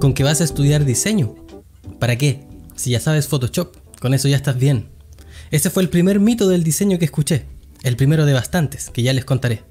con 0.00 0.14
que 0.14 0.24
vas 0.24 0.40
a 0.40 0.44
estudiar 0.44 0.84
diseño. 0.84 1.34
¿Para 1.98 2.16
qué? 2.16 2.46
Si 2.74 2.90
ya 2.90 3.00
sabes 3.00 3.28
Photoshop, 3.28 3.76
con 4.00 4.14
eso 4.14 4.28
ya 4.28 4.36
estás 4.36 4.58
bien. 4.58 4.88
Ese 5.50 5.68
fue 5.68 5.82
el 5.82 5.90
primer 5.90 6.20
mito 6.20 6.48
del 6.48 6.64
diseño 6.64 6.98
que 6.98 7.04
escuché, 7.04 7.44
el 7.82 7.96
primero 7.96 8.24
de 8.24 8.32
bastantes, 8.32 8.88
que 8.88 9.02
ya 9.02 9.12
les 9.12 9.26
contaré. 9.26 9.62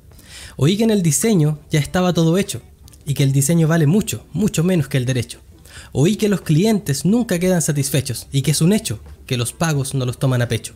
Oí 0.57 0.77
que 0.77 0.83
en 0.83 0.91
el 0.91 1.01
diseño 1.01 1.59
ya 1.71 1.79
estaba 1.79 2.13
todo 2.13 2.37
hecho, 2.37 2.61
y 3.05 3.15
que 3.15 3.23
el 3.23 3.31
diseño 3.31 3.67
vale 3.67 3.87
mucho, 3.87 4.27
mucho 4.31 4.63
menos 4.63 4.87
que 4.87 4.97
el 4.97 5.05
derecho. 5.05 5.39
Oí 5.91 6.15
que 6.15 6.29
los 6.29 6.41
clientes 6.41 7.05
nunca 7.05 7.39
quedan 7.39 7.61
satisfechos, 7.63 8.27
y 8.31 8.43
que 8.43 8.51
es 8.51 8.61
un 8.61 8.73
hecho, 8.73 8.99
que 9.29 9.37
los 9.37 9.53
pagos 9.53 9.93
no 9.93 10.07
los 10.07 10.17
toman 10.17 10.41
a 10.41 10.47
pecho. 10.47 10.73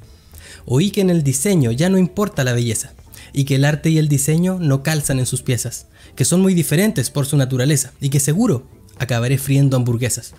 Oí 0.68 0.91
que 0.91 1.02
en 1.02 1.09
el 1.09 1.23
diseño 1.23 1.72
ya 1.72 1.90
no 1.90 1.98
importa 1.98 2.44
la 2.44 2.54
belleza, 2.54 2.94
y 3.34 3.46
que 3.46 3.55
el 3.55 3.66
arte 3.66 3.90
y 3.90 3.98
el 3.98 4.08
diseño 4.08 4.60
no 4.60 4.84
calzan 4.84 5.18
en 5.18 5.26
sus 5.26 5.41
piezas, 5.41 5.88
que 6.16 6.23
son 6.23 6.40
muy 6.40 6.54
diferentes 6.54 7.10
por 7.10 7.26
su 7.26 7.36
naturaleza, 7.36 7.94
y 8.00 8.10
que 8.10 8.20
seguro 8.20 8.68
acabaré 9.00 9.40
friendo 9.40 9.76
hamburguesas. 9.76 10.36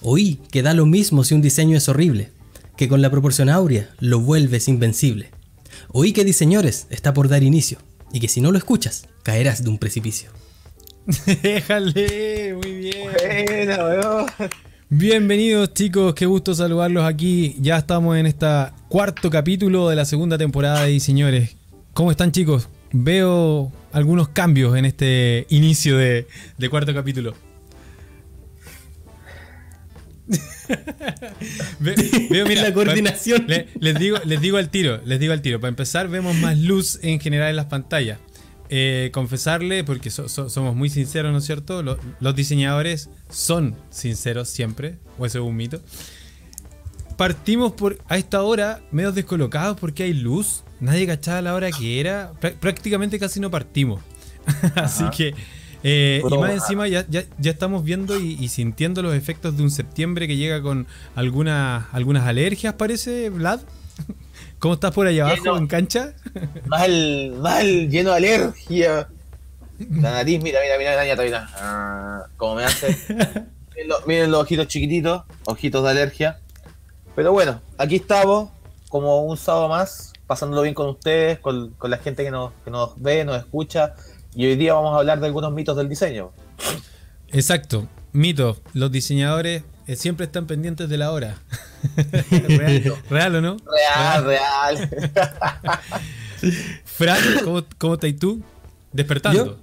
Oí 0.00 0.40
que 0.50 0.62
da 0.62 0.72
lo 0.72 0.86
mismo 0.86 1.24
si 1.24 1.34
un 1.34 1.42
diseño 1.42 1.76
es 1.76 1.90
horrible, 1.90 2.30
que 2.74 2.88
con 2.88 3.02
la 3.02 3.10
proporción 3.10 3.50
áurea 3.50 3.90
lo 4.00 4.20
vuelves 4.20 4.66
invencible. 4.66 5.28
Oí 5.88 6.14
que 6.14 6.24
diseñores 6.24 6.86
está 6.88 7.12
por 7.12 7.28
dar 7.28 7.42
inicio, 7.42 7.80
y 8.14 8.20
que 8.20 8.28
si 8.28 8.40
no 8.40 8.50
lo 8.50 8.56
escuchas, 8.56 9.08
caerás 9.24 9.62
de 9.62 9.68
un 9.68 9.76
precipicio. 9.76 10.30
Déjale, 11.42 12.54
muy 12.54 12.72
bien. 12.78 13.10
Bienvenidos 14.94 15.72
chicos, 15.72 16.14
qué 16.14 16.26
gusto 16.26 16.54
saludarlos 16.54 17.06
aquí. 17.06 17.56
Ya 17.58 17.78
estamos 17.78 18.14
en 18.18 18.26
este 18.26 18.46
cuarto 18.90 19.30
capítulo 19.30 19.88
de 19.88 19.96
la 19.96 20.04
segunda 20.04 20.36
temporada 20.36 20.84
de 20.84 20.90
Diseñores. 20.90 21.56
¿Cómo 21.94 22.10
están 22.10 22.30
chicos? 22.30 22.68
Veo 22.92 23.72
algunos 23.90 24.28
cambios 24.28 24.76
en 24.76 24.84
este 24.84 25.46
inicio 25.48 25.96
de 25.96 26.26
cuarto 26.68 26.92
capítulo. 26.92 27.32
veo, 31.80 32.46
mira, 32.46 32.60
la 32.60 32.74
coordinación. 32.74 33.46
les, 33.46 33.98
digo, 33.98 34.18
les 34.26 34.42
digo 34.42 34.58
al 34.58 34.68
tiro, 34.68 35.00
les 35.06 35.18
digo 35.18 35.32
al 35.32 35.40
tiro. 35.40 35.58
Para 35.58 35.70
empezar, 35.70 36.08
vemos 36.08 36.36
más 36.36 36.58
luz 36.58 36.98
en 37.00 37.18
general 37.18 37.48
en 37.48 37.56
las 37.56 37.66
pantallas. 37.66 38.18
Eh, 38.74 39.10
confesarle, 39.12 39.84
porque 39.84 40.08
somos 40.10 40.74
muy 40.74 40.88
sinceros, 40.88 41.30
¿no 41.30 41.38
es 41.38 41.44
cierto? 41.44 41.82
Los, 41.82 42.34
diseñadores 42.34 43.10
son 43.32 43.76
sinceros 43.90 44.48
siempre, 44.48 44.98
o 45.18 45.26
eso 45.26 45.38
es 45.38 45.44
un 45.44 45.56
mito. 45.56 45.80
Partimos 47.16 47.72
por 47.72 47.98
a 48.08 48.16
esta 48.16 48.42
hora 48.42 48.80
medio 48.90 49.12
descolocados 49.12 49.78
porque 49.78 50.04
hay 50.04 50.12
luz. 50.12 50.62
Nadie 50.80 51.06
cachaba 51.06 51.42
la 51.42 51.54
hora 51.54 51.70
que 51.70 52.00
era. 52.00 52.32
prácticamente 52.60 53.18
casi 53.18 53.40
no 53.40 53.50
partimos. 53.50 54.00
Así 54.74 55.04
que 55.16 55.34
eh, 55.84 56.22
y 56.24 56.38
más 56.38 56.52
encima 56.52 56.86
ya, 56.86 57.04
estamos 57.42 57.82
viendo 57.82 58.18
y, 58.18 58.48
sintiendo 58.48 59.02
los 59.02 59.14
efectos 59.14 59.56
de 59.56 59.62
un 59.62 59.70
septiembre 59.70 60.28
que 60.28 60.36
llega 60.36 60.62
con 60.62 60.86
algunas, 61.14 61.86
algunas 61.92 62.26
alergias, 62.26 62.74
parece, 62.74 63.30
Vlad. 63.30 63.60
¿Cómo 64.58 64.74
estás 64.74 64.92
por 64.92 65.08
allá 65.08 65.26
abajo 65.26 65.56
en 65.56 65.66
cancha? 65.66 66.14
Mal, 66.66 67.34
mal, 67.40 67.88
lleno 67.90 68.10
de 68.10 68.16
alergia. 68.16 69.08
La 69.78 70.12
nariz, 70.12 70.42
mira, 70.42 70.60
mira, 70.62 70.78
mira, 70.78 71.02
mira, 71.02 71.22
mira. 71.22 71.48
Ah, 71.56 72.26
como 72.36 72.56
me 72.56 72.64
hace. 72.64 72.96
miren, 74.06 74.30
los 74.30 74.42
ojitos 74.42 74.68
chiquititos, 74.68 75.22
ojitos 75.44 75.82
de 75.84 75.90
alergia. 75.90 76.38
Pero 77.14 77.32
bueno, 77.32 77.60
aquí 77.78 77.96
estamos, 77.96 78.50
como 78.88 79.22
un 79.22 79.36
sábado 79.36 79.68
más, 79.68 80.12
pasándolo 80.26 80.62
bien 80.62 80.74
con 80.74 80.88
ustedes, 80.88 81.38
con, 81.38 81.70
con 81.74 81.90
la 81.90 81.98
gente 81.98 82.24
que 82.24 82.30
nos, 82.30 82.52
que 82.64 82.70
nos 82.70 83.00
ve, 83.00 83.24
nos 83.24 83.38
escucha 83.38 83.94
y 84.34 84.46
hoy 84.46 84.56
día 84.56 84.72
vamos 84.74 84.94
a 84.94 84.98
hablar 84.98 85.20
de 85.20 85.26
algunos 85.26 85.52
mitos 85.52 85.76
del 85.76 85.88
diseño. 85.88 86.32
Exacto, 87.28 87.86
mitos. 88.12 88.62
Los 88.72 88.90
diseñadores 88.90 89.62
eh, 89.86 89.96
siempre 89.96 90.24
están 90.26 90.46
pendientes 90.46 90.88
de 90.88 90.96
la 90.96 91.12
hora. 91.12 91.36
¿Real, 93.10 93.36
o 93.36 93.40
no? 93.40 93.56
Real, 93.66 94.24
real. 94.24 94.90
Fran, 96.84 97.18
¿cómo, 97.44 97.62
¿cómo, 97.78 97.94
estás 97.94 98.14
tú? 98.18 98.42
¿Despertando? 98.92 99.58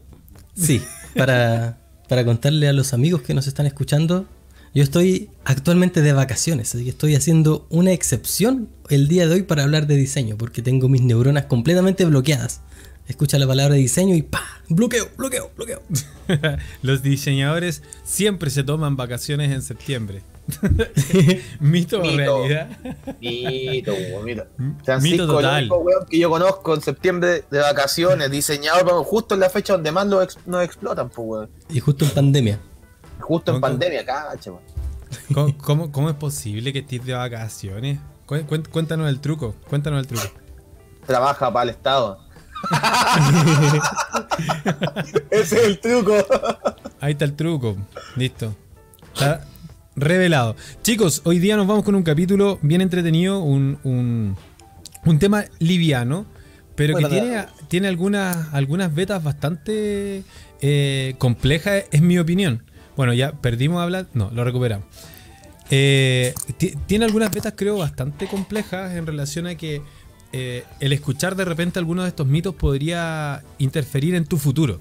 Sí, 0.56 0.82
para, 1.16 1.78
para 2.08 2.26
contarle 2.26 2.68
a 2.68 2.74
los 2.74 2.94
amigos 2.94 3.22
que 3.22 3.34
nos 3.34 3.48
están 3.48 3.66
escuchando, 3.66 4.26
yo 4.74 4.84
estoy 4.84 5.30
actualmente 5.46 6.02
de 6.02 6.14
vacaciones, 6.14 6.76
así 6.76 6.84
que 6.84 6.90
estoy 6.90 7.16
haciendo 7.16 7.68
una 7.70 7.92
excepción 7.92 8.70
el 8.90 9.08
día 9.08 9.28
de 9.28 9.36
hoy 9.36 9.44
para 9.44 9.64
hablar 9.64 9.88
de 9.88 9.96
diseño, 9.96 10.38
porque 10.38 10.62
tengo 10.62 10.90
mis 10.90 11.02
neuronas 11.02 11.46
completamente 11.46 12.06
bloqueadas 12.06 12.62
escucha 13.10 13.40
la 13.40 13.48
palabra 13.48 13.76
diseño 13.76 14.16
y 14.16 14.22
¡pa! 14.22 14.42
Bloqueo, 14.70 15.10
bloqueo, 15.18 15.52
bloqueo. 15.58 15.82
Los 16.84 17.02
diseñadores 17.02 17.82
siempre 18.04 18.52
se 18.52 18.64
toman 18.64 18.96
vacaciones 18.96 19.52
en 19.52 19.62
septiembre. 19.64 20.22
¿Mito 21.60 22.00
o 22.00 22.04
realidad? 22.04 22.70
Mito, 23.20 23.94
mito. 24.24 24.46
Mito 25.02 25.28
total. 25.28 25.64
el 25.64 25.72
único 25.72 26.06
que 26.10 26.20
yo 26.20 26.30
conozco 26.30 26.74
en 26.74 26.82
septiembre 26.82 27.44
de 27.50 27.60
vacaciones, 27.60 28.32
diseñador, 28.32 29.04
justo 29.04 29.36
en 29.36 29.42
la 29.42 29.50
fecha 29.50 29.74
donde 29.74 29.92
más 29.92 30.08
nos, 30.08 30.38
explotan, 30.64 31.10
pues, 31.10 31.28
weón. 31.28 31.50
Y 31.70 31.80
justo 31.80 32.06
en 32.06 32.12
pandemia. 32.12 32.60
Justo 33.20 33.54
en 33.54 33.62
pandemia, 33.62 34.06
cacha, 34.06 34.52
weón. 34.52 35.56
¿Cómo, 35.58 35.92
¿Cómo, 35.92 36.10
es 36.10 36.16
posible 36.16 36.72
que 36.72 36.80
estés 36.80 37.06
de 37.06 37.14
vacaciones? 37.14 38.00
Cuéntanos 38.26 39.10
el 39.10 39.20
truco, 39.20 39.56
cuéntanos 39.68 40.02
el 40.02 40.08
truco. 40.08 40.28
Trabaja 41.06 41.52
para 41.52 41.64
el 41.64 41.70
Estado. 41.70 42.20
Ese 45.32 45.58
es 45.58 45.64
el 45.64 45.80
truco. 45.80 46.14
Ahí 47.00 47.14
está 47.14 47.26
el 47.26 47.36
truco. 47.36 47.76
Listo. 48.16 48.54
Está 49.14 49.46
revelado. 50.00 50.56
Chicos, 50.82 51.22
hoy 51.26 51.40
día 51.40 51.58
nos 51.58 51.68
vamos 51.68 51.84
con 51.84 51.96
un 51.96 52.04
capítulo 52.04 52.60
bien 52.62 52.82
entretenido, 52.82 53.40
un, 53.40 54.36
tema 55.20 55.46
liviano, 55.60 56.26
pero 56.76 56.98
que 56.98 57.06
tiene, 57.06 57.46
tiene 57.68 57.88
algunas, 57.88 58.54
algunas 58.54 58.94
vetas 58.94 59.24
bastante 59.24 60.24
eh, 60.62 61.16
complejas, 61.18 61.86
es 61.92 62.02
mi 62.02 62.18
opinión. 62.18 62.64
Bueno, 62.96 63.14
ya 63.14 63.32
perdimos 63.32 63.82
hablar. 63.82 64.08
No, 64.14 64.30
lo 64.32 64.44
recuperamos. 64.44 64.86
Eh, 65.70 66.34
tiene 66.88 67.06
algunas 67.06 67.32
vetas, 67.32 67.54
creo, 67.56 67.78
bastante 67.78 68.28
complejas 68.28 68.96
en 68.96 69.06
relación 69.06 69.48
a 69.48 69.56
que 69.56 69.82
eh, 70.32 70.64
el 70.80 70.94
escuchar 70.94 71.36
de 71.36 71.46
repente 71.46 71.80
algunos 71.80 72.06
de 72.06 72.10
estos 72.10 72.28
mitos 72.28 72.56
podría 72.56 73.44
interferir 73.58 74.16
en 74.16 74.26
tu 74.26 74.38
futuro. 74.38 74.80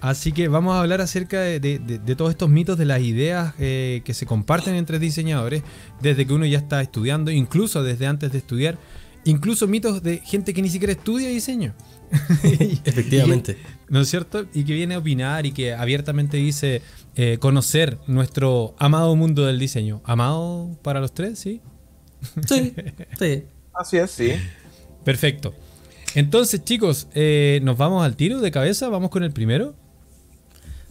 Así 0.00 0.32
que 0.32 0.48
vamos 0.48 0.74
a 0.74 0.80
hablar 0.80 1.00
acerca 1.00 1.40
de, 1.40 2.00
todos 2.16 2.30
estos 2.30 2.48
mitos, 2.48 2.78
de 2.78 2.86
las 2.86 3.00
ideas 3.00 3.54
eh, 3.58 4.00
que 4.04 4.14
se 4.14 4.24
comparten 4.24 4.74
entre 4.74 4.98
diseñadores 4.98 5.62
desde 6.00 6.26
que 6.26 6.32
uno 6.32 6.46
ya 6.46 6.58
está 6.58 6.80
estudiando, 6.80 7.30
incluso 7.30 7.82
desde 7.82 8.06
antes 8.06 8.32
de 8.32 8.38
estudiar, 8.38 8.78
incluso 9.24 9.66
mitos 9.66 10.02
de 10.02 10.18
gente 10.18 10.54
que 10.54 10.62
ni 10.62 10.70
siquiera 10.70 10.92
estudia 10.92 11.28
diseño. 11.28 11.74
Efectivamente. 12.84 13.58
¿No 13.88 14.00
es 14.00 14.08
cierto? 14.08 14.46
Y 14.54 14.64
que 14.64 14.74
viene 14.74 14.94
a 14.94 14.98
opinar 14.98 15.46
y 15.46 15.52
que 15.52 15.74
abiertamente 15.74 16.38
dice 16.38 16.82
eh, 17.14 17.38
conocer 17.38 17.98
nuestro 18.06 18.74
amado 18.78 19.14
mundo 19.16 19.44
del 19.44 19.58
diseño. 19.58 20.00
¿Amado 20.04 20.78
para 20.82 21.00
los 21.00 21.12
tres? 21.12 21.38
Sí. 21.38 21.60
Sí, 22.46 22.74
sí. 23.18 23.44
Así 23.74 23.96
es, 23.98 24.10
sí. 24.10 24.32
Perfecto. 25.04 25.54
Entonces, 26.14 26.64
chicos, 26.64 27.08
eh, 27.14 27.60
¿nos 27.62 27.76
vamos 27.76 28.04
al 28.04 28.16
tiro 28.16 28.40
de 28.40 28.50
cabeza? 28.50 28.88
¿Vamos 28.88 29.10
con 29.10 29.22
el 29.22 29.32
primero? 29.32 29.74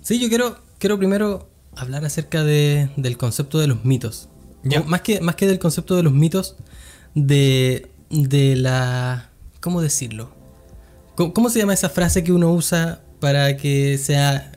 Sí, 0.01 0.19
yo 0.19 0.29
quiero, 0.29 0.57
quiero 0.77 0.97
primero 0.97 1.49
hablar 1.75 2.05
acerca 2.05 2.43
de, 2.43 2.89
del 2.97 3.17
concepto 3.17 3.59
de 3.59 3.67
los 3.67 3.85
mitos. 3.85 4.29
Más, 4.85 5.01
que, 5.01 5.21
más 5.21 5.35
que 5.35 5.47
del 5.47 5.59
concepto 5.59 5.95
de 5.95 6.03
los 6.03 6.13
mitos, 6.13 6.55
de, 7.15 7.89
de 8.09 8.55
la... 8.55 9.29
¿Cómo 9.59 9.81
decirlo? 9.81 10.31
¿Cómo, 11.15 11.49
se 11.49 11.59
llama 11.59 11.73
esa 11.73 11.89
frase 11.89 12.23
que 12.23 12.31
uno 12.31 12.51
usa 12.53 13.01
para 13.19 13.57
que 13.57 13.97
sea 13.97 14.53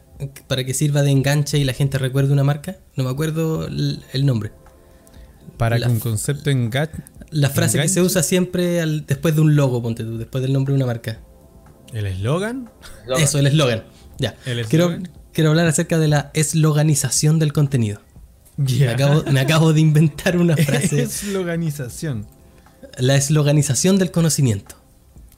para 0.46 0.62
que 0.62 0.72
sirva 0.72 1.02
de 1.02 1.10
enganche 1.10 1.58
y 1.58 1.64
la 1.64 1.72
gente 1.72 1.98
recuerde 1.98 2.32
una 2.32 2.44
marca? 2.44 2.76
No 2.94 3.02
me 3.02 3.10
acuerdo 3.10 3.66
el, 3.66 4.24
nombre. 4.24 4.52
Para 5.56 5.80
que 5.80 5.88
un 5.88 5.98
concepto 5.98 6.50
enganche, 6.50 7.02
la 7.30 7.50
frase 7.50 7.80
que 7.80 7.88
se 7.88 8.00
usa 8.00 8.22
siempre 8.22 8.86
después 9.06 9.34
de 9.34 9.40
un 9.40 9.56
logo, 9.56 9.82
ponte 9.82 10.04
tú, 10.04 10.18
después 10.18 10.42
del 10.42 10.52
nombre 10.52 10.72
de 10.72 10.76
una 10.76 10.86
marca. 10.86 11.18
¿El 11.92 12.06
eslogan? 12.06 12.70
Eso, 13.18 13.40
el 13.40 13.48
eslogan. 13.48 13.82
Ya. 14.18 14.36
quiero, 14.68 14.98
quiero 15.32 15.50
hablar 15.50 15.66
acerca 15.66 15.98
de 15.98 16.08
la 16.08 16.30
esloganización 16.34 17.38
del 17.38 17.52
contenido. 17.52 18.00
Me, 18.56 19.40
acabo, 19.40 19.72
de 19.72 19.80
inventar 19.80 20.36
una 20.36 20.56
frase. 20.68 21.02
Esloganización. 21.02 22.26
La 22.98 23.16
esloganización 23.16 23.98
del 23.98 24.10
conocimiento. 24.10 24.76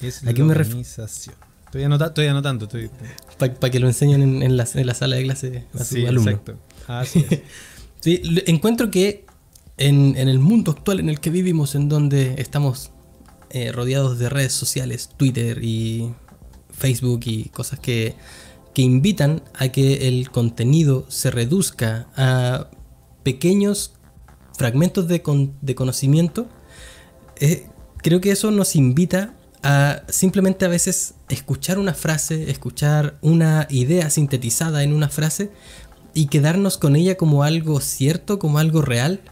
Esloganización. 0.00 1.36
Estoy, 1.66 1.84
anotando, 1.84 2.08
estoy 2.08 2.26
anotando. 2.26 2.68
Para 3.38 3.70
que 3.70 3.80
lo 3.80 3.86
enseñen 3.86 4.42
en, 4.42 4.56
la, 4.56 4.66
sala 4.66 5.16
de 5.16 5.22
clase 5.22 5.64
a 5.74 5.84
sí, 5.84 6.04
Exacto. 6.04 6.58
Así 6.86 7.26
sí, 8.00 8.22
encuentro 8.46 8.90
que 8.90 9.24
en, 9.76 10.16
en 10.16 10.28
el 10.28 10.38
mundo 10.38 10.72
actual 10.72 11.00
en 11.00 11.08
el 11.08 11.20
que 11.20 11.30
vivimos, 11.30 11.74
en 11.74 11.88
donde 11.88 12.34
estamos 12.38 12.92
eh, 13.50 13.70
rodeados 13.70 14.18
de 14.18 14.28
redes 14.28 14.52
sociales, 14.52 15.10
Twitter 15.16 15.62
y 15.62 16.12
Facebook 16.76 17.20
y 17.26 17.44
cosas 17.50 17.78
que, 17.78 18.14
que 18.74 18.82
invitan 18.82 19.42
a 19.54 19.68
que 19.68 20.08
el 20.08 20.30
contenido 20.30 21.06
se 21.08 21.30
reduzca 21.30 22.08
a 22.16 22.68
pequeños 23.22 23.94
fragmentos 24.58 25.08
de, 25.08 25.22
de 25.62 25.74
conocimiento, 25.74 26.48
eh, 27.40 27.68
creo 27.98 28.20
que 28.20 28.30
eso 28.30 28.50
nos 28.50 28.76
invita 28.76 29.34
a 29.62 30.02
simplemente 30.08 30.64
a 30.64 30.68
veces 30.68 31.14
escuchar 31.28 31.78
una 31.78 31.94
frase, 31.94 32.50
escuchar 32.50 33.16
una 33.22 33.66
idea 33.70 34.10
sintetizada 34.10 34.82
en 34.82 34.92
una 34.92 35.08
frase 35.08 35.50
y 36.12 36.26
quedarnos 36.26 36.76
con 36.76 36.96
ella 36.96 37.16
como 37.16 37.42
algo 37.42 37.80
cierto, 37.80 38.38
como 38.38 38.58
algo 38.58 38.82
real, 38.82 39.22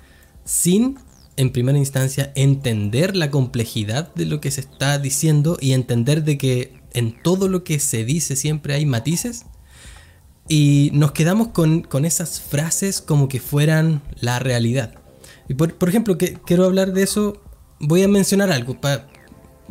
sin 0.44 0.98
en 1.36 1.50
primera 1.50 1.78
instancia 1.78 2.32
entender 2.34 3.16
la 3.16 3.30
complejidad 3.30 4.12
de 4.14 4.26
lo 4.26 4.40
que 4.40 4.50
se 4.50 4.62
está 4.62 4.98
diciendo 4.98 5.56
y 5.60 5.72
entender 5.72 6.24
de 6.24 6.38
que 6.38 6.81
en 6.94 7.22
todo 7.22 7.48
lo 7.48 7.64
que 7.64 7.78
se 7.78 8.04
dice 8.04 8.36
siempre 8.36 8.74
hay 8.74 8.86
matices 8.86 9.46
y 10.48 10.90
nos 10.92 11.12
quedamos 11.12 11.48
con, 11.48 11.82
con 11.82 12.04
esas 12.04 12.40
frases 12.40 13.00
como 13.00 13.28
que 13.28 13.40
fueran 13.40 14.02
la 14.20 14.38
realidad. 14.38 14.94
Y 15.48 15.54
por, 15.54 15.74
por 15.74 15.88
ejemplo, 15.88 16.18
que 16.18 16.34
quiero 16.44 16.64
hablar 16.64 16.92
de 16.92 17.02
eso, 17.02 17.40
voy 17.78 18.02
a 18.02 18.08
mencionar 18.08 18.50
algo, 18.52 18.76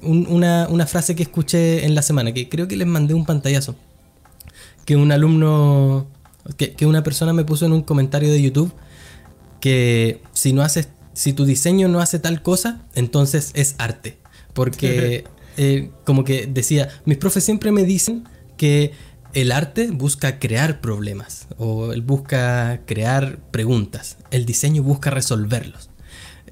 una, 0.01 0.68
una 0.69 0.88
frase 0.88 1.15
que 1.15 1.23
escuché 1.23 1.85
en 1.85 1.95
la 1.95 2.01
semana, 2.01 2.33
que 2.33 2.50
creo 2.50 2.68
que 2.68 2.75
les 2.75 2.88
mandé 2.88 3.13
un 3.13 3.25
pantallazo, 3.25 3.75
que 4.85 4.95
un 4.95 5.12
alumno, 5.12 6.07
que, 6.57 6.73
que 6.73 6.85
una 6.85 7.03
persona 7.03 7.33
me 7.33 7.44
puso 7.44 7.65
en 7.65 7.73
un 7.73 7.83
comentario 7.83 8.31
de 8.31 8.41
YouTube, 8.41 8.73
que 9.59 10.21
si 10.33 10.53
no 10.53 10.62
haces, 10.62 10.89
si 11.13 11.33
tu 11.33 11.45
diseño 11.45 11.88
no 11.88 12.00
hace 12.00 12.19
tal 12.19 12.41
cosa, 12.41 12.81
entonces 12.95 13.51
es 13.53 13.75
arte. 13.77 14.18
Porque 14.53 15.25
eh, 15.57 15.92
como 16.06 16.24
que 16.24 16.48
decía, 16.48 16.89
mis 17.06 17.18
profes 17.18 17.44
siempre 17.44 17.71
me 17.71 17.83
dicen 17.83 18.24
que 18.57 18.92
el 19.33 19.51
arte 19.51 19.92
busca 19.92 20.39
crear 20.39 20.81
problemas 20.81 21.48
o 21.57 21.94
él 21.94 22.01
busca 22.01 22.81
crear 22.86 23.39
preguntas. 23.51 24.18
El 24.30 24.45
diseño 24.45 24.83
busca 24.83 25.09
resolverlos. 25.09 25.89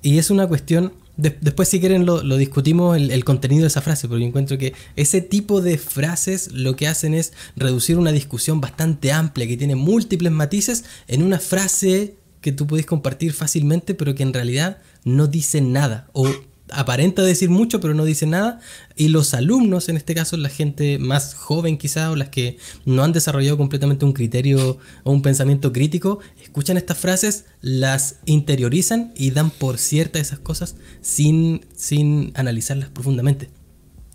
Y 0.02 0.18
es 0.18 0.30
una 0.30 0.48
cuestión, 0.48 0.94
de- 1.18 1.38
después 1.42 1.68
si 1.68 1.82
quieren 1.82 2.06
lo, 2.06 2.22
discutimos 2.38 2.96
el, 2.96 3.26
contenido 3.26 3.64
de 3.64 3.68
esa 3.68 3.82
frase, 3.82 4.08
porque 4.08 4.24
encuentro 4.26 4.58
que 4.58 4.74
ese 4.96 5.20
tipo 5.20 5.62
de 5.62 5.78
frases 5.78 6.52
lo 6.54 6.78
que 6.78 6.88
hacen 6.88 7.14
es 7.14 7.34
reducir 7.58 7.98
una 7.98 8.14
discusión 8.14 8.62
bastante 8.62 9.12
amplia 9.12 9.46
que 9.46 9.58
tiene 9.58 9.76
múltiples 9.76 10.32
matices 10.32 10.86
en 11.08 11.22
una 11.22 11.40
frase 11.40 12.16
que 12.40 12.54
tú 12.54 12.66
puedes 12.66 12.86
compartir 12.86 13.34
fácilmente, 13.34 13.94
pero 13.94 14.16
que 14.16 14.24
en 14.24 14.34
realidad 14.34 14.78
no 15.04 15.28
dice 15.28 15.60
nada 15.60 16.08
o 16.14 16.30
aparenta 16.72 17.22
decir 17.24 17.50
mucho, 17.50 17.80
pero 17.80 17.94
no 17.94 18.06
dice 18.06 18.26
nada. 18.26 18.60
Y 18.96 19.10
los 19.10 19.34
alumnos, 19.34 19.90
en 19.90 19.98
este 19.98 20.14
caso 20.16 20.38
la 20.38 20.50
gente 20.50 21.00
más 21.00 21.34
joven 21.36 21.78
quizá, 21.78 22.12
o 22.12 22.16
las 22.16 22.30
que 22.30 22.58
no 22.86 23.04
han 23.04 23.12
desarrollado 23.14 23.58
completamente 23.58 24.06
un 24.06 24.14
criterio 24.14 24.78
o 25.04 25.12
un 25.12 25.22
pensamiento 25.22 25.72
crítico, 25.74 26.20
escuchan 26.42 26.78
estas 26.78 26.98
frases, 26.98 27.46
las 27.62 28.18
interiorizan 28.26 29.14
y 29.16 29.32
dan 29.32 29.50
por 29.52 29.78
ciertas 29.78 30.22
esas 30.24 30.40
cosas 30.40 30.76
sin, 31.02 31.66
sin 31.76 32.32
analizarlas 32.36 32.90
profundamente. 32.90 33.50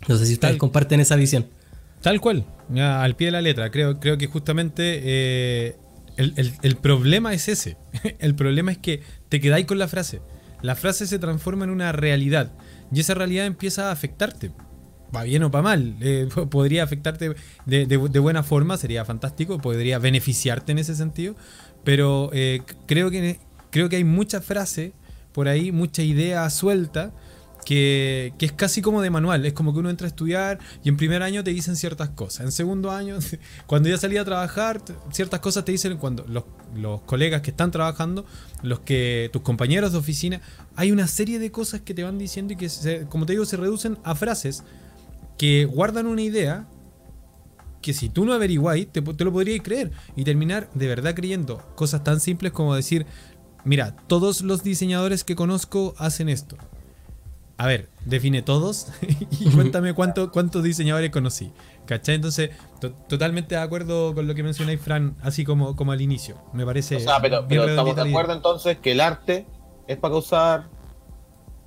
No 0.07 0.17
sé 0.17 0.25
si 0.25 0.33
ustedes 0.33 0.53
Tal- 0.53 0.57
comparten 0.59 0.99
esa 0.99 1.15
visión. 1.15 1.47
Tal 2.01 2.21
cual, 2.21 2.45
ya, 2.69 3.01
al 3.01 3.15
pie 3.15 3.27
de 3.27 3.31
la 3.31 3.41
letra. 3.41 3.71
Creo, 3.71 3.99
creo 3.99 4.17
que 4.19 4.27
justamente 4.27 5.01
eh, 5.03 5.75
el, 6.17 6.33
el- 6.37 6.53
el 6.61 6.75
problema 6.75 7.33
es 7.33 7.47
ese. 7.49 7.77
El 8.19 8.35
problema 8.35 8.71
es 8.71 8.77
que 8.77 9.01
te 9.29 9.39
quedáis 9.41 9.65
con 9.65 9.79
la 9.79 9.87
frase. 9.87 10.21
La 10.61 10.75
frase 10.75 11.05
se 11.07 11.19
transforma 11.19 11.65
en 11.65 11.69
una 11.71 11.91
realidad 11.91 12.51
y 12.91 12.99
esa 12.99 13.13
realidad 13.13 13.45
empieza 13.45 13.89
a 13.89 13.91
afectarte. 13.91 14.51
Va 15.15 15.23
bien 15.23 15.43
o 15.43 15.49
va 15.51 15.61
mal. 15.61 15.95
Eh, 16.01 16.27
po- 16.33 16.49
podría 16.49 16.83
afectarte 16.83 17.35
de, 17.65 18.19
buena 18.19 18.43
forma, 18.43 18.77
sería 18.77 19.05
fantástico. 19.05 19.59
Podría 19.59 19.99
beneficiarte 19.99 20.71
en 20.71 20.79
ese 20.79 20.95
sentido. 20.95 21.35
Pero 21.83 22.29
eh, 22.33 22.61
creo, 22.87 23.11
que, 23.11 23.39
creo 23.69 23.89
que 23.89 23.97
hay 23.97 24.03
mucha 24.03 24.41
frase 24.41 24.93
por 25.33 25.47
ahí, 25.47 25.71
mucha 25.71 26.01
idea 26.01 26.49
suelta 26.49 27.11
que, 27.65 28.33
es 28.39 28.51
casi 28.53 28.81
como 28.81 29.01
de 29.01 29.09
manual. 29.09 29.45
Es 29.45 29.53
como 29.53 29.73
que 29.73 29.79
uno 29.79 29.89
entra 29.89 30.05
a 30.05 30.09
estudiar 30.09 30.59
y 30.83 30.89
en 30.89 30.97
primer 30.97 31.23
año 31.23 31.43
te 31.43 31.51
dicen 31.51 31.75
ciertas 31.75 32.09
cosas. 32.09 32.45
En 32.45 32.51
segundo 32.51 32.91
año, 32.91 33.17
cuando 33.67 33.89
ya 33.89 33.97
salí 33.97 34.17
a 34.17 34.23
trabajar, 34.23 34.81
ciertas 35.11 35.39
cosas 35.41 35.65
te 35.65 35.71
dicen 35.73 35.97
cuando 35.97 36.23
los, 36.27 36.43
los 36.75 37.01
colegas 37.01 37.41
que 37.41 37.49
están 37.51 37.71
trabajando, 37.71 38.25
los 38.61 38.79
que 38.81 39.29
tus 39.33 39.41
compañeros 39.41 39.91
de 39.91 39.97
oficina, 39.97 40.41
hay 40.75 40.91
una 40.91 41.07
serie 41.07 41.39
de 41.39 41.51
cosas 41.51 41.81
que 41.81 41.93
te 41.93 42.03
van 42.03 42.17
diciendo 42.17 42.53
y 42.53 42.55
que, 42.55 42.69
se- 42.69 43.05
como 43.07 43.25
te 43.25 43.33
digo, 43.33 43.45
se 43.45 43.57
reducen 43.57 43.97
a 44.03 44.15
frases 44.15 44.63
que 45.37 45.65
guardan 45.65 46.07
una 46.07 46.21
idea 46.21 46.67
que 47.81 47.93
si 47.93 48.09
tú 48.09 48.25
no 48.25 48.33
averiguáis, 48.33 48.87
te, 48.91 49.01
te 49.01 49.23
lo 49.23 49.31
podrías 49.31 49.61
creer 49.63 49.91
y 50.15 50.23
terminar 50.23 50.69
de 50.73 50.87
verdad 50.87 51.13
creyendo 51.13 51.57
cosas 51.75 52.03
tan 52.03 52.19
simples 52.19 52.51
como 52.51 52.73
decir, 52.73 53.05
mira, 53.63 53.95
todos 54.07 54.41
los 54.41 54.63
diseñadores 54.63 55.23
que 55.23 55.35
conozco 55.35 55.93
hacen 55.97 56.29
esto. 56.29 56.57
A 57.57 57.67
ver, 57.67 57.87
define 58.03 58.41
todos 58.41 58.87
y 59.39 59.49
cuéntame 59.51 59.93
cuánto, 59.93 60.31
cuántos 60.31 60.63
diseñadores 60.63 61.09
conocí. 61.11 61.51
¿Cachai? 61.85 62.15
Entonces, 62.15 62.49
to- 62.81 62.91
totalmente 63.07 63.55
de 63.55 63.61
acuerdo 63.61 64.13
con 64.13 64.27
lo 64.27 64.35
que 64.35 64.43
mencionáis, 64.43 64.81
Fran, 64.81 65.15
así 65.21 65.45
como, 65.45 65.75
como 65.75 65.91
al 65.91 66.01
inicio. 66.01 66.35
Me 66.53 66.65
parece. 66.65 66.97
O 66.97 66.99
sea, 66.99 67.21
pero, 67.21 67.45
estamos 67.67 67.95
de 67.95 68.01
acuerdo 68.01 68.33
entonces 68.33 68.77
que 68.79 68.91
el 68.91 69.01
arte 69.01 69.45
es 69.87 69.97
para 69.97 70.13
causar 70.13 70.67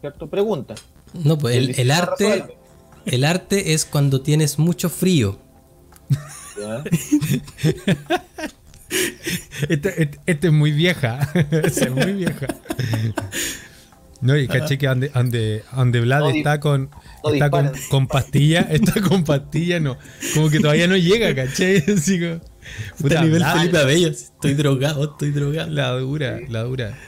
cierto 0.01 0.29
preguntas. 0.29 0.83
No, 1.15 1.39
pues 1.39 1.79
el, 1.79 1.91
arte, 1.91 2.29
resuelve, 2.29 2.59
el 3.07 3.25
arte 3.25 3.73
es 3.73 3.85
cuando 3.87 4.21
tienes 4.21 4.59
mucho 4.59 4.91
frío. 4.91 5.39
¿ya? 6.61 6.83
Esta 9.69 9.89
este, 9.91 10.21
este 10.27 10.47
es 10.49 10.53
muy 10.53 10.73
vieja. 10.73 11.19
Esta 11.35 11.85
es 11.87 11.91
muy 11.91 12.13
vieja. 12.13 12.47
No, 14.21 14.37
y 14.37 14.49
caché 14.49 14.79
que 14.79 14.89
ande, 14.89 15.11
ande, 15.15 15.63
ande 15.71 16.01
Vlad 16.01 16.21
No 16.21 16.31
está 16.31 16.59
con. 16.59 16.91
no 17.23 17.31
está 17.31 17.51
con, 17.51 17.73
con 17.91 18.07
pastilla, 18.09 18.61
está 18.71 19.01
con 19.01 19.25
pastilla, 19.25 19.79
no. 19.79 19.97
Como 20.35 20.51
que 20.51 20.59
todavía 20.61 20.87
no 20.89 20.97
llega, 20.97 21.35
caché. 21.35 21.85
Así 21.97 22.19
como, 22.21 22.41
puta, 22.99 23.21
a 23.21 23.23
nivel 23.23 23.39
Vlad, 23.39 23.59
Felipe 23.59 23.79
Abello. 23.79 24.09
Estoy 24.09 24.55
drogado, 24.55 25.05
estoy 25.05 25.31
drogado. 25.31 25.71
La 25.71 25.91
dura, 25.93 26.39
la 26.49 26.63
dura. 26.63 26.99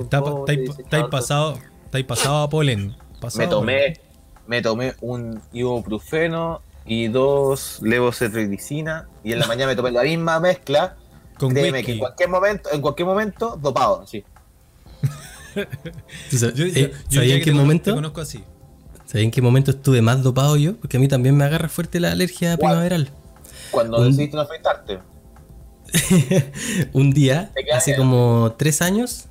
Está, 0.00 0.20
pobre 0.20 0.64
está, 0.64 0.82
está 0.82 1.10
pasado, 1.10 1.58
está 1.86 2.06
pasado 2.06 2.42
a 2.42 2.48
polen. 2.48 2.94
Pasado 3.20 3.44
me 3.44 3.50
tomé 3.50 4.12
me 4.46 4.62
tomé 4.62 4.94
un 5.00 5.40
ibuprofeno 5.52 6.62
y 6.84 7.08
dos 7.08 7.78
levocetricina 7.82 9.08
y 9.22 9.32
en 9.32 9.38
la 9.38 9.46
mañana 9.46 9.68
me 9.68 9.76
tomé 9.76 9.92
la 9.92 10.02
misma 10.02 10.40
mezcla 10.40 10.96
Con 11.38 11.52
créeme 11.52 11.78
whisky. 11.78 11.86
que 11.86 11.92
en 11.92 11.98
cualquier 11.98 12.28
momento 12.28 12.68
en 12.72 12.80
cualquier 12.80 13.06
momento 13.06 13.58
dopado 13.60 14.06
sí 14.06 14.24
¿Tú 16.30 16.38
sabes- 16.38 16.54
Yo, 16.56 16.66
yo- 16.66 16.74
eh, 16.80 16.92
yo 17.10 17.20
¿sabía 17.20 17.34
en 17.34 17.40
qué 17.40 17.50
te, 17.50 17.52
momento? 17.52 17.84
te 17.90 17.94
conozco 17.94 18.20
así. 18.20 18.42
¿Sabía 19.06 19.24
en 19.24 19.30
qué 19.30 19.42
momento 19.42 19.70
estuve 19.72 20.00
más 20.02 20.22
dopado 20.22 20.56
yo? 20.56 20.76
Porque 20.76 20.96
a 20.96 21.00
mí 21.00 21.08
también 21.08 21.36
me 21.36 21.44
agarra 21.44 21.68
fuerte 21.68 22.00
la 22.00 22.12
alergia 22.12 22.56
¿Cuál? 22.56 22.72
primaveral. 22.72 23.10
cuando 23.70 23.98
Un- 23.98 24.08
decidiste 24.10 24.36
no 24.36 24.42
afeitarte 24.42 24.98
Un 26.92 27.12
día, 27.12 27.52
¿De 27.54 27.64
qué 27.64 27.72
hace 27.72 27.96
como 27.96 28.54
tres 28.58 28.80
años, 28.82 29.26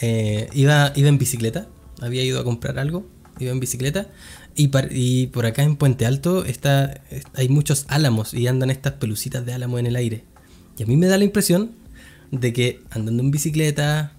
eh, 0.00 0.48
iba, 0.54 0.92
iba 0.96 1.08
en 1.08 1.18
bicicleta. 1.18 1.66
Había 2.00 2.22
ido 2.24 2.40
a 2.40 2.44
comprar 2.44 2.78
algo, 2.78 3.06
iba 3.38 3.52
en 3.52 3.60
bicicleta. 3.60 4.08
Y, 4.54 4.68
par- 4.68 4.88
y 4.90 5.28
por 5.28 5.46
acá 5.46 5.62
en 5.62 5.76
Puente 5.76 6.06
Alto 6.06 6.44
está, 6.44 6.92
es- 7.10 7.24
hay 7.34 7.48
muchos 7.48 7.84
álamos 7.88 8.34
y 8.34 8.46
andan 8.46 8.70
estas 8.70 8.94
pelucitas 8.94 9.44
de 9.46 9.52
álamo 9.52 9.78
en 9.78 9.86
el 9.86 9.96
aire. 9.96 10.24
Y 10.78 10.82
a 10.82 10.86
mí 10.86 10.96
me 10.96 11.06
da 11.06 11.18
la 11.18 11.24
impresión 11.24 11.72
de 12.30 12.52
que 12.54 12.80
andando 12.90 13.22
en 13.22 13.30
bicicleta, 13.30 14.12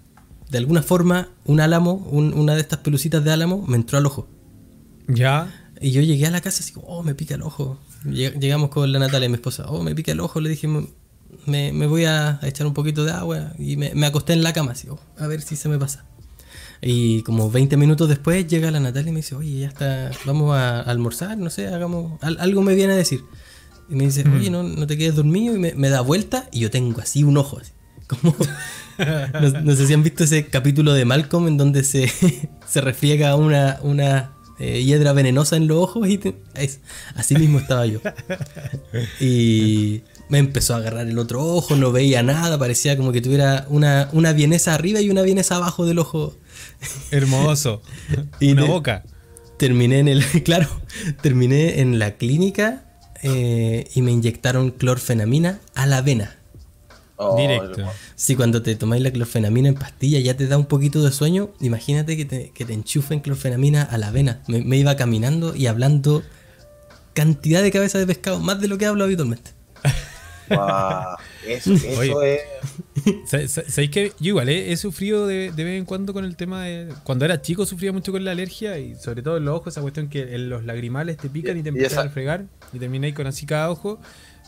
de 0.53 0.60
alguna 0.60 0.81
forma, 0.83 1.29
un 1.45 1.60
álamo, 1.60 1.93
un- 2.12 2.33
una 2.33 2.53
de 2.55 2.62
estas 2.62 2.79
pelucitas 2.79 3.22
de 3.25 3.31
álamo, 3.31 3.65
me 3.67 3.75
entró 3.75 3.98
al 3.98 4.05
ojo. 4.05 4.27
Ya. 5.07 5.51
Y 5.81 5.91
yo 5.91 6.01
llegué 6.01 6.27
a 6.27 6.31
la 6.31 6.39
casa 6.39 6.62
así 6.63 6.74
oh, 6.86 7.03
me 7.03 7.13
pica 7.15 7.36
el 7.36 7.41
ojo. 7.41 7.77
Lleg- 8.05 8.39
Llegamos 8.39 8.69
con 8.69 8.89
la 8.91 9.00
Natalia, 9.00 9.27
mi 9.27 9.36
esposa, 9.36 9.65
oh, 9.67 9.83
me 9.83 9.93
pica 9.95 10.12
el 10.13 10.19
ojo. 10.22 10.39
Le 10.39 10.50
dije, 10.50 10.67
me, 10.67 11.74
me 11.74 11.88
voy 11.88 12.05
a 12.05 12.39
echar 12.43 12.65
un 12.67 12.74
poquito 12.74 13.03
de 13.03 13.12
agua. 13.12 13.51
Y 13.60 13.75
me, 13.75 13.93
me 13.95 14.05
acosté 14.05 14.33
en 14.33 14.43
la 14.43 14.53
cama, 14.53 14.72
así, 14.74 14.88
oh, 14.89 15.00
a 15.17 15.27
ver 15.27 15.41
si 15.41 15.55
se 15.57 15.67
me 15.67 15.77
pasa. 15.77 16.05
Y 16.81 17.22
como 17.24 17.50
20 17.50 17.75
minutos 17.75 18.07
después 18.07 18.45
llega 18.48 18.69
la 18.72 18.79
Natalia 18.79 19.10
y 19.10 19.13
me 19.13 19.19
dice, 19.22 19.36
oye, 19.36 19.60
ya 19.62 19.67
está, 19.69 20.12
vamos 20.25 20.55
a 20.55 20.81
almorzar, 20.81 21.38
no 21.38 21.50
sé, 21.50 21.67
hagamos, 21.67 22.22
al- 22.22 22.39
algo 22.39 22.62
me 22.62 22.75
viene 22.75 22.93
a 22.93 22.98
decir. 22.98 23.22
Y 23.89 23.95
me 23.95 24.05
dice, 24.05 24.24
oye, 24.29 24.50
no, 24.50 24.63
no 24.63 24.88
te 24.88 24.98
quedes 24.98 25.15
dormido. 25.15 25.55
Y 25.55 25.60
me, 25.60 25.74
me 25.75 25.89
da 25.89 26.00
vuelta 26.01 26.48
y 26.51 26.60
yo 26.60 26.69
tengo 26.72 27.01
así 27.01 27.24
un 27.25 27.38
ojo, 27.38 27.57
así. 27.60 27.73
Como, 28.07 28.36
no, 28.98 29.62
no 29.62 29.75
sé 29.75 29.88
si 29.88 29.93
han 29.93 30.03
visto 30.03 30.24
ese 30.24 30.45
capítulo 30.48 30.93
de 30.93 31.05
Malcolm 31.05 31.48
en 31.48 31.57
donde 31.57 31.83
se, 31.83 32.12
se 32.67 32.81
refriega 32.81 33.36
una, 33.36 33.79
una 33.81 34.33
eh, 34.60 34.83
hiedra 34.83 35.13
venenosa 35.13 35.55
en 35.55 35.67
los 35.67 35.77
ojos 35.77 36.07
y 36.10 36.17
te- 36.17 36.36
es- 36.55 36.79
así 37.15 37.36
mismo 37.36 37.60
estaba 37.60 37.86
yo. 37.86 38.00
Y 39.19 40.01
me 40.29 40.38
empezó 40.39 40.74
a 40.74 40.77
agarrar 40.77 41.07
el 41.07 41.17
otro 41.17 41.43
ojo, 41.45 41.75
no 41.75 41.91
veía 41.91 42.24
nada, 42.24 42.57
parecía 42.57 42.95
como 42.98 43.12
que 43.12 43.22
tuviera 43.22 43.65
una, 43.69 44.10
una 44.13 44.33
vienesa 44.33 44.74
arriba 44.74 45.01
y 45.01 45.10
una 45.10 45.22
vienesa 45.22 45.55
abajo 45.55 45.86
del 45.86 46.00
ojo 46.00 46.38
Hermoso. 47.12 47.81
Y 48.39 48.51
Una 48.51 48.65
boca. 48.65 49.03
Terminé 49.57 50.00
en 50.00 50.07
el. 50.07 50.24
Claro, 50.43 50.67
terminé 51.22 51.79
en 51.79 51.98
la 52.00 52.17
clínica 52.17 52.83
eh, 53.22 53.88
y 53.95 54.01
me 54.01 54.12
inyectaron 54.12 54.72
clorfenamina 54.72 55.60
a 55.75 55.86
la 55.86 56.01
vena. 56.01 56.36
Oh, 57.32 57.38
Directo. 57.38 57.84
Si 58.15 58.36
cuando 58.36 58.62
te 58.62 58.75
tomáis 58.75 59.01
la 59.03 59.12
clorfenamina 59.12 59.70
en 59.70 59.75
pastilla 59.75 60.20
ya 60.20 60.36
te 60.36 60.48
da 60.48 60.58
un 60.58 60.65
poquito 60.65 61.03
de 61.03 61.12
sueño, 61.12 61.51
imagínate 61.60 62.15
que 62.18 62.25
te, 62.25 62.51
que 62.51 62.65
te 62.65 62.74
enchufen 62.74 63.20
clorfenamina 63.22 63.84
a 63.84 63.98
la 63.98 64.12
vena. 64.12 64.42
Me, 64.48 64.62
me 64.63 64.77
iba 64.77 64.96
caminando 64.96 65.56
y 65.56 65.68
hablando 65.68 66.24
cantidad 67.13 67.62
de 67.62 67.72
cabezas 67.72 68.01
de 68.01 68.08
pescado, 68.08 68.39
más 68.39 68.60
de 68.60 68.68
lo 68.68 68.77
que 68.77 68.86
hablo 68.86 69.03
habitualmente. 69.03 69.51
Guau, 70.50 71.15
Eso, 71.48 71.74
eso 71.74 72.18
Oye. 72.18 72.36
es. 72.36 73.30
Sa- 73.30 73.48
sa- 73.48 73.70
¿Sabéis 73.70 73.92
que 73.92 74.08
yo 74.20 74.30
igual 74.30 74.50
eh, 74.50 74.72
he 74.72 74.77
sufrido 74.77 75.25
de, 75.25 75.51
de 75.51 75.63
vez 75.63 75.77
en 75.80 75.86
cuando 75.86 76.13
con 76.13 76.25
el 76.25 76.36
tema 76.36 76.63
de. 76.65 76.89
Cuando 77.03 77.24
era 77.25 77.42
chico 77.42 77.65
sufría 77.65 77.92
mucho 77.94 78.12
con 78.12 78.24
la 78.25 78.32
alergia 78.32 78.77
y 78.77 78.96
sobre 78.96 79.22
todo 79.22 79.38
en 79.38 79.46
los 79.46 79.56
ojos, 79.58 79.74
esa 79.74 79.82
cuestión 79.82 80.10
que 80.10 80.36
en 80.36 80.50
los 80.50 80.65
lagrimales 80.65 81.18
te 81.18 81.30
pican 81.30 81.58
y 81.58 81.63
te 81.63 81.70
empiezan 81.70 82.08
a 82.08 82.12
fregar 82.12 82.46
y 82.74 82.80
termináis 82.80 83.13
con 83.15 83.25
así 83.27 83.46
cada 83.46 83.70
ojo. 83.72 84.00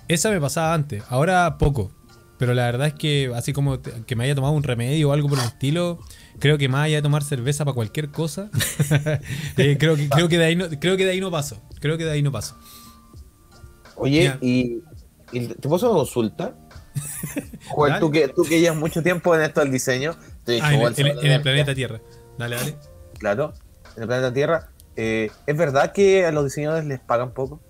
Esa 0.08 0.30
me 0.30 0.40
pasaba 0.42 0.74
antes, 0.74 1.02
ahora 1.10 1.58
poco. 1.58 1.92
Pero 2.38 2.54
la 2.54 2.66
verdad 2.66 2.88
es 2.88 2.94
que 2.94 3.32
así 3.36 3.54
como 3.54 3.80
te- 3.80 4.04
que 4.06 4.16
me 4.16 4.26
haya 4.26 4.36
tomado 4.36 4.54
un 4.54 4.64
remedio 4.64 5.10
o 5.10 5.14
algo 5.14 5.30
por 5.30 5.40
el 5.40 5.46
estilo, 5.46 6.00
creo 6.40 6.58
que 6.58 6.68
más 6.68 6.86
allá 6.86 6.98
de 6.98 7.02
tomar 7.02 7.24
cerveza 7.24 7.64
para 7.64 7.76
cualquier 7.76 8.10
cosa, 8.10 8.50
eh, 9.58 9.78
creo, 9.80 9.96
que, 9.96 10.10
creo, 10.10 10.28
que 10.28 10.38
de 10.38 10.46
ahí 10.46 10.56
no, 10.56 10.68
creo 10.70 10.98
que 10.98 11.06
de 11.06 11.12
ahí 11.12 11.22
no 11.22 11.32
paso. 11.32 11.62
Creo 11.80 11.98
que 11.98 12.04
de 12.04 12.12
ahí 12.12 12.22
no 12.22 12.32
paso. 12.34 12.58
Oye, 13.96 14.36
y, 14.42 14.80
y 15.32 15.48
¿te 15.48 15.56
puedo 15.62 15.76
hacer 15.78 15.88
una 15.90 15.98
consulta? 16.00 16.56
Dale. 17.78 18.00
tú 18.00 18.12
que, 18.12 18.28
tú 18.30 18.44
que 18.44 18.60
llevas 18.60 18.78
mucho 18.78 19.02
tiempo 19.02 19.34
en 19.36 19.42
esto 19.42 19.62
del 19.62 19.72
diseño, 19.72 20.16
te 20.44 20.60
Ah, 20.62 20.74
en, 20.74 20.82
el- 20.82 20.94
en 21.00 21.08
el- 21.08 21.32
en 21.32 21.42
planeta. 21.42 21.74
Tierra. 21.74 22.02
Dale, 22.38 22.56
dale. 22.58 22.76
Claro, 23.18 23.54
en 23.96 24.02
el 24.04 24.08
planeta 24.08 24.34
Tierra. 24.34 24.70
eh, 24.98 25.30
¿Es 25.48 25.56
verdad 25.58 25.94
que 25.94 26.26
a 26.26 26.32
los 26.32 26.44
diseñadores 26.44 26.86
les 26.86 27.00
pagan 27.00 27.34
poco? 27.34 27.62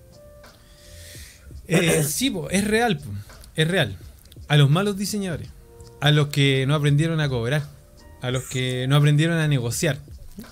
Eh, 1.68 2.04
sí, 2.04 2.30
po, 2.30 2.50
es 2.50 2.68
real, 2.68 2.98
po, 2.98 3.10
es 3.56 3.68
real. 3.68 3.98
A 4.48 4.58
los 4.58 4.70
malos 4.70 4.98
diseñadores, 4.98 5.50
a 6.02 6.12
los 6.12 6.28
que 6.28 6.66
no 6.68 6.76
aprendieron 6.76 7.20
a 7.20 7.30
cobrar, 7.30 7.64
a 8.22 8.32
los 8.32 8.44
que 8.44 8.86
no 8.88 8.96
aprendieron 8.96 9.38
a 9.38 9.48
negociar, 9.48 9.98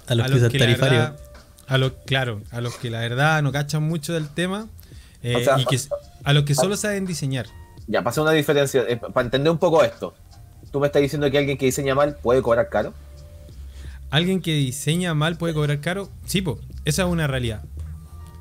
A 0.08 0.16
los 0.16 0.28
que 0.52 0.58
tarifarios. 0.60 0.80
verdad- 1.10 1.20
a 1.68 1.78
los, 1.78 1.94
claro, 2.06 2.42
a 2.52 2.60
los 2.62 2.76
que 2.76 2.90
la 2.90 3.00
verdad 3.00 3.42
no 3.42 3.52
cachan 3.52 3.84
mucho 3.84 4.14
del 4.14 4.28
tema 4.28 4.68
eh, 5.24 5.38
O 5.38 5.40
sea, 5.44 5.58
y 5.60 5.66
que 5.66 5.80
a 6.26 6.34
los 6.34 6.44
que 6.44 6.54
solo 6.56 6.76
saben 6.76 7.06
diseñar. 7.06 7.46
Ya, 7.88 8.04
pasa 8.04 8.22
una 8.22 8.32
diferencia. 8.32 8.84
eh, 8.88 8.98
para 8.98 9.26
entender 9.26 9.50
un 9.52 9.58
poco 9.58 9.82
esto, 9.84 10.14
tú 10.72 10.80
me 10.82 10.88
estás 10.88 11.02
diciendo 11.02 11.30
que 11.32 11.38
alguien 11.38 11.58
que 11.58 11.66
diseña 11.66 11.96
mal 11.96 12.18
puede 12.22 12.42
cobrar 12.42 12.68
caro. 12.70 12.94
¿Alguien 14.10 14.42
que 14.42 14.54
diseña 14.54 15.14
mal 15.14 15.38
puede 15.38 15.54
cobrar 15.54 15.80
caro? 15.80 16.10
Sí, 16.26 16.42
po, 16.42 16.60
esa 16.86 17.04
es 17.04 17.08
una 17.08 17.28
realidad. 17.28 17.62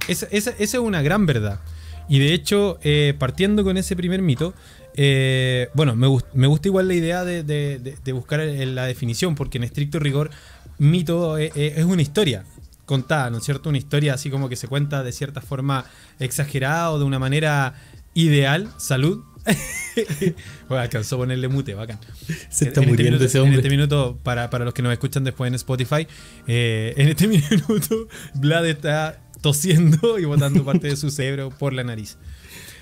Esa, 0.09 0.27
esa- 0.33 0.51
esa 0.51 0.77
es 0.79 0.83
una 0.83 1.03
gran 1.03 1.25
verdad. 1.27 1.61
Y 2.09 2.19
de 2.19 2.35
hecho, 2.35 2.79
eh, 2.83 3.15
partiendo 3.19 3.63
con 3.65 3.77
ese 3.77 3.95
primer 3.97 4.21
mito, 4.21 4.53
eh, 4.97 5.69
bueno, 5.75 5.95
me, 5.97 6.07
gust- 6.07 6.27
me 6.35 6.47
gusta 6.47 6.69
igual 6.69 6.89
la 6.89 6.95
idea 6.95 7.25
de, 7.25 7.43
de- 7.43 7.79
de- 7.79 7.97
de 8.03 8.13
buscar 8.13 8.41
la 8.41 8.87
definición, 8.87 9.35
porque 9.35 9.59
en 9.59 9.65
estricto 9.65 9.99
rigor, 9.99 10.31
mito 10.79 11.39
es, 11.39 11.53
es- 11.57 11.79
es 11.79 11.85
una 11.85 12.03
historia 12.03 12.45
contada, 12.87 13.31
¿no 13.31 13.39
es 13.39 13.45
cierto? 13.45 13.69
Una 13.69 13.79
historia 13.79 14.15
así 14.15 14.29
como 14.31 14.49
que 14.49 14.57
se 14.57 14.69
cuenta 14.69 15.03
de 15.03 15.13
cierta 15.13 15.41
forma 15.41 15.85
exagerada 16.19 16.91
o 16.91 16.99
de 16.99 17.05
una 17.05 17.19
manera 17.19 17.75
ideal. 18.15 18.69
Salud. 18.77 19.23
bueno, 20.69 20.83
alcanzó 20.83 21.17
a 21.17 21.19
ponerle 21.21 21.49
mute, 21.49 21.75
bacán. 21.75 21.99
Se 22.27 22.33
En- 22.33 22.39
está 22.39 22.65
en 22.65 22.69
este 22.69 22.81
muriendo 22.83 23.05
minuto- 23.19 23.25
ese 23.25 23.39
En 23.39 23.45
hombre. 23.45 23.59
este 23.59 23.71
minuto, 23.71 24.19
para, 24.23 24.51
para 24.51 24.65
los 24.65 24.75
que 24.75 24.83
nos 24.83 24.93
escuchan 24.93 25.25
después 25.25 25.49
en 25.49 25.55
Spotify, 25.55 26.07
eh, 26.47 26.95
en 26.97 27.09
este 27.09 27.27
minuto, 27.29 28.09
Vlad 28.35 28.67
está 28.67 29.21
tosiendo 29.41 30.19
y 30.19 30.25
botando 30.25 30.65
parte 30.65 30.89
de 30.89 30.97
su 30.97 31.11
cerebro 31.11 31.51
por 31.51 31.73
la 31.73 31.83
nariz. 31.85 32.17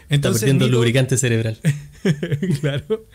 Está 0.08 0.32
perdiendo 0.32 0.66
mito- 0.66 0.72
lubricante 0.72 1.16
cerebral. 1.16 1.58
claro. 2.60 3.06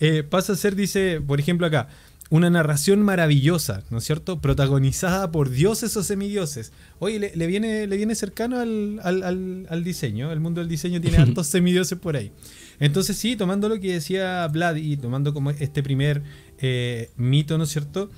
Eh, 0.00 0.22
pasa 0.22 0.54
a 0.54 0.56
ser, 0.56 0.74
dice, 0.76 1.20
por 1.20 1.38
ejemplo 1.40 1.66
acá, 1.66 1.88
una 2.30 2.48
narración 2.48 3.02
maravillosa, 3.02 3.82
¿no 3.90 3.98
es 3.98 4.04
cierto? 4.04 4.40
Protagonizada 4.40 5.30
por 5.30 5.50
dioses 5.50 5.96
o 5.98 6.02
semidioses. 6.02 6.72
Oye, 6.98 7.18
le, 7.18 7.36
le 7.36 7.46
viene, 7.46 7.86
le 7.86 7.96
viene 7.96 8.14
cercano 8.14 8.58
al, 8.58 9.00
al- 9.02 9.22
al- 9.22 9.66
al 9.68 9.84
diseño. 9.84 10.32
El 10.32 10.40
mundo 10.40 10.60
del 10.62 10.68
diseño 10.68 11.00
tiene 11.00 11.18
hartos 11.18 11.46
semidioses 11.48 11.98
por 11.98 12.16
ahí. 12.16 12.32
Entonces, 12.80 13.16
sí, 13.18 13.36
tomando 13.36 13.68
lo 13.68 13.78
que 13.78 13.92
decía 13.92 14.46
Vlad 14.48 14.76
y 14.76 14.96
tomando 14.96 15.34
como 15.34 15.50
este 15.50 15.82
primer 15.82 16.22
eh, 16.58 17.10
mito, 17.16 17.58
¿no 17.58 17.64
es 17.64 17.70
cierto? 17.70 18.10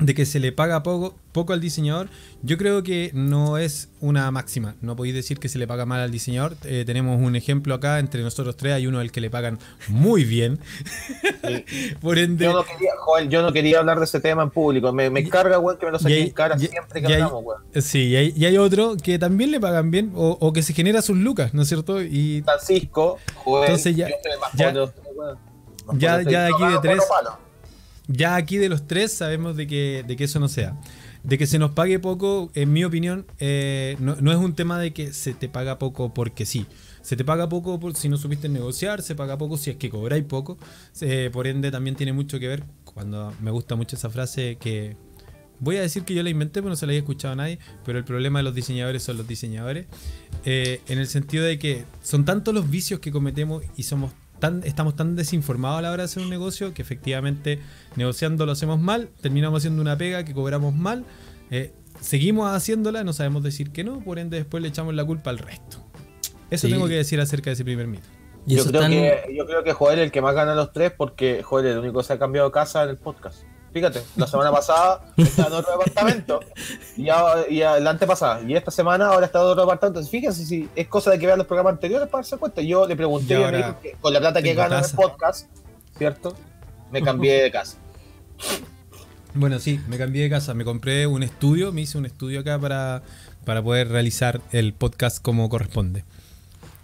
De 0.00 0.14
que 0.14 0.24
se 0.26 0.40
le 0.40 0.50
paga 0.50 0.82
poco, 0.82 1.14
poco 1.32 1.52
al 1.52 1.60
diseñador, 1.60 2.08
yo 2.42 2.56
creo 2.56 2.82
que 2.82 3.10
no 3.14 3.58
es 3.58 3.88
una 4.00 4.30
máxima. 4.30 4.74
No 4.80 4.96
podéis 4.96 5.14
decir 5.14 5.38
que 5.38 5.48
se 5.48 5.58
le 5.58 5.66
paga 5.66 5.84
mal 5.86 6.00
al 6.00 6.10
diseñador. 6.10 6.56
Eh, 6.64 6.84
tenemos 6.86 7.20
un 7.20 7.36
ejemplo 7.36 7.74
acá, 7.74 7.98
entre 7.98 8.22
nosotros 8.22 8.56
tres 8.56 8.72
hay 8.74 8.86
uno 8.86 8.98
al 8.98 9.12
que 9.12 9.20
le 9.20 9.28
pagan 9.30 9.58
muy 9.88 10.24
bien. 10.24 10.58
Por 12.00 12.18
ende, 12.18 12.44
Yo 12.46 12.52
no 12.52 12.64
quería, 12.64 12.92
Joel, 12.98 13.28
yo 13.28 13.42
no 13.42 13.52
quería 13.52 13.78
hablar 13.80 13.98
de 13.98 14.04
ese 14.04 14.20
tema 14.20 14.42
en 14.42 14.50
público. 14.50 14.92
Me, 14.92 15.10
me 15.10 15.28
carga, 15.28 15.58
weón, 15.58 15.78
que 15.78 15.86
me 15.86 15.92
lo 15.92 15.98
saquen 15.98 16.16
hay- 16.18 16.28
en 16.28 16.30
cara 16.34 16.56
y- 16.58 16.66
siempre 16.66 17.00
que 17.02 17.08
y 17.08 17.12
hay- 17.12 17.20
hablamos, 17.20 17.44
weón. 17.44 17.62
Sí, 17.82 18.08
y 18.08 18.16
hay, 18.16 18.32
y 18.36 18.44
hay 18.46 18.56
otro 18.56 18.96
que 18.96 19.18
también 19.18 19.50
le 19.50 19.60
pagan 19.60 19.90
bien 19.90 20.12
o, 20.14 20.36
o 20.40 20.52
que 20.52 20.62
se 20.62 20.72
genera 20.72 21.02
sus 21.02 21.16
lucas, 21.16 21.52
¿no 21.54 21.62
es 21.62 21.68
cierto? 21.68 22.02
Y 22.02 22.42
Francisco, 22.44 23.18
Joel, 23.36 23.64
Entonces 23.64 23.96
ya- 23.96 24.08
yo 24.08 24.14
más 24.40 24.52
ya- 24.54 24.72
ya- 25.92 26.22
ya 26.30 26.42
de 26.44 26.48
aquí 26.54 26.64
de 26.64 26.78
tres-. 26.80 27.02
Ya 28.10 28.36
aquí 28.36 28.56
de 28.58 28.68
los 28.68 28.86
tres 28.86 29.12
sabemos 29.12 29.56
de 29.56 29.66
que, 29.66 30.04
de 30.06 30.16
que 30.16 30.24
eso 30.24 30.40
no 30.40 30.48
sea. 30.48 30.76
De 31.22 31.36
que 31.36 31.46
se 31.46 31.58
nos 31.58 31.72
pague 31.72 31.98
poco, 31.98 32.50
en 32.54 32.72
mi 32.72 32.84
opinión, 32.84 33.26
eh, 33.38 33.96
no, 33.98 34.16
no 34.20 34.32
es 34.32 34.38
un 34.38 34.54
tema 34.54 34.78
de 34.78 34.92
que 34.92 35.12
se 35.12 35.34
te 35.34 35.48
paga 35.48 35.78
poco 35.78 36.14
porque 36.14 36.46
sí. 36.46 36.66
Se 37.02 37.16
te 37.16 37.24
paga 37.24 37.48
poco 37.48 37.78
si 37.94 38.08
no 38.08 38.16
supiste 38.16 38.48
negociar, 38.48 39.02
se 39.02 39.14
paga 39.14 39.38
poco 39.38 39.56
si 39.56 39.70
es 39.70 39.76
que 39.76 39.90
cobráis 39.90 40.24
poco. 40.24 40.58
Por 41.32 41.46
ende, 41.46 41.70
también 41.70 41.96
tiene 41.96 42.12
mucho 42.12 42.38
que 42.38 42.48
ver, 42.48 42.64
cuando 42.84 43.32
me 43.40 43.50
gusta 43.50 43.74
mucho 43.76 43.96
esa 43.96 44.10
frase 44.10 44.56
que 44.60 44.96
voy 45.60 45.76
a 45.76 45.82
decir 45.82 46.02
que 46.04 46.14
yo 46.14 46.22
la 46.22 46.30
inventé, 46.30 46.60
pero 46.60 46.70
no 46.70 46.76
se 46.76 46.86
la 46.86 46.90
había 46.90 47.00
escuchado 47.00 47.32
a 47.32 47.36
nadie, 47.36 47.58
pero 47.84 47.98
el 47.98 48.04
problema 48.04 48.40
de 48.40 48.44
los 48.44 48.54
diseñadores 48.54 49.02
son 49.02 49.18
los 49.18 49.28
diseñadores, 49.28 49.86
eh, 50.44 50.80
en 50.88 50.98
el 50.98 51.06
sentido 51.06 51.44
de 51.44 51.58
que 51.58 51.84
son 52.02 52.24
tantos 52.24 52.52
los 52.54 52.68
vicios 52.68 53.00
que 53.00 53.12
cometemos 53.12 53.62
y 53.76 53.84
somos 53.84 54.10
tan, 54.40 54.62
estamos 54.64 54.96
tan 54.96 55.14
desinformados 55.16 55.78
a 55.78 55.82
la 55.82 55.90
hora 55.92 56.02
de 56.02 56.06
hacer 56.06 56.22
un 56.22 56.30
negocio 56.30 56.74
que 56.74 56.82
efectivamente 56.82 57.60
negociando 57.96 58.46
lo 58.46 58.52
hacemos 58.52 58.80
mal, 58.80 59.10
terminamos 59.20 59.58
haciendo 59.60 59.80
una 59.82 59.96
pega 59.96 60.24
que 60.24 60.34
cobramos 60.34 60.74
mal, 60.74 61.04
eh, 61.50 61.72
seguimos 62.00 62.50
haciéndola, 62.50 63.04
no 63.04 63.12
sabemos 63.12 63.42
decir 63.42 63.70
que 63.70 63.84
no, 63.84 64.00
por 64.00 64.18
ende 64.18 64.36
después 64.38 64.62
le 64.62 64.68
echamos 64.68 64.94
la 64.94 65.04
culpa 65.04 65.30
al 65.30 65.38
resto. 65.38 65.84
Eso 66.50 66.66
Sí. 66.66 66.72
tengo 66.72 66.88
que 66.88 66.94
decir 66.94 67.20
acerca 67.20 67.50
de 67.50 67.54
ese 67.54 67.64
primer 67.64 67.86
mito. 67.86 68.08
Yo 68.46 68.64
creo, 68.64 68.80
tan- 68.80 68.90
que, 68.90 69.34
yo 69.36 69.44
creo 69.46 69.62
que 69.62 69.72
Joel 69.72 69.98
es 69.98 70.06
el 70.06 70.10
que 70.10 70.22
más 70.22 70.34
gana 70.34 70.54
los 70.54 70.72
tres 70.72 70.90
porque 70.96 71.42
Joel 71.42 71.66
es 71.66 71.72
el 71.74 71.78
único 71.80 71.98
que 72.00 72.04
se 72.06 72.14
ha 72.14 72.18
cambiado 72.18 72.48
de 72.48 72.52
casa 72.52 72.82
en 72.82 72.88
el 72.90 72.96
podcast. 72.96 73.42
Fíjate, 73.72 74.02
la 74.16 74.26
semana 74.26 74.50
pasada 74.50 75.00
estaba 75.16 75.48
en 75.48 75.54
otro 75.54 75.78
departamento 75.78 76.40
y, 76.96 77.04
ya- 77.04 77.44
y 77.48 77.58
ya 77.58 77.78
la 77.78 77.90
antepasada. 77.90 78.40
Y 78.42 78.54
esta 78.56 78.70
semana 78.72 79.06
ahora 79.06 79.26
está 79.26 79.38
en 79.40 79.44
otro 79.46 79.62
departamento. 79.62 80.00
Entonces, 80.00 80.10
fíjense 80.10 80.44
si 80.44 80.68
es 80.74 80.88
cosa 80.88 81.10
de 81.12 81.18
que 81.20 81.26
vean 81.26 81.38
los 81.38 81.46
programas 81.46 81.74
anteriores 81.74 82.08
para 82.08 82.22
darse 82.22 82.36
cuenta. 82.36 82.62
Yo 82.62 82.86
le 82.88 82.96
pregunté 82.96 83.34
Y 83.34 83.38
me 83.38 83.74
que 83.80 83.96
con 84.00 84.12
la 84.12 84.18
plata 84.20 84.42
que 84.42 84.54
gano 84.54 84.76
en 84.78 84.84
el 84.84 84.90
podcast, 84.90 85.46
¿cierto? 85.96 86.36
Me 86.90 87.00
cambié 87.02 87.42
de 87.44 87.50
casa. 87.52 87.76
Bueno, 89.34 89.60
sí, 89.60 89.80
me 89.88 89.96
cambié 89.96 90.24
de 90.24 90.30
casa, 90.30 90.54
me 90.54 90.64
compré 90.64 91.06
un 91.06 91.22
estudio, 91.22 91.72
me 91.72 91.82
hice 91.82 91.96
un 91.98 92.06
estudio 92.06 92.40
acá 92.40 92.58
para, 92.58 93.02
para 93.44 93.62
poder 93.62 93.88
realizar 93.88 94.40
el 94.50 94.72
podcast 94.72 95.22
como 95.22 95.48
corresponde. 95.48 96.04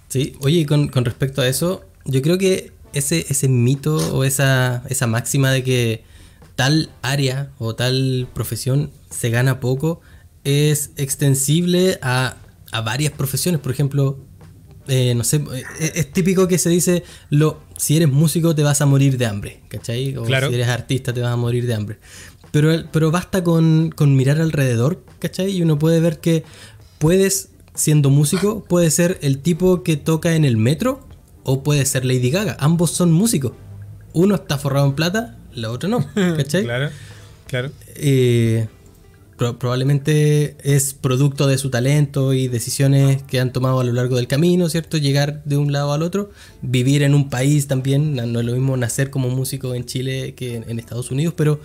Sí, 0.08 0.36
oye, 0.42 0.58
y 0.60 0.64
con, 0.66 0.86
con 0.86 1.04
respecto 1.04 1.42
a 1.42 1.48
eso, 1.48 1.82
yo 2.04 2.22
creo 2.22 2.38
que 2.38 2.72
ese, 2.92 3.26
ese 3.28 3.48
mito 3.48 3.96
o 4.16 4.22
esa, 4.22 4.84
esa 4.88 5.08
máxima 5.08 5.50
de 5.50 5.64
que 5.64 6.04
tal 6.56 6.90
área 7.02 7.50
o 7.58 7.74
tal 7.74 8.28
profesión 8.34 8.90
se 9.10 9.30
gana 9.30 9.60
poco 9.60 10.00
es 10.44 10.90
extensible 10.96 11.98
a, 12.02 12.36
a 12.72 12.80
varias 12.80 13.12
profesiones. 13.12 13.60
Por 13.60 13.72
ejemplo, 13.72 14.18
eh, 14.88 15.14
no 15.14 15.24
sé, 15.24 15.36
eh, 15.52 15.92
es, 15.94 16.12
típico 16.12 16.46
que 16.48 16.58
se 16.58 16.70
dice, 16.70 17.02
lo, 17.30 17.60
si 17.76 17.96
eres 17.96 18.08
músico 18.08 18.54
te 18.54 18.62
vas 18.62 18.80
a 18.80 18.86
morir 18.86 19.18
de 19.18 19.26
hambre, 19.26 19.62
¿cachai? 19.68 20.16
O 20.16 20.22
Claro. 20.24 20.48
si 20.48 20.54
eres 20.54 20.68
artista 20.68 21.12
te 21.12 21.20
vas 21.20 21.32
a 21.32 21.36
morir 21.36 21.66
de 21.66 21.74
hambre. 21.74 21.98
Pero, 22.52 22.70
pero 22.92 23.10
basta 23.10 23.42
con, 23.42 23.90
con 23.94 24.14
mirar 24.16 24.40
alrededor, 24.40 25.04
¿cachai? 25.18 25.50
Y 25.50 25.62
uno 25.62 25.78
puede 25.78 26.00
ver 26.00 26.20
que 26.20 26.44
puedes, 26.98 27.50
siendo 27.74 28.08
músico, 28.08 28.64
puede 28.64 28.90
ser 28.90 29.18
el 29.22 29.40
tipo 29.40 29.82
que 29.82 29.96
toca 29.96 30.34
en 30.36 30.44
el 30.44 30.56
metro 30.56 31.06
o 31.42 31.62
puede 31.62 31.84
ser 31.84 32.04
Lady 32.04 32.30
Gaga. 32.30 32.56
Ambos 32.60 32.92
son 32.92 33.12
músicos. 33.12 33.52
Uno 34.12 34.36
está 34.36 34.56
forrado 34.58 34.86
en 34.86 34.94
plata, 34.94 35.38
la 35.56 35.70
otra 35.70 35.88
no, 35.88 36.06
¿cachai? 36.36 36.64
Claro, 36.64 36.90
claro. 37.46 37.70
Eh, 37.96 38.68
pro- 39.36 39.58
probablemente 39.58 40.56
es 40.62 40.94
producto 40.94 41.46
de 41.46 41.58
su 41.58 41.70
talento 41.70 42.32
y 42.32 42.48
decisiones 42.48 43.22
que 43.24 43.40
han 43.40 43.52
tomado 43.52 43.80
a 43.80 43.84
lo 43.84 43.92
largo 43.92 44.16
del 44.16 44.28
camino, 44.28 44.68
¿cierto? 44.68 44.96
Llegar 44.98 45.42
de 45.44 45.56
un 45.56 45.72
lado 45.72 45.92
al 45.92 46.02
otro, 46.02 46.30
vivir 46.62 47.02
en 47.02 47.14
un 47.14 47.28
país 47.30 47.66
también, 47.68 48.14
no 48.14 48.40
es 48.40 48.46
lo 48.46 48.52
mismo 48.52 48.76
nacer 48.76 49.10
como 49.10 49.28
músico 49.28 49.74
en 49.74 49.84
Chile 49.84 50.34
que 50.34 50.56
en, 50.56 50.70
en 50.70 50.78
Estados 50.78 51.10
Unidos, 51.10 51.34
pero, 51.36 51.60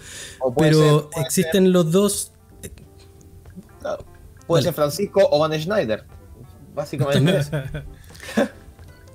puede 0.56 0.72
pero 0.72 0.80
ser- 1.02 1.10
puede 1.12 1.26
existen 1.26 1.72
los 1.72 1.92
dos. 1.92 2.32
Claro. 3.82 4.06
Puede 4.48 4.62
Dale. 4.64 4.64
ser 4.64 4.74
Francisco 4.74 5.28
o 5.32 5.40
Van 5.40 5.54
Schneider. 5.60 6.04
Básicamente 6.76 7.38
eso. 7.40 7.52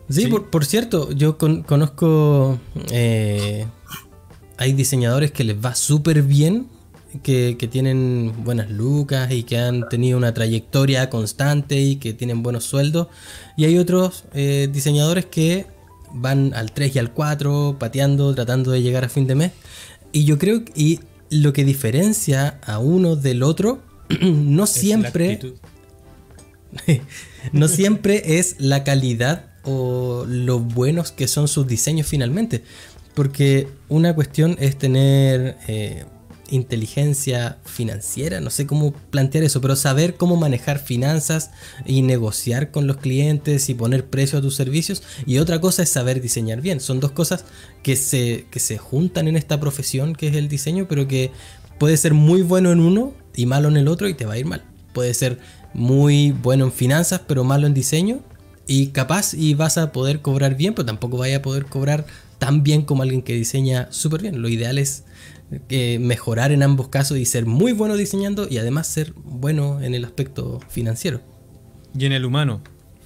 Sí, 0.08 0.22
Sí. 0.22 0.26
Por, 0.28 0.50
por 0.50 0.64
cierto, 0.64 1.10
yo 1.12 1.36
con- 1.36 1.62
conozco. 1.64 2.58
eh, 2.92 3.66
hay 4.58 4.72
diseñadores 4.72 5.32
que 5.32 5.44
les 5.44 5.56
va 5.56 5.74
súper 5.74 6.22
bien, 6.22 6.68
que, 7.22 7.56
que 7.58 7.68
tienen 7.68 8.32
buenas 8.44 8.70
lucas 8.70 9.30
y 9.32 9.42
que 9.44 9.58
han 9.58 9.88
tenido 9.88 10.18
una 10.18 10.34
trayectoria 10.34 11.08
constante 11.08 11.80
y 11.80 11.96
que 11.96 12.12
tienen 12.12 12.42
buenos 12.42 12.64
sueldos. 12.64 13.08
Y 13.56 13.64
hay 13.64 13.78
otros 13.78 14.24
eh, 14.34 14.68
diseñadores 14.72 15.26
que 15.26 15.66
van 16.12 16.54
al 16.54 16.72
3 16.72 16.96
y 16.96 16.98
al 16.98 17.12
4, 17.12 17.76
pateando, 17.78 18.34
tratando 18.34 18.70
de 18.70 18.82
llegar 18.82 19.04
a 19.04 19.08
fin 19.08 19.26
de 19.26 19.34
mes. 19.34 19.52
Y 20.12 20.24
yo 20.24 20.38
creo 20.38 20.64
que 20.64 20.72
y 20.74 21.00
lo 21.30 21.52
que 21.52 21.64
diferencia 21.64 22.58
a 22.64 22.78
uno 22.78 23.16
del 23.16 23.42
otro, 23.42 23.82
no 24.20 24.64
Es 24.64 24.70
siempre 24.70 25.40
no 27.52 27.68
siempre 27.68 28.38
es 28.38 28.56
la 28.58 28.84
calidad 28.84 29.46
o 29.64 30.24
lo 30.26 30.60
buenos 30.60 31.12
que 31.12 31.28
son 31.28 31.48
sus 31.48 31.66
diseños 31.66 32.06
finalmente. 32.06 32.62
Porque 33.16 33.66
una 33.88 34.14
cuestión 34.14 34.56
es 34.60 34.76
tener 34.76 35.56
eh, 35.68 36.04
inteligencia 36.50 37.56
financiera, 37.64 38.42
no 38.42 38.50
sé 38.50 38.66
cómo 38.66 38.92
plantear 38.92 39.42
eso, 39.42 39.62
pero 39.62 39.74
saber 39.74 40.16
cómo 40.16 40.36
manejar 40.36 40.78
finanzas 40.78 41.50
y 41.86 42.02
negociar 42.02 42.70
con 42.70 42.86
los 42.86 42.98
clientes 42.98 43.70
y 43.70 43.74
poner 43.74 44.04
precio 44.04 44.38
a 44.38 44.42
tus 44.42 44.54
servicios. 44.54 45.02
Y 45.24 45.38
otra 45.38 45.62
cosa 45.62 45.82
es 45.82 45.88
saber 45.88 46.20
diseñar 46.20 46.60
bien. 46.60 46.78
Son 46.78 47.00
dos 47.00 47.12
cosas 47.12 47.46
que 47.82 47.96
se, 47.96 48.48
que 48.50 48.60
se 48.60 48.76
juntan 48.76 49.28
en 49.28 49.36
esta 49.36 49.58
profesión 49.58 50.14
que 50.14 50.28
es 50.28 50.36
el 50.36 50.48
diseño, 50.48 50.86
pero 50.86 51.08
que 51.08 51.30
puede 51.78 51.96
ser 51.96 52.12
muy 52.12 52.42
bueno 52.42 52.70
en 52.70 52.80
uno 52.80 53.14
y 53.34 53.46
malo 53.46 53.68
en 53.68 53.78
el 53.78 53.88
otro 53.88 54.10
y 54.10 54.14
te 54.14 54.26
va 54.26 54.34
a 54.34 54.38
ir 54.38 54.44
mal. 54.44 54.62
Puede 54.92 55.14
ser 55.14 55.38
muy 55.72 56.32
bueno 56.32 56.66
en 56.66 56.72
finanzas, 56.72 57.22
pero 57.26 57.44
malo 57.44 57.66
en 57.66 57.72
diseño. 57.72 58.20
Y 58.68 58.88
capaz 58.88 59.32
y 59.32 59.54
vas 59.54 59.78
a 59.78 59.92
poder 59.92 60.20
cobrar 60.20 60.56
bien, 60.56 60.74
pero 60.74 60.84
tampoco 60.84 61.18
vaya 61.18 61.36
a 61.38 61.42
poder 61.42 61.66
cobrar 61.66 62.04
tan 62.38 62.62
bien 62.62 62.82
como 62.82 63.02
alguien 63.02 63.22
que 63.22 63.34
diseña 63.34 63.88
súper 63.90 64.22
bien. 64.22 64.42
Lo 64.42 64.48
ideal 64.48 64.78
es 64.78 65.04
eh, 65.68 65.98
mejorar 66.00 66.52
en 66.52 66.62
ambos 66.62 66.88
casos 66.88 67.18
y 67.18 67.24
ser 67.24 67.46
muy 67.46 67.72
bueno 67.72 67.96
diseñando 67.96 68.46
y 68.48 68.58
además 68.58 68.86
ser 68.86 69.12
bueno 69.16 69.80
en 69.80 69.94
el 69.94 70.04
aspecto 70.04 70.60
financiero. 70.68 71.20
Y 71.96 72.04
en 72.06 72.12
el 72.12 72.24
humano. 72.24 72.60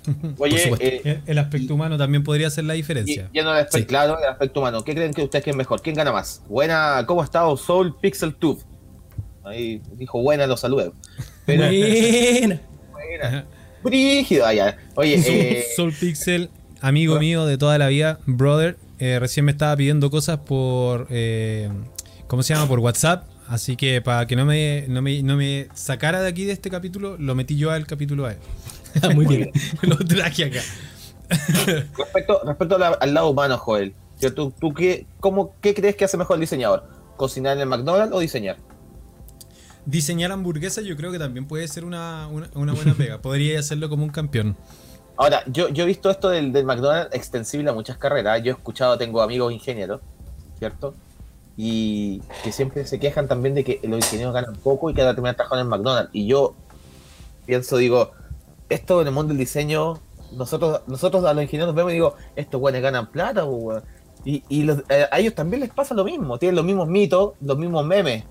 Oye, 0.38 0.72
eh, 0.80 1.20
El, 1.26 1.38
aspecto 1.38 1.74
humano 1.74 1.98
también 1.98 2.24
podría 2.24 2.48
ser 2.50 2.64
la 2.64 2.74
y, 2.74 2.78
diferencia. 2.78 3.30
no 3.34 3.40
el 3.40 3.48
aspecto, 3.48 3.78
Sí. 3.78 3.84
claro, 3.84 4.18
el 4.18 4.24
aspecto 4.24 4.60
humano. 4.60 4.82
¿Qué 4.82 4.94
creen 4.94 5.12
que 5.12 5.22
ustedes 5.22 5.44
que 5.44 5.50
es 5.50 5.56
mejor? 5.56 5.82
¿Quién 5.82 5.94
gana 5.94 6.12
más? 6.12 6.42
Buena, 6.48 7.04
¿cómo 7.06 7.22
está 7.22 7.42
Soul 7.56 7.94
Pixel 8.00 8.34
Tube? 8.34 8.60
Ahí 9.44 9.82
dijo 9.96 10.20
buena, 10.22 10.46
lo 10.46 10.56
saludé. 10.56 10.92
Pero, 11.46 11.64
Buena. 11.64 12.60
buena. 12.92 13.46
Brígido 13.82 14.46
allá. 14.46 14.76
Oye, 14.94 15.22
Soul, 15.22 15.34
eh, 15.36 15.64
Soul 15.76 15.92
Pixel, 15.92 16.50
amigo 16.80 17.18
mío 17.18 17.46
de 17.46 17.58
toda 17.58 17.78
la 17.78 17.88
vida, 17.88 18.18
brother, 18.26 18.76
eh, 19.00 19.18
recién 19.18 19.44
me 19.46 19.50
estaba 19.52 19.74
pidiendo 19.76 20.10
cosas 20.10 20.38
por, 20.38 21.06
eh, 21.10 21.68
¿cómo 22.28 22.42
se 22.44 22.54
llama? 22.54 22.68
Por 22.68 22.78
WhatsApp. 22.78 23.24
Así 23.48 23.74
que 23.74 24.00
para 24.00 24.26
que 24.28 24.36
no 24.36 24.44
me, 24.44 24.84
no, 24.88 25.02
me, 25.02 25.22
no 25.24 25.36
me 25.36 25.66
sacara 25.74 26.20
de 26.22 26.28
aquí 26.28 26.44
de 26.44 26.52
este 26.52 26.70
capítulo, 26.70 27.16
lo 27.18 27.34
metí 27.34 27.56
yo 27.56 27.72
al 27.72 27.86
capítulo 27.86 28.26
a 28.26 28.32
él. 28.32 28.38
Ah, 29.02 29.10
muy 29.14 29.24
bien. 29.26 29.50
lo 29.82 29.96
traje 29.98 30.44
acá. 30.46 30.60
respecto, 31.96 32.40
respecto 32.44 32.74
a 32.76 32.78
la- 32.78 32.88
al 32.88 33.14
lado 33.14 33.30
humano, 33.30 33.56
Joel, 33.56 33.94
¿yo- 34.20 34.34
¿tú, 34.34 34.52
tú 34.58 34.74
qué, 34.74 35.06
cómo, 35.20 35.54
qué 35.60 35.74
crees 35.74 35.94
que 35.96 36.04
hace 36.04 36.16
mejor 36.16 36.34
el 36.36 36.40
diseñador? 36.40 36.88
¿Cocinar 37.16 37.56
en 37.56 37.60
el 37.62 37.68
McDonald's 37.68 38.12
o 38.14 38.18
diseñar? 38.20 38.56
Diseñar 39.86 40.30
hamburguesas 40.32 40.84
yo 40.84 40.96
creo 40.96 41.10
que 41.10 41.18
también 41.18 41.46
puede 41.46 41.66
ser 41.68 41.84
una, 41.84 42.26
una, 42.28 42.50
una 42.54 42.72
buena 42.74 42.94
pega. 42.94 43.20
Podría 43.22 43.58
hacerlo 43.60 43.88
como 43.88 44.04
un 44.04 44.10
campeón. 44.10 44.56
Ahora, 45.20 45.42
yo, 45.48 45.68
yo 45.68 45.84
he 45.84 45.86
visto 45.86 46.08
esto 46.08 46.30
del, 46.30 46.50
del 46.50 46.64
McDonald's 46.64 47.14
extensible 47.14 47.68
a 47.68 47.74
muchas 47.74 47.98
carreras. 47.98 48.42
Yo 48.42 48.52
he 48.52 48.54
escuchado, 48.56 48.96
tengo 48.96 49.20
amigos 49.20 49.52
ingenieros, 49.52 50.00
¿cierto? 50.58 50.94
Y 51.58 52.22
que 52.42 52.52
siempre 52.52 52.86
se 52.86 52.98
quejan 52.98 53.28
también 53.28 53.54
de 53.54 53.62
que 53.62 53.80
los 53.82 53.98
ingenieros 53.98 54.32
ganan 54.32 54.54
poco 54.56 54.88
y 54.88 54.94
que 54.94 55.02
van 55.02 55.10
a 55.10 55.14
terminar 55.14 55.34
trabajando 55.36 55.62
en 55.64 55.68
McDonald's. 55.68 56.08
Y 56.14 56.26
yo 56.26 56.54
pienso, 57.44 57.76
digo, 57.76 58.12
esto 58.70 59.02
en 59.02 59.08
el 59.08 59.12
mundo 59.12 59.34
del 59.34 59.38
diseño, 59.38 60.00
nosotros 60.32 60.80
nosotros 60.86 61.22
a 61.26 61.34
los 61.34 61.42
ingenieros 61.44 61.74
vemos 61.74 61.92
y 61.92 61.96
digo, 61.96 62.14
estos 62.34 62.58
güeyes 62.58 62.80
ganan 62.80 63.10
plata, 63.10 63.44
weón. 63.44 63.82
Y, 64.24 64.42
y 64.48 64.62
los- 64.62 64.78
eh, 64.88 65.06
a 65.12 65.18
ellos 65.18 65.34
también 65.34 65.60
les 65.60 65.68
pasa 65.68 65.94
lo 65.94 66.04
mismo, 66.04 66.38
tienen 66.38 66.56
los 66.56 66.64
mismos 66.64 66.88
mitos, 66.88 67.34
los 67.42 67.58
mismos 67.58 67.84
memes. 67.84 68.24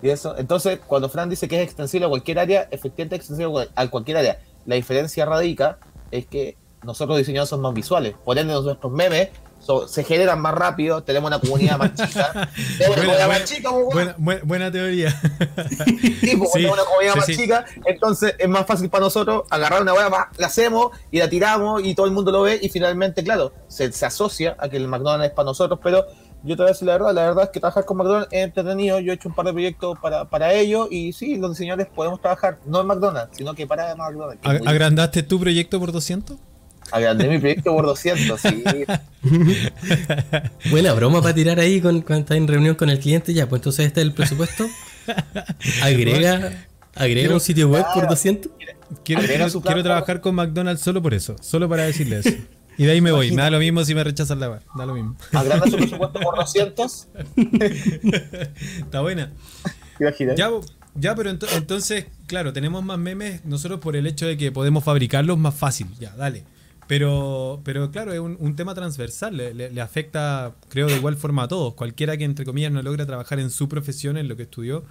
Y 0.00 0.08
eso, 0.08 0.34
entonces, 0.38 0.80
cuando 0.86 1.10
Fran 1.10 1.28
dice 1.28 1.46
que 1.46 1.56
es 1.60 1.62
extensible 1.62 2.06
a 2.06 2.08
cualquier 2.08 2.38
área, 2.38 2.68
efectivamente 2.70 3.16
es 3.16 3.20
extensible 3.20 3.68
a 3.74 3.86
cualquier 3.88 4.16
área. 4.16 4.40
La 4.64 4.76
diferencia 4.76 5.26
radica 5.26 5.76
es 6.12 6.26
que 6.26 6.56
nosotros 6.84 7.18
diseñadores 7.18 7.48
somos 7.50 7.64
más 7.64 7.74
visuales. 7.74 8.14
Por 8.24 8.38
ende, 8.38 8.54
nuestros 8.54 8.92
memes 8.92 9.28
so- 9.60 9.86
se 9.86 10.02
generan 10.02 10.40
más 10.40 10.52
rápido, 10.54 11.02
tenemos 11.04 11.28
una 11.28 11.38
comunidad 11.38 11.78
más 11.78 11.94
chica. 11.94 12.32
Tenemos 12.78 12.96
una 12.96 13.04
comunidad 13.06 13.28
más 13.28 13.44
chica, 13.44 13.70
buena, 13.70 14.14
buena- 14.18 14.40
buena 14.44 14.70
teoría. 14.72 15.10
Sí, 15.86 15.98
Sí, 16.20 16.36
tenemos 16.52 16.54
una 16.54 16.84
comunidad 16.84 17.12
sí, 17.12 17.18
más 17.18 17.26
sí. 17.26 17.36
chica, 17.36 17.64
entonces 17.84 18.34
es 18.38 18.48
más 18.48 18.66
fácil 18.66 18.90
para 18.90 19.04
nosotros 19.04 19.42
agarrar 19.50 19.82
una 19.82 19.92
hueá, 19.94 20.30
la 20.36 20.46
hacemos 20.46 20.90
y 21.10 21.18
la 21.18 21.28
tiramos 21.28 21.82
y 21.84 21.94
todo 21.94 22.06
el 22.06 22.12
mundo 22.12 22.32
lo 22.32 22.42
ve 22.42 22.58
y 22.60 22.68
finalmente, 22.68 23.22
claro, 23.22 23.52
se, 23.68 23.92
se 23.92 24.04
asocia 24.06 24.56
a 24.58 24.68
que 24.68 24.76
el 24.76 24.88
McDonald's 24.88 25.26
es 25.28 25.32
para 25.32 25.46
nosotros, 25.46 25.78
pero 25.82 26.04
yo 26.44 26.56
te 26.56 26.62
voy 26.62 26.66
a 26.70 26.72
decir 26.72 26.86
la 26.86 26.94
verdad, 26.94 27.14
la 27.14 27.22
verdad 27.26 27.44
es 27.44 27.50
que 27.50 27.60
trabajar 27.60 27.84
con 27.84 27.96
McDonald's 27.98 28.28
es 28.32 28.44
entretenido, 28.44 28.98
yo 29.00 29.12
he 29.12 29.14
hecho 29.14 29.28
un 29.28 29.34
par 29.34 29.46
de 29.46 29.52
proyectos 29.52 29.98
para, 30.00 30.24
para 30.24 30.52
ellos 30.54 30.88
y 30.90 31.12
sí, 31.12 31.36
los 31.36 31.50
diseñadores 31.52 31.86
podemos 31.94 32.20
trabajar, 32.20 32.58
no 32.66 32.80
en 32.80 32.86
McDonald's, 32.86 33.36
sino 33.36 33.54
que 33.54 33.66
para 33.66 33.94
McDonald's. 33.94 34.40
que 34.42 34.48
Ag- 34.48 34.62
¿Agrandaste 34.66 35.22
tu 35.22 35.38
proyecto 35.40 35.78
por 35.80 35.92
200? 35.92 36.36
Agrandé 36.90 37.28
mi 37.28 37.38
proyecto 37.38 37.72
por 37.72 37.86
200, 37.86 38.40
sí. 38.40 38.64
Buena 40.70 40.92
broma 40.94 41.22
para 41.22 41.34
tirar 41.34 41.58
ahí 41.60 41.80
con, 41.80 42.00
cuando 42.02 42.20
estás 42.22 42.36
en 42.36 42.48
reunión 42.48 42.74
con 42.74 42.90
el 42.90 42.98
cliente. 42.98 43.32
Ya, 43.32 43.48
pues 43.48 43.60
entonces 43.60 43.86
este 43.86 44.00
es 44.00 44.06
el 44.06 44.12
presupuesto. 44.12 44.66
Agrega, 45.82 46.66
agrega 46.94 47.34
un 47.34 47.40
sitio 47.40 47.68
web 47.68 47.84
por 47.94 48.08
200. 48.08 48.50
Quiero, 49.04 49.22
quiero- 49.22 49.60
quiero 49.62 49.82
trabajar 49.82 50.20
con 50.20 50.34
McDonald's 50.34 50.82
solo 50.82 51.00
por 51.00 51.14
eso, 51.14 51.36
solo 51.40 51.68
para 51.68 51.84
decirle 51.84 52.18
eso. 52.18 52.30
Y 52.78 52.84
de 52.84 52.92
ahí 52.92 53.00
me 53.00 53.12
voy. 53.12 53.30
Me 53.32 53.42
da 53.42 53.50
lo 53.50 53.58
mismo 53.58 53.84
si 53.84 53.94
me 53.94 54.02
rechazan 54.04 54.40
la 54.40 54.48
web. 54.50 54.62
Da 54.76 54.86
lo 54.86 54.94
mismo. 54.94 55.16
Agranda 55.32 55.66
su 55.70 55.76
presupuesto 55.76 56.20
por 56.20 56.36
200. 56.36 57.08
Está 58.78 59.00
buena. 59.00 59.32
Imagina. 60.00 60.34
Ya, 60.34 60.50
ya 60.94 61.14
pero 61.14 61.30
ento- 61.30 61.48
entonces, 61.56 62.06
claro, 62.26 62.52
tenemos 62.52 62.82
más 62.84 62.98
memes 62.98 63.44
nosotros 63.44 63.80
por 63.80 63.96
el 63.96 64.06
hecho 64.06 64.26
de 64.26 64.36
que 64.36 64.52
podemos 64.52 64.84
fabricarlos 64.84 65.38
más 65.38 65.54
fácil. 65.54 65.86
Ya, 66.00 66.14
dale. 66.16 66.44
Pero, 66.88 67.60
pero 67.64 67.90
claro, 67.90 68.12
es 68.12 68.18
un, 68.20 68.36
un 68.40 68.56
tema 68.56 68.74
transversal. 68.74 69.36
Le, 69.36 69.54
le- 69.54 69.70
le 69.70 69.80
afecta, 69.80 70.52
creo, 70.68 70.88
de 70.88 70.96
igual 70.96 71.16
forma 71.16 71.44
a 71.44 71.48
todos. 71.48 71.74
Cualquiera 71.74 72.16
que, 72.16 72.24
entre 72.24 72.44
comillas, 72.44 72.72
no 72.72 72.82
logra 72.82 73.06
trabajar 73.06 73.38
en 73.38 73.50
su 73.50 73.68
profesión, 73.68 74.16
en 74.16 74.28
lo 74.28 74.36
que 74.36 74.42
estudió, 74.44 74.84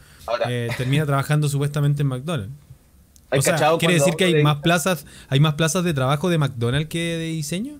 eh, 0.47 0.69
termina 0.77 1.05
trabajando 1.05 1.49
supuestamente 1.49 2.01
en 2.03 2.07
McDonald's. 2.07 2.53
¿Hay 3.31 3.39
O 3.39 3.41
sea, 3.41 3.53
cachado 3.53 3.77
¿quiere 3.77 3.95
decir 3.95 4.15
que 4.15 4.25
hay 4.25 4.43
más 4.43 4.57
plazas, 4.57 5.05
hay 5.29 5.39
más 5.39 5.55
plazas 5.55 5.83
de 5.83 5.93
trabajo 5.93 6.29
de 6.29 6.37
McDonald's 6.37 6.89
que 6.89 6.99
de 7.17 7.25
diseño? 7.25 7.79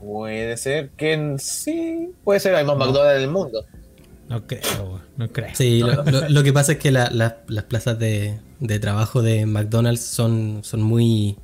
Puede 0.00 0.56
ser 0.56 0.90
que 0.90 1.12
en- 1.12 1.38
sí, 1.38 2.10
puede 2.24 2.40
ser, 2.40 2.54
hay 2.54 2.64
más 2.64 2.76
McDonald's 2.76 3.16
en 3.18 3.22
el 3.22 3.30
mundo. 3.30 3.64
No 4.28 4.46
creo, 4.46 5.00
no 5.16 5.28
creo. 5.28 5.50
Sí, 5.54 5.80
lo, 5.80 6.02
lo- 6.04 6.28
lo 6.28 6.42
que 6.42 6.52
pasa 6.52 6.72
es 6.72 6.78
que 6.78 6.90
la- 6.90 7.10
la- 7.10 7.38
las 7.46 7.64
plazas 7.64 7.98
de, 7.98 8.38
de 8.60 8.78
trabajo 8.78 9.22
de 9.22 9.46
McDonald's 9.46 10.00
son, 10.02 10.60
son 10.62 10.82
muy 10.82 11.36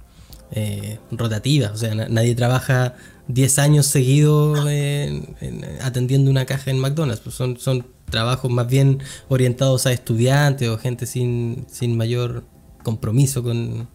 eh, 0.52 0.98
rotativas. 1.12 1.72
O 1.72 1.76
sea, 1.76 1.94
na- 1.94 2.09
nadie 2.09 2.35
trabaja 2.35 2.96
10 3.28 3.59
años 3.59 3.87
seguidos 3.87 4.66
en- 4.68 5.37
atendiendo 5.83 6.30
una 6.30 6.44
caja 6.46 6.70
en 6.70 6.78
McDonald's. 6.78 7.20
Pues 7.20 7.37
son, 7.37 7.56
son 7.59 7.87
trabajos 8.11 8.50
más 8.50 8.66
bien 8.66 8.98
orientados 9.28 9.87
a 9.87 9.92
estudiantes 9.92 10.68
o 10.68 10.76
gente 10.78 11.06
sin, 11.06 11.66
sin 11.70 11.96
mayor 11.96 12.42
compromiso 12.83 13.43
con, 13.43 13.88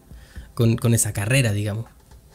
con- 0.54 0.76
con 0.76 0.94
esa 0.94 1.12
carrera, 1.12 1.52
digamos. 1.52 1.86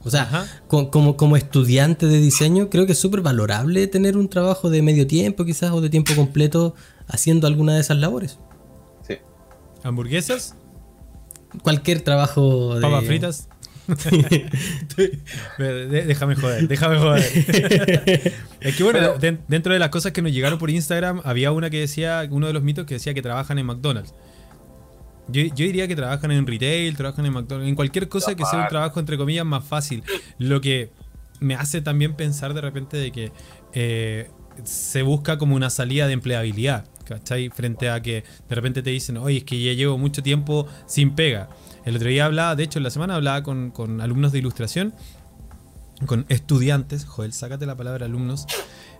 O 0.03 0.09
sea, 0.09 0.47
como, 0.67 1.15
como 1.15 1.37
estudiante 1.37 2.07
de 2.07 2.17
diseño, 2.19 2.69
creo 2.71 2.87
que 2.87 2.93
es 2.93 2.97
súper 2.97 3.21
valorable 3.21 3.85
tener 3.85 4.17
un 4.17 4.29
trabajo 4.29 4.71
de 4.71 4.81
medio 4.81 5.05
tiempo, 5.05 5.45
quizás, 5.45 5.69
o 5.71 5.79
de 5.81 5.91
tiempo 5.91 6.15
completo 6.15 6.73
haciendo 7.07 7.45
alguna 7.45 7.75
de 7.75 7.81
esas 7.81 7.97
labores. 7.97 8.39
Sí. 9.07 9.17
¿Hamburguesas? 9.83 10.55
Cualquier 11.61 12.01
trabajo 12.01 12.75
de. 12.75 12.81
¿Papas 12.81 13.05
fritas? 13.05 13.47
De- 15.57 16.05
déjame 16.07 16.35
joder, 16.35 16.67
déjame 16.67 16.97
joder. 16.97 17.23
es 18.61 18.75
que 18.75 18.83
bueno, 18.83 18.99
Pero- 19.19 19.37
dentro 19.47 19.73
de 19.73 19.79
las 19.79 19.89
cosas 19.89 20.11
que 20.11 20.21
nos 20.21 20.31
llegaron 20.31 20.57
por 20.59 20.69
Instagram, 20.69 21.21
había 21.23 21.51
una 21.51 21.69
que 21.69 21.79
decía, 21.79 22.27
uno 22.29 22.47
de 22.47 22.53
los 22.53 22.63
mitos 22.63 22.85
que 22.85 22.95
decía 22.95 23.13
que 23.13 23.21
trabajan 23.21 23.59
en 23.59 23.65
McDonald's. 23.65 24.13
Yo, 25.31 25.41
yo 25.41 25.65
diría 25.65 25.87
que 25.87 25.95
trabajan 25.95 26.31
en 26.31 26.45
retail, 26.45 26.95
trabajan 26.95 27.25
en 27.25 27.33
McDonald's, 27.33 27.69
en 27.69 27.75
cualquier 27.75 28.09
cosa 28.09 28.35
que 28.35 28.45
sea 28.45 28.61
un 28.61 28.67
trabajo 28.67 28.99
entre 28.99 29.17
comillas 29.17 29.45
más 29.45 29.63
fácil. 29.63 30.03
Lo 30.37 30.61
que 30.61 30.91
me 31.39 31.55
hace 31.55 31.81
también 31.81 32.15
pensar 32.15 32.53
de 32.53 32.61
repente 32.61 32.97
de 32.97 33.11
que 33.11 33.31
eh, 33.73 34.29
se 34.63 35.01
busca 35.01 35.37
como 35.37 35.55
una 35.55 35.69
salida 35.69 36.07
de 36.07 36.13
empleabilidad, 36.13 36.85
¿cachai? 37.05 37.49
Frente 37.49 37.89
a 37.89 38.01
que 38.01 38.23
de 38.47 38.55
repente 38.55 38.81
te 38.83 38.89
dicen, 38.89 39.17
oye, 39.17 39.37
es 39.37 39.43
que 39.43 39.61
ya 39.61 39.73
llevo 39.73 39.97
mucho 39.97 40.21
tiempo 40.23 40.67
sin 40.85 41.15
pega. 41.15 41.49
El 41.85 41.95
otro 41.95 42.09
día 42.09 42.25
hablaba, 42.25 42.55
de 42.55 42.63
hecho 42.63 42.79
en 42.79 42.83
la 42.83 42.91
semana 42.91 43.15
hablaba 43.15 43.43
con, 43.43 43.71
con 43.71 44.01
alumnos 44.01 44.31
de 44.31 44.39
ilustración, 44.39 44.93
con 46.05 46.25
estudiantes, 46.29 47.05
joder, 47.05 47.31
sácate 47.31 47.65
la 47.65 47.75
palabra 47.75 48.05
alumnos, 48.05 48.45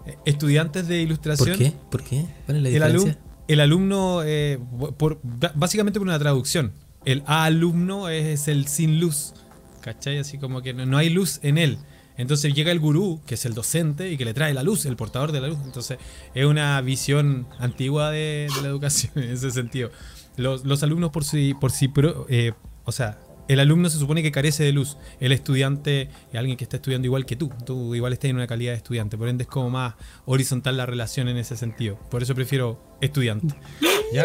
eh, 0.05 0.17
estudiantes 0.25 0.87
de 0.87 1.01
ilustración. 1.01 1.49
¿Por 1.49 1.57
qué? 1.57 1.73
¿Por 1.91 2.03
qué? 2.03 2.25
¿Cuál 2.45 2.57
es 2.57 2.63
la 2.63 2.69
diferencia? 2.69 3.17
El 3.53 3.59
alumno, 3.59 4.21
eh, 4.23 4.59
por, 4.97 5.19
básicamente 5.55 5.99
por 5.99 6.07
una 6.07 6.19
traducción, 6.19 6.73
el 7.05 7.23
alumno 7.25 8.09
es 8.09 8.47
el 8.47 8.67
sin 8.67 8.99
luz, 8.99 9.33
¿cachai? 9.81 10.19
Así 10.19 10.37
como 10.37 10.61
que 10.61 10.73
no, 10.73 10.85
no 10.85 10.97
hay 10.97 11.09
luz 11.09 11.39
en 11.43 11.57
él. 11.57 11.77
Entonces 12.17 12.53
llega 12.53 12.71
el 12.71 12.79
gurú, 12.79 13.21
que 13.25 13.33
es 13.35 13.45
el 13.45 13.53
docente, 13.55 14.11
y 14.11 14.17
que 14.17 14.25
le 14.25 14.33
trae 14.33 14.53
la 14.53 14.61
luz, 14.63 14.85
el 14.85 14.95
portador 14.95 15.31
de 15.31 15.41
la 15.41 15.47
luz. 15.47 15.57
Entonces 15.65 15.97
es 16.35 16.45
una 16.45 16.79
visión 16.81 17.47
antigua 17.57 18.11
de, 18.11 18.47
de 18.55 18.61
la 18.61 18.67
educación 18.67 19.11
en 19.15 19.31
ese 19.31 19.49
sentido. 19.49 19.89
Los, 20.37 20.63
los 20.65 20.83
alumnos 20.83 21.09
por 21.11 21.23
sí, 21.23 21.53
por 21.59 21.71
sí 21.71 21.87
pro- 21.87 22.25
eh, 22.29 22.53
o 22.85 22.91
sea, 22.91 23.19
el 23.51 23.59
alumno 23.59 23.89
se 23.89 23.97
supone 23.97 24.23
que 24.23 24.31
carece 24.31 24.63
de 24.63 24.71
luz. 24.71 24.97
El 25.19 25.33
estudiante 25.33 26.09
es 26.31 26.39
alguien 26.39 26.55
que 26.55 26.63
está 26.63 26.77
estudiando 26.77 27.05
igual 27.05 27.25
que 27.25 27.35
tú. 27.35 27.51
Tú 27.65 27.93
igual 27.95 28.13
estás 28.13 28.29
en 28.29 28.37
una 28.37 28.47
calidad 28.47 28.71
de 28.71 28.77
estudiante. 28.77 29.17
Por 29.17 29.27
ende 29.27 29.43
es 29.43 29.49
como 29.49 29.69
más 29.69 29.95
horizontal 30.25 30.77
la 30.77 30.85
relación 30.85 31.27
en 31.27 31.35
ese 31.35 31.57
sentido. 31.57 31.99
Por 32.09 32.23
eso 32.23 32.33
prefiero 32.33 32.81
estudiante. 33.01 33.53
¿Ya? 34.13 34.23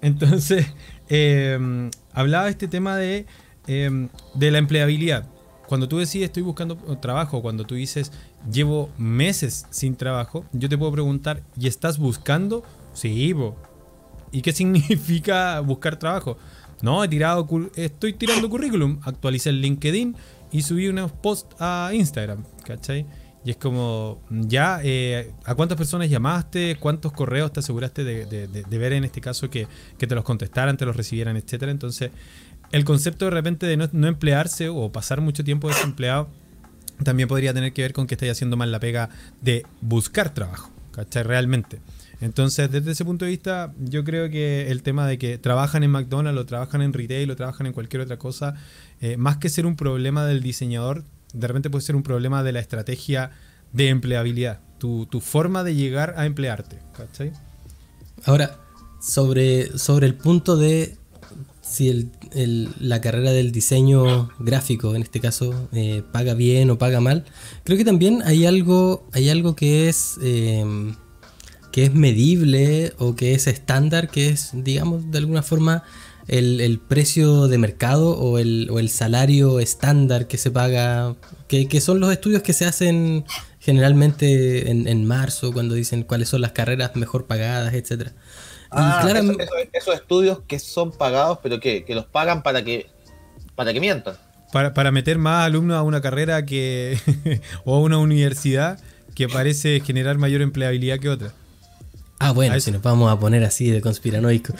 Entonces, 0.00 0.66
eh, 1.10 1.90
hablaba 2.14 2.48
este 2.48 2.66
tema 2.66 2.96
de, 2.96 3.26
eh, 3.66 4.08
de 4.34 4.50
la 4.50 4.58
empleabilidad. 4.58 5.28
Cuando 5.66 5.86
tú 5.86 5.98
decís 5.98 6.22
estoy 6.22 6.42
buscando 6.42 6.76
trabajo, 7.00 7.42
cuando 7.42 7.64
tú 7.64 7.74
dices 7.74 8.12
llevo 8.50 8.90
meses 8.96 9.66
sin 9.70 9.96
trabajo, 9.96 10.46
yo 10.52 10.68
te 10.70 10.78
puedo 10.78 10.92
preguntar, 10.92 11.42
¿y 11.58 11.68
estás 11.68 11.98
buscando? 11.98 12.64
Sí. 12.94 13.34
¿Y 14.32 14.42
qué 14.42 14.52
significa 14.54 15.60
buscar 15.60 15.98
trabajo? 15.98 16.38
No, 16.82 17.02
he 17.02 17.08
tirado, 17.08 17.48
estoy 17.76 18.12
tirando 18.12 18.48
currículum, 18.48 19.00
actualicé 19.02 19.50
el 19.50 19.60
LinkedIn 19.60 20.16
y 20.52 20.62
subí 20.62 20.88
unos 20.88 21.12
posts 21.12 21.56
a 21.58 21.90
Instagram, 21.92 22.44
¿cachai? 22.64 23.06
Y 23.44 23.50
es 23.50 23.56
como, 23.56 24.22
ya, 24.30 24.80
eh, 24.82 25.32
¿a 25.44 25.54
cuántas 25.54 25.76
personas 25.76 26.08
llamaste? 26.08 26.76
¿Cuántos 26.76 27.12
correos 27.12 27.52
te 27.52 27.60
aseguraste 27.60 28.02
de, 28.02 28.78
ver 28.78 28.92
en 28.94 29.04
este 29.04 29.20
caso 29.20 29.50
que, 29.50 29.66
que 29.98 30.06
te 30.06 30.14
los 30.14 30.24
contestaran, 30.24 30.76
te 30.78 30.86
los 30.86 30.96
recibieran, 30.96 31.36
etcétera? 31.36 31.70
Entonces, 31.70 32.10
el 32.72 32.84
concepto 32.84 33.26
de 33.26 33.30
repente 33.32 33.66
de 33.66 33.76
no, 33.76 33.88
no 33.92 34.08
emplearse 34.08 34.70
o 34.70 34.90
pasar 34.90 35.20
mucho 35.20 35.44
tiempo 35.44 35.68
desempleado 35.68 36.28
también 37.02 37.28
podría 37.28 37.52
tener 37.52 37.72
que 37.72 37.82
ver 37.82 37.92
con 37.92 38.06
que 38.06 38.14
estáis 38.14 38.32
haciendo 38.32 38.56
mal 38.56 38.70
la 38.70 38.80
pega 38.80 39.10
de 39.40 39.66
buscar 39.80 40.32
trabajo, 40.32 40.70
¿cachai? 40.92 41.24
Realmente. 41.24 41.80
Entonces, 42.20 42.70
desde 42.70 42.92
ese 42.92 43.04
punto 43.04 43.24
de 43.24 43.32
vista, 43.32 43.72
yo 43.78 44.04
creo 44.04 44.30
que 44.30 44.70
el 44.70 44.82
tema 44.82 45.06
de 45.06 45.18
que 45.18 45.36
trabajan 45.38 45.82
en 45.82 45.90
McDonald's 45.90 46.40
o 46.40 46.46
trabajan 46.46 46.80
en 46.82 46.92
retail 46.92 47.30
o 47.30 47.36
trabajan 47.36 47.66
en 47.66 47.72
cualquier 47.72 48.02
otra 48.02 48.18
cosa, 48.18 48.54
eh, 49.00 49.16
más 49.16 49.36
que 49.38 49.48
ser 49.48 49.66
un 49.66 49.76
problema 49.76 50.24
del 50.24 50.40
diseñador, 50.42 51.04
de 51.32 51.46
repente 51.48 51.70
puede 51.70 51.84
ser 51.84 51.96
un 51.96 52.02
problema 52.02 52.42
de 52.42 52.52
la 52.52 52.60
estrategia 52.60 53.30
de 53.72 53.88
empleabilidad, 53.88 54.60
tu, 54.78 55.06
tu 55.06 55.20
forma 55.20 55.64
de 55.64 55.74
llegar 55.74 56.14
a 56.16 56.26
emplearte, 56.26 56.78
¿cachai? 56.96 57.32
Ahora, 58.24 58.56
sobre, 59.02 59.76
sobre 59.78 60.06
el 60.06 60.14
punto 60.14 60.56
de 60.56 60.96
si 61.60 61.88
el- 62.34 62.68
la 62.78 63.00
carrera 63.00 63.32
del 63.32 63.50
diseño 63.50 64.28
gráfico, 64.38 64.94
en 64.94 65.02
este 65.02 65.18
caso, 65.20 65.68
eh, 65.72 66.02
paga 66.12 66.34
bien 66.34 66.70
o 66.70 66.78
paga 66.78 67.00
mal, 67.00 67.24
creo 67.64 67.76
que 67.76 67.84
también 67.84 68.22
hay 68.24 68.46
algo, 68.46 69.08
hay 69.12 69.28
algo 69.30 69.56
que 69.56 69.88
es 69.88 70.16
eh, 70.22 70.64
que 71.74 71.82
es 71.86 71.92
medible 71.92 72.92
o 72.98 73.16
que 73.16 73.34
es 73.34 73.48
estándar, 73.48 74.08
que 74.08 74.28
es, 74.28 74.50
digamos, 74.52 75.10
de 75.10 75.18
alguna 75.18 75.42
forma 75.42 75.82
el, 76.28 76.60
el 76.60 76.78
precio 76.78 77.48
de 77.48 77.58
mercado 77.58 78.16
o 78.16 78.38
el, 78.38 78.68
o 78.70 78.78
el 78.78 78.88
salario 78.88 79.58
estándar 79.58 80.28
que 80.28 80.38
se 80.38 80.52
paga, 80.52 81.16
que, 81.48 81.66
que 81.66 81.80
son 81.80 81.98
los 81.98 82.12
estudios 82.12 82.42
que 82.42 82.52
se 82.52 82.64
hacen 82.64 83.24
generalmente 83.58 84.70
en, 84.70 84.86
en 84.86 85.04
marzo, 85.04 85.52
cuando 85.52 85.74
dicen 85.74 86.04
cuáles 86.04 86.28
son 86.28 86.42
las 86.42 86.52
carreras 86.52 86.94
mejor 86.94 87.26
pagadas, 87.26 87.74
etcétera. 87.74 88.12
Y 88.12 88.76
Ah, 88.76 89.00
claram- 89.02 89.30
eso- 89.32 89.40
eso- 89.40 89.68
esos 89.72 89.94
estudios 89.96 90.42
que 90.46 90.60
son 90.60 90.92
pagados, 90.92 91.40
pero 91.42 91.58
que, 91.58 91.84
que 91.84 91.94
los 91.96 92.06
pagan 92.06 92.44
para 92.44 92.62
que 92.62 92.86
para 93.56 93.72
que 93.72 93.80
mientan. 93.80 94.14
Para, 94.52 94.74
para 94.74 94.92
meter 94.92 95.18
más 95.18 95.44
alumnos 95.44 95.76
a 95.76 95.82
una 95.82 96.00
carrera 96.00 96.46
que 96.46 96.96
o 97.64 97.74
a 97.74 97.80
una 97.80 97.98
universidad 97.98 98.78
que 99.16 99.28
parece 99.28 99.80
generar 99.80 100.18
mayor 100.18 100.40
empleabilidad 100.40 101.00
que 101.00 101.08
otra. 101.08 101.32
Ah, 102.18 102.30
bueno, 102.32 102.58
si 102.60 102.70
nos 102.70 102.80
vamos 102.80 103.12
a 103.12 103.18
poner 103.18 103.42
así 103.44 103.70
de 103.70 103.80
conspiranoico. 103.80 104.54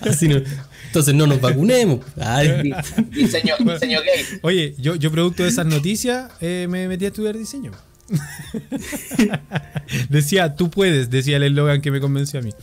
Así 0.00 0.28
no- 0.28 0.42
Entonces 0.86 1.14
no 1.14 1.26
nos 1.26 1.40
vacunemos. 1.40 2.00
Ay, 2.20 2.72
Diseño, 3.10 3.54
diseño 3.58 4.00
gay. 4.02 4.24
Oye, 4.42 4.74
yo, 4.78 4.96
yo 4.96 5.10
producto 5.10 5.42
de 5.44 5.48
esas 5.50 5.66
noticias 5.66 6.30
eh, 6.40 6.66
me 6.68 6.88
metí 6.88 7.04
a 7.04 7.08
estudiar 7.08 7.36
diseño. 7.38 7.70
decía, 10.08 10.54
tú 10.56 10.70
puedes, 10.70 11.10
decía 11.10 11.36
el 11.36 11.42
eslogan 11.44 11.80
que 11.80 11.90
me 11.90 12.00
convenció 12.00 12.40
a 12.40 12.42
mí. 12.42 12.50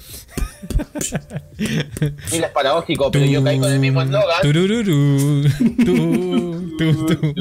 Mira, 2.32 2.48
es 2.48 2.54
paradójico, 2.54 3.12
pero 3.12 3.26
yo 3.26 3.44
caigo 3.44 3.68
en 3.68 3.74
el 3.74 3.80
mismo 3.80 4.02
eslogan. 4.02 4.42
Turururú, 4.42 5.44
tú, 5.86 6.76
tú, 6.78 7.06
tú. 7.06 7.34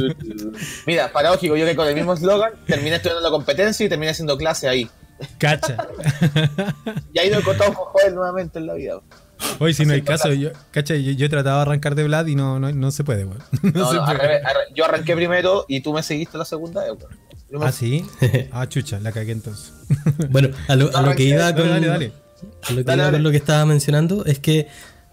Mira, 0.86 1.10
paradójico, 1.12 1.56
yo 1.56 1.64
caigo 1.64 1.82
en 1.84 1.88
el 1.90 1.94
mismo 1.96 2.14
eslogan. 2.14 2.52
Terminé 2.66 2.96
estudiando 2.96 3.22
la 3.22 3.30
competencia 3.30 3.84
y 3.84 3.88
terminé 3.88 4.10
haciendo 4.12 4.36
clase 4.36 4.68
ahí. 4.68 4.88
Cacha. 5.38 5.76
Y 7.12 7.18
ahí 7.18 7.30
lo 7.30 7.38
he 7.38 7.42
contado 7.42 7.72
con 7.74 7.84
Joel 7.86 8.14
nuevamente 8.14 8.58
en 8.58 8.66
la 8.66 8.74
vida. 8.74 9.00
Hoy 9.58 9.74
si 9.74 9.84
no 9.84 9.92
hay 9.92 10.02
caso, 10.02 10.32
yo, 10.32 10.50
cacha, 10.70 10.94
yo, 10.94 11.12
yo 11.12 11.26
he 11.26 11.28
tratado 11.28 11.56
de 11.56 11.62
arrancar 11.62 11.94
de 11.94 12.04
Vlad 12.04 12.26
y 12.26 12.34
no, 12.34 12.58
no, 12.58 12.72
no 12.72 12.90
se 12.90 13.04
puede. 13.04 13.24
No 13.74 13.90
se 13.90 13.96
yo 14.74 14.84
arranqué 14.84 15.14
primero 15.16 15.64
y 15.68 15.80
tú 15.80 15.92
me 15.92 16.02
seguiste 16.02 16.38
la 16.38 16.44
segunda 16.44 16.82
vez. 16.82 16.92
me- 17.50 17.64
Ah, 17.64 17.70
sí. 17.72 18.04
Ah, 18.52 18.68
chucha, 18.68 18.98
la 19.00 19.12
cagué 19.12 19.32
entonces. 19.32 19.72
Bueno, 20.30 20.48
a 20.68 20.76
lo, 20.76 20.96
a 20.96 21.02
lo 21.02 21.14
que 21.14 21.24
iba 21.24 21.54
con, 21.54 21.68
dale, 21.68 21.86
dale. 21.86 22.12
a 22.62 22.70
lo 22.72 22.76
que 22.78 22.84
Dale, 22.84 23.02
iba 23.02 23.10
con 23.12 23.22
lo 23.22 23.30
que 23.30 23.36
estaba 23.36 23.64
mencionando 23.66 24.24
es 24.24 24.38
que 24.38 24.68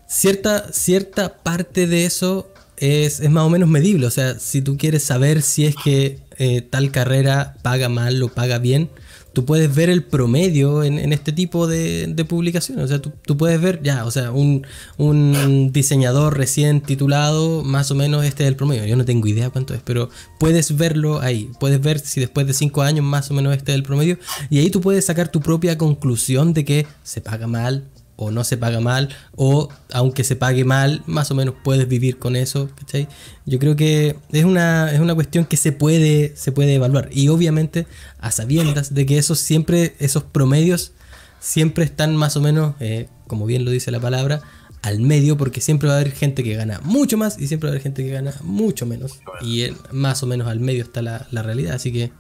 cierta, 0.08 0.71
cierta 0.71 1.34
parte 1.38 1.88
de 1.88 2.06
eso 2.06 2.52
es, 2.78 3.19
es 3.19 3.30
más 3.30 3.43
o 3.43 3.50
menos 3.50 3.69
medible. 3.69 4.08
O 4.08 4.12
sea, 4.12 4.39
si 4.39 4.62
tú 4.62 4.78
quieres 4.78 5.04
saber 5.04 5.41
si 5.41 5.65
es 5.65 5.76
que 5.84 6.19
eh, 6.38 6.62
tal 6.62 6.91
carrera 6.91 7.56
paga 7.62 7.89
mal 7.89 8.21
o 8.24 8.30
paga 8.30 8.58
bien, 8.60 8.89
tú 9.34 9.46
puedes 9.46 9.74
ver 9.74 9.89
el 9.89 10.04
promedio 10.04 10.84
en, 10.84 11.00
en 11.00 11.13
este 11.13 11.32
tipo 11.32 11.67
de, 11.67 12.08
de 12.08 12.26
publicaciones. 12.26 12.86
O 12.86 12.88
sea, 12.88 13.02
tú, 13.02 13.12
tú 13.24 13.38
puedes 13.38 13.62
ver, 13.62 13.82
ya, 13.82 14.06
o 14.06 14.12
sea, 14.12 14.32
un, 14.32 14.65
un 14.98 15.72
diseñador 15.72 16.38
recién 16.38 16.82
titulado, 16.82 17.63
más 17.63 17.91
o 17.91 17.96
menos 17.96 18.26
este 18.26 18.44
es 18.44 18.50
el 18.50 18.56
promedio. 18.56 18.86
Yo 18.86 18.96
no 18.96 19.06
tengo 19.06 19.28
idea 19.28 19.50
cuánto 19.50 19.74
es, 19.74 19.82
pero 19.84 20.10
puedes 20.39 20.76
verlo 20.76 21.22
ahí. 21.22 21.50
Puedes 21.60 21.82
ver 21.82 22.00
si 22.00 22.20
después 22.20 22.48
de 22.48 22.54
cinco 22.54 22.82
años 22.82 23.06
más 23.06 23.32
o 23.32 23.34
menos 23.34 23.56
este 23.56 23.72
es 23.72 23.76
el 23.76 23.84
promedio. 23.84 24.17
Y 24.50 24.60
ahí 24.60 24.70
tú 24.70 24.82
puedes 24.82 25.06
sacar 25.06 25.30
tu 25.30 25.41
propia 25.41 25.78
conclusión 25.78 26.54
de 26.54 26.65
que 26.65 26.88
se 27.04 27.22
paga 27.22 27.48
mal 27.48 27.86
o 28.21 28.29
no 28.29 28.43
se 28.43 28.55
paga 28.55 28.79
mal, 28.79 29.10
o 29.36 29.67
aunque 29.91 30.23
se 30.23 30.36
pague 30.36 30.63
mal, 30.63 31.01
más 31.07 31.31
o 31.31 31.36
menos 31.36 31.55
puedes 31.63 31.88
vivir 31.88 32.19
con 32.19 32.36
eso, 32.36 32.69
¿cachai? 32.75 33.07
Yo 33.47 33.57
creo 33.57 33.75
que 33.75 34.15
es 34.31 34.45
una, 34.45 34.91
es 34.93 34.99
una 34.99 35.15
cuestión 35.15 35.45
que 35.45 35.57
se 35.57 35.71
puede, 35.71 36.36
se 36.36 36.51
puede 36.51 36.75
evaluar. 36.75 37.10
Y 37.12 37.29
obviamente, 37.29 37.88
a 38.19 38.29
sabiendas 38.29 38.93
de 38.93 39.07
que 39.07 39.17
esos 39.17 39.39
siempre, 39.39 39.95
esos 39.97 40.21
promedios 40.21 40.91
siempre 41.39 41.84
están 41.84 42.15
más 42.15 42.38
o 42.38 42.41
menos, 42.41 42.75
eh, 42.79 43.10
como 43.25 43.47
bien 43.47 43.65
lo 43.65 43.71
dice 43.71 43.89
la 43.89 43.99
palabra, 43.99 44.43
al 44.84 44.99
medio, 44.99 45.36
porque 45.36 45.60
siempre 45.60 45.89
va 45.89 45.95
a 45.95 45.99
haber 45.99 46.12
gente 46.12 46.43
que 46.43 46.53
gana 46.53 46.79
mucho 46.84 47.17
más 47.17 47.39
y 47.39 47.47
siempre 47.47 47.69
va 47.69 47.71
a 47.71 47.73
haber 47.73 47.81
gente 47.81 48.03
que 48.03 48.12
gana 48.12 48.36
mucho 48.43 48.86
menos. 48.86 49.19
Y 49.41 49.65
más 49.91 50.21
o 50.21 50.27
menos 50.27 50.47
al 50.47 50.60
medio 50.60 50.84
está 50.84 51.01
la, 51.01 51.25
la 51.31 51.41
realidad. 51.41 51.73
Así 51.73 51.91
que 51.91 52.12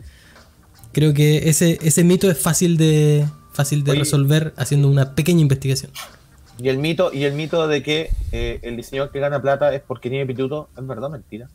creo 0.93 1.13
que 1.13 1.47
ese, 1.47 1.77
ese 1.83 2.03
mito 2.03 2.31
es 2.31 2.39
fácil 2.39 2.77
de, 2.77 3.27
fácil 3.51 3.83
de 3.83 3.91
Oye. 3.91 3.99
resolver 4.01 4.53
haciendo 4.57 4.87
una 4.89 5.13
pequeña 5.15 5.41
investigación. 5.41 5.91
Y 6.57 6.69
el 6.69 6.77
mito, 6.77 7.11
y 7.13 7.23
el 7.23 7.33
mito 7.33 7.67
de 7.67 7.81
que 7.81 8.09
eh, 8.31 8.59
el 8.61 8.77
diseñador 8.77 9.11
que 9.11 9.19
gana 9.19 9.41
plata 9.41 9.73
es 9.73 9.81
porque 9.81 10.09
tiene 10.09 10.25
pituto, 10.25 10.69
es 10.77 10.85
verdad, 10.85 11.09
mentira. 11.09 11.49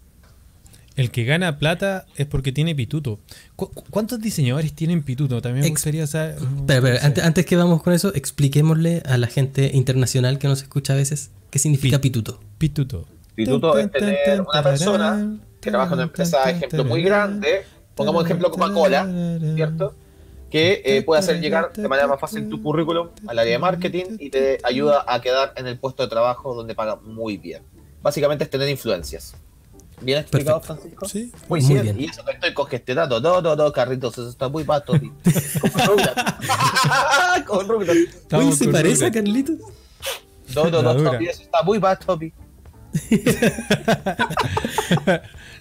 El 0.96 1.10
que 1.10 1.24
gana 1.24 1.58
plata 1.58 2.06
es 2.16 2.26
porque 2.26 2.52
tiene 2.52 2.74
pituto. 2.74 3.20
¿Cu- 3.54 3.70
cu- 3.70 3.84
¿Cuántos 3.90 4.18
diseñadores 4.20 4.72
tienen 4.72 5.02
pituto? 5.02 5.42
También 5.42 5.60
me 5.60 5.66
Ex- 5.68 5.74
gustaría 5.74 6.06
saber. 6.06 6.36
Espera, 6.36 6.78
espera, 6.78 7.06
antes, 7.06 7.22
antes 7.24 7.44
que 7.46 7.54
vamos 7.56 7.82
con 7.82 7.92
eso, 7.92 8.14
expliquémosle 8.14 9.02
a 9.04 9.18
la 9.18 9.26
gente 9.26 9.70
internacional 9.74 10.38
que 10.38 10.48
nos 10.48 10.62
escucha 10.62 10.94
a 10.94 10.96
veces 10.96 11.30
qué 11.50 11.58
significa 11.58 11.98
Pi- 11.98 12.08
pituto. 12.08 12.40
Pituto. 12.56 13.06
Pituto 13.34 13.78
es 13.78 13.90
tener 13.92 14.40
una 14.40 14.62
persona 14.62 15.36
que 15.60 15.70
trabaja 15.70 15.90
en 15.92 15.98
una 15.98 16.02
empresa, 16.04 16.50
ejemplo 16.50 16.84
muy 16.86 17.02
grande, 17.02 17.62
pongamos 17.94 18.24
ejemplo 18.24 18.50
Coca-Cola, 18.50 19.38
¿cierto? 19.54 19.94
Que 20.50 20.82
eh, 20.84 21.02
puede 21.02 21.20
hacer 21.20 21.40
llegar 21.40 21.72
de 21.72 21.88
manera 21.88 22.06
más 22.06 22.20
fácil 22.20 22.48
tu 22.48 22.62
currículum 22.62 23.08
al 23.26 23.38
área 23.38 23.52
de 23.52 23.58
marketing 23.58 24.04
y 24.18 24.30
te 24.30 24.58
ayuda 24.62 25.04
a 25.06 25.20
quedar 25.20 25.52
en 25.56 25.66
el 25.66 25.78
puesto 25.78 26.02
de 26.02 26.08
trabajo 26.08 26.54
donde 26.54 26.74
paga 26.74 26.96
muy 26.96 27.36
bien. 27.36 27.62
Básicamente 28.02 28.44
es 28.44 28.50
tener 28.50 28.68
influencias. 28.68 29.34
¿Bien 30.00 30.18
explicado, 30.18 30.60
Francisco? 30.60 31.08
Sí. 31.08 31.32
Muy, 31.48 31.62
Muy 31.62 31.72
bien. 31.72 31.82
bien. 31.84 32.00
Y 32.00 32.04
eso 32.04 32.24
que 32.24 32.32
estoy 32.32 32.52
congestionado. 32.52 33.20
No, 33.20 33.40
no, 33.40 33.56
no, 33.56 33.72
Carritos, 33.72 34.12
eso 34.12 34.28
está 34.28 34.48
muy 34.48 34.62
vasto. 34.62 34.92
Con 34.92 35.00
Rugrats. 35.86 36.34
Con. 37.46 37.66
Estamos 37.98 38.46
Oye, 38.46 38.56
¿se 38.56 38.64
con 38.64 38.72
parece 38.74 39.06
a. 39.06 39.10
Carlitos? 39.10 39.56
No, 40.54 40.70
no, 40.70 40.82
no. 40.82 40.94
Topi, 41.02 41.26
eso 41.26 41.42
está 41.42 41.62
muy 41.62 41.78
vasto, 41.78 42.06
Topi. 42.06 42.32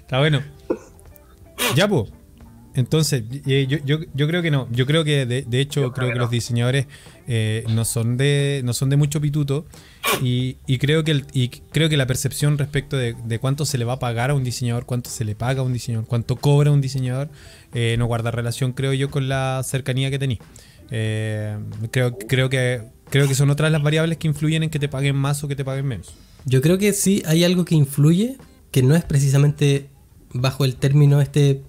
Está 0.06 0.20
bueno. 0.20 0.44
Ya, 1.76 1.88
pues. 1.88 2.12
Entonces, 2.76 3.24
eh, 3.48 3.66
yo, 3.70 3.78
yo, 3.86 4.00
yo 4.14 4.28
creo 4.28 4.42
que 4.42 4.52
no. 4.52 4.68
Yo 4.72 4.86
creo 4.86 5.04
que, 5.04 5.26
de, 5.26 5.44
de 5.44 5.60
hecho, 5.62 5.82
Yo 5.82 5.92
creo 5.92 5.94
creo 5.94 6.08
que 6.10 6.14
que 6.14 6.18
no. 6.20 6.24
los 6.26 6.32
diseñadores 6.32 6.88
eh, 7.28 7.64
no 7.70 7.86
son 7.86 8.18
de 8.18 8.62
no 8.64 8.74
son 8.74 8.90
de 8.90 8.98
mucho 8.98 9.20
pituto. 9.22 9.66
Y, 10.22 10.58
y 10.68 10.78
creo 10.78 11.04
que 11.04 11.12
el- 11.12 11.26
y 11.34 11.50
creo 11.50 11.90
que 11.90 11.98
la 11.98 12.06
percepción 12.06 12.58
respecto 12.58 12.98
de, 12.98 13.16
de 13.26 13.40
cuánto 13.40 13.66
se 13.66 13.78
le 13.78 13.86
va 13.86 13.94
a 13.94 14.00
pagar 14.00 14.30
a 14.30 14.34
un 14.36 14.44
diseñador, 14.44 14.86
cuánto 14.86 15.10
se 15.10 15.26
le 15.26 15.36
paga 15.36 15.62
a 15.62 15.64
un 15.64 15.74
diseñador, 15.74 16.06
cuánto 16.06 16.36
cobra 16.36 16.70
un 16.72 16.82
diseñador, 16.82 17.30
eh, 17.74 17.96
no 17.98 18.06
guarda 18.06 18.30
relación, 18.32 18.74
creo 18.74 18.94
yo, 18.94 19.10
con 19.10 19.28
la 19.30 19.62
cercanía 19.64 20.12
que 20.12 20.20
tenéis. 20.20 20.40
Eh, 20.92 21.58
creo, 21.92 22.18
creo 22.18 22.50
que 22.50 22.82
creo 23.10 23.28
que 23.28 23.36
son 23.36 23.50
otras 23.50 23.72
las 23.72 23.82
variables 23.82 24.18
que 24.18 24.28
influyen 24.28 24.64
en 24.64 24.70
que 24.70 24.80
te 24.80 24.88
paguen 24.90 25.16
más 25.16 25.44
o 25.44 25.48
que 25.48 25.56
te 25.56 25.64
paguen 25.66 25.86
menos. 25.88 26.14
Yo 26.46 26.62
creo 26.62 26.78
que 26.78 26.94
sí 26.94 27.24
hay 27.26 27.44
algo 27.44 27.66
que 27.66 27.76
influye, 27.76 28.38
que 28.72 28.84
no 28.84 28.96
es 28.96 29.04
precisamente 29.04 29.90
bajo 30.36 30.66
el 30.66 30.76
término 30.76 31.22
este 31.22 31.64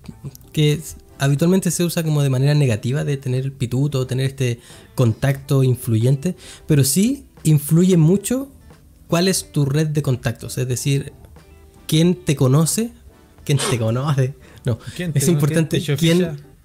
que 0.53 0.73
es- 0.75 0.97
habitualmente 1.19 1.71
se 1.71 1.85
usa 1.85 2.03
como 2.03 2.23
de 2.23 2.29
manera 2.31 2.53
negativa 2.55 3.05
de 3.05 3.17
tener 3.17 3.45
el 3.45 3.53
pituto, 3.53 4.07
tener 4.07 4.27
este 4.27 4.61
contacto 4.95 5.63
influyente, 5.63 6.37
pero 6.67 6.85
sí 6.85 7.25
influye 7.45 7.97
mucho 7.97 8.49
cuál 9.09 9.29
es 9.29 9.51
tu 9.53 9.65
red 9.65 9.87
de 9.89 10.03
contactos, 10.03 10.59
es 10.59 10.67
decir, 10.69 11.13
quién 11.87 12.17
te 12.17 12.35
conoce, 12.37 12.93
quién 13.45 13.59
te 13.71 13.79
conoce, 13.79 14.35
no, 14.65 14.79
¿Quién 14.97 15.13
te- 15.13 15.21
es 15.21 15.29
importante 15.29 15.81
quién 15.97 16.19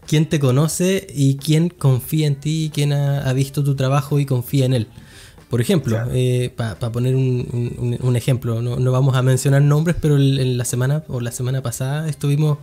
quién 0.07 0.25
te 0.27 0.39
conoce 0.39 1.07
y 1.13 1.35
quién 1.35 1.69
confía 1.69 2.25
en 2.27 2.35
ti, 2.35 2.71
quién 2.73 2.91
ha, 2.91 3.21
ha 3.21 3.33
visto 3.33 3.63
tu 3.63 3.75
trabajo 3.75 4.19
y 4.19 4.25
confía 4.25 4.65
en 4.65 4.73
él. 4.73 4.87
Por 5.51 5.61
ejemplo, 5.61 5.95
Claro. 5.97 6.11
para 6.55 6.91
poner 6.91 7.13
un, 7.15 7.75
un- 7.77 7.97
un 8.01 8.15
ejemplo, 8.15 8.61
no, 8.61 8.77
no 8.77 8.91
vamos 8.91 9.15
a 9.15 9.21
mencionar 9.21 9.61
nombres, 9.61 9.95
pero 10.01 10.15
en 10.17 10.57
la 10.57 10.65
semana 10.65 11.03
o 11.09 11.19
la 11.19 11.31
semana 11.31 11.61
pasada 11.61 12.07
estuvimos 12.09 12.57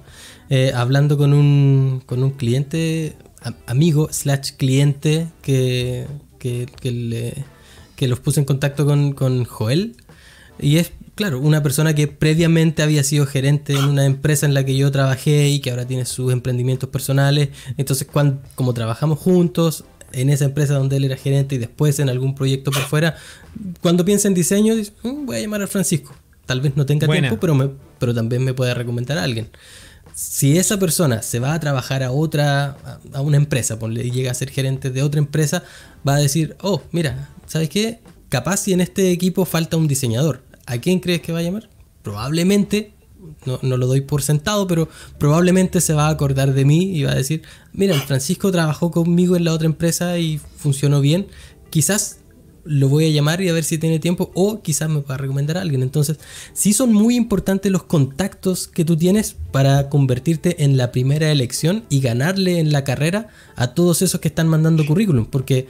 eh, 0.51 0.73
hablando 0.75 1.17
con 1.19 1.33
un, 1.35 2.03
con 2.07 2.25
un 2.25 2.31
cliente, 2.31 3.15
a- 3.43 3.53
amigo 3.67 4.09
slash 4.11 4.53
cliente 4.57 5.29
que, 5.43 6.07
que, 6.41 6.67
que 6.81 6.91
le- 6.91 7.45
que 7.95 8.09
los 8.09 8.19
puse 8.21 8.41
en 8.41 8.47
contacto 8.47 8.87
con, 8.87 9.13
con 9.13 9.45
Joel. 9.45 9.97
Y 10.61 10.79
es, 10.79 10.93
claro, 11.15 11.39
una 11.41 11.63
persona 11.63 11.95
que 11.95 12.09
previamente 12.09 12.83
había 12.83 13.05
sido 13.05 13.27
gerente 13.27 13.75
en 13.75 13.85
una 13.85 14.05
empresa 14.07 14.47
en 14.47 14.55
la 14.55 14.65
que 14.65 14.77
yo 14.77 14.91
trabajé 14.91 15.49
y 15.51 15.61
que 15.61 15.71
ahora 15.71 15.87
tiene 15.87 16.05
sus 16.05 16.33
emprendimientos 16.33 16.89
personales. 16.89 17.51
Entonces, 17.77 18.09
cuan- 18.11 18.41
como 18.55 18.73
trabajamos 18.73 19.19
juntos 19.19 19.85
en 20.13 20.31
esa 20.31 20.45
empresa 20.47 20.75
donde 20.75 20.97
él 20.97 21.05
era 21.05 21.17
gerente 21.17 21.55
y 21.55 21.59
después 21.59 21.99
en 21.99 22.09
algún 22.09 22.35
proyecto 22.35 22.71
por 22.71 22.83
fuera, 22.83 23.17
cuando 23.81 24.05
piensa 24.05 24.29
en 24.29 24.35
diseño, 24.35 24.75
dice, 24.75 24.93
"Mm, 25.03 25.27
voy 25.27 25.37
a 25.37 25.41
llamar 25.41 25.61
al 25.63 25.69
Francisco. 25.69 26.15
Tal 26.47 26.61
vez 26.61 26.77
no 26.77 26.87
tenga 26.87 27.07
Buena. 27.07 27.29
tiempo, 27.29 27.41
pero, 27.41 27.55
me, 27.55 27.71
pero 27.99 28.15
también 28.15 28.43
me 28.45 28.55
puede 28.55 28.73
recomendar 28.75 29.19
a 29.19 29.25
alguien. 29.25 29.49
Si 30.15 30.57
esa 30.59 30.79
persona 30.79 31.23
se 31.23 31.39
va 31.39 31.55
a 31.55 31.61
trabajar 31.61 32.03
a 32.03 32.11
otra, 32.11 32.65
a- 32.85 32.99
a 33.13 33.21
una 33.21 33.37
empresa, 33.37 33.79
ponle, 33.79 34.05
y 34.05 34.11
llega 34.11 34.31
a 34.31 34.35
ser 34.35 34.51
gerente 34.51 34.91
de 34.91 35.03
otra 35.03 35.19
empresa, 35.19 35.63
va 36.07 36.15
a 36.17 36.19
decir, 36.19 36.57
oh, 36.63 36.83
mira, 36.91 37.29
¿sabes 37.47 37.69
qué? 37.69 38.01
Capaz 38.29 38.59
si 38.59 38.73
en 38.73 38.81
este 38.81 39.11
equipo 39.13 39.45
falta 39.45 39.77
un 39.77 39.87
diseñador. 39.89 40.43
¿A 40.67 40.79
quién 40.79 41.01
crees 41.01 41.21
que 41.23 41.33
va 41.33 41.39
a 41.39 41.43
llamar? 41.43 41.69
Probablemente, 42.03 42.93
no, 43.63 43.77
lo 43.77 43.87
doy 43.87 44.03
por 44.03 44.23
sentado, 44.23 44.67
pero 44.67 44.89
probablemente 45.19 45.81
se 45.81 45.95
va 45.95 46.07
a 46.07 46.11
acordar 46.11 46.55
de 46.55 46.65
mí 46.65 46.97
y 46.97 47.05
va 47.05 47.13
a 47.13 47.17
decir, 47.17 47.43
mira, 47.73 47.95
Francisco 48.01 48.53
trabajó 48.53 48.91
conmigo 48.91 49.37
en 49.37 49.45
la 49.45 49.53
otra 49.53 49.67
empresa 49.67 50.19
y 50.19 50.39
funcionó 50.39 51.01
bien. 51.01 51.27
Quizás 51.71 52.19
lo 52.71 52.89
voy 52.89 53.07
a 53.07 53.11
llamar 53.11 53.41
y 53.41 53.49
a 53.49 53.53
ver 53.55 53.65
si 53.65 53.79
tiene 53.79 53.99
tiempo 53.99 54.31
o 54.35 54.61
quizás 54.61 54.91
me 54.91 55.01
pueda 55.01 55.17
recomendar 55.17 55.57
a 55.57 55.63
alguien. 55.63 55.83
Entonces, 55.83 56.19
sí 56.53 56.73
son 56.75 56.93
muy 56.93 57.17
importantes 57.17 57.73
los 57.73 57.85
contactos 57.85 58.69
que 58.69 58.85
tú 58.85 58.97
tienes 58.97 59.37
para 59.53 59.89
convertirte 59.89 60.63
en 60.65 60.77
la 60.77 60.93
primera 60.93 61.31
elección 61.33 61.85
y 61.89 62.01
ganarle 62.01 62.59
en 62.61 62.71
la 62.71 62.85
carrera 62.85 63.29
a 63.57 63.75
todos 63.75 64.03
esos 64.03 64.21
que 64.21 64.29
están 64.29 64.49
mandando 64.49 64.85
currículum. 64.87 65.25
Porque 65.25 65.67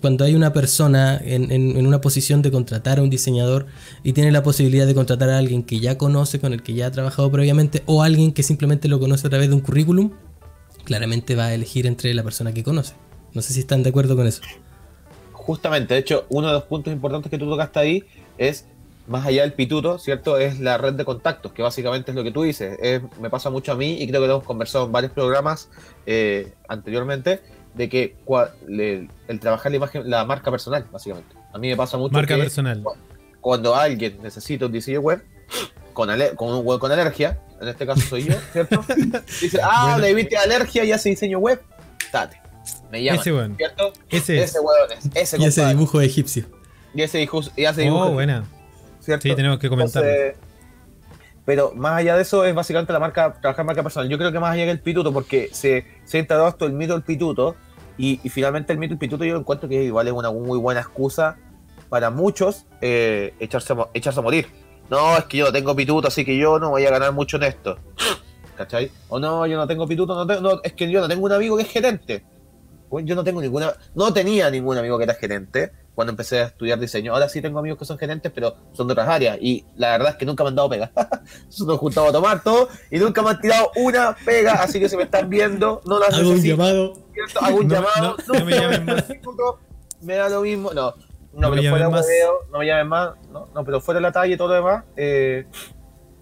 cuando 0.00 0.24
hay 0.24 0.34
una 0.34 0.52
persona 0.52 1.20
en- 1.24 1.50
en 1.52 1.86
una 1.86 2.00
posición 2.00 2.42
de 2.42 2.50
contratar 2.50 2.98
a 2.98 3.02
un 3.02 3.10
diseñador 3.10 3.66
y 4.02 4.12
tiene 4.12 4.32
la 4.32 4.42
posibilidad 4.42 4.86
de 4.86 4.94
contratar 4.94 5.30
a 5.30 5.38
alguien 5.38 5.62
que 5.62 5.78
ya 5.80 5.96
conoce, 5.96 6.40
con 6.40 6.52
el 6.52 6.62
que 6.62 6.74
ya 6.74 6.86
ha 6.86 6.90
trabajado 6.90 7.30
previamente, 7.30 7.82
o 7.86 8.02
alguien 8.02 8.32
que 8.32 8.42
simplemente 8.42 8.88
lo 8.88 8.98
conoce 8.98 9.26
a 9.26 9.30
través 9.30 9.48
de 9.48 9.54
un 9.54 9.60
currículum, 9.60 10.10
claramente 10.84 11.34
va 11.36 11.46
a 11.46 11.54
elegir 11.54 11.86
entre 11.86 12.12
la 12.14 12.22
persona 12.24 12.52
que 12.52 12.62
conoce. 12.64 12.94
No 13.34 13.42
sé 13.42 13.52
si 13.52 13.60
están 13.60 13.82
de 13.84 13.90
acuerdo 13.90 14.16
con 14.16 14.26
eso. 14.26 14.42
Justamente, 15.50 15.94
de 15.94 16.00
hecho, 16.00 16.26
uno 16.28 16.46
de 16.46 16.52
los 16.52 16.62
puntos 16.62 16.92
importantes 16.92 17.28
que 17.28 17.36
tú 17.36 17.50
tocaste 17.50 17.80
ahí 17.80 18.04
es, 18.38 18.66
más 19.08 19.26
allá 19.26 19.42
del 19.42 19.52
pituto, 19.52 19.98
¿cierto? 19.98 20.38
Es 20.38 20.60
la 20.60 20.78
red 20.78 20.92
de 20.92 21.04
contactos, 21.04 21.50
que 21.52 21.60
básicamente 21.60 22.12
es 22.12 22.14
lo 22.14 22.22
que 22.22 22.30
tú 22.30 22.42
dices. 22.44 22.78
Es- 22.80 23.02
me 23.20 23.30
pasa 23.30 23.50
mucho 23.50 23.72
a 23.72 23.74
mí 23.74 24.00
y 24.00 24.06
creo 24.06 24.20
que 24.20 24.28
lo 24.28 24.34
hemos 24.34 24.44
conversado 24.46 24.86
en 24.86 24.92
varios 24.92 25.10
programas 25.10 25.68
eh, 26.06 26.52
anteriormente, 26.68 27.40
de 27.74 27.88
que 27.88 28.14
cua- 28.24 28.52
le- 28.68 29.08
el 29.26 29.40
trabajar 29.40 29.72
la 29.72 29.76
imagen, 29.78 30.08
la 30.08 30.24
marca 30.24 30.52
personal, 30.52 30.86
básicamente. 30.92 31.34
A 31.52 31.58
mí 31.58 31.66
me 31.68 31.76
pasa 31.76 31.96
mucho 31.98 32.12
Marca 32.12 32.36
que 32.36 32.42
personal. 32.42 32.84
cuando 33.40 33.74
alguien 33.74 34.18
necesita 34.22 34.66
un 34.66 34.72
diseño 34.72 35.00
web, 35.00 35.20
con, 35.92 36.10
ale- 36.10 36.36
con 36.36 36.54
un 36.54 36.64
web 36.64 36.78
con 36.78 36.92
alergia, 36.92 37.40
en 37.60 37.66
este 37.66 37.84
caso 37.86 38.02
soy 38.02 38.22
yo, 38.26 38.34
¿cierto? 38.52 38.84
Dice, 39.40 39.58
ah, 39.64 39.94
Bueno. 39.94 39.98
le 40.06 40.14
viste 40.14 40.36
alergia 40.36 40.84
y 40.84 40.92
hace 40.92 41.08
diseño 41.08 41.40
web, 41.40 41.60
date. 42.12 42.40
Me 42.90 43.02
llaman, 43.02 43.20
Ese 43.20 43.32
weón. 43.32 43.56
¿cierto? 43.56 43.92
Ese 44.08 44.38
es. 44.42 44.50
Ese 44.50 44.60
weón 44.60 44.92
es, 44.92 45.06
ese 45.14 45.38
Y 45.38 45.44
ese 45.44 45.66
dibujo 45.66 46.00
egipcio. 46.00 46.44
Y 46.94 47.02
ese 47.02 47.18
dibujo, 47.18 47.42
y 47.56 47.64
hace 47.64 47.82
dibujo, 47.82 48.06
Oh, 48.06 48.12
buena. 48.12 48.44
¿cierto? 49.00 49.22
Sí, 49.22 49.34
tenemos 49.34 49.58
que. 49.58 49.66
Entonces, 49.68 50.36
pero 51.44 51.72
más 51.74 51.98
allá 51.98 52.16
de 52.16 52.22
eso 52.22 52.44
es 52.44 52.54
básicamente 52.54 52.92
la 52.92 52.98
marca, 52.98 53.32
trabajar 53.40 53.64
marca 53.64 53.82
personal. 53.82 54.08
Yo 54.08 54.18
creo 54.18 54.30
que 54.30 54.38
más 54.38 54.52
allá 54.52 54.64
que 54.64 54.70
el 54.70 54.80
pituto, 54.80 55.12
porque 55.12 55.48
se, 55.52 55.84
se 56.04 56.16
ha 56.18 56.20
instalado 56.20 56.48
esto 56.48 56.66
el 56.66 56.72
mito 56.72 56.92
del 56.92 57.02
pituto, 57.02 57.56
y, 57.98 58.20
y 58.22 58.28
finalmente 58.28 58.72
el 58.72 58.78
mito 58.78 58.90
del 58.90 58.98
pituto 58.98 59.24
yo 59.24 59.36
encuentro 59.36 59.68
que 59.68 59.82
igual 59.82 60.06
es 60.06 60.12
una 60.12 60.30
muy 60.30 60.58
buena 60.58 60.80
excusa 60.80 61.36
para 61.88 62.10
muchos 62.10 62.66
eh, 62.80 63.34
echarse, 63.40 63.72
a, 63.72 63.88
echarse 63.94 64.20
a 64.20 64.22
morir. 64.22 64.46
No, 64.90 65.16
es 65.16 65.24
que 65.24 65.38
yo 65.38 65.46
no 65.46 65.52
tengo 65.52 65.74
pituto, 65.74 66.08
así 66.08 66.24
que 66.24 66.36
yo 66.36 66.58
no 66.58 66.70
voy 66.70 66.84
a 66.86 66.90
ganar 66.90 67.12
mucho 67.12 67.36
en 67.38 67.44
esto. 67.44 67.78
¿Cachai? 68.56 68.90
O 69.08 69.18
no, 69.18 69.46
yo 69.46 69.56
no 69.56 69.66
tengo 69.66 69.86
pituto, 69.88 70.14
no, 70.14 70.26
tengo- 70.26 70.40
no, 70.42 70.60
es 70.62 70.72
que 70.74 70.90
yo 70.90 71.00
no 71.00 71.08
tengo 71.08 71.24
un 71.24 71.32
amigo 71.32 71.56
que 71.56 71.62
es 71.62 71.68
gerente. 71.70 72.24
Yo 73.04 73.14
no 73.14 73.22
tengo 73.24 73.40
ninguna, 73.40 73.72
no 73.94 74.12
tenía 74.12 74.50
ningún 74.50 74.76
amigo 74.78 74.98
que 74.98 75.04
era 75.04 75.14
gerente 75.14 75.72
cuando 75.94 76.10
empecé 76.12 76.40
a 76.40 76.44
estudiar 76.46 76.78
diseño. 76.80 77.12
Ahora 77.12 77.28
sí 77.28 77.40
tengo 77.42 77.58
amigos 77.58 77.78
que 77.78 77.84
son 77.84 77.98
gerentes, 77.98 78.32
pero 78.34 78.54
son 78.72 78.86
de 78.88 78.92
otras 78.92 79.08
áreas. 79.08 79.38
Y 79.40 79.64
la 79.76 79.90
verdad 79.92 80.10
es 80.10 80.16
que 80.16 80.24
nunca 80.26 80.42
me 80.44 80.48
han 80.48 80.56
dado 80.56 80.68
pega. 80.68 80.90
Nos 81.66 81.78
juntamos 81.78 82.10
a 82.10 82.12
tomar 82.12 82.42
todo 82.42 82.68
y 82.90 82.98
nunca 82.98 83.22
me 83.22 83.30
han 83.30 83.40
tirado 83.40 83.70
una 83.76 84.16
pega. 84.24 84.54
Así 84.54 84.80
que 84.80 84.88
si 84.88 84.96
me 84.96 85.04
están 85.04 85.28
viendo, 85.28 85.80
no 85.86 85.98
las 85.98 86.14
Hago 86.14 86.30
un 86.30 86.42
llamado. 86.42 86.94
¿cierto? 87.12 87.40
Hago 87.44 87.58
un 87.58 87.68
No, 87.68 87.74
llamado. 87.74 88.16
no, 88.26 88.34
no 88.38 88.44
me 88.44 88.52
llamen 88.52 88.84
más. 88.86 89.04
Me 90.02 90.14
da 90.14 90.28
lo 90.30 90.40
mismo. 90.40 90.72
No, 90.72 90.94
no, 91.32 91.40
No 91.42 91.50
me 91.50 91.58
pero 91.58 91.70
fuera 91.70 91.88
más. 91.90 92.06
hueveo, 92.06 92.32
no 92.50 92.58
me 92.60 92.66
llamen 92.66 92.88
más. 92.88 93.10
No, 93.30 93.48
no, 93.54 93.64
pero 93.64 93.80
fuera 93.82 93.98
de 93.98 94.02
la 94.02 94.12
talla 94.12 94.34
y 94.34 94.36
todo 94.38 94.48
lo 94.48 94.54
demás. 94.54 94.84
eh, 94.96 95.46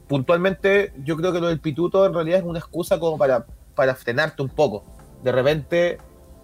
puntualmente, 0.09 0.93
yo 1.05 1.17
creo 1.17 1.33
que 1.33 1.41
lo 1.41 1.49
del 1.49 1.61
pituto 1.61 2.05
en 2.07 2.15
realidad 2.15 2.39
es 2.41 2.45
una 2.45 2.59
excusa 2.59 2.99
como 2.99 3.19
para, 3.19 3.47
para 3.75 3.95
frenarte 3.95 4.43
un 4.43 4.49
poco. 4.49 4.85
De 5.23 5.33
repente, 5.33 5.99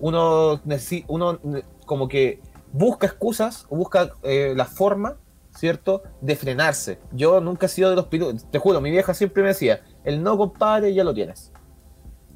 uno, 0.04 0.60
uno 1.08 1.38
como 1.86 2.08
que 2.08 2.42
busca 2.72 3.06
excusas 3.06 3.66
busca 3.70 4.12
eh, 4.22 4.52
la 4.54 4.66
forma, 4.66 5.16
¿cierto?, 5.56 6.02
de 6.20 6.36
frenarse. 6.36 6.98
Yo 7.12 7.40
nunca 7.40 7.66
he 7.66 7.68
sido 7.70 7.88
de 7.88 7.96
los 7.96 8.06
pitutos. 8.06 8.44
Te 8.50 8.58
juro, 8.58 8.82
mi 8.82 8.90
vieja 8.90 9.14
siempre 9.14 9.42
me 9.42 9.48
decía, 9.48 9.82
el 10.04 10.22
no, 10.22 10.36
compadre, 10.36 10.92
ya 10.92 11.04
lo 11.04 11.14
tienes. 11.14 11.52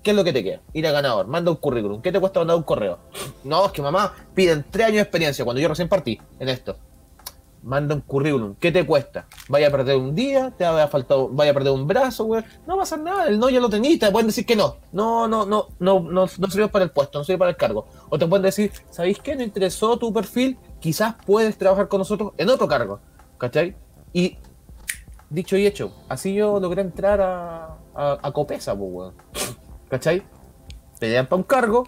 ¿Qué 0.02 0.12
es 0.12 0.16
lo 0.16 0.24
que 0.24 0.32
te 0.32 0.42
queda? 0.42 0.62
Ir 0.72 0.86
a 0.86 0.92
ganador, 0.92 1.26
manda 1.26 1.50
un 1.50 1.58
currículum. 1.58 2.00
¿Qué 2.00 2.10
te 2.10 2.20
cuesta 2.20 2.40
mandar 2.40 2.56
un 2.56 2.62
correo? 2.62 3.00
No, 3.44 3.66
es 3.66 3.72
que 3.72 3.82
mamá 3.82 4.14
piden 4.34 4.64
tres 4.70 4.86
años 4.86 4.96
de 4.96 5.02
experiencia 5.02 5.44
cuando 5.44 5.60
yo 5.60 5.68
recién 5.68 5.88
partí 5.88 6.18
en 6.38 6.48
esto. 6.48 6.78
Manda 7.62 7.94
un 7.94 8.00
currículum. 8.00 8.54
¿Qué 8.60 8.70
te 8.70 8.86
cuesta? 8.86 9.26
Vaya 9.48 9.68
a 9.68 9.70
perder 9.70 9.96
un 9.96 10.14
día, 10.14 10.52
te 10.56 10.64
va 10.64 10.82
a 10.82 10.88
faltar, 10.88 11.18
vaya 11.30 11.50
a 11.50 11.54
perder 11.54 11.72
un 11.72 11.86
brazo, 11.86 12.24
güey. 12.24 12.42
No 12.66 12.76
va 12.76 12.82
a 12.82 12.84
pasar 12.84 13.00
nada, 13.00 13.26
el 13.26 13.38
no 13.38 13.50
ya 13.50 13.60
lo 13.60 13.68
tenías, 13.68 13.98
te 13.98 14.10
pueden 14.10 14.28
decir 14.28 14.46
que 14.46 14.56
no. 14.56 14.76
No, 14.92 15.26
no, 15.26 15.44
no, 15.44 15.68
no, 15.78 16.00
no, 16.00 16.26
no 16.38 16.50
sirve 16.50 16.68
para 16.68 16.84
el 16.84 16.90
puesto, 16.90 17.18
no 17.18 17.24
sirve 17.24 17.38
para 17.38 17.50
el 17.50 17.56
cargo. 17.56 17.86
O 18.08 18.18
te 18.18 18.26
pueden 18.26 18.44
decir, 18.44 18.72
¿sabéis 18.90 19.18
qué? 19.18 19.36
No 19.36 19.42
interesó 19.42 19.98
tu 19.98 20.12
perfil, 20.12 20.58
quizás 20.80 21.14
puedes 21.26 21.58
trabajar 21.58 21.88
con 21.88 21.98
nosotros 21.98 22.32
en 22.36 22.48
otro 22.48 22.68
cargo. 22.68 23.00
¿Cachai? 23.38 23.76
Y 24.12 24.38
dicho 25.30 25.56
y 25.56 25.66
hecho, 25.66 25.92
así 26.08 26.34
yo 26.34 26.58
logré 26.60 26.82
entrar 26.82 27.20
a, 27.20 27.76
a, 27.94 28.32
Copesa, 28.32 28.76
pues, 28.76 28.90
weón. 28.92 29.14
¿Cachai? 29.88 30.22
pedían 30.98 31.26
para 31.26 31.36
un 31.36 31.44
cargo, 31.44 31.84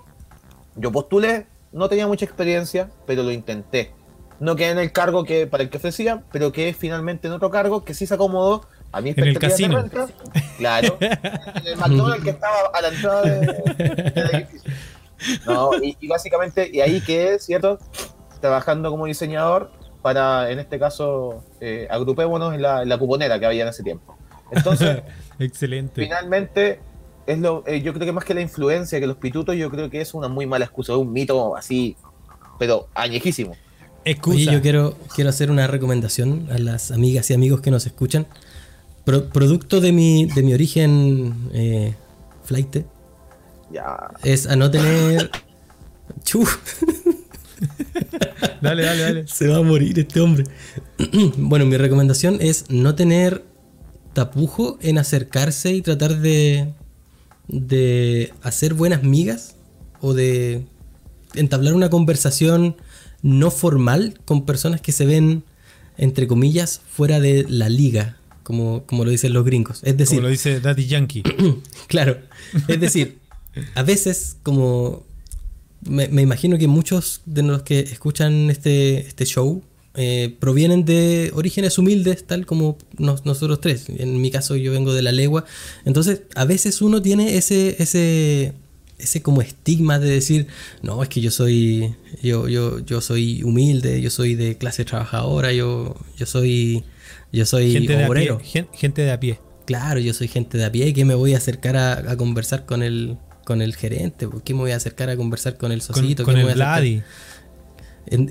yo 0.76 0.92
postulé, 0.92 1.46
no 1.72 1.88
tenía 1.88 2.06
mucha 2.06 2.24
experiencia, 2.24 2.90
pero 3.06 3.22
lo 3.22 3.30
intenté. 3.30 3.92
No 4.40 4.56
quedé 4.56 4.70
en 4.70 4.78
el 4.78 4.90
cargo 4.92 5.24
que 5.24 5.46
para 5.46 5.62
el 5.62 5.70
que 5.70 5.76
ofrecían, 5.76 6.24
pero 6.32 6.50
quedé 6.50 6.72
finalmente 6.72 7.28
en 7.28 7.34
otro 7.34 7.50
cargo 7.50 7.84
que 7.84 7.94
sí 7.94 8.06
se 8.06 8.14
acomodó 8.14 8.66
a 8.90 9.00
mi 9.00 9.10
En 9.10 9.20
el 9.20 9.28
expectativa 9.28 9.78
de 9.78 9.90
casino. 9.90 10.02
renta. 10.02 10.54
Claro, 10.58 10.96
en 11.00 11.66
el 11.66 11.76
McDonald's 11.76 12.24
que 12.24 12.30
estaba 12.30 12.56
a 12.72 12.80
la 12.82 12.88
entrada 12.88 13.22
de- 13.22 14.10
del 14.14 14.30
edificio. 14.34 14.72
No, 15.46 15.70
y, 15.82 15.96
y 16.00 16.08
básicamente, 16.08 16.70
y 16.72 16.80
ahí 16.80 17.00
quedé, 17.02 17.38
¿cierto? 17.38 17.78
Trabajando 18.40 18.90
como 18.90 19.04
diseñador 19.06 19.70
para, 20.00 20.50
en 20.50 20.58
este 20.58 20.78
caso, 20.78 21.44
eh, 21.60 21.86
agrupémonos 21.90 22.54
en 22.54 22.62
la, 22.62 22.82
en 22.82 22.88
la 22.88 22.96
cuponera 22.96 23.38
que 23.38 23.44
había 23.44 23.62
en 23.64 23.68
ese 23.68 23.82
tiempo. 23.82 24.16
Entonces, 24.50 25.02
Excelente. 25.38 26.00
finalmente, 26.02 26.80
es 27.26 27.38
lo, 27.38 27.62
eh, 27.66 27.82
yo 27.82 27.92
creo 27.92 28.06
que 28.06 28.12
más 28.12 28.24
que 28.24 28.32
la 28.32 28.40
influencia 28.40 28.98
que 28.98 29.06
los 29.06 29.18
pitutos, 29.18 29.54
yo 29.56 29.70
creo 29.70 29.90
que 29.90 30.00
es 30.00 30.14
una 30.14 30.28
muy 30.28 30.46
mala 30.46 30.64
excusa, 30.64 30.92
es 30.94 30.98
un 30.98 31.12
mito 31.12 31.54
así, 31.54 31.96
pero 32.58 32.88
añejísimo. 32.94 33.54
Excusa. 34.04 34.36
Oye, 34.36 34.44
yo 34.52 34.62
quiero, 34.62 34.96
quiero 35.14 35.30
hacer 35.30 35.50
una 35.50 35.66
recomendación 35.66 36.48
a 36.50 36.58
las 36.58 36.90
amigas 36.90 37.30
y 37.30 37.34
amigos 37.34 37.60
que 37.60 37.70
nos 37.70 37.86
escuchan. 37.86 38.26
Pro- 39.04 39.28
producto 39.30 39.80
de 39.80 39.92
mi, 39.92 40.26
de 40.26 40.42
mi 40.42 40.54
origen 40.54 41.34
eh, 41.52 41.94
flight 42.44 42.84
Ya. 43.72 44.10
es 44.24 44.46
a 44.46 44.56
no 44.56 44.70
tener... 44.70 45.30
Chu, 46.24 46.44
Dale, 48.62 48.84
dale, 48.84 49.02
dale. 49.02 49.26
se 49.26 49.48
va 49.48 49.58
a 49.58 49.62
morir 49.62 49.98
este 49.98 50.20
hombre. 50.20 50.44
bueno, 51.36 51.66
mi 51.66 51.76
recomendación 51.76 52.38
es 52.40 52.66
no 52.70 52.94
tener 52.94 53.44
tapujo 54.12 54.78
en 54.82 54.98
acercarse 54.98 55.72
y 55.72 55.82
tratar 55.82 56.18
de, 56.20 56.72
de 57.48 58.32
hacer 58.42 58.74
buenas 58.74 59.02
migas 59.02 59.56
o 60.00 60.14
de 60.14 60.66
entablar 61.34 61.74
una 61.74 61.90
conversación 61.90 62.76
no 63.22 63.50
formal 63.50 64.18
con 64.24 64.46
personas 64.46 64.80
que 64.80 64.92
se 64.92 65.04
ven, 65.06 65.42
entre 65.98 66.26
comillas, 66.26 66.80
fuera 66.90 67.20
de 67.20 67.44
la 67.48 67.68
liga, 67.68 68.16
como, 68.42 68.84
como 68.86 69.04
lo 69.04 69.10
dicen 69.10 69.32
los 69.32 69.44
gringos. 69.44 69.80
Es 69.84 69.96
decir, 69.96 70.16
Como 70.18 70.28
lo 70.28 70.30
dice 70.30 70.60
Daddy 70.60 70.86
Yankee. 70.86 71.22
Claro. 71.88 72.18
Es 72.68 72.80
decir, 72.80 73.18
a 73.74 73.82
veces, 73.82 74.36
como 74.42 75.04
me, 75.82 76.08
me 76.08 76.22
imagino 76.22 76.56
que 76.58 76.68
muchos 76.68 77.20
de 77.26 77.42
los 77.42 77.62
que 77.62 77.80
escuchan 77.80 78.48
este, 78.50 79.00
este 79.00 79.24
show 79.26 79.62
eh, 79.94 80.36
provienen 80.38 80.84
de 80.84 81.32
orígenes 81.34 81.76
humildes, 81.76 82.24
tal 82.24 82.46
como 82.46 82.78
nos- 82.96 83.24
nosotros 83.26 83.60
tres. 83.60 83.86
En 83.88 84.20
mi 84.20 84.30
caso, 84.30 84.54
yo 84.56 84.70
vengo 84.72 84.94
de 84.94 85.02
la 85.02 85.10
legua. 85.12 85.44
Entonces, 85.84 86.22
a 86.36 86.44
veces 86.44 86.80
uno 86.80 87.02
tiene 87.02 87.36
ese, 87.36 87.74
ese, 87.82 88.52
ese 89.02 89.22
como 89.22 89.42
estigma 89.42 89.98
de 89.98 90.10
decir, 90.10 90.46
no, 90.82 91.02
es 91.02 91.08
que 91.08 91.20
yo 91.20 91.30
soy, 91.30 91.94
yo, 92.22 92.48
yo, 92.48 92.78
yo 92.80 93.00
soy 93.00 93.42
humilde, 93.42 94.00
yo 94.00 94.10
soy 94.10 94.34
de 94.34 94.56
clase 94.58 94.84
trabajadora, 94.84 95.52
yo, 95.52 95.96
yo 96.16 96.26
soy, 96.26 96.84
yo 97.32 97.44
soy 97.46 97.72
Gente 97.72 97.92
de, 97.96 98.04
a 98.04 98.06
pie, 98.06 98.08
obrero. 98.08 98.40
gen- 98.42 98.68
gente 98.72 99.02
de 99.02 99.10
a 99.12 99.20
pie. 99.20 99.40
Claro, 99.66 100.00
yo 100.00 100.12
soy 100.14 100.28
gente 100.28 100.58
de 100.58 100.64
a 100.64 100.72
pie, 100.72 100.92
que 100.92 101.04
me 101.04 101.14
voy 101.14 101.34
a 101.34 101.36
acercar 101.38 101.76
a, 101.76 101.92
a 102.12 102.16
conversar 102.16 102.66
con 102.66 102.82
el, 102.82 103.18
con 103.44 103.62
el 103.62 103.74
gerente? 103.76 104.26
¿Por 104.28 104.42
qué 104.42 104.52
me 104.54 104.60
voy 104.60 104.72
a 104.72 104.76
acercar 104.76 105.10
a 105.10 105.16
conversar 105.16 105.56
con 105.56 105.70
el 105.72 105.80
Con, 105.82 105.94
socito? 105.96 106.24
con 106.24 106.34
¿Qué 106.34 106.42
me 106.44 106.48
el? 106.50 106.54
Vladi. 106.56 107.02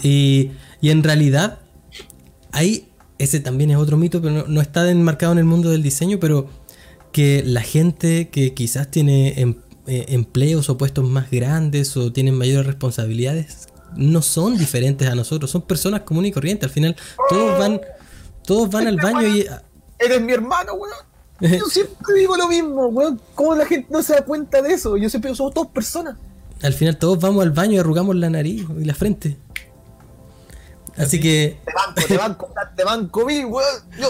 Y, 0.03 0.51
y 0.81 0.89
en 0.89 1.03
realidad, 1.03 1.59
hay, 2.51 2.89
ese 3.17 3.39
también 3.39 3.71
es 3.71 3.77
otro 3.77 3.97
mito, 3.97 4.21
pero 4.21 4.33
no, 4.33 4.45
no 4.47 4.61
está 4.61 4.89
enmarcado 4.89 5.31
en 5.33 5.37
el 5.39 5.45
mundo 5.45 5.69
del 5.69 5.83
diseño, 5.83 6.19
pero 6.19 6.49
que 7.11 7.43
la 7.45 7.61
gente 7.61 8.29
que 8.29 8.53
quizás 8.53 8.91
tiene 8.91 9.39
em- 9.39 9.55
eh, 9.89 10.05
empleos 10.09 10.69
o 10.69 10.77
puestos 10.77 11.03
más 11.09 11.31
grandes 11.31 11.97
o 11.97 12.11
tienen 12.13 12.35
mayores 12.37 12.67
responsabilidades, 12.67 13.67
no 13.95 14.21
son 14.21 14.55
diferentes 14.57 15.09
a 15.09 15.15
nosotros, 15.15 15.49
son 15.49 15.63
personas 15.63 16.01
comunes 16.01 16.29
y 16.29 16.31
corrientes. 16.31 16.67
Al 16.67 16.73
final, 16.73 16.95
todos 17.27 17.57
van, 17.57 17.81
todos 18.45 18.69
van 18.69 18.85
al 18.87 18.97
baño 18.97 19.27
y... 19.27 19.47
Eres 19.97 20.21
mi 20.21 20.31
hermano, 20.31 20.73
weón. 20.75 21.59
Yo 21.59 21.65
siempre 21.69 22.13
digo 22.15 22.37
lo 22.37 22.47
mismo, 22.47 22.87
weón. 22.87 23.19
¿Cómo 23.33 23.55
la 23.55 23.65
gente 23.65 23.87
no 23.89 24.03
se 24.03 24.13
da 24.13 24.23
cuenta 24.23 24.61
de 24.61 24.73
eso? 24.73 24.95
Yo 24.95 25.09
siempre 25.09 25.29
digo, 25.29 25.37
somos 25.37 25.53
todos 25.55 25.67
personas. 25.67 26.17
Al 26.61 26.73
final 26.73 26.97
todos 26.97 27.19
vamos 27.19 27.43
al 27.43 27.51
baño 27.51 27.73
y 27.73 27.77
arrugamos 27.79 28.15
la 28.15 28.29
nariz 28.29 28.65
y 28.79 28.85
la 28.85 28.93
frente. 28.93 29.37
Así 30.97 31.19
que 31.19 31.57
Te 31.65 31.73
banco, 31.73 32.01
te 32.07 32.17
banco, 32.17 32.53
te 32.75 32.83
banco 32.83 33.25
mil, 33.25 33.45
weón. 33.45 33.65
Yo 33.97 34.09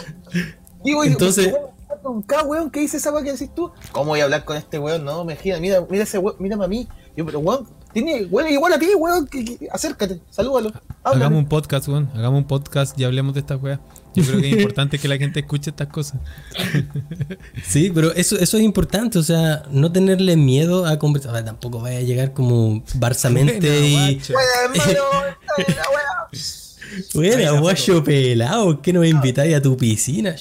digo, 0.83 1.03
Entonces- 1.05 1.53
weón, 1.53 1.78
un 2.03 2.21
K, 2.21 2.43
weón, 2.43 2.69
¿qué 2.71 2.79
dice 2.81 2.97
esa 2.97 3.11
weón 3.11 3.25
que 3.25 3.31
decís 3.33 3.49
tú? 3.53 3.71
¿Cómo 3.91 4.09
voy 4.11 4.21
a 4.21 4.23
hablar 4.25 4.45
con 4.45 4.57
este 4.57 4.79
weón? 4.79 5.03
No, 5.03 5.23
me 5.23 5.35
gira, 5.35 5.59
mira, 5.59 5.85
mira 5.89 6.03
ese 6.03 6.17
weón, 6.17 6.35
mírame 6.39 6.65
a 6.65 6.67
mí. 6.67 6.87
Yo, 7.15 7.25
pero 7.25 7.39
weón, 7.39 7.67
tiene, 7.93 8.17
es 8.17 8.51
igual 8.51 8.73
a 8.73 8.79
ti, 8.79 8.87
weón, 8.95 9.27
que, 9.27 9.43
que- 9.43 9.67
acércate, 9.71 10.21
salúdalo. 10.29 10.71
Hagamos 11.03 11.39
un 11.39 11.49
podcast, 11.49 11.87
weón. 11.87 12.09
Hagamos 12.13 12.39
un 12.39 12.47
podcast 12.47 12.99
y 12.99 13.03
hablemos 13.03 13.33
de 13.33 13.41
estas 13.41 13.61
weas. 13.61 13.79
Yo 14.15 14.23
creo 14.23 14.39
que 14.41 14.49
es 14.49 14.53
importante 14.57 14.99
que 14.99 15.07
la 15.07 15.17
gente 15.17 15.39
escuche 15.39 15.69
estas 15.71 15.87
cosas. 15.87 16.19
sí, 17.63 17.91
pero 17.93 18.13
eso, 18.13 18.37
eso 18.37 18.57
es 18.57 18.63
importante, 18.63 19.19
o 19.19 19.23
sea, 19.23 19.63
no 19.71 19.91
tenerle 19.91 20.35
miedo 20.37 20.85
a 20.85 20.97
conversar. 20.99 21.43
Tampoco 21.43 21.79
vaya 21.79 21.99
a 21.99 22.01
llegar 22.01 22.33
como 22.33 22.83
barzamente 22.95 23.69
Buena, 23.69 24.11
y. 24.11 24.21
Weón, 24.29 25.35
hermano, 25.57 25.79
Bueno, 27.13 27.59
guayo 27.61 28.03
pelado, 28.03 28.81
que 28.81 28.93
no 28.93 29.01
me 29.01 29.09
invitáis 29.09 29.55
a 29.55 29.61
tu 29.61 29.75
piscina? 29.77 30.35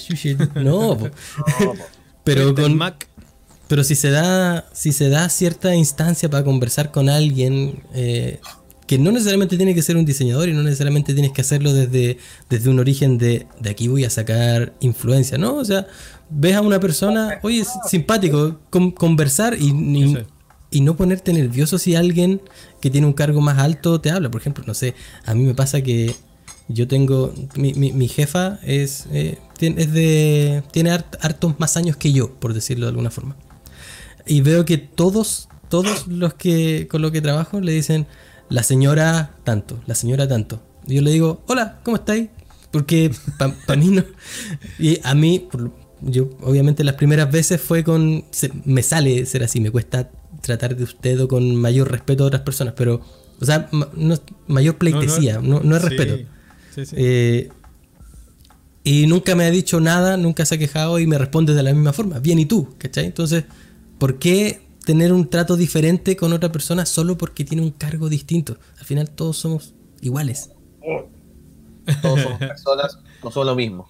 No, 0.55 0.97
po. 0.97 1.09
No, 1.09 1.73
po. 1.73 1.75
pero 2.23 2.53
con, 2.55 2.77
Mac. 2.77 3.07
Pero 3.67 3.83
si 3.83 3.95
se 3.95 4.09
da, 4.09 4.67
si 4.73 4.91
se 4.91 5.09
da 5.09 5.29
cierta 5.29 5.75
instancia 5.75 6.29
para 6.29 6.43
conversar 6.43 6.91
con 6.91 7.07
alguien, 7.09 7.83
eh, 7.93 8.39
que 8.87 8.97
no 8.97 9.11
necesariamente 9.11 9.57
tiene 9.57 9.75
que 9.75 9.83
ser 9.83 9.95
un 9.97 10.05
diseñador 10.05 10.49
y 10.49 10.53
no 10.53 10.63
necesariamente 10.63 11.13
tienes 11.13 11.31
que 11.31 11.41
hacerlo 11.41 11.71
desde, 11.73 12.17
desde 12.49 12.69
un 12.71 12.79
origen 12.79 13.19
de, 13.19 13.45
de 13.59 13.69
aquí 13.69 13.87
voy 13.87 14.05
a 14.05 14.09
sacar 14.09 14.73
influencia, 14.79 15.37
¿no? 15.37 15.53
O 15.55 15.65
sea, 15.65 15.85
ves 16.31 16.55
a 16.55 16.61
una 16.61 16.79
persona, 16.79 17.37
oye, 17.43 17.59
es 17.59 17.69
simpático, 17.87 18.59
con- 18.71 18.89
conversar 18.89 19.55
y, 19.59 20.17
y 20.71 20.81
no 20.81 20.95
ponerte 20.95 21.31
nervioso 21.33 21.77
si 21.77 21.93
alguien 21.95 22.41
que 22.81 22.89
tiene 22.89 23.05
un 23.05 23.13
cargo 23.13 23.41
más 23.41 23.59
alto 23.59 24.01
te 24.01 24.09
habla. 24.09 24.31
Por 24.31 24.41
ejemplo, 24.41 24.63
no 24.65 24.73
sé, 24.73 24.95
a 25.25 25.35
mí 25.35 25.43
me 25.43 25.53
pasa 25.53 25.81
que 25.83 26.15
yo 26.69 26.87
tengo, 26.87 27.33
mi, 27.55 27.73
mi- 27.73 27.91
mi 27.91 28.07
jefa 28.07 28.59
es, 28.63 29.07
eh, 29.11 29.37
tiene, 29.57 29.81
es 29.81 29.91
de, 29.91 30.63
tiene 30.71 30.91
hart- 30.91 31.17
hartos 31.21 31.59
más 31.59 31.75
años 31.77 31.97
que 31.97 32.13
yo, 32.13 32.31
por 32.35 32.53
decirlo 32.53 32.85
de 32.85 32.91
alguna 32.91 33.09
forma. 33.11 33.35
Y 34.25 34.41
veo 34.41 34.63
que 34.65 34.77
todos, 34.77 35.49
todos 35.67 36.07
los 36.07 36.35
que 36.35 36.87
con 36.89 37.01
los 37.01 37.11
que 37.11 37.21
trabajo 37.21 37.59
le 37.59 37.71
dicen 37.73 38.05
la 38.49 38.63
señora 38.63 39.31
tanto, 39.43 39.79
la 39.87 39.95
señora 39.95 40.27
tanto. 40.27 40.61
Y 40.87 40.95
yo 40.95 41.01
le 41.01 41.11
digo, 41.11 41.41
hola, 41.47 41.79
¿cómo 41.83 41.97
estáis? 41.97 42.29
Porque 42.71 43.11
para 43.65 43.79
mí 43.81 43.87
no. 43.89 44.03
Y 44.79 44.99
a 45.03 45.15
mí, 45.15 45.47
yo 46.01 46.29
obviamente 46.41 46.83
las 46.83 46.95
primeras 46.95 47.31
veces 47.31 47.59
fue 47.59 47.83
con. 47.83 48.25
se- 48.31 48.51
me 48.65 48.83
sale 48.83 49.25
ser 49.25 49.43
así, 49.43 49.59
me 49.59 49.71
cuesta 49.71 50.09
tratar 50.41 50.75
de 50.75 50.83
usted 50.83 51.19
o 51.21 51.27
con 51.27 51.55
mayor 51.55 51.91
respeto 51.91 52.23
a 52.23 52.27
otras 52.27 52.43
personas, 52.43 52.75
pero. 52.77 53.01
O 53.41 53.45
sea, 53.45 53.67
ma- 53.71 53.89
no- 53.95 54.19
mayor 54.47 54.77
pleitesía, 54.77 55.39
no, 55.41 55.61
no 55.61 55.75
es 55.75 55.81
Sí, 55.81 55.89
respeto. 55.89 56.29
Sí, 56.85 56.85
sí. 56.85 56.95
Eh, 56.97 57.49
y 58.83 59.07
nunca 59.07 59.35
me 59.35 59.45
ha 59.45 59.51
dicho 59.51 59.79
nada, 59.79 60.17
nunca 60.17 60.45
se 60.45 60.55
ha 60.55 60.57
quejado 60.57 60.99
y 60.99 61.07
me 61.07 61.17
responde 61.17 61.53
de 61.53 61.63
la 61.63 61.73
misma 61.73 61.93
forma. 61.93 62.19
Bien, 62.19 62.39
¿y 62.39 62.45
tú? 62.45 62.75
¿Cachai? 62.77 63.05
Entonces, 63.05 63.45
¿por 63.97 64.17
qué 64.19 64.61
tener 64.85 65.13
un 65.13 65.29
trato 65.29 65.55
diferente 65.57 66.15
con 66.15 66.33
otra 66.33 66.51
persona 66.51 66.85
solo 66.85 67.17
porque 67.17 67.43
tiene 67.43 67.61
un 67.61 67.71
cargo 67.71 68.09
distinto? 68.09 68.57
Al 68.79 68.85
final 68.85 69.09
todos 69.09 69.37
somos 69.37 69.73
iguales. 70.01 70.51
Todos 72.01 72.21
somos 72.21 72.39
personas, 72.39 72.99
no 73.23 73.31
somos 73.31 73.47
lo 73.47 73.55
mismo. 73.55 73.89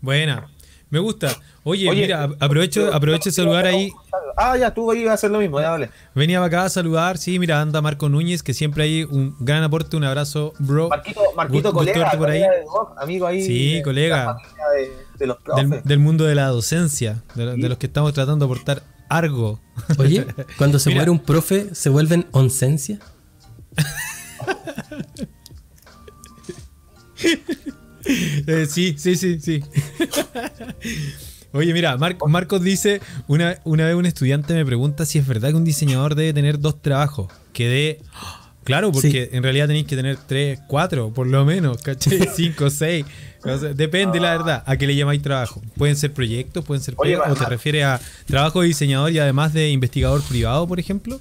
Buena. 0.00 0.48
Me 0.90 0.98
gusta. 0.98 1.36
Oye, 1.64 1.88
Oye, 1.88 2.02
mira, 2.02 2.24
aprovecho, 2.38 2.92
aprovecho 2.92 3.30
de 3.30 3.34
saludar 3.34 3.66
ahí. 3.66 3.90
Ah, 4.40 4.56
ya, 4.56 4.72
tú 4.72 4.92
ibas 4.94 5.10
a 5.10 5.14
hacer 5.14 5.30
lo 5.32 5.40
mismo, 5.40 5.60
ya, 5.60 5.70
vale. 5.70 5.90
Venía 6.14 6.42
acá 6.44 6.64
a 6.64 6.68
saludar. 6.68 7.18
Sí, 7.18 7.38
mira, 7.40 7.60
anda 7.60 7.82
Marco 7.82 8.08
Núñez, 8.08 8.42
que 8.44 8.54
siempre 8.54 8.84
hay 8.84 9.02
un 9.02 9.34
gran 9.40 9.64
aporte. 9.64 9.96
Un 9.96 10.04
abrazo, 10.04 10.52
bro. 10.60 10.88
Marquito, 10.88 11.20
Marquito 11.36 11.72
Gusto 11.72 11.78
colega, 11.92 12.10
por 12.12 12.30
amigo 13.02 13.26
ahí. 13.26 13.42
Sí, 13.44 13.74
de- 13.74 13.82
colega. 13.82 14.16
de 14.18 14.24
la 14.26 14.34
familia 14.34 14.64
De, 14.76 15.18
de 15.18 15.26
los 15.26 15.36
profes. 15.38 15.70
Del, 15.70 15.82
del 15.82 15.98
mundo 15.98 16.24
de 16.24 16.34
la 16.36 16.46
docencia, 16.48 17.22
de, 17.34 17.56
de 17.56 17.68
los 17.68 17.78
que 17.78 17.86
estamos 17.86 18.12
tratando 18.14 18.46
de 18.46 18.52
aportar 18.52 18.82
algo. 19.08 19.58
Oye, 19.98 20.24
cuando 20.58 20.78
se 20.78 20.90
Mira. 20.90 21.00
muere 21.00 21.10
un 21.10 21.18
profe, 21.18 21.74
¿se 21.74 21.88
vuelven 21.90 22.26
oncencia? 22.32 23.00
Eh, 28.46 28.66
sí, 28.70 28.94
sí, 28.96 29.16
sí, 29.16 29.38
sí. 29.40 29.62
Oye, 31.52 31.72
mira, 31.72 31.96
Mar- 31.96 32.16
Marcos 32.26 32.62
dice, 32.62 33.00
una, 33.26 33.58
una 33.64 33.86
vez 33.86 33.94
un 33.94 34.06
estudiante 34.06 34.54
me 34.54 34.64
pregunta 34.66 35.06
si 35.06 35.18
es 35.18 35.26
verdad 35.26 35.50
que 35.50 35.54
un 35.56 35.64
diseñador 35.64 36.14
debe 36.14 36.32
tener 36.32 36.58
dos 36.60 36.80
trabajos. 36.82 37.28
Quedé... 37.52 38.00
Claro, 38.64 38.92
porque 38.92 39.30
en 39.32 39.42
realidad 39.42 39.66
tenéis 39.66 39.86
que 39.86 39.96
tener 39.96 40.18
tres, 40.26 40.60
cuatro, 40.68 41.10
por 41.10 41.26
lo 41.26 41.42
menos, 41.46 41.78
¿cachai? 41.80 42.28
Cinco, 42.36 42.68
seis. 42.68 43.06
O 43.42 43.58
sea, 43.58 43.70
depende, 43.72 44.20
la 44.20 44.32
verdad, 44.32 44.62
a 44.66 44.76
qué 44.76 44.86
le 44.86 44.94
llamáis 44.94 45.22
trabajo. 45.22 45.62
Pueden 45.78 45.96
ser 45.96 46.12
proyectos, 46.12 46.66
pueden 46.66 46.82
ser 46.82 46.92
Oye, 46.98 47.16
o 47.16 47.34
te 47.34 47.46
refieres 47.46 47.84
a 47.84 47.98
trabajo 48.26 48.60
de 48.60 48.66
diseñador 48.66 49.10
y 49.10 49.18
además 49.20 49.54
de 49.54 49.70
investigador 49.70 50.22
privado, 50.22 50.68
por 50.68 50.78
ejemplo. 50.78 51.18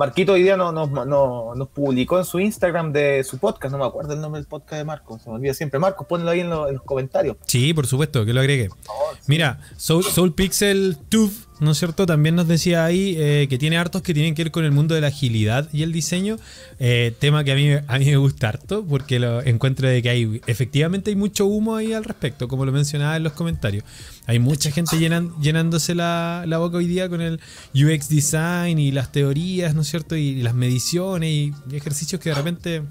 Marquito 0.00 0.32
hoy 0.32 0.42
día 0.42 0.56
nos, 0.56 0.72
nos, 0.72 0.90
nos- 0.90 1.54
nos 1.58 1.68
publicó 1.68 2.16
en 2.18 2.24
su 2.24 2.40
Instagram 2.40 2.90
de 2.90 3.22
su 3.22 3.36
podcast, 3.36 3.70
no 3.70 3.76
me 3.76 3.84
acuerdo 3.84 4.14
el 4.14 4.20
nombre 4.22 4.40
del 4.40 4.48
podcast 4.48 4.78
de 4.78 4.84
Marco, 4.86 5.18
se 5.18 5.28
me 5.28 5.36
olvida 5.36 5.52
siempre. 5.52 5.78
Marcos, 5.78 6.06
ponlo 6.06 6.30
ahí 6.30 6.40
en, 6.40 6.48
lo- 6.48 6.68
en 6.68 6.76
los 6.76 6.82
comentarios. 6.84 7.36
Sí, 7.44 7.74
por 7.74 7.86
supuesto, 7.86 8.24
que 8.24 8.32
lo 8.32 8.40
favor. 8.82 9.16
Mira, 9.26 9.60
Soul, 9.76 10.02
Soul 10.02 10.32
Pixel 10.32 10.96
Tube, 11.10 11.34
¿no 11.60 11.72
es 11.72 11.78
cierto? 11.78 12.06
También 12.06 12.34
nos 12.34 12.48
decía 12.48 12.84
ahí 12.84 13.14
eh, 13.18 13.46
que 13.48 13.58
tiene 13.58 13.76
hartos 13.78 14.02
que 14.02 14.14
tienen 14.14 14.34
que 14.34 14.44
ver 14.44 14.50
con 14.50 14.64
el 14.64 14.72
mundo 14.72 14.94
de 14.94 15.00
la 15.02 15.08
agilidad 15.08 15.68
y 15.72 15.82
el 15.82 15.92
diseño. 15.92 16.36
eh, 16.78 17.14
tema 17.18 17.44
que 17.44 17.52
a 17.52 17.54
mí, 17.54 17.68
a 17.86 17.98
mí 17.98 18.04
me 18.06 18.16
gusta 18.16 18.48
harto 18.48 18.84
porque 18.84 19.18
lo 19.18 19.42
encuentro 19.42 19.86
de 19.88 20.02
que 20.02 20.08
hay 20.10 20.40
efectivamente 20.46 21.10
hay 21.10 21.16
mucho 21.16 21.46
humo 21.46 21.76
ahí 21.76 21.92
al 21.92 22.04
respecto, 22.04 22.48
como 22.48 22.64
lo 22.64 22.72
mencionaba 22.72 23.16
en 23.16 23.22
los 23.22 23.34
comentarios. 23.34 23.84
Hay 24.26 24.38
mucha 24.38 24.70
gente 24.70 24.96
llenan- 24.98 25.32
llenándose 25.40 25.94
la, 25.94 26.44
la 26.46 26.58
boca 26.58 26.78
hoy 26.78 26.86
día 26.86 27.08
con 27.08 27.20
el 27.20 27.40
UX 27.74 28.08
design 28.08 28.78
y 28.78 28.90
las 28.92 29.12
teorías, 29.12 29.74
¿no 29.74 29.82
es 29.82 29.88
cierto? 29.88 30.16
Y, 30.16 30.42
las 30.42 30.54
mediciones 30.54 31.28
y, 31.30 31.52
ejercicios 31.72 32.20
que 32.20 32.30
de 32.30 32.34
repente 32.36 32.82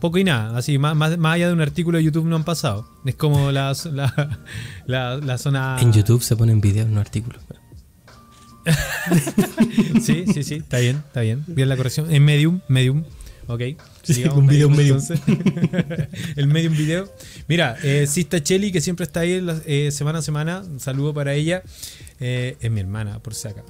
poco 0.00 0.18
y 0.18 0.24
nada, 0.24 0.58
así, 0.58 0.78
más, 0.78 0.96
más, 0.96 1.16
más 1.16 1.34
allá 1.36 1.46
de 1.46 1.52
un 1.52 1.60
artículo 1.60 1.96
de 1.98 2.04
YouTube 2.04 2.26
no 2.26 2.34
han 2.36 2.44
pasado. 2.44 2.88
Es 3.04 3.14
como 3.14 3.52
la, 3.52 3.72
la, 3.92 4.40
la, 4.86 5.16
la 5.18 5.38
zona... 5.38 5.76
En 5.80 5.92
YouTube 5.92 6.22
se 6.22 6.34
ponen 6.36 6.60
videos, 6.60 6.88
no 6.88 7.00
artículos. 7.00 7.40
Sí, 10.02 10.24
sí, 10.32 10.42
sí, 10.42 10.54
está 10.56 10.78
bien, 10.78 11.02
está 11.06 11.20
bien. 11.20 11.44
Bien 11.46 11.68
la 11.68 11.76
corrección. 11.76 12.12
En 12.12 12.24
Medium, 12.24 12.60
Medium, 12.68 13.04
ok. 13.46 13.62
Sí, 14.02 14.24
un 14.24 14.46
video 14.46 14.68
Medium. 14.68 15.00
El 16.36 16.48
Medium 16.48 16.76
video. 16.76 17.12
Mira, 17.46 17.76
eh, 17.82 18.06
Sista 18.06 18.42
Cheli, 18.42 18.72
que 18.72 18.80
siempre 18.80 19.04
está 19.04 19.20
ahí 19.20 19.44
eh, 19.66 19.90
semana 19.92 20.18
a 20.18 20.22
semana, 20.22 20.60
un 20.60 20.80
saludo 20.80 21.14
para 21.14 21.34
ella. 21.34 21.62
Eh, 22.20 22.56
es 22.60 22.70
mi 22.70 22.80
hermana, 22.80 23.20
por 23.20 23.34
si 23.34 23.48
acá. 23.48 23.64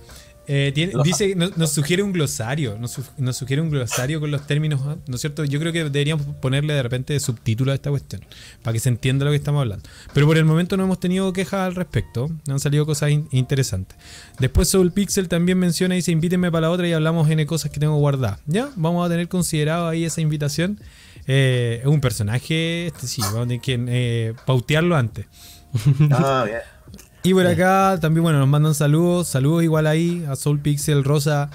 Eh, 0.49 0.73
tiene- 0.75 0.93
dice, 1.05 1.35
nos, 1.37 1.57
nos 1.57 1.71
sugiere 1.71 2.03
un 2.03 2.13
glosario, 2.13 2.77
nos, 2.79 2.91
su- 2.91 3.05
nos 3.17 3.37
sugiere 3.37 3.63
un 3.63 3.71
glosario 3.71 4.19
con 4.19 4.31
los 4.33 4.45
términos. 4.47 4.81
¿no 5.07 5.15
es 5.15 5.21
cierto? 5.21 5.45
Yo 5.45 5.61
creo 5.61 5.73
que 5.73 5.85
deberíamos 5.85 6.27
ponerle 6.41 6.75
de 6.75 6.83
repente 6.83 7.19
subtítulo 7.21 7.71
a 7.71 7.75
esta 7.77 7.91
cuestión, 7.91 8.25
para 8.63 8.73
que 8.73 8.81
se 8.81 8.89
entienda 8.89 9.25
lo 9.25 9.31
que 9.31 9.37
estamos 9.37 9.61
hablando. 9.61 9.89
Pero 10.13 10.27
por 10.27 10.37
el 10.37 10.45
momento 10.45 10.77
no 10.77 10.83
hemos 10.85 10.99
tenido 10.99 11.33
quejas 11.33 11.61
al 11.61 11.75
respecto, 11.77 12.29
han 12.49 12.59
salido 12.59 12.85
cosas 12.87 13.11
in- 13.11 13.29
interesantes. 13.31 13.97
Después 14.41 14.69
Soul 14.69 14.91
Pixel 14.93 15.29
también 15.29 15.59
menciona 15.59 15.95
y 15.95 15.99
dice, 15.99 16.11
invítenme 16.11 16.51
para 16.51 16.63
la 16.63 16.71
otra 16.71 16.89
y 16.89 16.93
hablamos 16.93 17.31
N 17.31 17.47
cosas 17.47 17.71
que 17.71 17.79
tengo 17.79 17.97
guardadas. 17.99 18.41
Ya, 18.47 18.71
vamos 18.75 19.07
a 19.07 19.09
tener 19.09 19.29
considerado 19.29 19.87
ahí 19.89 20.05
esa 20.05 20.21
invitación. 20.21 20.81
Eh, 21.29 21.79
es 21.83 21.87
un 21.87 22.01
personaje, 22.01 22.89
este, 22.89 23.07
sí, 23.07 23.21
vamos 23.23 23.39
a 23.39 23.43
tener 23.43 23.61
que 23.61 23.79
eh, 23.89 24.35
pautearlo 24.45 24.97
antes. 24.97 25.27
Ah, 26.11 26.43
bien. 26.47 26.59
Y 27.25 27.35
por 27.35 27.47
acá 27.47 27.99
también, 28.01 28.23
bueno, 28.25 28.39
nos 28.41 28.49
mandan 28.49 28.75
saludos. 28.75 29.29
Saludos 29.29 29.63
igual 29.63 29.87
ahí 29.87 30.25
a 30.29 30.35
Soul 30.35 30.59
Pixel, 30.61 31.05
Rosa, 31.05 31.51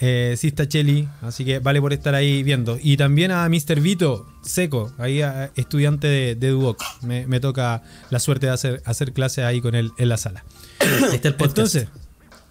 eh, 0.00 0.34
Sista 0.36 0.68
Cheli. 0.68 1.08
Así 1.22 1.44
que 1.44 1.58
vale 1.58 1.80
por 1.80 1.92
estar 1.94 2.14
ahí 2.14 2.42
viendo. 2.42 2.78
Y 2.82 2.98
también 2.98 3.30
a 3.30 3.48
Mr. 3.48 3.80
Vito 3.80 4.26
Seco, 4.42 4.92
ahí 4.98 5.22
a- 5.22 5.50
estudiante 5.56 6.06
de, 6.06 6.34
de 6.34 6.48
Duoc. 6.50 6.82
Me, 7.02 7.26
me 7.26 7.40
toca 7.40 7.82
la 8.10 8.18
suerte 8.18 8.46
de 8.46 8.52
hacer, 8.52 8.82
hacer 8.84 9.12
clases 9.14 9.44
ahí 9.44 9.62
con 9.62 9.74
él 9.74 9.90
en 9.96 10.08
la 10.10 10.18
sala. 10.18 10.44
Ahí 10.80 11.14
está 11.16 11.28
el 11.28 11.34
podcast. 11.34 11.56
Entonces, 11.58 11.88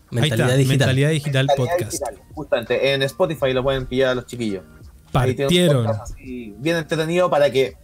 Mentalidad 0.10 0.50
ahí 0.50 0.50
está, 0.50 0.56
digital. 0.58 0.78
Mentalidad 0.78 1.10
Digital 1.12 1.46
Mentalidad 1.48 1.56
Podcast. 1.78 1.92
digital, 1.92 2.16
justamente, 2.34 2.94
en 2.94 3.02
Spotify 3.04 3.54
lo 3.54 3.62
pueden 3.64 3.86
pillar 3.86 4.10
a 4.10 4.16
los 4.16 4.26
chiquillos. 4.26 4.64
Ahí 5.14 5.34
tiene 5.36 5.44
un 5.44 5.48
Partieron. 5.50 5.86
podcast 5.86 6.12
así 6.14 6.56
bien 6.58 6.78
entretenido 6.78 7.30
para 7.30 7.50
que 7.52 7.76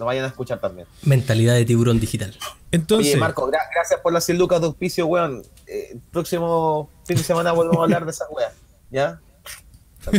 lo 0.00 0.06
vayan 0.06 0.24
a 0.24 0.28
escuchar 0.28 0.60
también. 0.60 0.88
Mentalidad 1.04 1.54
de 1.54 1.64
tiburón 1.64 2.00
digital. 2.00 2.34
Entonces, 2.72 3.12
Oye, 3.12 3.20
Marco, 3.20 3.46
gra- 3.48 3.58
gracias 3.72 4.00
por 4.00 4.12
las 4.12 4.24
100 4.24 4.38
lucas 4.38 4.60
de 4.60 4.66
auspicio, 4.66 5.06
weón. 5.06 5.42
Eh, 5.68 5.90
el 5.92 6.00
próximo 6.10 6.90
fin 7.06 7.16
de 7.16 7.22
semana 7.22 7.52
volvemos 7.52 7.78
a 7.78 7.82
hablar 7.84 8.04
de 8.04 8.10
esa 8.10 8.24
weá. 8.30 8.50
¿Ya? 8.90 9.20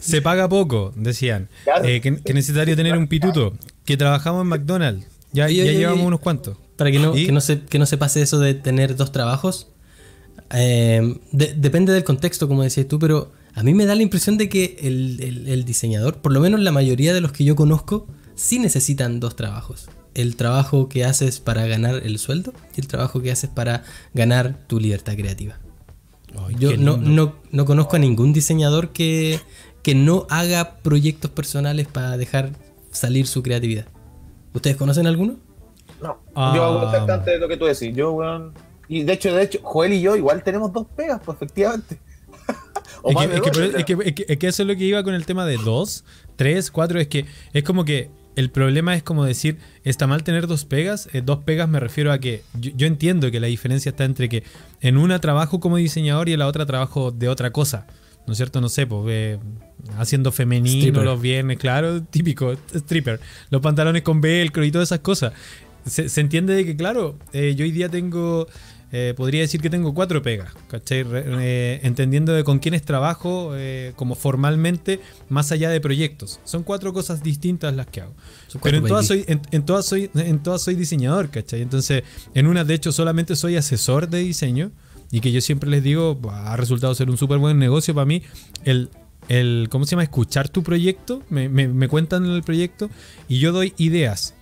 se 0.00 0.22
paga 0.22 0.48
poco, 0.48 0.92
decían. 0.96 1.48
Eh, 1.84 2.00
que, 2.00 2.16
que 2.22 2.32
es 2.32 2.34
necesario 2.34 2.76
tener 2.76 2.96
un 2.96 3.06
pituto. 3.08 3.54
Que 3.84 3.96
trabajamos 3.96 4.42
en 4.42 4.48
McDonald's. 4.48 5.06
Ya, 5.32 5.48
ya 5.48 5.64
llevamos 5.64 6.04
unos 6.06 6.20
cuantos. 6.20 6.56
Para 6.76 6.90
que 6.90 6.98
no, 6.98 7.12
que 7.12 7.32
no, 7.32 7.40
se, 7.40 7.62
que 7.62 7.78
no 7.78 7.86
se 7.86 7.96
pase 7.96 8.22
eso 8.22 8.38
de 8.38 8.54
tener 8.54 8.96
dos 8.96 9.12
trabajos. 9.12 9.68
eh, 10.50 11.18
de- 11.32 11.54
depende 11.54 11.92
del 11.92 12.04
contexto, 12.04 12.48
como 12.48 12.62
decías 12.62 12.86
tú, 12.88 12.98
pero 12.98 13.32
a 13.54 13.62
mí 13.62 13.72
me 13.74 13.86
da 13.86 13.94
la 13.94 14.02
impresión 14.02 14.36
de 14.36 14.48
que 14.48 14.76
el, 14.82 15.18
el- 15.22 15.48
el 15.48 15.64
diseñador, 15.64 16.18
por 16.18 16.32
lo 16.32 16.40
menos 16.40 16.60
la 16.60 16.72
mayoría 16.72 17.14
de 17.14 17.20
los 17.20 17.32
que 17.32 17.44
yo 17.44 17.56
conozco, 17.56 18.06
sí 18.36 18.60
necesitan 18.60 19.18
dos 19.18 19.34
trabajos. 19.34 19.88
El 20.14 20.36
trabajo 20.36 20.88
que 20.88 21.04
haces 21.04 21.40
para 21.40 21.66
ganar 21.66 21.96
el 22.04 22.18
sueldo 22.18 22.52
y 22.76 22.80
el 22.80 22.86
trabajo 22.86 23.20
que 23.20 23.32
haces 23.32 23.50
para 23.50 23.82
ganar 24.14 24.66
tu 24.68 24.78
libertad 24.78 25.14
creativa. 25.14 25.58
Ay, 26.38 26.54
Yo 26.58 26.76
no, 26.76 26.96
no, 26.96 27.34
no 27.50 27.64
conozco 27.64 27.96
a 27.96 27.98
ningún 27.98 28.32
diseñador 28.32 28.90
que, 28.90 29.40
que 29.82 29.94
no 29.94 30.26
haga 30.30 30.76
proyectos 30.76 31.30
personales 31.30 31.88
para 31.88 32.16
dejar 32.16 32.50
salir 32.92 33.26
su 33.26 33.42
creatividad. 33.42 33.86
¿Ustedes 34.54 34.76
conocen 34.76 35.06
alguno? 35.06 35.36
No. 36.00 36.18
Ah. 36.34 36.52
Yo 36.54 36.64
hago 36.64 36.84
exactamente 36.84 37.30
de 37.32 37.38
lo 37.38 37.48
que 37.48 37.56
tú 37.56 37.64
decís. 37.66 37.94
Yo, 37.94 38.12
weón. 38.12 38.52
Y 38.88 39.02
de 39.02 39.12
hecho, 39.14 39.34
de 39.34 39.42
hecho, 39.42 39.58
Joel 39.62 39.94
y 39.94 40.00
yo 40.00 40.16
igual 40.16 40.42
tenemos 40.42 40.72
dos 40.72 40.86
pegas, 40.96 41.20
pues 41.24 41.36
efectivamente. 41.36 41.98
es 43.04 44.38
que 44.38 44.46
eso 44.46 44.62
es 44.62 44.68
lo 44.68 44.76
que 44.76 44.84
iba 44.84 45.02
con 45.02 45.14
el 45.14 45.26
tema 45.26 45.44
de 45.44 45.56
dos, 45.56 46.04
tres, 46.36 46.70
cuatro. 46.70 47.00
Es 47.00 47.08
que 47.08 47.26
es 47.52 47.64
como 47.64 47.84
que 47.84 48.10
el 48.36 48.50
problema 48.50 48.94
es 48.94 49.02
como 49.02 49.24
decir, 49.24 49.58
está 49.82 50.06
mal 50.06 50.22
tener 50.22 50.46
dos 50.46 50.64
pegas. 50.64 51.08
Eh, 51.12 51.22
dos 51.24 51.38
pegas 51.44 51.68
me 51.68 51.80
refiero 51.80 52.12
a 52.12 52.18
que 52.18 52.42
yo, 52.60 52.70
yo 52.76 52.86
entiendo 52.86 53.30
que 53.30 53.40
la 53.40 53.48
diferencia 53.48 53.90
está 53.90 54.04
entre 54.04 54.28
que 54.28 54.44
en 54.80 54.96
una 54.98 55.18
trabajo 55.18 55.58
como 55.58 55.78
diseñador 55.78 56.28
y 56.28 56.34
en 56.34 56.38
la 56.38 56.46
otra 56.46 56.66
trabajo 56.66 57.10
de 57.10 57.28
otra 57.28 57.50
cosa. 57.50 57.86
¿No 58.26 58.32
es 58.32 58.38
cierto? 58.38 58.60
No 58.60 58.68
sé, 58.68 58.86
pues 58.86 59.04
eh, 59.08 59.38
haciendo 59.98 60.32
femenino 60.32 60.78
Stripper. 60.78 61.04
los 61.04 61.20
viernes, 61.20 61.58
claro, 61.58 62.02
típico, 62.02 62.54
stripper. 62.74 63.20
Los 63.50 63.62
pantalones 63.62 64.02
con 64.02 64.20
velcro 64.20 64.64
y 64.64 64.72
todas 64.72 64.88
esas 64.88 65.00
cosas. 65.00 65.32
Se, 65.86 66.08
se 66.08 66.20
entiende 66.20 66.54
de 66.54 66.66
que, 66.66 66.76
claro, 66.76 67.16
eh, 67.32 67.54
yo 67.56 67.64
hoy 67.64 67.70
día 67.70 67.88
tengo, 67.88 68.48
eh, 68.92 69.14
podría 69.16 69.40
decir 69.40 69.60
que 69.60 69.68
tengo 69.68 69.92
cuatro 69.94 70.22
pegas, 70.22 70.52
¿cachai? 70.68 71.04
Eh, 71.12 71.80
entendiendo 71.82 72.32
de 72.32 72.44
con 72.44 72.60
quiénes 72.60 72.82
trabajo 72.82 73.50
eh, 73.54 73.92
como 73.96 74.14
formalmente, 74.14 75.00
más 75.28 75.50
allá 75.50 75.70
de 75.70 75.80
proyectos. 75.80 76.38
Son 76.44 76.62
cuatro 76.62 76.92
cosas 76.92 77.22
distintas 77.22 77.74
las 77.74 77.88
que 77.88 78.02
hago. 78.02 78.14
Pero 78.62 78.78
en 78.78 78.84
todas, 78.84 79.06
soy, 79.06 79.24
en, 79.26 79.42
en 79.50 79.64
todas 79.64 79.86
soy, 79.86 80.08
en 80.14 80.38
todas 80.40 80.62
soy 80.62 80.76
diseñador, 80.76 81.30
¿cachai? 81.30 81.62
Entonces, 81.62 82.04
en 82.34 82.46
una, 82.46 82.64
de 82.64 82.74
hecho, 82.74 82.92
solamente 82.92 83.34
soy 83.34 83.56
asesor 83.56 84.08
de 84.08 84.18
diseño 84.20 84.70
y 85.10 85.20
que 85.20 85.32
yo 85.32 85.40
siempre 85.40 85.68
les 85.68 85.82
digo, 85.82 86.14
"Buah, 86.14 86.52
ha 86.52 86.56
resultado 86.56 86.94
ser 86.94 87.10
un 87.10 87.16
súper 87.16 87.38
buen 87.38 87.58
negocio 87.58 87.92
para 87.92 88.06
mí. 88.06 88.22
El, 88.64 88.90
el, 89.28 89.66
¿cómo 89.68 89.84
se 89.84 89.90
llama? 89.92 90.04
Escuchar 90.04 90.48
tu 90.48 90.62
proyecto, 90.62 91.22
me, 91.28 91.48
me, 91.48 91.66
me 91.66 91.88
cuentan 91.88 92.24
el 92.24 92.44
proyecto 92.44 92.88
y 93.28 93.40
yo 93.40 93.50
doy 93.50 93.74
ideas. 93.78 94.35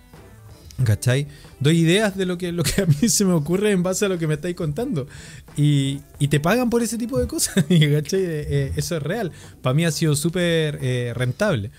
¿Cachai? 0.83 1.27
Doy 1.59 1.79
ideas 1.79 2.17
de 2.17 2.25
lo 2.25 2.37
que, 2.37 2.51
lo 2.51 2.63
que 2.63 2.81
a 2.81 2.85
mí 2.85 3.07
se 3.07 3.23
me 3.23 3.31
ocurre 3.31 3.71
en 3.71 3.81
base 3.81 4.05
a 4.05 4.09
lo 4.09 4.17
que 4.17 4.27
me 4.27 4.33
estáis 4.33 4.55
contando. 4.55 5.07
Y, 5.55 6.01
y 6.19 6.27
te 6.27 6.39
pagan 6.39 6.69
por 6.69 6.83
ese 6.83 6.97
tipo 6.97 7.17
de 7.19 7.27
cosas. 7.27 7.55
¿Cachai? 7.63 8.19
Eh, 8.19 8.45
eh, 8.49 8.73
eso 8.75 8.97
es 8.97 9.03
real. 9.03 9.31
Para 9.61 9.73
mí 9.73 9.85
ha 9.85 9.91
sido 9.91 10.15
súper 10.15 10.79
eh, 10.81 11.13
rentable. 11.15 11.71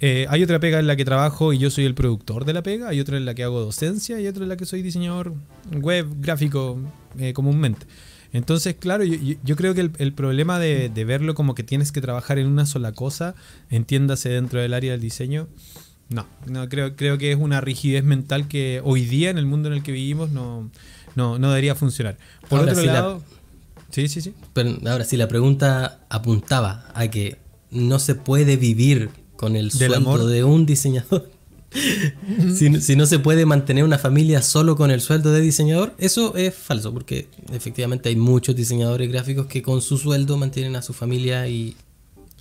Eh, 0.00 0.26
hay 0.28 0.44
otra 0.44 0.60
pega 0.60 0.78
en 0.78 0.86
la 0.86 0.94
que 0.94 1.04
trabajo 1.04 1.52
y 1.52 1.58
yo 1.58 1.70
soy 1.70 1.84
el 1.84 1.94
productor 1.94 2.44
de 2.44 2.52
la 2.52 2.62
pega. 2.62 2.88
Hay 2.88 3.00
otra 3.00 3.16
en 3.16 3.24
la 3.24 3.34
que 3.34 3.42
hago 3.42 3.58
docencia 3.58 4.20
y 4.20 4.28
otra 4.28 4.44
en 4.44 4.50
la 4.50 4.56
que 4.56 4.66
soy 4.66 4.82
diseñador 4.82 5.34
web, 5.72 6.06
gráfico, 6.20 6.78
comúnmente. 7.34 7.86
Entonces, 8.32 8.76
claro, 8.78 9.04
yo, 9.04 9.56
creo 9.56 9.74
que 9.74 9.80
el, 9.80 9.90
el 9.98 10.12
problema 10.12 10.58
de, 10.58 10.90
de 10.90 11.04
verlo 11.04 11.34
como 11.34 11.54
que 11.54 11.62
tienes 11.62 11.92
que 11.92 12.02
trabajar 12.02 12.38
en 12.38 12.46
una 12.46 12.66
sola 12.66 12.92
cosa, 12.92 13.34
entiéndase 13.70 14.28
dentro 14.28 14.60
del 14.60 14.74
área 14.74 14.92
del 14.92 15.00
diseño, 15.00 15.48
no, 16.10 16.26
no 16.46 16.68
creo, 16.68 16.96
creo 16.96 17.18
que 17.18 17.32
es 17.32 17.38
una 17.38 17.60
rigidez 17.60 18.02
mental 18.04 18.48
que 18.48 18.80
hoy 18.84 19.04
día 19.04 19.30
en 19.30 19.38
el 19.38 19.46
mundo 19.46 19.68
en 19.68 19.74
el 19.74 19.82
que 19.82 19.92
vivimos 19.92 20.30
no, 20.30 20.70
no, 21.16 21.38
no 21.38 21.48
debería 21.50 21.74
funcionar. 21.74 22.16
Por 22.48 22.60
Ahora 22.60 22.72
otro 22.72 22.84
la- 22.84 22.92
lado, 22.92 23.22
sí, 23.90 24.08
sí, 24.08 24.20
sí. 24.20 24.32
Pero 24.54 24.76
ahora, 24.86 25.04
si 25.04 25.16
la 25.16 25.28
pregunta 25.28 26.00
apuntaba 26.08 26.90
a 26.94 27.08
que 27.08 27.36
no 27.70 27.98
se 27.98 28.14
puede 28.14 28.56
vivir 28.56 29.10
con 29.36 29.54
el 29.56 29.70
sueldo 29.70 29.96
amor. 29.96 30.24
de 30.26 30.44
un 30.44 30.64
diseñador, 30.66 31.30
si, 32.54 32.80
si 32.80 32.96
no 32.96 33.04
se 33.06 33.18
puede 33.18 33.44
mantener 33.44 33.84
una 33.84 33.98
familia 33.98 34.40
solo 34.42 34.74
con 34.76 34.90
el 34.90 35.00
sueldo 35.02 35.30
de 35.32 35.40
diseñador, 35.42 35.94
eso 35.98 36.34
es 36.36 36.54
falso, 36.54 36.92
porque 36.94 37.28
efectivamente 37.52 38.08
hay 38.08 38.16
muchos 38.16 38.56
diseñadores 38.56 39.10
gráficos 39.10 39.46
que 39.46 39.62
con 39.62 39.82
su 39.82 39.98
sueldo 39.98 40.36
mantienen 40.38 40.76
a 40.76 40.82
su 40.82 40.92
familia 40.94 41.46
y 41.48 41.76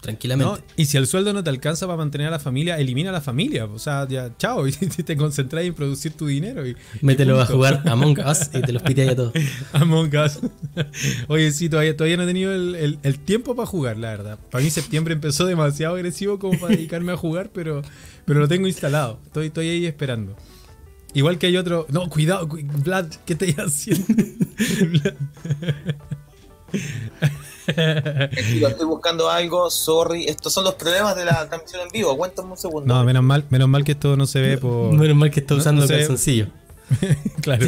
tranquilamente. 0.08 0.52
No, 0.62 0.68
y 0.78 0.86
si 0.86 0.96
el 0.98 1.06
sueldo 1.06 1.34
no 1.34 1.44
te 1.44 1.50
alcanza 1.50 1.86
para 1.86 1.98
mantener 1.98 2.28
a 2.28 2.32
la 2.32 2.40
familia, 2.40 2.78
elimina 2.80 3.10
a 3.10 3.14
la 3.14 3.20
familia. 3.22 3.66
O 3.66 3.78
sea, 3.78 4.08
ya, 4.08 4.32
chao, 4.38 4.66
y 4.68 4.72
te 4.72 5.18
concentras 5.18 5.64
en 5.66 5.74
producir 5.74 6.14
tu 6.14 6.28
dinero. 6.28 6.66
Y, 6.66 6.72
y 6.72 6.76
Mételo 7.02 7.36
a 7.36 7.46
punto. 7.46 7.54
jugar 7.56 7.84
Among 7.90 8.18
Us 8.26 8.50
y 8.54 8.62
te 8.62 8.72
los 8.72 8.82
piteas 8.84 9.12
a 9.12 9.16
todos. 9.16 9.34
Among 9.74 10.10
Us. 10.16 10.40
Oye, 11.28 11.52
sí, 11.52 11.68
todavía, 11.70 11.96
todavía 11.98 12.16
no 12.18 12.24
he 12.24 12.28
tenido 12.28 12.54
el, 12.56 12.76
el- 12.76 13.00
el 13.04 13.20
tiempo 13.20 13.56
para 13.56 13.66
jugar, 13.68 13.98
la 13.98 14.10
verdad. 14.12 14.40
Para 14.50 14.64
mí 14.64 14.70
septiembre 14.70 15.14
empezó 15.14 15.46
demasiado 15.46 15.96
agresivo 15.96 16.40
como 16.40 16.58
para 16.60 16.76
dedicarme 16.76 17.12
a 17.12 17.18
jugar, 17.18 17.50
pero, 17.54 17.82
pero 18.26 18.40
lo 18.40 18.48
tengo 18.48 18.68
instalado. 18.68 19.20
Estoy, 19.26 19.48
estoy 19.48 19.68
ahí 19.70 19.86
esperando. 19.86 20.36
Igual 21.14 21.38
que 21.38 21.48
hay 21.48 21.58
otro... 21.58 21.86
No, 21.90 22.10
cuidado, 22.10 22.48
cu- 22.48 22.60
Vlad, 22.84 23.08
¿qué 23.26 23.36
te 23.36 23.54
haciendo? 23.58 24.06
Estoy 28.68 28.86
buscando 28.86 29.30
algo, 29.30 29.70
sorry. 29.70 30.26
Estos 30.26 30.54
son 30.54 30.64
los 30.64 30.76
problemas 30.76 31.16
de 31.16 31.26
la 31.26 31.48
transmisión 31.48 31.82
en 31.84 31.90
vivo. 31.90 32.12
Aguántame 32.12 32.52
un 32.52 32.58
segundo. 32.58 32.94
No, 32.94 33.04
menos 33.04 33.24
mal, 33.24 33.46
menos 33.50 33.68
mal 33.68 33.84
que 33.84 33.92
esto 33.94 34.16
no 34.18 34.26
se 34.26 34.40
ve 34.42 34.58
por. 34.58 34.94
Menos 34.94 35.16
mal 35.18 35.32
que 35.32 35.40
está 35.42 35.54
No- 35.54 35.60
usando 35.60 35.82
no 35.82 35.88
sé. 35.88 35.98
calzoncillo. 35.98 36.48
claro. 37.42 37.68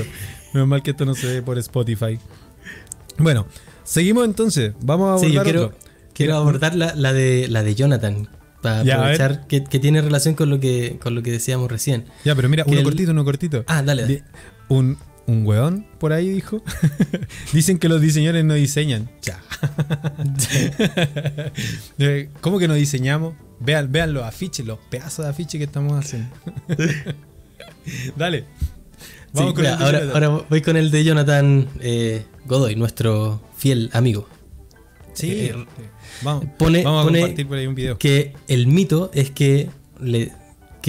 Menos 0.54 0.68
mal 0.68 0.82
que 0.82 0.92
esto 0.92 1.06
no 1.06 1.16
se 1.16 1.28
ve 1.28 1.42
por 1.42 1.58
Spotify. 1.60 2.20
Bueno, 3.18 3.46
seguimos 3.84 4.26
entonces. 4.26 4.74
Vamos 4.82 5.22
a 5.22 5.26
Sí, 5.26 5.32
yo 5.32 5.42
abordar 5.42 5.54
quiero, 5.54 5.66
otro. 5.68 5.78
quiero 6.14 6.36
abordar 6.38 6.76
la, 6.76 6.96
la 6.96 7.14
de, 7.14 7.48
la 7.50 7.64
de 7.64 7.76
Jonathan. 7.76 8.30
Para 8.62 8.84
Ya, 8.84 8.96
aprovechar 8.96 9.48
que, 9.48 9.64
que 9.64 9.80
tiene 9.80 10.02
relación 10.02 10.36
con 10.36 10.50
lo 10.50 10.60
que, 10.60 11.00
con 11.02 11.16
lo 11.16 11.24
que 11.24 11.32
decíamos 11.32 11.72
recién. 11.72 12.06
Ya, 12.26 12.36
pero 12.36 12.50
mira, 12.50 12.64
que 12.66 12.72
uno 12.72 12.80
el- 12.80 12.84
cortito, 12.86 13.12
uno 13.12 13.24
cortito. 13.24 13.64
Ah, 13.68 13.82
dale, 13.84 14.02
dale. 14.02 14.24
Un, 14.68 14.98
un 15.30 15.46
weón 15.46 15.86
por 16.00 16.12
ahí 16.14 16.30
dijo. 16.30 16.64
Dicen 17.54 17.78
que 17.80 17.88
los 17.90 18.02
diseñadores 18.02 18.44
no 18.46 18.54
diseñan. 18.56 19.10
Ya. 19.22 19.42
Eh, 21.98 22.30
¿Cómo 22.42 22.60
que 22.60 22.68
no 22.68 22.74
diseñamos? 22.74 23.36
Vean, 23.60 23.92
vean 23.92 24.14
los 24.14 24.24
afiches, 24.24 24.66
los 24.66 24.80
pedazos 24.90 25.26
de 25.26 25.32
afiches 25.32 25.58
que 25.60 25.66
estamos 25.66 25.94
haciendo. 25.94 26.30
Dale. 28.16 28.46
Vamos 29.34 29.52
Sí, 29.52 29.56
con 29.56 29.64
mira, 29.64 29.74
el 29.74 29.80
de 30.08 30.12
ahora, 30.14 30.30
voy 30.50 30.62
con 30.62 30.78
el 30.78 30.92
de 30.92 31.04
Jonathan 31.04 31.68
eh, 31.82 32.26
Godoy, 32.46 32.76
nuestro 32.76 33.42
fiel 33.58 33.90
amigo. 33.94 34.28
Sí, 35.14 35.32
eh, 35.32 35.54
sí. 35.56 35.84
Vamos, 36.24 36.46
pone- 36.58 36.84
vamos 36.84 37.02
a 37.02 37.06
pone 37.06 37.20
compartir 37.20 37.48
por 37.48 37.58
ahí 37.58 37.68
un 37.68 37.76
video. 37.76 37.98
Que 37.98 38.34
el 38.48 38.68
mito 38.68 39.12
es 39.14 39.30
que, 39.32 39.70
le- 40.02 40.32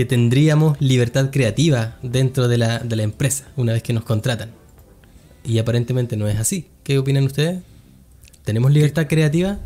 que 0.00 0.06
tendríamos 0.06 0.80
libertad 0.80 1.28
creativa 1.30 1.98
dentro 2.02 2.48
de 2.48 2.56
la, 2.56 2.78
de 2.78 2.96
la 2.96 3.02
empresa 3.02 3.44
una 3.58 3.74
vez 3.74 3.82
que 3.82 3.92
nos 3.92 4.02
contratan. 4.02 4.48
Y 5.44 5.58
aparentemente 5.58 6.16
no 6.16 6.26
es 6.26 6.38
así. 6.38 6.68
¿Qué 6.84 6.96
opinan 6.96 7.24
ustedes? 7.24 7.60
¿Tenemos 8.42 8.72
libertad 8.72 9.06
creativa? 9.08 9.58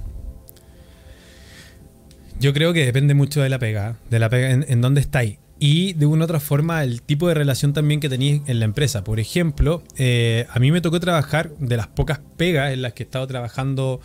Yo 2.41 2.53
creo 2.53 2.73
que 2.73 2.85
depende 2.85 3.15
mucho 3.15 3.43
de 3.43 3.49
la 3.49 3.61
pega, 3.61 3.97
de 4.11 4.19
la 4.19 4.29
pega 4.29 4.51
en, 4.51 4.81
dónde 4.81 5.03
estáis. 5.03 5.39
Y 5.61 5.93
de 5.93 6.07
una 6.07 6.23
u 6.23 6.25
otra 6.25 6.41
forma, 6.41 6.83
el 6.83 7.01
tipo 7.01 7.29
de 7.29 7.35
relación 7.35 7.73
también 7.73 8.01
que 8.01 8.09
tenéis 8.09 8.43
en 8.49 8.59
la 8.59 8.65
empresa. 8.65 9.05
Por 9.05 9.21
ejemplo, 9.21 9.85
eh, 9.99 10.49
a 10.51 10.59
mí 10.59 10.73
me 10.73 10.81
tocó 10.81 10.99
trabajar 10.99 11.51
de 11.61 11.77
las 11.77 11.87
pocas 11.87 12.19
pegas 12.37 12.73
en 12.73 12.83
las 12.83 12.93
que 12.93 13.05
he 13.05 13.07
estado 13.07 13.29
trabajando 13.29 14.01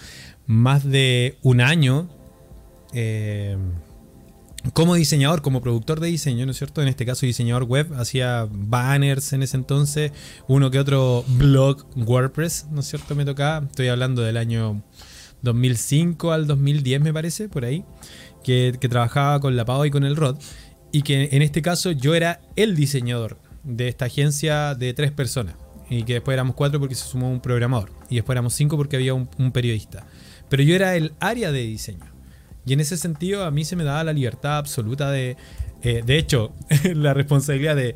más 0.45 0.83
de 0.83 1.37
un 1.41 1.59
año 1.59 2.07
eh, 2.93 3.57
como 4.73 4.95
diseñador, 4.95 5.41
como 5.41 5.61
productor 5.61 5.99
de 5.99 6.07
diseño, 6.07 6.45
¿no 6.45 6.51
es 6.51 6.57
cierto? 6.57 6.81
En 6.81 6.87
este 6.87 7.05
caso, 7.05 7.25
diseñador 7.25 7.63
web, 7.63 7.93
hacía 7.97 8.47
banners 8.49 9.33
en 9.33 9.43
ese 9.43 9.57
entonces, 9.57 10.11
uno 10.47 10.69
que 10.69 10.79
otro 10.79 11.23
blog 11.27 11.85
WordPress, 11.95 12.67
¿no 12.71 12.81
es 12.81 12.87
cierto? 12.87 13.15
Me 13.15 13.25
tocaba, 13.25 13.65
estoy 13.65 13.87
hablando 13.87 14.21
del 14.21 14.37
año 14.37 14.83
2005 15.43 16.31
al 16.31 16.47
2010, 16.47 17.01
me 17.01 17.13
parece, 17.13 17.47
por 17.47 17.63
ahí, 17.63 17.85
que, 18.43 18.77
trabajaba 18.89 19.39
con 19.39 19.55
la 19.55 19.65
Pau 19.65 19.85
y 19.85 19.91
con 19.91 20.03
el 20.03 20.15
Rod, 20.15 20.37
y 20.91 21.03
que 21.03 21.29
en 21.31 21.41
este 21.41 21.61
caso 21.61 21.91
yo 21.91 22.13
era 22.13 22.41
el 22.55 22.75
diseñador 22.75 23.37
de 23.63 23.87
esta 23.87 24.05
agencia 24.05 24.75
de 24.75 24.93
tres 24.93 25.11
personas, 25.11 25.55
y 25.89 26.03
que 26.03 26.13
después 26.13 26.33
éramos 26.33 26.55
cuatro 26.55 26.79
porque 26.79 26.95
se 26.95 27.05
sumó 27.05 27.31
un 27.31 27.39
programador, 27.39 27.91
y 28.09 28.15
después 28.15 28.35
éramos 28.35 28.53
cinco 28.53 28.75
porque 28.75 28.97
había 28.97 29.13
un 29.13 29.51
periodista. 29.53 30.05
Pero 30.49 30.63
yo 30.63 30.75
era 30.75 30.95
el 30.95 31.13
área 31.19 31.51
de 31.51 31.61
diseño. 31.61 32.08
Y 32.65 32.73
en 32.73 32.79
ese 32.79 32.97
sentido 32.97 33.43
a 33.43 33.51
mí 33.51 33.65
se 33.65 33.75
me 33.75 33.83
daba 33.83 34.03
la 34.03 34.13
libertad 34.13 34.57
absoluta 34.57 35.11
de, 35.11 35.37
eh, 35.81 36.03
de 36.05 36.17
hecho, 36.17 36.53
la 36.93 37.13
responsabilidad 37.13 37.75
de 37.75 37.95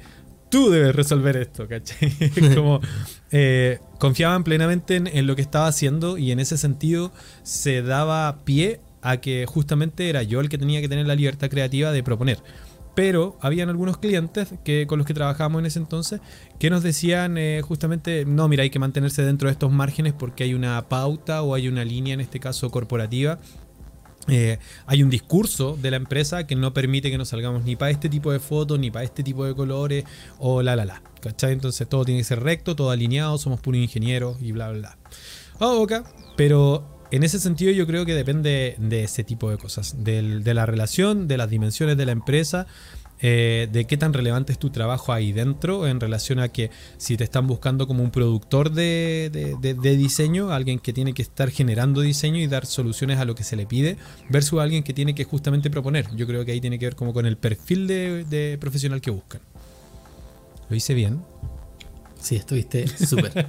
tú 0.49 0.69
debes 0.69 0.95
resolver 0.95 1.35
esto, 1.37 1.67
¿cachai? 1.67 2.11
Como 2.55 2.79
eh, 3.31 3.79
confiaban 3.99 4.43
plenamente 4.43 4.95
en, 4.95 5.07
en 5.07 5.27
lo 5.27 5.35
que 5.35 5.41
estaba 5.41 5.67
haciendo 5.67 6.17
y 6.17 6.31
en 6.31 6.39
ese 6.39 6.57
sentido 6.57 7.11
se 7.41 7.81
daba 7.81 8.43
pie 8.45 8.79
a 9.01 9.17
que 9.17 9.45
justamente 9.45 10.09
era 10.09 10.23
yo 10.23 10.39
el 10.39 10.49
que 10.49 10.57
tenía 10.57 10.81
que 10.81 10.89
tener 10.89 11.05
la 11.05 11.15
libertad 11.15 11.49
creativa 11.49 11.91
de 11.91 12.03
proponer. 12.03 12.39
Pero 12.95 13.37
habían 13.41 13.69
algunos 13.69 13.97
clientes 13.97 14.53
que, 14.63 14.85
con 14.85 14.99
los 14.99 15.07
que 15.07 15.15
trabajábamos 15.15 15.59
en 15.59 15.65
ese 15.65 15.79
entonces 15.79 16.21
que 16.59 16.69
nos 16.69 16.83
decían 16.83 17.37
eh, 17.37 17.61
justamente, 17.63 18.23
no, 18.25 18.47
mira, 18.47 18.63
hay 18.63 18.69
que 18.69 18.79
mantenerse 18.79 19.23
dentro 19.23 19.47
de 19.47 19.53
estos 19.53 19.71
márgenes 19.71 20.13
porque 20.13 20.43
hay 20.43 20.53
una 20.53 20.87
pauta 20.89 21.41
o 21.41 21.55
hay 21.55 21.67
una 21.67 21.83
línea, 21.83 22.13
en 22.13 22.21
este 22.21 22.39
caso 22.39 22.69
corporativa, 22.69 23.39
eh, 24.27 24.59
hay 24.85 25.03
un 25.03 25.09
discurso 25.09 25.77
de 25.81 25.91
la 25.91 25.97
empresa 25.97 26.47
que 26.47 26.55
no 26.55 26.73
permite 26.73 27.11
que 27.11 27.17
nos 27.17 27.29
salgamos 27.29 27.63
ni 27.63 27.75
para 27.75 27.91
este 27.91 28.09
tipo 28.09 28.31
de 28.31 28.39
fotos, 28.39 28.79
ni 28.79 28.91
para 28.91 29.03
este 29.03 29.23
tipo 29.23 29.45
de 29.45 29.55
colores, 29.55 30.05
o 30.39 30.61
la 30.61 30.75
la 30.75 30.85
la. 30.85 31.01
¿Cachai? 31.21 31.53
Entonces 31.53 31.87
todo 31.87 32.05
tiene 32.05 32.21
que 32.21 32.25
ser 32.25 32.41
recto, 32.41 32.75
todo 32.75 32.91
alineado, 32.91 33.37
somos 33.37 33.59
puros 33.59 33.81
ingenieros 33.81 34.37
y 34.41 34.51
bla 34.51 34.69
bla 34.69 34.79
bla. 34.79 34.97
Oh, 35.59 35.87
pero 36.35 37.05
en 37.11 37.23
ese 37.23 37.39
sentido 37.39 37.71
yo 37.71 37.85
creo 37.85 38.05
que 38.05 38.15
depende 38.15 38.75
de 38.79 39.03
ese 39.03 39.23
tipo 39.23 39.49
de 39.49 39.57
cosas, 39.57 40.03
de 40.03 40.53
la 40.53 40.65
relación, 40.65 41.27
de 41.27 41.37
las 41.37 41.49
dimensiones 41.49 41.95
de 41.97 42.05
la 42.05 42.11
empresa, 42.11 42.65
eh, 43.25 43.69
de 43.71 43.85
qué 43.85 43.95
tan 43.97 44.11
relevante 44.13 44.51
es 44.51 44.59
tu 44.59 44.69
trabajo 44.69 45.13
ahí 45.13 45.31
dentro 45.31 45.87
en 45.87 45.99
relación 46.01 46.39
a 46.39 46.49
que 46.49 46.69
si 46.97 47.15
te 47.17 47.23
están 47.23 47.47
buscando 47.47 47.87
como 47.87 48.03
un 48.03 48.11
productor 48.11 48.69
de, 48.71 49.29
de- 49.31 49.55
de- 49.61 49.73
de 49.73 49.97
diseño, 49.97 50.51
alguien 50.51 50.77
que 50.77 50.91
tiene 50.91 51.13
que 51.13 51.21
estar 51.21 51.49
generando 51.49 52.01
diseño 52.01 52.39
y 52.39 52.47
dar 52.47 52.65
soluciones 52.65 53.19
a 53.19 53.25
lo 53.25 53.33
que 53.33 53.43
se 53.45 53.55
le 53.55 53.65
pide, 53.65 53.95
versus 54.29 54.59
alguien 54.59 54.83
que 54.83 54.93
tiene 54.93 55.15
que 55.15 55.23
justamente 55.23 55.69
proponer. 55.69 56.05
Yo 56.15 56.27
creo 56.27 56.43
que 56.43 56.51
ahí 56.51 56.59
tiene 56.61 56.77
que 56.77 56.85
ver 56.85 56.95
como 56.97 57.13
con 57.13 57.25
el 57.25 57.37
perfil 57.37 57.87
de, 57.87 58.57
profesional 58.59 58.99
que 58.99 59.09
buscan. 59.11 59.39
¿Lo 60.69 60.75
hice 60.75 60.93
bien? 60.93 61.21
Sí, 62.19 62.35
estuviste 62.35 62.87
súper. 63.05 63.47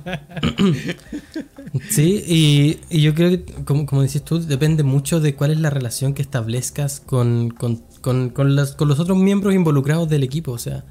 sí, 1.90 2.24
y, 2.26 2.78
y 2.90 3.02
yo 3.02 3.14
creo 3.14 3.30
que, 3.30 3.44
como, 3.64 3.86
como 3.86 4.04
tú, 4.06 4.40
depende 4.40 4.82
mucho 4.82 5.20
de 5.20 5.34
cuál 5.34 5.50
es 5.50 5.58
la 5.58 5.70
relación 5.70 6.14
que 6.14 6.22
establezcas 6.22 7.00
con, 7.00 7.50
con, 7.50 7.82
con, 8.04 8.28
con 8.28 8.54
las- 8.54 8.72
con 8.72 8.86
los 8.88 9.00
otros 9.00 9.16
miembros 9.16 9.54
involucrados 9.54 10.08
del 10.10 10.22
equipo. 10.22 10.52
O 10.52 10.58
sea, 10.58 10.84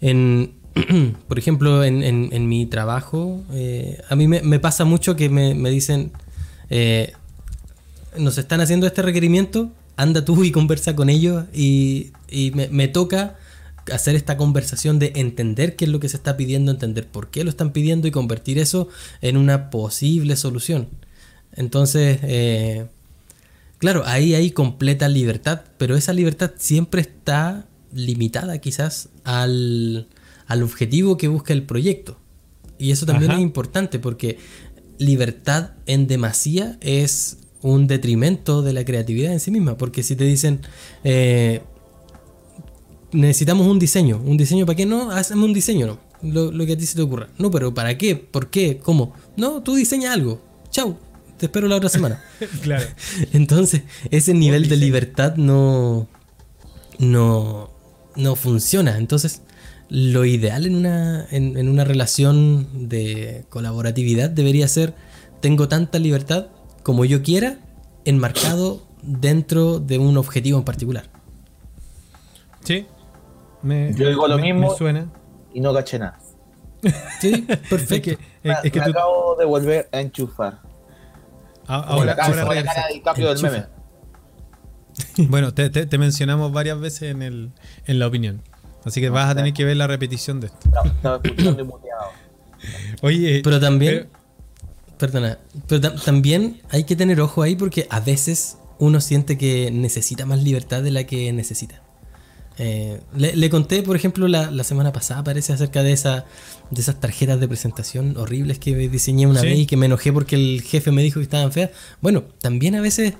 en, 0.00 0.54
por 1.28 1.38
ejemplo, 1.38 1.82
en, 1.84 2.02
en- 2.04 2.48
mi 2.48 2.66
trabajo, 2.66 3.42
eh, 3.52 4.00
a 4.08 4.14
mí 4.16 4.28
me, 4.28 4.40
me 4.42 4.60
pasa 4.60 4.84
mucho 4.84 5.16
que 5.16 5.28
me, 5.28 5.54
me 5.54 5.70
dicen, 5.70 6.12
eh, 6.70 7.12
nos 8.16 8.38
están 8.38 8.60
haciendo 8.60 8.86
este 8.86 9.02
requerimiento, 9.02 9.70
anda 9.96 10.24
tú 10.24 10.44
y 10.44 10.52
conversa 10.52 10.94
con 10.94 11.08
ellos 11.10 11.44
y, 11.52 12.12
y 12.30 12.52
me, 12.54 12.68
me 12.68 12.86
toca 12.88 13.36
hacer 13.92 14.14
esta 14.14 14.36
conversación 14.36 14.98
de 15.00 15.12
entender 15.16 15.74
qué 15.74 15.86
es 15.86 15.90
lo 15.90 15.98
que 15.98 16.08
se 16.08 16.16
está 16.16 16.36
pidiendo, 16.36 16.70
entender 16.70 17.08
por 17.08 17.28
qué 17.30 17.42
lo 17.42 17.50
están 17.50 17.72
pidiendo 17.72 18.06
y 18.06 18.12
convertir 18.12 18.58
eso 18.58 18.88
en 19.20 19.36
una 19.36 19.70
posible 19.70 20.36
solución. 20.36 20.88
Entonces, 21.54 22.20
eh, 22.22 22.86
claro, 23.82 24.04
ahí 24.06 24.32
hay 24.36 24.52
completa 24.52 25.08
libertad, 25.08 25.62
pero 25.76 25.96
esa 25.96 26.12
libertad 26.12 26.52
siempre 26.56 27.00
está 27.00 27.66
limitada 27.92 28.58
quizás 28.58 29.08
al, 29.24 30.06
al 30.46 30.62
objetivo 30.62 31.16
que 31.16 31.26
busca 31.26 31.52
el 31.52 31.64
proyecto. 31.64 32.16
Y 32.78 32.92
eso 32.92 33.06
también 33.06 33.32
Ajá. 33.32 33.40
es 33.40 33.42
importante 33.44 33.98
porque 33.98 34.38
libertad 34.98 35.70
en 35.86 36.06
demasía 36.06 36.78
es 36.80 37.38
un 37.60 37.88
detrimento 37.88 38.62
de 38.62 38.72
la 38.72 38.84
creatividad 38.84 39.32
en 39.32 39.40
sí 39.40 39.50
misma. 39.50 39.76
Porque 39.76 40.04
si 40.04 40.14
te 40.14 40.22
dicen, 40.22 40.60
eh, 41.02 41.62
necesitamos 43.10 43.66
un 43.66 43.80
diseño, 43.80 44.22
¿un 44.24 44.36
diseño 44.36 44.64
para 44.64 44.76
qué? 44.76 44.86
No, 44.86 45.10
hacemos 45.10 45.44
un 45.44 45.54
diseño, 45.54 45.88
no. 45.88 45.98
Lo, 46.22 46.52
lo 46.52 46.64
que 46.66 46.74
a 46.74 46.78
ti 46.78 46.86
se 46.86 46.94
te 46.94 47.02
ocurra. 47.02 47.30
No, 47.36 47.50
pero 47.50 47.74
¿para 47.74 47.98
qué? 47.98 48.14
¿Por 48.14 48.48
qué? 48.48 48.78
¿Cómo? 48.78 49.12
No, 49.36 49.60
tú 49.60 49.74
diseña 49.74 50.12
algo. 50.12 50.40
Chau, 50.70 50.96
te 51.42 51.46
espero 51.46 51.66
la 51.66 51.74
otra 51.74 51.88
semana. 51.88 52.22
claro. 52.62 52.86
Entonces, 53.32 53.82
ese 54.12 54.32
nivel 54.32 54.68
de 54.68 54.76
libertad 54.76 55.34
no, 55.34 56.06
no, 57.00 57.68
no 58.14 58.36
funciona. 58.36 58.96
Entonces, 58.96 59.42
lo 59.88 60.24
ideal 60.24 60.66
en 60.66 60.76
una, 60.76 61.26
en, 61.32 61.56
en 61.56 61.68
una 61.68 61.82
relación 61.82 62.88
de 62.88 63.44
colaboratividad 63.48 64.30
debería 64.30 64.68
ser, 64.68 64.94
tengo 65.40 65.66
tanta 65.66 65.98
libertad 65.98 66.46
como 66.84 67.04
yo 67.04 67.24
quiera, 67.24 67.58
enmarcado 68.04 68.86
dentro 69.02 69.80
de 69.80 69.98
un 69.98 70.16
objetivo 70.18 70.58
en 70.58 70.64
particular. 70.64 71.10
Sí. 72.62 72.86
Me, 73.62 73.92
Yo 73.94 74.08
digo 74.08 74.28
lo 74.28 74.36
me- 74.36 74.42
mismo. 74.42 74.70
me 74.70 74.76
suena. 74.78 75.12
Y 75.52 75.58
no 75.60 75.74
caché 75.74 75.98
nada. 75.98 76.20
Sí, 77.20 77.44
Es 77.48 77.58
perfecto. 77.68 78.10
que, 78.42 78.48
es, 78.48 78.56
es 78.62 78.70
que 78.72 78.78
me 78.78 78.84
tú, 78.86 78.90
acabo 78.92 79.36
de 79.36 79.44
volver 79.44 79.88
a 79.90 80.00
enchufar. 80.00 80.60
A- 81.78 81.86
Como 81.86 82.04
la 82.04 82.12
ahora, 82.12 82.16
cara, 82.16 82.26
ahora 82.28 82.42
como 82.42 82.52
la 82.54 82.60
regresa. 82.60 82.74
cara 82.74 82.88
de 82.88 82.94
DiCaprio 82.94 83.28
del 83.28 83.36
Enchufa. 83.36 83.52
meme. 85.16 85.28
Bueno, 85.30 85.54
te, 85.54 85.70
te- 85.70 85.86
te 85.86 85.98
mencionamos 85.98 86.52
varias 86.52 86.78
veces 86.80 87.02
en, 87.10 87.22
el, 87.22 87.50
en 87.86 87.98
la 87.98 88.06
opinión. 88.06 88.42
Así 88.84 89.00
que 89.00 89.08
vas 89.10 89.30
a 89.30 89.34
tener 89.34 89.52
que 89.52 89.64
ver 89.64 89.76
la 89.76 89.86
repetición 89.86 90.40
de 90.40 90.48
esto. 90.48 90.58
Estaba, 90.64 90.86
estaba 90.88 91.20
escuchando 91.22 91.62
y 91.62 91.64
muteado. 91.64 92.02
Oye, 93.02 93.40
Pero 93.44 93.60
también, 93.60 94.08
pero- 94.10 94.98
perdona, 94.98 95.38
pero 95.68 95.80
tam- 95.80 96.04
también 96.04 96.60
hay 96.70 96.84
que 96.84 96.94
tener 96.96 97.20
ojo 97.20 97.42
ahí 97.42 97.56
porque 97.56 97.86
a 97.90 98.00
veces 98.00 98.58
uno 98.78 99.00
siente 99.00 99.38
que 99.38 99.70
necesita 99.70 100.26
más 100.26 100.42
libertad 100.42 100.82
de 100.82 100.90
la 100.90 101.04
que 101.04 101.32
necesita. 101.32 101.82
Eh, 102.58 103.00
le, 103.16 103.34
le 103.34 103.50
conté, 103.50 103.82
por 103.82 103.96
ejemplo, 103.96 104.28
la, 104.28 104.50
la 104.50 104.64
semana 104.64 104.92
pasada, 104.92 105.24
parece, 105.24 105.52
acerca 105.52 105.82
de, 105.82 105.92
esa, 105.92 106.26
de 106.70 106.80
esas 106.80 107.00
tarjetas 107.00 107.40
de 107.40 107.48
presentación 107.48 108.16
horribles 108.16 108.58
que 108.58 108.74
diseñé 108.88 109.26
una 109.26 109.40
Sí. 109.40 109.46
vez 109.46 109.58
y 109.60 109.66
que 109.66 109.76
me 109.76 109.86
enojé 109.86 110.12
porque 110.12 110.36
el 110.36 110.62
jefe 110.62 110.90
me 110.92 111.02
dijo 111.02 111.18
que 111.20 111.24
estaban 111.24 111.50
feas. 111.52 111.70
Bueno, 112.00 112.24
también 112.40 112.74
a 112.74 112.80
veces 112.80 113.14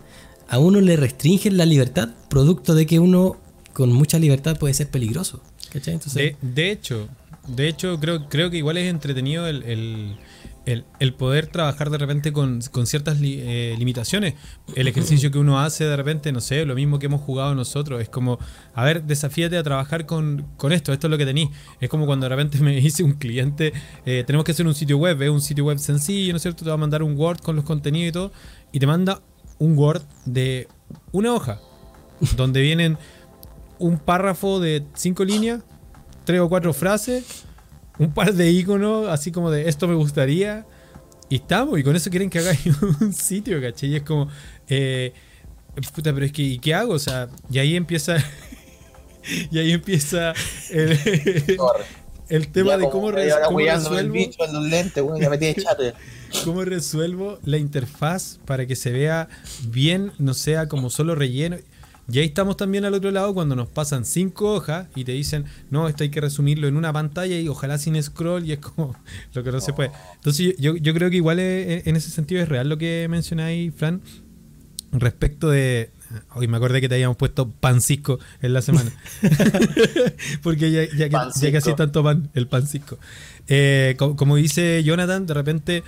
a 0.48 0.58
uno 0.58 0.80
le 0.80 0.96
restringen 0.96 1.56
la 1.56 1.64
libertad, 1.64 2.10
producto 2.28 2.74
de 2.74 2.84
que 2.86 2.98
uno 2.98 3.36
con 3.72 3.90
mucha 3.92 4.18
libertad 4.18 4.58
puede 4.58 4.74
ser 4.74 4.90
peligroso. 4.90 5.40
De, 6.18 6.36
de 6.42 6.70
hecho, 6.70 7.08
de 7.48 7.68
hecho 7.68 7.98
creo, 7.98 8.28
creo 8.28 8.50
que 8.50 8.58
igual 8.58 8.76
es 8.76 8.90
entretenido 8.90 9.46
el, 9.46 9.62
el- 9.62 10.16
el- 10.66 11.14
poder 11.14 11.46
trabajar 11.48 11.90
de 11.90 11.98
repente 11.98 12.32
con, 12.32 12.62
ciertas 12.86 13.18
eh, 13.20 13.74
limitaciones. 13.78 14.34
El 14.74 14.88
ejercicio 14.88 15.30
que 15.30 15.38
uno 15.38 15.60
hace 15.60 15.84
de 15.84 15.96
repente, 15.96 16.32
no 16.32 16.40
sé, 16.40 16.64
lo 16.64 16.74
mismo 16.74 16.98
que 16.98 17.06
hemos 17.06 17.20
jugado 17.20 17.54
nosotros. 17.54 18.00
Es 18.00 18.08
como, 18.08 18.38
a 18.74 18.84
ver, 18.84 19.02
desafíate 19.04 19.56
a 19.56 19.62
trabajar 19.62 20.06
con, 20.06 20.46
esto, 20.70 20.92
esto 20.92 21.06
es 21.06 21.10
lo 21.10 21.18
que 21.18 21.26
tenís. 21.26 21.48
Es 21.80 21.88
como 21.88 22.06
cuando 22.06 22.24
de 22.24 22.30
repente 22.30 22.58
me 22.60 22.74
dice 22.80 23.02
un 23.02 23.14
cliente, 23.14 23.72
eh, 24.06 24.24
tenemos 24.26 24.44
que 24.44 24.52
hacer 24.52 24.66
un 24.66 24.74
sitio 24.74 24.98
web, 24.98 25.20
es 25.22 25.30
un 25.30 25.42
sitio 25.42 25.64
web 25.64 25.78
sencillo, 25.78 26.32
¿no 26.32 26.36
es 26.36 26.42
cierto? 26.42 26.64
Te 26.64 26.70
va 26.70 26.74
a 26.74 26.78
mandar 26.78 27.02
un 27.02 27.16
Word 27.16 27.40
con 27.40 27.56
los 27.56 27.64
contenidos 27.64 28.08
y 28.08 28.12
todo, 28.12 28.32
y 28.72 28.78
te 28.78 28.86
manda 28.86 29.20
un 29.58 29.76
Word 29.76 30.02
de 30.24 30.68
una 31.12 31.32
hoja, 31.34 31.60
donde 32.36 32.60
vienen 32.60 32.98
un 33.78 33.98
párrafo 33.98 34.60
de 34.60 34.84
cinco 34.94 35.24
líneas, 35.24 35.62
tres 36.24 36.40
o 36.40 36.48
cuatro 36.48 36.72
frases, 36.72 37.44
un 37.98 38.12
par 38.12 38.32
de 38.34 38.50
iconos, 38.50 39.08
así 39.08 39.30
como 39.32 39.50
de 39.50 39.68
esto 39.68 39.86
me 39.88 39.94
gustaría, 39.94 40.66
y 41.28 41.36
estamos, 41.36 41.78
y 41.78 41.82
con 41.82 41.96
eso 41.96 42.10
quieren 42.10 42.30
que 42.30 42.38
haga 42.38 42.52
un 43.00 43.12
sitio, 43.12 43.60
¿cachai? 43.60 43.90
Y 43.90 43.96
es 43.96 44.02
como, 44.02 44.28
eh, 44.68 45.12
puta, 45.94 46.12
pero 46.12 46.26
es 46.26 46.32
que, 46.32 46.42
¿y 46.42 46.58
qué 46.58 46.74
hago? 46.74 46.94
O 46.94 46.98
sea, 46.98 47.28
y 47.50 47.58
ahí 47.58 47.76
empieza, 47.76 48.16
y 49.50 49.58
ahí 49.58 49.72
empieza 49.72 50.32
el, 50.70 50.98
el 52.28 52.48
tema 52.48 52.70
Ya 52.70 52.78
de 52.78 52.88
cómo, 52.88 53.06
hora 53.06 53.22
cómo 53.44 53.60
resuelvo. 53.60 54.12
bicho 54.12 54.44
en 54.44 54.52
los 54.52 54.64
lentes, 54.64 55.02
weón, 55.02 55.20
ya 55.20 55.30
me 55.30 55.38
tiene 55.38 55.54
chato. 55.62 55.82
ya. 55.84 55.94
¿Cómo 56.44 56.64
resuelvo 56.64 57.38
la 57.44 57.58
interfaz 57.58 58.38
para 58.46 58.66
que 58.66 58.74
se 58.74 58.90
vea 58.90 59.28
bien, 59.68 60.12
no 60.18 60.32
sea 60.34 60.66
como 60.68 60.88
solo 60.90 61.14
relleno? 61.14 61.56
Y 62.10 62.18
ahí 62.18 62.26
estamos 62.26 62.56
también 62.56 62.84
al 62.84 62.94
otro 62.94 63.10
lado 63.10 63.32
cuando 63.32 63.54
nos 63.54 63.68
pasan 63.68 64.04
cinco 64.04 64.52
hojas 64.54 64.88
y 64.96 65.04
te 65.04 65.12
dicen, 65.12 65.44
no, 65.70 65.88
esto 65.88 66.02
hay 66.02 66.10
que 66.10 66.20
resumirlo 66.20 66.66
en 66.68 66.76
una 66.76 66.92
pantalla 66.92 67.38
y 67.38 67.46
ojalá 67.48 67.78
sin 67.78 68.00
scroll 68.02 68.44
y 68.44 68.52
es 68.52 68.58
como 68.58 68.96
lo 69.34 69.42
que 69.44 69.52
no 69.52 69.60
se 69.60 69.72
puede. 69.72 69.92
Entonces 70.16 70.54
yo, 70.58 70.76
yo 70.76 70.94
creo 70.94 71.10
que 71.10 71.16
igual 71.16 71.38
es- 71.38 71.86
en 71.86 71.96
ese 71.96 72.10
sentido 72.10 72.42
es 72.42 72.48
real 72.48 72.68
lo 72.68 72.76
que 72.78 73.06
mencionáis, 73.08 73.72
Fran, 73.74 74.00
respecto 74.92 75.48
de... 75.50 75.90
Hoy 76.34 76.46
me 76.46 76.58
acordé 76.58 76.82
que 76.82 76.88
te 76.90 76.96
habíamos 76.96 77.16
puesto 77.16 77.48
pancisco 77.50 78.18
en 78.42 78.52
la 78.52 78.60
semana. 78.60 78.92
Porque 80.42 80.70
ya, 80.70 80.82
ya 80.84 80.88
que, 80.90 80.96
ya 80.98 81.04
que 81.08 81.10
Pancisco. 81.10 81.56
así 81.58 81.74
tanto 81.74 82.02
pan, 82.02 82.28
el 82.34 82.46
pancisco. 82.48 82.98
Eh, 83.48 83.94
co- 83.98 84.16
como 84.16 84.36
dice 84.36 84.82
Jonathan, 84.84 85.24
de 85.26 85.34
repente 85.34 85.82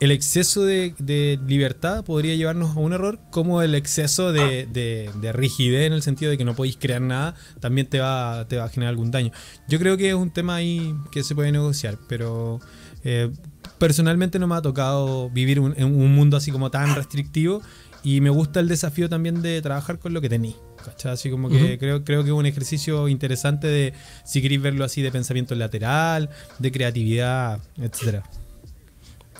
el 0.00 0.10
exceso 0.12 0.64
de, 0.64 0.94
de 0.98 1.38
libertad 1.46 2.04
podría 2.04 2.34
llevarnos 2.34 2.74
a 2.76 2.80
un 2.80 2.92
error, 2.94 3.20
como 3.30 3.60
el 3.62 3.74
exceso 3.74 4.32
de, 4.32 4.66
de- 4.72 5.10
de 5.20 5.32
rigidez 5.32 5.86
en 5.86 5.92
el 5.92 6.02
sentido 6.02 6.30
de 6.30 6.38
que 6.38 6.44
no 6.44 6.54
podéis 6.56 6.76
crear 6.78 7.02
nada, 7.02 7.34
también 7.60 7.86
te 7.86 8.00
va, 8.00 8.46
te 8.48 8.56
va 8.56 8.64
a 8.64 8.68
generar 8.70 8.90
algún 8.90 9.10
daño. 9.10 9.30
Yo 9.68 9.78
creo 9.78 9.96
que 9.98 10.08
es 10.08 10.14
un 10.14 10.30
tema 10.30 10.54
ahí 10.56 10.94
que 11.12 11.22
se 11.22 11.34
puede 11.34 11.52
negociar, 11.52 11.98
pero 12.08 12.60
eh, 13.04 13.30
personalmente 13.78 14.38
no 14.38 14.46
me 14.46 14.54
ha 14.56 14.62
tocado 14.62 15.28
vivir 15.30 15.60
un- 15.60 15.74
en 15.76 15.84
un 15.94 16.14
mundo 16.14 16.36
así 16.36 16.50
como 16.50 16.70
tan 16.70 16.94
restrictivo 16.96 17.60
y 18.02 18.22
me 18.22 18.30
gusta 18.30 18.60
el 18.60 18.68
desafío 18.68 19.08
también 19.10 19.42
de 19.42 19.60
trabajar 19.60 19.98
con 19.98 20.14
lo 20.14 20.20
que 20.22 20.28
tenéis. 20.30 20.56
¿cachai? 20.82 21.12
Así 21.12 21.28
como 21.30 21.50
que 21.50 21.76
creo, 21.78 22.04
creo 22.04 22.22
que 22.24 22.30
es 22.30 22.34
un 22.34 22.46
ejercicio 22.46 23.06
interesante 23.08 23.66
de, 23.66 23.92
si 24.24 24.40
queréis 24.40 24.62
verlo 24.62 24.82
así, 24.82 25.02
de 25.02 25.12
pensamiento 25.12 25.54
lateral, 25.54 26.30
de 26.58 26.72
creatividad, 26.72 27.60
etcétera. 27.76 28.22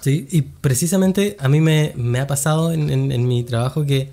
Sí, 0.00 0.26
y 0.30 0.42
precisamente 0.42 1.36
a 1.40 1.48
mí 1.48 1.60
me, 1.60 1.92
me 1.96 2.20
ha 2.20 2.26
pasado 2.26 2.72
en, 2.72 2.90
en- 2.90 3.12
en 3.12 3.28
mi 3.28 3.44
trabajo 3.44 3.84
que 3.84 4.10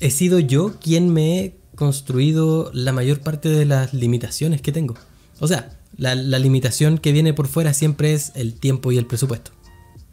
he 0.00 0.10
sido 0.10 0.38
yo 0.38 0.74
quien 0.80 1.12
me 1.12 1.40
he 1.40 1.54
construido 1.74 2.70
la 2.74 2.92
mayor 2.92 3.20
parte 3.20 3.48
de 3.48 3.64
las 3.64 3.94
limitaciones 3.94 4.60
que 4.60 4.72
tengo. 4.72 4.94
O 5.38 5.48
sea, 5.48 5.70
la, 5.96 6.14
la 6.14 6.38
limitación 6.38 6.98
que 6.98 7.12
viene 7.12 7.32
por 7.32 7.48
fuera 7.48 7.72
siempre 7.72 8.12
es 8.12 8.32
el 8.34 8.54
tiempo 8.54 8.92
y 8.92 8.98
el 8.98 9.06
presupuesto. 9.06 9.52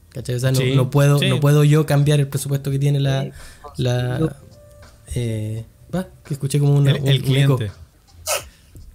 ¿Cachai? 0.09 0.35
O 0.35 0.39
sea, 0.39 0.51
no, 0.51 0.57
Sí, 0.59 0.73
no 0.75 0.89
puedo, 0.89 1.19
sí. 1.19 1.27
no 1.29 1.39
puedo 1.41 1.63
yo 1.65 1.85
cambiar 1.85 2.19
el 2.21 2.27
presupuesto 2.27 2.71
que 2.71 2.79
tiene 2.79 2.99
la... 3.01 3.29
la 3.75 4.35
eh, 5.15 5.65
va, 5.93 6.07
que 6.25 6.33
escuché 6.33 6.59
como 6.59 6.75
una, 6.75 6.91
el, 6.91 7.01
un- 7.01 7.07
el 7.09 7.17
un 7.17 7.23
cliente. 7.23 7.65
eco. 7.65 7.73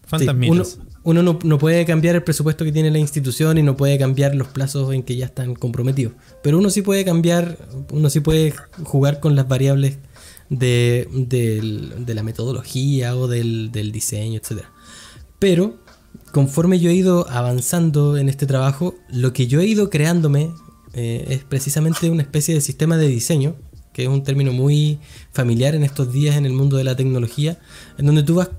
Fantasmitas. 0.06 0.68
Sí, 0.68 0.78
uno 0.80 0.91
uno 1.04 1.22
no, 1.22 1.58
puede 1.58 1.84
cambiar 1.84 2.14
el 2.14 2.22
presupuesto 2.22 2.64
que 2.64 2.72
tiene 2.72 2.90
la 2.90 2.98
institución 2.98 3.58
y 3.58 3.62
no 3.62 3.76
puede 3.76 3.98
cambiar 3.98 4.34
los 4.34 4.48
plazos 4.48 4.92
en 4.94 5.02
que 5.02 5.16
ya 5.16 5.26
están 5.26 5.54
comprometidos. 5.54 6.14
Pero 6.42 6.58
uno 6.58 6.70
sí 6.70 6.82
puede 6.82 7.04
cambiar, 7.04 7.58
uno 7.90 8.08
sí 8.08 8.20
puede 8.20 8.54
jugar 8.84 9.20
con 9.20 9.34
las 9.34 9.48
variables 9.48 9.98
de 10.48 11.08
la 12.06 12.22
metodología 12.22 13.16
o 13.16 13.26
del, 13.26 13.72
del 13.72 13.90
diseño, 13.90 14.38
etc. 14.38 14.64
Pero 15.38 15.82
conforme 16.30 16.78
yo 16.78 16.90
he 16.90 16.94
ido 16.94 17.28
avanzando 17.28 18.16
en 18.16 18.28
este 18.28 18.46
trabajo, 18.46 18.94
lo 19.10 19.32
que 19.32 19.46
yo 19.46 19.60
he 19.60 19.66
ido 19.66 19.90
creándome 19.90 20.50
eh, 20.94 21.26
es 21.28 21.44
precisamente 21.44 22.10
una 22.10 22.22
especie 22.22 22.54
de 22.54 22.60
sistema 22.60 22.96
de 22.96 23.08
diseño, 23.08 23.56
que 23.92 24.04
es 24.04 24.08
un 24.08 24.22
término 24.22 24.52
muy 24.52 24.98
familiar 25.32 25.74
en 25.74 25.84
estos 25.84 26.12
días 26.12 26.36
en 26.36 26.46
el 26.46 26.52
mundo 26.52 26.76
de 26.76 26.84
la 26.84 26.96
tecnología, 26.96 27.58
en 27.98 28.06
donde 28.06 28.22
tú 28.22 28.36
vas 28.36 28.50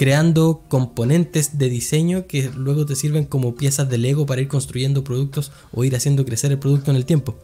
creando 0.00 0.62
componentes 0.68 1.58
de 1.58 1.68
diseño 1.68 2.26
que 2.26 2.50
luego 2.56 2.86
te 2.86 2.96
sirven 2.96 3.26
como 3.26 3.54
piezas 3.54 3.90
de 3.90 3.98
Lego 3.98 4.24
para 4.24 4.40
ir 4.40 4.48
construyendo 4.48 5.04
productos 5.04 5.52
o 5.72 5.84
ir 5.84 5.94
haciendo 5.94 6.24
crecer 6.24 6.50
el 6.52 6.58
producto 6.58 6.90
en 6.90 6.96
el 6.96 7.04
tiempo. 7.04 7.36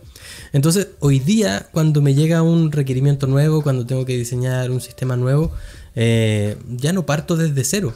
Entonces, 0.54 0.88
hoy 1.00 1.18
día, 1.18 1.68
cuando 1.70 2.00
me 2.00 2.14
llega 2.14 2.40
un 2.40 2.72
requerimiento 2.72 3.26
nuevo, 3.26 3.62
cuando 3.62 3.84
tengo 3.84 4.06
que 4.06 4.16
diseñar 4.16 4.70
un 4.70 4.80
sistema 4.80 5.18
nuevo, 5.18 5.52
eh, 5.96 6.56
ya 6.70 6.94
no 6.94 7.04
parto 7.04 7.36
desde 7.36 7.62
cero. 7.62 7.92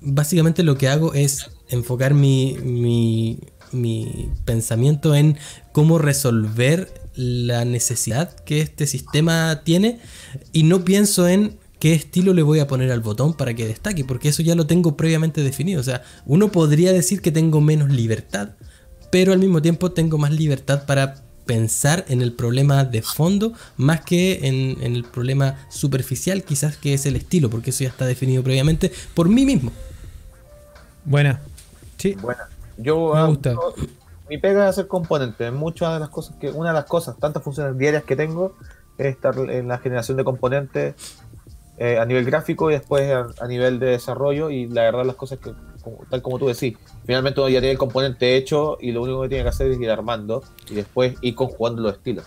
Básicamente 0.00 0.62
lo 0.62 0.78
que 0.78 0.88
hago 0.88 1.12
es 1.12 1.50
enfocar 1.68 2.14
mi, 2.14 2.56
mi, 2.62 3.38
mi 3.70 4.30
pensamiento 4.46 5.14
en 5.14 5.36
cómo 5.72 5.98
resolver 5.98 6.90
la 7.16 7.66
necesidad 7.66 8.34
que 8.46 8.62
este 8.62 8.86
sistema 8.86 9.60
tiene 9.62 10.00
y 10.54 10.62
no 10.62 10.86
pienso 10.86 11.28
en 11.28 11.58
qué 11.80 11.94
estilo 11.94 12.32
le 12.34 12.42
voy 12.42 12.60
a 12.60 12.66
poner 12.68 12.92
al 12.92 13.00
botón 13.00 13.34
para 13.34 13.54
que 13.54 13.66
destaque, 13.66 14.04
porque 14.04 14.28
eso 14.28 14.42
ya 14.42 14.54
lo 14.54 14.66
tengo 14.68 14.96
previamente 14.96 15.42
definido. 15.42 15.80
O 15.80 15.84
sea, 15.84 16.02
uno 16.26 16.52
podría 16.52 16.92
decir 16.92 17.20
que 17.22 17.32
tengo 17.32 17.60
menos 17.60 17.90
libertad, 17.90 18.50
pero 19.10 19.32
al 19.32 19.40
mismo 19.40 19.60
tiempo 19.60 19.90
tengo 19.90 20.18
más 20.18 20.30
libertad 20.30 20.84
para 20.86 21.16
pensar 21.46 22.04
en 22.08 22.22
el 22.22 22.32
problema 22.32 22.84
de 22.84 23.02
fondo 23.02 23.54
más 23.76 24.02
que 24.02 24.46
en, 24.46 24.80
en 24.84 24.94
el 24.94 25.02
problema 25.04 25.56
superficial 25.68 26.44
quizás 26.44 26.76
que 26.76 26.94
es 26.94 27.06
el 27.06 27.16
estilo, 27.16 27.50
porque 27.50 27.70
eso 27.70 27.82
ya 27.82 27.88
está 27.90 28.06
definido 28.06 28.44
previamente 28.44 28.92
por 29.14 29.28
mí 29.28 29.44
mismo. 29.44 29.72
Buena. 31.04 31.40
Sí. 31.98 32.14
Bueno, 32.20 32.42
yo, 32.76 33.12
Me 33.14 33.20
ah, 33.20 33.24
gusta. 33.26 33.52
yo- 33.52 33.74
mi 34.28 34.38
pega 34.38 34.64
es 34.64 34.70
hacer 34.70 34.86
componentes. 34.86 35.52
Muchas 35.52 35.94
de 35.94 36.00
las 36.00 36.08
cosas 36.10 36.36
que, 36.36 36.50
una 36.50 36.68
de 36.68 36.74
las 36.74 36.84
cosas, 36.84 37.16
tantas 37.18 37.42
funciones 37.42 37.76
diarias 37.76 38.04
que 38.04 38.14
tengo, 38.14 38.54
es 38.96 39.06
estar 39.06 39.36
en 39.36 39.66
la 39.66 39.78
generación 39.78 40.16
de 40.18 40.24
componentes 40.24 40.94
eh, 41.80 41.98
a 41.98 42.04
nivel 42.04 42.24
gráfico 42.24 42.70
y 42.70 42.74
después 42.74 43.10
a, 43.10 43.26
a 43.42 43.48
nivel 43.48 43.80
de 43.80 43.86
desarrollo. 43.86 44.50
Y 44.50 44.68
la 44.68 44.82
verdad, 44.82 45.04
las 45.04 45.16
cosas 45.16 45.38
que, 45.38 45.52
como- 45.82 46.04
tal 46.08 46.22
como 46.22 46.38
tú 46.38 46.46
decís, 46.46 46.76
finalmente 47.04 47.40
uno 47.40 47.48
ya 47.48 47.58
tiene 47.60 47.72
el 47.72 47.78
componente 47.78 48.36
hecho 48.36 48.76
y 48.80 48.92
lo 48.92 49.02
único 49.02 49.22
que 49.22 49.28
tiene 49.30 49.42
que 49.44 49.48
hacer 49.48 49.70
es 49.72 49.80
ir 49.80 49.90
armando 49.90 50.44
y 50.70 50.74
después 50.74 51.14
ir 51.22 51.34
conjugando 51.34 51.82
los 51.82 51.94
estilos. 51.94 52.24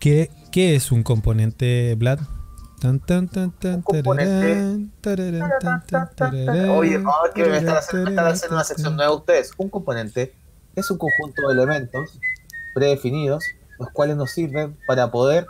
¿Qué, 0.00 0.30
qué 0.52 0.76
es 0.76 0.90
un 0.92 1.02
componente, 1.02 1.94
Vlad? 1.96 2.20
Tan, 2.80 3.00
tan, 3.00 3.28
tan, 3.28 3.50
tan, 3.52 3.82
componente- 3.82 4.62
Oye, 6.70 6.94
es 6.96 7.02
que 7.34 7.44
me 7.44 7.56
están 7.56 7.76
haciendo, 7.78 8.04
me 8.04 8.10
están 8.10 8.14
tararán, 8.14 8.32
haciendo 8.34 8.56
una 8.56 8.64
sección 8.64 8.96
nueva 8.96 9.12
ustedes. 9.14 9.50
Un 9.56 9.70
componente 9.70 10.34
es 10.76 10.90
un 10.90 10.98
conjunto 10.98 11.48
de 11.48 11.54
elementos 11.54 12.18
predefinidos, 12.74 13.44
los 13.78 13.88
cuales 13.90 14.16
nos 14.16 14.30
sirven 14.32 14.76
para 14.86 15.10
poder, 15.10 15.46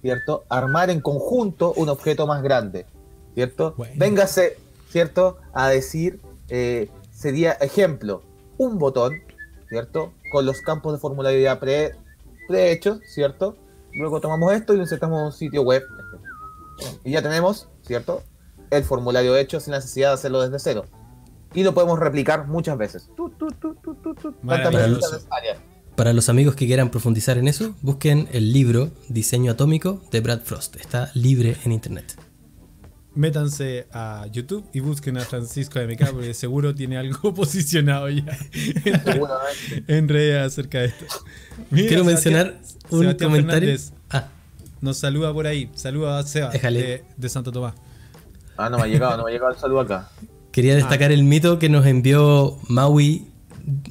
¿cierto?, 0.00 0.44
armar 0.48 0.90
en 0.90 1.00
conjunto 1.00 1.72
un 1.74 1.88
objeto 1.88 2.26
más 2.26 2.42
grande, 2.42 2.86
¿cierto? 3.34 3.74
Bueno. 3.76 3.94
Véngase, 3.96 4.56
¿cierto?, 4.90 5.38
a 5.52 5.68
decir, 5.68 6.20
eh, 6.48 6.90
sería 7.10 7.52
ejemplo, 7.52 8.22
un 8.56 8.78
botón, 8.78 9.14
¿cierto?, 9.68 10.12
con 10.32 10.46
los 10.46 10.60
campos 10.60 10.92
de 10.92 10.98
formulario 10.98 11.40
ya 11.40 11.58
pre, 11.58 11.94
prehechos, 12.46 13.00
¿cierto? 13.06 13.56
Luego 13.92 14.20
tomamos 14.20 14.52
esto 14.52 14.74
y 14.74 14.76
lo 14.76 14.82
insertamos 14.82 15.18
en 15.18 15.26
un 15.26 15.32
sitio 15.32 15.62
web. 15.62 15.82
Y 17.04 17.12
ya 17.12 17.22
tenemos, 17.22 17.68
¿cierto? 17.82 18.22
El 18.70 18.84
formulario 18.84 19.36
hecho 19.36 19.60
sin 19.60 19.72
necesidad 19.72 20.08
de 20.10 20.14
hacerlo 20.14 20.42
desde 20.42 20.58
cero. 20.58 20.84
Y 21.54 21.62
lo 21.64 21.72
podemos 21.72 21.98
replicar 21.98 22.46
muchas 22.46 22.76
veces. 22.76 23.10
Tu, 23.16 23.30
tu, 23.30 23.48
tu, 23.48 23.74
Para 25.98 26.12
los 26.12 26.28
amigos 26.28 26.54
que 26.54 26.64
quieran 26.66 26.90
profundizar 26.92 27.38
en 27.38 27.48
eso, 27.48 27.74
busquen 27.82 28.28
el 28.30 28.52
libro 28.52 28.92
Diseño 29.08 29.50
Atómico 29.50 30.00
de 30.12 30.20
Brad 30.20 30.42
Frost. 30.42 30.76
Está 30.76 31.10
libre 31.14 31.56
en 31.64 31.72
internet. 31.72 32.16
métanse 33.16 33.88
a 33.92 34.28
YouTube 34.30 34.64
y 34.72 34.78
busquen 34.78 35.16
a 35.18 35.22
Francisco 35.22 35.80
MK 35.80 36.10
porque 36.12 36.34
seguro 36.34 36.72
tiene 36.72 36.98
algo 36.98 37.34
posicionado 37.34 38.08
ya 38.10 38.26
en, 39.88 40.08
redes 40.08 40.46
acerca 40.46 40.78
de 40.78 40.84
esto. 40.86 41.04
Mira, 41.72 41.88
Quiero 41.88 42.04
Sebastián- 42.04 42.06
mencionar 42.06 42.60
un 42.90 43.00
Sebastián 43.00 43.30
comentario. 43.30 43.76
Ah, 44.10 44.28
nos 44.80 44.98
saluda 44.98 45.32
por 45.32 45.48
ahí. 45.48 45.68
Saluda 45.74 46.20
a 46.20 46.22
Seba 46.22 46.50
de, 46.50 47.02
de 47.16 47.28
Santo 47.28 47.50
Tomás. 47.50 47.74
Ah, 48.56 48.70
no 48.70 48.76
me 48.76 48.84
ha 48.84 48.86
llegado, 48.86 49.16
no 49.16 49.24
me 49.24 49.30
ha 49.30 49.32
llegado 49.32 49.52
el 49.52 49.58
saludo 49.58 49.80
acá. 49.80 50.08
quería 50.52 50.76
destacar 50.76 51.10
el 51.10 51.24
mito 51.24 51.58
que 51.58 51.68
nos 51.68 51.84
envió 51.86 52.56
Maui, 52.68 53.26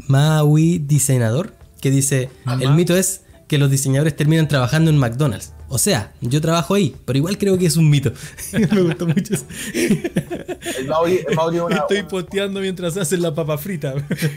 Maui 0.08 0.78
Diseñador, 0.80 1.57
que 1.88 1.96
dice, 1.96 2.30
Mamá. 2.44 2.62
el 2.64 2.72
mito 2.74 2.96
es 2.96 3.22
que 3.48 3.58
los 3.58 3.72
diseñadores 3.72 4.16
terminan 4.16 4.48
trabajando 4.48 4.92
en 4.92 4.98
McDonald's. 4.98 5.54
O 5.70 5.78
sea, 5.78 6.12
yo 6.22 6.40
trabajo 6.42 6.74
ahí, 6.74 6.96
pero 7.06 7.18
igual 7.18 7.38
creo 7.38 7.58
que 7.58 7.66
es 7.66 7.78
un 7.78 7.90
mito. 7.90 8.12
Me 8.54 8.82
gustó 8.82 9.08
mucho 9.08 9.34
eso. 9.34 9.46
El 9.74 10.88
Mauri, 10.88 11.22
el 11.28 11.36
Mauri, 11.36 11.60
una, 11.60 11.78
Estoy 11.78 12.00
un- 12.02 12.08
posteando 12.08 12.60
mientras 12.60 12.96
hacen 12.98 13.22
la 13.22 13.34
papa 13.34 13.58
frita. 13.58 13.94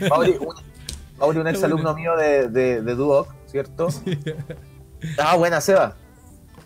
Mauri, 0.09 0.31
un, 0.39 0.47
Mauri, 1.19 1.37
un 1.39 1.47
ex 1.47 1.63
alumno 1.63 1.93
mío 1.93 2.15
de, 2.17 2.47
de, 2.49 2.81
de 2.81 2.95
Duoc, 2.95 3.27
¿cierto? 3.47 3.87
Ah, 5.17 5.35
buena, 5.35 5.59
Seba. 5.61 5.95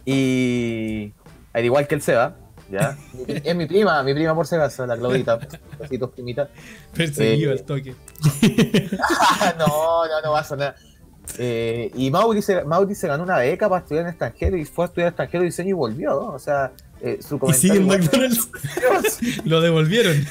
Y 0.05 1.13
al 1.53 1.65
igual 1.65 1.87
que 1.87 1.95
el 1.95 2.01
Seba, 2.01 2.35
¿ya? 2.69 2.97
Es 3.27 3.55
mi 3.55 3.65
prima, 3.65 4.01
mi 4.03 4.13
prima 4.13 4.33
por 4.35 4.47
si 4.47 4.55
acaso, 4.55 4.85
la 4.85 4.97
Claudita. 4.97 5.39
Besitos, 5.79 6.09
primita. 6.11 6.49
Perseguido 6.93 7.51
Eh, 7.51 7.53
al 7.53 7.63
toque. 7.63 7.95
no, 9.57 10.05
no, 10.07 10.21
no 10.23 10.31
va 10.31 10.39
a 10.39 10.43
sonar. 10.43 10.75
Eh, 11.37 11.91
y 11.95 12.11
Mauri 12.11 12.41
se, 12.41 12.63
Mauri 12.63 12.93
se 12.95 13.07
ganó 13.07 13.23
una 13.23 13.37
beca 13.37 13.67
para 13.67 13.81
estudiar 13.81 14.03
en 14.03 14.09
extranjero 14.09 14.57
y 14.57 14.65
fue 14.65 14.85
a 14.85 14.87
estudiar 14.87 15.07
extranjero 15.09 15.43
diseño 15.43 15.69
y 15.69 15.73
volvió, 15.73 16.09
¿no? 16.11 16.33
O 16.33 16.39
sea, 16.39 16.71
eh, 17.01 17.19
su 17.21 17.39
Y 17.49 17.53
sigue 17.53 17.81
comentario. 17.81 18.29
McDonald's. 18.29 19.19
Lo 19.45 19.61
devolvieron. 19.61 20.25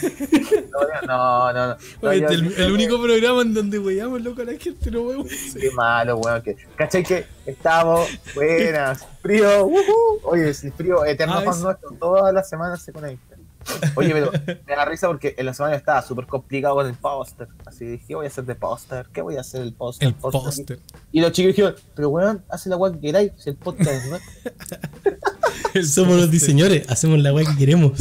No, 1.07 1.53
no, 1.53 1.53
no. 1.53 1.77
no, 2.03 2.09
Oye, 2.09 2.21
yo- 2.21 2.29
el, 2.29 2.53
el 2.57 2.73
único 2.73 3.01
programa 3.01 3.43
en 3.43 3.55
donde 3.55 3.79
weyamos 3.79 4.21
loco 4.23 4.43
a 4.43 4.45
la 4.47 4.53
gente, 4.59 4.91
no 4.91 5.07
vemos. 5.07 5.29
Qué 5.59 5.71
malo, 5.73 6.17
weón. 6.19 6.43
Que, 6.43 6.57
¿Cachai 6.77 7.03
que 7.05 7.27
estamos? 7.47 8.09
Buenas. 8.35 9.07
Frío. 9.23 9.65
ujú. 9.67 10.21
Oye, 10.25 10.49
el 10.49 10.73
frío 10.73 11.05
eterno 11.05 11.35
Ah, 11.39 11.45
es- 11.51 11.59
nuestro. 11.59 11.91
Todas 12.01 12.33
las 12.35 12.49
semanas 12.49 12.83
se 12.83 12.93
conecta. 12.93 13.34
Oye, 13.95 14.13
pero 14.13 14.31
me 14.47 14.77
da 14.77 14.85
risa 14.85 15.07
porque 15.09 15.35
en 15.37 15.47
la 15.47 15.55
semana 15.55 15.77
estaba 15.77 16.03
súper 16.03 16.27
complicado 16.27 16.77
con 16.77 16.87
el 16.87 16.95
póster. 16.95 17.49
Así 17.67 17.85
dije, 17.85 18.05
¿qué 18.09 18.15
voy 18.15 18.27
a 18.27 18.29
hacer 18.29 18.45
de 18.45 18.55
póster? 18.55 19.07
¿Qué 19.13 19.23
voy 19.23 19.37
a 19.37 19.41
hacer 19.41 19.63
el 19.63 19.73
póster? 19.73 20.09
El 20.09 20.15
póster. 20.15 20.81
Y 21.13 21.21
los 21.21 21.33
chicos 21.33 21.49
dijeron, 21.49 21.75
pero 21.95 22.09
weón, 22.11 22.45
hace 22.49 22.69
la 22.69 22.77
weá 22.77 22.93
que 22.93 23.01
queráis. 23.01 23.33
Si 23.37 23.51
el 23.51 23.57
póster 23.57 23.89
es 23.89 24.09
nuestro. 24.09 24.53
El 25.75 25.87
Somos 25.89 26.17
los 26.17 26.31
diseñadores, 26.31 26.89
hacemos 26.89 27.19
la 27.19 27.33
weá 27.33 27.45
que 27.51 27.57
queremos. 27.57 27.99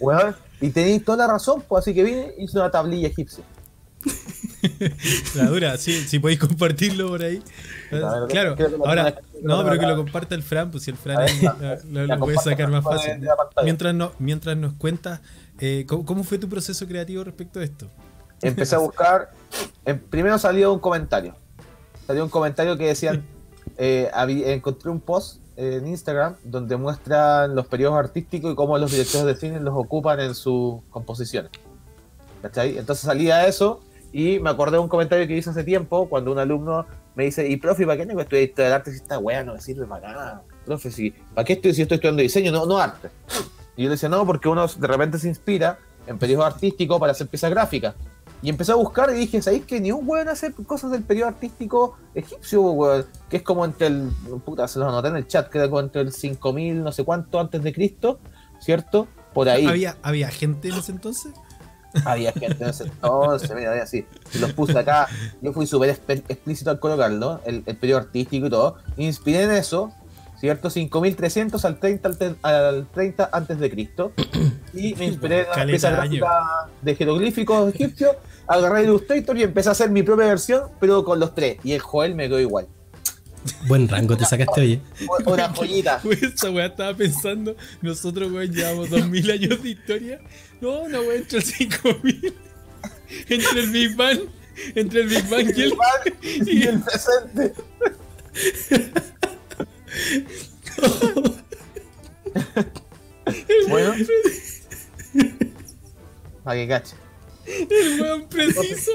Weón. 0.00 0.34
Y 0.60 0.70
tenéis 0.70 1.04
toda 1.04 1.18
la 1.18 1.32
razón, 1.34 1.62
pues 1.68 1.82
así 1.82 1.94
que 1.94 2.02
vine 2.02 2.32
y 2.38 2.44
hice 2.44 2.58
una 2.58 2.70
tablilla 2.70 3.08
egipcia. 3.08 3.44
La 5.34 5.46
dura, 5.46 5.76
sí, 5.78 5.92
si 5.92 6.18
podéis 6.18 6.40
compartirlo 6.40 7.08
por 7.08 7.22
ahí. 7.22 7.42
Claro, 8.28 8.56
ahora, 8.84 9.14
no, 9.42 9.64
pero 9.64 9.78
que 9.78 9.86
lo 9.86 9.96
comparta 9.96 10.34
el 10.34 10.42
Fran, 10.42 10.70
pues 10.70 10.84
si 10.84 10.90
el 10.90 10.96
Fran 10.96 11.18
ahí, 11.20 11.40
lo, 11.90 12.18
puede 12.18 12.38
sacar 12.38 12.68
más 12.70 12.84
de- 12.84 12.90
fácil. 12.90 13.20
de. 13.20 13.28
Mientras, 13.64 13.94
no, 13.94 14.12
mientras 14.18 14.56
nos 14.56 14.72
cuentas, 14.74 15.20
eh, 15.60 15.84
¿cómo, 15.88 16.04
cómo 16.04 16.24
fue 16.24 16.38
tu 16.38 16.48
proceso 16.48 16.86
creativo 16.86 17.22
respecto 17.24 17.60
a 17.60 17.64
esto? 17.64 17.88
empecé 18.42 18.74
a 18.74 18.78
buscar. 18.78 19.30
en- 19.84 19.98
primero 20.00 20.38
salió 20.38 20.72
un 20.72 20.78
comentario. 20.80 21.34
Salió 22.06 22.24
un 22.24 22.30
comentario 22.30 22.76
que 22.76 22.86
decían: 22.88 23.24
eh, 23.78 24.10
encontré 24.46 24.90
un 24.90 25.00
post 25.00 25.40
en 25.56 25.86
Instagram 25.86 26.34
donde 26.44 26.76
muestran 26.76 27.54
los 27.54 27.66
periodos 27.66 27.98
artísticos 27.98 28.52
y 28.52 28.54
cómo 28.54 28.76
los 28.78 28.90
directores 28.90 29.26
de 29.26 29.36
cine 29.36 29.60
los 29.60 29.74
ocupan 29.74 30.20
en 30.20 30.34
sus 30.34 30.82
composiciones. 30.90 31.50
¿Cachai? 32.46 32.78
Entonces 32.78 33.04
salía 33.04 33.46
eso 33.46 33.80
y 34.12 34.38
me 34.38 34.50
acordé 34.50 34.76
de 34.76 34.82
un 34.82 34.88
comentario 34.88 35.26
que 35.26 35.36
hice 35.36 35.50
hace 35.50 35.64
tiempo 35.64 36.08
cuando 36.08 36.30
un 36.30 36.38
alumno 36.38 36.86
me 37.14 37.24
dice: 37.24 37.48
¿Y 37.48 37.56
profe, 37.56 37.84
para 37.84 37.98
qué 37.98 38.06
no 38.06 38.20
estudiar 38.20 38.44
historia 38.44 38.64
del 38.66 38.74
arte 38.74 38.90
si 38.92 38.98
esta 38.98 39.18
wea 39.18 39.42
no 39.42 39.54
me 39.54 39.60
sirve 39.60 39.86
para 39.86 40.12
nada? 40.12 40.42
Profe, 40.64 40.90
si, 40.90 41.10
¿para 41.10 41.44
qué 41.44 41.54
estoy 41.54 41.74
si 41.74 41.82
estoy 41.82 41.96
estudiando 41.96 42.22
diseño? 42.22 42.52
No, 42.52 42.66
no 42.66 42.78
arte. 42.78 43.08
Y 43.76 43.82
yo 43.82 43.88
le 43.88 43.94
decía: 43.94 44.08
No, 44.08 44.24
porque 44.24 44.48
uno 44.48 44.66
de 44.66 44.86
repente 44.86 45.18
se 45.18 45.28
inspira 45.28 45.78
en 46.06 46.18
periodos 46.18 46.46
artísticos 46.46 47.00
para 47.00 47.12
hacer 47.12 47.26
piezas 47.26 47.50
gráficas. 47.50 47.94
Y 48.42 48.50
empecé 48.50 48.72
a 48.72 48.74
buscar 48.76 49.10
y 49.10 49.14
dije, 49.14 49.40
¿sabéis 49.40 49.64
que 49.64 49.80
ni 49.80 49.90
un 49.90 50.06
weón 50.06 50.28
hace 50.28 50.52
cosas 50.52 50.90
del 50.90 51.02
periodo 51.02 51.28
artístico 51.28 51.96
egipcio, 52.14 52.62
weón? 52.62 53.06
Que 53.28 53.38
es 53.38 53.42
como 53.42 53.64
entre 53.64 53.88
el. 53.88 54.10
Puta, 54.44 54.68
se 54.68 54.78
los 54.78 54.88
anoté 54.88 55.08
en 55.08 55.16
el 55.16 55.26
chat, 55.26 55.48
que 55.48 55.58
era 55.58 55.68
como 55.68 55.80
entre 55.80 56.02
el 56.02 56.12
5000, 56.12 56.84
no 56.84 56.92
sé 56.92 57.02
cuánto 57.02 57.40
antes 57.40 57.62
de 57.62 57.72
Cristo, 57.72 58.20
¿cierto? 58.60 59.08
Por 59.32 59.48
ahí. 59.48 59.66
¿Había, 59.66 59.96
¿Había 60.02 60.28
gente 60.28 60.68
en 60.68 60.74
ese 60.74 60.92
entonces? 60.92 61.32
Había 62.04 62.32
gente 62.32 62.62
en 62.64 62.70
ese 62.70 62.84
entonces, 62.84 63.50
mira, 63.54 63.70
mira, 63.72 63.82
así. 63.84 64.04
Y 64.34 64.38
los 64.38 64.52
puse 64.52 64.78
acá. 64.78 65.08
Yo 65.40 65.52
fui 65.52 65.66
súper 65.66 65.90
explícito 65.90 66.70
al 66.70 66.78
colocarlo, 66.80 67.40
el, 67.46 67.62
el 67.66 67.76
periodo 67.76 68.00
artístico 68.00 68.46
y 68.46 68.50
todo. 68.50 68.76
Me 68.96 69.04
inspiré 69.04 69.42
en 69.44 69.52
eso, 69.52 69.92
¿cierto? 70.40 70.68
5300 70.70 71.64
al 71.64 71.78
30, 71.78 72.08
al, 72.08 72.16
te- 72.18 72.34
al 72.42 72.86
30 72.92 73.30
antes 73.32 73.58
de 73.58 73.70
Cristo. 73.70 74.12
Y 74.74 74.94
me 74.96 75.06
inspiré 75.06 75.40
en 75.42 75.46
la 75.58 75.66
pieza 75.66 75.90
de 75.90 75.96
año. 75.96 76.20
gráfica 76.26 76.70
de 76.82 76.94
jeroglíficos 76.94 77.74
egipcios. 77.74 78.16
Agarré 78.46 78.84
Illustrator 78.84 79.36
y 79.38 79.42
empecé 79.42 79.70
a 79.70 79.72
hacer 79.72 79.90
mi 79.90 80.02
propia 80.02 80.26
versión, 80.26 80.64
pero 80.78 81.04
con 81.04 81.18
los 81.18 81.34
tres. 81.34 81.58
Y 81.64 81.72
el 81.72 81.80
Joel 81.80 82.14
me 82.14 82.28
quedó 82.28 82.38
igual. 82.40 82.66
Buen 83.68 83.88
rango 83.88 84.16
te 84.16 84.24
sacaste, 84.24 84.60
oye. 84.60 84.80
Una 85.24 85.48
joyita. 85.54 86.00
Pues 86.02 86.20
esa 86.22 86.50
weá 86.50 86.66
estaba 86.66 86.94
pensando, 86.94 87.54
nosotros 87.80 88.30
weón 88.32 88.52
llevamos 88.52 88.90
2000 88.90 89.30
años 89.30 89.62
de 89.62 89.68
historia. 89.70 90.20
No, 90.60 90.82
una 90.82 91.00
weá 91.00 91.16
entre 91.16 91.38
el 91.38 91.44
5000. 91.44 92.34
Entre 93.28 93.60
el 93.60 93.70
Big 93.70 93.94
Bang, 93.94 94.20
entre 94.74 95.02
el 95.02 95.08
Big 95.08 95.28
Bang 95.28 95.52
y 95.56 95.62
el. 95.62 95.74
y 96.46 96.66
el 96.66 96.80
presente. 96.80 97.52
bueno. 103.68 103.94
Para 106.42 106.56
que 106.56 106.68
cache. 106.68 106.96
El 107.46 108.00
weón 108.00 108.28
preciso. 108.28 108.92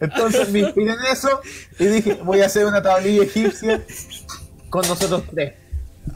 Entonces 0.00 0.48
me 0.50 0.60
inspiré 0.60 0.92
en 0.92 1.04
eso 1.12 1.40
y 1.78 1.86
dije, 1.86 2.14
voy 2.14 2.40
a 2.40 2.46
hacer 2.46 2.66
una 2.66 2.82
tablilla 2.82 3.24
egipcia 3.24 3.84
con 4.68 4.86
nosotros 4.88 5.24
tres. 5.30 5.54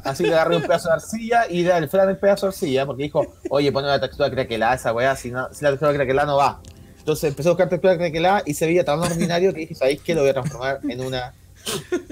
Así 0.03 0.25
que 0.25 0.31
agarré 0.31 0.57
un 0.57 0.63
pedazo 0.63 0.89
de 0.89 0.95
arcilla 0.95 1.47
y 1.49 1.63
de 1.63 1.77
el 1.77 1.89
Fran 1.89 2.09
el 2.09 2.19
pedazo 2.19 2.47
de 2.47 2.51
arcilla, 2.51 2.87
porque 2.87 3.05
dijo, 3.05 3.27
oye, 3.51 3.71
pone 3.73 3.87
una 3.87 4.01
textura 4.01 4.31
craquelada 4.31 4.75
esa 4.75 4.93
weá, 4.93 5.17
si, 5.17 5.31
no, 5.31 5.53
si 5.53 5.65
la 5.65 5.71
textura 5.71 5.95
craquelada 5.95 6.27
no 6.27 6.37
va. 6.37 6.61
Entonces 6.99 7.25
empecé 7.31 7.49
a 7.49 7.53
buscar 7.53 7.69
textura 7.69 7.97
craquelada 7.97 8.43
y 8.47 8.55
se 8.55 8.67
veía 8.67 8.85
tan 8.85 8.99
ordinario 8.99 9.53
que 9.53 9.61
dije, 9.61 9.75
¿sabéis 9.75 10.01
qué? 10.03 10.15
Lo 10.15 10.23
voy 10.23 10.31
a 10.31 10.35
transformar 10.35 10.81
en 10.89 11.01
una, 11.01 11.35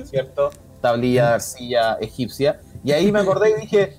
¿cierto? 0.05 0.51
Tablilla 0.81 1.29
de 1.29 1.35
arcilla 1.35 1.95
egipcia. 1.95 2.61
Y 2.85 2.93
ahí 2.93 3.11
me 3.11 3.21
acordé 3.21 3.51
y 3.51 3.61
dije, 3.63 3.97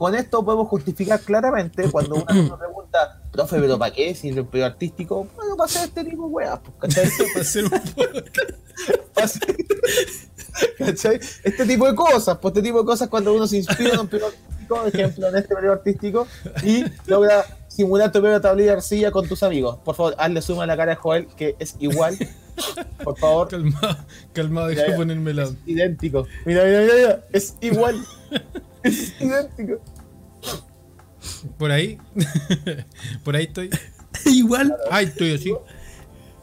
con 0.00 0.14
esto 0.14 0.42
podemos 0.42 0.68
justificar 0.68 1.20
claramente 1.20 1.90
cuando 1.90 2.14
uno 2.14 2.26
me 2.26 2.56
pregunta, 2.56 3.20
profe, 3.30 3.60
¿pero 3.60 3.78
para 3.78 3.92
qué? 3.92 4.14
Si 4.14 4.30
el 4.30 4.46
periodo 4.46 4.70
artístico, 4.70 5.28
bueno, 5.36 5.56
para 5.58 5.66
hacer 5.66 5.88
este 5.88 6.04
tipo 6.04 6.26
de 6.26 6.32
weas, 6.32 6.58
pues, 6.60 6.94
¿cachai? 6.94 7.10
Para 9.14 9.26
hacer 9.26 9.44
un 9.50 10.29
¿Cachai? 10.78 11.20
Este 11.44 11.66
tipo 11.66 11.86
de 11.86 11.94
cosas, 11.94 12.38
pues 12.40 12.52
este 12.52 12.62
tipo 12.62 12.78
de 12.80 12.84
cosas 12.84 13.08
cuando 13.08 13.32
uno 13.34 13.46
se 13.46 13.58
inspira 13.58 13.94
en 13.94 14.00
un 14.00 14.08
periodo 14.08 14.28
artístico, 14.30 14.76
por 14.76 14.88
ejemplo, 14.88 15.28
en 15.28 15.36
este 15.36 15.54
periodo 15.54 15.72
artístico, 15.74 16.26
y 16.62 16.84
logra 17.06 17.44
simular 17.68 18.10
tu 18.12 18.20
propia 18.20 18.40
tablilla 18.40 18.72
de 18.72 18.76
arcilla 18.78 19.10
con 19.10 19.28
tus 19.28 19.42
amigos. 19.42 19.78
Por 19.84 19.94
favor, 19.94 20.14
hazle 20.18 20.42
suma 20.42 20.64
a 20.64 20.66
la 20.66 20.76
cara 20.76 20.90
de 20.92 20.96
Joel, 20.96 21.26
que 21.36 21.56
es 21.58 21.76
igual. 21.80 22.16
Por 23.02 23.18
favor, 23.18 23.48
Calmado, 23.48 23.96
calmado, 24.32 24.70
ya. 24.72 24.94
ponerme 24.96 25.32
la. 25.32 25.48
idéntico. 25.66 26.26
Mira, 26.44 26.64
mira, 26.64 26.80
mira, 26.80 26.94
mira, 26.94 27.24
es 27.32 27.54
igual. 27.60 28.04
Es 28.82 29.20
idéntico. 29.20 29.80
Por 31.58 31.70
ahí. 31.70 31.98
Por 33.24 33.36
ahí 33.36 33.44
estoy. 33.44 33.70
Igual. 34.26 34.76
Ay, 34.90 35.06
estoy 35.06 35.34
así. 35.34 35.54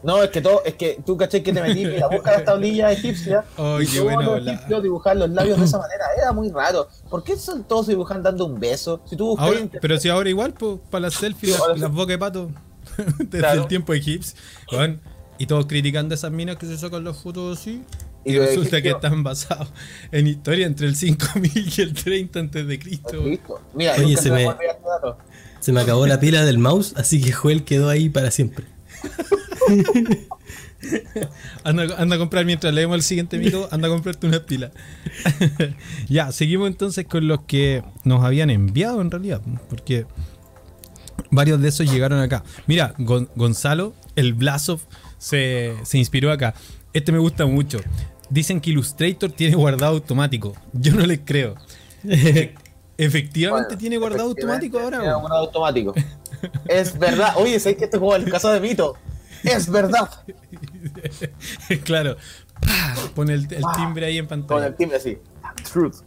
No, 0.07 0.23
es 0.23 0.29
que 0.29 0.39
todo, 0.41 0.63
es 0.65 0.75
que 0.75 0.99
tú 1.05 1.17
caché 1.17 1.43
que 1.43 1.51
te 1.51 1.61
metí, 1.61 1.85
mira, 1.85 2.07
busca 2.07 2.31
las 2.31 2.45
tablillas 2.45 2.93
egipcias. 2.93 3.43
Ay, 3.57 3.83
y 3.83 3.87
qué 3.87 3.99
buena 3.99 4.23
los 4.69 4.81
dibujar 4.81 5.17
los 5.17 5.29
labios 5.29 5.59
de 5.59 5.65
esa 5.65 5.77
manera. 5.79 6.05
Era 6.17 6.31
muy 6.31 6.49
raro. 6.49 6.87
¿Por 7.09 7.23
qué 7.25 7.35
son 7.35 7.65
todos 7.65 7.87
dibujando 7.87 8.23
dando 8.29 8.45
un 8.45 8.57
beso? 8.57 9.01
Si 9.05 9.17
tú 9.17 9.27
buscas 9.27 9.45
Ahora, 9.45 9.57
en 9.57 9.63
internet- 9.65 9.81
pero 9.81 9.99
si 9.99 10.07
ahora 10.07 10.29
igual, 10.29 10.53
pues, 10.53 10.79
para 10.89 11.01
las 11.01 11.15
selfies, 11.15 11.55
Sí, 11.55 11.61
las, 11.67 11.79
las 11.79 11.91
bocas 11.91 12.07
de 12.07 12.17
pato. 12.17 12.49
Desde 13.19 13.39
Claro. 13.39 13.61
el 13.63 13.67
tiempo 13.67 13.91
de 13.91 13.99
Gibbs. 13.99 14.35
weón, 14.71 15.01
y 15.37 15.45
todos 15.45 15.65
criticando 15.65 16.13
a 16.13 16.15
esas 16.15 16.31
minas 16.31 16.55
que 16.55 16.65
se 16.67 16.77
sacan 16.77 17.03
las 17.03 17.17
fotos 17.17 17.59
así. 17.59 17.83
Y 18.23 18.31
Y, 18.33 18.39
resulta 18.39 18.81
que 18.81 18.91
están 18.91 19.23
basados 19.23 19.67
en 20.13 20.25
historia 20.27 20.65
entre 20.67 20.87
el 20.87 20.95
5000 20.95 21.73
y 21.77 21.81
el 21.81 21.93
30 21.93 22.39
antes 22.39 22.65
de 22.65 22.79
Cristo. 22.79 23.21
Mira, 23.73 23.93
Oye, 23.97 24.15
se 24.17 24.31
me. 24.31 24.47
Se 25.59 25.71
me 25.73 25.81
acabó 25.81 26.07
la 26.07 26.17
pila 26.19 26.45
del 26.45 26.59
mouse, 26.59 26.93
así 26.95 27.21
que 27.21 27.31
Joel 27.33 27.65
quedó 27.65 27.89
ahí 27.89 28.07
para 28.09 28.31
siempre. 28.31 28.65
Anda, 31.63 31.83
anda 31.97 32.15
a 32.15 32.19
comprar 32.19 32.45
mientras 32.45 32.73
leemos 32.73 32.95
el 32.95 33.03
siguiente 33.03 33.37
mito, 33.37 33.67
anda 33.71 33.87
a 33.87 33.91
comprarte 33.91 34.27
una 34.27 34.45
pila. 34.45 34.71
ya, 36.09 36.31
seguimos 36.31 36.67
entonces 36.67 37.05
con 37.05 37.27
los 37.27 37.41
que 37.41 37.83
nos 38.03 38.23
habían 38.23 38.49
enviado 38.49 39.01
en 39.01 39.11
realidad, 39.11 39.41
porque 39.69 40.05
varios 41.31 41.61
de 41.61 41.69
esos 41.69 41.91
llegaron 41.91 42.19
acá. 42.19 42.43
Mira, 42.67 42.93
Gon- 42.97 43.29
Gonzalo, 43.35 43.93
el 44.15 44.33
Blasov, 44.33 44.79
se, 45.17 45.73
se 45.83 45.97
inspiró 45.97 46.31
acá. 46.31 46.53
Este 46.93 47.11
me 47.11 47.19
gusta 47.19 47.45
mucho. 47.45 47.79
Dicen 48.29 48.61
que 48.61 48.69
Illustrator 48.71 49.31
tiene 49.31 49.55
guardado 49.55 49.93
automático. 49.93 50.53
Yo 50.73 50.93
no 50.93 51.05
les 51.05 51.19
creo. 51.23 51.55
Efectivamente 52.99 53.67
Bueno, 53.67 53.77
tiene 53.79 53.97
guardado 53.97 54.29
automático 54.29 54.79
ahora. 54.79 54.99
Tiene 54.99 55.13
guardado 55.13 55.45
automático. 55.45 55.93
Es 56.67 56.97
verdad. 56.97 57.33
Oye, 57.37 57.59
¿sabes 57.59 57.77
que 57.77 57.85
este 57.85 57.97
juego 57.97 58.15
es 58.15 58.23
el 58.25 58.31
caso 58.31 58.51
de 58.51 58.59
mito? 58.59 58.95
Es 59.43 59.69
verdad. 59.69 60.09
claro. 61.83 62.17
Pone 63.15 63.33
el, 63.33 63.41
el 63.53 63.63
timbre 63.75 64.05
ahí 64.07 64.17
en 64.17 64.25
Con 64.27 64.41
pantalla. 64.41 64.67
el 64.67 64.75
timbre 64.75 64.97
así. 64.97 65.17
Truth. 65.71 65.97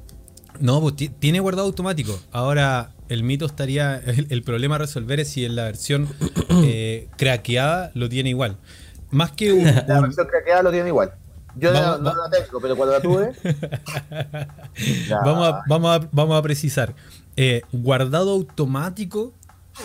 No, 0.59 0.81
pues 0.81 0.97
ti- 0.97 1.09
tiene 1.09 1.41
guardado 1.41 1.66
automático. 1.66 2.18
Ahora, 2.33 2.93
el 3.09 3.22
mito 3.22 3.47
estaría. 3.47 3.97
El, 3.99 4.26
el 4.31 4.43
problema 4.43 4.74
a 4.76 4.78
resolver 4.78 5.20
es 5.20 5.28
si 5.28 5.45
en 5.45 5.57
la 5.57 5.64
versión 5.64 6.09
eh, 6.64 7.09
craqueada 7.16 7.91
lo 7.95 8.09
tiene 8.09 8.31
igual. 8.31 8.57
Más 9.11 9.33
que 9.33 9.53
un. 9.53 9.64
La 9.64 9.85
un- 9.97 10.03
versión 10.03 10.26
craqueada 10.26 10.62
lo 10.62 10.70
tiene 10.70 10.89
igual. 10.89 11.12
Yo 11.57 11.72
Vamos- 11.72 12.01
no, 12.01 12.12
no 12.12 12.16
va- 12.20 12.28
la 12.28 12.31
tengo, 12.45 12.61
pero 12.61 12.76
cuando 12.76 12.95
la 12.95 13.01
tuve. 13.01 13.33
vamos, 15.24 15.49
a, 15.49 15.62
vamos, 15.68 15.97
a, 16.05 16.09
vamos 16.12 16.39
a 16.39 16.43
precisar. 16.43 16.95
Eh, 17.37 17.62
guardado 17.72 18.31
automático 18.33 19.33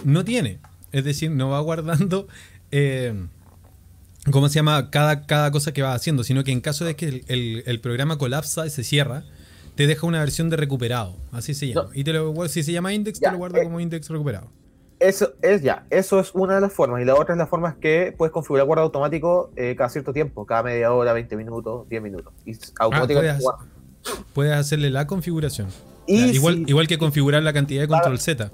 no 0.04 0.24
tiene. 0.26 0.60
Es 0.92 1.04
decir, 1.04 1.32
no 1.32 1.50
va 1.50 1.60
guardando. 1.62 2.28
eh, 2.72 3.14
¿Cómo 4.32 4.50
se 4.50 4.56
llama? 4.56 4.90
Cada, 4.90 5.26
cada 5.26 5.52
cosa 5.52 5.72
que 5.74 5.82
va 5.82 5.94
haciendo, 5.94 6.24
sino 6.24 6.44
que 6.44 6.52
en 6.52 6.62
caso 6.62 6.84
de 6.86 6.96
que 6.96 7.08
el, 7.08 7.24
el- 7.28 7.64
el 7.66 7.80
programa 7.80 8.18
colapsa 8.18 8.66
y 8.66 8.70
se 8.70 8.84
cierra, 8.84 9.24
te 9.76 9.88
deja 9.88 10.08
una 10.08 10.20
versión 10.20 10.50
de 10.50 10.58
recuperado. 10.58 11.16
Así 11.32 11.54
se 11.54 11.68
llama. 11.68 11.84
No. 11.84 11.90
Y 11.94 12.04
te 12.04 12.14
lo, 12.14 12.48
si 12.48 12.64
se 12.64 12.72
llama 12.72 12.94
index, 12.94 13.20
Ya, 13.20 13.30
te 13.30 13.32
lo 13.34 13.38
guarda 13.40 13.60
eh. 13.62 13.64
como 13.66 13.80
index 13.80 14.10
recuperado. 14.10 14.50
Eso 15.00 15.34
es 15.42 15.62
ya, 15.62 15.86
eso 15.90 16.20
es 16.22 16.32
una 16.34 16.56
de 16.56 16.62
las 16.62 16.72
formas. 16.74 17.02
Y 17.02 17.06
la 17.06 17.16
otra 17.16 17.36
es 17.36 17.38
la 17.38 17.48
forma 17.48 17.76
que 17.82 18.16
puedes 18.18 18.32
configurar 18.32 18.66
guardado 18.66 18.86
automático 18.86 19.52
eh, 19.58 19.76
cada 19.78 19.90
cierto 19.90 20.14
tiempo, 20.14 20.46
cada 20.46 20.64
media 20.64 20.92
hora, 20.94 21.12
20 21.12 21.36
minutos, 21.36 21.88
10 21.90 22.02
minutos. 22.02 22.34
Y 22.46 22.54
automáticamente 22.80 23.34
puedes- 23.34 23.42
guarda. 23.42 23.66
Puedes 24.34 24.54
hacerle 24.54 24.90
la 24.92 25.06
configuración. 25.06 25.68
Y 26.08 26.20
Ya, 26.20 26.28
igual, 26.34 26.56
si- 26.58 26.64
igual 26.68 26.88
que 26.88 26.98
configurar 26.98 27.44
la 27.44 27.52
cantidad 27.54 27.82
de 27.82 27.88
control 27.88 28.20
Z. 28.20 28.52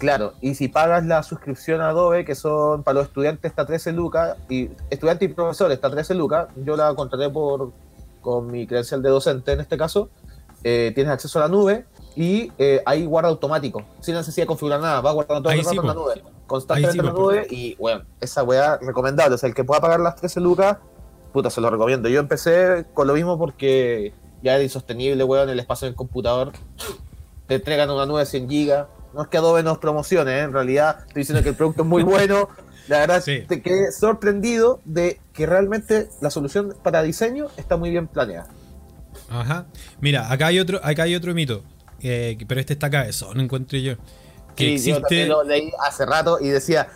Claro, 0.00 0.32
y 0.40 0.54
si 0.54 0.68
pagas 0.68 1.04
la 1.04 1.22
suscripción 1.22 1.82
a 1.82 1.90
Adobe, 1.90 2.24
que 2.24 2.34
son 2.34 2.82
para 2.82 3.00
los 3.00 3.08
estudiantes 3.08 3.50
está 3.50 3.66
13 3.66 3.92
lucas, 3.92 4.36
y 4.48 4.70
estudiantes 4.88 5.28
y 5.28 5.32
profesores 5.34 5.74
está 5.74 5.90
13 5.90 6.14
lucas, 6.14 6.48
yo 6.56 6.74
la 6.74 6.94
contraté 6.94 7.28
por 7.28 7.70
con 8.22 8.50
mi 8.50 8.66
credencial 8.66 9.02
de 9.02 9.10
docente 9.10 9.52
en 9.52 9.60
este 9.60 9.76
caso, 9.76 10.08
eh, 10.64 10.92
tienes 10.94 11.12
acceso 11.12 11.38
a 11.38 11.42
la 11.42 11.48
nube 11.48 11.84
y 12.16 12.50
eh, 12.58 12.82
ahí 12.86 13.04
guarda 13.04 13.28
automático, 13.28 13.82
sin 14.00 14.14
necesidad 14.14 14.44
de 14.44 14.46
configurar 14.48 14.80
nada, 14.80 15.02
va 15.02 15.12
guardando 15.12 15.42
todo 15.42 15.52
Ahí 15.52 15.58
el 15.58 15.64
rato 15.66 15.72
sí, 15.72 15.78
en 15.78 15.86
la 15.86 15.94
nube, 15.94 16.22
constantemente 16.46 16.92
sí, 16.92 16.98
en 16.98 17.04
la 17.04 17.12
nube, 17.12 17.46
y 17.50 17.74
bueno, 17.76 18.04
esa 18.22 18.42
weá 18.42 18.78
recomendable, 18.78 19.34
o 19.34 19.38
sea, 19.38 19.50
el 19.50 19.54
que 19.54 19.64
pueda 19.64 19.82
pagar 19.82 20.00
las 20.00 20.16
13 20.16 20.40
lucas, 20.40 20.78
puta, 21.34 21.50
se 21.50 21.60
lo 21.60 21.68
recomiendo. 21.70 22.08
Yo 22.08 22.20
empecé 22.20 22.86
con 22.94 23.06
lo 23.06 23.14
mismo 23.14 23.38
porque 23.38 24.14
ya 24.42 24.54
era 24.54 24.62
insostenible, 24.62 25.22
weón, 25.24 25.50
el 25.50 25.60
espacio 25.60 25.86
en 25.86 25.92
el 25.92 25.96
computador, 25.96 26.52
te 27.46 27.56
entregan 27.56 27.90
una 27.90 28.06
nube 28.06 28.20
de 28.20 28.26
100 28.26 28.48
gigas. 28.48 28.86
No 29.14 29.22
es 29.22 29.28
que 29.28 29.38
Adobe 29.38 29.62
nos 29.62 29.78
promocione, 29.78 30.38
¿eh? 30.38 30.40
en 30.42 30.52
realidad 30.52 31.00
estoy 31.06 31.22
diciendo 31.22 31.42
que 31.42 31.50
el 31.50 31.54
producto 31.56 31.82
es 31.82 31.88
muy 31.88 32.02
bueno. 32.02 32.48
La 32.88 32.98
verdad 33.00 33.22
Sí. 33.22 33.44
te 33.46 33.62
quedé 33.62 33.92
sorprendido 33.92 34.80
de 34.84 35.20
que 35.32 35.46
realmente 35.46 36.08
la 36.20 36.30
solución 36.30 36.74
para 36.82 37.02
diseño 37.02 37.46
está 37.56 37.76
muy 37.76 37.90
bien 37.90 38.08
planeada. 38.08 38.48
Ajá. 39.28 39.66
Mira, 40.00 40.30
acá 40.32 40.46
hay 40.48 40.58
otro, 40.58 40.80
acá 40.82 41.04
hay 41.04 41.14
otro 41.14 41.34
mito. 41.34 41.62
eh, 42.02 42.38
pero 42.48 42.60
este 42.60 42.72
está 42.72 42.88
cabezón, 42.88 43.38
encuentro 43.40 43.78
yo. 43.78 43.94
Que 44.56 44.78
Sí, 44.78 44.90
yo 44.90 44.96
existe, 44.96 45.00
también 45.02 45.28
lo 45.28 45.44
leí 45.44 45.70
hace 45.86 46.06
rato 46.06 46.38
y 46.40 46.48
decía, 46.48 46.88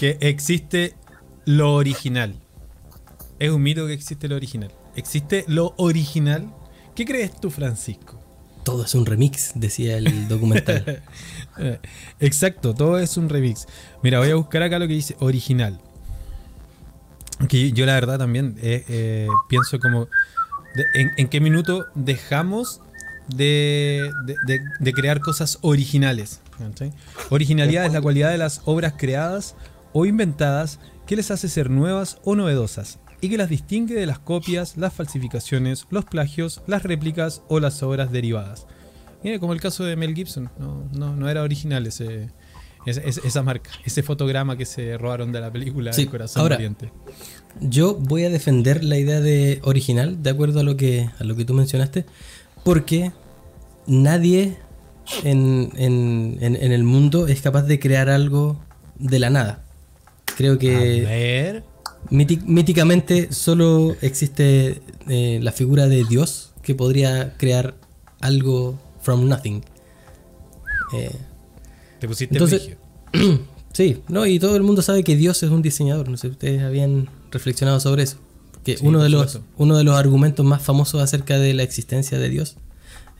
que 0.00 0.18
existe 0.20 0.96
lo 1.44 1.74
original. 1.74 2.34
Es 3.38 3.50
un 3.50 3.62
mito 3.62 3.86
que 3.86 3.92
existe 3.92 4.26
lo 4.28 4.34
original. 4.36 4.72
¿Existe 4.96 5.44
lo 5.46 5.74
original? 5.76 6.52
¿Qué 6.96 7.04
crees 7.04 7.40
tú, 7.40 7.50
Francisco? 7.50 8.18
Todo 8.68 8.84
es 8.84 8.94
un 8.94 9.06
remix, 9.06 9.52
decía 9.54 9.96
el 9.96 10.28
documental. 10.28 11.02
Exacto, 12.20 12.74
todo 12.74 12.98
es 12.98 13.16
un 13.16 13.30
remix. 13.30 13.66
Mira, 14.02 14.18
voy 14.18 14.28
a 14.30 14.34
buscar 14.34 14.62
acá 14.62 14.78
lo 14.78 14.86
que 14.86 14.92
dice 14.92 15.16
original. 15.20 15.80
Que 17.48 17.72
yo 17.72 17.86
la 17.86 17.94
verdad 17.94 18.18
también 18.18 18.58
eh, 18.60 18.84
eh, 18.90 19.28
pienso 19.48 19.80
como 19.80 20.08
en, 21.16 21.28
qué 21.28 21.40
minuto 21.40 21.86
dejamos 21.94 22.82
de, 23.28 24.10
de- 24.80 24.92
crear 24.92 25.20
cosas 25.20 25.56
originales. 25.62 26.40
Originalidad 27.30 27.86
es 27.86 27.94
la 27.94 28.02
cualidad 28.02 28.30
de 28.32 28.36
las 28.36 28.60
obras 28.66 28.92
creadas 28.98 29.54
o 29.94 30.04
inventadas 30.04 30.78
que 31.06 31.16
les 31.16 31.30
hace 31.30 31.48
ser 31.48 31.70
nuevas 31.70 32.18
o 32.22 32.36
novedosas 32.36 32.98
y 33.20 33.28
que 33.28 33.36
las 33.36 33.48
distingue 33.48 33.94
de 33.94 34.06
las 34.06 34.18
copias, 34.18 34.76
las 34.76 34.92
falsificaciones, 34.92 35.86
los 35.90 36.04
plagios, 36.04 36.62
las 36.66 36.82
réplicas 36.84 37.42
o 37.48 37.58
las 37.60 37.82
obras 37.82 38.12
derivadas. 38.12 38.66
Mira, 39.24 39.38
como 39.40 39.52
el 39.52 39.60
caso 39.60 39.84
de 39.84 39.96
Mel 39.96 40.14
Gibson, 40.14 40.50
no, 40.58 40.84
no, 40.92 41.16
no 41.16 41.28
era 41.28 41.42
original 41.42 41.86
ese, 41.86 42.28
ese- 42.86 43.02
esa 43.26 43.42
marca, 43.42 43.70
ese 43.84 44.02
fotograma 44.04 44.56
que 44.56 44.64
se 44.64 44.96
robaron 44.96 45.32
de 45.32 45.40
la 45.40 45.50
película 45.50 45.92
Sí, 45.92 46.02
El 46.02 46.10
Corazón 46.10 46.42
ahora- 46.42 46.56
Valiente. 46.56 46.92
Yo 47.60 47.94
voy 47.96 48.24
a 48.24 48.30
defender 48.30 48.84
la 48.84 48.98
idea 48.98 49.20
de 49.20 49.60
original, 49.64 50.22
de 50.22 50.30
acuerdo 50.30 50.60
a 50.60 50.62
lo 50.62 50.76
que, 50.76 51.10
a 51.18 51.24
lo 51.24 51.34
que 51.34 51.44
tú 51.44 51.54
mencionaste, 51.54 52.06
porque 52.64 53.10
nadie 53.88 54.56
en, 55.24 55.70
en- 55.76 56.36
en- 56.40 56.56
en 56.56 56.72
el 56.72 56.84
mundo 56.84 57.26
es 57.26 57.40
capaz 57.40 57.62
de 57.62 57.80
crear 57.80 58.08
algo 58.10 58.60
de 58.98 59.18
la 59.18 59.30
nada. 59.30 59.64
Creo 60.36 60.54
A 60.54 60.58
que 60.58 61.02
ver. 61.02 61.64
Míti- 62.10 62.42
míticamente 62.44 63.32
solo 63.32 63.96
existe 64.00 64.80
eh, 65.08 65.40
la 65.42 65.52
figura 65.52 65.86
de 65.88 66.04
Dios 66.04 66.52
que 66.62 66.74
podría 66.74 67.34
crear 67.36 67.74
algo 68.20 68.78
from 69.02 69.28
nothing. 69.28 69.62
Eh, 70.94 71.10
Te 72.00 72.08
pusiste 72.08 72.34
Entonces-. 72.34 72.76
Sí, 73.72 74.02
no, 74.08 74.26
y 74.26 74.40
todo 74.40 74.56
el 74.56 74.62
mundo 74.64 74.82
sabe 74.82 75.04
que 75.04 75.14
Dios 75.14 75.40
es 75.42 75.50
un 75.50 75.62
diseñador. 75.62 76.08
No 76.08 76.16
sé, 76.16 76.28
ustedes 76.28 76.62
habían 76.62 77.08
reflexionado 77.30 77.78
sobre 77.78 78.02
eso. 78.02 78.16
Que 78.64 78.76
Sí, 78.76 78.84
uno, 78.84 79.00
de 79.02 79.08
los, 79.08 79.40
uno 79.56 79.76
de 79.76 79.84
los 79.84 79.94
argumentos 79.94 80.44
más 80.44 80.62
famosos 80.62 81.00
acerca 81.00 81.38
de 81.38 81.54
la 81.54 81.62
existencia 81.62 82.18
de 82.18 82.28
Dios 82.28 82.56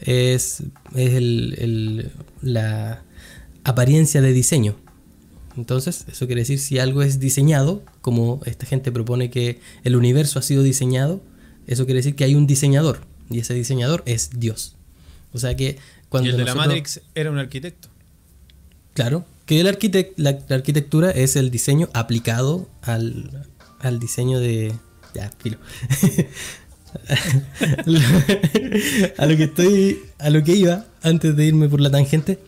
es, 0.01 0.63
es 0.97 1.15
el- 1.15 1.55
el- 1.59 2.11
la 2.43 3.03
apariencia 3.63 4.21
de 4.21 4.33
diseño. 4.33 4.75
Entonces, 5.59 6.05
eso 6.09 6.27
quiere 6.27 6.43
decir 6.43 6.61
si 6.61 6.79
algo 6.79 7.03
es 7.03 7.19
diseñado, 7.19 7.83
como 8.01 8.41
esta 8.47 8.65
gente 8.65 8.93
propone 8.93 9.29
que 9.29 9.59
el 9.83 9.97
universo 9.97 10.39
ha 10.39 10.43
sido 10.43 10.63
diseñado, 10.63 11.21
eso 11.67 11.85
quiere 11.85 11.99
decir 11.99 12.15
que 12.15 12.23
hay 12.23 12.37
un 12.37 12.47
diseñador, 12.47 13.01
y 13.29 13.41
ese 13.41 13.55
diseñador 13.55 14.05
es 14.07 14.31
Dios. 14.39 14.77
O 15.33 15.39
sea 15.41 15.57
que 15.57 15.77
cuando 16.09 16.29
y 16.29 16.31
el 16.31 16.37
de 16.39 16.45
la 16.45 16.55
Matrix 16.55 17.01
era 17.17 17.31
un 17.33 17.39
arquitecto. 17.39 17.89
Claro, 18.95 19.27
que 19.47 19.61
el 19.61 19.67
arquitect- 19.67 20.13
la, 20.17 20.39
la 20.49 20.57
arquitectura 20.57 21.11
es 21.11 21.35
el 21.35 21.51
diseño 21.51 21.89
aplicado 21.93 22.69
al, 22.83 23.47
al 23.81 23.99
diseño 23.99 24.39
de... 24.39 24.73
Ya, 25.15 25.31
filo. 25.39 25.59
a 29.19 29.27
lo 29.27 29.37
que 29.37 29.45
estoy... 29.45 29.99
A 30.19 30.31
lo 30.31 30.43
que 30.45 30.55
iba, 30.55 30.87
antes 31.03 31.35
de 31.37 31.47
irme 31.47 31.69
por 31.69 31.81
la 31.81 31.91
tangente, 31.91 32.39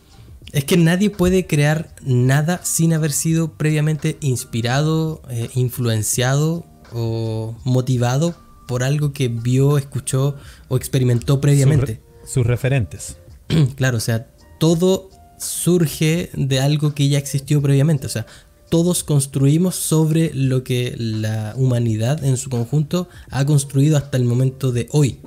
es 0.53 0.65
que 0.65 0.77
nadie 0.77 1.09
puede 1.09 1.47
crear 1.47 1.95
nada 2.03 2.61
sin 2.63 2.93
haber 2.93 3.11
sido 3.11 3.53
previamente 3.53 4.17
inspirado, 4.21 5.21
eh, 5.29 5.49
influenciado 5.55 6.65
o 6.93 7.55
motivado 7.63 8.35
por 8.67 8.83
algo 8.83 9.13
que 9.13 9.27
vio, 9.27 9.77
escuchó 9.77 10.35
o 10.67 10.77
experimentó 10.77 11.41
previamente. 11.41 12.01
Sus, 12.23 12.31
sus 12.31 12.45
referentes. 12.45 13.17
claro, 13.75 13.97
o 13.97 14.01
sea, 14.01 14.27
todo 14.59 15.09
surge 15.37 16.29
de 16.33 16.59
algo 16.59 16.93
que 16.93 17.09
ya 17.09 17.17
existió 17.17 17.61
previamente. 17.61 18.05
O 18.05 18.09
sea, 18.09 18.25
todos 18.69 19.03
construimos 19.03 19.75
sobre 19.75 20.31
lo 20.33 20.63
que 20.63 20.95
la 20.97 21.53
humanidad 21.57 22.23
en 22.23 22.37
su 22.37 22.49
conjunto 22.49 23.09
ha 23.29 23.45
construido 23.45 23.97
hasta 23.97 24.17
el 24.17 24.23
momento 24.23 24.71
de 24.71 24.87
hoy. 24.91 25.19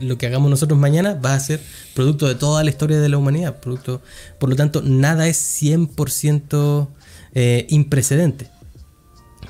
Lo 0.00 0.18
que 0.18 0.26
hagamos 0.26 0.50
nosotros 0.50 0.78
mañana 0.78 1.14
va 1.14 1.34
a 1.34 1.40
ser 1.40 1.60
producto 1.94 2.26
de 2.26 2.34
toda 2.34 2.62
la 2.64 2.70
historia 2.70 2.98
de 3.00 3.08
la 3.08 3.18
humanidad. 3.18 3.60
Producto, 3.60 4.02
por 4.38 4.48
lo 4.50 4.56
tanto, 4.56 4.82
nada 4.82 5.28
es 5.28 5.38
100% 5.62 6.88
eh, 7.34 7.66
imprecedente. 7.70 8.48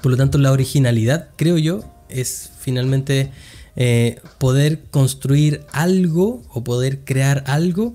Por 0.02 0.10
lo 0.12 0.16
tanto, 0.16 0.38
la 0.38 0.52
originalidad, 0.52 1.28
creo 1.36 1.58
yo, 1.58 1.84
es 2.08 2.50
finalmente 2.60 3.30
eh, 3.76 4.20
poder 4.38 4.84
construir 4.90 5.62
algo 5.72 6.42
o 6.52 6.62
poder 6.64 7.00
crear 7.04 7.44
algo 7.46 7.94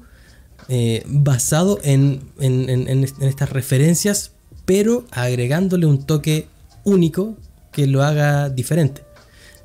eh, 0.69 1.03
basado 1.07 1.79
en, 1.83 2.21
en- 2.39 2.69
en- 2.69 2.87
en 2.87 3.03
est- 3.03 3.21
en 3.21 3.27
estas 3.27 3.49
referencias, 3.49 4.31
pero 4.65 5.05
agregándole 5.11 5.85
un 5.85 6.05
toque 6.05 6.47
único 6.83 7.35
que 7.71 7.87
lo 7.87 8.03
haga 8.03 8.49
diferente. 8.49 9.03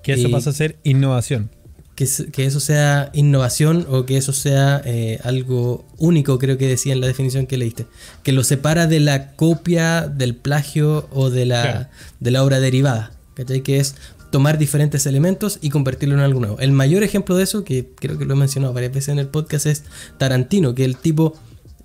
Que 0.02 0.12
eso 0.14 0.28
Y- 0.28 0.32
pasa 0.32 0.50
a 0.50 0.52
ser 0.52 0.78
innovación. 0.84 1.50
Que, 1.97 2.05
es- 2.05 2.26
que 2.30 2.44
eso 2.47 2.61
sea 2.61 3.11
innovación 3.14 3.86
o 3.90 4.05
que 4.07 4.16
eso 4.18 4.32
sea 4.32 4.80
eh, 4.84 5.18
algo 5.24 5.84
único, 5.97 6.38
creo 6.38 6.59
que 6.59 6.68
decía 6.68 6.92
en 6.92 7.01
la 7.01 7.07
definición 7.09 7.47
que 7.47 7.57
leíste. 7.57 7.86
Que 8.22 8.32
lo 8.32 8.44
separa 8.44 8.86
de 8.86 9.01
la 9.01 9.32
copia, 9.34 10.07
del 10.07 10.36
plagio 10.36 11.09
o 11.11 11.30
de 11.30 11.47
la, 11.47 11.62
Claro. 11.62 11.86
de 12.20 12.30
la 12.30 12.44
obra 12.44 12.61
derivada. 12.61 13.12
¿Cachai? 13.34 13.62
Que 13.62 13.78
es 13.80 13.94
tomar 14.30 14.59
diferentes 14.59 15.07
elementos 15.07 15.59
y 15.62 15.70
convertirlo 15.70 16.14
en 16.16 16.20
algo 16.20 16.40
nuevo. 16.40 16.59
El 16.59 16.72
mayor 16.72 17.03
ejemplo 17.03 17.34
de 17.36 17.44
eso, 17.44 17.64
que 17.64 17.88
creo 17.97 18.18
que 18.18 18.24
lo 18.26 18.34
he 18.34 18.36
mencionado 18.36 18.72
varias 18.74 18.92
veces 18.92 19.09
en 19.11 19.18
el 19.18 19.28
podcast, 19.28 19.66
es 19.66 19.84
Tarantino, 20.18 20.74
que 20.74 20.84
el 20.84 20.97
tipo, 20.97 21.34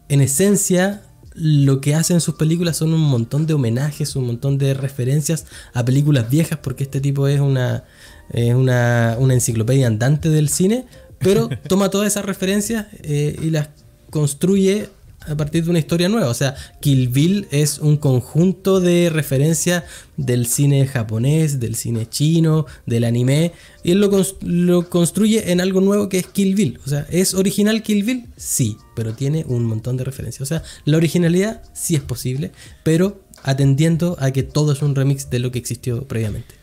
en 0.09 0.19
esencia, 0.21 1.03
lo 1.33 1.79
que 1.79 1.95
hace 1.95 2.13
en 2.13 2.19
sus 2.19 2.35
películas 2.35 2.75
son 2.77 2.93
un 2.93 2.99
montón 3.01 3.45
de 3.47 3.53
homenajes, 3.53 4.15
un 4.17 4.25
montón 4.27 4.57
de 4.57 4.73
referencias 4.73 5.45
a 5.73 5.85
películas 5.85 6.29
viejas, 6.29 6.59
porque 6.61 6.83
este 6.83 6.99
tipo 6.99 7.27
es 7.29 7.39
una, 7.39 7.85
es 8.33 8.53
una, 8.55 9.15
una 9.19 9.33
enciclopedia 9.33 9.87
andante 9.87 10.29
del 10.29 10.49
cine, 10.49 10.85
pero 11.19 11.49
toma 11.67 11.89
todas 11.89 12.07
esas 12.07 12.25
referencias 12.25 12.87
eh, 13.03 13.35
y 13.41 13.49
las 13.51 13.69
construye 14.09 14.89
a 15.27 15.37
partir 15.37 15.63
de 15.63 15.69
una 15.69 15.77
historia 15.77 16.09
nueva. 16.09 16.29
O 16.29 16.33
sea, 16.33 16.55
Kill 16.79 17.09
Bill 17.09 17.47
es 17.51 17.77
un 17.77 17.97
conjunto 17.97 18.79
de 18.79 19.11
referencias 19.11 19.83
del 20.17 20.47
cine 20.47 20.87
japonés, 20.87 21.59
del 21.59 21.75
cine 21.75 22.09
chino, 22.09 22.65
del 22.87 23.03
anime, 23.03 23.51
y 23.83 23.91
él 23.91 23.99
lo, 24.01 24.11
cons- 24.11 24.35
lo 24.41 24.89
construye 24.89 25.51
en 25.51 25.61
algo 25.61 25.79
nuevo 25.79 26.09
que 26.09 26.17
es 26.17 26.25
Kill 26.25 26.55
Bill. 26.55 26.79
O 26.83 26.89
sea, 26.89 27.05
¿es 27.11 27.35
original 27.35 27.83
Kill 27.83 28.03
Bill? 28.03 28.25
Sí, 28.35 28.77
pero 28.95 29.13
tiene 29.13 29.45
un 29.47 29.63
montón 29.65 29.95
de 29.95 30.05
referencias. 30.05 30.41
O 30.41 30.45
sea, 30.47 30.63
la 30.85 30.97
originalidad 30.97 31.61
sí 31.73 31.93
es 31.93 32.01
posible, 32.01 32.51
pero 32.83 33.21
atendiendo 33.43 34.17
a 34.19 34.31
que 34.31 34.41
todo 34.41 34.71
es 34.73 34.81
un 34.81 34.95
remix 34.95 35.29
de 35.29 35.37
lo 35.37 35.51
que 35.51 35.59
existió 35.59 36.07
previamente. 36.07 36.55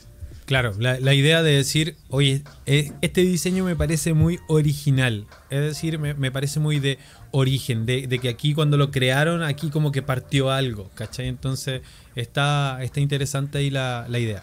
Claro, 0.49 0.73
la, 0.79 0.99
la 0.99 1.13
idea 1.13 1.43
de 1.43 1.51
decir, 1.53 1.97
oye, 2.09 2.43
eh, 2.65 2.91
este 3.03 3.21
diseño 3.21 3.65
me 3.67 3.77
parece 3.77 4.15
muy 4.15 4.39
original. 4.49 5.27
Es 5.51 5.61
decir, 5.61 5.99
me, 5.99 6.15
me 6.15 6.31
parece 6.33 6.59
muy 6.59 6.81
de 6.81 6.99
origen, 7.33 7.85
de, 7.85 8.07
de 8.07 8.19
que 8.19 8.31
aquí 8.31 8.55
cuando 8.55 8.79
lo 8.79 8.91
crearon, 8.91 9.43
aquí 9.43 9.69
como 9.69 9.93
que 9.93 10.01
partió 10.01 10.51
algo, 10.51 10.91
¿cachai? 10.95 11.29
Entonces 11.29 11.83
está, 12.15 12.83
está 12.83 12.99
interesante 13.01 13.59
ahí 13.59 13.69
la, 13.69 14.07
la 14.09 14.19
idea. 14.19 14.43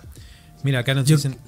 Mira, 0.63 0.81
acá 0.81 0.93
nos 0.93 1.05
Yo- 1.07 1.15
dicen... 1.15 1.39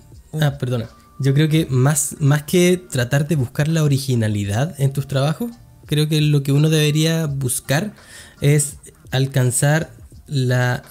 Ah, 0.41 0.57
perdona. 0.57 0.89
Yo 1.19 1.35
creo 1.35 1.49
que 1.49 1.67
más, 1.69 2.15
más 2.19 2.41
que 2.41 2.77
tratar 2.77 3.27
de 3.27 3.35
buscar 3.35 3.67
la 3.67 3.83
originalidad 3.83 4.73
en 4.81 4.91
tus 4.91 5.05
trabajos, 5.07 5.51
creo 5.85 6.07
que 6.09 6.19
lo 6.19 6.41
que 6.41 6.51
uno 6.51 6.69
debería 6.69 7.27
buscar 7.27 7.93
es 8.41 8.77
alcanzar 9.11 9.91
la 10.25 10.81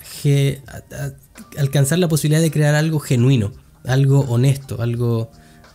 a- 0.69 1.11
alcanzar 1.59 1.99
la 1.99 2.09
posibilidad 2.09 2.43
de 2.43 2.51
crear 2.51 2.75
algo 2.75 2.99
genuino, 2.99 3.53
algo 3.85 4.21
honesto, 4.21 4.83
algo, 4.83 5.31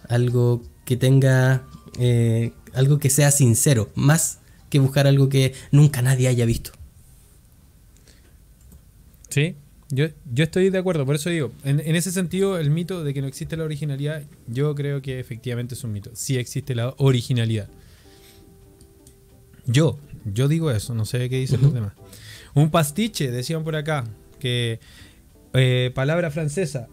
algo 0.07 0.61
que 0.85 0.97
tenga 0.97 1.63
eh, 1.99 2.53
algo 2.73 2.99
que 2.99 3.09
sea 3.09 3.31
sincero, 3.31 3.89
más 3.95 4.39
que 4.69 4.79
buscar 4.79 5.07
algo 5.07 5.29
que 5.29 5.53
nunca 5.71 6.01
nadie 6.01 6.27
haya 6.27 6.45
visto. 6.45 6.71
Sí, 9.29 9.55
yo, 9.89 10.07
yo 10.31 10.43
estoy 10.43 10.69
de 10.69 10.77
acuerdo, 10.77 11.05
por 11.05 11.15
eso 11.15 11.29
digo, 11.29 11.51
en, 11.63 11.79
en 11.79 11.95
ese 11.95 12.11
sentido 12.11 12.57
el 12.57 12.69
mito 12.69 13.03
de 13.03 13.13
que 13.13 13.21
no 13.21 13.27
existe 13.27 13.57
la 13.57 13.63
originalidad, 13.63 14.23
yo 14.47 14.73
creo 14.75 15.01
que 15.01 15.19
efectivamente 15.19 15.75
es 15.75 15.83
un 15.83 15.91
mito. 15.91 16.11
Sí 16.13 16.37
existe 16.37 16.75
la 16.75 16.93
originalidad. 16.97 17.69
Yo, 19.65 19.99
yo 20.25 20.47
digo 20.47 20.71
eso, 20.71 20.93
no 20.93 21.05
sé 21.05 21.29
qué 21.29 21.37
dicen 21.37 21.61
los 21.61 21.73
demás. 21.73 21.93
Un 22.53 22.71
pastiche, 22.71 23.31
decían 23.31 23.63
por 23.63 23.75
acá, 23.75 24.05
que 24.39 24.79
eh, 25.53 25.91
palabra 25.93 26.31
francesa, 26.31 26.87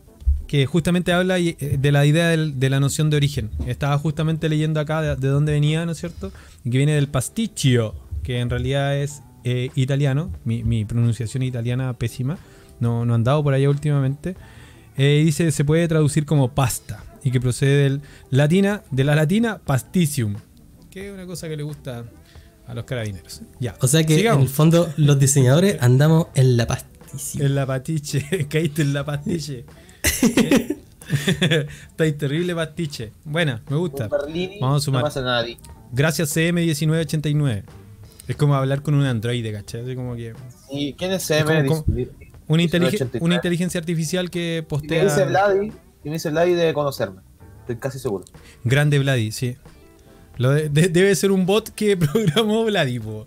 que 0.46 0.66
justamente 0.66 1.12
habla 1.12 1.38
eh, 1.38 1.56
de 1.78 1.92
la 1.92 2.06
idea 2.06 2.28
del- 2.28 2.58
de 2.58 2.70
la 2.70 2.80
noción 2.80 3.10
de 3.10 3.16
origen. 3.16 3.50
Estaba 3.66 3.98
justamente 3.98 4.48
leyendo 4.48 4.80
acá 4.80 5.02
de, 5.02 5.16
de 5.16 5.28
dónde 5.28 5.52
venía, 5.52 5.84
¿no 5.86 5.92
es 5.92 5.98
cierto? 5.98 6.32
Y 6.64 6.70
que 6.70 6.78
viene 6.78 6.92
del 6.94 7.08
pasticcio, 7.08 7.94
que 8.22 8.40
en 8.40 8.50
realidad 8.50 8.96
es 8.96 9.22
eh, 9.44 9.70
italiano. 9.74 10.30
Mi, 10.44 10.64
mi 10.64 10.84
pronunciación 10.84 11.42
italiana 11.42 11.92
pésima. 11.98 12.38
No, 12.80 13.04
no 13.04 13.14
han 13.14 13.24
dado 13.24 13.42
por 13.42 13.54
allá 13.54 13.68
últimamente. 13.70 14.36
Eh, 14.96 15.22
dice, 15.24 15.50
se 15.52 15.64
puede 15.64 15.86
traducir 15.88 16.24
como 16.26 16.54
pasta. 16.54 17.02
Y 17.24 17.30
que 17.30 17.40
procede 17.40 17.82
del 17.84 18.00
latina, 18.30 18.82
de 18.90 19.04
la 19.04 19.14
latina 19.14 19.58
pasticium. 19.58 20.36
Que 20.90 21.08
es 21.08 21.12
una 21.14 21.26
cosa 21.26 21.48
que 21.48 21.56
le 21.56 21.62
gusta 21.62 22.04
a 22.66 22.74
los 22.74 22.84
carabineros. 22.84 23.42
Ya. 23.60 23.74
O 23.80 23.86
sea 23.88 24.04
que 24.04 24.26
en 24.26 24.40
el 24.40 24.48
fondo 24.48 24.92
los 24.96 25.18
diseñadores 25.18 25.76
andamos 25.82 26.28
en 26.34 26.56
la 26.56 26.66
pasticia. 26.66 26.87
En 27.38 27.54
la 27.54 27.66
pastiche, 27.66 28.46
caíste 28.48 28.82
en 28.82 28.92
la 28.92 29.04
pastiche. 29.04 29.64
Estáis 31.90 32.18
terrible 32.18 32.54
pastiche. 32.54 33.12
Buena, 33.24 33.62
me 33.68 33.76
gusta. 33.76 34.08
Berlini, 34.08 34.58
Vamos 34.60 34.82
a 34.82 34.84
sumar. 34.84 35.00
No 35.02 35.06
pasa 35.06 35.22
nada. 35.22 35.46
Gracias 35.92 36.36
CM1989. 36.36 37.64
Es 38.28 38.36
como 38.36 38.54
hablar 38.54 38.82
con 38.82 38.94
un 38.94 39.04
androide, 39.04 39.52
¿cachai? 39.52 39.82
Así 39.82 39.94
como 39.94 40.14
que. 40.14 40.34
¿Y 40.70 40.92
quién 40.94 41.12
es 41.12 41.22
CM? 41.26 41.66
¿Cómo- 41.66 41.84
cómo? 41.84 41.96
Dis- 41.96 42.08
Una, 42.46 42.62
inteligen- 42.62 42.92
1989. 43.10 43.24
una 43.24 43.34
inteligencia 43.36 43.80
artificial 43.80 44.30
que 44.30 44.58
Y 44.58 44.60
me 44.60 44.62
postea. 44.64 45.04
dice 45.04 45.24
Vladi, 45.24 45.72
y 46.04 46.08
me 46.08 46.12
dice 46.14 46.30
Vladi 46.30 46.52
de 46.52 46.74
conocerme. 46.74 47.22
Estoy 47.60 47.76
casi 47.76 47.98
seguro. 47.98 48.24
Grande 48.64 48.98
Vladi, 48.98 49.32
sí. 49.32 49.56
Lo 50.38 50.50
de- 50.50 50.68
de- 50.68 50.88
debe 50.88 51.14
ser 51.14 51.30
un 51.32 51.44
bot 51.46 51.70
que 51.70 51.96
programó 51.98 52.64
Vladi, 52.64 52.98
po. 53.00 53.26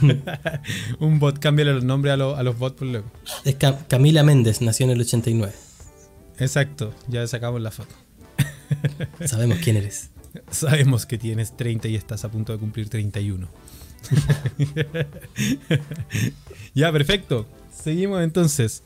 un 1.00 1.18
bot, 1.18 1.38
cámbiale 1.38 1.72
los 1.74 1.84
nombres 1.84 2.12
a, 2.14 2.16
los- 2.16 2.38
a 2.38 2.42
los 2.42 2.58
bots, 2.58 2.76
por 2.76 2.88
loco. 2.88 3.10
Es 3.44 3.54
Ca- 3.56 3.86
Camila 3.88 4.22
Méndez, 4.22 4.60
nació 4.60 4.84
en 4.86 4.90
el 4.92 5.00
89. 5.00 5.52
Exacto, 6.38 6.92
ya 7.08 7.26
sacamos 7.26 7.60
la 7.60 7.70
foto. 7.70 7.94
Sabemos 9.24 9.58
quién 9.62 9.76
eres. 9.76 10.10
Sabemos 10.50 11.06
que 11.06 11.18
tienes 11.18 11.56
30 11.56 11.88
y 11.88 11.96
estás 11.96 12.24
a 12.24 12.30
punto 12.30 12.52
de 12.52 12.58
cumplir 12.58 12.88
31. 12.88 13.48
ya, 16.74 16.92
perfecto. 16.92 17.46
Seguimos 17.72 18.22
entonces. 18.22 18.82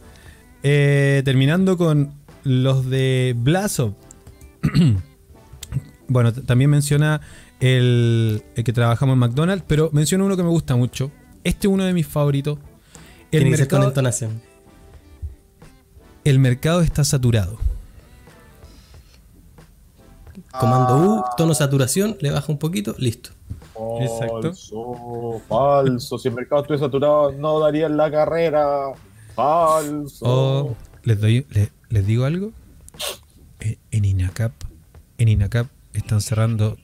Eh, 0.63 1.23
terminando 1.25 1.77
con 1.77 2.13
los 2.45 2.89
de 2.89 3.35
Blaso. 3.37 3.95
bueno, 6.09 6.33
también 6.33 6.71
menciona 6.71 7.21
el, 7.65 8.43
el 8.55 8.65
que 8.65 8.73
trabajamos 8.73 9.15
en 9.15 9.19
McDonald's, 9.21 9.65
pero 9.67 9.91
menciona 9.93 10.25
uno 10.25 10.37
que 10.37 10.43
me 10.43 10.49
gusta 10.51 10.77
mucho. 10.77 11.11
Este 11.45 11.67
es 11.67 11.73
uno 11.73 11.85
de 11.85 11.93
mis 11.93 12.07
favoritos. 12.07 12.59
El 13.31 13.41
Tiene 13.41 13.51
que 13.51 13.57
ser 13.57 13.69
con 13.69 13.79
mercado, 13.81 13.91
entonación. 13.91 14.43
el 16.25 16.39
mercado 16.39 16.81
está 16.83 17.05
saturado. 17.05 17.59
Comando 20.59 20.97
U, 20.99 21.25
tono 21.37 21.55
saturación, 21.55 22.17
le 22.21 22.31
baja 22.31 22.51
un 22.51 22.59
poquito, 22.59 22.95
listo. 22.99 23.31
Exacto. 24.01 24.43
Falso, 24.43 25.41
falso. 25.49 26.19
Si 26.19 26.29
el 26.29 26.35
mercado 26.35 26.63
estuviera 26.63 26.87
saturado, 26.87 27.33
no 27.33 27.59
darían 27.61 27.97
la 27.97 28.11
carrera. 28.11 28.93
Falso. 29.35 30.25
O 30.27 30.77
les 31.03 31.21
doy, 31.21 31.45
les 31.89 32.07
digo 32.07 32.25
algo. 32.25 32.53
Eh, 33.61 33.79
En 33.91 34.05
INACAP, 34.05 34.53
en 35.19 35.29
INACAP 35.29 35.67
están 35.93 36.21
cerrando, 36.21 36.77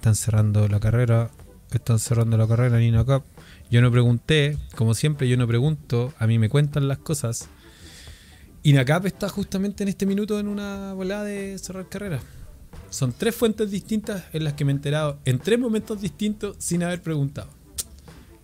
están 0.00 0.14
cerrando 0.14 0.66
la 0.66 0.80
carrera, 0.80 1.30
están 1.70 1.98
cerrando 1.98 2.38
la 2.38 2.48
carrera 2.48 2.78
en 2.78 2.84
INACAP. 2.84 3.22
Yo 3.70 3.82
no 3.82 3.90
pregunté, 3.92 4.56
como 4.74 4.94
siempre 4.94 5.28
yo 5.28 5.36
no 5.36 5.46
pregunto, 5.46 6.14
a 6.18 6.26
mí 6.26 6.38
me 6.38 6.48
cuentan 6.48 6.88
las 6.88 6.96
cosas. 6.98 7.48
INACAP 8.62 9.04
está 9.06 9.28
justamente 9.28 9.82
en 9.82 9.90
este 9.90 10.06
minuto 10.06 10.40
en 10.40 10.48
una 10.48 10.94
volada 10.94 11.24
de 11.24 11.58
cerrar 11.58 11.86
carrera. 11.90 12.18
Son 12.88 13.12
tres 13.12 13.34
fuentes 13.36 13.70
distintas 13.70 14.24
en 14.32 14.44
las 14.44 14.54
que 14.54 14.64
me 14.64 14.72
he 14.72 14.74
enterado 14.76 15.18
en 15.26 15.38
tres 15.38 15.58
momentos 15.58 16.00
distintos 16.00 16.56
sin 16.58 16.82
haber 16.82 17.02
preguntado. 17.02 17.50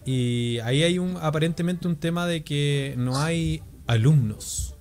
Y 0.05 0.59
ahí 0.59 0.83
hay 0.83 0.99
un 0.99 1.17
aparentemente 1.17 1.89
un 1.89 1.97
tema 1.97 2.27
de 2.27 2.45
que 2.45 2.95
no 2.99 3.19
hay 3.19 3.63
alumnos 3.87 4.75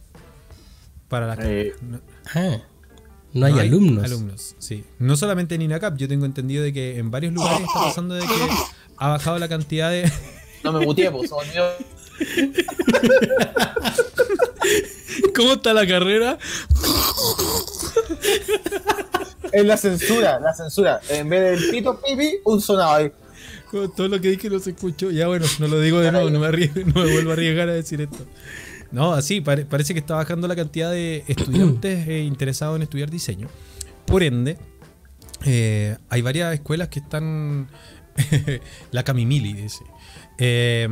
para 1.07 1.25
las 1.27 1.39
Eh, 1.41 1.73
no- 1.81 2.01
Ah, 2.35 2.57
no 3.35 3.45
hay 3.45 3.59
alumnos. 3.59 4.03
Alumnos, 4.03 4.55
sí. 4.59 4.83
No 4.97 5.15
solamente 5.17 5.53
en 5.55 5.61
INACAP, 5.61 5.97
yo 5.97 6.07
tengo 6.07 6.25
entendido 6.25 6.63
de 6.63 6.73
que 6.73 6.97
en 6.97 7.11
varios 7.11 7.33
lugares 7.33 7.61
está 7.67 7.81
pasando 7.81 8.15
de 8.15 8.21
que 8.21 8.27
ha 8.97 9.09
bajado 9.09 9.37
la 9.37 9.47
cantidad 9.47 9.91
de. 9.91 10.11
no 10.63 10.73
me 10.73 10.83
muteé, 10.85 11.11
pues. 11.11 11.29
¿Cómo 15.35 15.53
está 15.53 15.73
la 15.73 15.85
carrera? 15.85 16.37
Es 19.51 19.65
la 19.65 19.77
censura, 19.77 20.39
la 20.39 20.53
censura. 20.53 21.01
En 21.09 21.29
vez 21.29 21.59
del 21.59 21.69
pito 21.71 21.99
pipi, 22.01 22.37
un 22.45 22.61
sonado 22.61 22.93
ahí. 22.95 23.11
Con 23.69 23.93
Todo 23.95 24.07
lo 24.07 24.21
que 24.21 24.29
dije 24.29 24.49
no 24.49 24.59
se 24.59 24.71
escuchó. 24.71 25.11
Ya 25.11 25.27
bueno, 25.27 25.45
no 25.59 25.67
lo 25.67 25.79
digo 25.79 25.99
de 25.99 26.11
nuevo, 26.11 26.29
no 26.29 26.39
me, 26.39 26.47
arriesgo- 26.47 26.83
no 26.85 27.03
me 27.03 27.11
vuelvo 27.11 27.31
a 27.31 27.33
arriesgar 27.33 27.69
a 27.69 27.73
decir 27.73 28.01
esto. 28.01 28.25
No, 28.91 29.13
así, 29.13 29.41
pare- 29.41 29.65
parece 29.65 29.93
que 29.93 29.99
está 29.99 30.15
bajando 30.15 30.47
la 30.47 30.55
cantidad 30.55 30.91
de 30.91 31.23
estudiantes 31.27 32.07
eh, 32.07 32.19
interesados 32.21 32.75
en 32.77 32.83
estudiar 32.83 33.09
diseño. 33.09 33.47
Por 34.05 34.23
ende, 34.23 34.57
eh, 35.45 35.97
hay 36.09 36.21
varias 36.21 36.53
escuelas 36.53 36.87
que 36.89 36.99
están. 36.99 37.67
la 38.91 39.03
Camimili, 39.03 39.53
dice. 39.53 39.83
eh, 40.37 40.87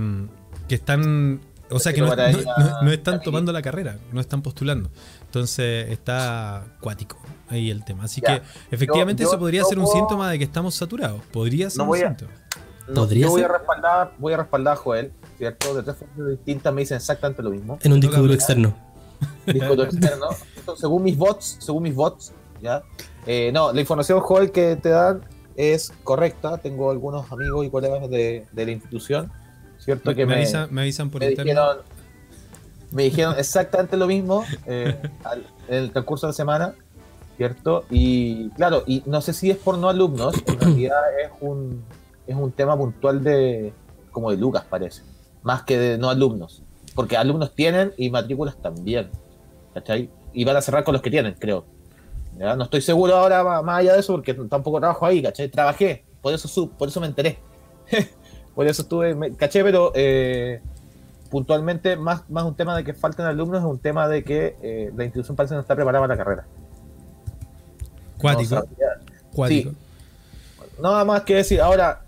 que 0.67 0.75
están 0.75 1.39
O 1.69 1.79
sea 1.79 1.93
que 1.93 2.01
no, 2.01 2.91
están 2.91 3.21
tomando 3.21 3.51
la 3.53 3.61
carrera, 3.61 3.97
no 4.11 4.19
están 4.19 4.41
postulando. 4.41 4.89
Entonces 5.25 5.89
está 5.89 6.65
cuático 6.81 7.17
ahí 7.49 7.69
el 7.71 7.83
tema. 7.85 8.03
Así 8.05 8.21
Ya. 8.21 8.39
que 8.41 8.45
efectivamente 8.71 9.23
Yo- 9.23 9.29
eso 9.29 9.39
podría 9.39 9.63
ser 9.63 9.77
un 9.79 9.85
puedo- 9.85 9.97
síntoma 9.97 10.29
de 10.31 10.37
que 10.37 10.43
estamos 10.43 10.75
saturados. 10.75 11.21
Podría 11.31 11.69
ser 11.69 11.77
No 11.79 11.83
un 11.85 11.87
voy 11.89 12.01
a- 12.01 12.07
síntoma. 12.09 12.31
No, 12.87 12.93
¿Podría 12.95 13.23
yo 13.27 13.29
voy 13.31 13.41
a 13.43 13.47
respaldar, 13.47 14.13
voy 14.17 14.33
a 14.33 14.37
respaldar 14.37 14.73
a 14.73 14.75
Joel, 14.75 15.11
¿cierto? 15.43 15.75
De 15.75 15.83
tres 15.83 15.95
formas 15.97 16.29
distintas 16.29 16.73
me 16.73 16.81
dicen 16.81 16.97
exactamente 16.97 17.43
lo 17.43 17.49
mismo. 17.49 17.77
En 17.81 17.91
un 17.93 17.99
disco 17.99 18.17
duro 18.17 18.33
externo. 18.33 18.73
Disco 19.45 19.69
duro 19.75 19.83
externo. 19.89 20.27
Según 20.77 21.03
mis 21.03 21.17
bots, 21.17 21.57
según 21.59 21.83
mis 21.83 21.93
bots, 21.95 22.31
¿ya? 22.61 22.81
Eh, 23.25 23.51
no, 23.53 23.73
la 23.73 23.81
información, 23.81 24.19
Joel, 24.21 24.51
que 24.51 24.75
te 24.77 24.89
dan 24.89 25.21
es 25.55 25.91
correcta. 26.03 26.57
Tengo 26.59 26.91
algunos 26.91 27.29
amigos 27.31 27.65
y 27.65 27.69
colegas 27.69 28.09
de, 28.09 28.45
de 28.51 28.65
la 28.65 28.71
institución, 28.71 29.31
¿cierto? 29.79 30.11
Me, 30.11 30.15
que 30.15 30.25
me 30.25 30.35
avisan, 30.35 30.73
me 30.73 30.81
avisan 30.81 31.09
por 31.09 31.19
me 31.21 31.31
interno. 31.31 31.43
dijeron, 31.51 31.77
me 32.91 33.03
dijeron 33.03 33.35
exactamente 33.37 33.97
lo 33.97 34.07
mismo 34.07 34.45
eh, 34.65 34.95
al- 35.25 35.45
en 35.67 35.75
el 35.75 35.91
transcurso 35.91 36.27
de 36.27 36.31
la 36.31 36.35
semana, 36.35 36.73
¿cierto? 37.37 37.83
Y 37.89 38.49
claro, 38.51 38.83
y 38.85 39.03
no 39.05 39.19
sé 39.21 39.33
si 39.33 39.51
es 39.51 39.57
por 39.57 39.77
no 39.77 39.89
alumnos, 39.89 40.35
en 40.47 40.59
realidad 40.59 40.99
es 41.23 41.31
un, 41.41 41.83
es 42.27 42.35
un 42.35 42.51
tema 42.51 42.77
puntual 42.77 43.23
de 43.23 43.73
como 44.11 44.29
de 44.31 44.37
Lucas, 44.37 44.63
parece, 44.69 45.01
más 45.43 45.63
que 45.63 45.77
de 45.77 45.97
no 45.97 46.09
alumnos, 46.09 46.63
porque 46.95 47.17
alumnos 47.17 47.53
tienen 47.53 47.93
y 47.97 48.09
matrículas 48.09 48.55
también, 48.61 49.09
¿cachai? 49.73 50.09
Y 50.33 50.43
van 50.45 50.55
a 50.57 50.61
cerrar 50.61 50.83
con 50.83 50.93
los 50.93 51.01
que 51.01 51.11
tienen, 51.11 51.35
creo. 51.37 51.65
¿ya? 52.37 52.55
No 52.55 52.63
estoy 52.63 52.81
seguro 52.81 53.15
ahora 53.15 53.61
más 53.61 53.79
allá 53.79 53.93
de 53.93 53.99
eso 53.99 54.13
porque 54.13 54.33
tampoco 54.33 54.79
trabajo 54.79 55.05
ahí, 55.05 55.21
¿cachai? 55.21 55.49
Trabajé, 55.49 56.05
por 56.21 56.33
eso, 56.33 56.47
sub- 56.47 56.71
por 56.77 56.87
eso 56.87 56.99
me 56.99 57.07
enteré. 57.07 57.37
por 58.55 58.65
eso 58.67 58.81
estuve, 58.83 59.13
me, 59.15 59.35
caché, 59.35 59.63
pero 59.63 59.91
eh, 59.95 60.61
puntualmente 61.29 61.95
más, 61.97 62.29
más 62.29 62.43
un 62.45 62.55
tema 62.55 62.75
de 62.75 62.83
que 62.83 62.93
faltan 62.93 63.25
alumnos 63.25 63.59
es 63.59 63.65
un 63.65 63.79
tema 63.79 64.07
de 64.07 64.23
que 64.23 64.55
eh, 64.61 64.91
la 64.95 65.03
institución 65.03 65.35
parece 65.35 65.55
no 65.55 65.61
está 65.61 65.75
preparada 65.75 66.03
para 66.07 66.15
la 66.15 66.23
carrera. 66.23 66.47
Cuático, 68.17 68.55
No 68.55 68.61
cuático. 69.33 69.69
sí. 69.71 69.77
Nada 70.81 71.03
más 71.05 71.21
que 71.23 71.35
decir, 71.35 71.61
ahora, 71.61 72.01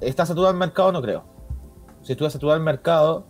¿está 0.00 0.24
saturado 0.26 0.52
el 0.52 0.58
mercado? 0.58 0.90
No 0.90 1.02
creo. 1.02 1.24
Si 2.02 2.12
estuviera 2.12 2.30
saturado 2.30 2.56
el 2.58 2.64
mercado, 2.64 3.26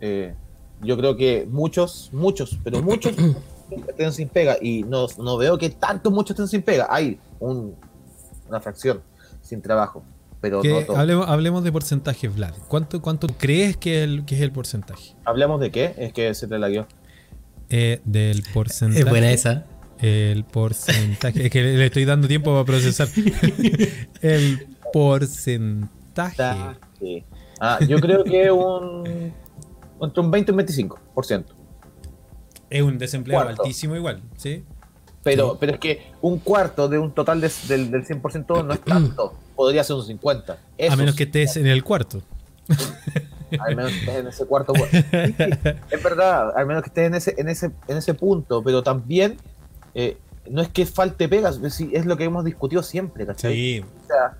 eh, 0.00 0.34
yo 0.82 0.96
creo 0.96 1.16
que 1.16 1.46
muchos, 1.50 2.10
muchos, 2.12 2.58
pero 2.64 2.82
muchos 2.82 3.14
estén 3.88 4.12
sin 4.12 4.28
pega. 4.28 4.56
Y 4.60 4.82
no, 4.82 5.06
no 5.18 5.36
veo 5.36 5.56
que 5.58 5.70
tantos 5.70 6.12
muchos 6.12 6.30
estén 6.30 6.48
sin 6.48 6.62
pega. 6.62 6.86
Hay 6.90 7.18
un- 7.40 7.74
una 8.48 8.60
fracción 8.60 9.00
sin 9.40 9.62
trabajo, 9.62 10.02
pero 10.40 10.60
Que 10.60 10.68
no 10.72 10.80
todos. 10.82 10.98
hablemos, 10.98 11.28
hablemos 11.28 11.64
de 11.64 11.72
porcentajes, 11.72 12.34
Vlad. 12.34 12.54
¿Cuánto, 12.68 13.00
cuánto 13.00 13.28
crees 13.28 13.76
que, 13.76 13.98
es 14.02 14.04
el, 14.08 14.24
que 14.24 14.34
es 14.36 14.40
el 14.42 14.52
porcentaje? 14.52 15.14
¿Hablemos 15.24 15.60
de 15.60 15.70
qué? 15.70 15.94
Es 15.96 16.12
que 16.12 16.34
se 16.34 16.46
te 16.48 16.58
la 16.58 16.68
guió. 16.68 16.86
Eh, 17.70 18.00
del 18.04 18.42
porcentaje. 18.52 19.00
Es 19.04 19.08
buena 19.08 19.30
esa. 19.30 19.64
El 20.00 20.44
porcentaje. 20.44 21.44
es 21.46 21.50
que 21.50 21.62
le, 21.62 21.76
le 21.78 21.86
estoy 21.86 22.04
dando 22.04 22.26
tiempo 22.28 22.50
para 22.52 22.64
procesar. 22.64 23.08
el 24.20 24.66
porcentaje. 24.92 26.44
Ah, 27.64 27.78
yo 27.86 28.00
creo 28.00 28.24
que 28.24 28.50
un 28.50 29.32
entre 30.00 30.20
un 30.20 30.30
20 30.32 30.50
y 30.50 30.54
un 30.54 30.60
25%. 30.60 31.44
Es 32.70 32.82
un 32.82 32.98
desempleo 32.98 33.40
Cuarto. 33.40 33.62
altísimo 33.62 33.94
igual, 33.94 34.20
¿sí? 34.36 34.64
Pero, 35.22 35.56
pero 35.60 35.72
es 35.74 35.78
que 35.78 36.02
un 36.22 36.38
cuarto 36.40 36.88
de 36.88 36.98
un 36.98 37.12
total 37.12 37.40
de- 37.40 37.52
del, 37.68 37.90
del 37.92 38.04
100% 38.04 38.64
no 38.64 38.72
es 38.72 38.80
tanto. 38.80 39.34
Podría 39.54 39.84
ser 39.84 39.94
un 39.94 40.04
50. 40.04 40.52
A 40.54 40.56
Eso 40.76 40.96
menos 40.96 41.12
sí, 41.14 41.18
que 41.18 41.22
estés 41.24 41.56
en 41.56 41.66
el 41.68 41.84
cuarto. 41.84 42.20
al 43.60 43.76
menos 43.76 43.92
que 43.92 43.98
estés 43.98 44.16
en 44.16 44.26
ese 44.26 44.46
cuarto. 44.46 44.72
es 44.74 46.02
verdad, 46.02 46.52
al 46.56 46.66
menos 46.66 46.82
que 46.82 46.88
estés 46.88 47.06
en 47.06 47.14
ese, 47.14 47.34
en 47.38 47.48
ese, 47.48 47.70
en 47.86 47.96
ese 47.96 48.14
punto. 48.14 48.62
Pero 48.64 48.82
también 48.82 49.36
eh, 49.94 50.16
no 50.50 50.62
es 50.62 50.68
que 50.68 50.84
falte 50.86 51.28
pegas, 51.28 51.60
es 51.92 52.06
lo 52.06 52.16
que 52.16 52.24
hemos 52.24 52.44
discutido 52.44 52.82
siempre, 52.82 53.24
¿cachai? 53.24 53.54
Sí. 53.54 53.84
O 54.02 54.06
sea, 54.08 54.36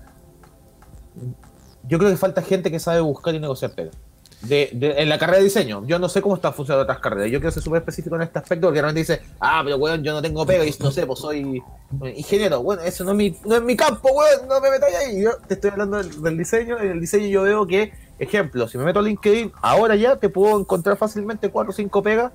yo 1.87 1.97
creo 1.97 2.09
que 2.09 2.17
falta 2.17 2.41
gente 2.41 2.71
que 2.71 2.79
sabe 2.79 3.01
buscar 3.01 3.33
y 3.35 3.39
negociar 3.39 3.71
pegas. 3.73 3.95
De, 4.41 4.69
de- 4.73 5.01
en 5.01 5.07
la 5.07 5.17
carrera 5.17 5.37
de 5.37 5.45
diseño, 5.45 5.85
yo 5.85 5.99
no 5.99 6.09
sé 6.09 6.21
cómo 6.21 6.35
está 6.35 6.51
funcionando 6.51 6.83
otras 6.83 6.99
carreras. 6.99 7.31
Yo 7.31 7.39
quiero 7.39 7.51
ser 7.51 7.63
súper 7.63 7.79
específico 7.79 8.15
en 8.17 8.23
este 8.23 8.39
aspecto 8.39 8.67
porque 8.67 8.81
realmente 8.81 8.99
dice, 9.13 9.21
ah, 9.39 9.61
pero 9.63 9.77
weón, 9.77 10.03
yo 10.03 10.11
no 10.11 10.21
tengo 10.21 10.45
pega 10.45 10.65
y 10.65 10.75
no 10.81 10.91
sé, 10.91 11.05
pues 11.07 11.19
soy 11.19 11.61
eh, 12.03 12.13
ingeniero. 12.17 12.61
Bueno, 12.61 12.81
eso 12.81 13.05
no 13.05 13.11
es 13.11 13.17
mi, 13.17 13.37
no 13.45 13.55
es 13.55 13.61
mi 13.61 13.77
campo, 13.77 14.09
weón, 14.11 14.47
no 14.49 14.59
me 14.59 14.69
metáis 14.69 14.95
ahí. 14.97 15.21
Yo 15.23 15.31
te 15.47 15.53
estoy 15.53 15.69
hablando 15.71 15.97
del, 15.97 16.21
del 16.21 16.37
diseño. 16.37 16.77
En 16.77 16.91
el 16.91 16.99
diseño 16.99 17.27
yo 17.27 17.43
veo 17.43 17.65
que, 17.65 17.93
ejemplo, 18.19 18.67
si 18.67 18.77
me 18.77 18.83
meto 18.83 18.99
a 18.99 19.03
LinkedIn, 19.03 19.53
ahora 19.61 19.95
ya 19.95 20.17
te 20.17 20.27
puedo 20.27 20.59
encontrar 20.59 20.97
fácilmente 20.97 21.49
4 21.49 21.69
o 21.69 21.73
5 21.73 22.03
pegas 22.03 22.31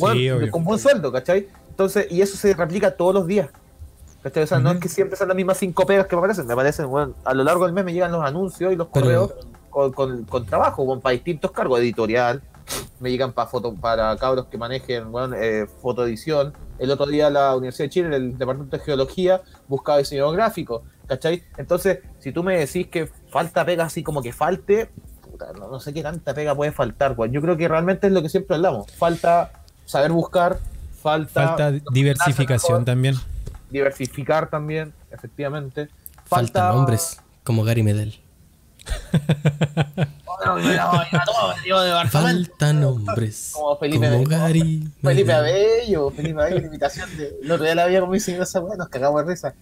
weón, 0.00 0.16
Sí, 0.46 0.50
con 0.50 0.64
buen 0.64 0.80
sueldo, 0.80 1.12
¿cachai? 1.12 1.46
Entonces, 1.70 2.08
y 2.10 2.20
eso 2.20 2.36
se 2.36 2.52
replica 2.54 2.96
todos 2.96 3.14
los 3.14 3.28
días. 3.28 3.48
O 4.24 4.46
sea, 4.46 4.58
no 4.58 4.70
es 4.72 4.78
que 4.80 4.88
siempre 4.88 5.16
sean 5.16 5.28
las 5.28 5.36
mismas 5.36 5.58
cinco 5.58 5.84
pegas 5.86 6.06
que 6.06 6.16
me 6.16 6.20
aparecen, 6.20 6.46
me 6.46 6.52
aparecen, 6.54 6.88
bueno, 6.88 7.14
a 7.24 7.34
lo 7.34 7.44
largo 7.44 7.64
del 7.66 7.74
mes 7.74 7.84
me 7.84 7.92
llegan 7.92 8.10
los 8.12 8.24
anuncios 8.24 8.72
y 8.72 8.76
los 8.76 8.86
Pero- 8.88 9.04
correos 9.04 9.32
con, 9.70 9.92
con- 9.92 10.24
con 10.24 10.46
trabajo, 10.46 10.86
con, 10.86 11.00
para 11.00 11.12
distintos 11.12 11.50
cargos, 11.50 11.80
editorial, 11.80 12.42
me 13.00 13.10
llegan 13.10 13.32
para 13.32 13.48
foto, 13.48 13.74
para 13.74 14.16
cabros 14.16 14.46
que 14.46 14.56
manejen 14.56 15.12
bueno, 15.12 15.34
eh, 15.36 15.66
fotoedición. 15.82 16.54
El 16.78 16.90
otro 16.90 17.06
día 17.06 17.28
la 17.28 17.54
Universidad 17.54 17.84
de 17.86 17.90
Chile, 17.90 18.16
el 18.16 18.38
Departamento 18.38 18.78
de 18.78 18.82
Geología, 18.82 19.42
buscaba 19.68 19.98
diseño 19.98 20.30
gráfico, 20.32 20.84
¿cachai? 21.06 21.42
Entonces, 21.58 21.98
si 22.20 22.32
tú 22.32 22.42
me 22.42 22.58
decís 22.58 22.86
que 22.86 23.06
falta 23.30 23.64
pega 23.66 23.84
así 23.84 24.02
como 24.02 24.22
que 24.22 24.32
falte, 24.32 24.88
puta, 25.30 25.52
no, 25.52 25.68
no 25.68 25.80
sé 25.80 25.92
qué 25.92 26.02
tanta 26.02 26.32
pega 26.32 26.54
puede 26.54 26.72
faltar, 26.72 27.12
weón. 27.16 27.32
Yo 27.32 27.42
creo 27.42 27.56
que 27.58 27.68
realmente 27.68 28.06
es 28.06 28.12
lo 28.12 28.22
que 28.22 28.28
siempre 28.30 28.56
hablamos. 28.56 28.90
Falta 28.92 29.50
saber 29.84 30.12
buscar, 30.12 30.58
falta, 31.02 31.48
Falta 31.48 31.72
diversificación 31.92 32.72
mejor, 32.78 32.84
también. 32.86 33.16
Diversificar 33.74 34.48
también, 34.48 34.94
efectivamente. 35.10 35.88
Faltan 36.26 36.76
hombres 36.76 37.20
como 37.42 37.64
Gary 37.64 37.82
Medel. 37.82 38.20
Faltan 42.10 42.84
hombres 42.84 43.50
Como 43.54 43.78
Felipe 43.78 44.10
como. 44.10 44.24
Gary 44.26 44.88
Felipe. 45.02 45.32
Abello, 45.32 46.10
Felipe 46.10 46.40
Abello, 46.40 46.60
la 46.60 46.66
imitación 46.66 47.16
de. 47.16 47.36
El 47.42 47.50
otro 47.50 47.64
día 47.64 47.74
la 47.74 47.84
había 47.84 48.00
con 48.00 48.10
mi 48.10 48.20
señora 48.20 48.46
weá, 48.60 48.76
nos 48.76 48.88
cagamos 48.88 49.24
de 49.24 49.32
risa. 49.32 49.54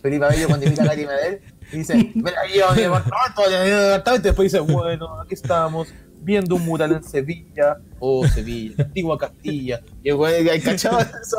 Felipe 0.00 0.24
Abello 0.24 0.48
cuando 0.48 0.66
imita 0.66 0.82
a 0.82 0.86
Gary 0.86 1.06
Medel 1.06 1.40
y 1.72 1.76
dice, 1.76 2.12
me 2.14 2.32
la 2.32 2.44
llevo 2.44 2.70
a 2.70 2.74
mi 2.74 2.82
departamento, 2.82 3.42
a 3.42 3.64
mi 3.64 3.70
departamento, 3.70 4.28
y 4.28 4.30
después 4.30 4.52
dice, 4.52 4.60
bueno, 4.60 5.20
aquí 5.20 5.34
estamos 5.34 5.88
viendo 6.22 6.54
un 6.56 6.64
mural 6.64 6.92
en 6.92 7.02
Sevilla, 7.02 7.78
oh 7.98 8.26
Sevilla, 8.26 8.74
antigua 8.84 9.18
Castilla, 9.18 9.80
y 10.02 10.08
el 10.10 10.16
güey 10.16 10.48
ahí 10.48 10.60
cachado 10.60 10.98
eso, 11.00 11.36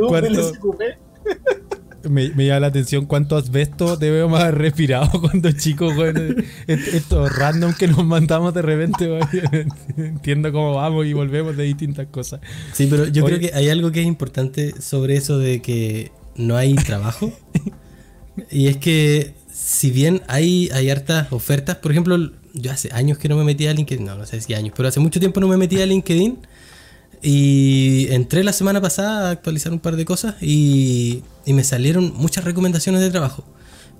o 0.00 0.08
cuando 0.08 0.42
Sí. 0.42 0.58
Me, 2.10 2.30
me 2.30 2.46
llama 2.46 2.58
la 2.60 2.66
atención 2.66 3.06
cuánto 3.06 3.36
asbesto 3.36 3.96
debemos 3.96 4.40
haber 4.40 4.56
respirado 4.58 5.20
cuando 5.20 5.52
chicos. 5.52 5.94
Est- 6.66 6.88
Estos 6.94 7.36
random 7.36 7.74
que 7.74 7.86
nos 7.86 8.04
mandamos 8.04 8.52
de 8.54 8.62
repente, 8.62 9.08
weón. 9.08 9.28
Entiendo 9.96 10.50
cómo 10.50 10.74
vamos 10.74 11.06
y 11.06 11.12
volvemos 11.12 11.56
de 11.56 11.62
distintas 11.62 12.08
cosas. 12.08 12.40
Sí, 12.72 12.88
pero 12.90 13.06
yo 13.06 13.24
Oye. 13.24 13.36
creo 13.38 13.50
que 13.50 13.56
hay 13.56 13.68
algo 13.68 13.92
que 13.92 14.00
es 14.00 14.06
importante 14.06 14.80
sobre 14.80 15.14
eso 15.16 15.38
de 15.38 15.62
que 15.62 16.10
no 16.34 16.56
hay 16.56 16.74
trabajo. 16.74 17.32
y 18.50 18.66
es 18.66 18.78
que 18.78 19.34
si 19.52 19.92
bien 19.92 20.22
hay, 20.26 20.70
hay 20.72 20.90
hartas 20.90 21.32
ofertas, 21.32 21.76
por 21.76 21.92
ejemplo, 21.92 22.18
yo 22.54 22.70
hace 22.72 22.90
años 22.92 23.18
que 23.18 23.28
no 23.28 23.36
me 23.36 23.44
metía 23.44 23.70
a 23.70 23.74
LinkedIn, 23.74 24.04
no, 24.04 24.16
no 24.16 24.26
sé 24.26 24.40
si 24.40 24.54
años, 24.54 24.74
pero 24.76 24.88
hace 24.88 25.00
mucho 25.00 25.20
tiempo 25.20 25.40
no 25.40 25.48
me 25.48 25.56
metía 25.56 25.82
a 25.84 25.86
LinkedIn. 25.86 26.38
Y 27.24 28.08
entré 28.10 28.42
la 28.42 28.52
semana 28.52 28.80
pasada 28.80 29.28
a 29.28 29.30
actualizar 29.30 29.72
un 29.72 29.78
par 29.78 29.94
de 29.94 30.04
cosas 30.04 30.34
y, 30.40 31.22
y 31.46 31.52
me 31.52 31.62
salieron 31.62 32.12
muchas 32.16 32.44
recomendaciones 32.44 33.00
de 33.00 33.10
trabajo. 33.10 33.44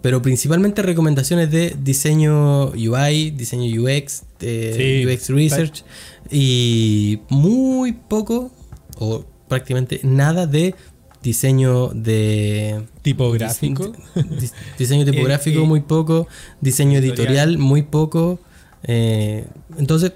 Pero 0.02 0.20
principalmente 0.20 0.82
recomendaciones 0.82 1.48
de 1.52 1.76
diseño 1.80 2.70
UI, 2.70 3.30
diseño 3.30 3.82
UX, 3.82 4.24
de 4.40 4.74
Sí, 4.76 5.06
UX 5.06 5.28
Research 5.28 5.84
y 6.28 7.20
muy 7.28 7.92
poco 7.92 8.50
o 8.98 9.24
prácticamente 9.46 10.00
nada 10.02 10.46
de 10.48 10.74
diseño 11.22 11.88
de 11.88 12.82
Tipográfico. 13.02 13.92
dis- 14.14 14.52
diseño 14.78 15.04
tipográfico 15.04 15.60
Eh, 15.60 15.62
eh, 15.64 15.66
muy 15.66 15.80
poco, 15.80 16.26
diseño 16.60 16.98
editorial. 16.98 17.48
editorial 17.50 17.58
muy 17.58 17.82
poco. 17.82 18.38
eh, 18.84 19.46
entonces, 19.78 20.12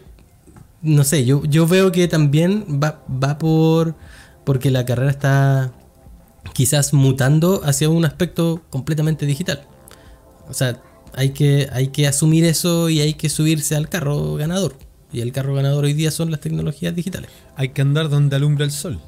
no 0.83 1.05
sé, 1.05 1.25
yo, 1.25 1.43
yo 1.45 1.67
veo 1.67 1.91
que 1.93 2.07
también 2.09 2.65
va, 2.83 3.03
va 3.11 3.39
por 3.39 3.95
porque 4.45 4.71
la 4.71 4.85
carrera 4.85 5.11
está 5.11 5.73
quizás 6.53 6.93
mutando 6.93 7.61
hacia 7.65 7.89
un 7.89 8.05
aspecto 8.05 8.63
completamente 8.71 9.27
digital. 9.27 9.63
O 10.49 10.55
sea, 10.55 10.81
hay 11.15 11.31
que, 11.31 11.69
hay 11.73 11.89
que 11.89 12.07
asumir 12.07 12.45
eso 12.45 12.89
y 12.89 13.01
hay 13.01 13.15
que 13.15 13.29
subirse 13.29 13.75
al 13.75 13.89
carro 13.89 14.35
ganador. 14.35 14.77
Y 15.13 15.21
el 15.23 15.33
carro 15.33 15.55
ganador 15.55 15.85
hoy 15.85 15.95
día 15.95 16.11
son 16.13 16.31
las 16.31 16.41
tecnologías 16.41 16.95
digitales. 16.95 17.31
Hay 17.57 17.71
que 17.71 17.83
andar 17.83 18.09
donde 18.09 18.37
alumbra 18.37 18.65
el 18.65 18.71
sol. 18.71 19.01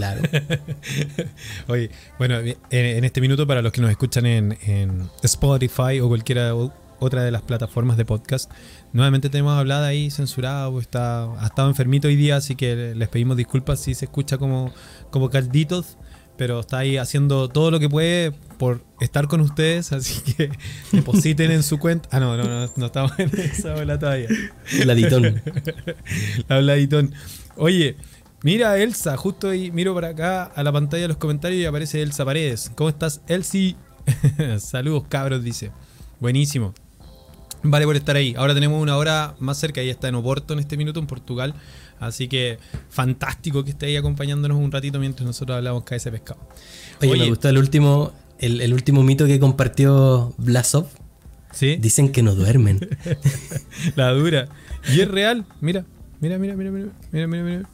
Claro. 0.00 0.22
Oye, 1.68 1.90
bueno, 2.18 2.38
en, 2.38 2.56
en 2.70 3.04
este 3.04 3.20
minuto, 3.20 3.46
para 3.46 3.62
los 3.62 3.72
que 3.72 3.80
nos 3.80 3.90
escuchan 3.90 4.26
en, 4.26 4.56
en 4.66 5.08
Spotify 5.22 6.00
o 6.00 6.08
cualquiera 6.08 6.54
o- 6.54 6.72
otra 6.98 7.22
de 7.22 7.30
las 7.30 7.42
plataformas 7.42 7.96
de 7.96 8.04
podcast. 8.04 8.50
Nuevamente 8.92 9.30
tenemos 9.30 9.58
hablada 9.58 9.86
ahí 9.88 10.10
censurado, 10.10 10.78
está, 10.80 11.24
ha 11.42 11.46
estado 11.46 11.68
enfermito 11.68 12.08
hoy 12.08 12.16
día, 12.16 12.36
así 12.36 12.56
que 12.56 12.94
les 12.94 13.08
pedimos 13.08 13.36
disculpas 13.36 13.80
si 13.80 13.94
se 13.94 14.04
escucha 14.04 14.36
como, 14.36 14.72
como 15.10 15.30
calditos, 15.30 15.96
pero 16.36 16.60
está 16.60 16.78
ahí 16.78 16.96
haciendo 16.98 17.48
todo 17.48 17.70
lo 17.70 17.80
que 17.80 17.88
puede 17.88 18.32
por 18.58 18.84
estar 19.00 19.28
con 19.28 19.40
ustedes, 19.40 19.92
así 19.92 20.20
que 20.34 20.50
depositen 20.92 21.50
en 21.50 21.62
su 21.62 21.78
cuenta. 21.78 22.08
Ah, 22.12 22.20
no, 22.20 22.36
no, 22.36 22.44
no, 22.44 22.70
no 22.76 22.86
estamos 22.86 23.12
en 23.18 23.30
esa 23.38 23.74
bola 23.74 23.98
todavía. 23.98 24.28
Laditón. 24.84 25.40
La 26.48 26.60
Laditón. 26.62 27.14
Oye, 27.56 27.96
mira 28.42 28.78
Elsa, 28.78 29.16
justo 29.16 29.50
ahí 29.50 29.70
miro 29.70 29.94
para 29.94 30.08
acá 30.08 30.44
a 30.44 30.62
la 30.62 30.72
pantalla 30.72 31.02
de 31.02 31.08
los 31.08 31.16
comentarios 31.16 31.60
y 31.60 31.64
aparece 31.64 32.02
Elsa 32.02 32.24
Paredes. 32.24 32.70
¿Cómo 32.74 32.88
estás, 32.88 33.20
Elsie? 33.28 33.76
Saludos, 34.58 35.04
cabros, 35.08 35.42
dice. 35.42 35.70
Buenísimo. 36.20 36.74
Vale 37.62 37.84
por 37.84 37.96
estar 37.96 38.16
ahí. 38.16 38.34
Ahora 38.36 38.54
tenemos 38.54 38.80
una 38.80 38.96
hora 38.96 39.34
más 39.38 39.58
cerca. 39.58 39.80
Ella 39.80 39.92
está 39.92 40.08
en 40.08 40.14
Oporto 40.14 40.54
en 40.54 40.60
este 40.60 40.76
minuto, 40.76 40.98
en 41.00 41.06
Portugal. 41.06 41.54
Así 41.98 42.28
que 42.28 42.58
fantástico 42.88 43.62
que 43.64 43.70
esté 43.70 43.86
ahí 43.86 43.96
acompañándonos 43.96 44.58
un 44.58 44.72
ratito 44.72 44.98
mientras 44.98 45.26
nosotros 45.26 45.56
hablamos 45.56 45.84
de 45.84 45.96
ese 45.96 46.10
pescado. 46.10 46.40
Oye, 47.02 47.16
me 47.16 47.28
gustó 47.28 47.50
el 47.50 47.58
último, 47.58 48.12
el, 48.38 48.62
el, 48.62 48.72
último 48.72 49.02
mito 49.02 49.26
que 49.26 49.38
compartió 49.38 50.34
Blasov. 50.38 50.86
¿Sí? 51.52 51.76
Dicen 51.76 52.12
que 52.12 52.22
no 52.22 52.34
duermen. 52.34 52.80
La 53.96 54.12
dura. 54.12 54.48
Y 54.94 55.00
es 55.00 55.08
real. 55.08 55.44
Mira, 55.60 55.84
mira, 56.20 56.38
mira, 56.38 56.54
mira, 56.56 56.70
mira, 56.70 56.88
mira, 57.12 57.26
mira, 57.26 57.42
mira. 57.42 57.68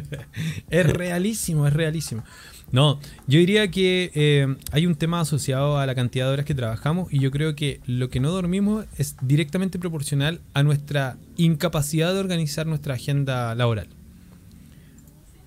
es 0.70 0.86
realísimo, 0.86 1.66
es 1.66 1.72
realísimo. 1.72 2.22
No, 2.70 3.00
yo 3.26 3.38
diría 3.38 3.70
que 3.70 4.10
eh, 4.14 4.54
hay 4.72 4.86
un 4.86 4.94
tema 4.94 5.20
asociado 5.20 5.78
a 5.78 5.86
la 5.86 5.94
cantidad 5.94 6.26
de 6.26 6.32
horas 6.34 6.44
que 6.44 6.54
trabajamos 6.54 7.10
y 7.10 7.18
yo 7.18 7.30
creo 7.30 7.54
que 7.56 7.80
lo 7.86 8.10
que 8.10 8.20
no 8.20 8.30
dormimos 8.30 8.84
es 8.98 9.16
directamente 9.22 9.78
proporcional 9.78 10.40
a 10.52 10.62
nuestra 10.62 11.16
incapacidad 11.38 12.12
de 12.12 12.20
organizar 12.20 12.66
nuestra 12.66 12.94
agenda 12.94 13.54
laboral. 13.54 13.88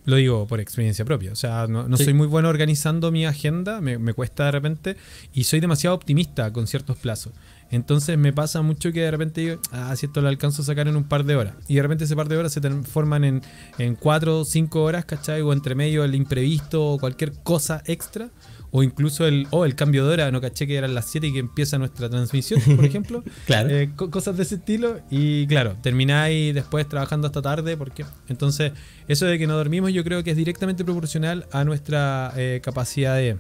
Lo 0.05 0.15
digo 0.15 0.47
por 0.47 0.59
experiencia 0.59 1.05
propia, 1.05 1.31
o 1.31 1.35
sea, 1.35 1.67
no, 1.67 1.87
no 1.87 1.95
Sí. 1.95 2.05
soy 2.05 2.13
muy 2.15 2.25
bueno 2.25 2.49
organizando 2.49 3.11
mi 3.11 3.27
agenda, 3.27 3.81
me, 3.81 3.99
me 3.99 4.15
cuesta 4.15 4.45
de 4.45 4.51
repente 4.51 4.97
y 5.31 5.43
soy 5.43 5.59
demasiado 5.59 5.95
optimista 5.95 6.51
con 6.51 6.65
ciertos 6.65 6.97
plazos. 6.97 7.33
Entonces 7.71 8.17
me 8.17 8.33
pasa 8.33 8.61
mucho 8.61 8.91
que 8.91 9.01
de 9.01 9.11
repente 9.11 9.41
digo, 9.41 9.61
ah, 9.71 9.95
si 9.95 10.05
esto 10.05 10.21
lo 10.21 10.27
alcanzo 10.27 10.61
a 10.61 10.65
sacar 10.65 10.87
en 10.87 10.95
un 10.97 11.05
par 11.05 11.23
de 11.23 11.35
horas. 11.35 11.53
Y 11.67 11.75
de 11.75 11.81
repente 11.81 12.03
ese 12.03 12.15
par 12.15 12.27
de 12.27 12.37
horas 12.37 12.51
se 12.51 12.61
transforman 12.61 13.23
en, 13.23 13.41
en 13.77 13.95
cuatro 13.95 14.39
o 14.41 14.45
cinco 14.45 14.83
horas, 14.83 15.05
¿cachai? 15.05 15.41
O 15.41 15.53
entre 15.53 15.73
medio 15.75 16.03
el 16.03 16.13
imprevisto 16.15 16.83
o 16.85 16.97
cualquier 16.99 17.31
cosa 17.43 17.81
extra. 17.85 18.29
O 18.73 18.83
incluso 18.83 19.27
el, 19.27 19.47
oh, 19.51 19.65
el 19.65 19.75
cambio 19.75 20.05
de 20.07 20.13
hora, 20.13 20.31
no 20.31 20.39
caché 20.39 20.65
que 20.65 20.77
eran 20.77 20.93
las 20.95 21.05
7 21.11 21.27
y 21.27 21.33
que 21.33 21.39
empieza 21.39 21.77
nuestra 21.77 22.09
transmisión, 22.09 22.61
por 22.77 22.85
ejemplo. 22.85 23.21
Claro. 23.45 23.69
Eh, 23.69 23.91
co- 23.97 24.09
cosas 24.09 24.37
de 24.37 24.43
ese 24.43 24.55
estilo. 24.55 25.01
Y 25.09 25.45
claro, 25.47 25.75
termináis 25.83 26.53
después 26.55 26.87
trabajando 26.87 27.27
hasta 27.27 27.41
tarde. 27.41 27.75
porque 27.75 28.05
Entonces, 28.29 28.71
eso 29.09 29.25
de 29.25 29.37
que 29.37 29.45
no 29.45 29.57
dormimos 29.57 29.91
yo 29.91 30.05
creo 30.05 30.23
que 30.23 30.31
es 30.31 30.37
directamente 30.37 30.85
proporcional 30.85 31.47
a 31.51 31.65
nuestra 31.65 32.31
eh, 32.37 32.61
capacidad 32.63 33.17
de 33.17 33.35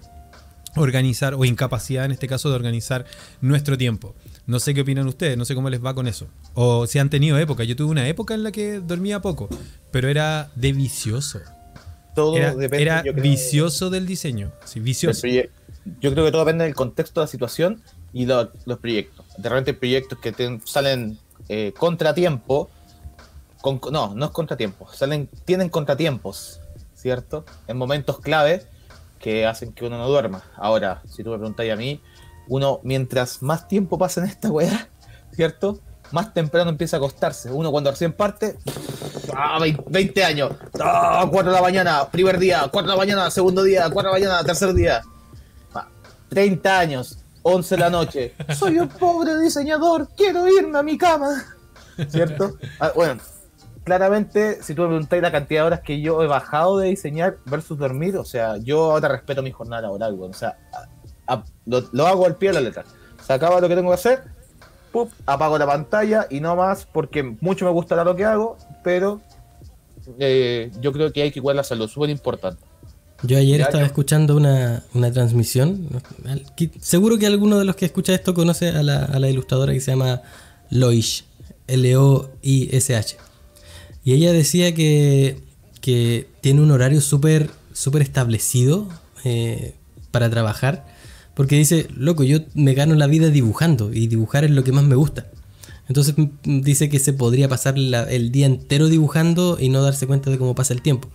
organizar, 0.75 1.33
o 1.35 1.45
incapacidad 1.45 2.05
en 2.05 2.11
este 2.11 2.27
caso 2.27 2.49
de 2.49 2.55
organizar 2.55 3.05
nuestro 3.41 3.77
tiempo. 3.77 4.15
No 4.47 4.59
sé 4.59 4.73
qué 4.73 4.81
opinan 4.81 5.07
ustedes, 5.07 5.37
no 5.37 5.45
sé 5.45 5.55
cómo 5.55 5.69
les 5.69 5.83
va 5.83 5.93
con 5.93 6.07
eso. 6.07 6.27
O 6.55 6.87
si 6.87 6.99
han 6.99 7.09
tenido 7.09 7.37
época. 7.37 7.63
Yo 7.63 7.75
tuve 7.75 7.91
una 7.91 8.07
época 8.07 8.33
en 8.33 8.43
la 8.43 8.51
que 8.51 8.79
dormía 8.79 9.21
poco, 9.21 9.47
pero 9.91 10.09
era 10.09 10.49
de 10.55 10.73
vicioso. 10.73 11.39
Todo 12.15 12.35
Era, 12.35 12.53
depende, 12.55 12.83
era 12.83 13.03
yo 13.03 13.13
creo, 13.13 13.23
vicioso 13.23 13.89
del 13.89 14.05
diseño. 14.05 14.51
Sí, 14.65 14.79
vicioso. 14.79 15.25
Yo 15.99 16.11
creo 16.11 16.25
que 16.25 16.31
todo 16.31 16.43
depende 16.45 16.65
del 16.65 16.75
contexto, 16.75 17.21
de 17.21 17.25
la 17.25 17.27
situación 17.27 17.81
y 18.13 18.25
lo- 18.25 18.51
los 18.65 18.79
proyectos. 18.79 19.25
De 19.37 19.47
repente 19.49 19.71
hay 19.71 19.77
proyectos 19.77 20.19
que 20.19 20.31
te- 20.31 20.59
salen 20.65 21.17
eh, 21.49 21.73
contratiempo. 21.77 22.69
Con, 23.61 23.79
no, 23.91 24.13
no 24.15 24.25
es 24.25 24.31
contratiempo. 24.31 24.87
Salen, 24.93 25.29
tienen 25.45 25.69
contratiempos, 25.69 26.59
¿cierto? 26.95 27.45
En 27.67 27.77
momentos 27.77 28.19
clave 28.19 28.63
que 29.19 29.45
hacen 29.45 29.71
que 29.71 29.85
uno 29.85 29.97
no 29.97 30.07
duerma. 30.09 30.43
Ahora, 30.55 31.01
si 31.07 31.23
tú 31.23 31.29
me 31.29 31.37
preguntáis 31.37 31.71
a 31.71 31.75
mí, 31.75 32.01
uno 32.47 32.79
mientras 32.83 33.41
más 33.41 33.67
tiempo 33.67 33.97
pasa 33.97 34.21
en 34.21 34.27
esta 34.27 34.49
weá, 34.49 34.89
¿cierto? 35.33 35.79
Más 36.11 36.33
temprano 36.33 36.69
empieza 36.69 36.97
a 36.97 36.99
acostarse. 36.99 37.51
Uno 37.51 37.71
cuando 37.71 37.91
recién 37.91 38.13
parte, 38.13 38.57
ah, 39.33 39.57
20, 39.59 39.83
20 39.87 40.23
años, 40.23 40.51
ah, 40.79 41.25
4 41.29 41.51
de 41.51 41.55
la 41.55 41.61
mañana, 41.61 42.09
primer 42.09 42.37
día, 42.37 42.67
4 42.71 42.81
de 42.81 42.87
la 42.87 42.97
mañana, 42.97 43.31
segundo 43.31 43.63
día, 43.63 43.89
4 43.89 44.13
de 44.13 44.19
la 44.19 44.25
mañana, 44.27 44.43
tercer 44.45 44.73
día. 44.73 45.01
Ah, 45.73 45.87
30 46.29 46.79
años, 46.79 47.17
11 47.43 47.75
de 47.75 47.79
la 47.79 47.89
noche. 47.89 48.35
Soy 48.57 48.79
un 48.79 48.89
pobre 48.89 49.39
diseñador, 49.39 50.09
quiero 50.15 50.47
irme 50.47 50.79
a 50.79 50.83
mi 50.83 50.97
cama. 50.97 51.45
¿Cierto? 52.09 52.57
Ah, 52.79 52.91
bueno, 52.95 53.21
claramente, 53.83 54.61
si 54.61 54.75
tú 54.75 54.83
me 54.83 54.89
preguntáis 54.89 55.21
la 55.21 55.31
cantidad 55.31 55.61
de 55.61 55.67
horas 55.67 55.81
que 55.81 56.01
yo 56.01 56.21
he 56.23 56.27
bajado 56.27 56.77
de 56.77 56.89
diseñar 56.89 57.37
versus 57.45 57.77
dormir, 57.77 58.17
o 58.17 58.25
sea, 58.25 58.57
yo 58.57 58.91
ahora 58.91 59.07
respeto 59.09 59.41
mi 59.41 59.51
jornada 59.51 59.83
laboral, 59.83 60.13
weón. 60.13 60.31
O 60.31 60.33
sea, 60.33 60.57
lo, 61.65 61.83
lo 61.91 62.07
hago 62.07 62.25
al 62.25 62.35
pie 62.37 62.49
de 62.49 62.53
la 62.55 62.61
letra. 62.61 62.83
Se 63.25 63.33
acaba 63.33 63.59
lo 63.61 63.67
que 63.69 63.75
tengo 63.75 63.89
que 63.89 63.95
hacer, 63.95 64.23
¡pup! 64.91 65.09
apago 65.25 65.57
la 65.57 65.65
pantalla 65.67 66.27
y 66.29 66.39
no 66.39 66.55
más 66.55 66.85
porque 66.91 67.23
mucho 67.41 67.65
me 67.65 67.71
gustará 67.71 68.03
lo 68.03 68.15
que 68.15 68.25
hago, 68.25 68.57
pero 68.83 69.21
eh, 70.19 70.71
yo 70.81 70.91
creo 70.91 71.11
que 71.13 71.21
hay 71.21 71.31
que 71.31 71.41
cuidar 71.41 71.57
la 71.57 71.63
salud, 71.63 71.87
súper 71.87 72.09
importante. 72.09 72.61
Yo 73.23 73.37
ayer 73.37 73.61
estaba 73.61 73.83
escuchando 73.85 74.35
una, 74.35 74.83
una 74.95 75.11
transmisión. 75.11 75.87
que- 76.55 76.71
Seguro 76.81 77.19
que 77.19 77.27
alguno 77.27 77.59
de 77.59 77.65
los 77.65 77.75
que 77.75 77.85
escucha 77.85 78.15
esto 78.15 78.33
conoce 78.33 78.69
a 78.69 78.81
la, 78.81 79.05
a 79.05 79.19
la 79.19 79.29
ilustradora 79.29 79.73
que 79.73 79.79
se 79.79 79.91
llama 79.91 80.23
Loish. 80.71 81.25
L-O-I-S-H. 81.67 83.17
Y 84.03 84.13
ella 84.13 84.33
decía 84.33 84.73
que, 84.73 85.39
que 85.81 86.27
tiene 86.41 86.61
un 86.61 86.71
horario 86.71 86.99
súper 87.01 87.49
súper 87.73 88.01
establecido 88.01 88.87
eh, 89.23 89.75
para 90.11 90.29
trabajar. 90.29 90.85
Porque 91.41 91.55
dice, 91.57 91.87
loco, 91.97 92.23
yo 92.23 92.37
me 92.53 92.75
gano 92.75 92.93
la 92.93 93.07
vida 93.07 93.29
dibujando 93.29 93.91
y 93.91 94.05
dibujar 94.05 94.43
es 94.43 94.51
lo 94.51 94.63
que 94.63 94.71
más 94.71 94.83
me 94.83 94.93
gusta. 94.93 95.25
Entonces 95.87 96.13
dice 96.43 96.87
que 96.87 96.99
se 96.99 97.13
podría 97.13 97.49
pasar 97.49 97.79
la- 97.79 98.03
el 98.03 98.31
día 98.31 98.45
entero 98.45 98.89
dibujando 98.89 99.57
y 99.59 99.69
no 99.69 99.81
darse 99.81 100.05
cuenta 100.05 100.29
de 100.29 100.37
cómo 100.37 100.53
pasa 100.53 100.75
el 100.75 100.83
tiempo. 100.83 101.09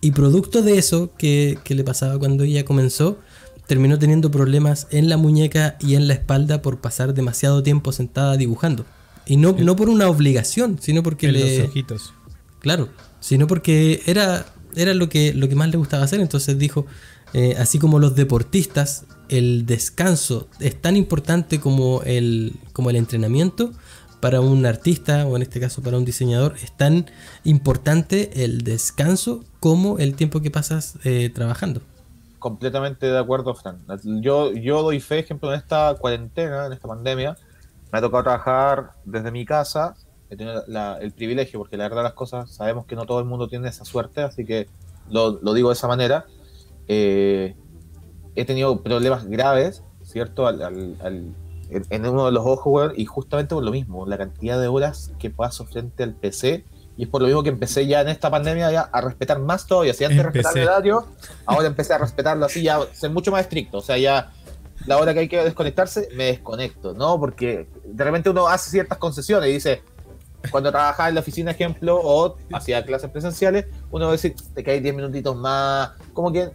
Y 0.00 0.10
producto 0.10 0.62
de 0.62 0.78
eso 0.78 1.12
que, 1.16 1.60
que 1.62 1.76
le 1.76 1.84
pasaba 1.84 2.18
cuando 2.18 2.42
ella 2.42 2.64
comenzó, 2.64 3.20
terminó 3.68 4.00
teniendo 4.00 4.32
problemas 4.32 4.88
en 4.90 5.08
la 5.08 5.16
muñeca 5.16 5.76
y 5.78 5.94
en 5.94 6.08
la 6.08 6.14
espalda 6.14 6.60
por 6.60 6.80
pasar 6.80 7.14
demasiado 7.14 7.62
tiempo 7.62 7.92
sentada 7.92 8.36
dibujando. 8.36 8.84
Y 9.26 9.36
no, 9.36 9.52
no 9.52 9.76
por 9.76 9.90
una 9.90 10.08
obligación, 10.08 10.78
sino 10.80 11.04
porque 11.04 11.28
En 11.28 11.34
le... 11.34 11.58
los 11.60 11.68
ojitos. 11.68 12.12
Claro, 12.58 12.88
sino 13.20 13.46
porque 13.46 14.02
era, 14.06 14.44
era 14.74 14.92
lo, 14.92 15.08
que, 15.08 15.34
lo 15.34 15.48
que 15.48 15.54
más 15.54 15.70
le 15.70 15.76
gustaba 15.76 16.02
hacer. 16.02 16.18
Entonces 16.18 16.58
dijo, 16.58 16.84
eh, 17.32 17.54
así 17.60 17.78
como 17.78 18.00
los 18.00 18.16
deportistas, 18.16 19.04
el 19.28 19.66
descanso 19.66 20.48
es 20.60 20.80
tan 20.80 20.96
importante 20.96 21.60
como 21.60 22.02
el, 22.04 22.54
como 22.72 22.90
el 22.90 22.96
entrenamiento. 22.96 23.72
Para 24.20 24.40
un 24.40 24.66
artista, 24.66 25.26
o 25.26 25.36
en 25.36 25.42
este 25.42 25.60
caso 25.60 25.80
para 25.80 25.96
un 25.96 26.04
diseñador, 26.04 26.56
es 26.60 26.76
tan 26.76 27.06
importante 27.44 28.42
el 28.42 28.62
descanso 28.62 29.44
como 29.60 29.98
el 29.98 30.16
tiempo 30.16 30.40
que 30.40 30.50
pasas 30.50 30.98
eh, 31.04 31.30
trabajando. 31.32 31.82
Completamente 32.40 33.06
de 33.06 33.16
acuerdo, 33.18 33.54
Fran. 33.54 33.78
Yo, 34.20 34.52
yo 34.52 34.82
doy 34.82 34.98
fe, 34.98 35.20
ejemplo, 35.20 35.52
en 35.52 35.60
esta 35.60 35.94
cuarentena, 36.00 36.66
en 36.66 36.72
esta 36.72 36.88
pandemia, 36.88 37.36
me 37.92 37.98
ha 37.98 38.02
tocado 38.02 38.24
trabajar 38.24 38.90
desde 39.04 39.30
mi 39.30 39.44
casa. 39.44 39.94
He 40.30 40.36
tenido 40.36 40.64
el 41.00 41.12
privilegio, 41.12 41.60
porque 41.60 41.76
la 41.76 41.84
verdad 41.88 42.02
las 42.02 42.14
cosas, 42.14 42.50
sabemos 42.50 42.86
que 42.86 42.96
no 42.96 43.06
todo 43.06 43.20
el 43.20 43.24
mundo 43.24 43.46
tiene 43.46 43.68
esa 43.68 43.84
suerte, 43.84 44.22
así 44.22 44.44
que 44.44 44.66
lo, 45.10 45.38
lo 45.42 45.54
digo 45.54 45.68
de 45.68 45.74
esa 45.74 45.86
manera. 45.86 46.26
Eh, 46.88 47.54
he 48.40 48.44
tenido 48.44 48.80
problemas 48.82 49.24
graves, 49.26 49.82
¿cierto? 50.02 50.46
Al- 50.46 50.62
al- 50.62 50.96
al- 51.02 51.34
en, 51.70 52.06
uno 52.06 52.26
de 52.26 52.32
los 52.32 52.46
ojos, 52.46 52.72
weón, 52.72 52.92
y 52.96 53.04
justamente 53.04 53.54
por 53.54 53.62
lo 53.62 53.70
mismo, 53.70 54.06
la 54.06 54.16
cantidad 54.16 54.58
de 54.60 54.68
horas 54.68 55.12
que 55.18 55.28
paso 55.30 55.66
frente 55.66 56.02
al 56.02 56.14
PC. 56.14 56.64
Y 56.96 57.02
es 57.04 57.08
por 57.08 57.20
lo 57.20 57.28
mismo 57.28 57.42
que 57.44 57.50
empecé 57.50 57.86
ya 57.86 58.00
en 58.00 58.08
esta 58.08 58.30
pandemia 58.30 58.72
ya 58.72 58.80
a 58.80 59.00
respetar 59.02 59.38
más 59.38 59.66
todavía. 59.66 59.94
Si 59.94 60.02
antes 60.04 60.18
Empecé. 60.18 60.38
respetaba 60.42 60.62
el 60.62 60.68
horario, 60.68 61.06
ahora 61.46 61.66
empecé 61.68 61.92
a 61.92 61.98
respetarlo 61.98 62.46
así, 62.46 62.62
ya 62.62 62.80
ser 62.92 63.10
mucho 63.10 63.30
más 63.30 63.42
estricto. 63.42 63.78
O 63.78 63.82
sea, 63.82 63.98
ya 63.98 64.32
la 64.86 64.96
hora 64.96 65.12
que 65.14 65.20
hay 65.20 65.28
que 65.28 65.44
desconectarse, 65.44 66.08
me 66.16 66.24
desconecto, 66.24 66.94
¿no? 66.94 67.20
Porque 67.20 67.68
de 67.84 68.02
repente 68.04 68.30
uno 68.30 68.48
hace 68.48 68.70
ciertas 68.70 68.98
concesiones 68.98 69.48
y 69.50 69.52
dice, 69.52 69.82
cuando 70.50 70.70
trabajaba 70.72 71.08
en 71.10 71.14
la 71.16 71.20
oficina, 71.20 71.50
ejemplo, 71.52 72.00
o 72.02 72.36
hacía 72.52 72.84
clases 72.84 73.10
presenciales, 73.10 73.66
uno 73.90 74.06
va 74.06 74.10
a 74.10 74.12
decir, 74.12 74.34
te 74.54 74.64
caes 74.64 74.82
10 74.82 74.94
minutitos 74.96 75.36
más, 75.36 75.90
como 76.12 76.32
que 76.32 76.50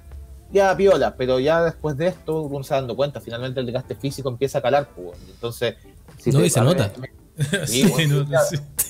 ya 0.54 0.76
piola, 0.78 1.16
pero 1.18 1.40
ya 1.40 1.62
después 1.64 1.98
de 1.98 2.08
esto 2.08 2.42
uno 2.42 2.64
se 2.64 2.74
dando 2.76 2.96
cuenta, 2.96 3.20
finalmente 3.20 3.60
el 3.60 3.66
desgaste 3.66 3.96
físico 3.96 4.30
empieza 4.30 4.60
a 4.60 4.62
calar, 4.62 4.88
pues, 4.96 5.18
entonces... 5.30 5.76
si 6.18 6.30
No, 6.32 6.40
te- 6.40 6.46
y 6.46 6.50
se 6.50 6.62
nota. 6.62 6.92
Me, 7.00 7.12
Sí, 7.66 7.84
weón, 7.88 8.28
mira, 8.28 8.42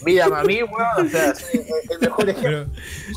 mírame 0.04 0.36
a 0.36 0.44
mí, 0.44 0.60
weón. 0.64 1.08
O 1.08 1.10
sea, 1.10 1.34
el 1.54 2.00
mejor 2.02 2.30
ejemplo. 2.30 2.66
Pero, 2.66 2.68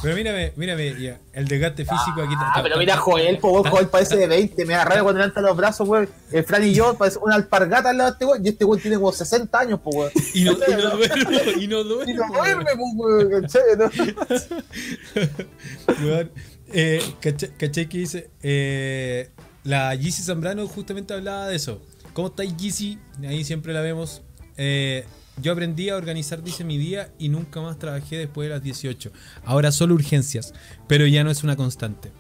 pero 0.01 0.15
mírame, 0.15 0.53
mírame, 0.55 0.95
ya, 1.03 1.19
el 1.33 1.49
desgaste 1.49 1.85
físico 1.85 2.23
aquí 2.23 2.33
Ah, 2.39 2.61
pero 2.63 2.77
mira, 2.79 2.97
Joel, 2.97 3.39
po, 3.39 3.65
Joel 3.65 3.89
parece 3.89 4.17
de 4.17 4.29
20. 4.29 4.65
Me 4.65 4.75
da 4.75 4.85
rabia 4.85 5.03
cuando 5.03 5.19
levanta 5.19 5.41
los 5.41 5.57
brazos, 5.57 5.89
weón. 5.89 6.09
El 6.31 6.45
Fran 6.45 6.63
y 6.63 6.73
yo 6.75 6.95
parece 6.97 7.19
una 7.21 7.35
alpargata 7.35 7.91
al 7.91 7.99
lado 7.99 8.11
de 8.11 8.15
este 8.15 8.25
weón. 8.25 8.47
Y 8.47 8.51
este 8.51 8.65
weón 8.65 8.81
tiene 8.81 8.99
como 8.99 9.11
60 9.11 9.59
años, 9.59 9.81
po, 9.81 9.91
weón. 9.91 10.13
Y 10.33 10.45
no, 10.45 10.53
y 10.53 10.57
no 10.57 10.91
duerme, 10.97 11.53
y 11.59 11.67
no 11.67 11.83
duerme. 11.83 12.13
Y 12.13 12.15
no 12.15 12.27
duerme, 12.29 12.71
po, 12.77 12.85
weón. 12.95 13.47
Weón, 16.05 16.31
eh, 16.73 17.01
¿cachai, 17.21 17.89
que 17.89 17.99
dice? 17.99 18.31
Eh, 18.43 19.31
la 19.65 19.95
Yeezy 19.95 20.23
Zambrano 20.23 20.67
justamente 20.67 21.15
hablaba 21.15 21.49
de 21.49 21.57
eso. 21.57 21.83
¿Cómo 22.13 22.29
estáis, 22.29 22.57
Yeezy? 22.57 22.99
Ahí 23.27 23.45
siempre 23.45 23.73
la 23.73 23.81
vemos. 23.81 24.23
Eh, 24.57 25.05
yo 25.43 25.53
aprendí 25.53 25.91
a 25.91 25.97
organizar, 25.97 26.43
dice 26.43 26.65
mi 26.65 26.79
día, 26.79 27.13
y 27.19 27.29
nunca 27.29 27.61
más 27.61 27.79
trabajé 27.79 28.17
después 28.17 28.49
de 28.49 28.55
las 28.55 28.63
18. 28.63 29.13
Ahora 29.45 29.71
solo 29.71 29.95
urgencias, 29.95 30.55
pero 30.89 31.07
ya 31.07 31.25
no 31.25 31.31
es 31.31 31.45
una 31.45 31.57
constante. 31.57 32.11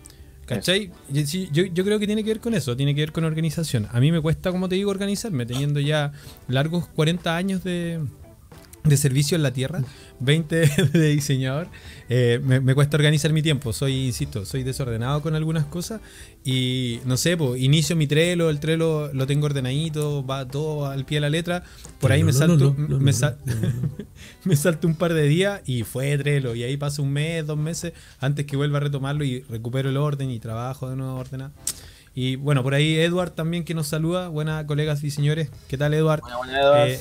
¿Cachai? 0.44 0.92
Yo, 1.10 1.64
yo 1.64 1.84
creo 1.84 1.98
que 1.98 2.06
tiene 2.06 2.22
que 2.22 2.30
ver 2.30 2.40
con 2.40 2.54
eso, 2.54 2.76
tiene 2.76 2.94
que 2.94 3.00
ver 3.00 3.12
con 3.12 3.24
organización. 3.24 3.88
A 3.90 3.98
mí 3.98 4.12
me 4.12 4.20
cuesta, 4.20 4.52
como 4.52 4.68
te 4.68 4.76
digo, 4.76 4.90
organizarme, 4.90 5.44
teniendo 5.44 5.80
ya 5.80 6.12
largos 6.46 6.86
40 6.88 7.36
años 7.36 7.64
de, 7.64 8.00
de 8.86 8.96
servicio 8.96 9.36
en 9.36 9.42
la 9.42 9.52
tierra, 9.52 9.82
20 10.20 10.56
de 10.92 11.08
diseñador, 11.08 11.68
eh, 12.08 12.40
me, 12.42 12.60
me 12.60 12.74
cuesta 12.74 12.96
organizar 12.96 13.32
mi 13.32 13.42
tiempo. 13.42 13.72
Soy, 13.72 14.06
insisto, 14.06 14.44
soy 14.44 14.62
desordenado 14.62 15.22
con 15.22 15.34
algunas 15.34 15.64
cosas 15.64 16.00
y 16.44 17.00
no 17.04 17.16
sé, 17.16 17.36
pues 17.36 17.60
inicio 17.60 17.96
mi 17.96 18.06
Trello, 18.06 18.50
el 18.50 18.60
Trello 18.60 19.12
lo 19.12 19.26
tengo 19.26 19.46
ordenadito, 19.46 20.24
va 20.24 20.46
todo 20.46 20.86
al 20.86 21.04
pie 21.04 21.16
de 21.16 21.22
la 21.22 21.30
letra. 21.30 21.64
Por 21.98 22.12
ahí 22.12 22.22
me 22.22 22.32
salto, 22.32 22.74
me, 22.74 23.12
un 24.84 24.94
par 24.94 25.12
de 25.12 25.22
días 25.24 25.62
y 25.66 25.82
fue 25.82 26.16
Trello. 26.18 26.54
Y 26.54 26.62
ahí 26.62 26.76
pasa 26.76 27.02
un 27.02 27.12
mes, 27.12 27.44
dos 27.46 27.58
meses 27.58 27.92
antes 28.20 28.46
que 28.46 28.56
vuelva 28.56 28.78
a 28.78 28.80
retomarlo 28.80 29.24
y 29.24 29.40
recupero 29.42 29.90
el 29.90 29.96
orden 29.96 30.30
y 30.30 30.38
trabajo 30.38 30.88
de 30.88 30.96
nuevo 30.96 31.16
ordenado. 31.16 31.52
Y 32.14 32.36
bueno, 32.36 32.62
por 32.62 32.74
ahí 32.74 32.96
Edward 32.96 33.32
también 33.32 33.64
que 33.64 33.74
nos 33.74 33.88
saluda. 33.88 34.28
Buenas 34.28 34.64
colegas 34.64 35.04
y 35.04 35.10
señores. 35.10 35.50
¿Qué 35.68 35.76
tal, 35.76 35.92
Edward? 35.92 36.20
Buena, 36.20 36.36
buena, 36.38 36.60
Edward. 36.60 36.88
Eh, 36.88 37.00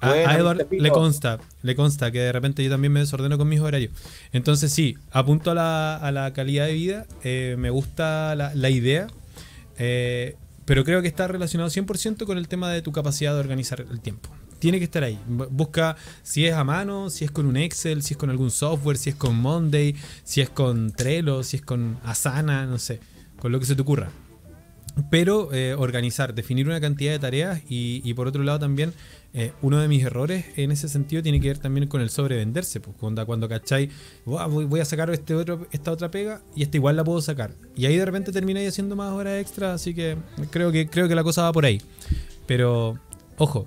a, 0.00 0.08
Buena, 0.10 0.30
a 0.30 0.38
Edward 0.38 0.56
Mr. 0.58 0.66
Pico. 0.68 0.82
le 0.82 0.90
consta, 0.90 1.38
le 1.62 1.74
consta 1.74 2.10
que 2.10 2.20
de 2.20 2.32
repente 2.32 2.62
yo 2.64 2.70
también 2.70 2.92
me 2.92 3.00
desordeno 3.00 3.36
con 3.38 3.48
mis 3.48 3.60
horarios. 3.60 3.92
Entonces 4.32 4.72
sí, 4.72 4.96
apunto 5.10 5.50
a 5.50 5.54
la, 5.54 5.96
a 5.96 6.12
la 6.12 6.32
calidad 6.32 6.66
de 6.66 6.72
vida, 6.74 7.06
eh, 7.24 7.56
me 7.58 7.70
gusta 7.70 8.34
la, 8.36 8.54
la 8.54 8.70
idea, 8.70 9.08
eh, 9.78 10.36
pero 10.64 10.84
creo 10.84 11.00
que 11.02 11.08
está 11.08 11.26
relacionado 11.28 11.70
100% 11.70 12.26
con 12.26 12.38
el 12.38 12.46
tema 12.48 12.70
de 12.70 12.82
tu 12.82 12.92
capacidad 12.92 13.32
de 13.34 13.40
organizar 13.40 13.80
el 13.90 14.00
tiempo. 14.00 14.28
Tiene 14.58 14.78
que 14.78 14.84
estar 14.84 15.04
ahí. 15.04 15.18
Bu- 15.30 15.48
Busca 15.50 15.96
si 16.22 16.44
es 16.46 16.54
a 16.54 16.64
mano, 16.64 17.10
si 17.10 17.24
es 17.24 17.30
con 17.30 17.46
un 17.46 17.56
Excel, 17.56 18.02
si 18.02 18.14
es 18.14 18.18
con 18.18 18.28
algún 18.28 18.50
software, 18.50 18.96
si 18.98 19.10
es 19.10 19.16
con 19.16 19.36
Monday, 19.36 19.94
si 20.24 20.40
es 20.40 20.50
con 20.50 20.90
Trello, 20.92 21.42
si 21.44 21.56
es 21.56 21.62
con 21.62 21.98
Asana, 22.04 22.66
no 22.66 22.78
sé, 22.78 23.00
con 23.38 23.52
lo 23.52 23.60
que 23.60 23.66
se 23.66 23.74
te 23.76 23.82
ocurra 23.82 24.10
pero 25.12 25.52
eh, 25.54 25.74
organizar, 25.78 26.34
definir 26.34 26.66
una 26.66 26.80
cantidad 26.80 27.12
de 27.12 27.20
tareas 27.20 27.60
y, 27.68 28.02
y 28.04 28.14
por 28.14 28.26
otro 28.26 28.42
lado 28.42 28.58
también 28.58 28.92
eh, 29.34 29.52
uno 29.60 29.78
de 29.78 29.88
mis 29.88 30.02
errores 30.04 30.46
en 30.56 30.70
ese 30.70 30.88
sentido 30.88 31.22
tiene 31.22 31.40
que 31.40 31.48
ver 31.48 31.58
también 31.58 31.86
con 31.86 32.00
el 32.00 32.08
sobrevenderse, 32.08 32.80
pues 32.80 32.96
cuando, 32.98 33.24
cuando 33.26 33.48
cachai, 33.48 33.90
"Buah, 34.24 34.46
voy, 34.46 34.80
a 34.80 34.84
sacar 34.84 35.10
este 35.10 35.34
otro, 35.34 35.66
esta 35.70 35.92
otra 35.92 36.10
pega 36.10 36.40
y 36.56 36.62
esta 36.62 36.78
igual 36.78 36.96
la 36.96 37.04
puedo 37.04 37.20
sacar 37.20 37.52
y 37.76 37.84
ahí 37.86 37.96
de 37.96 38.04
repente 38.04 38.32
termináis 38.32 38.68
haciendo 38.68 38.96
más 38.96 39.12
horas 39.12 39.40
extra, 39.40 39.74
así 39.74 39.94
que 39.94 40.16
creo 40.50 40.72
que 40.72 40.88
creo 40.88 41.08
que 41.08 41.14
la 41.14 41.22
cosa 41.22 41.42
va 41.42 41.52
por 41.52 41.64
ahí, 41.66 41.80
pero 42.46 42.98
ojo. 43.36 43.66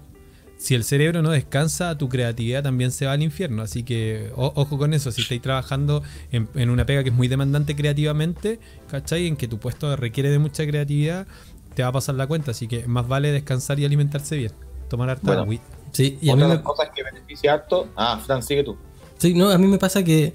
Si 0.58 0.76
el 0.76 0.84
cerebro 0.84 1.24
no 1.24 1.32
descansa, 1.32 1.98
tu 1.98 2.08
creatividad 2.08 2.62
también 2.62 2.92
se 2.92 3.08
va 3.08 3.14
al 3.14 3.24
infierno. 3.24 3.64
Así 3.64 3.82
que 3.82 4.30
ojo 4.36 4.78
con 4.78 4.94
eso. 4.94 5.12
Si 5.12 5.24
estáis 5.24 5.42
trabajando 5.42 6.04
en, 6.32 6.48
en 6.54 6.70
una 6.70 6.86
pega 6.86 7.02
que 7.02 7.10
es 7.10 7.16
muy 7.16 7.28
demandante 7.28 7.76
creativamente, 7.76 8.60
¿cachai? 8.88 9.26
En 9.26 9.38
que 9.38 9.48
tu 9.48 9.58
puesto 9.58 9.96
requiere 9.96 10.30
de 10.30 10.38
mucha 10.38 10.64
creatividad, 10.68 11.26
te 11.74 11.82
va 11.82 11.90
a 11.90 11.92
pasar 11.92 12.14
la 12.14 12.28
cuenta. 12.28 12.52
Así 12.52 12.68
que 12.68 12.86
más 12.86 13.08
vale 13.08 13.32
descansar 13.32 13.80
y 13.80 13.86
alimentarse 13.86 14.38
bien. 14.38 14.52
Tomar 14.92 15.10
harta 15.10 15.26
Bueno. 15.26 15.44
agüita. 15.44 15.64
Sí, 15.94 16.18
y 16.22 16.30
a 16.30 16.36
mí 16.36 16.42
me, 16.44 16.50
las 16.50 16.60
cosas 16.60 16.90
que 16.94 17.02
beneficia 17.02 17.54
harto. 17.54 17.88
Ah, 17.96 18.20
Fran, 18.24 18.44
sigue 18.44 18.66
tú. 18.66 18.76
Sí, 19.18 19.34
no, 19.34 19.50
a 19.50 19.58
mí 19.58 19.66
me 19.68 19.78
pasa 19.78 20.04
que 20.04 20.34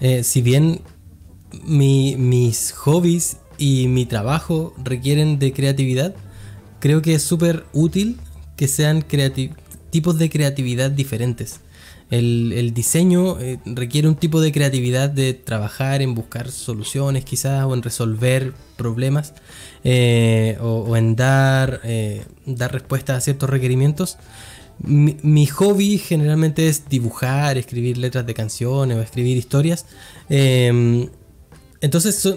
eh, 0.00 0.22
si 0.22 0.42
bien 0.42 0.82
mi- 1.64 2.14
mis 2.16 2.72
hobbies 2.72 3.38
y 3.56 3.88
mi 3.88 4.04
trabajo 4.04 4.74
requieren 4.82 5.38
de 5.38 5.54
creatividad, 5.54 6.14
creo 6.80 7.00
que 7.00 7.14
es 7.14 7.22
súper 7.22 7.64
útil 7.72 8.18
que 8.56 8.68
sean 8.68 9.02
tipos 9.90 10.18
de 10.18 10.28
creatividad 10.28 10.90
diferentes. 10.90 11.60
El, 12.18 12.72
diseño 12.74 13.40
eh, 13.40 13.58
requiere 13.64 14.08
un 14.08 14.16
tipo 14.16 14.40
de 14.40 14.52
creatividad 14.52 15.10
de 15.10 15.34
trabajar 15.34 16.02
en 16.02 16.14
buscar 16.14 16.50
soluciones 16.50 17.24
quizás 17.24 17.64
o 17.64 17.74
en 17.74 17.82
resolver 17.82 18.52
problemas 18.76 19.34
eh, 19.82 20.56
o, 20.60 20.96
en 20.96 21.16
dar, 21.16 21.80
eh, 21.84 22.24
dar 22.46 22.72
respuesta 22.72 23.16
a 23.16 23.20
ciertos 23.20 23.50
requerimientos. 23.50 24.18
Mi, 24.80 25.46
hobby 25.46 25.98
generalmente 25.98 26.68
es 26.68 26.88
dibujar, 26.88 27.58
escribir 27.58 27.96
letras 27.96 28.26
de 28.26 28.34
canciones 28.34 28.96
o 28.96 29.00
escribir 29.00 29.36
historias. 29.36 29.86
Eh, 30.28 31.08
entonces 31.80 32.36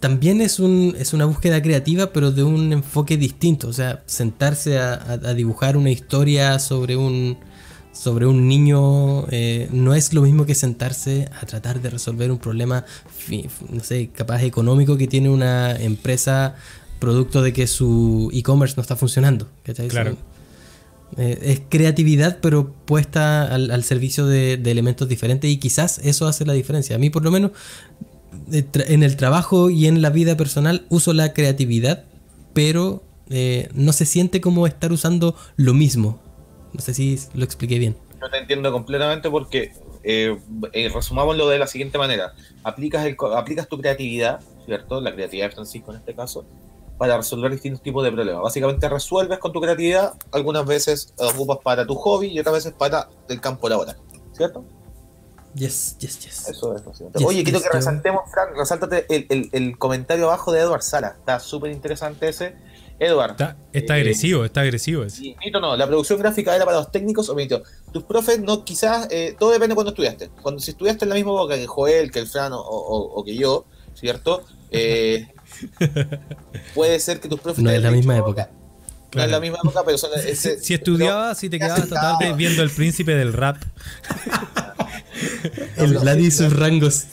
también 0.00 0.40
es, 0.40 0.58
un, 0.58 0.94
es 0.98 1.12
una 1.12 1.24
búsqueda 1.24 1.62
creativa, 1.62 2.12
pero 2.12 2.32
de 2.32 2.42
un 2.42 2.72
enfoque 2.72 3.16
distinto. 3.16 3.68
O 3.68 3.72
sea, 3.72 4.02
sentarse 4.06 4.78
a 4.78 5.34
dibujar 5.34 5.76
una 5.76 5.90
historia 5.90 6.58
sobre 6.58 6.96
un, 6.96 7.38
sobre 7.92 8.26
un 8.26 8.48
niño 8.48 9.26
eh, 9.30 9.68
no 9.70 9.94
es 9.94 10.12
lo 10.12 10.22
mismo 10.22 10.46
que 10.46 10.54
sentarse 10.54 11.28
a 11.40 11.46
tratar 11.46 11.80
de 11.80 11.90
resolver 11.90 12.30
un 12.30 12.38
problema, 12.38 12.84
no 13.70 13.84
sé, 13.84 14.08
capaz 14.08 14.42
económico 14.42 14.96
que 14.96 15.06
tiene 15.06 15.28
una 15.28 15.76
empresa 15.76 16.54
producto 16.98 17.42
de 17.42 17.52
que 17.52 17.66
su 17.66 18.30
e-commerce 18.32 18.74
no 18.76 18.82
está 18.82 18.96
funcionando. 18.96 19.48
¿cachai? 19.62 19.88
Claro. 19.88 20.16
Eh, 21.18 21.38
es 21.42 21.62
creatividad, 21.68 22.38
pero 22.40 22.72
puesta 22.86 23.42
al, 23.44 23.70
al 23.70 23.84
servicio 23.84 24.26
de, 24.26 24.56
de 24.56 24.70
elementos 24.70 25.08
diferentes 25.08 25.50
y 25.50 25.58
quizás 25.58 26.00
eso 26.02 26.26
hace 26.26 26.46
la 26.46 26.54
diferencia. 26.54 26.96
A 26.96 26.98
mí 26.98 27.10
por 27.10 27.22
lo 27.22 27.30
menos 27.30 27.52
en 28.50 29.02
el 29.02 29.16
trabajo 29.16 29.70
y 29.70 29.86
en 29.86 30.02
la 30.02 30.10
vida 30.10 30.36
personal 30.36 30.86
uso 30.88 31.12
la 31.12 31.32
creatividad, 31.32 32.04
pero 32.52 33.02
eh, 33.30 33.68
no 33.74 33.92
se 33.92 34.04
siente 34.04 34.40
como 34.40 34.66
estar 34.66 34.92
usando 34.92 35.36
lo 35.56 35.74
mismo. 35.74 36.20
No 36.72 36.80
sé 36.80 36.94
si 36.94 37.18
lo 37.34 37.44
expliqué 37.44 37.78
bien. 37.78 37.96
Yo 38.20 38.30
te 38.30 38.38
entiendo 38.38 38.72
completamente 38.72 39.30
porque 39.30 39.72
eh, 40.04 40.38
eh, 40.72 40.88
resumámoslo 40.92 41.48
de 41.48 41.58
la 41.58 41.66
siguiente 41.66 41.98
manera. 41.98 42.34
Aplicas, 42.64 43.04
el, 43.04 43.16
aplicas 43.34 43.68
tu 43.68 43.78
creatividad, 43.78 44.40
¿cierto? 44.64 45.00
La 45.00 45.12
creatividad 45.12 45.48
de 45.48 45.54
Francisco 45.54 45.90
en 45.92 45.98
este 45.98 46.14
caso, 46.14 46.44
para 46.98 47.16
resolver 47.16 47.50
distintos 47.50 47.82
tipos 47.82 48.04
de 48.04 48.12
problemas. 48.12 48.42
Básicamente 48.42 48.88
resuelves 48.88 49.38
con 49.38 49.52
tu 49.52 49.60
creatividad, 49.60 50.14
algunas 50.30 50.64
veces 50.66 51.12
ocupas 51.18 51.58
para 51.64 51.86
tu 51.86 51.94
hobby 51.96 52.28
y 52.28 52.38
otras 52.38 52.54
veces 52.54 52.72
para 52.72 53.08
el 53.28 53.40
campo 53.40 53.68
laboral, 53.68 53.96
¿cierto? 54.32 54.64
Yes, 55.54 55.96
yes, 55.98 56.18
yes. 56.20 56.48
Eso 56.48 56.74
es. 56.74 56.82
Yes, 56.82 57.26
Oye, 57.26 57.44
quiero 57.44 57.60
que 57.60 57.68
resaltemos, 57.68 58.22
Frank, 58.30 58.56
resáltate 58.56 59.04
el, 59.14 59.26
el- 59.28 59.48
el 59.52 59.76
comentario 59.78 60.24
abajo 60.24 60.50
de 60.50 60.60
Edward 60.60 60.80
Sara. 60.82 61.16
Está 61.18 61.38
súper 61.40 61.72
interesante 61.72 62.28
ese. 62.28 62.56
Edward, 63.06 63.32
Está, 63.32 63.56
está 63.72 63.96
Eh, 63.96 64.00
agresivo, 64.00 64.44
está 64.44 64.60
agresivo. 64.62 65.08
Sí, 65.10 65.36
mito 65.44 65.60
no, 65.60 65.76
la 65.76 65.86
producción 65.86 66.18
gráfica 66.18 66.54
era 66.54 66.64
para 66.64 66.78
los 66.78 66.90
técnicos 66.92 67.28
o 67.28 67.34
mito. 67.34 67.62
Tus 67.92 68.04
profes 68.04 68.40
no, 68.40 68.64
quizás, 68.64 69.08
eh, 69.10 69.34
todo 69.38 69.50
depende 69.50 69.72
de 69.72 69.74
cuando 69.74 69.90
estudiaste. 69.90 70.30
Cuando 70.42 70.60
si 70.60 70.70
estudiaste 70.70 71.04
en 71.04 71.08
la 71.10 71.14
misma 71.16 71.32
época 71.32 71.56
que 71.56 71.66
Joel, 71.66 72.10
que 72.10 72.20
el 72.20 72.26
Fran 72.28 72.52
o, 72.52 72.60
o- 72.60 73.20
o 73.20 73.24
que 73.24 73.34
yo, 73.34 73.66
¿cierto? 73.94 74.44
Eh, 74.70 75.28
puede 76.74 76.98
ser 77.00 77.20
que 77.20 77.28
tus 77.28 77.40
profes 77.40 77.62
No 77.62 77.70
es 77.70 77.82
la 77.82 77.90
misma 77.90 78.16
época. 78.16 78.50
No 79.14 79.22
es 79.22 79.30
la 79.30 79.40
misma 79.40 79.58
época, 79.62 79.82
pero 79.84 79.98
son 79.98 80.10
Si, 80.22 80.28
ese- 80.30 80.58
si 80.60 80.74
estudiabas, 80.74 81.38
si 81.38 81.50
te 81.50 81.58
quedabas 81.58 81.82
hasta 81.82 82.00
tarde 82.00 82.32
viendo 82.34 82.62
el 82.62 82.70
príncipe 82.70 83.14
del 83.14 83.32
rap. 83.32 83.56
El 85.76 85.98
Vladi 85.98 86.26
y 86.26 86.30
sus 86.30 86.52
rangos. 86.56 87.04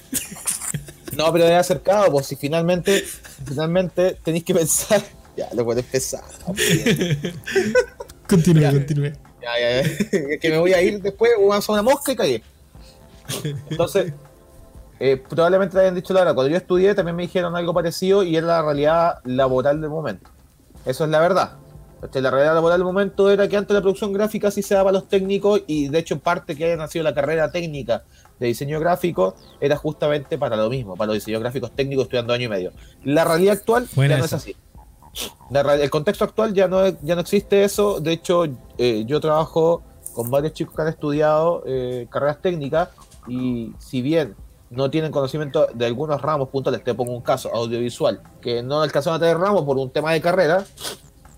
No, 1.16 1.32
pero 1.34 1.46
es 1.46 1.52
acercado, 1.54 2.12
pues 2.12 2.28
si 2.28 2.36
finalmente, 2.36 3.04
finalmente 3.46 4.18
tenéis 4.24 4.44
que 4.46 4.54
pensar. 4.54 5.04
Ya, 5.40 5.48
lo 5.54 5.64
puedes 5.64 5.86
empezar. 5.86 6.22
Continúe, 8.28 8.62
Ya. 8.62 8.72
continúe. 8.72 9.14
Ya, 9.42 9.58
ya, 9.58 9.82
ya. 9.82 9.90
Es 10.34 10.40
que 10.42 10.50
me 10.50 10.58
voy 10.58 10.74
a 10.74 10.82
ir 10.82 11.02
después, 11.02 11.32
a 11.38 11.72
una 11.72 11.82
mosca 11.82 12.12
y 12.12 12.16
cagué. 12.18 12.44
Entonces, 13.70 14.12
eh, 15.00 15.22
probablemente 15.30 15.76
te 15.76 15.80
hayan 15.82 15.96
dicho 15.96 16.14
la 16.14 16.20
verdad. 16.22 16.36
Cuando 16.36 16.52
yo 16.52 16.58
estudié 16.58 16.94
también 16.94 17.16
me 17.16 17.24
dijeron 17.24 17.56
algo 17.56 17.74
parecido 17.74 18.24
y 18.24 18.36
era 18.36 18.48
la 18.48 18.62
realidad 18.62 19.20
laboral 19.24 19.80
del 19.80 19.90
momento. 19.90 20.30
Eso 20.86 21.06
es 21.06 21.10
la 21.10 21.20
verdad. 21.22 21.54
Este, 22.04 22.20
la 22.22 22.32
realidad 22.32 22.54
laboral 22.54 22.80
del 22.80 22.86
momento 22.86 23.32
era 23.32 23.48
que 23.48 23.56
antes 23.56 23.74
la 23.74 23.82
producción 23.82 24.12
gráfica 24.12 24.52
sí 24.52 24.62
se 24.62 24.76
daba 24.76 24.90
a 24.90 24.94
los 24.94 25.08
técnicos 25.08 25.62
y 25.68 25.88
de 25.88 26.00
hecho 26.00 26.16
en 26.16 26.20
parte 26.20 26.56
que 26.56 26.66
haya 26.66 26.76
nacido 26.76 27.04
la 27.04 27.14
carrera 27.14 27.50
técnica 27.52 28.04
de 28.40 28.48
diseño 28.48 28.80
gráfico 28.80 29.36
era 29.62 29.76
justamente 29.78 30.38
para 30.38 30.58
lo 30.58 30.70
mismo, 30.70 30.96
para 30.98 31.08
los 31.08 31.16
diseños 31.16 31.42
gráficos 31.42 31.72
técnicos 31.72 32.04
estudiando 32.06 32.34
año 32.34 32.46
y 32.46 32.50
medio. 32.50 32.72
La 33.06 33.24
realidad 33.24 33.54
actual 33.56 33.88
Buena 33.96 34.16
ya 34.16 34.20
no 34.20 34.26
esa. 34.26 34.36
es 34.38 34.44
así. 34.44 34.56
El 35.52 35.90
contexto 35.90 36.26
actual 36.26 36.54
ya 36.54 36.68
no, 36.68 36.88
ya 36.88 37.16
no 37.16 37.22
existe 37.22 37.64
eso. 37.64 38.00
De 38.00 38.14
hecho, 38.14 38.46
eh, 38.78 39.04
yo 39.06 39.20
trabajo 39.20 39.82
con 40.14 40.30
varios 40.30 40.54
chicos 40.54 40.76
que 40.76 40.82
han 40.82 40.88
estudiado 40.88 41.64
eh, 41.66 42.08
carreras 42.10 42.42
técnicas 42.42 42.90
y 43.28 43.74
si 43.80 44.02
bien 44.02 44.36
no 44.70 44.92
tienen 44.92 45.12
conocimiento 45.12 45.68
de 45.74 45.86
algunos 45.86 46.22
ramos 46.22 46.50
puntuales, 46.50 46.84
te 46.84 46.94
pongo 46.94 47.14
un 47.14 47.22
caso, 47.22 47.54
audiovisual, 47.54 48.22
que 48.42 48.62
no 48.62 48.82
alcanzaron 48.82 49.18
a 49.18 49.20
tener 49.20 49.38
ramos 49.38 49.64
por 49.64 49.78
un 49.78 49.90
tema 49.90 50.14
de 50.14 50.22
carrera, 50.22 50.64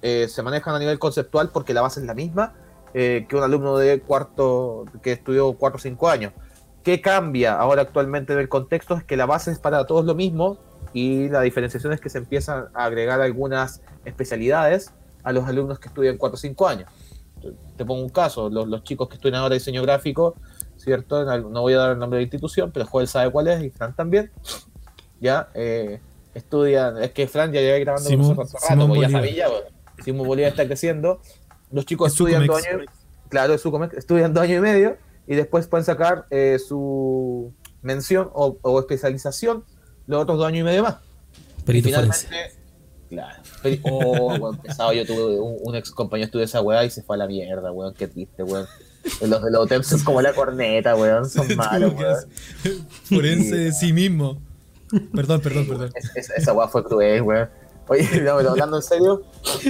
eh, 0.01 0.27
se 0.27 0.43
manejan 0.43 0.75
a 0.75 0.79
nivel 0.79 0.99
conceptual 0.99 1.49
porque 1.49 1.73
la 1.73 1.81
base 1.81 2.01
es 2.01 2.05
la 2.05 2.13
misma 2.13 2.53
que 2.93 3.25
un 3.31 3.41
alumno 3.41 3.77
de 3.77 4.01
cuarto 4.01 4.83
que 5.01 5.13
estudió 5.13 5.53
cuatro 5.53 5.77
o 5.77 5.79
cinco 5.79 6.09
años. 6.09 6.33
¿Qué 6.83 6.99
cambia 6.99 7.53
ahora 7.53 7.83
actualmente 7.83 8.33
en 8.33 8.39
el 8.39 8.49
contexto? 8.49 8.95
Es 8.95 9.05
que 9.05 9.15
la 9.15 9.25
base 9.25 9.49
es 9.49 9.59
para 9.59 9.85
todos 9.85 10.03
lo 10.03 10.13
mismo 10.13 10.57
y 10.93 11.29
la 11.29 11.41
diferenciación 11.41 11.93
es 11.93 12.01
que 12.01 12.09
se 12.09 12.17
empiezan 12.17 12.65
a 12.73 12.85
agregar 12.85 13.21
algunas 13.21 13.81
especialidades 14.05 14.91
a 15.23 15.31
los 15.31 15.47
alumnos 15.47 15.79
que 15.79 15.87
estudian 15.87 16.17
4 16.17 16.33
o 16.35 16.37
5 16.37 16.67
años. 16.67 16.89
Te 17.77 17.85
pongo 17.85 18.01
un 18.03 18.09
caso, 18.09 18.49
los, 18.49 18.67
los 18.67 18.83
chicos 18.83 19.07
que 19.09 19.15
estudian 19.15 19.41
ahora 19.41 19.55
diseño 19.55 19.81
gráfico, 19.81 20.35
¿cierto? 20.77 21.23
No 21.49 21.61
voy 21.61 21.73
a 21.73 21.77
dar 21.77 21.91
el 21.91 21.99
nombre 21.99 22.17
de 22.17 22.21
la 22.21 22.25
institución, 22.25 22.71
pero 22.71 22.85
Joel 22.85 23.07
sabe 23.07 23.31
cuál 23.31 23.47
es 23.47 23.63
y 23.63 23.69
Fran 23.69 23.95
también. 23.95 24.31
Ya, 25.19 25.49
eh, 25.53 25.99
estudian, 26.33 27.01
es 27.01 27.11
que 27.11 27.27
Fran 27.27 27.51
ya 27.51 27.61
lleva 27.61 27.77
grabando 27.79 28.09
Simón- 28.09 28.35
con 28.35 28.37
nosotros 28.45 28.63
Simón 28.63 28.79
rato, 28.79 28.93
pues 28.95 29.01
ya 29.11 29.17
sabía, 29.17 29.47
pues. 29.47 30.05
Simón 30.05 30.27
Bolívar 30.27 30.51
está 30.51 30.65
creciendo. 30.65 31.21
Los 31.71 31.85
chicos 31.85 32.07
Es 32.07 32.13
estudian 32.13 32.45
dos 32.47 32.65
años, 32.65 32.85
claro, 33.29 33.53
es 33.53 33.63
estudian 33.97 34.33
dos 34.33 34.43
años 34.43 34.57
y 34.57 34.61
medio 34.61 34.97
y 35.27 35.35
después 35.35 35.67
pueden 35.67 35.85
sacar 35.85 36.25
eh, 36.31 36.57
su 36.59 37.53
mención 37.81 38.29
o, 38.33 38.57
o 38.61 38.79
especialización 38.79 39.63
los 40.07 40.21
otros 40.23 40.37
dos 40.37 40.47
años 40.47 40.59
y 40.61 40.63
medio 40.63 40.83
más. 40.83 40.95
Perito 41.65 41.89
Y 41.89 41.93
forense. 41.93 42.27
finalmente, 42.27 42.55
claro. 43.09 43.43
Oh, 43.83 44.35
weón, 44.37 44.57
pesado. 44.57 44.93
Yo 44.93 45.05
tuve 45.05 45.39
un, 45.39 45.57
un 45.61 45.75
ex 45.75 45.91
compañero 45.91 46.25
estudió 46.25 46.45
esa 46.45 46.61
weá 46.61 46.83
y 46.85 46.89
se 46.89 47.03
fue 47.03 47.15
a 47.15 47.19
la 47.19 47.27
mierda, 47.27 47.71
weón. 47.71 47.93
Qué 47.93 48.07
triste, 48.07 48.43
weón. 48.43 48.65
Los 49.21 49.43
de 49.43 49.51
los 49.51 49.61
OTEP 49.65 49.83
son 49.83 50.03
como 50.03 50.21
la 50.21 50.33
corneta, 50.33 50.95
weón. 50.95 51.29
Son 51.29 51.47
malos, 51.55 51.93
weón. 51.93 52.17
Forense 53.05 53.55
de 53.55 53.71
sí 53.71 53.93
mismo. 53.93 54.41
Perdón, 55.13 55.41
perdón, 55.41 55.67
perdón. 55.67 55.91
Es- 55.95 56.11
es- 56.15 56.29
esa 56.31 56.53
weá 56.53 56.67
fue 56.67 56.83
cruel, 56.83 57.21
weón. 57.21 57.49
Oye, 57.87 58.03
no, 58.23 58.37
pero 58.37 58.51
hablando 58.51 58.77
en 58.77 58.83
serio, 58.83 59.23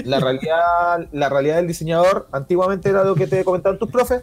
la 0.06 0.20
realidad, 0.20 1.08
la 1.12 1.30
realidad 1.30 1.56
del 1.58 1.68
diseñador 1.68 2.28
antiguamente 2.32 2.90
era 2.90 3.03
lo 3.03 3.16
que 3.16 3.26
te 3.28 3.44
comentaban 3.44 3.80
tus 3.80 3.90
profes. 3.90 4.22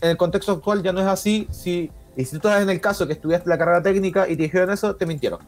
En 0.00 0.10
el 0.10 0.16
contexto 0.16 0.52
actual 0.52 0.82
ya 0.82 0.92
no 0.92 1.00
es 1.00 1.06
así. 1.06 1.46
Si, 1.50 1.90
y 2.16 2.24
si 2.24 2.38
tú 2.38 2.48
estás 2.48 2.62
en 2.62 2.70
el 2.70 2.80
caso 2.80 3.06
que 3.06 3.12
estudiaste 3.14 3.48
la 3.48 3.58
carrera 3.58 3.82
técnica 3.82 4.28
y 4.28 4.36
te 4.36 4.44
dijeron 4.44 4.70
eso, 4.70 4.94
te 4.96 5.06
mintieron. 5.06 5.40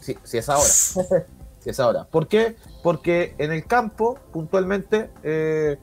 Sí, 0.00 0.16
sí 0.22 0.38
es 0.38 0.48
ahora. 0.48 0.68
sí 1.60 1.70
es 1.70 1.80
ahora. 1.80 2.04
¿Por 2.04 2.26
qué? 2.28 2.56
Porque 2.82 3.34
en 3.38 3.52
el 3.52 3.66
campo, 3.66 4.18
puntualmente, 4.32 5.10
eh, 5.22 5.78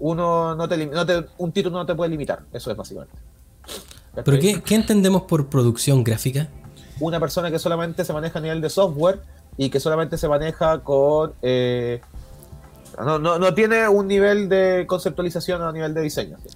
uno 0.00 0.54
no 0.54 0.68
te, 0.68 0.76
lim- 0.76 0.90
no 0.92 1.04
te- 1.06 1.26
un 1.38 1.52
título 1.52 1.78
no 1.78 1.86
te 1.86 1.94
puede 1.94 2.10
limitar. 2.10 2.40
Eso 2.52 2.70
es 2.70 2.76
básicamente. 2.76 3.14
¿Pero 4.24 4.38
qué, 4.40 4.60
qué 4.62 4.74
entendemos 4.74 5.22
por 5.22 5.46
producción 5.48 6.02
gráfica? 6.04 6.48
una 7.00 7.20
persona 7.20 7.48
que 7.48 7.60
solamente 7.60 8.04
se 8.04 8.12
maneja 8.12 8.40
a 8.40 8.42
nivel 8.42 8.60
de 8.60 8.68
software 8.68 9.20
y 9.56 9.70
que 9.70 9.78
solamente 9.78 10.18
se 10.18 10.26
maneja 10.26 10.80
con... 10.80 11.32
eh, 11.42 12.00
no, 12.98 13.20
no, 13.20 13.38
no 13.38 13.54
tiene 13.54 13.86
un 13.88 14.08
nivel 14.08 14.48
de 14.48 14.84
conceptualización 14.88 15.62
a 15.62 15.70
nivel 15.70 15.94
de 15.94 16.00
diseño. 16.00 16.38
¿sí? 16.44 16.48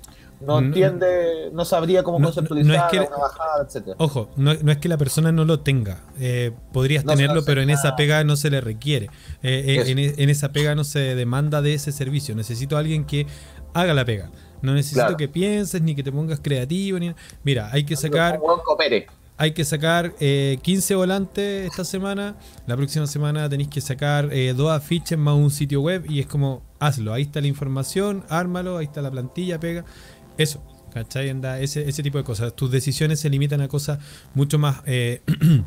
No 0.47 0.61
No- 0.61 0.67
entiende, 0.67 1.51
no 1.53 1.65
sabría 1.65 2.03
cómo 2.03 2.19
no- 2.19 2.25
no 2.25 2.29
es 2.31 2.35
conceptualizar 2.35 2.91
que- 2.91 2.99
una 3.01 3.17
bajada, 3.17 3.65
etcétera. 3.67 3.97
Ojo, 3.99 4.31
no, 4.37 4.55
no 4.55 4.73
es 4.73 4.79
que 4.79 4.89
la 4.89 4.97
persona 4.99 5.33
no 5.33 5.45
lo 5.45 5.61
tenga. 5.61 6.01
eh, 6.19 6.53
podrías 6.73 7.05
No 7.05 7.13
tenerlo, 7.13 7.45
pero 7.45 7.63
en 7.63 7.71
esa 7.71 7.97
pega 7.97 8.23
no 8.25 8.37
se 8.37 8.51
le 8.51 8.61
requiere. 8.61 9.07
Eh, 9.43 9.65
eh, 9.85 9.91
en, 9.91 9.99
e- 9.99 10.15
en 10.19 10.29
esa 10.31 10.53
pega 10.53 10.75
no 10.75 10.85
se 10.85 11.15
demanda 11.15 11.63
de 11.63 11.75
ese 11.75 11.93
servicio. 11.93 12.35
Necesito 12.35 12.77
a 12.77 12.81
alguien 12.81 13.05
que 13.05 13.27
haga 13.75 13.95
la 13.95 14.05
pega. 14.05 14.31
No 14.61 14.75
necesito 14.75 15.01
Claro. 15.01 15.17
que 15.17 15.29
pienses 15.29 15.83
ni 15.83 15.95
que 15.95 16.03
te 16.03 16.13
pongas 16.13 16.39
creativo. 16.41 16.99
Ni... 16.99 17.13
Mira, 17.43 17.71
hay 17.73 17.85
que 17.85 17.97
sacar 17.97 18.39
hay 19.39 19.53
que 19.53 19.65
sacar 19.65 20.15
eh, 20.21 20.59
15 20.63 20.95
volantes 20.95 21.67
esta 21.69 21.85
semana. 21.85 22.37
La 22.67 22.77
próxima 22.77 23.07
semana 23.09 23.49
tenéis 23.49 23.71
que 23.71 23.81
sacar 23.81 24.29
eh, 24.33 24.55
dos 24.55 24.71
afiches 24.71 25.19
más 25.19 25.35
un 25.35 25.51
sitio 25.51 25.81
web. 25.81 26.05
Y 26.09 26.21
es 26.21 26.27
como, 26.27 26.63
hazlo. 26.79 27.13
Ahí 27.13 27.23
está 27.23 27.41
la 27.41 27.49
información, 27.49 28.25
ármalo. 28.29 28.77
Ahí 28.79 28.85
está 28.85 29.03
la 29.03 29.11
plantilla, 29.11 29.59
pega. 29.59 29.85
Eso, 30.39 30.63
¿cachai? 30.93 31.31
Anda, 31.31 31.59
ese, 31.61 31.89
ese 31.89 32.03
tipo 32.03 32.19
de 32.19 32.25
cosas. 32.25 32.55
Tus 32.55 32.71
decisiones 32.71 33.21
se 33.21 33.29
limitan 33.31 33.61
a 33.61 33.69
cosas 33.69 33.99
mucho 34.35 34.59
más. 34.59 34.81
eh, 34.87 35.23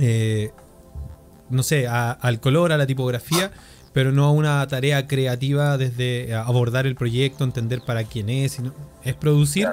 eh, 0.00 0.50
no 1.50 1.62
sé, 1.62 1.86
a- 1.86 2.12
al 2.12 2.40
color, 2.40 2.72
a 2.72 2.76
la 2.76 2.86
tipografía. 2.86 3.50
Pero 3.92 4.10
no 4.10 4.24
a 4.24 4.30
una 4.30 4.66
tarea 4.68 5.06
creativa 5.06 5.76
desde 5.76 6.34
abordar 6.34 6.86
el 6.86 6.94
proyecto, 6.94 7.44
entender 7.44 7.82
para 7.82 8.04
quién 8.04 8.30
es. 8.30 8.52
sino- 8.52 8.72
es 9.04 9.14
producir 9.14 9.68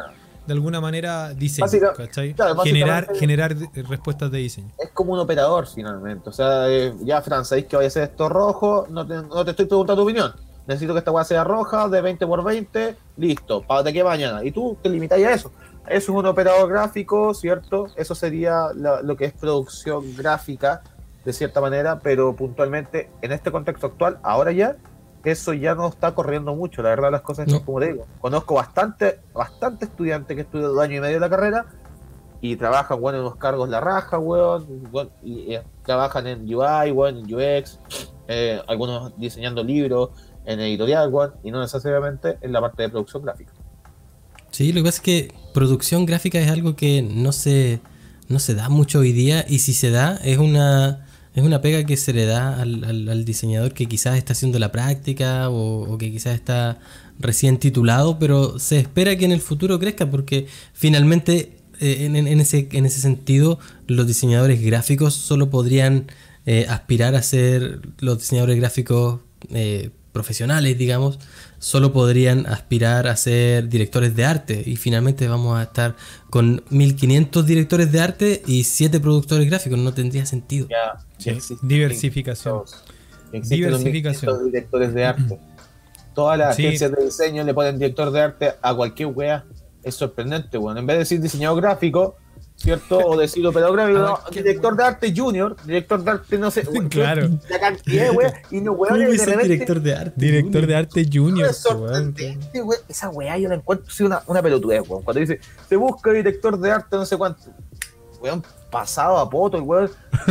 de 0.46 0.54
alguna 0.54 0.82
manera 0.82 1.34
diseño. 1.34 1.66
Básica- 1.68 1.94
¿cachai? 1.94 2.34
claro, 2.34 2.60
generar, 2.64 3.08
generar 3.16 3.56
respuestas 3.88 4.30
de 4.32 4.40
diseño. 4.40 4.72
Es 4.78 4.90
como 4.94 5.14
un 5.14 5.20
operador 5.20 5.68
finalmente. 5.68 6.28
O 6.30 6.34
sea, 6.34 6.68
eh, 6.68 6.94
ya 7.02 7.22
Fran, 7.22 7.46
sabéis 7.46 7.68
que 7.68 7.78
vaya 7.78 7.88
a 7.88 7.92
ser 7.92 8.04
esto 8.04 8.28
rojo, 8.28 8.88
no 8.90 9.08
te, 9.08 9.14
no 9.14 9.46
te 9.46 9.52
estoy 9.52 9.68
preguntando 9.68 10.02
tu 10.02 10.10
opinión. 10.10 10.34
Necesito 10.70 10.94
que 10.94 11.00
esta 11.00 11.10
weá 11.12 11.24
sea 11.24 11.44
roja, 11.44 11.90
de 11.90 12.00
20 12.00 12.28
por 12.28 12.44
20, 12.44 12.96
listo, 13.18 13.64
para 13.64 13.82
de 13.82 13.92
qué 13.92 14.04
mañana. 14.04 14.44
Y 14.44 14.52
tú 14.52 14.78
te 14.84 14.88
limitas 14.88 15.18
a 15.18 15.32
eso. 15.34 15.52
Eso 15.88 15.98
es 15.98 16.10
un 16.10 16.28
operador 16.28 16.70
gráfico, 16.70 17.34
¿cierto? 17.34 17.88
Eso 17.96 18.14
sería 18.14 18.68
la- 18.76 19.02
lo 19.02 19.18
que 19.18 19.26
es 19.26 19.34
producción 19.34 20.16
gráfica, 20.16 20.84
de 21.26 21.34
cierta 21.34 21.60
manera, 21.60 21.98
pero 22.00 22.36
puntualmente 22.36 23.10
en 23.24 23.32
este 23.32 23.52
contexto 23.52 23.88
actual, 23.88 24.20
ahora 24.22 24.52
ya, 24.52 24.76
eso 25.24 25.54
ya 25.54 25.74
no 25.74 25.88
está 25.88 26.14
corriendo 26.14 26.54
mucho. 26.54 26.84
La 26.84 26.90
verdad, 26.90 27.12
las 27.12 27.22
cosas 27.22 27.48
No. 27.48 27.66
como 27.66 27.80
digo, 27.80 28.06
conozco 28.22 28.54
bastante, 28.54 29.22
bastante 29.34 29.86
estudiantes 29.86 30.36
que 30.36 30.42
estudian 30.44 30.68
dos 30.70 30.80
años 30.80 30.98
y 31.00 31.02
medio 31.02 31.16
de 31.16 31.20
la 31.20 31.30
carrera 31.32 31.66
y 32.42 32.56
trabajan, 32.58 33.02
bueno, 33.02 33.18
en 33.18 33.26
unos 33.26 33.38
cargos 33.38 33.68
la 33.70 33.82
raja, 33.82 34.20
weón, 34.20 34.88
weón, 34.92 35.10
y, 35.24 35.56
eh, 35.56 35.64
trabajan 35.84 36.28
en 36.28 36.42
UI, 36.44 36.92
weón, 36.92 37.18
en 37.18 37.34
UX, 37.34 37.80
eh, 38.28 38.62
algunos 38.68 39.18
diseñando 39.18 39.64
libros, 39.64 40.12
en 40.50 40.60
editorial, 40.60 41.10
weón, 41.14 41.32
y 41.44 41.52
no 41.52 41.62
necesariamente 41.62 42.38
en 42.42 42.52
la 42.52 42.60
parte 42.60 42.82
de 42.84 42.90
producción 42.90 43.24
gráfica. 43.24 43.52
Sí, 44.50 44.74
lo 44.74 44.82
que 44.82 44.86
pasa 44.86 44.98
es 44.98 45.02
que 45.02 45.34
producción 45.54 46.08
gráfica 46.08 46.40
es 46.40 46.50
algo 46.50 46.76
que 46.76 47.04
no 47.04 47.32
se, 47.32 47.80
no 48.28 48.40
se 48.40 48.56
da 48.56 48.68
mucho 48.68 49.00
hoy 49.00 49.12
día 49.12 49.46
y 49.48 49.60
si 49.60 49.74
se 49.74 49.92
da 49.92 50.20
es 50.24 50.40
una, 50.40 51.06
es 51.36 51.44
una 51.44 51.62
pega 51.62 51.84
que 51.86 51.96
se 51.98 52.14
le 52.14 52.26
da 52.26 52.60
al, 52.60 53.26
diseñador 53.26 53.74
que 53.74 53.86
quizás 53.86 54.18
está 54.18 54.34
haciendo 54.34 54.58
la 54.58 54.72
práctica 54.72 55.52
o, 55.52 55.98
que 56.00 56.12
quizás 56.12 56.34
está 56.34 56.80
recién 57.20 57.60
titulado, 57.60 58.18
pero 58.18 58.58
se 58.58 58.80
espera 58.80 59.16
que 59.18 59.26
en 59.26 59.32
el 59.32 59.42
futuro 59.42 59.78
crezca 59.78 60.10
porque 60.10 60.48
finalmente 60.74 61.58
eh, 61.80 62.06
en 62.06 62.40
ese, 62.40 62.68
en 62.72 62.88
ese 62.88 63.02
sentido 63.02 63.60
los 63.86 64.08
diseñadores 64.08 64.60
gráficos 64.64 65.14
solo 65.14 65.52
podrían 65.52 66.08
eh, 66.48 66.66
aspirar 66.68 67.14
a 67.14 67.22
ser 67.22 67.82
los 68.00 68.18
diseñadores 68.18 68.58
gráficos 68.58 69.20
eh, 69.52 69.92
profesionales, 70.20 70.78
digamos, 70.78 71.18
solo 71.60 71.94
podrían 71.94 72.46
aspirar 72.46 73.08
a 73.08 73.16
ser 73.16 73.70
directores 73.70 74.16
de 74.16 74.26
arte 74.26 74.64
y 74.66 74.76
finalmente 74.76 75.28
vamos 75.30 75.58
a 75.58 75.64
estar 75.64 75.96
con 76.30 76.62
1500 76.70 77.46
directores 77.46 77.92
de 77.92 78.02
arte 78.02 78.42
y 78.46 78.66
7 78.66 79.00
productores 79.00 79.50
gráficos, 79.50 79.80
no 79.80 79.94
tendría 79.94 80.26
sentido. 80.26 80.68
Ya, 80.70 81.00
diversificación. 81.62 82.64
1500 83.32 83.34
existen 83.34 83.72
los 83.72 83.84
Diversificación. 83.84 84.32
1500 84.34 84.46
directores 84.46 84.94
de 84.94 85.06
arte. 85.06 85.40
Todas 86.14 86.38
las 86.38 86.56
Sí. 86.56 86.66
agencias 86.66 86.92
de 86.92 87.06
diseño 87.06 87.44
le 87.46 87.54
ponen 87.54 87.80
director 87.80 88.12
de 88.12 88.22
arte 88.22 88.52
a 88.62 88.74
cualquier 88.76 89.10
wea. 89.10 89.46
Es 89.84 89.96
sorprendente, 89.96 90.58
weón. 90.58 90.78
En 90.78 90.86
vez 90.86 90.96
de 90.96 91.00
decir 91.00 91.22
diseñador 91.22 91.62
gráfico, 91.62 92.18
¿cierto? 92.62 92.98
O 92.98 93.14
operador 93.48 93.76
gráfico, 93.76 94.00
A 94.00 94.02
no, 94.02 94.20
director 94.32 94.76
de 94.76 94.84
arte 94.84 95.14
junior, 95.16 95.56
director 95.66 96.04
de 96.04 96.12
arte, 96.12 96.38
no 96.38 96.52
sé. 96.52 96.62
weón, 96.70 96.90
Claro. 96.90 97.30
La 97.50 97.60
cantidad 97.60 98.04
de 98.06 98.12
weas. 98.12 98.34
Y 98.52 98.62
no 98.62 98.76
¿Cómo 98.76 98.84
weones 98.84 99.08
voy 99.08 99.16
a 99.16 99.20
de 99.20 99.26
repente. 99.26 99.54
director 99.54 99.82
de 99.82 99.96
arte? 99.96 100.14
Director 100.16 100.68
de 100.68 100.76
arte 100.76 101.06
junior. 101.12 101.40
Weón. 101.50 101.54
sorprendente, 101.54 102.62
weón. 102.62 102.82
Esa 102.88 103.10
weá 103.10 103.38
yo 103.38 103.50
la 103.50 103.56
encuentro 103.56 103.90
sí, 103.90 104.04
una, 104.04 104.22
una 104.28 104.42
pelotudez, 104.42 104.82
weón. 104.88 105.04
Cuando 105.04 105.20
dice, 105.22 105.40
se 105.68 105.76
busca 105.76 106.12
director 106.12 106.60
de 106.60 106.72
arte, 106.72 106.96
no 106.96 107.06
sé 107.06 107.18
cuánto. 107.18 107.42
Weón, 108.22 108.44
pasado 108.70 109.18
a 109.18 109.30
poto, 109.30 109.58
el 109.58 109.64
weón. 109.64 109.90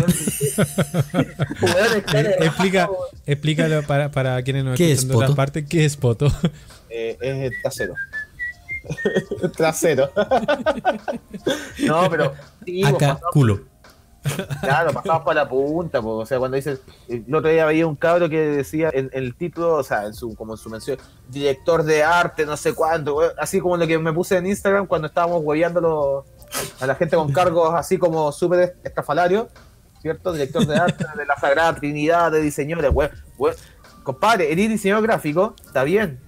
Weón, 1.63 2.05
Eh, 2.15 2.37
de 2.39 2.47
explica, 2.47 2.87
weón. 2.87 3.03
explícalo 3.27 3.83
para, 3.85 4.11
para 4.11 4.43
quienes 4.43 4.65
nos 4.65 4.77
¿Qué 4.77 4.93
es 4.93 5.05
escuchan 5.05 5.31
de 5.31 5.35
partes, 5.35 5.65
¿qué 5.69 5.85
es 5.85 5.97
poto? 5.97 6.27
Eh, 6.91 7.17
es 7.21 7.53
el 7.53 7.63
trasero. 7.63 7.95
trasero. 9.57 10.11
no, 11.87 12.11
pero. 12.11 12.33
sí, 12.65 12.85
Acá, 12.85 12.99
pasamos- 13.15 13.23
culo. 13.33 13.61
Claro, 14.61 14.93
pasamos 14.93 15.23
por 15.23 15.35
la 15.35 15.49
punta, 15.49 16.03
po. 16.03 16.17
o 16.17 16.27
sea, 16.27 16.39
cuando 16.39 16.57
dices, 16.57 16.81
el 17.09 17.35
otro 17.35 17.49
día 17.51 17.65
veía 17.65 17.87
un 17.87 17.97
cabro 17.97 18.29
que 18.29 18.39
decía 18.39 18.91
en, 18.93 19.09
en 19.13 19.25
el 19.25 19.35
título, 19.35 19.77
o 19.77 19.83
sea, 19.83 20.05
en 20.05 20.13
su, 20.13 20.35
como 20.35 20.53
en 20.55 20.59
su 20.59 20.69
mención, 20.69 20.99
director 21.29 21.83
de 21.83 22.03
arte, 22.03 22.45
no 22.45 22.57
sé 22.57 22.75
cuánto, 22.75 23.21
así 23.39 23.61
como 23.61 23.77
lo 23.77 23.87
que 23.87 23.99
me 23.99 24.13
puse 24.13 24.37
en 24.37 24.47
Instagram 24.47 24.87
cuando 24.87 25.07
estábamos 25.07 25.41
hueveando 25.43 26.27
a 26.81 26.87
la 26.87 26.95
gente 26.97 27.17
con 27.17 27.33
cargos 27.33 27.73
así 27.75 27.97
como 27.97 28.31
súper 28.33 28.77
estrafalarios, 28.85 29.47
¿cierto? 30.03 30.33
Director 30.33 30.67
de 30.67 30.77
arte 30.77 31.07
de 31.17 31.25
la 31.25 31.37
Sagrada 31.39 31.75
Trinidad 31.77 32.31
de 32.33 32.41
diseñadores, 32.41 32.91
weón. 32.93 33.55
Compadre, 34.03 34.53
eres 34.53 34.69
diseñador 34.69 35.05
gráfico, 35.05 35.55
está 35.65 35.85
bien, 35.85 36.21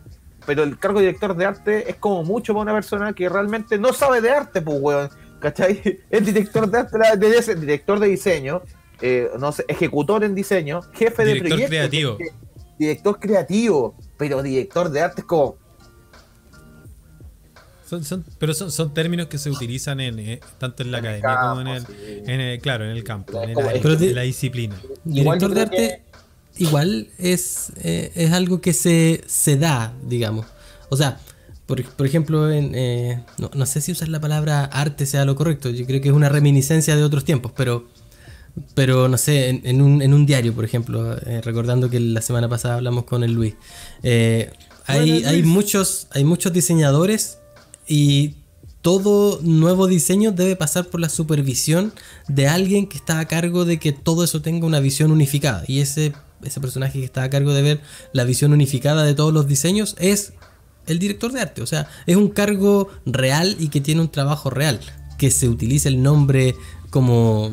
pero 0.51 0.65
el 0.65 0.77
cargo 0.81 0.99
de 0.99 1.07
director 1.07 1.37
de 1.37 1.45
arte 1.45 1.89
es 1.91 1.95
como 1.97 2.25
mucho 2.25 2.53
para 2.55 2.63
una 2.65 2.73
persona 2.75 3.13
que 3.13 3.29
realmente 3.29 3.79
no 3.79 3.93
sabe 3.93 4.21
de 4.21 4.31
arte, 4.31 4.61
pues, 4.61 4.79
weón. 4.81 5.09
¿Cachai? 5.39 5.81
Es 6.11 6.27
director 6.27 6.69
de 6.69 6.79
arte, 6.79 7.43
ser 7.43 7.61
director 7.61 8.01
de 8.01 8.09
diseño, 8.09 8.63
eh, 9.01 9.31
no 9.39 9.53
sé, 9.53 9.65
ejecutor 9.69 10.25
en 10.25 10.35
diseño, 10.35 10.83
jefe 10.93 11.25
de 11.25 11.35
Director 11.35 11.49
proyecto. 11.51 11.71
creativo. 11.71 12.11
porque- 12.19 12.33
Director 12.81 13.21
creativo, 13.21 13.95
pero 14.19 14.43
director 14.43 14.91
de 14.91 15.01
arte 15.03 15.21
es 15.21 15.27
como. 15.27 15.57
Son, 17.87 18.05
son- 18.05 18.25
pero 18.39 18.55
son, 18.55 18.71
son 18.73 18.93
términos 18.95 19.27
que 19.29 19.39
se 19.39 19.51
utilizan 19.51 20.01
en, 20.01 20.19
eh, 20.19 20.41
tanto 20.59 20.83
en 20.83 20.91
la 20.93 20.99
En 20.99 21.05
academia 21.07 21.39
como 21.41 21.61
en 21.63 21.67
el, 21.69 21.87
sí. 21.87 21.93
en 22.27 22.41
el- 22.41 22.61
claro, 22.61 22.85
en 22.85 22.91
el 22.91 23.03
campo, 23.05 23.43
en, 23.43 23.55
Pero 23.55 23.93
en 23.95 23.99
de- 24.01 24.15
la 24.15 24.23
disciplina. 24.23 24.77
Director 25.05 25.55
de 25.55 25.61
arte 25.63 26.03
igual 26.59 27.09
es, 27.19 27.73
eh, 27.83 28.13
es 28.15 28.33
algo 28.33 28.61
que 28.61 28.73
se, 28.73 29.23
se 29.27 29.57
da, 29.57 29.93
digamos. 30.07 30.47
O 30.89 30.97
sea, 30.97 31.21
por, 31.67 31.83
por 31.85 32.07
ejemplo, 32.07 32.51
en, 32.51 32.73
eh, 32.75 33.25
no, 33.39 33.51
no 33.55 33.67
sé 33.67 33.81
si 33.81 33.93
usar 33.93 34.09
la 34.09 34.21
palabra 34.21 34.65
arte 34.65 35.07
sea 35.07 35.25
lo 35.25 35.37
correcto, 35.37 35.71
yo 35.71 35.87
creo 35.87 36.01
que 36.01 36.09
es 36.09 36.15
una 36.15 36.29
reminiscencia 36.29 36.97
de 36.97 37.05
otros 37.05 37.25
tiempos, 37.25 37.53
pero, 37.57 37.89
pero 38.75 39.09
no 39.09 39.17
sé, 39.17 39.49
en, 39.49 39.63
en 39.65 39.81
un, 39.81 40.03
en 40.03 40.13
un 40.13 40.27
diario, 40.27 40.53
por 40.53 40.65
ejemplo, 40.65 41.17
eh, 41.19 41.41
recordando 41.43 41.89
que 41.89 42.01
la 42.01 42.23
semana 42.23 42.49
pasada 42.49 42.75
hablamos 42.75 43.05
con 43.05 43.23
el 43.23 43.33
Luis, 43.33 43.55
hay, 44.03 45.23
Buena, 45.23 45.29
hay, 45.29 45.43
Luis. 45.43 45.47
muchos, 45.47 46.09
hay 46.11 46.25
muchos 46.25 46.53
diseñadores 46.53 47.39
y 47.87 48.35
todo 48.83 49.41
nuevo 49.43 49.87
diseño 49.87 50.33
debe 50.33 50.57
pasar 50.57 50.87
por 50.87 51.01
la 51.01 51.09
supervisión 51.09 51.93
de 52.29 52.49
alguien 52.49 52.87
que 52.87 52.97
está 52.97 53.21
a 53.21 53.29
cargo 53.29 53.65
de 53.65 53.79
que 53.79 53.93
todo 53.93 54.25
eso 54.25 54.41
tenga 54.41 54.67
una 54.67 54.81
visión 54.81 55.11
unificada. 55.11 55.65
Y 55.67 55.81
ese, 55.81 56.13
ese 56.45 56.61
personaje 56.61 56.99
que 56.99 57.05
está 57.05 57.23
a 57.23 57.31
cargo 57.31 57.53
de 57.53 57.63
ver 57.63 57.81
la 58.13 58.25
visión 58.25 58.53
unificada 58.53 59.05
de 59.05 59.15
todos 59.15 59.33
los 59.33 59.47
diseños 59.47 59.97
es 59.99 60.33
el 60.87 60.99
director 60.99 61.33
de 61.33 61.41
arte. 61.41 61.63
O 61.63 61.67
sea, 61.67 61.89
es 62.07 62.17
un 62.17 62.29
cargo 62.29 62.89
real 63.07 63.57
y 63.59 63.69
que 63.69 63.81
tiene 63.81 64.01
un 64.01 64.11
trabajo 64.11 64.51
real. 64.51 64.81
Que 65.19 65.31
se 65.31 65.49
utilice 65.49 65.89
el 65.89 66.03
nombre 66.03 66.57
como, 66.91 67.53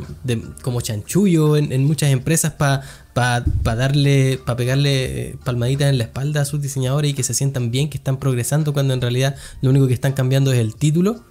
como 0.61 0.81
chanchullo 0.81 1.57
en, 1.57 1.85
muchas 1.85 2.11
empresas 2.11 2.53
para 2.53 3.45
darle, 3.63 4.39
para 4.43 4.57
pegarle 4.57 5.29
eh, 5.29 5.35
palmaditas 5.43 5.89
en 5.89 5.97
la 5.97 6.05
espalda 6.05 6.41
a 6.41 6.45
sus 6.45 6.61
diseñadores 6.61 7.11
y 7.11 7.13
que 7.13 7.23
se 7.23 7.33
sientan 7.33 7.69
bien, 7.69 7.89
que 7.89 7.97
están 7.97 8.17
progresando 8.17 8.73
cuando 8.73 8.93
en 8.93 9.01
realidad 9.01 9.35
lo 9.61 9.69
único 9.69 9.87
que 9.87 9.93
están 9.93 10.13
cambiando 10.13 10.51
es 10.51 10.59
el 10.59 10.75
título. 10.75 11.23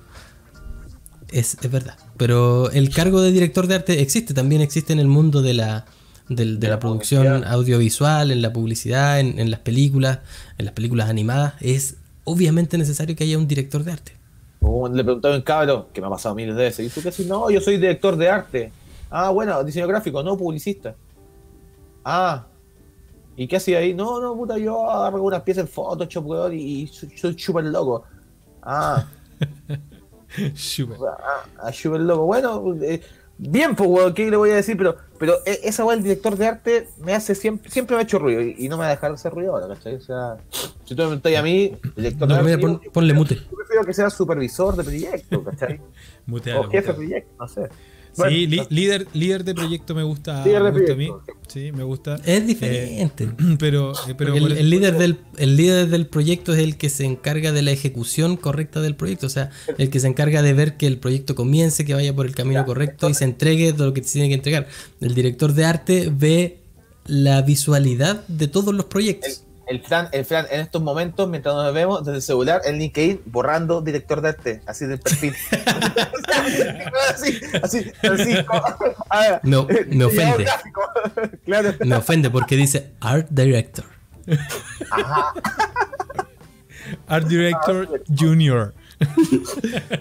Es, 1.33 1.57
es 1.61 1.70
verdad. 1.70 1.97
Pero 2.16 2.70
el 2.70 2.91
cargo 2.91 3.20
de 3.20 3.33
director 3.33 3.66
de 3.66 3.74
arte 3.74 4.01
existe, 4.01 4.33
también 4.33 4.61
existe 4.61 4.93
en 4.93 5.01
el 5.01 5.09
mundo 5.09 5.43
de 5.43 5.55
la, 5.55 5.87
del- 6.28 6.59
de 6.61 6.69
la 6.69 6.74
la 6.74 6.81
producción 6.81 7.27
publicidad. 7.27 7.53
audiovisual, 7.53 8.31
en 8.31 8.43
la 8.43 8.53
publicidad, 8.53 9.20
en, 9.20 9.39
en 9.39 9.51
las 9.51 9.61
películas, 9.61 10.20
en 10.59 10.65
las 10.66 10.74
películas 10.74 11.09
animadas. 11.09 11.55
Es 11.61 11.97
obviamente 12.24 12.77
necesario 12.78 13.15
que 13.16 13.24
haya 13.24 13.39
un 13.39 13.47
director 13.48 13.85
de 13.85 13.93
arte. 13.93 14.12
Como 14.61 14.89
le 14.89 15.03
un 15.12 15.43
cabro, 15.43 15.89
que 15.93 16.01
me 16.01 16.07
ha 16.09 16.11
pasado 16.11 16.35
miles 16.35 16.57
de 16.57 16.62
veces, 16.65 16.86
¿y 16.86 16.94
tú 16.94 17.01
qué 17.03 17.11
haces? 17.11 17.27
No, 17.27 17.51
yo 17.51 17.61
soy 17.61 17.77
director 17.77 18.16
de 18.16 18.28
arte. 18.28 18.73
Ah, 19.11 19.31
bueno, 19.31 19.62
diseño 19.62 19.86
gráfico, 19.86 20.23
no 20.23 20.36
publicista. 20.36 20.94
Ah, 22.05 22.47
¿y 23.36 23.47
qué 23.47 23.57
hacía 23.57 23.78
ahí? 23.78 23.94
No, 23.94 24.20
no, 24.20 24.35
puta, 24.35 24.59
yo 24.59 24.90
agarro 24.90 25.23
unas 25.23 25.43
piezas 25.43 25.62
en 25.66 25.69
Photoshop, 25.69 26.27
weón, 26.27 26.53
y, 26.59 26.86
soy 26.89 27.39
súper 27.39 27.65
loco. 27.65 28.05
Ah, 28.62 29.07
Super. 30.55 30.97
ah, 31.09 31.44
ah, 31.62 31.89
loco. 31.98 32.27
Bueno, 32.27 32.74
eh, 32.82 33.01
bien, 33.39 33.74
pues, 33.77 33.89
weón, 33.89 34.15
¿qué 34.15 34.31
le 34.31 34.36
voy 34.36 34.51
a 34.51 34.57
decir? 34.57 34.77
Pero, 34.77 34.97
pero 35.18 35.34
eh, 35.47 35.60
esa 35.64 35.84
weón, 35.84 35.98
el 35.98 36.02
director 36.05 36.36
de 36.36 36.47
arte, 36.47 36.88
me 36.98 37.14
hace 37.14 37.34
siempre, 37.34 37.70
siempre 37.70 37.97
me 37.97 38.01
ha 38.01 38.05
hecho 38.05 38.18
ruido 38.18 38.40
y, 38.43 38.55
y 38.59 38.68
no 38.68 38.76
me 38.76 38.82
va 38.82 38.86
a 38.88 38.90
dejar 38.90 39.10
de 39.10 39.14
hacer 39.16 39.32
ruido 39.32 39.52
ahora, 39.55 39.74
¿cachai? 39.74 39.94
O 39.97 40.01
sea, 40.01 40.36
si 40.84 40.94
tú 40.94 41.02
me 41.02 41.09
preguntas 41.09 41.34
a 41.36 41.43
mí, 41.43 41.76
director 41.97 42.28
No, 42.28 42.34
de 42.43 42.52
arte, 42.52 42.59
pon- 42.59 42.80
ponle 42.93 43.14
mute. 43.14 43.34
yo 43.36 43.56
prefiero 43.56 43.84
que 43.84 43.93
sea 43.94 44.10
supervisor 44.10 44.76
de 44.76 44.84
proyecto, 44.84 45.43
¿cachai? 45.44 45.80
Mutealo, 46.26 46.60
O 46.62 46.70
jefe 46.70 46.88
de 46.88 46.94
proyecto, 46.94 47.32
no 47.38 47.48
sé. 47.48 47.68
Sí, 48.16 48.47
li- 48.47 48.62
líder, 48.70 49.06
líder 49.12 49.44
de 49.44 49.55
proyecto 49.55 49.94
me 49.94 50.02
gusta, 50.02 50.44
Líder 50.44 50.62
de 50.62 50.72
me 50.72 50.78
gusta 50.78 50.93
a 50.93 50.97
mí. 50.97 51.10
Sí, 51.48 51.72
me 51.72 51.84
gusta. 51.84 52.16
Es 52.24 52.47
diferente. 52.47 53.24
Eh, 53.24 53.56
pero 53.59 53.93
eh, 54.09 54.14
pero 54.16 54.34
el, 54.34 54.70
líder 54.70 54.97
del, 54.98 55.18
el 55.38 55.56
líder 55.56 55.88
del 55.88 56.06
proyecto 56.06 56.52
es 56.55 56.60
el 56.60 56.76
que 56.76 56.88
se 56.90 57.05
encarga 57.05 57.52
de 57.52 57.62
la 57.62 57.70
ejecución 57.70 58.36
correcta 58.36 58.80
del 58.80 58.97
proyecto, 58.97 59.26
o 59.26 59.30
sea, 59.30 59.51
el 59.78 59.90
que 59.90 60.01
se 60.01 60.06
encarga 60.09 60.43
de 60.43 60.52
ver 60.55 60.76
que 60.76 60.86
el 60.86 60.98
proyecto 60.98 61.34
comience, 61.34 61.84
que 61.84 61.94
vaya 61.94 62.14
por 62.14 62.26
el 62.26 62.34
camino 62.34 62.60
Ya, 62.60 62.64
correcto 62.64 63.09
y 63.10 63.14
se 63.14 63.24
entregue 63.24 63.72
todo 63.72 63.86
lo 63.88 63.94
que 63.94 64.02
se 64.02 64.14
tiene 64.14 64.28
que 64.28 64.34
entregar. 64.34 64.68
El 65.01 65.14
director 65.14 65.52
de 65.52 65.64
arte 65.64 66.12
ve 66.12 66.59
la 67.06 67.43
visualidad 67.43 68.26
de 68.28 68.48
todos 68.48 68.74
los 68.74 68.84
el, 68.84 68.90
proyectos. 68.90 69.45
El 69.66 69.82
Fran, 69.82 70.09
el 70.12 70.24
Fran, 70.24 70.47
en 70.51 70.60
estos 70.60 70.80
momentos, 70.82 71.28
mientras 71.28 71.55
nos 71.55 71.74
vemos 71.74 72.05
desde 72.05 72.16
el 72.16 72.22
celular, 72.22 72.60
el 72.64 72.78
LinkedIn, 72.78 73.22
borrando 73.26 73.80
director 73.82 74.20
de 74.20 74.28
arte, 74.28 74.62
así 74.66 74.86
del 74.86 75.01
perfil. 75.01 75.34
así, 77.12 77.40
así, 77.62 77.93
a 79.10 79.20
ver, 79.20 79.40
Me- 79.43 80.05
ofende. 80.05 80.47
claro. 81.44 81.74
Me 81.80 81.97
ofende 81.97 82.30
porque 82.30 82.56
dice 82.56 82.93
Art 83.01 83.26
Director. 83.30 83.84
Art 87.09 87.26
Director 87.26 88.02
Junior. 88.16 88.74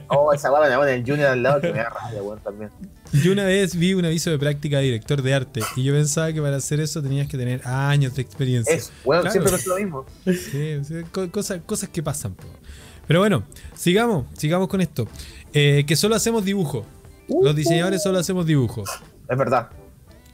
Oh, 0.08 0.32
esa 0.34 0.50
guapa 0.50 0.70
me 0.70 0.76
pone 0.78 0.94
el 0.94 1.04
Junior 1.06 1.30
al 1.30 1.42
lado 1.44 1.62
que 1.62 1.72
me 1.72 1.80
da 1.80 1.90
rabia, 1.90 2.22
weón, 2.22 2.40
también. 2.42 2.70
Yo 3.14 3.32
una 3.32 3.46
vez 3.46 3.76
vi 3.76 3.94
un 3.94 4.04
aviso 4.06 4.30
de 4.30 4.38
práctica 4.38 4.78
de 4.80 4.84
director 4.86 5.22
de 5.22 5.34
arte 5.34 5.62
y 5.78 5.84
yo 5.84 5.94
pensaba 5.94 6.34
que 6.34 6.42
para 6.42 6.58
hacer 6.58 6.80
eso 6.82 7.02
tenías 7.02 7.28
que 7.28 7.38
tener 7.38 7.66
años 7.66 8.14
de 8.16 8.22
experiencia. 8.22 8.76
Es, 8.76 8.92
weón, 9.06 9.22
Claro. 9.22 9.32
siempre 9.32 9.52
pensé 9.54 9.70
lo 9.70 9.76
mismo. 9.78 10.06
Sí, 10.26 10.78
sí, 10.84 10.94
co- 11.12 11.30
cosas, 11.32 11.62
cosas 11.66 11.90
que 11.90 12.04
pasan. 12.04 12.36
Pero 13.08 13.20
bueno, 13.20 13.44
sigamos, 13.76 14.26
sigamos 14.38 14.68
con 14.68 14.82
esto. 14.82 15.08
Eh, 15.54 15.86
que 15.88 15.96
solo 15.96 16.16
hacemos 16.16 16.44
dibujo. 16.44 16.86
Los 17.30 17.56
diseñadores 17.56 18.04
solo 18.04 18.20
hacemos 18.20 18.46
dibujo. 18.46 18.84
Es 19.30 19.38
verdad. 19.38 19.70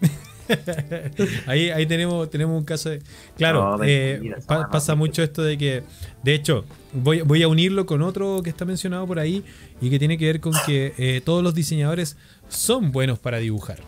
Ahí, 1.45 1.69
ahí 1.69 1.85
tenemos, 1.85 2.30
tenemos 2.30 2.57
un 2.57 2.65
caso 2.65 2.89
de. 2.89 3.02
Claro, 3.38 3.77
No, 3.77 3.84
eh, 3.85 4.35
pa- 4.45 4.64
no, 4.64 4.69
pasa 4.69 4.95
mucho 4.95 5.23
esto 5.23 5.43
de 5.43 5.57
que. 5.57 5.84
De 6.23 6.34
hecho, 6.34 6.65
voy, 6.91 7.22
voy 7.22 7.41
a 7.43 7.48
unirlo 7.48 7.85
con 7.85 8.02
otro 8.02 8.41
que 8.43 8.49
está 8.49 8.65
mencionado 8.65 9.07
por 9.07 9.18
ahí 9.19 9.45
y 9.80 9.89
que 9.89 9.98
tiene 9.98 10.18
que 10.18 10.26
ver 10.26 10.41
con 10.41 10.52
que 10.65 10.93
eh, 10.98 11.22
todos 11.23 11.41
los 11.41 11.56
diseñadores 11.56 12.18
son 12.52 12.91
buenos 12.91 13.19
para 13.19 13.38
dibujar. 13.40 13.80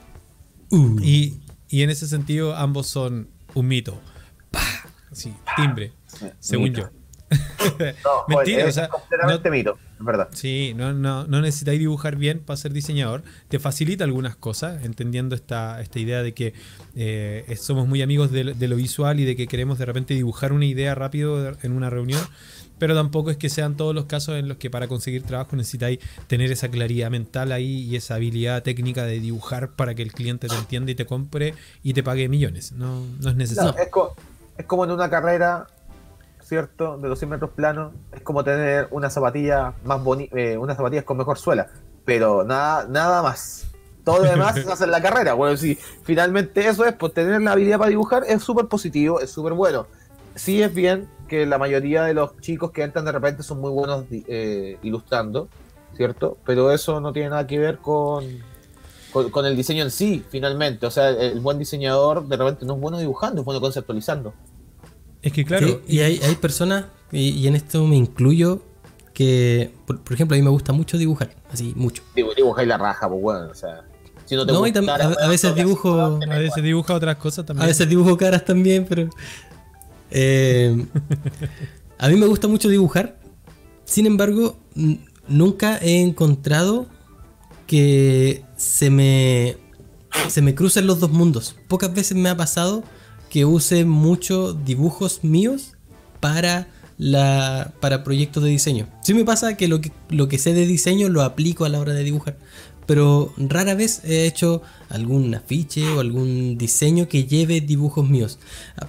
Uh, 0.72 1.00
Y, 1.02 1.42
y 1.70 1.84
en 1.84 1.90
ese 1.90 2.08
sentido, 2.08 2.56
ambos 2.56 2.88
son 2.88 3.30
un 3.54 3.68
mito. 3.68 4.02
¡Pah! 4.52 4.62
Así, 5.12 5.34
timbre, 5.56 5.94
según 6.40 6.72
Mito. 6.72 6.82
yo. 6.82 6.90
No, 8.04 8.26
Mentira, 8.28 8.58
joder, 8.60 8.66
o 8.68 8.72
sea, 8.72 8.84
es 8.86 8.90
completamente 8.90 9.50
mito, 9.50 9.80
es 10.00 10.06
verdad. 10.06 10.30
Sí, 10.34 10.74
no, 10.76 10.94
no, 10.94 11.26
no 11.26 11.42
necesitáis 11.42 11.80
dibujar 11.80 12.16
bien 12.16 12.40
para 12.40 12.58
ser 12.58 12.74
diseñador. 12.74 13.24
Te 13.48 13.58
facilita 13.58 14.04
algunas 14.04 14.36
cosas, 14.36 14.84
entendiendo 14.86 15.34
esta, 15.34 15.82
esta 15.82 16.00
idea 16.00 16.22
de 16.22 16.34
que 16.34 16.54
eh, 16.96 17.56
somos 17.60 17.88
muy 17.88 18.02
amigos 18.04 18.32
de, 18.32 18.54
de 18.54 18.68
lo 18.68 18.76
visual 18.76 19.20
y 19.20 19.26
de 19.26 19.36
que 19.36 19.48
queremos 19.48 19.80
de 19.80 19.86
repente 19.86 20.14
dibujar 20.14 20.54
una 20.54 20.66
idea 20.66 20.94
rápido 20.94 21.56
en 21.64 21.72
una 21.72 21.90
reunión. 21.90 22.22
Pero 22.84 22.96
tampoco 22.96 23.32
es 23.32 23.38
que 23.38 23.48
sean 23.50 23.78
todos 23.78 23.96
los 23.96 24.08
casos 24.08 24.36
en 24.36 24.50
los 24.50 24.58
que 24.58 24.70
para 24.70 24.90
conseguir 24.90 25.24
trabajo 25.24 25.56
necesitáis 25.56 26.00
tener 26.28 26.52
esa 26.52 26.68
claridad 26.68 27.10
mental 27.10 27.54
ahí 27.54 27.84
y 27.84 27.96
esa 27.96 28.16
habilidad 28.16 28.62
técnica 28.62 29.06
de 29.06 29.22
dibujar 29.22 29.70
para 29.70 29.96
que 29.96 30.02
el 30.02 30.12
cliente 30.12 30.50
te 30.50 30.56
entienda 30.56 30.92
y 30.92 30.96
te 30.96 31.06
compre 31.06 31.54
y 31.82 31.94
te 31.94 32.04
pague 32.04 32.28
millones. 32.28 32.74
No, 32.74 33.06
no 33.22 33.30
es 33.30 33.38
necesario. 33.38 33.74
es, 33.82 33.88
co- 33.88 34.14
es 34.58 34.66
como 34.66 34.84
en 34.84 34.92
una 34.92 35.10
carrera, 35.10 35.66
¿cierto? 36.42 36.98
De 36.98 37.08
los 37.08 37.18
100 37.18 37.30
metros 37.30 37.52
planos, 37.52 37.94
es 38.12 38.20
como 38.20 38.44
tener 38.44 38.90
una 38.92 39.10
zapatilla 39.10 39.72
más 39.86 40.04
bonita, 40.04 40.36
unas 40.60 40.76
zapatillas 40.76 41.06
con 41.06 41.16
mejor 41.16 41.38
suela, 41.38 41.68
pero 42.04 42.44
nada, 42.44 42.86
nada 42.90 43.22
más. 43.24 43.66
Todo 44.04 44.24
lo 44.26 44.30
demás 44.30 44.56
se 44.56 44.70
hace 44.70 44.84
en 44.84 44.92
la 44.92 45.02
carrera. 45.02 45.36
Bueno, 45.36 45.56
si 45.56 45.76
finalmente 46.04 46.68
eso 46.68 46.84
es, 46.84 46.92
pues 46.96 47.14
tener 47.14 47.42
la 47.44 47.54
habilidad 47.54 47.78
para 47.78 47.92
dibujar 47.92 48.26
es 48.28 48.44
súper 48.44 48.66
positivo, 48.66 49.22
es 49.22 49.30
súper 49.30 49.54
bueno. 49.54 49.88
Sí 50.36 50.62
es 50.62 50.74
bien 50.74 51.08
que 51.28 51.46
la 51.46 51.58
mayoría 51.58 52.04
de 52.04 52.14
los 52.14 52.38
chicos 52.42 52.72
que 52.72 52.84
entran 52.84 53.06
de 53.06 53.12
repente 53.12 53.44
son 53.44 53.60
muy 53.62 53.72
buenos 53.72 54.10
di- 54.10 54.24
eh, 54.28 54.78
ilustrando, 54.84 55.48
¿cierto? 55.96 56.38
Pero 56.46 56.72
eso 56.72 57.00
no 57.02 57.14
tiene 57.14 57.30
nada 57.30 57.48
que 57.48 57.58
ver 57.60 57.78
con, 57.78 58.26
con, 59.12 59.30
con 59.30 59.46
el 59.46 59.56
diseño 59.56 59.84
en 59.84 59.92
sí, 59.92 60.24
finalmente. 60.30 60.86
O 60.86 60.92
sea, 60.92 61.10
el, 61.10 61.40
buen 61.40 61.58
diseñador 61.60 62.28
de 62.28 62.38
repente 62.38 62.66
no 62.66 62.76
es 62.76 62.80
bueno 62.82 62.98
dibujando, 63.00 63.42
es 63.42 63.46
bueno 63.46 63.62
conceptualizando. 63.62 64.34
Es 65.22 65.32
que 65.32 65.46
claro, 65.46 65.68
Sí, 65.68 65.80
y 65.88 66.00
hay, 66.02 66.20
hay 66.24 66.36
personas, 66.36 66.86
y, 67.12 67.30
y 67.30 67.48
en 67.48 67.56
esto 67.56 67.86
me 67.86 67.96
incluyo, 67.96 68.62
que, 69.14 69.72
por, 69.86 70.02
por 70.02 70.14
ejemplo, 70.14 70.36
a 70.36 70.38
mí 70.40 70.44
me 70.44 70.50
gusta 70.50 70.74
mucho 70.74 70.98
dibujar, 70.98 71.36
así, 71.52 71.74
mucho. 71.76 72.04
Dibu- 72.16 72.36
Dibujáis 72.36 72.68
la 72.68 72.78
raja, 72.78 73.08
pues 73.08 73.22
bueno, 73.22 73.48
o 73.52 73.56
sea. 73.56 73.86
Si 74.26 74.36
no 74.36 74.46
te 74.46 74.54
No, 74.54 74.66
y 74.66 74.72
a- 74.72 75.26
a 75.26 75.28
veces 75.28 75.54
dibujo- 75.54 76.20
a 76.24 76.38
veces 76.40 76.64
dibuja 76.64 76.94
otras 76.94 77.18
cosas 77.18 77.46
también. 77.46 77.64
A 77.64 77.68
veces 77.68 77.88
dibujo 77.88 78.18
caras 78.18 78.44
también, 78.46 78.86
pero... 78.88 79.10
eh, 80.14 80.86
a 81.98 82.08
mí 82.08 82.16
me 82.16 82.28
gusta 82.28 82.48
mucho 82.48 82.70
dibujar. 82.70 83.20
Sin 83.86 84.06
embargo, 84.06 84.58
nunca 85.28 85.78
he 85.80 86.02
encontrado 86.02 86.88
que 87.68 88.46
se 88.56 88.90
me, 88.90 89.58
se 90.30 90.42
me 90.42 90.56
crucen 90.56 90.88
los 90.88 91.00
dos 91.00 91.12
mundos. 91.12 91.56
Pocas 91.68 91.94
veces 91.94 92.16
me 92.16 92.30
ha 92.30 92.38
pasado 92.38 92.84
que 93.30 93.46
use 93.46 93.84
muchos 93.84 94.64
dibujos 94.64 95.24
míos 95.24 95.74
para 96.20 96.68
la, 96.98 97.74
para 97.80 98.04
proyectos 98.04 98.44
de 98.44 98.50
diseño. 98.50 98.88
Sí 99.02 99.14
me 99.14 99.26
pasa 99.26 99.58
que 99.58 99.68
lo, 99.68 99.82
que 99.82 99.92
lo 100.10 100.28
que 100.28 100.38
sé 100.38 100.54
de 100.54 100.68
diseño 100.68 101.10
lo 101.10 101.24
aplico 101.24 101.66
a 101.66 101.70
la 101.70 101.80
hora 101.80 101.94
de 101.94 102.04
dibujar. 102.04 102.38
Pero 102.86 103.34
rara 103.38 103.76
vez 103.76 104.02
he 104.04 104.26
hecho 104.26 104.62
algún 104.90 105.34
afiche 105.36 105.88
o 105.90 106.00
algún 106.00 106.58
diseño 106.58 107.08
que 107.08 107.26
lleve 107.26 107.62
dibujos 107.62 108.10
míos. 108.10 108.40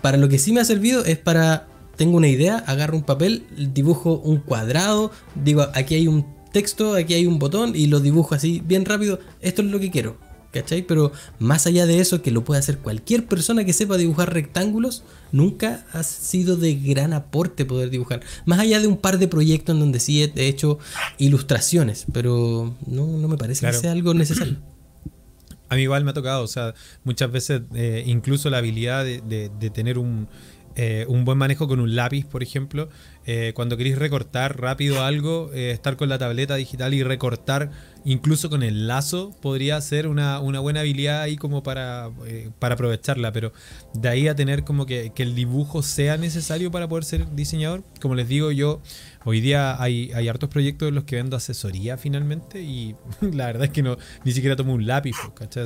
Para 0.03 0.16
lo 0.16 0.29
que 0.29 0.39
sí 0.39 0.53
me 0.53 0.61
ha 0.61 0.65
servido 0.65 1.05
es 1.05 1.19
para 1.19 1.69
tengo 1.97 2.16
una 2.16 2.29
idea, 2.29 2.59
agarro 2.59 2.97
un 2.97 3.05
papel, 3.05 3.45
dibujo 3.73 4.15
un 4.15 4.39
cuadrado, 4.39 5.12
digo, 5.35 5.66
aquí 5.75 5.95
hay 5.95 6.09
un 6.09 6.27
texto, 6.53 6.95
aquí 6.95 7.15
hay 7.15 7.27
un 7.27 7.39
botón 7.39 7.73
y 7.75 7.87
lo 7.87 8.01
dibujo 8.01 8.35
así 8.35 8.62
bien 8.65 8.85
rápido. 8.85 9.21
Esto 9.41 9.62
es 9.62 9.69
lo 9.69 9.81
que 9.81 9.91
quiero, 9.91 10.16
¿cachai? 10.55 10.82
Pero 10.82 11.12
más 11.39 11.66
allá 11.66 11.85
de 11.85 11.98
eso, 11.98 12.22
que 12.22 12.31
lo 12.31 12.44
puede 12.44 12.60
hacer 12.60 12.78
cualquier 12.78 13.26
persona 13.26 13.64
que 13.64 13.72
sepa 13.72 13.97
dibujar 13.97 14.32
rectángulos, 14.32 15.02
nunca 15.32 15.85
ha 15.93 16.02
sido 16.05 16.56
de 16.56 16.76
gran 16.76 17.12
aporte 17.12 17.66
poder 17.66 17.90
dibujar. 17.90 18.20
Más 18.47 18.60
allá 18.60 18.81
de 18.81 18.86
un 18.86 18.97
par 18.97 19.18
de 19.18 19.28
proyectos 19.28 19.74
en 19.74 19.81
donde 19.81 20.01
sí 20.01 20.22
he 20.22 20.47
hecho 20.47 20.78
ilustraciones, 21.18 22.06
pero 22.12 22.74
no, 22.86 23.06
no 23.06 23.28
me 23.28 23.36
parece 23.36 23.66
que 23.66 23.72
sea 23.72 23.93
algo 23.93 24.14
necesario. 24.14 24.56
A 25.70 25.76
mí 25.76 25.82
igual 25.82 26.05
me 26.05 26.10
ha 26.10 26.14
tocado, 26.14 26.44
o 26.44 26.47
sea, 26.47 26.74
muchas 27.05 27.32
veces 27.32 27.62
eh, 27.74 28.05
incluso 28.06 28.48
la 28.48 28.59
habilidad 28.59 29.05
de 29.05 29.70
tener 29.70 29.98
un, 29.98 30.28
eh, 30.76 31.05
un 31.09 31.24
buen 31.24 31.39
manejo 31.39 31.68
con 31.68 31.78
un 31.81 31.94
lápiz, 31.94 32.26
por 32.26 32.43
ejemplo. 32.43 32.89
Eh, 33.26 33.52
cuando 33.55 33.76
queréis 33.76 33.97
recortar 33.97 34.60
rápido 34.60 35.05
algo, 35.05 35.51
eh, 35.55 35.70
estar 35.70 35.97
con 35.97 36.09
la 36.09 36.18
tableta 36.18 36.56
digital 36.56 36.94
y 36.94 37.02
recortar 37.02 37.70
incluso 38.05 38.51
con 38.51 38.62
el 38.62 38.86
lazo 38.86 39.32
podría 39.40 39.81
ser 39.81 40.06
una, 40.09 40.39
buena 40.39 40.81
habilidad 40.81 41.22
ahí 41.22 41.36
como 41.36 41.62
para, 41.62 42.10
para, 42.59 42.74
aprovecharla. 42.74 43.32
Pero 43.32 43.52
de 43.94 44.09
ahí 44.09 44.28
a 44.28 44.35
tener 44.35 44.64
como 44.64 44.86
que, 44.86 45.12
el 45.16 45.35
dibujo 45.35 45.82
sea 45.82 46.16
necesario 46.16 46.70
para 46.70 46.89
poder 46.89 47.05
ser 47.05 47.35
diseñador, 47.35 47.82
como 48.01 48.14
les 48.14 48.28
digo, 48.28 48.51
yo 48.51 48.81
hoy 49.24 49.40
día 49.40 49.81
hay, 49.82 50.12
hay 50.12 50.28
hartos 50.28 50.51
proyectos 50.51 50.89
en 50.89 50.94
los 50.94 51.05
que 51.05 51.16
vendo 51.16 51.36
asesoría 51.36 51.97
finalmente 51.97 52.60
y 52.60 52.94
la 53.20 53.47
verdad 53.47 53.64
es 53.64 53.70
que 53.70 53.82
no 53.82 53.97
ni 54.24 54.32
siquiera 54.32 54.56
tomo 54.56 54.74
un 54.74 54.86
lápiz. 54.86 55.16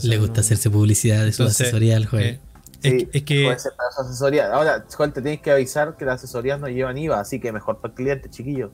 Le 0.02 0.18
gusta 0.18 0.40
hacerse 0.40 0.70
publicidad 0.70 1.24
de 1.24 1.32
su 1.32 1.42
asesoría 1.42 1.96
al 1.96 2.06
juego 2.06 2.38
es, 2.82 3.22
que. 3.24 3.56
asesoría. 3.98 4.52
Ahora, 4.52 4.84
Juan, 4.94 5.12
te 5.12 5.22
tienes 5.22 5.40
que 5.40 5.50
avisar 5.50 5.96
que 5.96 6.04
las 6.04 6.16
asesorías 6.16 6.60
no 6.60 6.68
llevan 6.68 6.96
IVA, 6.96 7.20
así 7.20 7.40
que 7.40 7.52
mejor 7.52 7.80
para 7.80 7.92
el 7.92 7.96
cliente, 7.96 8.30
chiquillo. 8.30 8.70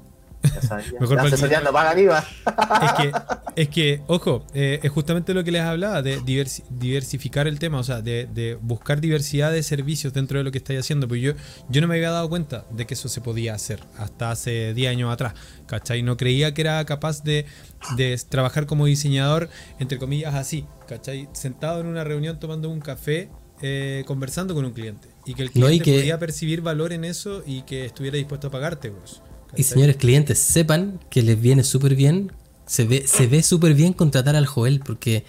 Mejor 1.00 1.16
las 1.16 1.26
asesorías 1.26 1.62
no 1.62 1.72
pagan 1.72 1.98
IVA. 1.98 2.24
es, 2.82 2.92
que, 2.92 3.12
es 3.56 3.68
que, 3.68 4.02
ojo, 4.06 4.46
eh, 4.54 4.80
es 4.82 4.90
justamente 4.90 5.34
lo 5.34 5.44
que 5.44 5.50
les 5.50 5.62
hablaba, 5.62 6.02
de 6.02 6.20
diversificar 6.70 7.46
el 7.46 7.58
tema, 7.58 7.78
o 7.78 7.84
sea, 7.84 8.00
de, 8.00 8.58
buscar 8.60 9.00
diversidad 9.00 9.52
de 9.52 9.62
servicios 9.62 10.12
dentro 10.12 10.38
de 10.38 10.44
lo 10.44 10.52
que 10.52 10.58
estáis 10.58 10.80
haciendo. 10.80 11.08
Pues 11.08 11.20
yo, 11.20 11.32
yo 11.68 11.80
no 11.80 11.88
me 11.88 11.96
había 11.96 12.10
dado 12.10 12.28
cuenta 12.28 12.64
de 12.70 12.86
que 12.86 12.94
eso 12.94 13.08
se 13.08 13.20
podía 13.20 13.54
hacer 13.54 13.80
hasta 13.98 14.30
hace 14.30 14.74
10 14.74 14.90
años 14.90 15.12
atrás, 15.12 15.34
¿cachai? 15.66 16.02
No 16.02 16.16
creía 16.16 16.54
que 16.54 16.62
era 16.62 16.84
capaz 16.84 17.22
de, 17.22 17.46
de 17.96 18.20
trabajar 18.28 18.66
como 18.66 18.86
diseñador, 18.86 19.48
entre 19.78 19.98
comillas, 19.98 20.34
así, 20.34 20.66
¿cachai? 20.88 21.28
Sentado 21.32 21.80
en 21.80 21.86
una 21.86 22.04
reunión 22.04 22.38
tomando 22.38 22.70
un 22.70 22.80
café 22.80 23.30
eh, 23.62 24.04
conversando 24.06 24.54
con 24.54 24.64
un 24.64 24.72
cliente. 24.72 25.08
Y 25.24 25.34
que 25.34 25.42
el 25.42 25.50
cliente 25.50 25.84
podía 25.84 26.18
percibir 26.18 26.60
valor 26.60 26.92
en 26.92 27.04
eso 27.04 27.42
y 27.46 27.62
que 27.62 27.86
estuviera 27.86 28.16
dispuesto 28.16 28.48
a 28.48 28.50
pagarte 28.50 28.90
vos. 28.90 29.22
Y 29.56 29.62
señores 29.62 29.96
clientes, 29.96 30.38
sepan 30.38 31.00
que 31.10 31.22
les 31.22 31.40
viene 31.40 31.64
súper 31.64 31.94
bien, 31.94 32.32
se 32.66 32.84
ve, 32.84 33.04
se 33.06 33.26
ve 33.26 33.42
súper 33.42 33.74
bien 33.74 33.92
contratar 33.92 34.36
al 34.36 34.46
Joel, 34.46 34.80
porque 34.80 35.24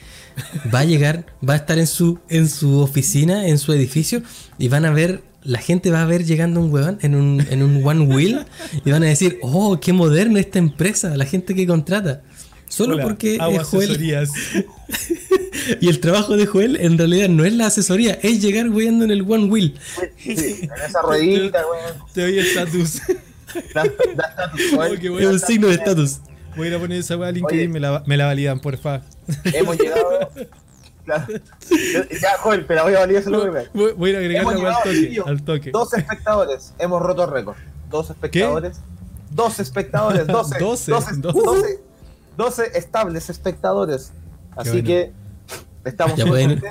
va 0.74 0.80
a 0.80 0.86
llegar, 0.86 1.26
va 1.48 1.54
a 1.54 1.58
estar 1.58 1.78
en 1.78 1.88
su, 1.88 2.20
en 2.30 2.50
su 2.50 2.80
oficina, 2.80 3.48
en 3.48 3.58
su 3.58 3.74
edificio, 3.74 4.22
y 4.58 4.68
van 4.68 4.86
a 4.86 4.92
ver, 4.92 5.24
la 5.44 5.60
gente 5.60 5.92
va 5.92 6.02
a 6.02 6.06
ver 6.06 6.26
llegando 6.26 6.60
un 6.60 6.72
huevón 6.72 6.98
en 7.02 7.16
un, 7.16 7.46
en 7.50 7.62
un 7.62 7.86
one 7.86 8.06
wheel, 8.06 8.46
y 8.84 8.92
van 8.92 9.04
a 9.04 9.08
decir, 9.08 9.40
oh, 9.42 9.80
qué 9.80 9.94
moderno 9.94 10.40
esta 10.40 10.60
empresa, 10.60 11.16
la 11.18 11.26
gente 11.26 11.54
que 11.56 11.68
contrata. 11.68 12.22
Solo 12.68 13.00
porque 13.02 13.38
Joel. 13.64 14.28
y 15.82 15.88
el 15.88 16.00
trabajo 16.00 16.36
de 16.36 16.46
Joel 16.46 16.78
en 16.78 16.98
realidad 16.98 17.30
no 17.30 17.46
es 17.46 17.54
la 17.54 17.68
asesoría, 17.68 18.20
es 18.22 18.42
llegar 18.42 18.70
weando 18.70 19.06
en 19.06 19.12
el 19.12 19.22
one 19.22 19.46
wheel. 19.46 19.76
Sí, 20.18 20.34
en 20.34 20.72
esa 20.88 21.02
ruedita, 21.02 21.64
weón. 21.68 22.12
Te 22.14 22.22
doy 22.22 22.40
estatus. 22.40 23.02
Da 23.74 23.84
estatus, 23.84 24.62
Es 25.20 25.28
un 25.28 25.40
signo 25.40 25.68
de 25.68 25.76
estatus. 25.76 26.20
Voy 26.56 26.68
a 26.68 26.70
ir 26.70 26.76
a 26.76 26.80
poner 26.80 27.00
esa 27.00 27.18
weá 27.18 27.30
al 27.30 27.36
LinkedIn, 27.36 27.72
me 27.72 27.80
la, 27.80 28.04
me 28.06 28.18
la 28.18 28.26
validan, 28.26 28.60
porfa. 28.60 29.02
Hemos 29.44 29.78
llegado. 29.78 30.30
Claro. 31.04 31.26
Ya, 31.70 32.38
Joel, 32.40 32.66
pero 32.66 32.84
voy 32.84 32.96
a 32.96 33.00
validar 33.00 33.22
eso 33.22 33.30
voy, 33.74 33.92
voy 33.94 34.10
a 34.10 34.12
ir 34.12 34.16
a 34.16 34.20
agregar 34.20 34.46
la 34.46 34.70
al 34.70 34.84
toque, 34.84 35.22
al 35.26 35.44
toque. 35.44 35.72
Dos 35.72 35.94
espectadores, 35.94 36.74
hemos 36.80 37.02
roto 37.02 37.28
récord. 37.28 37.58
Dos 37.90 38.10
espectadores. 38.10 38.80
Dos 39.30 39.60
espectadores, 39.60 40.26
12. 40.26 40.60
12. 40.60 40.92
12. 40.92 41.16
12. 41.22 41.80
12 42.38 42.72
estables 42.78 43.30
espectadores. 43.30 44.14
Así 44.56 44.82
que 44.82 45.12
estamos 45.84 46.18
ya 46.18 46.26
pueden, 46.26 46.62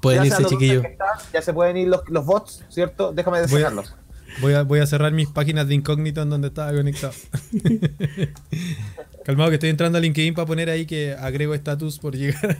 pueden 0.00 0.24
irse, 0.26 0.44
chiquillos. 0.44 0.84
Ya 1.32 1.40
se 1.40 1.52
pueden 1.52 1.76
ir 1.76 1.88
los, 1.88 2.02
los 2.08 2.26
bots, 2.26 2.64
¿cierto? 2.68 3.12
Déjame 3.12 3.40
despejarlos. 3.40 3.94
Voy 4.40 4.54
a, 4.54 4.62
voy 4.62 4.80
a 4.80 4.86
cerrar 4.86 5.12
mis 5.12 5.28
páginas 5.28 5.68
de 5.68 5.74
incógnito 5.74 6.22
en 6.22 6.30
donde 6.30 6.48
estaba 6.48 6.72
conectado. 6.72 7.12
Calmado 9.24 9.50
que 9.50 9.56
estoy 9.56 9.70
entrando 9.70 9.98
a 9.98 10.00
LinkedIn 10.00 10.34
para 10.34 10.46
poner 10.46 10.70
ahí 10.70 10.86
que 10.86 11.12
agrego 11.12 11.54
estatus 11.54 11.98
por 11.98 12.16
llegar 12.16 12.56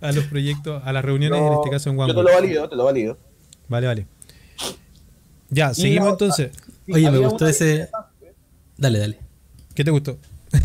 a, 0.00 0.12
los 0.12 0.24
proyectos, 0.26 0.82
a 0.84 0.92
las 0.92 1.04
reuniones, 1.04 1.40
en 1.40 1.52
este 1.54 1.70
caso 1.70 1.90
en 1.90 1.98
OneWeb. 1.98 2.16
Yo 2.16 2.22
te 2.24 2.30
lo 2.30 2.34
valido, 2.40 2.68
te 2.68 2.76
lo 2.76 2.84
valido. 2.84 3.18
Vale, 3.68 3.86
vale. 3.86 4.06
Ya, 5.50 5.74
seguimos 5.74 6.10
entonces. 6.10 6.52
Oye, 6.88 7.10
me 7.10 7.18
gustó 7.18 7.46
ese. 7.46 7.88
Dale, 8.76 8.98
dale. 8.98 9.18
¿Qué 9.74 9.84
te 9.84 9.90
gustó? 9.90 10.18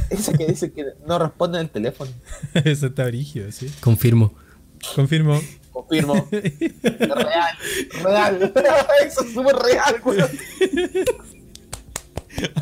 Ese 0.09 0.33
que 0.33 0.45
dice 0.47 0.71
que 0.71 0.85
no 1.07 1.17
responde 1.17 1.59
el 1.59 1.69
teléfono. 1.69 2.11
Eso 2.53 2.87
está 2.87 3.05
brígido, 3.05 3.51
sí. 3.51 3.71
Confirmo. 3.79 4.33
Confirmo. 4.95 5.39
Confirmo. 5.77 6.27
real. 6.31 7.57
Real. 8.03 8.53
Eso 9.05 9.21
es 9.21 9.33
súper 9.33 9.55
real, 9.55 10.01
güey. 10.03 10.19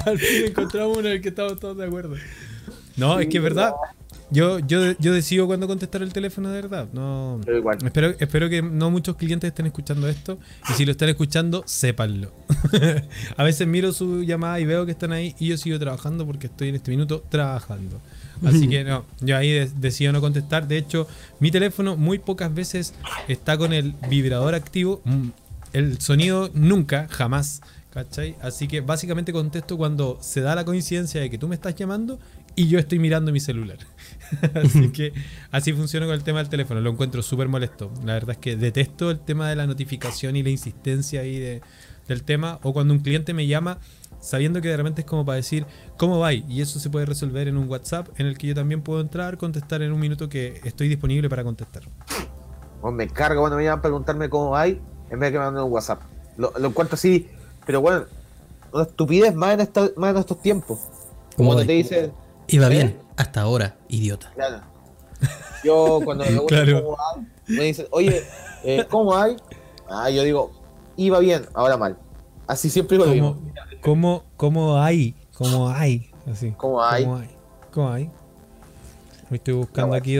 Al 0.05 0.19
fin 0.19 0.45
encontramos 0.47 0.97
uno 0.97 1.07
en 1.07 1.13
el 1.13 1.21
que 1.21 1.29
estamos 1.29 1.57
todos 1.57 1.77
de 1.77 1.85
acuerdo. 1.85 2.15
No, 2.97 3.17
es 3.19 3.27
que 3.27 3.37
es 3.37 3.43
verdad. 3.43 3.73
Yo, 4.31 4.59
yo, 4.59 4.91
yo 4.99 5.13
decido 5.13 5.47
cuándo 5.47 5.65
contestar 5.65 6.01
el 6.01 6.11
teléfono 6.11 6.49
de 6.49 6.61
verdad. 6.61 6.89
No, 6.91 7.39
Espero, 7.85 8.15
espero 8.19 8.49
que 8.49 8.61
no 8.61 8.91
muchos 8.91 9.15
clientes 9.15 9.47
estén 9.47 9.67
escuchando 9.67 10.09
esto. 10.09 10.37
Y 10.69 10.73
si 10.73 10.85
lo 10.85 10.91
están 10.91 11.07
escuchando, 11.07 11.63
sépanlo. 11.65 12.33
a 13.37 13.43
veces 13.43 13.65
miro 13.65 13.93
su 13.93 14.23
llamada 14.23 14.59
y 14.59 14.65
veo 14.65 14.85
que 14.85 14.91
están 14.91 15.13
ahí 15.13 15.35
y 15.39 15.47
yo 15.47 15.57
sigo 15.57 15.79
trabajando 15.79 16.25
porque 16.25 16.47
estoy 16.47 16.67
en 16.69 16.75
este 16.75 16.91
minuto 16.91 17.23
trabajando. 17.29 18.01
Así 18.43 18.67
que 18.69 18.83
no, 18.83 19.05
yo 19.21 19.37
ahí 19.37 19.67
decido 19.77 20.11
no 20.11 20.21
contestar. 20.21 20.67
De 20.67 20.77
hecho, 20.77 21.07
mi 21.39 21.51
teléfono 21.51 21.95
muy 21.95 22.19
pocas 22.19 22.53
veces 22.53 22.93
está 23.27 23.57
con 23.57 23.73
el 23.73 23.93
vibrador 24.09 24.55
activo. 24.55 25.01
Mm, 25.05 25.29
el 25.73 26.01
sonido 26.01 26.49
nunca, 26.53 27.07
jamás. 27.09 27.61
¿Cachai? 27.91 28.35
Así 28.41 28.67
que 28.67 28.81
básicamente 28.81 29.31
contesto 29.31 29.77
cuando 29.77 30.17
se 30.21 30.41
da 30.41 30.53
la 30.53 30.65
coincidencia 30.65 31.21
de 31.21 31.29
que 31.29 31.37
tú 31.37 31.47
me 31.47 31.55
estás 31.55 31.75
llamando 31.75 32.19
y 32.53 32.67
yo 32.67 32.77
estoy 32.77 32.99
mirando 32.99 33.31
mi 33.31 33.39
celular. 33.39 33.77
así 34.53 34.89
que 34.89 35.13
así 35.51 35.71
funciona 35.71 36.05
con 36.05 36.15
el 36.15 36.23
tema 36.23 36.39
del 36.39 36.49
teléfono. 36.49 36.81
Lo 36.81 36.91
encuentro 36.91 37.21
súper 37.21 37.47
molesto. 37.47 37.91
La 38.03 38.13
verdad 38.13 38.31
es 38.31 38.37
que 38.37 38.57
detesto 38.57 39.11
el 39.11 39.19
tema 39.19 39.49
de 39.49 39.55
la 39.55 39.65
notificación 39.65 40.35
y 40.35 40.43
la 40.43 40.49
insistencia 40.49 41.21
ahí 41.21 41.39
de, 41.39 41.61
del 42.07 42.23
tema. 42.23 42.59
O 42.63 42.73
cuando 42.73 42.93
un 42.93 42.99
cliente 42.99 43.33
me 43.33 43.47
llama 43.47 43.79
sabiendo 44.19 44.61
que 44.61 44.69
de 44.69 44.77
repente 44.77 45.01
es 45.01 45.07
como 45.07 45.25
para 45.25 45.37
decir 45.37 45.65
cómo 45.97 46.19
va 46.19 46.33
y 46.33 46.61
eso 46.61 46.79
se 46.79 46.89
puede 46.89 47.05
resolver 47.05 47.47
en 47.47 47.57
un 47.57 47.69
WhatsApp 47.69 48.07
en 48.17 48.27
el 48.27 48.37
que 48.37 48.47
yo 48.47 48.55
también 48.55 48.81
puedo 48.81 49.01
entrar, 49.01 49.37
contestar 49.37 49.81
en 49.81 49.91
un 49.91 49.99
minuto 49.99 50.29
que 50.29 50.61
estoy 50.63 50.87
disponible 50.87 51.29
para 51.29 51.43
contestar. 51.43 51.83
me 52.91 53.07
cargo 53.07 53.41
cuando 53.41 53.57
me 53.57 53.63
llaman 53.63 53.79
a 53.79 53.81
preguntarme 53.81 54.29
cómo 54.29 54.51
va 54.51 54.67
en 54.67 54.79
vez 55.09 55.19
de 55.19 55.31
que 55.31 55.39
me 55.39 55.45
manden 55.45 55.63
un 55.63 55.71
WhatsApp. 55.71 56.01
Lo, 56.37 56.51
lo 56.57 56.67
encuentro 56.67 56.95
así, 56.95 57.29
pero 57.65 57.81
bueno, 57.81 58.05
una 58.71 58.83
estupidez 58.83 59.33
más 59.33 59.57
en, 59.57 59.69
más 59.95 60.11
en 60.11 60.17
estos 60.17 60.41
tiempos. 60.41 60.79
Como 61.37 61.55
te 61.55 61.63
dicen 61.63 62.11
Iba 62.47 62.69
bien, 62.69 62.87
¿Eh? 62.87 62.99
hasta 63.17 63.41
ahora, 63.41 63.77
idiota. 63.87 64.31
Claro. 64.35 64.61
Yo 65.63 65.99
cuando 66.03 66.25
me 66.25 66.35
cómo 66.35 66.97
hay, 66.99 67.27
me 67.47 67.63
dicen, 67.63 67.87
oye, 67.89 68.23
eh, 68.63 68.85
¿cómo 68.89 69.15
hay? 69.15 69.35
Ah, 69.89 70.09
yo 70.09 70.23
digo, 70.23 70.51
iba 70.95 71.19
bien, 71.19 71.47
ahora 71.53 71.77
mal. 71.77 71.97
Así 72.47 72.69
siempre 72.69 72.97
lo 72.97 73.05
digo. 73.07 73.37
¿Cómo, 73.81 74.23
¿Cómo 74.37 74.81
hay? 74.81 75.15
¿Cómo 75.33 75.69
hay? 75.69 76.11
Así. 76.31 76.53
¿Cómo 76.57 76.83
hay? 76.83 77.03
¿Cómo 77.03 77.17
hay? 77.17 77.29
¿Cómo 77.71 77.91
hay? 77.91 78.09
Me 79.29 79.37
estoy 79.37 79.53
buscando 79.55 79.95
aquí 79.95 80.17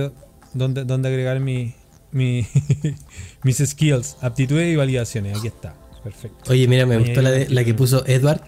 dónde, 0.54 0.84
dónde 0.84 1.10
agregar 1.10 1.40
mi, 1.40 1.76
mi 2.12 2.48
mis 3.44 3.58
skills, 3.58 4.18
aptitudes 4.22 4.72
y 4.72 4.76
validaciones. 4.76 5.38
Aquí 5.38 5.48
está. 5.48 5.76
Perfecto. 6.04 6.52
Oye, 6.52 6.68
mira, 6.68 6.86
me 6.86 6.98
gustó 6.98 7.22
la, 7.22 7.32
la 7.50 7.64
que 7.64 7.74
puso 7.74 8.06
Edward. 8.06 8.42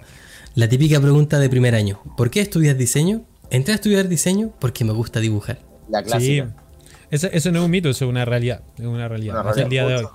La 0.55 0.67
típica 0.67 0.99
pregunta 0.99 1.39
de 1.39 1.49
primer 1.49 1.75
año. 1.75 2.01
¿Por 2.15 2.31
qué 2.31 2.41
estudias 2.41 2.77
diseño? 2.77 3.21
Entré 3.49 3.73
a 3.73 3.75
estudiar 3.75 4.07
diseño 4.07 4.51
porque 4.59 4.83
me 4.83 4.91
gusta 4.91 5.19
dibujar. 5.19 5.59
La 5.89 6.03
clásica. 6.03 6.47
Sí. 6.47 6.67
Eso, 7.09 7.51
no 7.51 7.59
es 7.59 7.65
un 7.65 7.71
mito, 7.71 7.89
eso 7.89 8.05
es 8.05 8.09
una 8.09 8.25
realidad. 8.25 8.63
Es 8.77 8.85
una 8.85 9.07
realidad. 9.07 9.47
Hasta 9.47 9.61
el 9.61 9.69
día 9.69 9.85
de 9.85 9.95
hoy. 9.97 10.05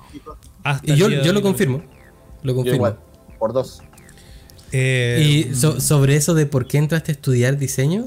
y 0.82 0.94
yo, 0.96 1.08
yo 1.08 1.32
lo 1.32 1.42
confirmo. 1.42 1.82
Lo 2.42 2.54
confirmo. 2.54 2.96
Por 3.42 3.52
dos. 3.52 3.82
Eh, 4.70 5.48
Y 5.50 5.54
so- 5.56 5.80
sobre 5.80 6.14
eso 6.14 6.32
de 6.34 6.46
por 6.46 6.68
qué 6.68 6.78
entraste 6.78 7.10
a 7.10 7.14
estudiar 7.14 7.58
diseño, 7.58 8.06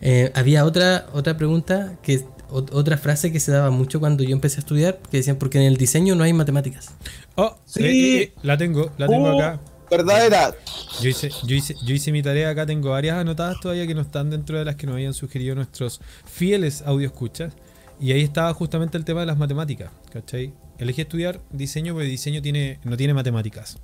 eh, 0.00 0.32
había 0.34 0.64
otra, 0.64 1.06
otra 1.12 1.36
pregunta, 1.36 1.96
que 2.02 2.24
o- 2.50 2.66
otra 2.72 2.98
frase 2.98 3.30
que 3.30 3.38
se 3.38 3.52
daba 3.52 3.70
mucho 3.70 4.00
cuando 4.00 4.24
yo 4.24 4.32
empecé 4.32 4.56
a 4.56 4.60
estudiar, 4.60 4.98
que 5.08 5.18
decían, 5.18 5.36
porque 5.36 5.58
en 5.58 5.64
el 5.66 5.76
diseño 5.76 6.16
no 6.16 6.24
hay 6.24 6.32
matemáticas. 6.32 6.90
oh, 7.36 7.56
Sí. 7.64 7.84
eh, 8.22 8.32
la 8.42 8.58
tengo, 8.58 8.90
la 8.98 9.06
tengo 9.06 9.32
Uh, 9.36 9.38
acá. 9.38 9.60
Verdadera. 9.88 10.52
Yo 11.00 11.08
hice, 11.10 11.30
yo, 11.46 11.54
hice, 11.54 11.74
yo 11.86 11.94
hice 11.94 12.10
mi 12.10 12.22
tarea 12.24 12.50
acá, 12.50 12.66
tengo 12.66 12.90
varias 12.90 13.16
anotadas 13.18 13.60
todavía 13.60 13.86
que 13.86 13.94
no 13.94 14.00
están 14.00 14.30
dentro 14.30 14.58
de 14.58 14.64
las 14.64 14.74
que 14.74 14.86
nos 14.86 14.94
habían 14.94 15.14
sugerido 15.14 15.54
nuestros 15.54 16.00
fieles 16.24 16.82
audio 16.84 17.06
escuchas. 17.06 17.52
Y 18.00 18.10
ahí 18.12 18.22
estaba 18.22 18.52
justamente 18.54 18.98
el 18.98 19.04
tema 19.04 19.20
de 19.20 19.26
las 19.26 19.38
matemáticas, 19.38 19.90
¿cachai? 20.12 20.52
Elegí 20.78 21.02
estudiar 21.02 21.40
diseño, 21.50 21.92
porque 21.94 22.08
diseño 22.08 22.40
tiene, 22.42 22.78
no 22.84 22.96
tiene 22.96 23.14
matemáticas. 23.14 23.78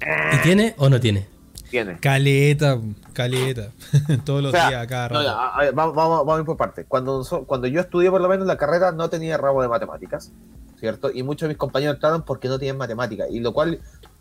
¿Y 0.00 0.36
tiene 0.42 0.74
o 0.78 0.88
no 0.88 1.00
tiene? 1.00 1.26
Tiene. 1.70 1.98
Caleta, 1.98 2.78
caleta. 3.12 3.72
Todos 4.24 4.42
los 4.42 4.54
O 4.54 4.56
sea, 4.56 4.68
días, 4.68 4.82
acá. 4.82 5.08
no, 5.10 5.22
ya, 5.22 5.32
a 5.32 5.60
ver, 5.60 5.74
vamos, 5.74 5.94
vamos, 5.94 6.36
a 6.36 6.40
ir 6.40 6.46
por 6.46 6.56
partes. 6.56 6.86
Cuando, 6.88 7.24
cuando 7.46 7.66
yo 7.66 7.80
estudié, 7.80 8.10
por 8.10 8.20
lo 8.20 8.28
menos, 8.28 8.46
la 8.46 8.56
carrera 8.56 8.92
no 8.92 9.10
tenía 9.10 9.36
ramo 9.36 9.60
de 9.60 9.68
matemáticas, 9.68 10.32
¿cierto? 10.80 11.10
Y 11.12 11.22
muchos 11.22 11.46
de 11.46 11.48
mis 11.48 11.58
compañeros 11.58 11.96
entraron 11.96 12.22
porque 12.22 12.48
no 12.48 12.58
tienen 12.58 12.78
matemáticas. 12.78 13.28
Y 13.30 13.40
lo 13.40 13.52
cual, 13.52 13.80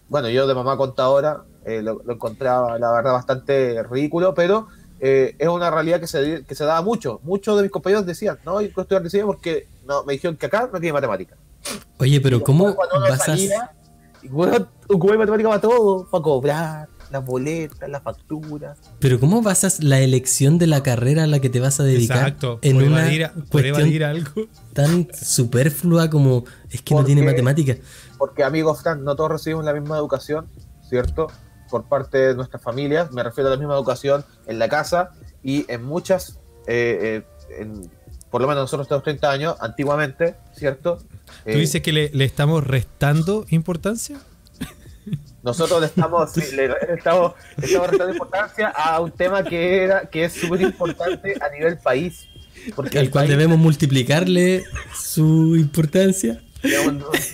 bueno, 0.10 0.30
yo 0.30 0.46
de 0.46 0.54
mamá 0.54 0.76
contadora 0.76 1.44
eh, 1.66 1.82
lo, 1.82 2.02
lo 2.04 2.14
encontraba, 2.14 2.78
la 2.80 2.92
verdad, 2.92 3.14
bastante 3.14 3.82
ridículo, 3.84 4.34
pero 4.34 4.68
eh, 5.00 5.36
es 5.38 5.48
una 5.48 5.70
realidad 5.70 6.00
que 6.00 6.08
se, 6.08 6.44
que 6.46 6.56
se 6.56 6.66
daba 6.66 6.82
mucho. 6.82 7.20
Muchos 7.24 7.56
de 7.58 7.64
mis 7.64 7.72
compañeros 7.72 8.06
decían, 8.06 8.40
no, 8.46 8.62
yo 8.62 8.68
quiero 8.68 8.82
estudiar 8.82 9.04
diseño 9.04 9.28
porque 9.28 9.68
no, 9.86 10.04
me 10.04 10.14
dijeron 10.14 10.38
que 10.38 10.48
acá 10.48 10.70
no 10.72 10.80
tiene 10.80 10.94
matemáticas. 10.94 11.38
Oye, 12.00 12.22
pero 12.22 12.42
¿cómo 12.42 12.76
salía, 13.18 13.72
y, 13.76 13.77
weón, 14.30 14.68
ocupé 14.88 15.18
matemáticas 15.18 15.50
para 15.50 15.62
todo, 15.62 16.08
para 16.10 16.24
cobrar, 16.24 16.90
las 17.12 17.24
boletas, 17.26 17.90
las 17.90 18.04
facturas. 18.04 18.78
pero 19.00 19.20
cómo 19.20 19.42
basas 19.42 19.82
la 19.84 20.00
elección 20.00 20.58
de 20.58 20.68
la 20.68 20.84
carrera 20.84 21.24
a 21.24 21.28
la 21.28 21.40
que 21.40 21.50
te 21.50 21.60
vas 21.62 21.80
a 21.80 21.84
dedicar 21.84 22.18
Exacto. 22.18 22.60
en 22.62 22.76
por 22.78 22.84
una 22.84 23.06
a- 23.08 23.34
cuestión 23.50 24.04
algo. 24.04 24.48
tan 24.74 25.08
superflua 25.14 26.10
como 26.10 26.44
es 26.70 26.82
que 26.82 26.94
no 26.96 27.04
tiene 27.06 27.24
matemáticas? 27.24 27.78
porque 28.18 28.44
amigos 28.44 28.82
Fran, 28.82 29.04
no 29.04 29.16
todos 29.16 29.32
recibimos 29.32 29.64
la 29.64 29.74
misma 29.74 29.96
educación, 29.98 30.48
¿cierto? 30.90 31.28
Por 31.70 31.84
parte 31.86 32.18
de 32.18 32.36
nuestras 32.36 32.62
familias, 32.64 33.12
me 33.12 33.22
refiero 33.24 33.48
a 33.50 33.52
la 33.54 33.58
misma 33.58 33.76
educación 33.76 34.26
en 34.48 34.58
la 34.60 34.68
casa 34.68 35.12
y 35.44 35.66
en 35.72 35.86
muchas, 35.86 36.40
eh, 36.66 37.24
eh, 37.50 37.62
en- 37.62 37.90
por 38.30 38.42
lo 38.42 38.48
menos 38.48 38.64
nosotros 38.64 38.88
tenemos 38.88 39.04
30 39.04 39.32
años, 39.32 39.56
antiguamente, 39.60 40.36
¿cierto? 40.56 40.98
¿Tú 40.98 41.52
Eh, 41.52 41.56
dices 41.56 41.82
que 41.82 41.92
le, 41.92 42.10
le 42.14 42.26
estamos 42.26 42.66
restando 42.66 43.46
importancia? 43.50 44.20
nosotros 45.44 45.80
le 45.80 45.88
estamos, 45.88 46.32
sí, 46.34 46.56
le, 46.56 46.68
le 46.68 46.76
estamos, 46.98 47.34
estamos 47.62 47.90
restando 47.90 48.14
importancia 48.14 48.70
a 48.70 49.00
un 49.00 49.12
tema 49.12 49.44
que, 49.44 49.84
era, 49.84 50.10
que 50.10 50.26
es 50.26 50.34
súper 50.34 50.62
importante 50.62 51.36
a 51.40 51.50
nivel 51.50 51.78
país. 51.78 52.28
Porque 52.76 53.00
Al 53.00 53.06
el 53.06 53.12
cual 53.12 53.26
país 53.26 53.38
debemos 53.38 53.58
multiplicarle 53.58 54.66
su 54.94 55.56
importancia 55.56 56.42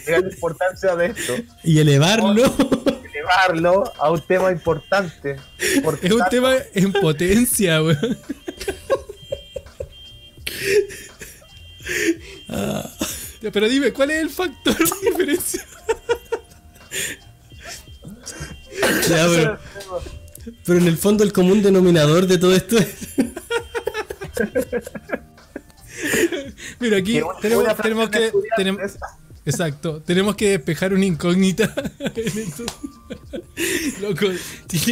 gran 0.06 0.32
importancia 0.32 0.96
de 0.96 1.08
esto, 1.08 1.34
y 1.64 1.80
elevarlo. 1.80 2.44
llevarlo 3.14 3.84
a 4.00 4.12
un 4.12 4.22
tema 4.22 4.52
importante. 4.52 5.38
Por 5.84 6.00
Es 6.02 6.12
un 6.12 6.24
tema 6.30 6.54
en 6.74 6.92
potencia, 6.92 7.82
weón. 7.82 8.18
Pero 13.52 13.68
dime, 13.68 13.92
¿cuál 13.92 14.12
es 14.12 14.22
el 14.22 14.30
factor 14.30 14.78
de 14.78 15.10
diferencia? 15.10 15.66
Ya, 19.10 19.28
pero, 19.36 19.60
pero 20.66 20.80
en 20.80 20.88
el 20.88 20.98
fondo 20.98 21.24
el 21.24 21.34
común 21.34 21.62
denominador 21.62 22.26
de 22.28 22.38
todo 22.38 22.56
esto 22.56 22.78
es... 22.78 22.88
Mira, 26.80 26.98
aquí 26.98 27.22
tenemos, 27.42 28.10
que. 28.10 28.32
tenemos- 28.58 28.82
exacto, 29.46 30.02
tenemos 30.02 30.36
que 30.36 30.50
despejar 30.50 30.94
una 30.94 31.06
incógnita. 31.06 31.74
en 32.00 32.40
esto. 32.40 32.66
Loco, 34.02 34.26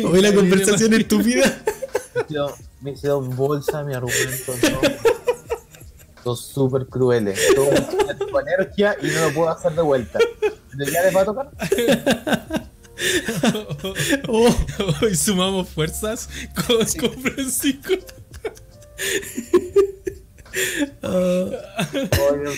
Hoy 0.05 0.21
la 0.21 0.33
conversación 0.33 0.93
estúpida. 0.93 1.63
Me 2.29 2.37
me 2.81 2.91
hicieron 2.91 3.35
bolsa 3.35 3.83
mi 3.83 3.93
argumento. 3.93 4.53
¿no? 4.61 4.79
Son 6.23 6.37
súper 6.37 6.85
crueles. 6.87 7.39
Con 8.31 8.47
energía 8.47 8.95
y 9.01 9.07
no 9.07 9.27
lo 9.27 9.33
puedo 9.33 9.49
hacer 9.49 9.73
de 9.73 9.81
vuelta. 9.81 10.19
¿Ya 10.77 11.01
les 11.03 11.15
va 11.15 11.21
a 11.21 11.25
tocar? 11.25 11.51
Oh, 14.27 14.53
Hoy 15.01 15.15
sumamos 15.15 15.69
fuerzas 15.69 16.29
con, 16.55 16.77
con 16.77 17.21
Francisco. 17.21 17.93
ah. 21.01 21.49
Oh, 22.21 22.35
mío. 22.35 22.51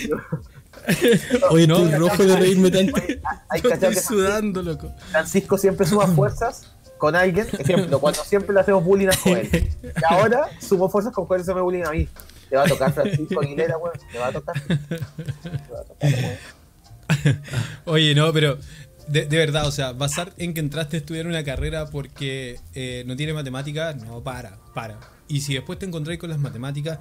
Hoy 1.49 1.68
No, 1.68 1.77
estoy 1.77 1.99
rojo 1.99 2.23
de 2.23 2.35
reírme 2.35 2.72
tanto. 2.72 3.02
Oye, 3.02 3.22
Hay 3.49 3.61
estoy 3.64 3.95
sudando, 3.95 4.61
loco. 4.61 4.94
Francisco 5.11 5.57
siempre 5.57 5.88
suma 5.88 6.07
fuerzas 6.15 6.72
con 6.98 7.15
alguien. 7.15 7.48
Ejemplo, 7.57 7.99
cuando 7.99 8.23
siempre 8.23 8.53
le 8.53 8.61
hacemos 8.61 8.84
bullying 8.84 9.07
a 9.07 9.15
Joel. 9.15 9.49
Y 9.81 10.14
ahora 10.14 10.49
sumo 10.60 10.90
fuerzas 10.90 11.14
con 11.14 11.26
Joel 11.26 11.41
y 11.41 11.45
se 11.45 11.53
me 11.53 11.61
bullying 11.61 11.84
a 11.84 11.91
mí. 11.91 12.07
Te 12.54 12.58
va 12.58 12.66
a 12.66 12.68
tocar 12.68 12.94
Francisco 12.94 13.42
Aguilera, 13.42 13.80
weón. 13.80 13.98
Te 14.12 14.20
va 14.20 14.28
a 14.28 14.32
tocar. 14.32 14.54
Te 14.62 15.74
va 15.74 15.80
a 15.80 15.84
tocar, 15.86 16.14
weón. 16.14 17.42
Oye, 17.86 18.14
no, 18.14 18.32
pero 18.32 18.60
de, 19.08 19.26
de 19.26 19.38
verdad, 19.38 19.66
o 19.66 19.72
sea, 19.72 19.94
basar 19.94 20.34
en 20.38 20.54
que 20.54 20.60
entraste 20.60 20.98
a 20.98 21.00
estudiar 21.00 21.26
una 21.26 21.44
carrera 21.44 21.88
porque 21.88 22.60
eh, 22.76 23.06
no 23.08 23.16
tiene 23.16 23.34
matemáticas, 23.34 23.96
no, 23.96 24.22
para, 24.22 24.60
para. 24.76 25.00
Y 25.28 25.42
si 25.42 25.56
después 25.56 25.80
te 25.80 25.88
encontráis 25.88 26.20
con 26.20 26.30
las 26.30 26.38
matemáticas, 26.38 27.00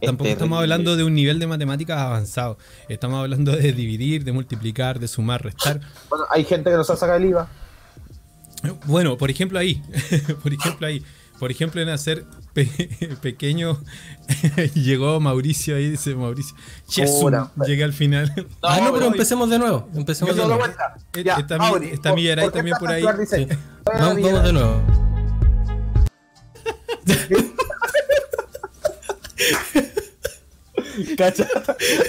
Es 0.00 0.06
tampoco 0.06 0.28
estamos 0.28 0.58
hablando 0.58 0.96
de 0.96 1.04
un 1.04 1.14
nivel 1.14 1.38
de 1.38 1.46
matemáticas 1.46 1.96
avanzado. 1.96 2.58
Estamos 2.88 3.20
hablando 3.20 3.54
de 3.54 3.72
dividir, 3.72 4.24
de 4.24 4.32
multiplicar, 4.32 4.98
de 4.98 5.06
sumar, 5.06 5.44
restar. 5.44 5.80
Bueno, 6.08 6.24
hay 6.30 6.42
gente 6.42 6.68
que 6.68 6.76
nos 6.76 6.90
ha 6.90 6.96
sacado 6.96 7.18
el 7.18 7.26
IVA. 7.26 7.48
Bueno, 8.86 9.16
por 9.16 9.30
ejemplo 9.30 9.56
ahí, 9.56 9.80
por 10.42 10.52
ejemplo 10.52 10.88
ahí, 10.88 11.00
por 11.40 11.50
ejemplo 11.50 11.80
en 11.80 11.88
hacer 11.88 12.24
pe- 12.52 13.16
pequeño, 13.22 13.82
llegó 14.74 15.18
Mauricio 15.18 15.74
ahí, 15.74 15.90
dice 15.90 16.14
Mauricio, 16.14 16.54
Jesús, 16.88 17.32
llegué 17.66 17.82
al 17.82 17.92
final. 17.92 18.32
ah, 18.62 18.80
no, 18.80 18.92
pero 18.92 19.06
empecemos 19.06 19.50
de 19.50 19.58
nuevo. 19.58 19.88
Empecemos 19.94 20.36
de 20.36 20.46
nuevo. 20.46 20.64
Eh, 21.14 21.24
Ya, 21.24 21.34
está 21.36 21.54
mi- 21.58 21.64
Mauri, 21.64 21.88
está 21.88 22.10
¿por- 22.10 22.18
Millaray 22.18 22.44
por 22.44 22.52
qué 22.52 22.58
también 22.58 22.76
por 22.78 22.90
ahí. 22.90 23.02
Sí. 23.26 23.48
Vamos, 23.84 24.22
vamos 24.22 24.44
de 24.44 24.52
nuevo. 24.52 24.82
Cacha. 31.16 31.46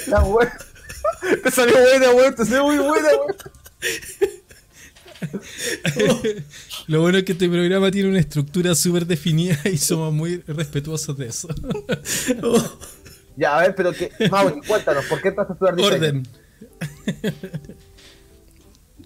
La 0.08 0.20
buena. 0.22 0.58
Te 1.44 1.52
salió 1.52 1.80
buena, 1.80 2.10
weón. 2.12 2.36
Te 2.36 2.45
salió 2.45 2.66
muy 2.66 2.78
buena, 2.78 3.10
weón. 3.10 3.36
Lo 6.88 7.02
bueno 7.02 7.18
es 7.20 7.24
que 7.24 7.34
este 7.34 7.48
programa 7.49 7.91
tiene 7.91 8.10
una 8.10 8.20
estructura 8.20 8.76
súper 8.76 9.06
definida 9.06 9.58
y 9.66 9.78
somos 9.78 10.14
muy 10.14 10.38
respetuosos 10.48 11.18
de 11.18 11.28
eso. 11.28 11.48
Ya, 13.38 13.58
a 13.58 13.62
ver, 13.62 13.76
pero 13.76 13.94
que. 13.94 14.12
Mauri, 14.30 14.60
cuéntanos, 14.68 15.06
¿por 15.06 15.22
qué 15.22 15.30
entraste 15.30 15.53
a 15.53 15.56
estudiar 15.56 15.76
diseño? 15.76 15.95
Orden. 15.95 16.28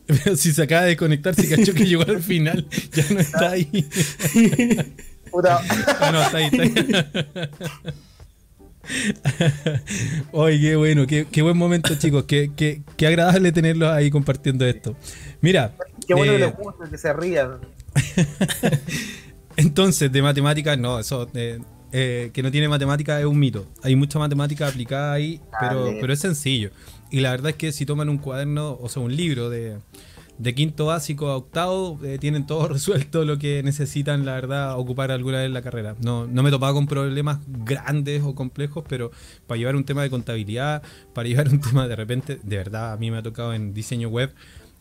Pero 0.07 0.35
si 0.35 0.51
se 0.51 0.63
acaba 0.63 0.83
de 0.83 0.97
conectar, 0.97 1.33
se 1.35 1.47
cachó 1.47 1.73
que 1.73 1.85
llegó 1.85 2.03
al 2.03 2.21
final. 2.21 2.67
Ya 2.91 3.05
no 3.11 3.19
está 3.19 3.51
ahí. 3.51 3.87
Puta. 5.31 5.61
Ah, 5.99 6.11
no, 6.11 6.21
está 6.21 6.37
ahí, 6.37 6.49
está 6.51 6.63
ahí. 6.63 7.49
Oye, 10.31 10.59
qué 10.59 10.75
bueno, 10.75 11.07
qué, 11.07 11.25
qué 11.31 11.41
buen 11.41 11.57
momento, 11.57 11.95
chicos. 11.95 12.25
Qué, 12.25 12.51
qué, 12.55 12.83
qué 12.97 13.07
agradable 13.07 13.51
tenerlos 13.51 13.89
ahí 13.89 14.11
compartiendo 14.11 14.65
esto. 14.65 14.95
Mira, 15.41 15.73
Qué 16.07 16.13
bueno 16.13 16.33
eh, 16.33 16.37
que 16.37 16.45
les 16.45 16.55
guste, 16.55 16.89
que 16.89 16.97
se 16.97 17.13
rían. 17.13 17.59
entonces, 19.57 20.11
de 20.11 20.21
matemáticas, 20.21 20.77
no, 20.77 20.99
eso 20.99 21.27
eh, 21.33 21.59
eh, 21.91 22.31
que 22.33 22.43
no 22.43 22.51
tiene 22.51 22.67
matemática 22.67 23.19
es 23.19 23.25
un 23.25 23.39
mito. 23.39 23.67
Hay 23.81 23.95
mucha 23.95 24.19
matemática 24.19 24.67
aplicada 24.67 25.13
ahí, 25.13 25.41
pero, 25.59 25.93
pero 25.99 26.13
es 26.13 26.19
sencillo. 26.19 26.71
Y 27.09 27.21
la 27.21 27.31
verdad 27.31 27.51
es 27.51 27.55
que 27.55 27.71
si 27.71 27.85
toman 27.85 28.09
un 28.09 28.17
cuaderno, 28.17 28.77
o 28.81 28.89
sea, 28.89 29.01
un 29.01 29.15
libro 29.15 29.49
de, 29.49 29.77
de 30.37 30.53
quinto 30.53 30.87
básico 30.87 31.29
a 31.29 31.37
octavo, 31.37 31.99
eh, 32.03 32.17
tienen 32.19 32.45
todo 32.45 32.67
resuelto 32.69 33.23
lo 33.25 33.37
que 33.37 33.63
necesitan, 33.63 34.25
la 34.25 34.33
verdad, 34.33 34.77
ocupar 34.77 35.11
alguna 35.11 35.39
vez 35.39 35.51
la 35.51 35.61
carrera. 35.61 35.95
No, 36.01 36.27
no 36.27 36.43
me 36.43 36.51
topaba 36.51 36.73
con 36.73 36.87
problemas 36.87 37.39
grandes 37.47 38.23
o 38.23 38.35
complejos, 38.35 38.83
pero 38.87 39.11
para 39.47 39.57
llevar 39.57 39.75
un 39.75 39.85
tema 39.85 40.03
de 40.03 40.09
contabilidad, 40.09 40.83
para 41.13 41.27
llevar 41.29 41.49
un 41.49 41.61
tema 41.61 41.87
de 41.87 41.95
repente, 41.95 42.39
de 42.43 42.57
verdad, 42.57 42.93
a 42.93 42.97
mí 42.97 43.11
me 43.11 43.17
ha 43.17 43.23
tocado 43.23 43.53
en 43.53 43.73
diseño 43.73 44.09
web. 44.09 44.33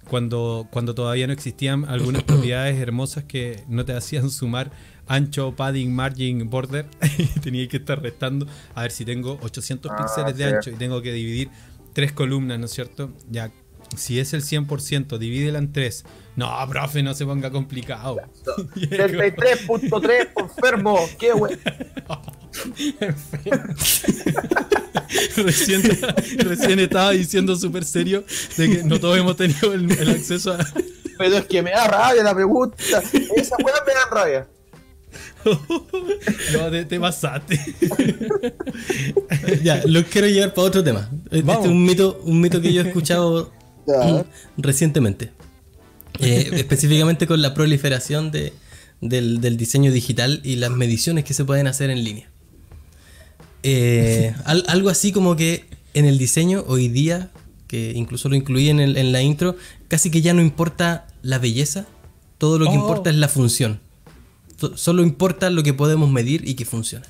Cuando, 0.09 0.69
cuando 0.71 0.95
todavía 0.95 1.27
no 1.27 1.33
existían 1.33 1.85
algunas 1.87 2.23
propiedades 2.25 2.79
hermosas 2.79 3.25
que 3.25 3.65
no 3.69 3.85
te 3.85 3.93
hacían 3.95 4.31
sumar 4.31 4.71
ancho, 5.07 5.55
padding, 5.57 5.95
margin, 5.95 6.49
border, 6.49 6.87
tenía 7.43 7.67
que 7.69 7.79
estar 7.79 8.01
restando 8.01 8.47
a 8.75 8.83
ver 8.83 8.91
si 8.91 9.05
tengo 9.05 9.39
800 9.43 9.91
Ah, 9.93 9.97
píxeles 9.97 10.37
de 10.37 10.45
sí. 10.49 10.55
ancho 10.55 10.71
y 10.71 10.75
tengo 10.75 11.03
que 11.03 11.13
dividir 11.13 11.51
tres 11.93 12.13
columnas, 12.13 12.59
¿no 12.59 12.67
es 12.67 12.73
cierto? 12.73 13.13
Ya 13.31 13.51
Si 13.97 14.19
es 14.19 14.33
el 14.33 14.43
100%, 14.43 15.19
divídela 15.19 15.59
en 15.59 15.73
3. 15.73 16.05
No, 16.37 16.51
profe, 16.69 17.03
no 17.03 17.15
se 17.15 17.25
ponga 17.25 17.51
complicado. 17.51 18.19
33.3 18.77 20.29
enfermo. 20.37 20.99
¿Qué, 21.19 21.33
güey? 21.33 21.57
recién, 25.37 25.83
recién 26.39 26.81
estaba 26.81 27.11
diciendo 27.11 27.57
súper 27.57 27.85
serio 27.85 28.25
de 28.57 28.71
que 28.71 28.85
no 28.85 29.01
todos 29.01 29.19
hemos 29.19 29.37
tenido 29.37 29.75
el, 29.75 29.91
el 29.91 30.11
acceso 30.11 30.55
a. 30.55 30.59
Pero 31.19 31.37
es 31.37 31.47
que 31.47 31.63
me 31.63 31.71
da 31.71 31.87
rabia 31.87 32.23
la 32.23 32.35
pregunta. 32.35 32.77
Esa 33.37 33.57
weá 33.63 33.75
me 33.87 33.95
da 33.95 34.07
rabia. 34.11 34.47
no, 35.45 36.71
te, 36.71 36.85
te 36.85 37.01
pasaste. 37.01 37.61
ya, 39.63 39.83
lo 39.87 40.05
quiero 40.05 40.27
llevar 40.27 40.55
para 40.55 40.69
otro 40.69 40.83
tema. 40.83 41.09
Este 41.27 41.43
Vamos. 41.43 41.67
es 41.67 41.71
un 41.71 41.85
mito, 41.85 42.21
un 42.25 42.41
mito 42.41 42.61
que 42.61 42.73
yo 42.73 42.83
he 42.83 42.89
escuchado 42.89 43.53
Recientemente. 44.57 45.31
Eh, 46.21 46.51
específicamente 46.55 47.27
con 47.27 47.43
la 47.43 47.55
proliferación 47.55 48.31
de, 48.31 48.53
del, 49.01 49.41
del 49.41 49.57
diseño 49.57 49.91
digital 49.93 50.41
y 50.45 50.57
las 50.57 50.71
mediciones 50.71 51.25
que 51.25 51.35
se 51.35 51.45
pueden 51.45 51.67
hacer 51.67 51.91
en 51.91 52.05
línea. 52.05 52.29
Eh, 53.63 54.35
al- 54.45 54.65
algo 54.69 54.89
así 54.91 55.13
como 55.13 55.37
que 55.37 55.65
en 55.95 56.05
el 56.07 56.19
diseño 56.19 56.65
hoy 56.67 56.89
día, 56.89 57.31
que 57.67 57.93
incluso 57.95 58.29
lo 58.29 58.37
incluí 58.37 58.69
en, 58.69 58.81
el- 58.81 58.97
en 58.97 59.13
la 59.13 59.23
intro, 59.23 59.57
casi 59.89 60.11
que 60.11 60.23
ya 60.23 60.35
no 60.35 60.43
importa 60.43 61.07
la 61.23 61.39
belleza, 61.39 61.87
todo 62.39 62.59
lo 62.59 62.67
que 62.67 62.73
Oh. 62.73 62.81
importa 62.81 63.11
es 63.11 63.17
la 63.17 63.29
función. 63.29 63.81
So- 64.61 64.77
Solo 64.77 65.03
importa 65.03 65.51
lo 65.51 65.63
que 65.63 65.73
podemos 65.75 66.11
medir 66.11 66.47
y 66.49 66.55
que 66.55 66.65
funciona. 66.65 67.07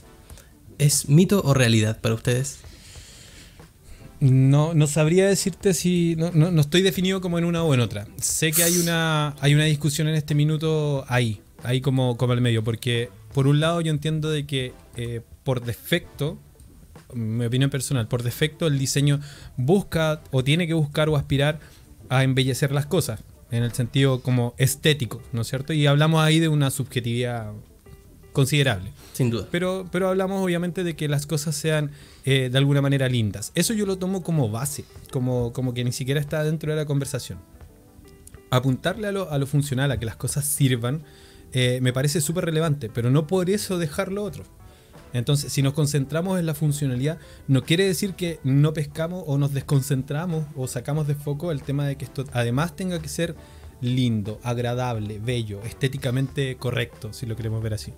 ¿Es 0.79 1.09
mito 1.09 1.41
o 1.45 1.55
realidad 1.55 2.01
para 2.01 2.15
ustedes? 2.15 2.59
No, 4.21 4.75
no 4.75 4.87
sabría 4.87 5.27
decirte 5.29 5.75
si. 5.75 6.15
No, 6.17 6.31
no- 6.31 6.61
estoy 6.61 6.83
definido 6.83 7.21
como 7.21 7.39
en 7.39 7.45
una 7.45 7.63
o 7.63 7.75
en 7.75 7.81
otra. 7.81 8.07
Sé 8.21 8.53
que 8.53 8.63
hay 8.63 8.79
una, 8.79 9.35
hay 9.41 9.55
una 9.55 9.65
discusión 9.65 10.09
en 10.09 10.15
este 10.15 10.35
minuto 10.35 11.05
ahí, 11.09 11.41
ahí 11.63 11.81
como, 11.81 12.17
como 12.17 12.33
al 12.33 12.41
medio, 12.41 12.65
porque 12.65 13.11
por 13.35 13.47
un 13.47 13.61
lado 13.61 13.81
yo 13.81 13.91
entiendo 13.91 14.31
de 14.31 14.47
que 14.47 14.73
eh, 14.97 15.21
por 15.43 15.63
defecto, 15.65 16.39
mi 17.13 17.45
opinión 17.45 17.71
personal, 17.71 18.09
por 18.09 18.23
defecto 18.23 18.67
el 18.67 18.79
diseño 18.79 19.21
busca 19.57 20.23
o 20.31 20.43
tiene 20.45 20.67
que 20.67 20.75
buscar 20.75 21.09
o 21.09 21.17
aspirar 21.17 21.59
a 22.09 22.23
embellecer 22.25 22.73
las 22.73 22.87
cosas, 22.87 23.21
en 23.51 23.63
el 23.63 23.73
sentido 23.73 24.21
como 24.23 24.55
estético, 24.59 25.23
¿no 25.33 25.43
es 25.43 25.49
cierto? 25.49 25.73
Y 25.73 25.87
hablamos 25.87 26.23
ahí 26.23 26.39
de 26.39 26.49
una 26.49 26.71
subjetividad 26.71 27.51
considerable. 28.35 28.93
Sin 29.15 29.31
duda. 29.31 29.49
Pero, 29.51 29.89
pero 29.91 30.09
hablamos 30.09 30.45
obviamente 30.45 30.85
de 30.85 30.95
que 30.97 31.09
las 31.09 31.25
cosas 31.25 31.55
sean 31.55 31.93
eh, 32.27 32.51
de 32.51 32.59
alguna 32.59 32.83
manera 32.83 33.09
lindas. 33.09 33.53
Eso 33.55 33.73
yo 33.73 33.87
lo 33.87 33.97
tomo 33.97 34.23
como 34.23 34.51
base, 34.51 34.85
como, 35.11 35.55
como 35.55 35.73
que 35.73 35.85
ni 35.85 35.93
siquiera 35.93 36.21
está 36.21 36.45
dentro 36.45 36.73
de 36.73 36.77
la 36.77 36.85
conversación. 36.85 37.39
Apuntarle 38.51 39.07
a 39.07 39.13
lo, 39.13 39.31
a 39.31 39.39
lo 39.39 39.47
funcional, 39.47 39.91
a 39.93 39.99
que 39.99 40.05
las 40.05 40.17
cosas 40.17 40.45
sirvan, 40.45 41.05
eh, 41.53 41.79
me 41.81 41.93
parece 41.93 42.21
súper 42.21 42.45
relevante, 42.45 42.91
pero 42.93 43.09
no 43.09 43.27
por 43.27 43.49
eso 43.49 43.79
dejar 43.79 44.11
lo 44.11 44.25
otro. 44.25 44.45
Entonces, 45.13 45.53
si 45.53 45.63
nos 45.63 45.73
concentramos 45.73 46.41
en 46.41 46.47
la 46.47 46.55
funcionalidad, 46.55 47.21
no 47.47 47.63
quiere 47.63 47.87
decir 47.87 48.15
que 48.15 48.41
no 48.43 48.75
pescamos 48.75 49.23
o 49.29 49.39
nos 49.39 49.55
desconcentramos 49.55 50.45
o 50.57 50.67
sacamos 50.67 51.07
de 51.07 51.15
foco 51.15 51.53
el 51.53 51.63
tema 51.63 51.87
de 51.87 51.95
que 51.95 52.05
esto 52.05 52.25
además 52.33 52.75
tenga 52.75 53.01
que 53.01 53.09
ser 53.09 53.37
lindo, 53.81 54.41
agradable, 54.43 55.21
bello, 55.21 55.63
estéticamente 55.63 56.57
correcto, 56.57 57.13
si 57.13 57.27
lo 57.27 57.37
queremos 57.37 57.63
ver 57.63 57.75
así. 57.75 57.93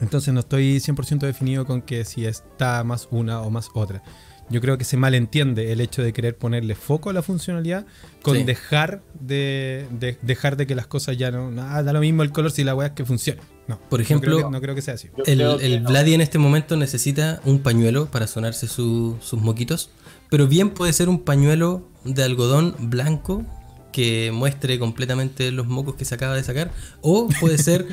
Entonces 0.00 0.32
no 0.34 0.40
estoy 0.40 0.78
100% 0.78 1.18
definido 1.20 1.64
con 1.66 1.82
que 1.82 2.04
si 2.04 2.24
está 2.26 2.84
más 2.84 3.08
una 3.10 3.40
o 3.42 3.50
más 3.50 3.68
otra. 3.74 4.02
Yo 4.50 4.62
creo 4.62 4.78
que 4.78 4.84
se 4.84 4.96
malentiende 4.96 5.72
el 5.72 5.80
hecho 5.82 6.00
de 6.02 6.14
querer 6.14 6.34
ponerle 6.38 6.74
foco 6.74 7.10
a 7.10 7.12
la 7.12 7.20
funcionalidad 7.22 7.84
con 8.22 8.36
Sí. 8.38 8.44
dejar 8.44 9.02
de, 9.20 9.86
de- 9.90 10.16
dejar 10.22 10.56
de 10.56 10.66
que 10.66 10.74
las 10.74 10.86
cosas 10.86 11.18
ya 11.18 11.30
no... 11.30 11.50
Nada, 11.50 11.82
da 11.82 11.92
lo 11.92 12.00
mismo 12.00 12.22
el 12.22 12.32
color 12.32 12.50
si 12.50 12.64
la 12.64 12.74
weá 12.74 12.86
es 12.88 12.92
que 12.94 13.04
funcione. 13.04 13.42
No, 13.66 13.78
Por 13.90 13.98
no 14.00 14.04
ejemplo, 14.04 14.36
creo 14.36 14.46
que- 14.46 14.52
no 14.52 14.60
creo 14.62 14.74
que 14.74 14.80
sea 14.80 14.94
así. 14.94 15.08
El, 15.26 15.42
el 15.42 15.82
no. 15.82 15.90
Vladi 15.90 16.14
en 16.14 16.22
este 16.22 16.38
momento 16.38 16.76
necesita 16.78 17.42
un 17.44 17.58
pañuelo 17.58 18.06
para 18.06 18.26
sonarse 18.26 18.68
su- 18.68 19.18
sus 19.20 19.38
moquitos, 19.38 19.90
pero 20.30 20.46
bien 20.46 20.70
puede 20.70 20.94
ser 20.94 21.10
un 21.10 21.18
pañuelo 21.24 21.86
de 22.04 22.22
algodón 22.22 22.74
blanco 22.78 23.44
que 23.92 24.30
muestre 24.32 24.78
completamente 24.78 25.50
los 25.50 25.66
mocos 25.66 25.94
que 25.96 26.04
se 26.04 26.14
acaba 26.14 26.34
de 26.36 26.44
sacar, 26.44 26.70
o 27.00 27.28
puede 27.40 27.58
ser 27.58 27.86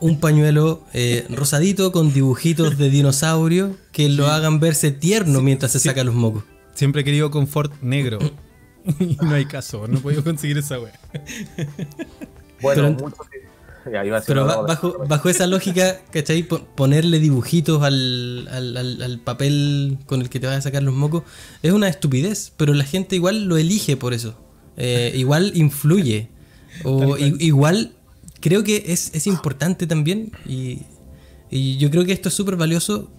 un 0.00 0.18
pañuelo 0.20 0.84
eh, 0.92 1.26
rosadito 1.30 1.92
con 1.92 2.12
dibujitos 2.12 2.78
de 2.78 2.90
dinosaurio 2.90 3.76
que 3.92 4.08
lo 4.08 4.26
hagan 4.28 4.60
verse 4.60 4.90
tierno 4.90 5.40
mientras 5.42 5.72
se 5.72 5.78
sí. 5.80 5.88
saca 5.88 6.04
los 6.04 6.14
mocos. 6.14 6.44
Siempre 6.74 7.02
he 7.02 7.04
querido 7.04 7.30
confort 7.30 7.72
negro. 7.82 8.18
y 8.98 9.16
no 9.20 9.34
hay 9.34 9.44
caso, 9.46 9.86
no 9.86 9.98
he 9.98 10.00
podido 10.00 10.24
conseguir 10.24 10.58
esa 10.58 10.80
weá. 10.80 10.92
Bueno, 12.60 12.82
Pero- 12.82 12.90
mucho 12.92 13.16
que- 13.30 13.42
Ya, 13.90 14.04
iba 14.04 14.18
a 14.18 14.20
decir 14.20 14.34
Pero 14.34 14.46
ba- 14.46 14.62
bajo, 14.62 15.04
bajo 15.08 15.28
esa 15.28 15.46
lógica, 15.48 16.00
¿cachai? 16.12 16.44
Po- 16.44 16.60
Ponerle 16.76 17.18
dibujitos 17.18 17.82
al, 17.82 18.46
al- 18.48 18.76
al- 18.76 19.02
al 19.02 19.18
papel 19.18 19.98
con 20.06 20.20
el 20.22 20.28
que 20.30 20.38
te 20.38 20.46
vas 20.46 20.56
a 20.58 20.60
sacar 20.60 20.84
los 20.84 20.94
mocos 20.94 21.24
es 21.64 21.72
una 21.72 21.88
estupidez, 21.88 22.52
pero 22.56 22.74
la 22.74 22.84
gente 22.84 23.16
igual 23.16 23.46
lo 23.46 23.56
elige 23.56 23.96
por 23.96 24.14
eso. 24.14 24.36
Eh, 24.76 25.12
igual 25.14 25.52
influye. 25.54 26.28
O 26.84 27.18
i- 27.18 27.36
igual 27.40 27.92
creo 28.40 28.64
que 28.64 28.84
es, 28.88 29.10
es 29.14 29.26
importante 29.26 29.86
también 29.86 30.32
y, 30.46 30.78
y 31.50 31.76
yo 31.76 31.90
creo 31.90 32.04
que 32.06 32.12
esto 32.12 32.28
es 32.30 32.34
súper 32.34 32.56
valioso 32.56 33.12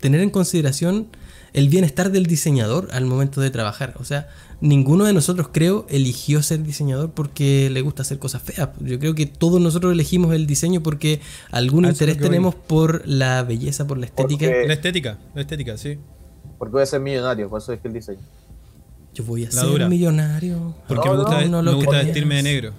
tener 0.00 0.20
en 0.20 0.28
consideración 0.28 1.08
el 1.54 1.70
bienestar 1.70 2.12
del 2.12 2.26
diseñador 2.26 2.88
al 2.92 3.06
momento 3.06 3.40
de 3.40 3.50
trabajar. 3.50 3.94
O 3.98 4.04
sea, 4.04 4.28
ninguno 4.60 5.04
de 5.04 5.12
nosotros, 5.14 5.48
creo, 5.50 5.86
eligió 5.88 6.42
ser 6.42 6.62
diseñador 6.62 7.12
porque 7.12 7.70
le 7.70 7.80
gusta 7.80 8.02
hacer 8.02 8.18
cosas 8.18 8.42
feas. 8.42 8.68
Yo 8.80 8.98
creo 8.98 9.14
que 9.14 9.24
todos 9.26 9.60
nosotros 9.62 9.92
elegimos 9.92 10.34
el 10.34 10.46
diseño 10.46 10.82
porque 10.82 11.20
algún 11.52 11.86
interés 11.86 12.16
voy. 12.18 12.22
tenemos 12.28 12.54
por 12.54 13.02
la 13.08 13.42
belleza, 13.44 13.86
por 13.86 13.96
la 13.98 14.06
estética. 14.06 14.46
Porque- 14.46 14.66
La 14.66 14.74
estética, 14.74 15.18
la 15.34 15.40
estética, 15.40 15.76
sí. 15.78 15.98
Porque 16.58 16.72
voy 16.72 16.82
a 16.82 16.86
ser 16.86 17.00
millonario, 17.00 17.48
por 17.48 17.62
eso 17.62 17.72
es 17.72 17.80
que 17.80 17.88
el 17.88 17.94
diseño. 17.94 18.20
Yo 19.14 19.24
voy 19.24 19.44
a 19.44 19.46
La 19.46 19.52
ser 19.52 19.70
dura. 19.70 19.88
millonario. 19.88 20.74
Porque 20.88 21.08
No, 21.08 21.14
me 21.14 21.20
gusta, 21.22 21.40
no, 21.42 21.48
no 21.48 21.62
me 21.62 21.70
lo 21.70 21.76
gusta 21.76 21.90
creas. 21.90 22.04
vestirme 22.06 22.34
de 22.36 22.42
negro. 22.42 22.72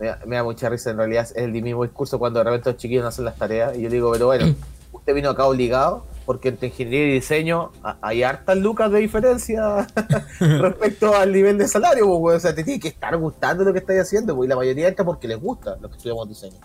Me 0.00 0.06
da, 0.08 0.18
me 0.26 0.36
da 0.36 0.42
mucha 0.44 0.68
risa, 0.68 0.90
en 0.90 0.96
realidad 0.98 1.22
es 1.24 1.36
el 1.36 1.52
mismo 1.52 1.82
discurso 1.84 2.18
cuando 2.18 2.38
de 2.40 2.44
repente 2.44 2.70
los 2.70 2.76
chiquillos 2.78 3.02
no 3.02 3.08
hacen 3.08 3.24
las 3.24 3.36
tareas 3.36 3.76
y 3.78 3.82
yo 3.82 3.88
digo, 3.90 4.10
pero 4.12 4.26
bueno, 4.26 4.54
usted 4.92 5.14
vino 5.14 5.30
acá 5.30 5.46
obligado 5.46 6.04
porque 6.26 6.48
entre 6.48 6.68
ingeniería 6.68 7.06
y 7.06 7.12
diseño 7.12 7.70
hay 8.02 8.22
hartas 8.24 8.58
lucas 8.58 8.90
de 8.90 8.98
diferencia 8.98 9.86
respecto 10.40 11.14
al 11.16 11.32
nivel 11.32 11.56
de 11.56 11.68
salario, 11.68 12.06
pues, 12.18 12.36
o 12.38 12.40
sea, 12.40 12.54
te 12.54 12.64
tiene 12.64 12.80
que 12.80 12.88
estar 12.88 13.16
gustando 13.16 13.62
lo 13.64 13.72
que 13.72 13.78
estáis 13.78 14.00
haciendo, 14.00 14.34
pues, 14.34 14.46
y 14.46 14.50
la 14.50 14.56
mayoría 14.56 14.88
entra 14.88 15.04
porque 15.04 15.28
les 15.28 15.40
gusta 15.40 15.76
lo 15.80 15.88
que 15.88 15.96
estudiamos 15.96 16.28
diseño. 16.28 16.56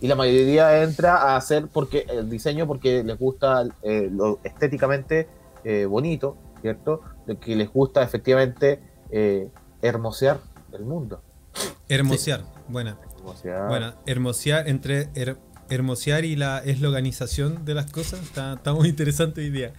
Y 0.00 0.08
la 0.08 0.14
mayoría 0.16 0.82
entra 0.82 1.16
a 1.16 1.36
hacer 1.36 1.66
porque 1.70 2.06
el 2.08 2.30
diseño 2.30 2.66
porque 2.66 3.04
les 3.04 3.18
gusta 3.18 3.64
eh, 3.82 4.08
lo 4.10 4.38
estéticamente 4.42 5.28
eh, 5.62 5.84
bonito, 5.84 6.36
¿cierto? 6.62 7.02
Lo 7.26 7.38
que 7.38 7.54
les 7.56 7.70
gusta 7.72 8.02
efectivamente 8.02 8.80
eh, 9.10 9.48
hermosear 9.82 10.40
el 10.72 10.84
mundo. 10.84 11.22
Hermosear, 11.88 12.44
buena. 12.68 12.96
Hermosear. 13.16 13.68
Bueno, 13.68 13.94
hermosear 14.06 14.68
entre 14.68 15.08
her- 15.14 15.36
hermosear 15.68 16.24
y 16.24 16.36
la 16.36 16.58
esloganización 16.58 17.64
de 17.64 17.74
las 17.74 17.90
cosas 17.90 18.20
está, 18.22 18.54
está 18.54 18.72
muy 18.72 18.88
interesante 18.88 19.40
hoy 19.40 19.50
día. 19.50 19.72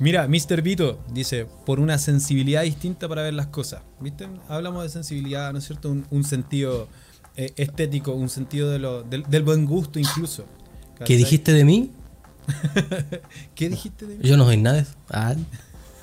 Mira, 0.00 0.28
Mr. 0.28 0.62
Vito 0.62 1.00
dice, 1.12 1.46
por 1.66 1.80
una 1.80 1.98
sensibilidad 1.98 2.62
distinta 2.62 3.08
para 3.08 3.22
ver 3.22 3.34
las 3.34 3.48
cosas. 3.48 3.82
¿Viste? 4.00 4.28
Hablamos 4.48 4.84
de 4.84 4.88
sensibilidad, 4.90 5.52
¿no 5.52 5.58
es 5.58 5.64
cierto? 5.64 5.90
Un, 5.90 6.06
un 6.10 6.22
sentido 6.24 6.88
eh, 7.36 7.52
estético, 7.56 8.12
un 8.12 8.28
sentido 8.28 8.70
de 8.70 8.78
lo, 8.78 9.02
del, 9.02 9.24
del 9.24 9.42
buen 9.42 9.66
gusto 9.66 9.98
incluso. 9.98 10.44
¿Qué 11.04 11.16
dijiste 11.16 11.52
de 11.52 11.64
mí? 11.64 11.92
¿Qué 13.54 13.68
dijiste 13.68 14.06
de 14.06 14.16
mí? 14.16 14.24
Yo 14.28 14.36
no 14.36 14.44
soy 14.44 14.56
nada 14.56 14.76
de 14.76 14.82
eso. 14.82 14.94
Ah, 15.10 15.34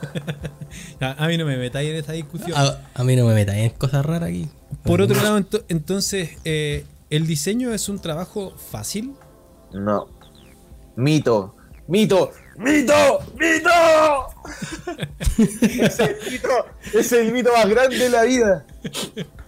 A, 1.01 1.25
a 1.25 1.27
mí 1.27 1.37
no 1.37 1.45
me 1.45 1.57
metáis 1.57 1.89
en 1.89 1.95
esta 1.97 2.13
discusión. 2.13 2.53
a, 2.55 2.79
a 2.93 3.03
mí 3.03 3.15
no 3.15 3.25
me 3.25 3.33
metas 3.33 3.55
en 3.55 3.69
cosas 3.71 4.05
raras 4.05 4.29
aquí. 4.29 4.47
Por 4.83 5.01
otro 5.01 5.15
lado, 5.21 5.39
ento- 5.39 5.63
entonces, 5.67 6.31
eh, 6.45 6.85
¿el 7.09 7.27
diseño 7.27 7.73
es 7.73 7.89
un 7.89 7.99
trabajo 7.99 8.53
fácil? 8.71 9.13
No. 9.73 10.07
Mito. 10.95 11.55
Mito. 11.87 12.31
¡Mito! 12.57 13.19
¡Mito! 13.37 13.69
es 15.39 15.99
el 15.99 16.15
mito. 16.31 16.49
Es 16.93 17.11
el 17.11 17.31
mito 17.33 17.51
más 17.53 17.67
grande 17.69 17.97
de 17.97 18.09
la 18.09 18.23
vida. 18.23 18.65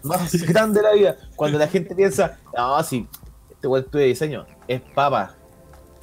Más 0.03 0.34
grande 0.44 0.82
de 0.82 0.84
la 0.88 0.94
vida. 0.94 1.18
Cuando 1.36 1.57
la 1.57 1.68
gente 1.68 1.95
piensa, 1.95 2.38
no, 2.56 2.84
si 2.84 3.07
este 3.52 3.68
weón 3.68 3.86
estudia 3.86 4.06
diseño, 4.06 4.45
es 4.68 4.82
papa. 4.94 5.36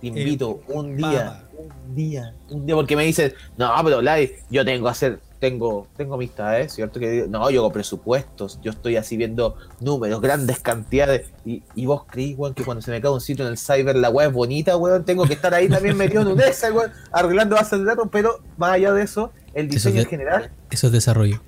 Te 0.01 0.07
invito 0.09 0.63
un 0.69 0.97
día. 0.97 1.25
papa. 1.27 1.44
Un 1.59 1.95
día. 1.95 2.35
Un 2.51 2.67
día. 2.67 2.75
Porque 2.75 2.97
me 2.97 3.05
dicen, 3.05 3.33
no, 3.57 3.71
pero 3.85 4.01
Lai, 4.03 4.33
yo 4.51 4.65
tengo 4.65 4.85
que 4.87 4.91
hacer. 4.91 5.21
Tengo, 5.41 5.87
tengo 5.99 6.15
amistades, 6.15 6.73
¿cierto? 6.73 6.99
Que 6.99 7.11
digo, 7.11 7.27
no, 7.29 7.51
yo 7.51 7.61
hago 7.61 7.71
presupuestos, 7.71 8.59
yo 8.63 8.71
estoy 8.71 8.97
así 8.97 9.19
viendo 9.19 9.57
números, 9.79 10.23
grandes 10.23 10.59
cantidades. 10.61 11.29
Y, 11.45 11.63
y 11.75 11.85
vos 11.85 12.05
creís, 12.11 12.39
weón, 12.39 12.55
que 12.55 12.65
cuando 12.65 12.81
se 12.81 12.91
me 12.91 12.99
cae 13.03 13.11
un 13.11 13.21
sitio 13.21 13.45
en 13.45 13.51
el 13.51 13.59
cyber, 13.59 13.95
la 13.97 14.09
web 14.09 14.29
es 14.29 14.33
bonita, 14.35 14.75
weón, 14.79 15.05
tengo 15.05 15.27
que 15.27 15.35
estar 15.35 15.53
ahí 15.53 15.69
también 15.69 15.99
metido 15.99 16.23
en 16.23 16.29
un 16.29 16.41
Excel, 16.41 16.73
weón, 16.73 16.91
arreglando 17.13 17.57
bases 17.57 17.79
de 17.79 17.85
datos, 17.85 18.09
pero 18.11 18.39
más 18.57 18.73
allá 18.73 18.95
de 18.95 19.03
eso, 19.03 19.33
el 19.53 19.67
Eso 19.67 19.75
diseño 19.75 19.97
es 19.99 20.05
en 20.05 20.11
general 20.11 20.51
Eso 20.71 20.87
es 20.87 20.93
desarrollo. 20.95 21.43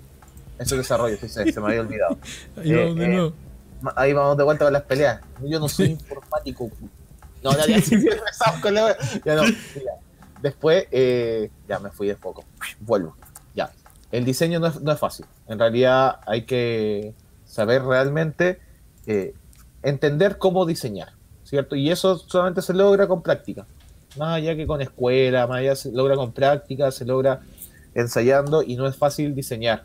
en 0.59 0.67
su 0.67 0.77
desarrollo, 0.77 1.17
sí, 1.19 1.29
se, 1.31 1.51
se 1.51 1.61
me 1.61 1.69
había 1.69 1.81
olvidado. 1.81 2.19
Ahí 2.59 2.71
Eh, 2.73 2.77
vamos 2.85 2.97
de 2.99 3.17
eh. 3.17 3.33
Ma- 3.81 3.93
Ahí 3.97 4.13
vamos 4.13 4.37
de 4.37 4.45
vuelta 4.45 4.65
con 4.67 4.73
las 4.75 4.83
peleas. 4.83 5.21
Yo 5.43 5.59
no 5.59 5.69
soy 5.71 5.87
informático. 5.93 6.69
No, 7.51 7.57
ya, 7.67 7.67
ya, 7.67 7.81
sí, 7.81 7.95
empezamos 7.95 8.61
con 8.61 8.75
la- 8.75 8.97
ya 9.25 9.35
no, 9.37 9.43
mira. 9.43 9.93
Después, 10.43 10.87
eh, 10.91 11.51
ya 11.69 11.79
me 11.79 11.91
fui 11.91 12.09
de 12.09 12.17
poco. 12.17 12.45
Vuelvo. 12.81 13.17
Ya. 13.55 13.71
El 14.13 14.25
diseño 14.25 14.61
no 14.61 14.67
es, 14.67 14.81
no 14.81 14.93
es 14.93 14.99
fácil. 14.99 15.27
En 15.49 15.59
realidad 15.59 16.21
hay 16.27 16.43
que 16.43 17.15
saber 17.47 17.83
realmente 17.83 18.61
eh, 19.07 19.35
entender 19.83 20.39
cómo 20.39 20.67
diseñar. 20.67 21.13
¿Cierto? 21.45 21.77
Y 21.77 21.91
eso 21.93 22.19
solamente 22.19 22.61
se 22.61 22.75
logra 22.75 23.07
con 23.07 23.23
práctica. 23.23 23.67
Más 24.19 24.37
allá 24.37 24.57
que 24.57 24.67
con 24.67 24.81
escuela, 24.83 25.47
más 25.47 25.59
allá 25.59 25.77
se 25.77 25.93
logra 25.93 26.17
con 26.17 26.33
práctica, 26.33 26.91
se 26.91 27.05
logra 27.05 27.41
ensayando 27.95 28.63
y 28.63 28.75
no 28.77 28.87
es 28.89 28.97
fácil 28.97 29.35
diseñar. 29.35 29.85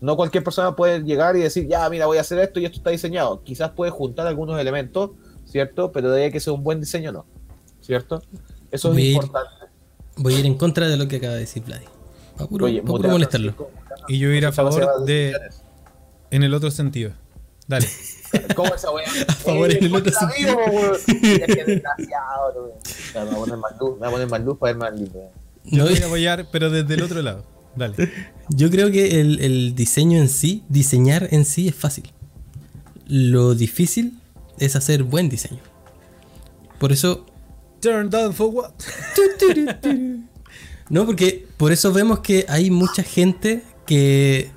No 0.00 0.16
cualquier 0.16 0.44
persona 0.44 0.76
puede 0.76 1.00
llegar 1.02 1.36
y 1.36 1.40
decir, 1.40 1.66
ya, 1.68 1.88
mira, 1.90 2.06
voy 2.06 2.18
a 2.18 2.20
hacer 2.22 2.38
esto 2.38 2.60
y 2.60 2.64
esto 2.64 2.78
está 2.78 2.90
diseñado. 2.90 3.42
Quizás 3.42 3.70
puede 3.70 3.90
juntar 3.90 4.26
algunos 4.26 4.58
elementos, 4.60 5.10
¿cierto? 5.50 5.92
Pero 5.92 6.10
de 6.10 6.24
ahí 6.24 6.30
que 6.32 6.40
sea 6.40 6.52
un 6.52 6.62
buen 6.62 6.80
diseño, 6.80 7.12
no. 7.12 7.26
¿Cierto? 7.80 8.22
Eso 8.70 8.88
es 8.88 8.94
Voy 8.94 9.02
a 9.02 9.06
ir- 9.06 9.12
importante. 9.14 9.50
Voy 10.16 10.34
a 10.34 10.38
ir 10.40 10.46
en 10.46 10.54
contra 10.56 10.88
de 10.88 10.96
lo 10.96 11.08
que 11.08 11.16
acaba 11.16 11.34
de 11.34 11.40
decir 11.40 11.62
Vladi. 11.64 11.86
Para 12.36 12.48
puro, 12.48 12.66
Oye, 12.66 12.80
pa' 12.80 12.86
puro 12.86 12.98
mutea, 12.98 13.12
molestarlo. 13.12 13.70
Y 14.08 14.18
yo 14.18 14.28
ir 14.30 14.46
a 14.46 14.52
favor 14.52 15.04
de. 15.04 15.34
En 16.30 16.42
el 16.42 16.54
otro 16.54 16.70
sentido. 16.70 17.12
Dale. 17.66 17.86
¿Cómo 18.54 18.72
esa 18.74 18.90
weá? 18.92 19.06
A 19.28 19.32
favor 19.32 19.70
en 19.72 19.84
el 19.84 19.94
otro 19.94 20.12
sentido. 20.12 20.56
qué 21.06 21.64
desgraciado, 21.64 22.74
Me 23.14 23.24
voy 23.24 23.32
a 23.32 23.36
poner 23.36 23.56
más 23.56 23.72
luz, 23.80 23.90
me 23.92 23.98
voy 23.98 24.08
a 24.08 24.10
poner 24.10 24.28
más 24.28 24.40
luz 24.44 24.58
para 24.58 24.72
ver 24.72 24.78
más 24.80 25.00
lindo. 25.00 25.30
Yo 25.64 25.78
No, 25.84 25.90
voy 25.90 25.98
a 26.00 26.06
apoyar, 26.06 26.46
pero 26.52 26.70
desde 26.70 26.94
el 26.94 27.02
otro 27.02 27.22
lado. 27.22 27.44
Dale. 27.76 27.94
Yo 28.50 28.70
creo 28.70 28.90
que 28.90 29.20
el, 29.20 29.40
el 29.40 29.74
diseño 29.74 30.18
en 30.20 30.28
sí, 30.28 30.64
diseñar 30.68 31.28
en 31.32 31.44
sí 31.44 31.68
es 31.68 31.74
fácil. 31.74 32.12
Lo 33.06 33.54
difícil 33.54 34.19
es 34.60 34.76
hacer 34.76 35.02
buen 35.02 35.28
diseño. 35.28 35.60
Por 36.78 36.92
eso, 36.92 37.26
Turn 37.80 38.10
down 38.10 38.32
for 38.34 38.48
what? 38.48 38.72
no, 40.88 41.06
porque 41.06 41.46
por 41.56 41.72
eso 41.72 41.92
vemos 41.92 42.20
que 42.20 42.44
hay 42.48 42.70
mucha 42.70 43.02
gente 43.02 43.62
que, 43.86 44.50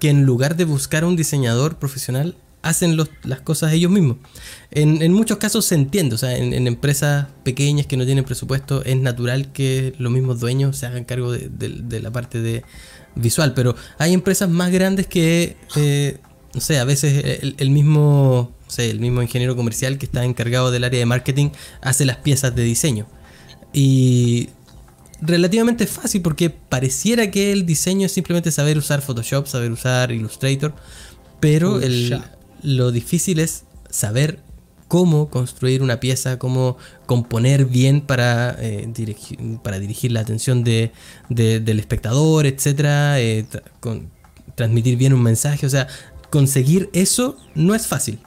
que 0.00 0.10
en 0.10 0.24
lugar 0.24 0.56
de 0.56 0.64
buscar 0.64 1.04
a 1.04 1.06
un 1.06 1.16
diseñador 1.16 1.76
profesional, 1.78 2.36
hacen 2.62 2.96
los- 2.96 3.08
las 3.22 3.40
cosas 3.40 3.72
ellos 3.72 3.90
mismos. 3.90 4.16
En, 4.70 5.00
en 5.02 5.12
muchos 5.12 5.38
casos 5.38 5.64
se 5.64 5.74
entiende, 5.76 6.14
o 6.16 6.18
sea, 6.18 6.36
en, 6.36 6.52
en 6.52 6.66
empresas 6.66 7.28
pequeñas 7.44 7.86
que 7.86 7.96
no 7.96 8.04
tienen 8.04 8.24
presupuesto, 8.24 8.84
es 8.84 8.96
natural 8.96 9.52
que 9.52 9.94
los 9.98 10.10
mismos 10.10 10.40
dueños 10.40 10.76
se 10.76 10.86
hagan 10.86 11.04
cargo 11.04 11.30
de, 11.32 11.48
de- 11.48 11.68
de 11.82 12.00
la 12.00 12.10
parte 12.10 12.40
de 12.40 12.64
visual, 13.14 13.54
pero 13.54 13.74
hay 13.98 14.12
empresas 14.12 14.48
más 14.48 14.70
grandes 14.72 15.06
que, 15.06 15.56
eh, 15.76 16.18
no 16.54 16.60
sé, 16.60 16.78
a 16.78 16.84
veces 16.84 17.40
el, 17.42 17.54
el 17.58 17.70
mismo, 17.70 18.52
no 18.68 18.74
sé, 18.74 18.90
el 18.90 19.00
mismo 19.00 19.22
ingeniero 19.22 19.56
comercial 19.56 19.96
que 19.96 20.04
está 20.04 20.24
encargado 20.24 20.70
del 20.70 20.84
área 20.84 20.98
de 21.00 21.06
marketing 21.06 21.48
hace 21.80 22.04
las 22.04 22.18
piezas 22.18 22.54
de 22.54 22.62
diseño. 22.64 23.06
Y 23.72 24.50
relativamente 25.22 25.86
fácil 25.86 26.20
porque 26.22 26.50
pareciera 26.50 27.30
que 27.30 27.50
el 27.52 27.64
diseño 27.64 28.06
es 28.06 28.12
simplemente 28.12 28.52
saber 28.52 28.76
usar 28.78 29.00
Photoshop, 29.00 29.46
saber 29.46 29.72
usar 29.72 30.12
Illustrator, 30.12 30.74
pero 31.40 31.80
el- 31.80 32.20
lo 32.62 32.92
difícil 32.92 33.38
es 33.38 33.64
saber 33.88 34.40
cómo 34.86 35.28
construir 35.30 35.82
una 35.82 35.98
pieza, 36.00 36.38
cómo 36.38 36.76
componer 37.06 37.64
bien 37.66 38.00
para, 38.00 38.56
eh, 38.60 38.86
dirigir, 38.94 39.38
para 39.62 39.78
dirigir 39.78 40.12
la 40.12 40.20
atención 40.20 40.62
de, 40.64 40.92
de- 41.28 41.60
del 41.60 41.78
espectador, 41.78 42.46
etcétera, 42.46 43.18
eh, 43.20 43.46
tra- 43.50 43.62
con- 43.80 44.10
transmitir 44.56 44.96
bien 44.96 45.12
un 45.14 45.22
mensaje, 45.22 45.64
o 45.66 45.70
sea, 45.70 45.88
conseguir 46.30 46.90
eso 46.92 47.36
no 47.54 47.74
es 47.74 47.86
fácil. 47.86 48.18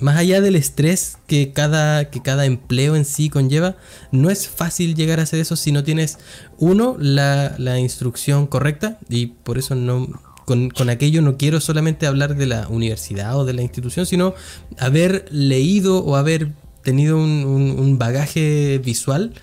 Más 0.00 0.16
allá 0.16 0.40
del 0.40 0.54
estrés 0.54 1.18
que 1.26 1.52
cada, 1.52 2.08
que 2.10 2.22
cada 2.22 2.46
empleo 2.46 2.94
en 2.94 3.04
sí 3.04 3.30
conlleva, 3.30 3.76
no 4.12 4.30
es 4.30 4.48
fácil 4.48 4.94
llegar 4.94 5.18
a 5.18 5.24
hacer 5.24 5.40
eso 5.40 5.56
si 5.56 5.72
no 5.72 5.82
tienes, 5.82 6.18
uno, 6.58 6.96
la, 7.00 7.56
la 7.58 7.80
instrucción 7.80 8.46
correcta, 8.46 8.98
y 9.08 9.26
por 9.26 9.58
eso 9.58 9.74
no, 9.74 10.06
con, 10.44 10.70
con 10.70 10.88
aquello 10.88 11.20
no 11.20 11.36
quiero 11.36 11.60
solamente 11.60 12.06
hablar 12.06 12.36
de 12.36 12.46
la 12.46 12.68
universidad 12.68 13.36
o 13.36 13.44
de 13.44 13.54
la 13.54 13.62
institución, 13.62 14.06
sino 14.06 14.34
haber 14.78 15.26
leído 15.32 16.04
o 16.04 16.14
haber 16.14 16.52
tenido 16.84 17.16
un, 17.16 17.44
un- 17.78 17.98
bagaje 17.98 18.80
visual 18.82 19.34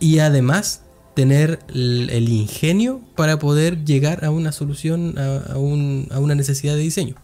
y 0.00 0.18
además 0.20 0.82
tener 1.14 1.58
el, 1.68 2.28
ingenio 2.30 3.02
para 3.16 3.38
poder 3.38 3.84
llegar 3.84 4.24
a 4.24 4.30
una 4.30 4.50
solución, 4.50 5.14
a 5.18 5.58
un- 5.58 6.08
a 6.10 6.18
una 6.20 6.34
necesidad 6.34 6.74
de 6.74 6.80
diseño. 6.80 7.16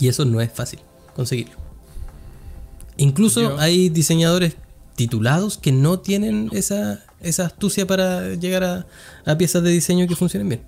Y 0.00 0.08
eso 0.08 0.24
no 0.24 0.40
es 0.40 0.50
fácil 0.50 0.80
conseguirlo. 1.14 1.61
Incluso 2.96 3.40
Yo- 3.40 3.58
hay 3.58 3.88
diseñadores 3.88 4.56
titulados 4.96 5.56
que 5.58 5.72
no 5.72 6.00
tienen 6.00 6.50
esa, 6.52 7.00
esa 7.20 7.46
astucia 7.46 7.86
para 7.86 8.34
llegar 8.34 8.62
a, 8.64 8.86
a 9.24 9.38
piezas 9.38 9.62
de 9.62 9.70
diseño 9.70 10.06
que 10.06 10.16
funcionen 10.16 10.48
bien. 10.48 10.62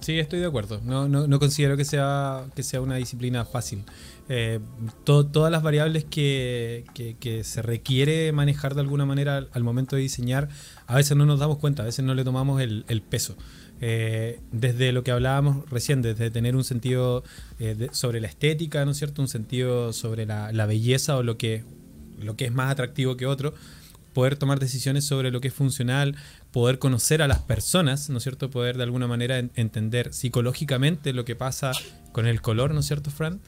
Sí, 0.00 0.18
estoy 0.18 0.38
de 0.40 0.46
acuerdo. 0.46 0.80
No, 0.82 1.06
no, 1.06 1.26
no 1.26 1.38
considero 1.38 1.76
que 1.76 1.84
sea, 1.84 2.46
que 2.56 2.62
sea 2.62 2.80
una 2.80 2.96
disciplina 2.96 3.44
fácil. 3.44 3.84
Eh, 4.30 4.58
to- 5.04 5.26
todas 5.26 5.52
las 5.52 5.62
variables 5.62 6.04
que, 6.04 6.86
que- 6.94 7.16
que 7.18 7.44
se 7.44 7.60
requiere 7.60 8.32
manejar 8.32 8.74
de 8.74 8.80
alguna 8.80 9.04
manera 9.04 9.36
al, 9.36 9.50
al 9.52 9.62
momento 9.62 9.96
de 9.96 10.02
diseñar, 10.02 10.48
a 10.86 10.96
veces 10.96 11.14
no 11.14 11.26
nos 11.26 11.38
damos 11.40 11.58
cuenta, 11.58 11.82
a 11.82 11.86
veces 11.86 12.02
no 12.06 12.14
le 12.14 12.24
tomamos 12.24 12.62
el, 12.62 12.86
el 12.88 13.02
peso. 13.02 13.36
Eh, 13.84 14.38
desde 14.52 14.92
lo 14.92 15.02
que 15.02 15.10
hablábamos 15.10 15.68
recién, 15.68 16.02
desde 16.02 16.30
tener 16.30 16.54
un 16.54 16.62
sentido 16.62 17.24
eh, 17.58 17.88
sobre 17.90 18.20
la 18.20 18.28
estética, 18.28 18.84
¿no 18.84 18.92
es 18.92 18.96
cierto? 18.96 19.20
Un 19.20 19.26
sentido 19.26 19.92
sobre 19.92 20.24
la, 20.24 20.66
belleza 20.66 21.16
o 21.16 21.24
lo 21.24 21.36
que, 21.36 21.64
lo 22.20 22.36
que 22.36 22.44
es 22.44 22.52
más 22.52 22.70
atractivo 22.70 23.16
que 23.16 23.26
otro, 23.26 23.54
poder 24.14 24.36
tomar 24.36 24.60
decisiones 24.60 25.04
sobre 25.04 25.32
lo 25.32 25.40
que 25.40 25.48
es 25.48 25.54
funcional, 25.54 26.14
poder 26.52 26.78
conocer 26.78 27.22
a 27.22 27.26
las 27.28 27.40
personas, 27.40 28.08
¿no 28.08 28.18
es 28.18 28.22
cierto? 28.22 28.50
Poder 28.50 28.76
de 28.76 28.84
alguna 28.84 29.08
manera 29.08 29.38
en- 29.40 29.50
entender 29.56 30.12
psicológicamente 30.14 31.12
lo 31.12 31.24
que 31.24 31.34
pasa 31.34 31.72
con 32.12 32.28
el 32.28 32.40
color, 32.40 32.74
¿no 32.74 32.80
es 32.80 32.86
cierto, 32.86 33.10
Fran? 33.10 33.40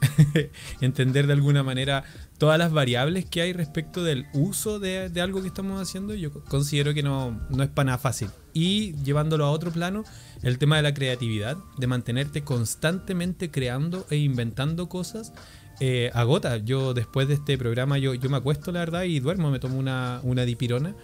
entender 0.80 1.26
de 1.26 1.32
alguna 1.32 1.62
manera 1.62 2.04
todas 2.38 2.58
las 2.58 2.72
variables 2.72 3.24
que 3.24 3.40
hay 3.40 3.52
respecto 3.52 4.04
del 4.04 4.26
uso 4.34 4.78
de, 4.78 5.08
de 5.08 5.20
algo 5.20 5.40
que 5.40 5.48
estamos 5.48 5.80
haciendo, 5.80 6.14
yo 6.14 6.32
considero 6.44 6.94
que 6.94 7.02
no, 7.02 7.40
no 7.50 7.62
es 7.62 7.70
para 7.70 7.86
nada 7.86 7.98
fácil. 7.98 8.28
Y 8.52 8.94
llevándolo 9.02 9.44
a 9.44 9.50
otro 9.50 9.70
plano, 9.70 10.04
el 10.42 10.58
tema 10.58 10.76
de 10.76 10.82
la 10.82 10.94
creatividad, 10.94 11.56
de 11.76 11.86
mantenerte 11.86 12.42
constantemente 12.42 13.50
creando 13.50 14.06
e 14.10 14.16
inventando 14.16 14.88
cosas, 14.88 15.32
eh, 15.80 16.10
agota. 16.14 16.56
Yo 16.58 16.94
después 16.94 17.28
de 17.28 17.34
este 17.34 17.58
programa, 17.58 17.98
yo, 17.98 18.14
yo 18.14 18.30
me 18.30 18.36
acuesto, 18.38 18.72
la 18.72 18.80
verdad, 18.80 19.02
y 19.04 19.20
duermo, 19.20 19.50
me 19.50 19.58
tomo 19.58 19.78
una, 19.78 20.20
una 20.22 20.44
dipirona. 20.44 20.94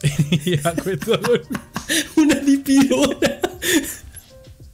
Una 2.16 2.34
dipirona. 2.36 3.40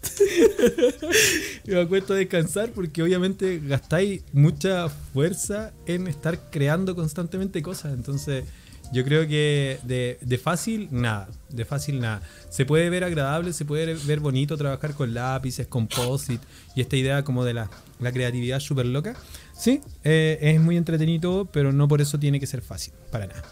me 1.66 1.80
acuesto 1.80 2.12
a 2.14 2.16
descansar 2.16 2.70
porque 2.70 3.02
obviamente 3.02 3.60
gastáis 3.64 4.22
mucha 4.32 4.88
fuerza 4.88 5.72
en 5.86 6.06
estar 6.06 6.50
creando 6.50 6.94
constantemente 6.94 7.62
cosas. 7.62 7.92
Entonces, 7.94 8.44
yo 8.92 9.04
creo 9.04 9.26
que 9.26 9.78
de, 9.84 10.18
de 10.20 10.38
fácil, 10.38 10.88
nada. 10.90 11.28
De 11.50 11.64
fácil, 11.64 12.00
nada. 12.00 12.22
Se 12.50 12.64
puede 12.66 12.90
ver 12.90 13.04
agradable, 13.04 13.52
se 13.52 13.64
puede 13.64 13.94
ver 13.94 14.20
bonito 14.20 14.56
trabajar 14.56 14.94
con 14.94 15.14
lápices, 15.14 15.66
con 15.66 15.86
post-it 15.88 16.40
y 16.76 16.80
esta 16.80 16.96
idea 16.96 17.24
como 17.24 17.44
de 17.44 17.54
la, 17.54 17.70
la 18.00 18.12
creatividad 18.12 18.60
súper 18.60 18.86
loca. 18.86 19.14
Sí, 19.56 19.80
eh, 20.04 20.38
es 20.40 20.60
muy 20.60 20.76
entretenido, 20.76 21.46
pero 21.46 21.72
no 21.72 21.88
por 21.88 22.00
eso 22.00 22.18
tiene 22.18 22.38
que 22.40 22.46
ser 22.46 22.60
fácil, 22.60 22.92
para 23.10 23.26
nada. 23.26 23.42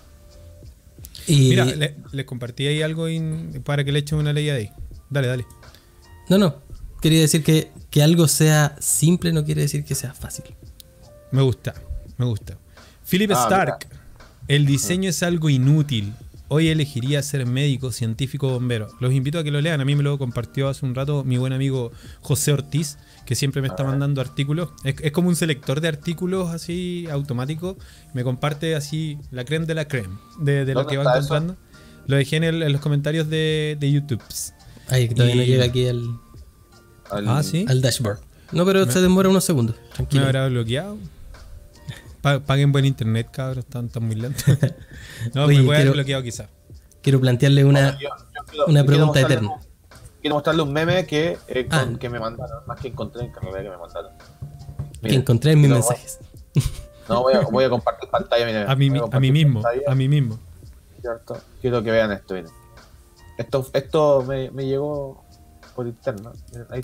Y 1.26 1.50
Mira, 1.50 1.64
le- 1.64 1.94
les 2.12 2.26
compartí 2.26 2.66
ahí 2.66 2.82
algo 2.82 3.08
in- 3.08 3.62
para 3.64 3.84
que 3.84 3.92
le 3.92 4.00
echen 4.00 4.18
una 4.18 4.32
ley 4.32 4.50
ahí. 4.50 4.70
Dale, 5.08 5.28
dale. 5.28 5.46
No, 6.28 6.38
no. 6.38 6.56
Quería 7.00 7.20
decir 7.20 7.42
que, 7.42 7.70
que 7.90 8.02
algo 8.02 8.28
sea 8.28 8.76
simple 8.80 9.32
no 9.32 9.44
quiere 9.44 9.62
decir 9.62 9.84
que 9.84 9.94
sea 9.94 10.14
fácil. 10.14 10.44
Me 11.32 11.42
gusta, 11.42 11.74
me 12.16 12.26
gusta. 12.26 12.56
Philip 13.08 13.32
Ah, 13.34 13.42
Stark, 13.42 13.88
el 14.48 14.66
diseño 14.66 15.10
es 15.10 15.22
algo 15.22 15.50
inútil. 15.50 16.12
Hoy 16.48 16.68
elegiría 16.68 17.22
ser 17.22 17.46
médico, 17.46 17.92
científico, 17.92 18.50
bombero. 18.50 18.88
Los 19.00 19.12
invito 19.14 19.38
a 19.38 19.44
que 19.44 19.50
lo 19.50 19.60
lean. 19.62 19.80
A 19.80 19.84
mí 19.86 19.96
me 19.96 20.02
lo 20.02 20.18
compartió 20.18 20.68
hace 20.68 20.84
un 20.84 20.94
rato 20.94 21.24
mi 21.24 21.38
buen 21.38 21.54
amigo 21.54 21.92
José 22.20 22.52
Ortiz, 22.52 22.98
que 23.24 23.34
siempre 23.34 23.62
me 23.62 23.68
está 23.68 23.84
mandando 23.84 24.20
artículos. 24.20 24.68
Es, 24.84 24.96
es 25.02 25.12
como 25.12 25.28
un 25.30 25.36
selector 25.36 25.80
de 25.80 25.88
artículos 25.88 26.50
así 26.50 27.06
automático. 27.10 27.78
Me 28.12 28.22
comparte 28.22 28.74
así 28.74 29.18
la 29.30 29.46
creme 29.46 29.64
de 29.64 29.74
la 29.74 29.88
creme 29.88 30.14
de, 30.40 30.66
de 30.66 30.74
lo 30.74 30.80
¿Dónde 30.80 30.90
que 30.90 30.96
va 30.98 31.04
eso? 31.04 31.12
encontrando. 31.34 31.56
Lo 32.06 32.16
dejé 32.16 32.36
en, 32.36 32.44
el- 32.44 32.62
en 32.62 32.72
los 32.72 32.80
comentarios 32.82 33.30
de, 33.30 33.76
de 33.80 33.90
YouTube. 33.90 34.22
Ay, 34.88 35.08
que 35.08 35.14
todavía 35.14 35.36
no 35.36 35.42
llega 35.42 35.64
aquí 35.64 35.88
al, 35.88 36.18
Al- 37.10 37.28
Ah, 37.28 37.42
sí. 37.42 37.64
al 37.68 37.80
dashboard. 37.82 38.18
No, 38.52 38.64
pero 38.66 38.84
se 38.90 39.00
demora 39.00 39.28
unos 39.28 39.44
segundos. 39.44 39.76
Me 39.76 39.94
Tranquilo. 39.94 40.24
habrá 40.26 40.48
bloqueado. 40.48 40.98
Pa- 42.20 42.40
paguen 42.40 42.70
buen 42.72 42.84
internet, 42.84 43.28
cabros, 43.32 43.64
están, 43.64 43.86
están 43.86 44.04
muy 44.04 44.14
lentos. 44.14 44.44
no, 45.34 45.44
Oye, 45.44 45.58
me 45.58 45.64
puede 45.64 45.78
haber 45.78 45.86
quiero- 45.88 45.92
bloqueado 45.94 46.22
quizás. 46.22 46.48
Quiero 47.02 47.20
plantearle 47.20 47.64
una, 47.64 47.98
Yo- 47.98 48.08
yo 48.08 48.44
quiero- 48.48 48.66
una 48.66 48.84
pregunta 48.84 49.20
eterna. 49.20 49.48
un- 49.48 49.60
quiero 50.20 50.36
mostrarle 50.36 50.62
un 50.62 50.72
meme 50.72 51.04
que, 51.06 51.38
eh, 51.48 51.66
con- 51.66 51.94
Ah. 51.94 51.98
que 51.98 52.08
me 52.08 52.20
mandaron, 52.20 52.64
más 52.66 52.78
que 52.80 52.88
encontré 52.88 53.24
en 53.24 53.32
carrera 53.32 53.62
que 53.62 53.70
me 53.70 53.76
mandaron. 53.78 54.12
Que 54.92 55.08
Mira, 55.08 55.14
encontré 55.16 55.52
en 55.52 55.60
mis 55.60 55.68
no, 55.70 55.76
mensajes. 55.76 56.18
No, 57.08 57.22
voy 57.22 57.34
a, 57.34 57.40
voy 57.40 57.64
a 57.64 57.70
compartir 57.70 58.08
pantalla. 58.08 58.46
mira, 58.46 58.70
A 58.70 58.76
mí, 58.76 58.88
voy 58.88 58.92
mi- 58.92 58.98
a 58.98 59.02
compartir 59.02 59.32
mí 59.32 59.44
mismo, 59.44 59.62
pantalla, 59.62 59.82
a 59.90 59.94
mí 59.96 60.08
mismo. 60.08 60.38
¿cierto? 61.00 61.40
Quiero 61.60 61.82
que 61.82 61.90
vean 61.90 62.12
esto, 62.12 62.34
miren. 62.34 62.50
Esto, 63.42 63.70
esto 63.72 64.24
me, 64.26 64.50
me 64.50 64.66
llegó 64.66 65.24
por 65.74 65.86
interno. 65.86 66.32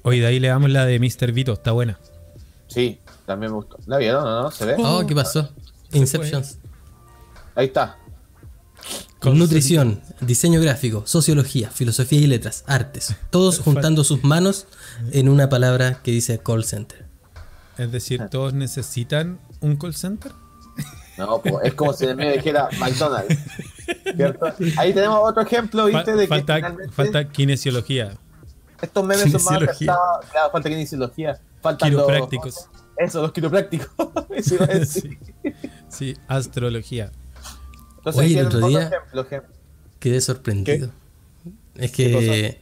Hoy 0.03 0.21
de 0.21 0.27
ahí 0.27 0.41
le 0.41 0.49
damos 0.49 0.71
la 0.71 0.85
de 0.87 0.99
Mr. 0.99 1.33
Vito, 1.33 1.53
está 1.53 1.73
buena. 1.73 1.99
Sí, 2.67 3.01
también 3.27 3.53
me 3.53 3.57
gustó. 3.57 3.79
¿La 3.87 3.99
vieron 3.99 4.25
o 4.25 4.43
no? 4.43 4.51
¿Se 4.51 4.67
ve? 4.67 4.77
Oh, 4.79 5.07
¿qué 5.07 5.15
pasó? 5.15 5.49
Inceptions. 5.93 6.59
Ahí 7.55 7.67
está. 7.67 7.97
Con 9.21 9.39
nutrición, 9.39 10.01
diseño 10.21 10.61
gráfico, 10.61 11.03
sociología, 11.07 11.71
filosofía 11.71 12.21
y 12.21 12.27
letras, 12.27 12.65
artes. 12.67 13.17
Todos 13.31 13.59
juntando 13.65 14.05
sus 14.05 14.23
manos 14.23 14.67
en 15.11 15.29
una 15.29 15.49
palabra 15.49 16.01
que 16.03 16.13
dice 16.13 16.39
call 16.39 16.65
center. 16.65 17.07
Es 17.79 17.91
decir, 17.91 18.29
todos 18.31 18.55
necesitan 18.55 19.41
un 19.61 19.77
call 19.77 19.95
center. 19.95 20.33
No, 21.19 21.41
pues, 21.43 21.55
es 21.65 21.75
como 21.75 21.93
si 21.93 22.05
el 22.07 22.17
medio 22.17 22.33
dijera 22.33 22.69
McDonald's. 22.79 23.37
¿Cierto? 24.17 24.47
Ahí 24.77 24.95
tenemos 24.95 25.19
otro 25.23 25.43
ejemplo, 25.43 25.87
¿viste? 25.87 26.13
De 26.15 26.23
que 26.23 26.27
falta, 26.29 26.57
finalmente 26.57 26.93
falta 26.93 27.29
kinesiología. 27.29 28.17
estos 28.81 29.05
memes 29.05 29.31
son 29.33 29.45
más 29.45 29.63
acertados. 29.63 30.27
Claro, 30.31 30.51
falta 30.53 30.69
kinesiología. 30.69 31.41
Faltan 31.61 31.93
los- 31.93 32.03
Quiroprácticos. 32.07 32.69
Eso, 32.97 33.23
los 33.23 33.33
quiroprácticos. 33.33 33.89
Eso 34.31 34.55
iba 34.57 34.65
a 34.65 34.69
decir. 34.69 35.19
Sí. 35.43 35.53
Sí, 35.89 36.17
astrología. 36.29 37.11
Entonces, 37.99 38.23
Oye, 38.23 38.39
el 38.39 38.47
otro 38.47 38.69
día- 38.69 38.83
ejemplo, 38.89 39.21
ejemplo. 39.23 39.55
Quedé 39.99 40.21
sorprendido. 40.21 40.91
Es 41.75 41.93
¿Qué 41.93 42.11
que 42.11 42.61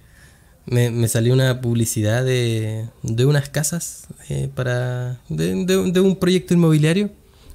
me, 0.66 0.90
me 0.90 1.08
salió 1.08 1.32
una 1.34 1.60
publicidad 1.60 2.24
de, 2.24 2.88
de 3.02 3.24
unas 3.26 3.48
casas 3.48 4.06
eh, 4.28 4.50
para 4.54 5.20
de, 5.28 5.64
de- 5.64 5.90
de 5.92 6.00
un 6.00 6.16
proyecto 6.16 6.54
inmobiliario 6.54 7.10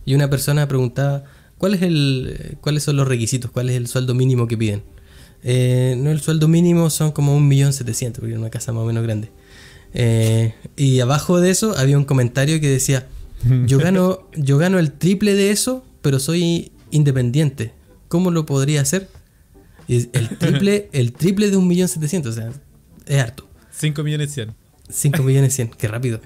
y 0.05 0.15
una 0.15 0.29
persona 0.29 0.67
preguntaba 0.67 1.23
¿cuál 1.61 1.75
es 1.75 1.83
el, 1.83 2.57
cuáles 2.59 2.81
son 2.81 2.95
los 2.95 3.07
requisitos, 3.07 3.51
cuál 3.51 3.69
es 3.69 3.75
el 3.75 3.85
sueldo 3.85 4.15
mínimo 4.15 4.47
que 4.47 4.57
piden. 4.57 4.81
Eh, 5.43 5.93
no, 5.95 6.09
el 6.09 6.19
sueldo 6.19 6.47
mínimo 6.47 6.89
son 6.89 7.11
como 7.11 7.35
un 7.35 7.47
millón 7.47 7.71
setecientos, 7.71 8.19
porque 8.19 8.31
era 8.31 8.39
una 8.39 8.49
casa 8.49 8.73
más 8.73 8.81
o 8.81 8.87
menos 8.87 9.03
grande. 9.03 9.29
Eh, 9.93 10.55
y 10.75 11.01
abajo 11.01 11.39
de 11.39 11.51
eso 11.51 11.77
había 11.77 11.99
un 11.99 12.05
comentario 12.05 12.59
que 12.59 12.67
decía 12.67 13.07
yo 13.67 13.77
gano, 13.77 14.27
yo 14.35 14.57
gano 14.57 14.79
el 14.79 14.91
triple 14.91 15.35
de 15.35 15.51
eso, 15.51 15.85
pero 16.01 16.17
soy 16.17 16.71
independiente. 16.89 17.73
¿Cómo 18.07 18.31
lo 18.31 18.47
podría 18.47 18.81
hacer? 18.81 19.07
Y 19.87 20.09
el 20.13 20.37
triple, 20.39 20.89
el 20.93 21.13
triple 21.13 21.51
de 21.51 21.57
un 21.57 21.67
millón 21.67 21.89
setecientos, 21.89 22.37
o 22.37 22.41
sea, 22.41 22.51
es 23.05 23.21
harto. 23.21 23.47
5 23.71 24.03
millones 24.03 24.33
100. 24.33 24.55
5 24.89 25.21
millones 25.21 25.61
qué 25.77 25.87
rápido. 25.87 26.21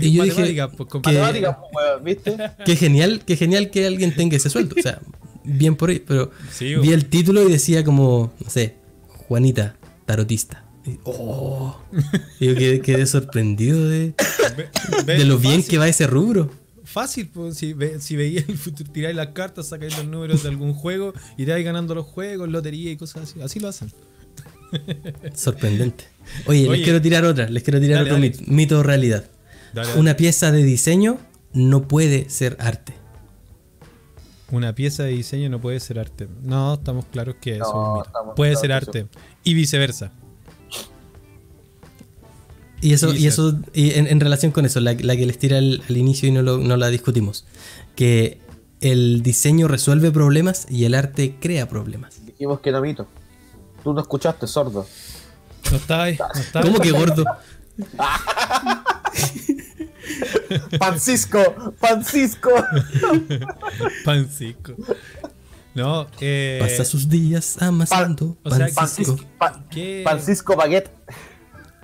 Y 0.00 0.12
yo 0.12 0.24
dije 0.24 0.34
pues, 0.36 0.88
que- 0.90 1.48
pues, 1.72 2.04
¿viste? 2.04 2.36
Qué 2.64 2.76
genial, 2.76 3.22
qué 3.26 3.36
genial 3.36 3.70
que 3.70 3.86
alguien 3.86 4.14
tenga 4.14 4.36
ese 4.36 4.50
sueldo. 4.50 4.74
O 4.78 4.82
sea, 4.82 5.00
bien 5.44 5.76
por 5.76 5.90
ahí. 5.90 5.98
Pero 6.06 6.30
Sí, 6.52 6.74
vi 6.76 6.92
el 6.92 7.06
título 7.06 7.46
y 7.48 7.50
decía 7.52 7.84
como, 7.84 8.32
no 8.42 8.50
sé, 8.50 8.74
Juanita, 9.28 9.76
tarotista. 10.06 10.64
Y, 10.86 10.98
oh, 11.04 11.78
yo 12.40 12.54
quedé, 12.54 12.80
quedé 12.80 13.06
sorprendido 13.06 13.88
de, 13.88 14.14
de 15.06 15.24
lo 15.24 15.38
bien 15.38 15.62
que 15.62 15.78
va 15.78 15.88
ese 15.88 16.06
rubro. 16.06 16.50
Fácil, 16.84 17.28
pues, 17.28 17.56
si, 17.58 17.74
ve, 17.74 18.00
si 18.00 18.16
veías 18.16 18.48
el 18.48 18.56
futuro, 18.56 18.90
tiráis 18.90 19.14
las 19.14 19.28
cartas, 19.28 19.68
sacáis 19.68 19.94
los 19.98 20.06
números 20.06 20.42
de 20.42 20.48
algún 20.48 20.72
juego 20.72 21.12
vais 21.44 21.62
ganando 21.62 21.94
los 21.94 22.06
juegos, 22.06 22.48
lotería 22.48 22.90
y 22.90 22.96
cosas 22.96 23.24
así. 23.24 23.42
Así 23.42 23.60
lo 23.60 23.68
hacen. 23.68 23.92
Sorprendente. 25.34 26.04
Oye, 26.46 26.68
Oye. 26.68 26.76
les 26.78 26.84
quiero 26.84 27.00
tirar 27.02 27.24
otra, 27.24 27.48
les 27.48 27.62
quiero 27.62 27.80
tirar 27.80 27.98
Dale, 27.98 28.10
otro 28.10 28.14
dale. 28.22 28.30
mito, 28.30 28.42
mito 28.52 28.78
o 28.78 28.82
realidad. 28.82 29.24
Dale, 29.72 29.88
dale. 29.88 30.00
Una 30.00 30.14
pieza 30.16 30.50
de 30.52 30.62
diseño 30.62 31.18
no 31.52 31.82
puede 31.88 32.28
ser 32.30 32.56
arte. 32.60 32.94
Una 34.50 34.74
pieza 34.74 35.02
de 35.02 35.10
diseño 35.10 35.50
no 35.50 35.60
puede 35.60 35.78
ser 35.80 35.98
arte. 35.98 36.26
No, 36.42 36.74
estamos 36.74 37.04
claros 37.06 37.36
que 37.40 37.56
eso 37.56 37.64
No, 37.64 37.68
es 37.70 37.74
un 37.88 37.92
mito. 37.98 38.06
estamos 38.06 38.34
Puede 38.34 38.56
ser 38.56 38.72
arte. 38.72 39.06
Y 39.44 39.54
viceversa. 39.54 40.10
Y 42.80 42.92
eso, 42.92 43.12
y 43.12 43.26
eso 43.26 43.58
y 43.74 43.94
en, 43.94 44.06
en 44.06 44.20
relación 44.20 44.52
con 44.52 44.64
eso, 44.64 44.78
la, 44.80 44.92
la 44.94 45.16
que 45.16 45.26
les 45.26 45.36
tira 45.36 45.58
al, 45.58 45.82
al 45.88 45.96
inicio 45.96 46.28
y 46.28 46.32
no, 46.32 46.42
lo- 46.42 46.58
no 46.58 46.76
la 46.76 46.88
discutimos, 46.90 47.44
que 47.96 48.38
el 48.80 49.20
diseño 49.24 49.66
resuelve 49.66 50.12
problemas 50.12 50.64
y 50.70 50.84
el 50.84 50.94
arte 50.94 51.34
crea 51.40 51.68
problemas. 51.68 52.24
Dijimos 52.24 52.60
que 52.60 52.70
no 52.70 52.80
mito. 52.80 53.08
Tú 53.82 53.92
no 53.92 54.00
escuchaste, 54.00 54.46
sordo. 54.46 54.86
No 55.72 55.76
está 55.76 56.04
ahí. 56.04 56.16
No 56.16 56.40
está 56.40 56.60
ahí. 56.60 56.64
¿Cómo 56.66 56.78
que 56.78 56.92
gordo? 56.92 57.24
Francisco, 60.78 61.74
Francisco. 61.78 62.50
Pancico. 64.04 64.74
No, 65.74 66.06
eh. 66.20 66.58
Pasa 66.60 66.84
sus 66.84 67.08
días 67.08 67.60
amasando 67.60 68.36
o 68.42 68.50
sea. 68.50 68.68
Francisco, 68.68 69.18
Pa- 69.38 69.64
¿Qué? 69.70 70.00
Francisco 70.04 70.56
Baguette. 70.56 70.90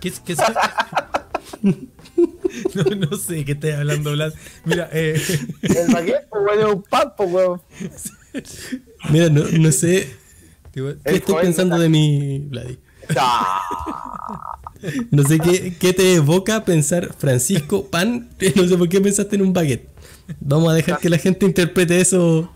¿Qué, 0.01 0.09
es- 0.09 0.21
qué 0.21 0.33
es- 0.33 0.39
no, 2.75 2.83
no 3.09 3.17
sé 3.17 3.45
qué 3.45 3.53
estás 3.53 3.75
hablando, 3.75 4.13
Blas. 4.13 4.35
Mira, 4.65 4.89
eh. 4.93 5.21
El 5.63 5.93
baguette, 5.93 6.29
pues, 6.29 6.43
weón, 6.45 6.61
es 6.61 6.67
un 6.75 6.83
pan, 6.83 7.13
pues, 7.17 7.31
weón. 7.31 7.63
Mira, 9.11 9.29
no, 9.29 9.45
no 9.45 9.73
sé 9.73 10.17
qué 10.73 10.81
El 11.05 11.15
estoy 11.17 11.37
pensando 11.43 11.77
de 11.77 11.85
de 11.85 11.89
mi 11.89 12.39
Vladi. 12.41 12.79
No 15.11 15.23
sé 15.23 15.39
qué, 15.39 15.77
qué 15.79 15.93
te 15.93 16.15
evoca 16.15 16.65
pensar 16.65 17.15
Francisco 17.17 17.87
Pan. 17.87 18.29
No 18.55 18.69
sé 18.69 18.77
por 18.77 18.89
qué 18.89 19.01
pensaste 19.01 19.37
en 19.37 19.43
un 19.43 19.53
baguette. 19.53 19.89
Vamos 20.41 20.71
a 20.71 20.75
dejar 20.75 20.99
que 20.99 21.09
la 21.09 21.19
gente 21.19 21.47
interprete 21.47 22.01
eso. 22.01 22.55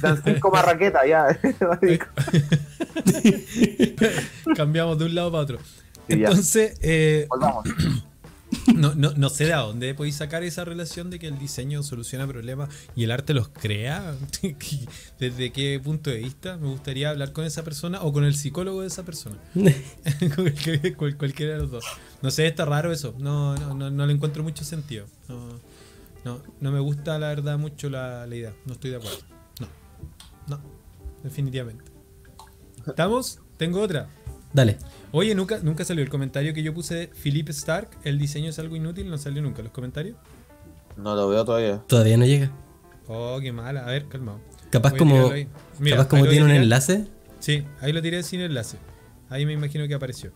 Francisco 0.00 0.50
Marraqueta, 0.50 1.06
ya. 1.06 1.38
cambiamos 4.56 4.98
de 4.98 5.04
un 5.04 5.14
lado 5.14 5.32
para 5.32 5.42
otro. 5.42 5.58
Sí. 5.58 6.14
Entonces, 6.14 6.78
eh, 6.82 7.26
Volvamos. 7.28 7.64
no, 8.76 8.94
no, 8.94 9.12
no 9.12 9.28
sé 9.28 9.44
de 9.46 9.52
a 9.54 9.58
dónde 9.58 9.92
podéis 9.94 10.16
sacar 10.16 10.42
esa 10.44 10.64
relación 10.64 11.10
de 11.10 11.18
que 11.18 11.26
el 11.26 11.38
diseño 11.38 11.82
soluciona 11.82 12.26
problemas 12.26 12.68
y 12.94 13.04
el 13.04 13.10
arte 13.10 13.34
los 13.34 13.48
crea. 13.48 14.14
¿Desde 15.18 15.50
qué 15.52 15.80
punto 15.82 16.10
de 16.10 16.18
vista? 16.18 16.56
Me 16.56 16.68
gustaría 16.68 17.10
hablar 17.10 17.32
con 17.32 17.44
esa 17.44 17.64
persona 17.64 18.02
o 18.02 18.12
con 18.12 18.24
el 18.24 18.36
psicólogo 18.36 18.82
de 18.82 18.86
esa 18.88 19.04
persona. 19.04 19.36
Con 20.36 20.46
el 20.46 20.54
que- 20.54 20.94
cual- 20.94 21.16
cualquiera 21.16 21.54
de 21.54 21.58
los 21.60 21.70
dos. 21.70 21.84
No 22.22 22.30
sé, 22.30 22.46
está 22.46 22.64
raro 22.64 22.92
eso. 22.92 23.14
No, 23.18 23.56
no, 23.56 23.74
no, 23.74 23.90
no 23.90 24.06
le 24.06 24.12
encuentro 24.12 24.42
mucho 24.42 24.64
sentido. 24.64 25.06
No, 25.28 25.60
no, 26.24 26.42
no 26.60 26.70
me 26.72 26.80
gusta 26.80 27.18
la 27.18 27.28
verdad 27.28 27.58
mucho 27.58 27.90
la, 27.90 28.26
la 28.26 28.36
idea. 28.36 28.54
No 28.64 28.74
estoy 28.74 28.90
de 28.90 28.96
acuerdo. 28.96 29.18
No, 29.60 29.68
no, 30.48 30.60
definitivamente. 31.24 31.84
¿Estamos? 32.86 33.40
Tengo 33.56 33.80
otra. 33.80 34.08
Dale. 34.56 34.78
Oye, 35.12 35.34
¿nunca, 35.34 35.58
nunca 35.62 35.84
salió 35.84 36.02
el 36.02 36.08
comentario 36.08 36.54
que 36.54 36.62
yo 36.62 36.72
puse 36.72 36.94
de 36.94 37.06
Philip 37.08 37.48
Stark, 37.50 37.90
el 38.04 38.18
diseño 38.18 38.48
es 38.48 38.58
algo 38.58 38.74
inútil, 38.74 39.08
no 39.10 39.18
salió 39.18 39.42
nunca 39.42 39.62
los 39.62 39.70
comentarios. 39.70 40.16
No 40.96 41.14
lo 41.14 41.28
veo 41.28 41.44
todavía. 41.44 41.82
Todavía 41.86 42.16
no 42.16 42.24
llega. 42.24 42.50
Oh, 43.06 43.38
qué 43.42 43.52
mala. 43.52 43.82
A 43.86 43.90
ver, 43.90 44.06
calmado. 44.08 44.40
Capaz 44.70 44.90
Voy 44.92 44.98
como. 44.98 45.30
Mira, 45.78 45.98
capaz 45.98 46.08
como 46.08 46.24
tiene 46.26 46.42
un 46.44 46.48
tirar. 46.48 46.62
enlace. 46.62 47.06
Sí, 47.38 47.64
ahí 47.82 47.92
lo 47.92 48.00
tiré 48.00 48.22
sin 48.22 48.40
enlace. 48.40 48.78
Ahí 49.28 49.44
me 49.44 49.52
imagino 49.52 49.86
que 49.86 49.94
apareció. 49.94 50.32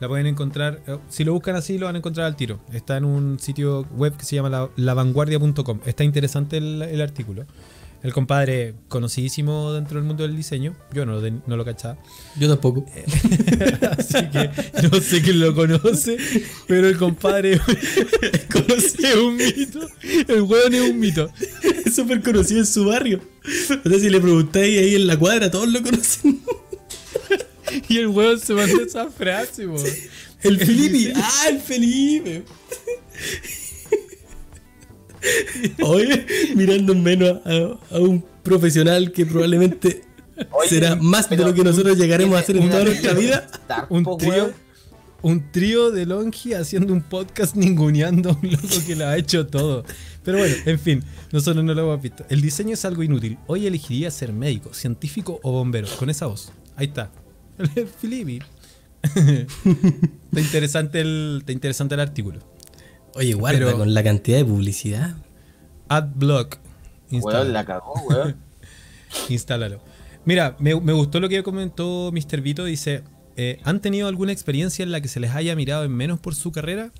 La 0.00 0.08
pueden 0.08 0.26
encontrar, 0.26 0.80
eh, 0.86 0.98
si 1.08 1.24
lo 1.24 1.32
buscan 1.32 1.56
así 1.56 1.78
lo 1.78 1.86
van 1.86 1.94
a 1.94 1.98
encontrar 1.98 2.26
al 2.26 2.36
tiro. 2.36 2.60
Está 2.72 2.96
en 2.98 3.04
un 3.06 3.38
sitio 3.38 3.86
web 3.96 4.14
que 4.16 4.24
se 4.26 4.36
llama 4.36 4.50
la- 4.50 4.68
lavanguardia.com. 4.76 5.80
Está 5.86 6.04
interesante 6.04 6.58
el, 6.58 6.82
el 6.82 7.00
artículo. 7.00 7.46
El 8.04 8.12
compadre 8.12 8.74
conocidísimo 8.88 9.72
dentro 9.72 9.96
del 9.96 10.06
mundo 10.06 10.24
del 10.24 10.36
diseño. 10.36 10.76
Yo 10.92 11.06
no 11.06 11.18
lo, 11.18 11.30
no 11.46 11.56
lo 11.56 11.64
cachaba. 11.64 11.96
Yo 12.38 12.50
tampoco. 12.50 12.84
Así 13.98 14.28
que 14.30 14.50
no 14.82 15.00
sé 15.00 15.22
quién 15.22 15.40
lo 15.40 15.54
conoce, 15.54 16.18
pero 16.68 16.86
el 16.86 16.98
compadre 16.98 17.58
conoce 18.52 19.18
un 19.18 19.36
mito. 19.36 19.88
El 20.28 20.42
hueón 20.42 20.74
es 20.74 20.90
un 20.90 21.00
mito. 21.00 21.30
Es 21.62 21.94
súper 21.94 22.20
conocido 22.20 22.60
en 22.60 22.66
su 22.66 22.84
barrio. 22.84 23.22
O 23.42 23.88
sea, 23.88 23.98
si 23.98 24.10
le 24.10 24.20
preguntáis 24.20 24.78
ahí 24.78 24.96
en 24.96 25.06
la 25.06 25.18
cuadra, 25.18 25.50
todos 25.50 25.68
lo 25.68 25.82
conocen. 25.82 26.42
Y 27.88 27.98
el 27.98 28.08
hueón 28.08 28.38
se 28.38 28.54
mandó 28.54 28.82
esa 28.82 29.10
frase, 29.10 29.66
po. 29.66 29.82
El 30.42 30.60
Felipe. 30.60 31.12
Ah, 31.16 31.46
el 31.48 31.58
Felipe. 31.58 32.44
Oye, 35.82 36.26
mirando 36.54 36.94
menos 36.94 37.40
a, 37.44 37.96
a 37.96 37.98
un 37.98 38.24
profesional 38.42 39.12
que 39.12 39.26
probablemente 39.26 40.02
Oye, 40.50 40.68
será 40.68 40.96
más 40.96 41.30
de 41.30 41.36
lo 41.36 41.54
que 41.54 41.64
nosotros 41.64 41.96
llegaremos 41.96 42.36
a 42.36 42.40
hacer 42.40 42.56
en 42.56 42.70
toda 42.70 42.84
nuestra 42.84 43.14
vida. 43.14 43.46
Un 43.88 44.04
trío, 44.18 44.52
un 45.22 45.52
trío 45.52 45.90
de 45.90 46.06
Longi 46.06 46.54
haciendo 46.54 46.92
un 46.92 47.02
podcast 47.02 47.56
ninguneando 47.56 48.30
a 48.30 48.32
un 48.32 48.50
loco 48.50 48.86
que 48.86 48.96
lo 48.96 49.06
ha 49.06 49.16
hecho 49.16 49.46
todo. 49.46 49.84
Pero 50.22 50.38
bueno, 50.38 50.54
en 50.66 50.78
fin, 50.78 51.04
nosotros 51.32 51.64
no 51.64 51.74
lo 51.74 51.82
hemos 51.82 52.02
visto. 52.02 52.24
El 52.28 52.40
diseño 52.40 52.74
es 52.74 52.84
algo 52.84 53.02
inútil. 53.02 53.38
Hoy 53.46 53.66
elegiría 53.66 54.10
ser 54.10 54.32
médico, 54.32 54.72
científico 54.74 55.38
o 55.42 55.52
bombero. 55.52 55.86
Con 55.98 56.10
esa 56.10 56.26
voz. 56.26 56.52
Ahí 56.76 56.86
está. 56.86 57.10
Filipe. 58.00 58.44
está, 59.04 60.40
interesante 60.40 61.00
el, 61.00 61.36
está 61.40 61.52
interesante 61.52 61.94
el 61.94 62.00
artículo. 62.00 62.40
Oye, 63.16 63.34
guarda 63.34 63.58
Pero- 63.66 63.78
con 63.78 63.94
la 63.94 64.02
cantidad 64.02 64.38
de 64.38 64.44
publicidad. 64.44 65.14
Adblock. 65.88 66.56
Weón, 66.56 66.64
Instálalo. 67.10 67.52
la 67.52 67.64
cagó, 67.64 67.94
weón. 68.08 68.36
Instálalo. 69.28 69.80
Mira, 70.24 70.56
me, 70.58 70.78
me 70.80 70.92
gustó 70.92 71.20
lo 71.20 71.28
que 71.28 71.42
comentó 71.42 72.10
Mr. 72.12 72.40
Vito. 72.40 72.64
Dice: 72.64 73.02
eh, 73.36 73.60
¿Han 73.64 73.80
tenido 73.80 74.08
alguna 74.08 74.32
experiencia 74.32 74.82
en 74.82 74.90
la 74.90 75.00
que 75.00 75.08
se 75.08 75.20
les 75.20 75.32
haya 75.32 75.54
mirado 75.54 75.84
en 75.84 75.92
menos 75.92 76.18
por 76.18 76.34
su 76.34 76.50
carrera? 76.50 76.90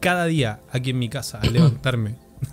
Cada 0.00 0.24
día, 0.26 0.60
aquí 0.72 0.90
en 0.90 0.98
mi 0.98 1.08
casa, 1.10 1.38
al 1.40 1.52
levantarme. 1.52 2.14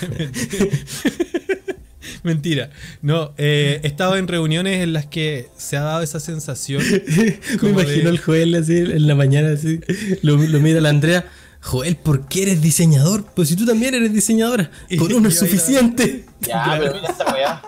Mentira. 2.22 2.70
No, 3.02 3.32
eh, 3.38 3.80
he 3.82 3.86
estado 3.86 4.16
en 4.16 4.28
reuniones 4.28 4.82
en 4.82 4.92
las 4.92 5.06
que 5.06 5.48
se 5.56 5.76
ha 5.76 5.82
dado 5.82 6.02
esa 6.02 6.20
sensación. 6.20 6.82
Me 7.16 7.38
como 7.58 7.78
de- 7.80 7.84
imagino 7.84 8.10
al 8.10 8.18
Joel 8.18 8.54
así 8.54 8.78
en 8.78 9.06
la 9.06 9.14
mañana, 9.14 9.50
así. 9.54 9.80
Lo, 10.22 10.36
lo 10.36 10.60
mira 10.60 10.80
la 10.80 10.88
Andrea. 10.90 11.26
Joel, 11.62 11.96
¿por 11.96 12.26
qué 12.26 12.42
eres 12.44 12.62
diseñador? 12.62 13.24
Pues 13.34 13.48
si 13.48 13.56
tú 13.56 13.66
también 13.66 13.94
eres 13.94 14.12
diseñadora. 14.12 14.70
Con 14.98 15.12
uno 15.12 15.28
es 15.28 15.38
suficiente. 15.38 16.24
Ya, 16.40 16.76
pero 16.78 16.94
mira 16.94 17.08
esta 17.08 17.34
weá. 17.34 17.62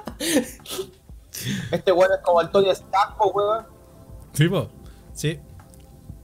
Este 1.71 1.93
weón 1.93 2.11
es 2.17 2.21
como 2.25 2.41
Antonio 2.41 2.71
Stark, 2.73 3.17
po, 3.19 3.31
weón. 3.33 3.65
Sí, 4.33 4.49
po. 4.49 4.71
Sí. 5.15 5.39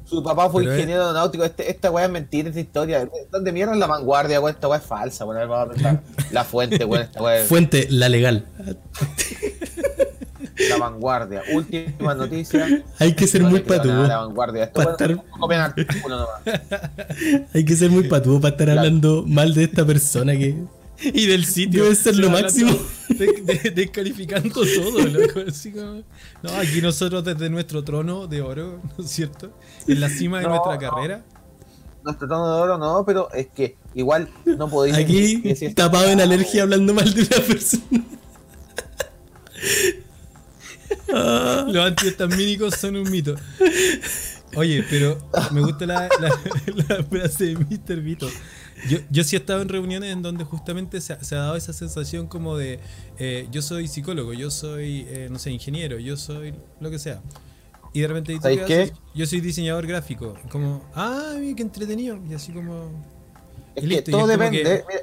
Su 0.09 0.23
papá 0.23 0.49
fue 0.49 0.63
Pero 0.63 0.75
ingeniero 0.75 1.03
aeronáutico. 1.03 1.45
Este, 1.45 1.71
esta 1.71 1.91
weá 1.91 2.07
es 2.07 2.11
mentira, 2.11 2.49
esta 2.49 2.61
historia. 2.61 3.09
¿Dónde 3.31 3.53
mierda 3.53 3.73
es 3.75 3.79
la 3.79 3.87
vanguardia, 3.87 4.41
weón? 4.41 4.55
Esta 4.55 4.67
weá 4.69 4.79
es 4.79 4.85
falsa, 4.85 5.25
weón. 5.25 5.37
A 5.37 5.41
ver, 5.41 5.49
vamos 5.49 5.69
a 5.69 5.73
pensar. 5.75 6.03
La 6.33 6.45
fuente, 6.45 6.85
weón. 6.85 7.05
Esta 7.05 7.23
weá 7.23 7.37
es 7.41 7.47
Fuente, 7.49 7.87
la 7.91 8.09
legal. 8.09 8.47
la 10.71 10.77
vanguardia. 10.79 11.43
Última 11.53 12.15
noticia. 12.15 12.67
Hay 12.99 13.15
que 13.15 13.27
ser 13.27 13.43
No 13.43 13.51
muy 13.51 13.59
a 13.61 13.63
La 13.63 13.77
patudo. 13.77 14.09
vanguardia. 14.09 14.65
Esto 14.65 14.75
Pa' 14.81 14.87
weón, 14.87 14.97
estar- 14.99 15.25
copian 15.39 15.61
artículo 15.61 16.17
nomás. 16.19 16.61
Hay 17.55 17.65
que 17.65 17.77
ser 17.77 17.91
muy 17.91 18.05
patudo 18.09 18.41
para 18.41 18.53
estar 18.53 18.71
hablando 18.71 19.25
mal 19.27 19.55
de 19.55 19.65
esta 19.65 19.85
persona 19.85 20.33
que. 20.37 20.57
Y 21.01 21.27
del 21.27 21.45
sitio. 21.45 21.85
Debe 21.85 21.95
ser 21.95 22.15
Se 22.15 22.21
lo 22.21 22.31
máximo. 22.31 22.77
de- 23.09 23.43
de- 23.43 23.71
Descalificando 23.71 24.51
todo, 24.53 25.07
loco. 25.07 25.41
Así 25.49 25.71
como, 25.73 26.03
no, 26.43 26.51
aquí 26.57 26.81
nosotros 26.83 27.25
desde 27.25 27.49
nuestro 27.51 27.85
trono 27.85 28.27
de 28.27 28.43
oro, 28.43 28.81
¿no 28.99 29.05
es 29.05 29.11
cierto? 29.11 29.53
En 29.87 30.01
la 30.01 30.09
cima 30.09 30.39
de 30.39 30.45
No, 30.45 30.51
nuestra 30.51 30.75
no. 30.75 30.81
carrera. 30.81 31.25
Nuestro 32.05 32.27
tono 32.29 32.55
de 32.55 32.61
oro 32.63 32.79
no, 32.79 33.05
pero 33.05 33.31
es 33.33 33.49
que 33.49 33.77
igual 33.95 34.29
no 34.45 34.69
podéis. 34.69 34.97
Aquí, 34.97 35.37
decir- 35.43 35.75
tapado 35.75 36.09
en 36.11 36.21
alergia, 36.21 36.63
hablando 36.63 36.95
mal 36.95 37.13
de 37.13 37.21
una 37.23 37.47
persona. 37.47 38.05
Ah, 41.13 41.65
Los 41.69 41.87
antihistamínicos 41.87 42.75
son 42.75 42.97
un 42.97 43.11
mito. 43.11 43.35
Oye, 44.57 44.85
pero 44.89 45.19
me 45.53 45.61
gusta 45.61 45.87
la, 45.87 46.09
la- 46.21 46.41
la 46.89 47.05
frase 47.05 47.47
de 47.47 47.57
Mr. 47.57 48.01
Vito. 48.01 48.29
Yo, 48.89 48.99
yo 49.11 49.25
sí 49.25 49.35
he 49.37 49.39
estado 49.39 49.63
en 49.63 49.69
reuniones 49.69 50.13
en 50.13 50.23
donde 50.23 50.45
justamente 50.45 51.01
se 51.01 51.15
ha, 51.15 51.25
se 51.25 51.35
ha 51.35 51.39
dado 51.39 51.57
esa 51.57 51.73
sensación 51.73 52.27
como 52.27 52.57
de 52.57 52.81
eh, 53.19 53.49
yo 53.51 53.63
soy 53.63 53.89
psicólogo, 53.89 54.33
yo 54.35 54.51
soy, 54.51 55.07
eh, 55.09 55.29
no 55.31 55.39
sé, 55.39 55.51
ingeniero, 55.51 55.99
yo 55.99 56.17
soy 56.17 56.55
lo 56.81 56.91
que 56.91 56.99
sea. 56.99 57.21
Y 57.93 58.01
de 58.01 58.09
repente, 58.09 58.33
¿y 58.33 58.37
tú 58.37 58.43
¿Sabes 58.43 58.61
qué? 58.67 58.83
haces? 58.83 58.93
Yo 59.15 59.27
soy 59.27 59.41
diseñador 59.41 59.87
gráfico. 59.87 60.35
Como, 60.53 60.85
ah, 60.95 61.35
mira, 61.41 61.57
qué 61.57 61.63
entretenido. 61.63 62.19
Y 62.31 62.35
así 62.35 62.53
como... 62.53 62.91
Es 63.75 63.83
que 63.83 63.87
listo, 63.89 64.11
y 64.11 64.13
todo 64.13 64.23
es 64.23 64.29
depende. 64.29 64.63
que- 64.63 64.85
mira, 64.89 65.01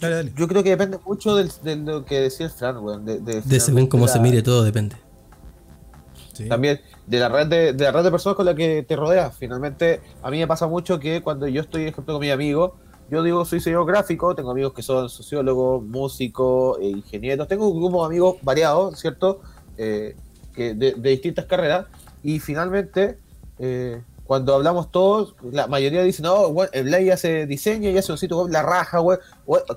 Dale, 0.00 0.14
dale. 0.16 0.32
Yo 0.36 0.48
creo 0.48 0.62
que 0.64 0.70
depende 0.70 0.98
mucho 1.06 1.36
del- 1.36 1.52
de 1.62 1.76
lo 1.76 2.04
que 2.04 2.20
decía 2.20 2.46
el 2.46 2.52
Fran, 2.52 2.78
weón. 2.78 3.04
De, 3.06 3.20
de, 3.20 3.40
de 3.40 3.60
según 3.60 3.86
cómo 3.86 4.08
se 4.08 4.18
mire, 4.18 4.42
todo 4.42 4.64
depende. 4.64 4.96
Sí. 6.32 6.48
También 6.48 6.80
de 7.06 7.18
la 7.20 7.28
red 7.28 7.46
de, 7.46 7.72
de 7.72 7.84
la 7.84 7.92
red 7.92 8.02
de 8.04 8.10
personas 8.10 8.36
con 8.36 8.46
la 8.46 8.54
que 8.54 8.82
te 8.82 8.96
rodeas. 8.96 9.36
Finalmente, 9.36 10.00
a 10.22 10.30
mí 10.30 10.38
me 10.38 10.46
pasa 10.46 10.66
mucho 10.66 10.98
que 10.98 11.22
cuando 11.22 11.46
yo 11.46 11.60
estoy, 11.62 11.82
por 11.84 11.90
ejemplo, 11.92 12.14
con 12.14 12.20
mi 12.20 12.30
amigo, 12.30 12.76
yo 13.10 13.22
digo 13.22 13.44
soy 13.44 13.58
diseñador 13.60 13.86
gráfico, 13.86 14.34
tengo 14.34 14.50
amigos 14.50 14.72
que 14.72 14.82
son 14.82 15.08
sociólogos, 15.08 15.82
músicos, 15.84 16.78
eh, 16.80 16.88
ingenieros, 16.88 17.46
tengo 17.46 17.68
un 17.68 17.78
grupo 17.80 18.00
de 18.00 18.06
amigos 18.06 18.36
variados, 18.42 18.98
¿cierto? 18.98 19.40
Eh, 19.78 20.16
que 20.54 20.74
de, 20.74 20.94
de 20.94 21.10
distintas 21.10 21.44
carreras. 21.44 21.86
Y 22.24 22.40
finalmente, 22.40 23.18
eh, 23.60 24.02
cuando 24.24 24.54
hablamos 24.56 24.90
todos, 24.90 25.36
la 25.52 25.68
mayoría 25.68 26.02
dice, 26.02 26.20
no, 26.20 26.48
el 26.72 26.84
Blay 26.84 27.10
hace 27.10 27.46
diseño 27.46 27.90
y 27.90 27.96
hace 27.96 28.10
un 28.10 28.18
sitio 28.18 28.38
web, 28.42 28.50
la 28.52 28.62
raja. 28.62 29.00
Weón, 29.00 29.20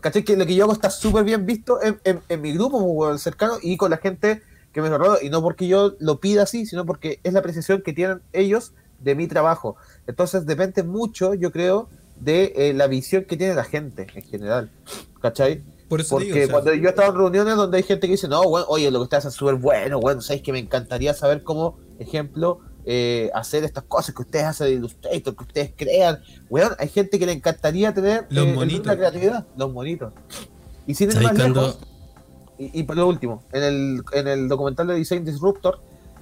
¿Cachai? 0.02 0.24
Que 0.24 0.36
lo 0.36 0.48
que 0.48 0.56
yo 0.56 0.64
hago 0.64 0.74
está 0.74 0.90
súper 0.90 1.24
bien 1.24 1.46
visto 1.46 1.80
en, 1.84 2.00
en- 2.04 2.22
en 2.28 2.42
mi 2.42 2.54
grupo, 2.54 2.80
weón, 2.80 3.20
cercano, 3.20 3.58
y 3.62 3.78
con 3.78 3.92
la 3.92 3.98
gente 3.98 4.42
que 4.74 4.82
me 4.82 4.90
rodea. 4.90 5.24
Y 5.24 5.30
no 5.30 5.42
porque 5.42 5.68
yo 5.68 5.96
lo 6.00 6.20
pida 6.20 6.44
así, 6.44 6.66
sino 6.66 6.86
porque 6.86 7.20
es 7.24 7.34
la 7.34 7.40
apreciación 7.40 7.82
que 7.82 7.94
tienen 7.94 8.22
ellos 8.34 8.74
de 9.00 9.16
mi 9.16 9.28
trabajo. 9.28 9.76
Entonces 10.08 10.46
depende 10.46 10.84
mucho, 10.84 11.34
yo 11.34 11.52
creo, 11.52 11.90
de 12.20 12.54
eh, 12.56 12.74
la 12.74 12.88
visión 12.88 13.24
que 13.26 13.38
tiene 13.38 13.56
la 13.56 13.64
gente 13.64 14.08
en 14.14 14.24
general. 14.24 14.70
¿Cachai? 15.22 15.64
Por 15.88 16.02
eso 16.02 16.18
te 16.18 16.26
Porque 16.26 16.26
digo, 16.26 16.36
o 16.36 16.46
sea, 16.48 16.54
cuando 16.54 16.74
yo 16.76 16.88
he 16.88 16.90
estado 16.90 17.10
en 17.12 17.18
reuniones 17.18 17.56
donde 17.56 17.78
hay 17.78 17.84
gente 17.84 18.06
que 18.08 18.12
dice, 18.12 18.28
no, 18.28 18.44
bueno, 18.44 18.68
oye, 18.70 18.92
lo 18.92 19.00
que 19.00 19.04
ustedes 19.04 19.20
hacen 19.26 19.30
es 19.30 19.36
súper 19.36 19.56
bueno, 19.56 20.00
bueno, 20.00 20.22
sabéis 20.22 20.44
que 20.44 20.52
me 20.52 20.60
encantaría 20.60 21.14
saber 21.16 21.44
cómo, 21.44 21.80
ejemplo, 21.98 22.60
eh, 22.86 23.32
hacer 23.34 23.64
estas 23.64 23.86
cosas 23.86 24.14
que 24.14 24.22
ustedes 24.22 24.46
hacen 24.46 24.68
de 24.68 24.74
Illustrator, 24.74 25.36
que 25.36 25.44
ustedes 25.44 25.72
crean. 25.76 26.20
Weón, 26.50 26.74
hay 26.78 26.90
gente 26.90 27.18
que 27.18 27.26
le 27.26 27.32
encantaría 27.32 27.92
tener 27.94 28.28
Los 28.30 28.46
eh, 28.48 28.54
monitos. 28.54 28.86
la 28.86 28.98
creatividad, 28.98 29.48
los 29.58 29.74
monitos. 29.74 30.14
Y 30.86 30.94
sin 30.94 31.08
ir 31.10 31.14
¿Sabéis 31.14 31.32
más 31.32 31.40
cuando- 31.42 31.62
lejos, 31.62 31.80
y, 32.60 32.82
y 32.82 32.84
por 32.84 32.98
lo 32.98 33.08
último, 33.08 33.44
en 33.54 33.64
el, 33.64 34.04
en 34.12 34.28
el 34.28 34.48
documental 34.50 34.86
de 34.88 34.96
Design 34.96 35.24
Disruptor 35.24 35.80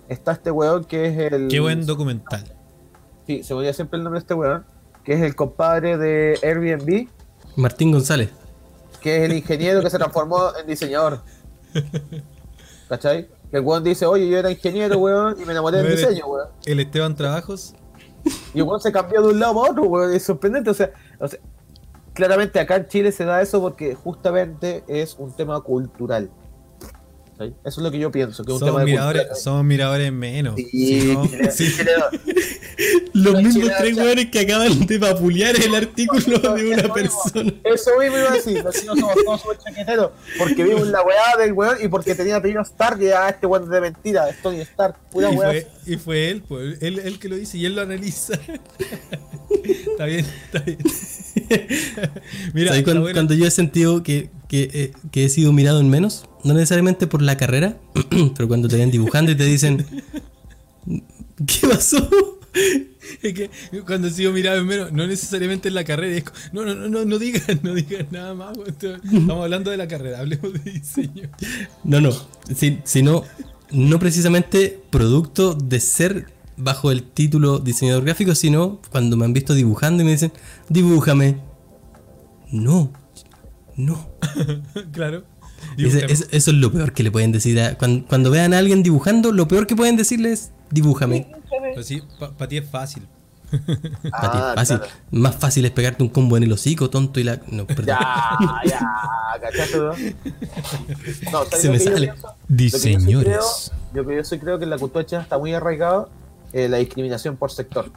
está 0.07 0.31
este 0.34 0.51
weón 0.51 0.85
que 0.85 1.07
es 1.07 1.34
el. 1.34 1.47
qué 1.49 1.59
buen 1.59 1.85
documental. 1.85 2.43
Sí, 3.26 3.43
se 3.43 3.53
me 3.53 3.59
olvida 3.59 3.73
siempre 3.73 3.97
el 3.97 4.03
nombre 4.03 4.19
de 4.19 4.22
este 4.22 4.34
weón, 4.35 4.64
que 5.03 5.14
es 5.14 5.22
el 5.22 5.35
compadre 5.35 5.97
de 5.97 6.39
Airbnb, 6.43 7.07
Martín 7.55 7.91
González. 7.91 8.30
que 9.01 9.18
es 9.18 9.23
el 9.23 9.34
ingeniero 9.35 9.81
que 9.81 9.89
se 9.89 9.97
transformó 9.97 10.51
en 10.61 10.68
diseñador. 10.68 11.22
¿Cachai? 12.88 13.27
Que 13.49 13.57
el 13.57 13.64
weón 13.64 13.84
dice, 13.84 14.05
oye, 14.05 14.30
yo 14.30 14.38
era 14.38 14.51
ingeniero, 14.51 14.97
weón, 14.99 15.41
y 15.41 15.45
me 15.45 15.51
enamoré 15.51 15.81
del 15.81 15.97
diseño, 15.97 16.27
weón. 16.27 16.47
El 16.65 16.80
Esteban 16.80 17.15
Trabajos. 17.15 17.73
Y 18.53 18.59
el 18.59 18.64
weón 18.64 18.80
se 18.80 18.91
cambió 18.91 19.22
de 19.22 19.30
un 19.30 19.39
lado 19.39 19.55
para 19.55 19.72
otro, 19.72 19.84
weón. 19.85 20.14
Es 20.14 20.23
sorprendente. 20.23 20.69
O 20.69 20.73
sea, 20.73 20.91
o 21.19 21.27
sea, 21.27 21.39
claramente 22.18 22.60
acá 22.60 22.76
en 22.76 22.88
Chile 22.88 23.11
se 23.14 23.23
da 23.23 23.41
eso 23.41 23.61
porque 23.61 23.95
justamente 23.95 24.84
es 24.88 25.15
un 25.18 25.34
tema 25.35 25.61
cultural. 25.61 26.30
Eso 27.39 27.53
es 27.65 27.77
lo 27.77 27.91
que 27.91 27.99
yo 27.99 28.11
pienso, 28.11 28.44
que 28.44 28.52
es 28.52 28.53
un 28.56 28.60
Somos 28.60 28.73
tema 28.73 28.80
de 28.80 28.85
miradores, 28.91 29.27
somos 29.39 29.64
miradores 29.64 30.11
menos. 30.11 30.56
Sí, 30.56 30.68
Si 30.72 31.14
no- 31.14 31.27
chileno, 31.30 31.52
sí. 31.52 31.72
chileno. 31.72 32.06
Los 33.14 33.44
mismos 33.44 33.69
tres 33.77 33.95
hueones 33.95 34.31
que 34.31 34.39
acaban 34.39 34.85
de 34.88 34.98
vapulear 34.98 35.56
el 35.56 35.76
artículo 35.76 36.39
de 36.39 36.48
una 36.49 36.81
Eso 36.81 36.81
mismo, 36.81 36.94
persona. 36.95 37.53
Eso 37.64 37.91
mismo 37.99 38.18
iba 38.18 38.30
a 38.30 38.34
decir, 38.34 38.64
así 38.68 38.88
no 38.88 38.95
somos 38.95 39.15
todos 39.23 39.41
súper 39.41 39.57
chaqueteros, 39.60 40.11
porque 40.39 40.64
vimos 40.64 40.88
la 40.88 41.03
weá 41.03 41.38
del 41.38 41.53
weón 41.53 41.77
y 41.80 41.88
porque 41.88 42.15
tenía 42.15 42.38
apellido 42.38 42.61
Stark 42.64 42.99
y 43.03 43.10
ah, 43.11 43.30
este 43.30 43.45
weón 43.45 43.69
de 43.69 43.81
mentira, 43.81 44.27
Tony 44.41 44.61
Stark, 44.61 44.95
pura 45.11 45.31
Y 45.31 45.35
weá. 45.35 45.49
fue, 45.49 45.68
y 45.85 45.98
fue 45.98 46.30
él, 46.31 46.44
pues, 46.48 46.81
él, 46.81 46.98
él 46.99 47.19
que 47.19 47.30
lo 47.30 47.35
dice 47.35 47.57
y 47.60 47.65
él 47.68 47.76
lo 47.76 47.84
analiza. 47.84 48.34
está 49.64 50.06
bien, 50.06 50.26
está 50.45 50.60
bien. 50.61 50.77
Mira, 52.53 52.69
¿Sabes 52.69 52.88
está 52.88 53.14
cuando, 53.14 53.34
yo 53.34 53.45
he 53.45 53.51
sentido 53.51 54.03
que, 54.03 54.30
que, 54.47 54.69
eh, 54.73 54.91
que 55.11 55.26
he 55.26 55.30
sido 55.30 55.53
mirado 55.53 55.80
en 55.80 55.89
menos? 55.89 56.26
No 56.43 56.53
necesariamente 56.53 57.07
por 57.07 57.22
la 57.22 57.38
carrera, 57.38 57.77
pero 58.35 58.47
cuando 58.47 58.68
te 58.68 58.77
ven 58.77 58.91
dibujando 58.91 59.31
y 59.31 59.35
te 59.35 59.45
dicen, 59.45 59.85
¿qué 61.45 61.68
pasó? 61.68 62.09
Es 63.22 63.34
que 63.34 63.49
cuando 63.85 64.09
sigo 64.09 64.31
mirado 64.31 64.59
en 64.59 64.68
menos, 64.68 64.91
no 64.91 65.07
necesariamente 65.07 65.69
en 65.69 65.76
la 65.76 65.84
carrera, 65.85 66.18
es 66.18 66.26
no, 66.51 66.65
no, 66.65 66.76
no, 66.76 66.89
no, 66.89 67.05
no 67.05 67.18
digan, 67.18 67.59
no 67.64 67.73
digan 67.73 68.07
nada 68.11 68.34
más. 68.34 68.57
Estamos 68.68 69.43
hablando 69.43 69.72
de 69.72 69.77
la 69.77 69.88
carrera, 69.88 70.19
hablemos 70.19 70.51
de 70.53 70.72
diseño. 70.72 71.30
No, 71.84 72.01
no, 72.01 72.11
si- 72.53 72.80
sino 72.84 73.23
no 73.72 73.97
precisamente 73.99 74.80
producto 74.89 75.53
de 75.53 75.80
ser 75.80 76.27
bajo 76.58 76.92
el 76.92 77.04
título 77.04 77.60
diseñador 77.60 78.04
gráfico, 78.04 78.34
sino 78.36 78.80
cuando 78.92 79.16
me 79.18 79.26
han 79.26 79.34
visto 79.34 79.54
dibujando 79.54 80.02
y 80.04 80.06
me 80.06 80.12
dicen, 80.12 80.32
dibújame. 80.70 81.38
No, 82.52 82.92
no. 83.76 84.08
claro. 84.92 85.24
Ese- 85.78 85.88
Dibújame. 85.98 86.14
es- 86.14 86.28
eso 86.32 86.52
es 86.52 86.58
lo 86.58 86.72
peor 86.72 86.94
que 86.94 87.04
le 87.04 87.12
pueden 87.12 87.32
decir. 87.32 87.60
a- 87.60 87.76
cuando, 87.78 88.08
cuando 88.08 88.32
vean 88.32 88.54
a 88.54 88.58
alguien 88.60 88.84
dibujando, 88.84 89.32
lo 89.32 89.48
peor 89.48 89.68
que 89.68 89.76
pueden 89.76 89.96
decirle 89.98 90.32
es, 90.34 90.52
dibújame. 90.72 91.28
Pero 91.50 91.84
sí, 91.84 92.02
para 92.20 92.48
ti 92.48 92.58
es 92.58 92.70
fácil. 92.70 93.04
Para 93.52 94.32
ti 94.32 94.38
Ah, 94.42 94.50
es 94.50 94.56
fácil. 94.56 94.78
claro. 94.80 94.92
Más 95.12 95.36
fácil 95.38 95.64
es 95.66 95.72
pegarte 95.72 96.04
un 96.04 96.10
combo 96.10 96.36
en 96.36 96.44
el 96.44 96.52
hocico, 96.52 96.90
tonto 96.90 97.20
y 97.22 97.24
la. 97.24 97.40
No, 97.50 97.66
perdón. 97.66 97.86
Ya, 97.88 98.38
ya, 98.66 98.82
¿cachaste, 99.42 99.78
no? 99.78 99.94
No, 101.32 101.46
¿sabes 101.46 101.62
Se 101.62 101.70
me 101.70 101.80
sale. 101.80 102.08
que 102.08 102.14
yo 102.18 102.28
sí 102.28 102.90
Diseñores. 102.90 103.26
creo- 103.26 103.44
Yo 103.96 104.06
que 104.08 104.16
yo 104.18 104.24
sí 104.26 104.38
creo 104.40 104.60
que 104.60 104.66
la 104.66 104.78
cultura 104.78 105.06
china 105.06 105.22
está 105.22 105.38
muy 105.38 105.54
arraigado 105.54 106.10
eh, 106.58 106.68
la 106.68 106.78
discriminación 106.78 107.38
por 107.38 107.52
sector. 107.52 107.92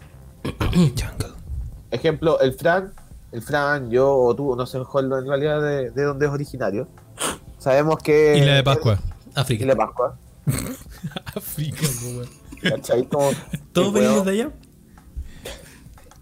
Ejemplo, 1.91 2.39
el 2.41 2.53
Fran, 2.53 2.93
el 3.33 3.41
Fran, 3.41 3.91
yo 3.91 4.15
o 4.15 4.37
tú, 4.37 4.55
no 4.55 4.67
sé 4.67 4.79
mejor 4.79 5.05
en 5.05 5.27
realidad 5.27 5.63
de, 5.63 5.91
de 5.91 6.03
dónde 6.03 6.27
es 6.27 6.33
originario. 6.33 6.87
Sabemos 7.59 7.97
que. 7.99 8.37
Isla 8.37 8.57
de 8.57 8.63
Pascua. 8.63 8.99
África. 9.35 9.63
Isla 9.63 9.75
de 9.75 9.79
Pascua. 9.79 10.19
África. 11.35 11.87
¿Cachai? 12.63 13.09
¿Todos 13.73 13.93
venimos 13.95 14.27
de 14.27 14.31
allá? 14.31 14.45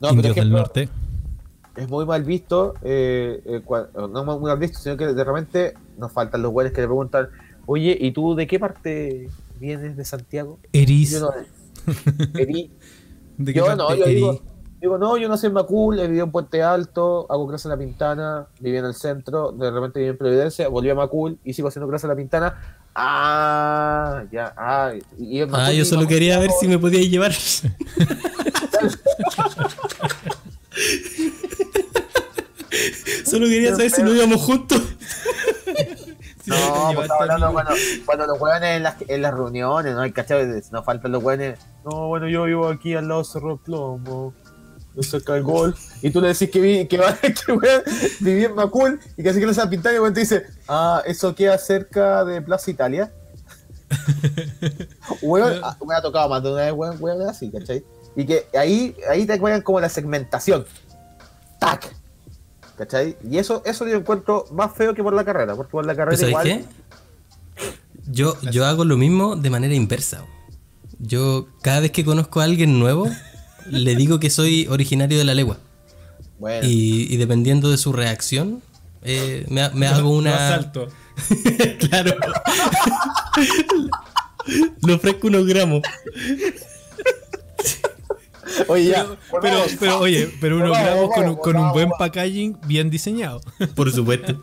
No, 0.00 0.10
pero 0.10 0.12
Indios 0.12 0.22
del 0.22 0.30
ejemplo, 0.30 0.58
norte. 0.58 0.88
es 1.74 1.88
muy 1.88 2.06
mal 2.06 2.22
visto, 2.22 2.74
eh, 2.82 3.42
eh, 3.46 3.62
no 3.96 4.24
muy 4.24 4.48
mal 4.48 4.58
visto, 4.60 4.78
sino 4.78 4.96
que 4.96 5.06
de 5.06 5.24
repente 5.24 5.74
nos 5.96 6.12
faltan 6.12 6.42
los 6.42 6.52
güeyes 6.52 6.72
que 6.72 6.82
le 6.82 6.86
preguntan, 6.86 7.30
oye, 7.66 7.98
¿y 8.00 8.12
tú 8.12 8.36
de 8.36 8.46
qué 8.46 8.60
parte 8.60 9.28
vienes 9.58 9.96
de 9.96 10.04
Santiago? 10.04 10.60
Eris. 10.72 11.10
Yo 11.10 11.20
no, 11.20 11.30
¿De 13.38 13.52
qué 13.52 13.58
yo 13.58 13.76
no, 13.76 13.94
yo 13.94 14.04
digo, 14.06 14.42
digo, 14.80 14.98
no, 14.98 15.16
yo 15.16 15.28
nací 15.28 15.46
en 15.46 15.52
Macul, 15.52 15.98
he 16.00 16.06
vivido 16.06 16.24
en 16.24 16.32
Puente 16.32 16.62
Alto, 16.62 17.26
hago 17.30 17.46
clase 17.48 17.68
en 17.68 17.70
La 17.70 17.78
Pintana, 17.78 18.48
viví 18.60 18.76
en 18.78 18.84
el 18.84 18.94
centro, 18.94 19.52
de 19.52 19.70
repente 19.70 20.00
viví 20.00 20.10
en 20.10 20.18
Providencia, 20.18 20.66
volví 20.68 20.90
a 20.90 20.96
Macul 20.96 21.38
y 21.44 21.52
sigo 21.52 21.68
haciendo 21.68 21.88
clase 21.88 22.06
en 22.06 22.10
La 22.10 22.16
Pintana. 22.16 22.80
Ah, 22.94 24.24
ya, 24.32 24.52
ah, 24.56 24.92
y, 25.18 25.40
en 25.40 25.50
Ah, 25.54 25.58
Macul 25.58 25.74
yo 25.74 25.84
solo 25.84 26.08
quería 26.08 26.38
ver 26.38 26.50
si 26.58 26.66
me 26.66 26.78
podíais 26.78 27.10
llevar. 27.10 27.32
solo 33.24 33.46
quería 33.46 33.70
saber 33.70 33.90
si 33.90 34.02
no 34.02 34.12
íbamos 34.14 34.40
juntos. 34.42 34.82
No, 36.48 36.90
pues 36.94 37.04
estaba 37.04 37.22
hablando 37.22 37.52
cuando, 37.52 37.72
cuando 38.04 38.26
los 38.26 38.40
hueones 38.40 38.76
en 38.76 38.82
las, 38.82 38.96
en 39.06 39.22
las 39.22 39.34
reuniones, 39.34 39.94
¿no? 39.94 40.00
hay 40.00 40.12
cachado, 40.12 40.44
nos 40.72 40.84
faltan 40.84 41.12
los 41.12 41.22
hueones. 41.22 41.58
No, 41.84 42.08
bueno, 42.08 42.28
yo 42.28 42.44
vivo 42.44 42.68
aquí 42.68 42.94
al 42.94 43.08
lado 43.08 43.22
de 43.22 43.26
Cerro 43.26 43.56
Plomo, 43.58 44.34
cerca 45.02 45.34
del 45.34 45.42
golf. 45.42 45.78
Y 46.02 46.10
tú 46.10 46.20
le 46.20 46.28
decís 46.28 46.50
que, 46.50 46.60
vi, 46.60 46.86
que, 46.86 46.98
va, 46.98 47.14
que 47.20 47.52
weón, 47.52 47.82
viví 48.20 48.44
en 48.44 48.54
Macul 48.54 49.00
y 49.16 49.22
que 49.22 49.30
así 49.30 49.40
que 49.40 49.46
no 49.46 49.54
se 49.54 49.60
va 49.60 49.66
a 49.66 49.70
pintar 49.70 49.92
y 49.92 49.96
el 49.96 50.12
te 50.12 50.20
dice, 50.20 50.46
ah, 50.68 51.02
eso 51.06 51.34
queda 51.34 51.56
cerca 51.58 52.24
de 52.24 52.42
Plaza 52.42 52.70
Italia. 52.70 53.12
Weón, 55.22 55.60
ah, 55.62 55.74
me 55.86 55.94
ha 55.94 56.02
tocado 56.02 56.28
más 56.28 56.42
de 56.42 56.52
una 56.52 56.62
vez, 56.66 56.72
weón, 56.74 56.96
weón, 57.00 57.22
así, 57.26 57.50
¿cachai? 57.50 57.82
Y 58.16 58.26
que 58.26 58.46
ahí, 58.54 58.94
ahí 59.08 59.24
te 59.24 59.38
juegan 59.38 59.62
como 59.62 59.80
la 59.80 59.88
segmentación. 59.88 60.66
¡Tac! 61.58 61.97
¿Cachai? 62.78 63.16
Y 63.28 63.38
eso, 63.38 63.62
eso 63.66 63.86
yo 63.88 63.96
encuentro 63.96 64.46
más 64.52 64.72
feo 64.74 64.94
que 64.94 65.02
por 65.02 65.12
la 65.12 65.24
carrera, 65.24 65.56
porque 65.56 65.70
por 65.72 65.84
la 65.84 65.94
¿Pero 65.94 66.04
carrera 66.06 66.16
sabes 66.16 66.30
igual. 66.30 66.46
qué? 66.46 66.64
Yo, 68.10 68.36
yo 68.52 68.64
hago 68.64 68.84
lo 68.84 68.96
mismo 68.96 69.34
de 69.36 69.50
manera 69.50 69.74
inversa. 69.74 70.24
Yo, 71.00 71.48
cada 71.60 71.80
vez 71.80 71.90
que 71.90 72.04
conozco 72.04 72.40
a 72.40 72.44
alguien 72.44 72.78
nuevo, 72.78 73.08
le 73.66 73.96
digo 73.96 74.20
que 74.20 74.30
soy 74.30 74.66
originario 74.68 75.18
de 75.18 75.24
la 75.24 75.34
legua. 75.34 75.58
Bueno. 76.38 76.64
Y, 76.66 77.12
y 77.12 77.16
dependiendo 77.16 77.68
de 77.70 77.78
su 77.78 77.92
reacción, 77.92 78.62
eh, 79.02 79.44
me, 79.48 79.68
me 79.70 79.88
hago 79.88 80.02
Lo 80.10 80.10
una. 80.10 80.34
asalto. 80.54 80.88
claro. 81.90 82.14
Le 84.86 84.94
ofrezco 84.94 85.26
unos 85.26 85.46
gramos. 85.46 85.82
Oye, 88.68 88.88
ya. 88.90 89.04
Pero, 89.06 89.18
pero, 89.42 89.58
pero, 89.80 90.00
oye, 90.00 90.34
pero 90.40 90.56
unos 90.56 90.70
gramos 90.78 91.10
con, 91.40 91.56
un 91.56 91.72
buen 91.72 91.90
packaging 91.98 92.58
bien 92.66 92.90
diseñado. 92.90 93.40
Por 93.74 93.90
supuesto. 93.92 94.42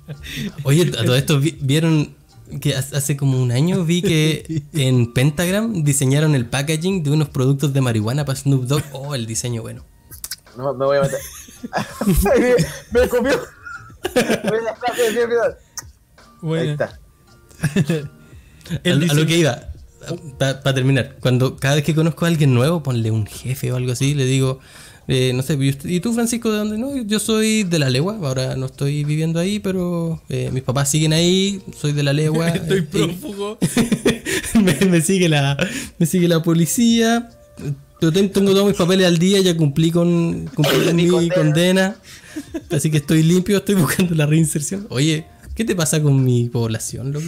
Oye, 0.64 0.90
a 0.98 1.04
todo 1.04 1.16
esto 1.16 1.40
vi- 1.40 1.56
vieron 1.60 2.14
que 2.60 2.74
ha- 2.76 2.78
hace 2.78 3.16
como 3.16 3.40
un 3.42 3.50
año 3.52 3.84
vi 3.84 4.02
que 4.02 4.62
en 4.72 5.12
Pentagram 5.12 5.82
diseñaron 5.84 6.34
el 6.34 6.46
packaging 6.46 7.02
de 7.02 7.10
unos 7.10 7.28
productos 7.28 7.72
de 7.72 7.80
marihuana 7.80 8.24
para 8.24 8.38
Snoop 8.38 8.64
Dogg. 8.64 8.82
Oh, 8.92 9.14
el 9.14 9.26
diseño 9.26 9.62
bueno. 9.62 9.84
No, 10.56 10.72
me 10.74 10.84
voy 10.86 10.98
a 10.98 11.02
meter. 11.02 11.18
me, 12.92 13.00
me 13.00 13.08
comió. 13.08 13.32
Dios. 14.14 15.54
Ahí 15.54 15.54
Bueno, 16.40 16.72
está. 16.72 16.98
el 18.84 19.08
a, 19.08 19.12
a 19.12 19.14
lo 19.14 19.26
que 19.26 19.36
iba, 19.38 19.60
para 20.38 20.74
terminar, 20.74 21.16
cuando 21.20 21.56
cada 21.56 21.76
vez 21.76 21.84
que 21.84 21.94
conozco 21.94 22.24
a 22.24 22.28
alguien 22.28 22.54
nuevo, 22.54 22.82
ponle 22.82 23.10
un 23.10 23.26
jefe 23.26 23.72
o 23.72 23.76
algo 23.76 23.92
así, 23.92 24.14
le 24.14 24.24
digo, 24.26 24.58
eh, 25.08 25.32
no 25.34 25.42
sé, 25.42 25.54
¿y 25.60 25.68
usted- 25.70 25.88
¿y 25.88 26.00
tú 26.00 26.12
Francisco 26.12 26.50
de 26.50 26.58
dónde? 26.58 26.78
No, 26.78 26.96
yo 27.02 27.18
soy 27.20 27.62
de 27.64 27.78
la 27.78 27.88
legua, 27.90 28.16
ahora 28.22 28.56
no 28.56 28.66
estoy 28.66 29.04
viviendo 29.04 29.38
ahí, 29.38 29.58
pero 29.60 30.20
eh, 30.28 30.50
mis 30.52 30.62
papás 30.64 30.90
siguen 30.90 31.12
ahí, 31.12 31.60
soy 31.80 31.92
de 31.92 32.02
la 32.02 32.12
legua. 32.12 32.48
Estoy 32.54 32.78
eh, 32.80 32.82
prófugo. 32.82 33.58
me, 34.62 34.74
me 34.86 35.00
sigue 35.00 35.28
la, 35.28 35.56
me 35.98 36.06
sigue 36.06 36.26
la 36.28 36.42
policía. 36.42 37.30
Tengo 38.00 38.50
todos 38.52 38.66
mis 38.66 38.76
papeles 38.76 39.06
al 39.06 39.18
día, 39.18 39.40
ya 39.40 39.56
cumplí 39.56 39.90
con, 39.90 40.50
cumplí 40.54 40.84
con 40.84 40.96
Mi 40.96 41.04
mi 41.04 41.08
condena. 41.08 41.34
condena. 41.34 41.96
Así 42.70 42.90
que 42.90 42.98
estoy 42.98 43.22
limpio, 43.22 43.58
estoy 43.58 43.74
buscando 43.80 44.14
la 44.14 44.26
reinserción. 44.26 44.86
Oye, 44.90 45.24
¿qué 45.54 45.64
te 45.64 45.74
pasa 45.74 46.02
con 46.02 46.22
mi 46.22 46.48
población, 46.50 47.12
loco? 47.12 47.26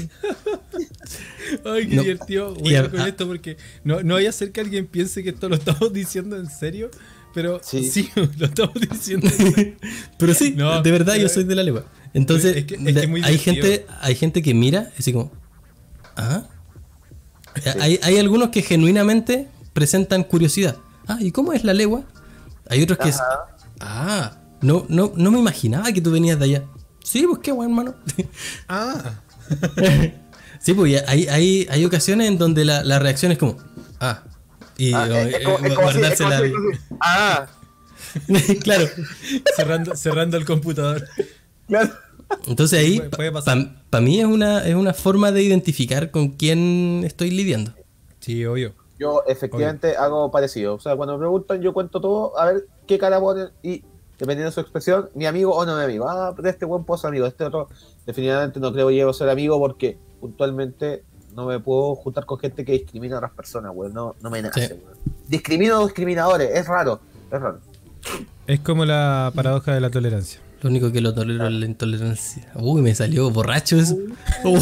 Ay, 1.65 1.89
qué 1.89 1.97
No. 1.97 2.03
divertido. 2.03 2.55
Y 2.59 2.61
Voy 2.63 2.75
a- 2.77 2.91
con 2.91 3.01
a- 3.01 3.09
esto 3.09 3.27
porque 3.27 3.57
no, 3.85 4.03
no 4.03 4.15
vaya 4.15 4.29
a 4.31 4.33
ser 4.33 4.53
que 4.53 4.61
alguien 4.61 4.87
piense 4.87 5.23
que 5.23 5.31
esto 5.31 5.49
lo 5.49 5.55
estamos 5.57 5.93
diciendo 5.93 6.37
en 6.37 6.49
serio. 6.51 6.91
Pero 7.35 7.61
sí, 7.63 7.85
Sí. 7.91 8.11
lo 8.15 8.47
estamos 8.47 8.75
diciendo. 8.91 9.29
Pero 10.19 10.35
sí, 10.35 10.55
No, 10.57 10.83
de 10.83 10.91
verdad 10.91 11.17
yo 11.17 11.29
soy 11.29 11.45
de 11.45 11.55
la 11.55 11.63
legua. 11.63 11.85
Entonces, 12.15 12.57
Es 12.57 12.65
que- 12.65 12.75
es 12.77 12.85
de- 12.85 12.95
que 12.95 13.01
es 13.01 13.09
muy 13.09 13.23
hay, 13.23 13.39
gente, 13.39 13.87
hay 14.01 14.15
gente 14.15 14.43
que 14.43 14.55
mira, 14.55 14.91
así 14.99 15.13
como, 15.13 15.31
¿ah? 16.17 16.45
Hay, 17.81 17.99
hay 18.03 18.19
algunos 18.19 18.49
que 18.51 18.63
genuinamente 18.63 19.49
presentan 19.73 20.23
curiosidad. 20.25 20.77
Ah, 21.07 21.19
¿y 21.21 21.33
cómo 21.33 21.53
es 21.53 21.65
la 21.65 21.75
legua? 21.75 22.05
Hay 22.71 22.83
otros 22.83 22.99
que 22.99 23.09
es, 23.11 23.19
ah, 23.81 24.39
no, 24.63 24.87
no, 24.89 25.13
no 25.17 25.31
me 25.31 25.39
imaginaba 25.39 25.93
que 25.93 26.01
tú 26.01 26.11
venías 26.11 26.39
de 26.39 26.45
allá. 26.47 26.65
Sí, 27.05 27.25
pues 27.27 27.41
qué 27.41 27.53
bueno, 27.53 27.71
hermano. 27.71 27.95
Ah, 28.69 29.21
sí, 30.61 30.75
pues 30.75 31.03
hay, 31.07 31.29
hay, 31.29 31.67
hay 31.71 31.85
ocasiones 31.85 32.29
en 32.29 32.39
donde 32.39 32.65
la, 32.65 32.83
la 32.85 32.99
reacción 32.99 33.33
es 33.33 33.39
como, 33.39 33.57
ah, 34.01 34.23
y 34.79 34.93
Ah, 34.95 35.09
eh, 35.11 35.29
es, 35.29 35.35
es 35.35 35.45
como, 35.45 35.59
es 35.59 35.75
como 35.75 35.89
así, 35.89 35.99
es 35.99 36.19
guardarse 36.19 36.23
la... 36.25 36.37
así. 36.39 36.53
Ah, 37.01 37.47
claro. 38.63 38.87
cerrando, 39.57 39.97
cerrando 39.97 40.37
el 40.37 40.45
computador. 40.45 41.05
claro. 41.67 41.91
Entonces 42.47 42.79
ahí, 42.79 43.03
para 43.91 44.05
mí 44.05 44.21
es 44.21 44.27
una, 44.27 44.67
es 44.67 44.75
una 44.75 44.93
forma 44.93 45.33
de 45.33 45.43
identificar 45.43 46.11
con 46.11 46.29
quién 46.29 47.03
estoy 47.05 47.31
lidiando. 47.31 47.73
Sí, 48.21 48.45
obvio. 48.45 48.75
Yo 48.99 49.23
efectivamente 49.27 49.97
hago 49.97 50.31
parecido. 50.31 50.75
O 50.75 50.81
sea, 50.81 50.95
cuando 50.97 51.15
me 51.15 51.21
preguntan, 51.21 51.63
yo 51.63 51.73
cuento 51.73 52.01
todo, 52.01 52.39
a 52.39 52.47
ver 52.53 52.67
qué 52.87 52.99
cara 52.99 53.21
ponen 53.21 53.49
y 53.63 53.83
dependiendo 54.19 54.51
de 54.51 54.53
su 54.53 54.61
expresión, 54.61 55.09
mi 55.15 55.25
amigo 55.27 55.55
o 55.55 55.65
no 55.65 55.77
mi 55.77 55.85
amigo. 55.85 56.07
Ah, 56.09 56.35
de 56.37 56.51
este 56.51 56.67
buen 56.67 56.85
pozo 56.85 57.09
amigo, 57.09 57.25
de 57.25 57.31
este 57.31 57.45
otro. 57.45 57.69
Definitivamente 58.05 58.61
no 58.61 58.73
creo 58.73 58.89
que 58.89 58.95
llego 58.95 59.11
a 59.11 59.15
ser 59.15 59.29
amigo 59.31 59.59
porque 59.59 59.97
puntualmente 60.21 61.03
no 61.35 61.47
me 61.47 61.61
puedo 61.61 61.95
juntar 61.95 62.25
con 62.27 62.39
gente 62.39 62.65
que 62.65 62.73
discrimina 62.73 63.15
a 63.17 63.19
otras 63.19 63.33
personas, 63.33 63.73
güey. 63.73 63.93
No, 63.93 64.17
no 64.21 64.31
me 64.31 64.43
nace, 64.43 64.69
Sí. 64.69 64.75
güey. 64.75 64.95
Discrimino 65.29 65.77
a 65.77 65.79
los 65.81 65.89
discriminadores, 65.89 66.51
es 66.55 66.67
raro, 66.67 67.01
es 67.31 67.41
raro. 67.41 67.61
Es 68.47 68.61
como 68.61 68.85
la 68.85 69.31
paradoja 69.35 69.75
de 69.75 69.81
la 69.81 69.91
tolerancia. 69.91 70.41
Lo 70.63 70.71
único 70.71 70.91
que 70.91 71.01
lo 71.01 71.15
tolero 71.15 71.47
es 71.47 71.53
la 71.53 71.67
intolerancia. 71.67 72.51
Uy, 72.57 72.83
me 72.83 72.95
salió 72.95 73.31
borracho 73.31 73.77
eso. 73.77 73.97
Uh, 74.45 74.59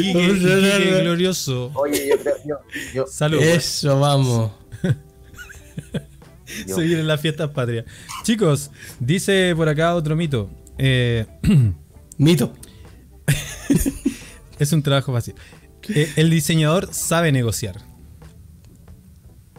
Y 0.00 0.12
glorioso. 1.02 1.70
Oye, 1.74 2.08
yo 2.08 2.18
creo, 2.18 2.34
yo, 2.46 2.56
yo, 2.94 3.06
Salud. 3.06 3.40
eso, 3.42 3.98
vamos. 3.98 4.52
yo- 6.66 6.76
Se 6.76 6.82
vienen 6.82 7.06
las 7.06 7.20
fiestas 7.20 7.50
patrias. 7.50 7.84
Chicos, 8.22 8.70
dice 9.00 9.52
por 9.56 9.68
acá 9.68 9.94
otro 9.94 10.14
mito. 10.16 10.48
Eh, 10.78 11.26
Mito. 12.18 12.52
Es 14.60 14.72
un 14.72 14.82
trabajo 14.82 15.12
fácil. 15.12 15.34
Eh, 15.88 16.12
el 16.16 16.30
diseñador 16.30 16.92
sabe 16.92 17.32
negociar. 17.32 17.76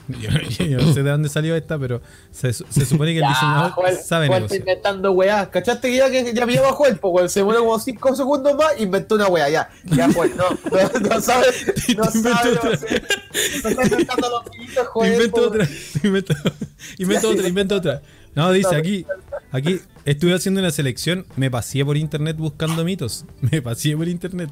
Yo, 0.07 0.29
yo- 0.29 0.65
yo 0.65 0.77
no 0.79 0.93
sé 0.93 1.03
de 1.03 1.09
dónde 1.09 1.29
salió 1.29 1.55
esta, 1.55 1.77
pero 1.79 2.01
se, 2.31 2.51
su- 2.53 2.65
se 2.69 2.85
supone 2.85 3.13
que 3.13 3.19
el 3.19 3.27
diseñador 3.27 3.71
sabe 4.03 4.27
Joel 4.27 4.39
negociar. 4.41 4.59
inventando 4.59 5.11
weá. 5.11 5.49
¿Cachaste 5.49 5.89
que 5.89 5.95
ya, 5.97 6.09
que 6.11 6.33
ya 6.33 6.45
me 6.45 6.53
lleva 6.53 6.71
Joel? 6.73 6.97
Pues 6.97 7.11
Joel 7.11 7.29
se 7.29 7.39
demoró 7.41 7.59
como 7.59 7.79
5 7.79 8.15
segundos 8.15 8.55
más 8.55 8.79
inventó 8.79 9.15
una 9.15 9.27
weá. 9.27 9.49
Ya, 9.49 9.69
ya 9.85 10.11
Joel, 10.11 10.33
no, 10.35 10.49
no, 10.49 11.09
no 11.09 11.21
sabe. 11.21 11.47
No 11.95 12.03
sabe. 12.05 12.51
otra. 12.57 12.71
Está 12.73 13.71
inventando 13.71 14.29
los 14.29 14.49
pinitos, 14.49 14.87
Joel. 14.87 15.13
Invento 15.13 15.35
po. 15.35 15.41
otra, 15.47 15.67
invento, 16.03 16.33
invento 16.97 17.29
otra, 17.29 17.47
invento 17.47 17.75
otra. 17.75 18.01
No, 18.33 18.51
dice 18.51 18.75
aquí, 18.75 19.05
aquí 19.51 19.79
estuve 20.05 20.33
haciendo 20.33 20.59
una 20.61 20.71
selección, 20.71 21.25
me 21.35 21.51
pasé 21.51 21.83
por 21.85 21.95
internet 21.97 22.37
buscando 22.37 22.83
mitos, 22.83 23.25
me 23.41 23.61
pasé 23.61 23.95
por 23.95 24.07
internet. 24.07 24.49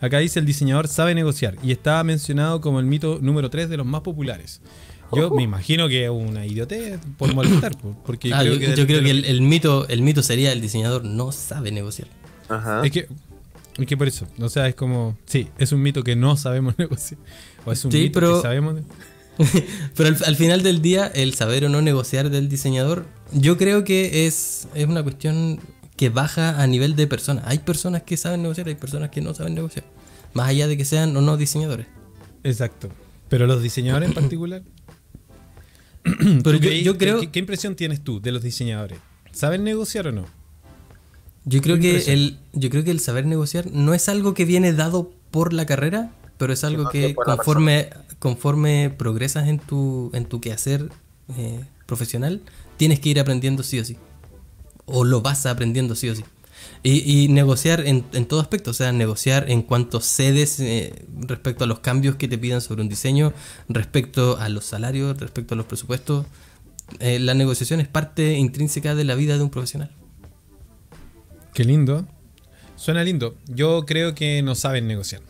Acá 0.00 0.18
dice 0.18 0.38
el 0.40 0.46
diseñador 0.46 0.88
sabe 0.88 1.14
negociar 1.14 1.56
y 1.62 1.72
estaba 1.72 2.04
mencionado 2.04 2.60
como 2.60 2.80
el 2.80 2.86
mito 2.86 3.18
número 3.22 3.48
3 3.50 3.68
de 3.68 3.76
los 3.78 3.86
más 3.86 4.02
populares. 4.02 4.60
Yo 5.14 5.30
me 5.30 5.42
imagino 5.44 5.88
que 5.88 6.04
es 6.04 6.10
una 6.10 6.44
idiotez 6.44 6.98
por 7.16 7.32
molestar, 7.34 7.76
po, 7.78 7.96
porque 8.04 8.34
Ah, 8.34 8.40
creo 8.40 8.54
yo, 8.54 8.58
que, 8.60 8.74
yo 8.76 8.86
creo 8.86 9.02
que 9.02 9.10
el, 9.10 9.24
el 9.24 9.40
mito, 9.40 9.86
el 9.88 10.02
mito 10.02 10.22
sería 10.22 10.52
el 10.52 10.60
diseñador 10.60 11.04
no 11.04 11.30
sabe 11.32 11.70
negociar. 11.70 12.08
Ajá. 12.48 12.82
es 12.84 12.90
que 12.92 13.08
es 13.78 13.86
que 13.86 13.96
por 13.96 14.08
eso, 14.08 14.26
o 14.40 14.48
sea, 14.48 14.66
es 14.68 14.74
como, 14.74 15.16
sí, 15.26 15.48
es 15.58 15.70
un 15.72 15.82
mito 15.82 16.02
que 16.02 16.16
no 16.16 16.36
sabemos 16.36 16.74
negociar. 16.78 17.20
O 17.64 17.72
es 17.72 17.84
un 17.84 17.92
Sí, 17.92 17.98
mito 18.04 18.20
pero- 18.20 18.36
que 18.36 18.42
sabemos. 18.42 18.80
Pero 19.94 20.08
al, 20.08 20.16
al 20.24 20.34
final 20.36 20.62
del 20.62 20.80
día, 20.80 21.06
el 21.08 21.34
saber 21.34 21.66
o 21.66 21.68
no 21.68 21.82
negociar 21.82 22.30
del 22.30 22.48
diseñador, 22.48 23.04
yo 23.32 23.58
creo 23.58 23.84
que 23.84 24.26
es, 24.26 24.66
es 24.74 24.86
una 24.86 25.02
cuestión 25.02 25.60
que 25.96 26.10
baja 26.10 26.62
a 26.62 26.66
nivel 26.66 26.96
de 26.96 27.06
personas. 27.06 27.44
Hay 27.46 27.60
personas 27.60 28.02
que 28.02 28.16
saben 28.16 28.42
negociar, 28.42 28.68
hay 28.68 28.74
personas 28.74 29.10
que 29.10 29.20
no 29.20 29.34
saben 29.34 29.54
negociar. 29.54 29.84
Más 30.34 30.48
allá 30.48 30.66
de 30.66 30.76
que 30.76 30.84
sean 30.84 31.16
o 31.16 31.20
no 31.20 31.36
diseñadores. 31.36 31.86
Exacto. 32.44 32.90
Pero 33.28 33.46
los 33.46 33.62
diseñadores 33.62 34.08
en 34.08 34.14
particular. 34.22 34.62
Pero 36.02 36.60
¿Tú 36.60 36.68
yo, 36.68 36.96
creo, 36.96 37.20
¿qué, 37.20 37.30
qué 37.30 37.38
impresión 37.40 37.74
tienes 37.74 38.02
tú 38.02 38.20
de 38.20 38.30
los 38.32 38.42
diseñadores? 38.42 38.98
¿Saben 39.32 39.64
negociar 39.64 40.06
o 40.06 40.12
no? 40.12 40.26
yo 41.46 41.62
creo 41.62 41.78
que 41.78 42.12
el, 42.12 42.38
yo 42.52 42.70
creo 42.70 42.82
que 42.82 42.90
el 42.90 42.98
saber 42.98 43.24
negociar 43.24 43.70
no 43.70 43.94
es 43.94 44.08
algo 44.08 44.34
que 44.34 44.44
viene 44.44 44.72
dado 44.72 45.12
por 45.30 45.52
la 45.52 45.64
carrera, 45.64 46.10
pero 46.38 46.52
es 46.52 46.64
algo 46.64 46.88
que 46.90 47.14
conforme, 47.14 47.90
conforme 48.18 48.90
progresas 48.90 49.46
en 49.46 49.60
tu, 49.60 50.10
en 50.12 50.26
tu 50.26 50.40
quehacer 50.40 50.90
eh, 51.38 51.64
profesional, 51.86 52.42
tienes 52.76 52.98
que 52.98 53.10
ir 53.10 53.20
aprendiendo 53.20 53.62
sí 53.62 53.78
o 53.78 53.84
sí. 53.84 53.96
O 54.86 55.04
lo 55.04 55.20
vas 55.20 55.44
aprendiendo 55.46 55.94
sí 55.94 56.08
o 56.08 56.14
sí. 56.14 56.24
Y, 56.82 57.24
y 57.24 57.28
negociar 57.28 57.80
en, 57.86 58.04
en 58.12 58.26
todo 58.26 58.40
aspecto, 58.40 58.70
o 58.70 58.74
sea, 58.74 58.92
negociar 58.92 59.50
en 59.50 59.62
cuanto 59.62 60.00
cedes 60.00 60.58
eh, 60.60 61.04
respecto 61.20 61.64
a 61.64 61.66
los 61.66 61.80
cambios 61.80 62.16
que 62.16 62.28
te 62.28 62.38
pidan 62.38 62.60
sobre 62.60 62.82
un 62.82 62.88
diseño, 62.88 63.32
respecto 63.68 64.38
a 64.38 64.48
los 64.48 64.64
salarios, 64.64 65.18
respecto 65.18 65.54
a 65.54 65.56
los 65.56 65.66
presupuestos. 65.66 66.26
Eh, 67.00 67.18
la 67.18 67.34
negociación 67.34 67.80
es 67.80 67.88
parte 67.88 68.34
intrínseca 68.38 68.94
de 68.94 69.04
la 69.04 69.14
vida 69.16 69.36
de 69.36 69.42
un 69.42 69.50
profesional. 69.50 69.90
Qué 71.52 71.64
lindo. 71.64 72.06
Suena 72.76 73.02
lindo. 73.02 73.34
Yo 73.48 73.84
creo 73.86 74.14
que 74.14 74.42
no 74.42 74.54
saben 74.54 74.86
negociar. 74.86 75.22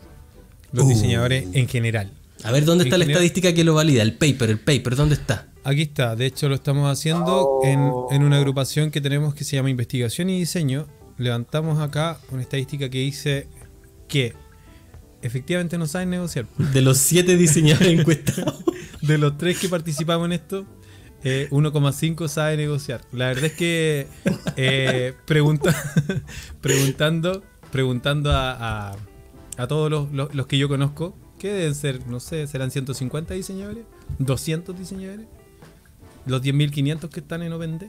Los 0.71 0.85
Uh. 0.85 0.89
diseñadores 0.89 1.47
en 1.53 1.67
general. 1.67 2.11
A 2.43 2.51
ver, 2.51 2.65
¿dónde 2.65 2.83
está 2.83 2.97
la 2.97 3.05
estadística 3.05 3.53
que 3.53 3.63
lo 3.63 3.73
valida? 3.73 4.03
El 4.03 4.13
paper, 4.13 4.49
el 4.51 4.59
paper, 4.59 4.95
¿dónde 4.95 5.15
está? 5.15 5.47
Aquí 5.69 5.81
está, 5.81 6.15
de 6.15 6.25
hecho 6.27 6.47
lo 6.47 6.55
estamos 6.55 6.89
haciendo 6.89 7.59
en, 7.61 7.91
en 8.11 8.23
una 8.23 8.37
agrupación 8.37 8.89
que 8.89 9.01
tenemos 9.01 9.35
que 9.35 9.43
se 9.43 9.57
llama 9.57 9.69
Investigación 9.69 10.29
y 10.29 10.39
Diseño. 10.39 10.87
Levantamos 11.17 11.79
acá 11.79 12.19
una 12.31 12.41
estadística 12.41 12.89
que 12.89 12.99
dice 12.99 13.49
que 14.07 14.33
efectivamente 15.21 15.77
no 15.77 15.85
saben 15.85 16.09
negociar. 16.09 16.47
De 16.57 16.81
los 16.81 16.97
siete 16.99 17.35
diseñadores 17.35 17.89
encuestados. 17.99 18.63
De 19.01 19.17
los 19.17 19.37
tres 19.37 19.59
que 19.59 19.67
participamos 19.67 20.27
en 20.27 20.31
esto, 20.31 20.65
eh, 21.25 21.49
1,5 21.51 22.29
sabe 22.29 22.55
negociar. 22.55 23.01
La 23.11 23.27
verdad 23.27 23.45
es 23.45 23.53
que 23.53 24.07
eh, 24.55 25.15
pregunta, 25.25 25.75
preguntando, 26.61 27.43
preguntando 27.73 28.31
a, 28.31 28.91
a- 28.91 28.95
a 29.57 29.67
todos 29.67 29.91
los, 29.91 30.11
los- 30.13 30.33
los 30.33 30.47
que 30.47 30.57
yo 30.57 30.69
conozco, 30.69 31.13
que 31.39 31.51
deben 31.51 31.75
ser, 31.75 32.07
no 32.07 32.21
sé, 32.21 32.47
serán 32.47 32.71
150 32.71 33.33
diseñadores, 33.33 33.83
200 34.19 34.77
diseñadores, 34.79 35.25
los 36.27 36.41
10.500 36.41 37.09
que 37.09 37.19
están 37.21 37.41
en 37.43 37.53
OpenD, 37.53 37.83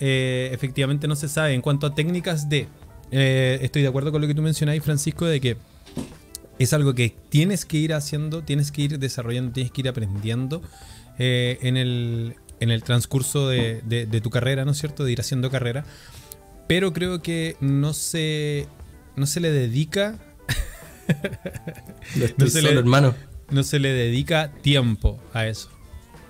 eh, 0.00 0.50
efectivamente 0.52 1.08
no 1.08 1.16
se 1.16 1.28
sabe. 1.28 1.54
En 1.54 1.62
cuanto 1.62 1.86
a 1.86 1.94
técnicas 1.94 2.48
de, 2.48 2.68
eh, 3.10 3.58
estoy 3.62 3.82
de 3.82 3.88
acuerdo 3.88 4.12
con 4.12 4.20
lo 4.20 4.28
que 4.28 4.34
tú 4.34 4.42
mencionáis, 4.42 4.82
Francisco, 4.82 5.24
de 5.24 5.40
que 5.40 5.56
es 6.58 6.72
algo 6.72 6.94
que 6.94 7.14
tienes 7.28 7.64
que 7.64 7.76
ir 7.78 7.94
haciendo, 7.94 8.42
tienes 8.42 8.72
que 8.72 8.82
ir 8.82 8.98
desarrollando, 8.98 9.52
tienes 9.52 9.72
que 9.72 9.80
ir 9.82 9.88
aprendiendo 9.88 10.62
eh, 11.18 11.58
en, 11.62 11.76
el, 11.76 12.34
en 12.60 12.70
el 12.70 12.82
transcurso 12.82 13.48
de, 13.48 13.80
de- 13.86 14.06
de 14.06 14.20
tu 14.20 14.30
carrera, 14.30 14.64
¿no 14.64 14.72
es 14.72 14.78
cierto? 14.78 15.04
De 15.04 15.12
ir 15.12 15.20
haciendo 15.20 15.50
carrera. 15.50 15.84
Pero 16.68 16.92
creo 16.92 17.22
que 17.22 17.56
no 17.60 17.92
se, 17.94 18.66
no 19.16 19.26
se 19.26 19.40
le 19.40 19.50
dedica, 19.52 20.18
No 22.38 22.46
se 22.48 22.60
solo, 22.62 22.72
le- 22.72 22.78
hermano. 22.78 23.14
no 23.50 23.62
se 23.62 23.78
le 23.78 23.92
dedica 23.92 24.50
tiempo 24.62 25.20
a 25.32 25.46
eso. 25.46 25.70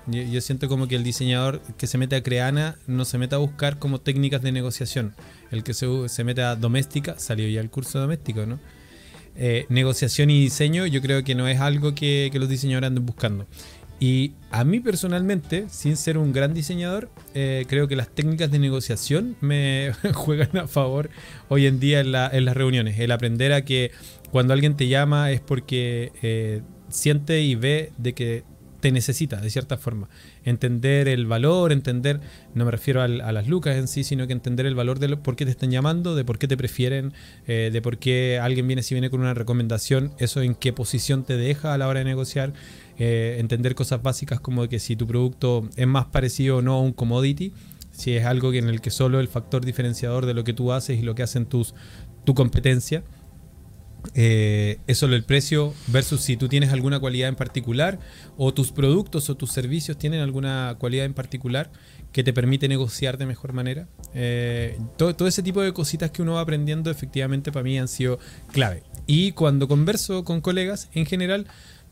Yo, 0.06 0.22
yo 0.22 0.40
siento 0.40 0.68
como 0.68 0.86
que 0.88 0.96
el 0.96 1.02
diseñador 1.04 1.60
que 1.78 1.86
se 1.86 1.98
mete 1.98 2.16
a 2.16 2.22
Creana 2.22 2.76
no 2.86 3.04
se 3.04 3.18
mete 3.18 3.34
a 3.34 3.38
buscar 3.38 3.78
como 3.78 4.00
técnicas 4.00 4.42
de 4.42 4.52
negociación. 4.52 5.14
El 5.50 5.62
que 5.64 5.74
se, 5.74 5.86
se 6.08 6.24
mete 6.24 6.42
a 6.42 6.56
doméstica, 6.56 7.18
salió 7.18 7.48
ya 7.48 7.60
el 7.60 7.70
curso 7.70 7.98
doméstico, 7.98 8.46
¿no? 8.46 8.58
Eh, 9.38 9.66
negociación 9.68 10.30
y 10.30 10.40
diseño 10.40 10.86
yo 10.86 11.02
creo 11.02 11.22
que 11.22 11.34
no 11.34 11.46
es 11.46 11.60
algo 11.60 11.94
que, 11.94 12.30
que 12.32 12.38
los 12.38 12.48
diseñadores 12.48 12.88
anden 12.88 13.04
buscando. 13.04 13.46
Y 13.98 14.32
a 14.50 14.62
mí 14.64 14.80
personalmente, 14.80 15.66
sin 15.70 15.96
ser 15.96 16.18
un 16.18 16.32
gran 16.32 16.52
diseñador, 16.52 17.10
eh, 17.34 17.64
creo 17.66 17.88
que 17.88 17.96
las 17.96 18.08
técnicas 18.08 18.50
de 18.50 18.58
negociación 18.58 19.36
me 19.40 19.92
juegan 20.14 20.56
a 20.58 20.66
favor 20.68 21.08
hoy 21.48 21.66
en 21.66 21.80
día 21.80 22.00
en, 22.00 22.12
la- 22.12 22.28
en 22.32 22.44
las 22.44 22.56
reuniones. 22.56 22.98
El 22.98 23.10
aprender 23.10 23.52
a 23.52 23.64
que 23.64 23.90
cuando 24.30 24.52
alguien 24.52 24.76
te 24.76 24.88
llama 24.88 25.30
es 25.32 25.40
porque 25.40 26.12
eh, 26.22 26.60
siente 26.88 27.40
y 27.40 27.54
ve 27.54 27.92
de 27.96 28.12
que 28.14 28.44
te 28.80 28.92
necesita, 28.92 29.40
de 29.40 29.50
cierta 29.50 29.76
forma. 29.76 30.08
Entender 30.44 31.08
el 31.08 31.26
valor, 31.26 31.72
entender, 31.72 32.20
no 32.54 32.64
me 32.64 32.70
refiero 32.70 33.02
a 33.02 33.08
las 33.08 33.48
lucas 33.48 33.76
en 33.76 33.88
sí, 33.88 34.04
sino 34.04 34.26
que 34.26 34.32
entender 34.32 34.66
el 34.66 34.74
valor 34.74 34.98
de 34.98 35.08
lo- 35.08 35.22
por 35.22 35.36
qué 35.36 35.44
te 35.44 35.50
están 35.50 35.70
llamando, 35.70 36.14
de 36.14 36.24
por 36.24 36.38
qué 36.38 36.48
te 36.48 36.56
prefieren, 36.56 37.12
eh, 37.46 37.70
de 37.72 37.82
por 37.82 37.98
qué 37.98 38.38
alguien 38.40 38.66
viene 38.66 38.82
si 38.82 38.94
viene 38.94 39.10
con 39.10 39.20
una 39.20 39.34
recomendación, 39.34 40.12
eso 40.18 40.42
en 40.42 40.54
qué 40.54 40.72
posición 40.72 41.24
te 41.24 41.36
deja 41.36 41.74
a 41.74 41.78
la 41.78 41.88
hora 41.88 42.00
de 42.00 42.04
negociar. 42.04 42.52
eh, 42.98 43.36
entender 43.40 43.74
cosas 43.74 44.02
básicas 44.02 44.40
como 44.40 44.66
que 44.68 44.78
si 44.78 44.96
tu 44.96 45.06
producto 45.06 45.68
es 45.76 45.86
más 45.86 46.06
parecido 46.06 46.56
o 46.56 46.62
no 46.62 46.72
a 46.76 46.80
un 46.80 46.94
commodity, 46.94 47.52
si 47.92 48.16
es 48.16 48.24
algo 48.24 48.54
en 48.54 48.68
el 48.70 48.80
que 48.80 48.90
solo 48.90 49.20
el 49.20 49.28
factor 49.28 49.66
diferenciador 49.66 50.24
de 50.24 50.32
lo 50.32 50.44
que 50.44 50.54
tú 50.54 50.72
haces 50.72 50.98
y 50.98 51.02
lo 51.02 51.14
que 51.14 51.22
hacen 51.22 51.44
tus 51.44 51.74
tu 52.24 52.34
competencia 52.34 53.02
eh, 54.14 54.78
es 54.86 54.98
solo 54.98 55.16
el 55.16 55.24
precio 55.24 55.74
versus 55.88 56.20
si 56.20 56.36
tú 56.36 56.48
tienes 56.48 56.72
alguna 56.72 56.98
cualidad 57.00 57.28
en 57.28 57.36
particular 57.36 57.98
o 58.36 58.52
tus 58.54 58.72
productos 58.72 59.28
o 59.30 59.34
tus 59.36 59.50
servicios 59.52 59.96
tienen 59.98 60.20
alguna 60.20 60.76
cualidad 60.78 61.04
en 61.04 61.14
particular 61.14 61.70
que 62.12 62.24
te 62.24 62.32
permite 62.32 62.68
negociar 62.68 63.18
de 63.18 63.26
mejor 63.26 63.52
manera. 63.52 63.88
Eh, 64.14 64.78
todo, 64.96 65.14
todo 65.14 65.28
ese 65.28 65.42
tipo 65.42 65.60
de 65.60 65.72
cositas 65.72 66.10
que 66.10 66.22
uno 66.22 66.34
va 66.34 66.40
aprendiendo 66.40 66.90
efectivamente 66.90 67.52
para 67.52 67.64
mí 67.64 67.78
han 67.78 67.88
sido 67.88 68.18
clave. 68.52 68.82
Y 69.06 69.32
cuando 69.32 69.68
converso 69.68 70.24
con 70.24 70.40
colegas, 70.40 70.88
en 70.94 71.04
general, 71.06 71.46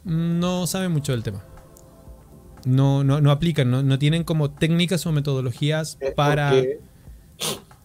no 0.05 0.67
saben 0.67 0.93
mucho 0.93 1.13
del 1.13 1.23
tema. 1.23 1.45
No, 2.65 3.05
no, 3.05 3.21
no 3.21 3.31
aplican, 3.31 3.71
no, 3.71 3.83
no 3.83 3.99
tienen 3.99 4.25
como 4.25 4.51
técnicas 4.51 5.05
o 5.07 5.13
metodologías 5.13 5.99
Es 6.01 6.13
para... 6.15 6.51
porque- 6.51 6.81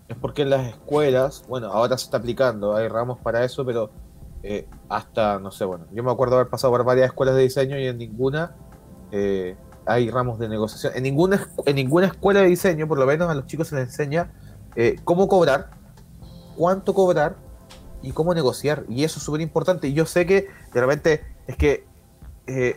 es 0.07 0.15
porque 0.19 0.41
en 0.41 0.49
las 0.49 0.67
escuelas, 0.67 1.43
bueno, 1.47 1.67
ahora 1.67 1.97
se 1.97 2.05
está 2.05 2.17
aplicando, 2.17 2.75
hay 2.75 2.87
ramos 2.87 3.19
para 3.19 3.43
eso, 3.45 3.63
pero 3.65 3.91
eh, 4.41 4.67
hasta, 4.87 5.39
no 5.39 5.51
sé, 5.51 5.65
bueno, 5.65 5.85
yo 5.91 6.03
me 6.03 6.11
acuerdo 6.11 6.35
haber 6.35 6.49
pasado 6.49 6.71
por 6.71 6.83
varias 6.83 7.07
escuelas 7.07 7.35
de 7.35 7.41
diseño 7.41 7.77
y 7.77 7.87
en 7.87 7.97
ninguna 7.97 8.55
eh, 9.11 9.57
hay 9.85 10.09
ramos 10.09 10.39
de 10.39 10.47
negociación. 10.47 10.93
En 10.95 11.03
ninguna, 11.03 11.47
en 11.65 11.75
ninguna 11.75 12.07
escuela 12.07 12.41
de 12.41 12.47
diseño, 12.47 12.87
por 12.87 12.97
lo 12.97 13.05
menos 13.05 13.29
a 13.29 13.33
los 13.33 13.45
chicos 13.47 13.67
se 13.67 13.75
les 13.75 13.85
enseña 13.85 14.31
eh, 14.75 14.97
cómo 15.03 15.27
cobrar, 15.27 15.71
cuánto 16.55 16.93
cobrar 16.93 17.35
y 18.01 18.11
cómo 18.11 18.33
negociar. 18.33 18.85
Y 18.87 19.03
eso 19.03 19.19
es 19.19 19.23
súper 19.23 19.41
importante. 19.41 19.87
Y 19.87 19.93
yo 19.93 20.05
sé 20.05 20.25
que 20.25 20.47
de 20.73 20.81
repente 20.81 21.25
es 21.47 21.57
que 21.57 21.87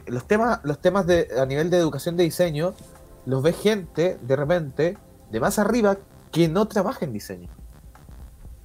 los 0.07 0.27
temas, 0.27 0.61
los 0.65 0.81
temas 0.81 1.07
de, 1.07 1.29
a 1.41 1.47
nivel 1.47 1.71
de 1.71 1.79
educación 1.79 2.15
de 2.19 2.25
diseño 2.25 2.75
los 3.25 3.43
ve 3.43 3.55
gente 3.55 4.19
de 4.21 4.37
repente 4.37 4.99
de 5.31 5.41
más 5.41 5.59
arriba 5.59 5.97
que 6.31 6.49
no 6.49 6.67
trabaja 6.69 7.07
en 7.07 7.13
diseño. 7.13 7.49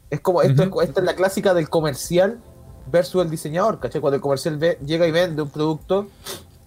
Es 0.09 0.19
como 0.19 0.41
esto, 0.41 0.63
esta 0.81 0.99
es 0.99 1.05
la 1.05 1.15
clásica 1.15 1.53
del 1.53 1.69
comercial 1.69 2.41
versus 2.89 3.23
el 3.23 3.29
diseñador, 3.29 3.79
¿cachai? 3.79 4.01
Cuando 4.01 4.15
el 4.15 4.21
comercial 4.21 4.57
ve- 4.57 4.77
llega 4.85 5.07
y 5.07 5.11
vende 5.11 5.41
un 5.41 5.49
producto 5.49 6.07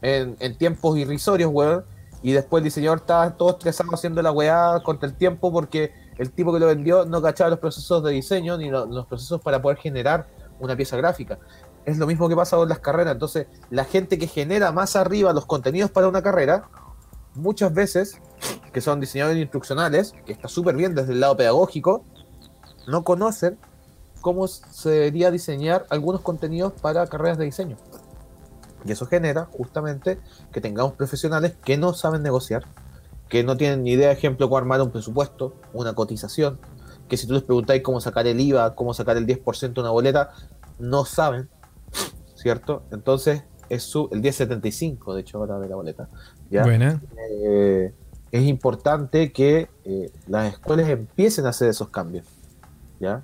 en, 0.03 0.37
en 0.41 0.57
tiempos 0.57 0.97
irrisorios, 0.97 1.51
weón, 1.53 1.85
y 2.23 2.33
después 2.33 2.61
el 2.61 2.65
diseñador 2.65 2.99
está 2.99 3.35
todo 3.37 3.51
estresado 3.51 3.91
haciendo 3.95 4.21
la 4.23 4.31
weá 4.33 4.81
contra 4.85 5.09
el 5.09 5.15
tiempo 5.15 5.51
porque 5.53 5.93
el 6.19 6.31
tipo 6.31 6.53
que 6.53 6.59
lo 6.61 6.67
vendió 6.67 7.07
no 7.07 7.23
cachaba 7.23 7.51
los 7.51 7.59
procesos 7.59 8.03
de 8.05 8.13
diseño 8.13 8.59
ni 8.59 8.71
lo- 8.71 8.87
los 8.87 9.07
procesos 9.07 9.41
para 9.41 9.63
poder 9.63 9.79
generar 9.79 10.27
una 10.59 10.77
pieza 10.77 10.97
gráfica. 10.97 11.39
Es 11.87 11.97
lo 11.97 12.07
mismo 12.07 12.29
que 12.29 12.37
pasa 12.37 12.57
con 12.59 12.69
las 12.69 12.81
carreras. 12.81 13.15
Entonces, 13.15 13.47
la 13.71 13.85
gente 13.85 14.19
que 14.19 14.27
genera 14.27 14.71
más 14.71 14.97
arriba 14.97 15.33
los 15.33 15.47
contenidos 15.47 15.91
para 15.91 16.09
una 16.09 16.21
carrera, 16.23 16.69
muchas 17.35 17.73
veces, 17.73 18.21
que 18.71 18.83
son 18.83 19.01
diseñadores 19.01 19.41
instruccionales, 19.41 20.13
que 20.27 20.33
está 20.33 20.47
súper 20.49 20.77
bien 20.77 20.95
desde 20.95 21.13
el 21.15 21.21
lado 21.21 21.39
pedagógico, 21.39 22.05
no 22.87 23.03
conocen 23.03 23.59
cómo 24.21 24.47
se 24.49 24.91
debería 24.91 25.31
diseñar 25.31 25.87
algunos 25.91 26.21
contenidos 26.21 26.73
para 26.73 27.07
carreras 27.07 27.39
de 27.39 27.45
diseño. 27.45 27.77
Y 28.85 28.93
eso 28.93 29.07
genera 29.07 29.47
justamente 29.47 30.19
que 30.53 30.61
tengamos 30.61 30.93
profesionales 30.95 31.55
que 31.65 31.77
no 31.77 31.93
saben 31.93 32.23
negociar, 32.23 32.65
que 33.29 33.45
no 33.45 33.57
tienen 33.57 33.83
ni 33.83 33.93
idea, 33.93 34.11
ejemplo, 34.11 34.49
cómo 34.49 34.59
armar 34.59 34.81
un 34.81 34.91
presupuesto, 34.91 35.55
una 35.73 35.95
cotización, 35.95 36.59
que 37.09 37.17
si 37.17 37.27
tú 37.27 37.35
les 37.35 37.43
preguntáis 37.43 37.83
cómo 37.83 38.01
sacar 38.01 38.27
el 38.27 38.41
IVA, 38.41 38.75
cómo 38.75 38.95
sacar 38.95 39.17
el 39.17 39.27
10% 39.27 39.75
de 39.75 39.81
una 39.81 39.91
boleta, 39.91 40.31
no 40.79 41.05
saben, 41.05 41.49
¿cierto? 42.35 42.83
Entonces, 42.91 43.43
es 43.69 43.83
su, 43.83 44.09
el 44.13 44.21
1075, 44.21 45.15
de 45.15 45.21
hecho, 45.21 45.39
ahora 45.39 45.59
de 45.59 45.69
la 45.69 45.77
boleta. 45.77 46.09
¿ya? 46.51 46.63
Buena. 46.63 47.01
eh, 47.45 47.95
es 48.33 48.43
importante 48.45 49.33
que 49.33 49.69
eh, 49.85 50.11
las 50.27 50.53
escuelas 50.53 50.89
empiecen 50.89 51.47
a 51.47 51.51
hacer 51.51 51.69
esos 51.69 51.89
cambios. 51.89 52.27
¿Ya? 52.99 53.23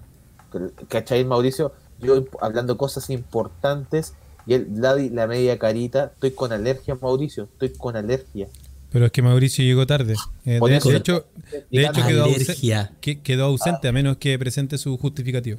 ¿Cachai, 0.88 1.24
Mauricio? 1.24 1.72
Yo 2.00 2.24
hablando 2.40 2.76
cosas 2.76 3.08
importantes 3.10 4.14
y 4.46 4.54
el 4.54 4.64
Vladi, 4.66 5.10
la 5.10 5.26
media 5.26 5.58
carita, 5.58 6.12
estoy 6.14 6.30
con 6.32 6.52
alergia, 6.52 6.96
Mauricio, 7.00 7.44
estoy 7.44 7.70
con 7.70 7.96
alergia. 7.96 8.48
Pero 8.92 9.06
es 9.06 9.12
que 9.12 9.22
Mauricio 9.22 9.64
llegó 9.64 9.86
tarde. 9.86 10.14
Eh, 10.44 10.60
de, 10.62 10.76
eso- 10.76 10.88
de 10.90 10.96
hecho, 10.96 11.26
de 11.70 11.82
hecho 11.82 12.06
quedó, 12.06 12.26
ausen- 12.26 12.44
Alergia. 12.44 12.92
que- 13.00 13.20
quedó 13.20 13.44
ausente 13.46 13.88
a 13.88 13.92
menos 13.92 14.16
que 14.18 14.38
presente 14.38 14.78
su 14.78 14.96
justificativo. 14.96 15.58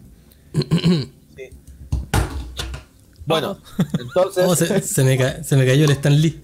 Bueno, 3.26 3.58
entonces. 4.00 4.46
Oh, 4.48 4.56
se, 4.56 4.82
se 4.82 5.04
me 5.04 5.18
ca- 5.18 5.44
se 5.44 5.58
me 5.58 5.66
cayó 5.66 5.86
el 5.86 5.92
Stan 5.92 6.20
Lee. 6.22 6.42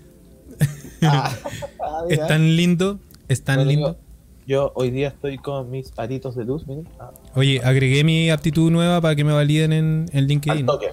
Ah, 1.05 1.35
ah, 1.81 2.03
Es 2.09 2.25
tan 2.27 2.55
lindo, 2.55 2.97
es 3.27 3.43
tan 3.43 3.57
Bueno, 3.57 3.71
lindo. 3.71 3.97
Yo 4.45 4.71
hoy 4.75 4.91
día 4.91 5.07
estoy 5.09 5.37
con 5.37 5.71
mis 5.71 5.93
aritos 5.97 6.35
de 6.35 6.43
luz, 6.45 6.67
miren. 6.67 6.87
Ah, 6.99 7.11
Oye, 7.35 7.61
agregué 7.63 8.03
mi 8.03 8.29
aptitud 8.29 8.71
nueva 8.71 8.99
para 8.99 9.15
que 9.15 9.23
me 9.23 9.31
validen 9.31 9.71
en, 9.71 10.05
en 10.11 10.17
al 10.19 10.27
LinkedIn. 10.27 10.65
toque. 10.65 10.89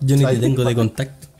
Yo 0.00 0.16
ni 0.16 0.24
te 0.24 0.36
tengo 0.36 0.64
de 0.64 0.74
contacto. 0.74 1.28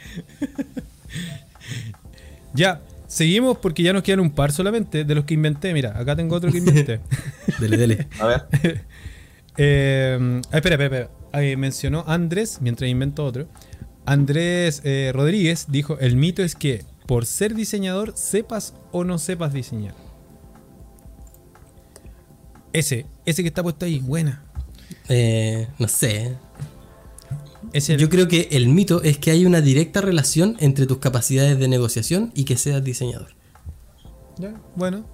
Ya, 2.54 2.82
seguimos 3.06 3.56
porque 3.56 3.82
ya 3.82 3.94
nos 3.94 4.02
quedan 4.02 4.20
un 4.20 4.30
par 4.30 4.52
solamente 4.52 5.04
de 5.04 5.14
los 5.14 5.24
que 5.24 5.32
inventé. 5.32 5.72
Mira, 5.72 5.98
acá 5.98 6.14
tengo 6.14 6.36
otro 6.36 6.52
que 6.52 6.58
inventé. 6.58 7.00
Dele, 7.60 7.76
dele. 7.76 8.08
A 8.20 8.26
ver. 8.26 8.42
Eh, 9.58 10.40
espera, 10.50 10.76
espera, 10.76 10.84
espera. 10.84 11.10
Ahí 11.30 11.56
mencionó 11.56 12.04
Andrés, 12.06 12.58
mientras 12.62 12.88
invento 12.88 13.22
otro. 13.22 13.48
Andrés 14.06 14.80
eh, 14.84 15.12
Rodríguez 15.14 15.66
dijo: 15.68 15.98
El 15.98 16.16
mito 16.16 16.42
es 16.42 16.54
que 16.54 16.84
por 17.06 17.26
ser 17.26 17.54
diseñador, 17.54 18.12
sepas 18.16 18.72
o 18.92 19.04
no 19.04 19.18
sepas 19.18 19.52
diseñar. 19.52 19.94
Ese, 22.72 23.06
ese 23.26 23.42
que 23.42 23.48
está 23.48 23.62
puesto 23.62 23.84
ahí, 23.84 23.98
buena. 23.98 24.42
Eh, 25.08 25.68
no 25.78 25.88
sé. 25.88 26.36
Yo 27.72 28.08
creo 28.08 28.28
que 28.28 28.48
el 28.52 28.68
mito 28.68 29.02
es 29.02 29.18
que 29.18 29.30
hay 29.30 29.46
una 29.46 29.60
directa 29.60 30.00
relación 30.00 30.56
entre 30.60 30.86
tus 30.86 30.98
capacidades 30.98 31.58
de 31.58 31.68
negociación 31.68 32.32
y 32.34 32.44
que 32.44 32.56
seas 32.56 32.82
diseñador. 32.84 33.28
Ya, 34.38 34.54
bueno. 34.74 35.04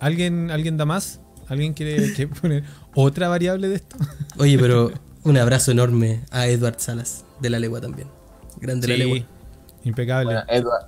¿Alguien, 0.00 0.50
¿Alguien 0.50 0.76
da 0.76 0.86
más? 0.86 1.20
¿Alguien 1.48 1.74
quiere 1.74 2.26
poner 2.40 2.64
otra 2.94 3.28
variable 3.28 3.68
de 3.68 3.76
esto? 3.76 3.96
Oye, 4.38 4.58
pero 4.58 4.92
un 5.24 5.36
abrazo 5.36 5.72
enorme 5.72 6.20
a 6.30 6.46
Edward 6.46 6.76
Salas 6.78 7.24
de 7.40 7.50
la 7.50 7.58
Legua 7.58 7.80
también. 7.80 8.08
Grande 8.60 8.88
la 8.88 8.96
Legua. 8.96 9.26
impecable. 9.84 10.24
Bueno, 10.24 10.42
Edward. 10.48 10.86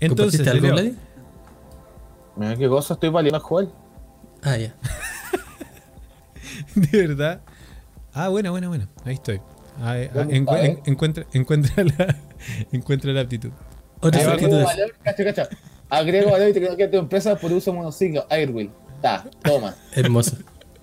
Entonces, 0.00 0.40
¿Compartiste 0.40 0.50
algo, 0.50 0.82
Leo? 0.82 0.94
Mira 2.36 2.56
qué 2.56 2.68
cosa 2.68 2.94
estoy 2.94 3.10
valiendo 3.10 3.36
a 3.38 3.40
jugar. 3.40 3.66
Ah, 4.42 4.56
ya. 4.56 4.74
de 6.74 7.06
verdad. 7.06 7.40
Ah, 8.12 8.28
buena, 8.28 8.50
buena, 8.50 8.68
buena. 8.68 8.88
Ahí 9.04 9.14
estoy. 9.14 9.40
Ah, 9.80 9.98
eh, 9.98 10.10
ah, 10.14 10.18
encu- 10.24 10.58
en- 10.58 10.80
encuentra, 10.86 11.26
encuentra, 11.32 11.84
la, 11.84 12.16
encuentra 12.72 13.12
la 13.12 13.20
aptitud. 13.22 13.50
Otras 14.00 14.26
Agrego 14.26 14.62
valor, 14.64 14.94
cacha, 15.02 15.24
cacha. 15.24 15.48
Agrego 15.88 16.30
valor 16.30 16.48
y 16.48 16.52
tecnología 16.52 16.86
de 16.86 16.92
tu 16.92 16.98
empresa 16.98 17.36
por 17.36 17.52
uso 17.52 17.72
monociclo, 17.72 18.26
Airwheel. 18.30 18.70
Está, 18.96 19.24
toma. 19.42 19.74
Hermoso. 19.94 20.36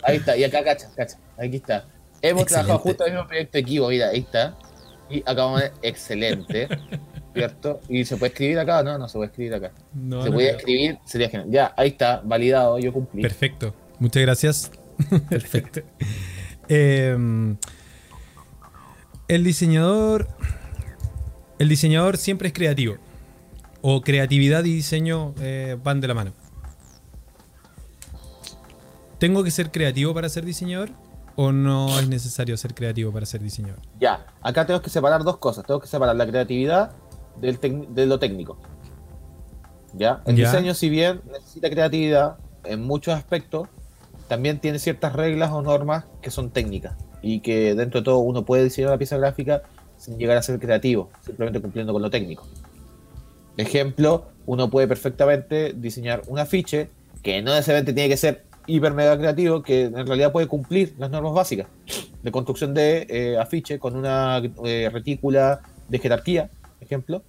Ahí 0.03 0.17
está. 0.17 0.35
Y 0.35 0.43
acá, 0.43 0.63
cacha, 0.63 0.89
cacha. 0.95 1.17
Aquí 1.37 1.57
está. 1.57 1.85
Hemos 2.21 2.43
Excelente. 2.43 2.47
trabajado 2.67 2.79
justo 2.79 3.03
en 3.05 3.09
el 3.11 3.15
mismo 3.17 3.27
proyecto 3.27 3.57
equipo, 3.57 3.87
mira, 3.89 4.09
ahí 4.09 4.19
está. 4.19 4.55
Y 5.09 5.19
acabamos 5.21 5.61
de 5.61 5.71
excelente. 5.83 6.67
¿Cierto? 7.33 7.79
Y 7.87 8.03
se 8.05 8.17
puede 8.17 8.31
escribir 8.31 8.59
acá, 8.59 8.83
no, 8.83 8.97
no 8.97 9.07
se 9.07 9.17
puede 9.17 9.27
escribir 9.27 9.53
acá. 9.53 9.71
No, 9.93 10.23
se 10.23 10.29
no 10.29 10.35
puede 10.35 10.47
creo. 10.47 10.57
escribir, 10.59 10.99
sería 11.05 11.29
genial. 11.29 11.49
Ya, 11.49 11.73
ahí 11.77 11.89
está, 11.89 12.21
validado, 12.23 12.77
yo 12.79 12.91
cumplí. 12.91 13.21
Perfecto. 13.21 13.73
Muchas 13.99 14.21
gracias. 14.21 14.71
Perfecto. 15.29 15.81
Eh, 16.67 17.55
el 19.27 19.43
diseñador. 19.43 20.27
El 21.57 21.69
diseñador 21.69 22.17
siempre 22.17 22.47
es 22.47 22.53
creativo. 22.53 22.97
O 23.81 24.01
creatividad 24.01 24.65
y 24.65 24.73
diseño 24.73 25.33
eh, 25.39 25.77
van 25.81 26.01
de 26.01 26.07
la 26.07 26.13
mano. 26.13 26.33
¿Tengo 29.19 29.43
que 29.43 29.51
ser 29.51 29.71
creativo 29.71 30.13
para 30.13 30.27
ser 30.29 30.43
diseñador? 30.43 30.89
¿O 31.35 31.51
no 31.51 31.99
es 31.99 32.07
necesario 32.07 32.57
ser 32.57 32.73
creativo 32.73 33.11
para 33.11 33.25
ser 33.25 33.41
diseñador? 33.41 33.79
Ya, 33.99 34.25
acá 34.41 34.65
tenemos 34.65 34.83
que 34.83 34.89
separar 34.89 35.23
dos 35.23 35.37
cosas. 35.37 35.65
Tenemos 35.65 35.83
que 35.83 35.89
separar 35.89 36.15
la 36.15 36.25
creatividad 36.25 36.91
del 37.41 37.59
de 37.93 38.05
lo 38.05 38.19
técnico. 38.19 38.57
¿Ya? 39.93 40.21
El 40.25 40.35
Ya. 40.37 40.49
diseño, 40.51 40.73
si 40.73 40.89
bien 40.89 41.21
necesita 41.31 41.69
creatividad 41.69 42.37
en 42.63 42.83
muchos 42.83 43.13
aspectos, 43.13 43.67
también 44.27 44.59
tiene 44.59 44.79
ciertas 44.79 45.13
reglas 45.13 45.51
o 45.51 45.61
normas 45.61 46.05
que 46.21 46.31
son 46.31 46.51
técnicas. 46.51 46.93
Y 47.21 47.41
que 47.41 47.75
dentro 47.75 47.99
de 47.99 48.05
todo 48.05 48.19
uno 48.19 48.45
puede 48.45 48.63
diseñar 48.63 48.89
una 48.91 48.97
pieza 48.97 49.17
gráfica 49.17 49.63
sin 49.97 50.17
llegar 50.17 50.37
a 50.37 50.41
ser 50.41 50.59
creativo, 50.59 51.09
simplemente 51.25 51.59
cumpliendo 51.59 51.93
con 51.93 52.01
lo 52.01 52.09
técnico. 52.09 52.47
Ejemplo, 53.57 54.25
uno 54.45 54.69
puede 54.69 54.87
perfectamente 54.87 55.73
diseñar 55.73 56.21
un 56.27 56.39
afiche 56.39 56.89
que 57.21 57.41
no 57.41 57.51
necesariamente 57.51 57.93
tiene 57.93 58.09
que 58.09 58.17
ser 58.17 58.43
hiper 58.65 58.93
mega 58.93 59.17
creativo, 59.17 59.61
que 59.61 59.83
en 59.83 60.07
realidad 60.07 60.31
puede 60.31 60.47
cumplir 60.47 60.95
las 60.97 61.11
normas 61.11 61.33
básicas 61.33 61.67
de 62.23 62.31
construcción 62.31 62.73
de 62.73 63.05
eh, 63.09 63.37
afiche 63.37 63.77
con 63.79 63.95
una 63.95 64.41
eh, 64.63 64.89
retícula 64.91 65.61
de 65.89 65.99
jerarquía, 65.99 66.49
ejemplo, 66.91 67.23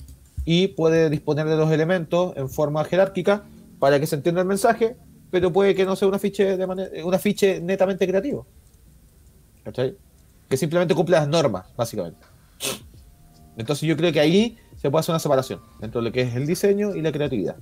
y 0.44 0.68
puede 0.68 1.08
disponer 1.08 1.46
de 1.46 1.56
los 1.56 1.70
elementos 1.70 2.36
en 2.36 2.48
forma 2.48 2.84
jerárquica 2.84 3.44
para 3.78 4.00
que 4.00 4.06
se 4.06 4.16
entienda 4.16 4.40
el 4.40 4.46
mensaje, 4.46 4.96
pero 5.30 5.52
puede 5.52 5.74
que 5.74 5.84
no 5.84 5.94
sea 5.96 6.08
un 6.08 6.14
afiche, 6.14 6.56
de 6.56 6.66
manera, 6.66 6.90
un 7.04 7.14
afiche 7.14 7.60
netamente 7.60 8.06
creativo. 8.06 8.46
¿Cachai? 9.64 9.96
Que 10.48 10.56
simplemente 10.56 10.94
cumple 10.94 11.16
las 11.16 11.28
normas, 11.28 11.66
básicamente. 11.76 12.18
Entonces 13.56 13.88
yo 13.88 13.96
creo 13.96 14.12
que 14.12 14.20
ahí 14.20 14.58
se 14.80 14.90
puede 14.90 15.00
hacer 15.00 15.12
una 15.12 15.20
separación 15.20 15.60
entre 15.80 16.02
lo 16.02 16.10
que 16.10 16.22
es 16.22 16.34
el 16.34 16.46
diseño 16.46 16.94
y 16.94 17.02
la 17.02 17.12
creatividad. 17.12 17.56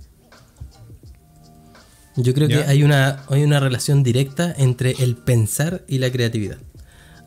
Yo 2.17 2.33
creo 2.35 2.49
¿Ya? 2.49 2.65
que 2.65 2.71
hay 2.71 2.83
una, 2.83 3.25
hay 3.29 3.45
una 3.45 3.61
relación 3.61 4.03
directa 4.03 4.55
entre 4.57 4.93
el 4.93 5.17
pensar 5.17 5.85
y 5.87 5.99
la 5.99 6.11
creatividad. 6.11 6.59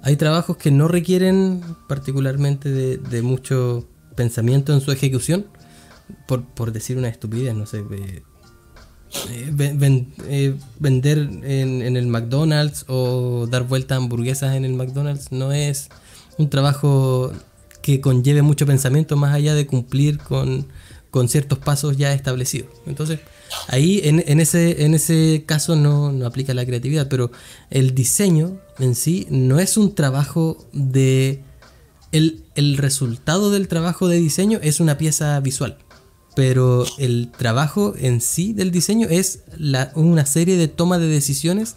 Hay 0.01 0.15
trabajos 0.17 0.57
que 0.57 0.71
no 0.71 0.87
requieren 0.87 1.61
particularmente 1.87 2.69
de, 2.69 2.97
de 2.97 3.21
mucho 3.21 3.87
pensamiento 4.15 4.73
en 4.73 4.81
su 4.81 4.91
ejecución, 4.91 5.45
por, 6.27 6.43
por 6.45 6.71
decir 6.71 6.97
una 6.97 7.09
estupidez, 7.09 7.53
no 7.55 7.65
sé. 7.65 7.79
eh, 7.91 8.23
eh, 9.29 9.49
ven- 9.53 9.79
ven- 9.79 10.13
vender 10.79 11.17
en, 11.17 11.81
en 11.81 11.97
el 11.97 12.07
McDonald's 12.07 12.85
o 12.87 13.47
dar 13.49 13.63
vueltas 13.67 13.97
a 13.97 14.01
hamburguesas 14.01 14.55
en 14.55 14.65
el 14.65 14.73
McDonald's 14.73 15.31
no 15.31 15.51
es 15.51 15.89
un 16.39 16.49
trabajo 16.49 17.31
que 17.83 18.01
conlleve 18.01 18.41
mucho 18.41 18.65
pensamiento 18.65 19.15
más 19.15 19.35
allá 19.35 19.53
de 19.53 19.67
cumplir 19.67 20.17
con, 20.17 20.65
con 21.11 21.29
ciertos 21.29 21.59
pasos 21.59 21.95
ya 21.97 22.11
establecidos. 22.13 22.69
Entonces, 22.87 23.19
ahí 23.67 24.01
en, 24.03 24.23
en 24.25 24.39
ese, 24.39 24.83
en 24.85 24.95
ese 24.95 25.43
caso 25.45 25.75
no, 25.75 26.11
no 26.11 26.25
aplica 26.25 26.53
la 26.55 26.65
creatividad, 26.65 27.07
pero 27.07 27.31
el 27.69 27.93
diseño 27.93 28.57
en 28.79 28.95
sí 28.95 29.27
no 29.29 29.59
es 29.59 29.77
un 29.77 29.93
trabajo 29.93 30.65
de... 30.73 31.43
El, 32.13 32.45
el 32.55 32.77
resultado 32.77 33.51
del 33.51 33.67
trabajo 33.67 34.07
de 34.07 34.17
diseño 34.17 34.59
es 34.61 34.79
una 34.79 34.97
pieza 34.97 35.37
visual, 35.41 35.77
pero 36.35 36.85
el 36.97 37.31
trabajo 37.37 37.93
en 37.97 38.21
sí 38.21 38.53
del 38.53 38.71
diseño 38.71 39.07
es 39.09 39.41
la- 39.57 39.91
una 39.95 40.25
serie 40.25 40.55
de 40.55 40.67
toma 40.69 40.97
de 40.99 41.07
decisiones 41.07 41.75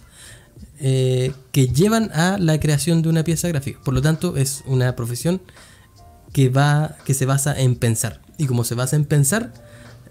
eh, 0.78 1.32
que 1.52 1.68
llevan 1.68 2.10
a 2.12 2.36
la 2.38 2.60
creación 2.60 3.00
de 3.00 3.08
una 3.08 3.24
pieza 3.24 3.48
gráfica. 3.48 3.80
Por 3.82 3.94
lo 3.94 4.02
tanto, 4.02 4.36
es 4.36 4.62
una 4.66 4.94
profesión 4.94 5.40
que, 6.34 6.50
va, 6.50 6.96
que 7.06 7.14
se 7.14 7.24
basa 7.24 7.58
en 7.58 7.76
pensar. 7.76 8.20
Y 8.36 8.44
como 8.46 8.62
se 8.62 8.74
basa 8.74 8.94
en 8.96 9.06
pensar, 9.06 9.54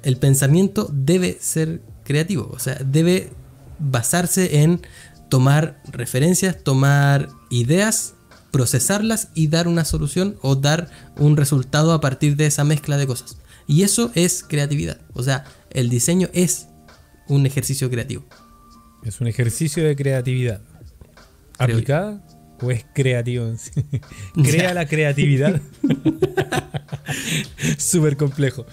el 0.02 0.18
pensamiento 0.18 0.90
debe 0.92 1.38
ser 1.40 1.84
creativo. 2.04 2.50
O 2.52 2.58
sea, 2.58 2.80
debe 2.84 3.32
basarse 3.78 4.62
en 4.64 4.82
tomar 5.30 5.84
referencias, 5.92 6.64
tomar 6.64 7.30
ideas, 7.52 8.15
procesarlas 8.56 9.28
y 9.34 9.48
dar 9.48 9.68
una 9.68 9.84
solución 9.84 10.38
o 10.42 10.56
dar 10.56 10.90
un 11.18 11.36
resultado 11.36 11.92
a 11.92 12.00
partir 12.00 12.38
de 12.38 12.46
esa 12.46 12.64
mezcla 12.64 12.96
de 12.96 13.06
cosas. 13.06 13.36
Y 13.68 13.84
eso 13.84 14.12
es 14.16 14.46
creatividad. 14.48 15.02
O 15.14 15.24
sea, 15.24 15.44
el 15.72 15.90
diseño 15.90 16.30
es 16.32 16.68
un 17.28 17.46
ejercicio 17.46 17.90
creativo. 17.90 18.24
Es 19.04 19.20
un 19.20 19.28
ejercicio 19.28 19.84
de 19.84 19.94
creatividad. 19.98 20.62
Creo 21.58 21.76
¿Aplicada 21.76 22.26
o 22.62 22.72
es 22.72 22.86
creativo 22.96 23.46
en 23.46 23.58
sí? 23.60 23.72
Crea 24.42 24.74
la 24.74 24.86
creatividad. 24.86 25.60
Súper 27.78 28.16
complejo. 28.16 28.66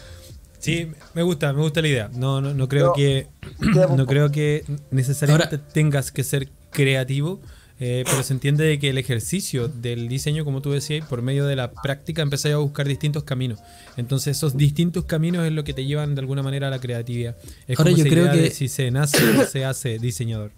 Sí, 0.61 0.93
me 1.15 1.23
gusta, 1.25 1.53
me 1.53 1.61
gusta 1.63 1.83
la 1.83 1.89
idea. 1.89 2.11
No, 2.15 2.41
no, 2.41 2.55
no 2.55 2.69
creo 2.69 2.87
No, 2.89 2.93
que 2.93 3.27
no 3.97 4.07
creo 4.07 4.31
que 4.31 4.65
necesariamente 4.93 5.57
Ahora- 5.57 5.69
tengas 5.73 6.13
que 6.13 6.23
ser 6.23 6.51
creativo, 6.71 7.41
eh, 7.85 8.05
pero 8.09 8.23
se 8.23 8.33
entiende 8.33 8.63
de 8.65 8.79
que 8.79 8.91
el 8.91 8.99
ejercicio 8.99 9.67
del 9.67 10.07
diseño, 10.07 10.45
como 10.45 10.63
tú 10.63 10.71
decías, 10.71 11.05
por 11.09 11.21
medio 11.21 11.47
de 11.47 11.57
la 11.57 11.73
práctica 11.73 12.23
empezáis 12.23 12.55
a 12.55 12.59
buscar 12.59 12.87
distintos 12.87 13.25
caminos. 13.25 13.59
Entonces 13.97 14.37
esos 14.37 14.57
distintos 14.57 15.05
caminos 15.05 15.45
es 15.45 15.53
lo 15.53 15.65
que 15.65 15.75
te 15.75 15.85
llevan 15.85 16.15
de 16.15 16.21
alguna 16.21 16.45
manera 16.45 16.69
a 16.69 16.71
la 16.71 16.79
creatividad. 16.81 17.37
Es 17.67 17.77
Ahora, 17.81 17.91
como 17.91 17.97
yo 17.97 18.05
esa 18.05 18.11
creo 18.15 18.25
idea 18.27 18.37
de 18.37 18.49
que- 18.51 18.55
si 18.55 18.69
se 18.69 18.91
nace 18.93 19.19
o 19.37 19.47
se 19.47 19.65
hace 19.65 19.99
diseñador. 19.99 20.53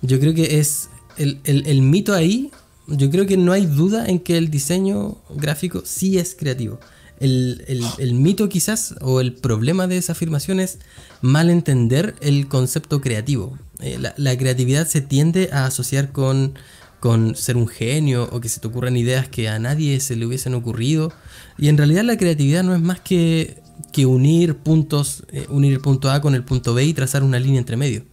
Yo 0.00 0.18
creo 0.20 0.32
que 0.32 0.58
es 0.58 0.88
el, 1.18 1.38
el- 1.44 1.66
el 1.66 1.82
mito 1.82 2.14
ahí, 2.14 2.50
yo 2.86 3.10
creo 3.10 3.26
que 3.26 3.36
no 3.36 3.52
hay 3.52 3.66
duda 3.66 4.06
en 4.06 4.18
que 4.18 4.38
el 4.38 4.48
diseño 4.50 5.18
gráfico 5.28 5.82
sí 5.84 6.16
es 6.16 6.34
creativo. 6.34 6.80
El, 7.20 7.62
el- 7.66 7.84
el 7.98 8.14
mito 8.14 8.48
quizás 8.48 8.94
o 9.02 9.20
el 9.20 9.34
problema 9.34 9.86
de 9.86 9.98
esa 9.98 10.12
afirmación 10.12 10.60
es 10.60 10.78
mal 11.20 11.50
entender 11.50 12.14
el 12.20 12.48
concepto 12.48 13.00
creativo. 13.00 13.58
Eh, 13.80 13.98
la, 14.16 14.36
creatividad 14.36 14.86
se 14.86 15.00
tiende 15.00 15.50
a 15.52 15.66
asociar 15.66 16.10
con, 16.10 16.54
con 17.00 17.36
ser 17.36 17.56
un 17.56 17.68
genio 17.68 18.28
o 18.32 18.40
que 18.40 18.48
se 18.48 18.60
te 18.60 18.66
ocurran 18.66 18.96
ideas 18.96 19.28
que 19.28 19.48
a 19.48 19.58
nadie 19.58 20.00
se 20.00 20.16
le 20.16 20.26
hubiesen 20.26 20.54
ocurrido. 20.54 21.12
Y 21.58 21.68
en 21.68 21.76
realidad 21.76 22.04
la 22.04 22.16
creatividad 22.16 22.64
no 22.64 22.74
es 22.74 22.80
más 22.80 23.00
que, 23.00 23.62
que 23.92 24.06
unir 24.06 24.56
puntos, 24.56 25.24
eh, 25.32 25.46
unir 25.48 25.72
el 25.72 25.80
punto 25.80 26.10
A 26.10 26.20
con 26.20 26.34
el 26.34 26.44
punto 26.44 26.74
B 26.74 26.84
y 26.84 26.94
trazar 26.94 27.22
una 27.22 27.38
línea 27.38 27.58
entre 27.58 27.76
medio. 27.76 28.04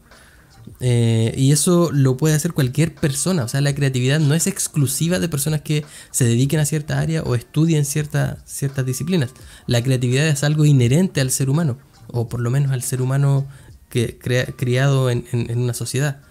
Eh, 0.79 1.33
y 1.37 1.51
eso 1.51 1.89
lo 1.91 2.17
puede 2.17 2.35
hacer 2.35 2.53
cualquier 2.53 2.93
persona. 2.93 3.43
O 3.43 3.47
sea, 3.47 3.61
la 3.61 3.73
creatividad 3.75 4.19
no 4.19 4.33
es 4.33 4.47
exclusiva 4.47 5.19
de 5.19 5.29
personas 5.29 5.61
que 5.61 5.85
se 6.11 6.25
dediquen 6.25 6.59
a 6.59 6.65
cierta 6.65 6.99
área 6.99 7.23
o 7.23 7.35
estudien 7.35 7.85
cierta, 7.85 8.37
ciertas 8.45 8.85
disciplinas. 8.85 9.31
La 9.67 9.81
creatividad 9.83 10.27
es 10.27 10.43
algo 10.43 10.65
inherente 10.65 11.21
al 11.21 11.31
ser 11.31 11.49
humano, 11.49 11.77
o 12.07 12.27
por 12.29 12.39
lo 12.39 12.49
menos 12.49 12.71
al 12.71 12.81
ser 12.83 13.01
humano 13.01 13.47
que 13.89 14.17
criado 14.17 15.09
en, 15.09 15.25
una 15.55 15.73
sociedad. 15.73 16.21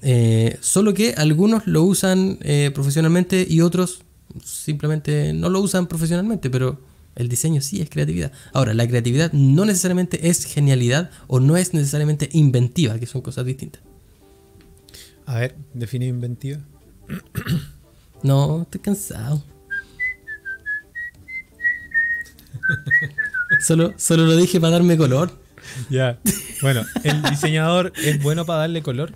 Eh, 0.00 0.56
solo 0.60 0.94
que 0.94 1.14
algunos 1.16 1.66
lo 1.66 1.82
usan 1.82 2.38
eh, 2.40 2.70
profesionalmente 2.74 3.46
y 3.48 3.60
otros 3.60 4.04
simplemente 4.42 5.34
no 5.34 5.50
lo 5.50 5.60
usan 5.60 5.86
profesionalmente, 5.86 6.48
pero 6.50 6.80
el 7.14 7.28
diseño 7.28 7.60
sí 7.60 7.80
es 7.80 7.90
creatividad. 7.90 8.32
Ahora, 8.52 8.74
la 8.74 8.88
creatividad 8.88 9.32
no 9.32 9.64
necesariamente 9.64 10.28
es 10.28 10.44
genialidad 10.44 11.10
o 11.26 11.40
no 11.40 11.56
es 11.56 11.74
necesariamente 11.74 12.28
inventiva, 12.32 12.98
que 12.98 13.06
son 13.06 13.20
cosas 13.20 13.44
distintas. 13.46 13.82
A 15.26 15.38
ver, 15.38 15.56
define 15.72 16.06
inventiva. 16.06 16.60
No, 18.22 18.62
estoy 18.62 18.80
cansado. 18.80 19.44
solo, 23.60 23.94
solo 23.96 24.26
lo 24.26 24.36
dije 24.36 24.60
para 24.60 24.72
darme 24.72 24.96
color. 24.96 25.30
Ya. 25.90 26.18
Bueno, 26.62 26.82
el 27.02 27.22
diseñador 27.22 27.92
es 27.96 28.22
bueno 28.22 28.44
para 28.44 28.60
darle 28.60 28.82
color. 28.82 29.12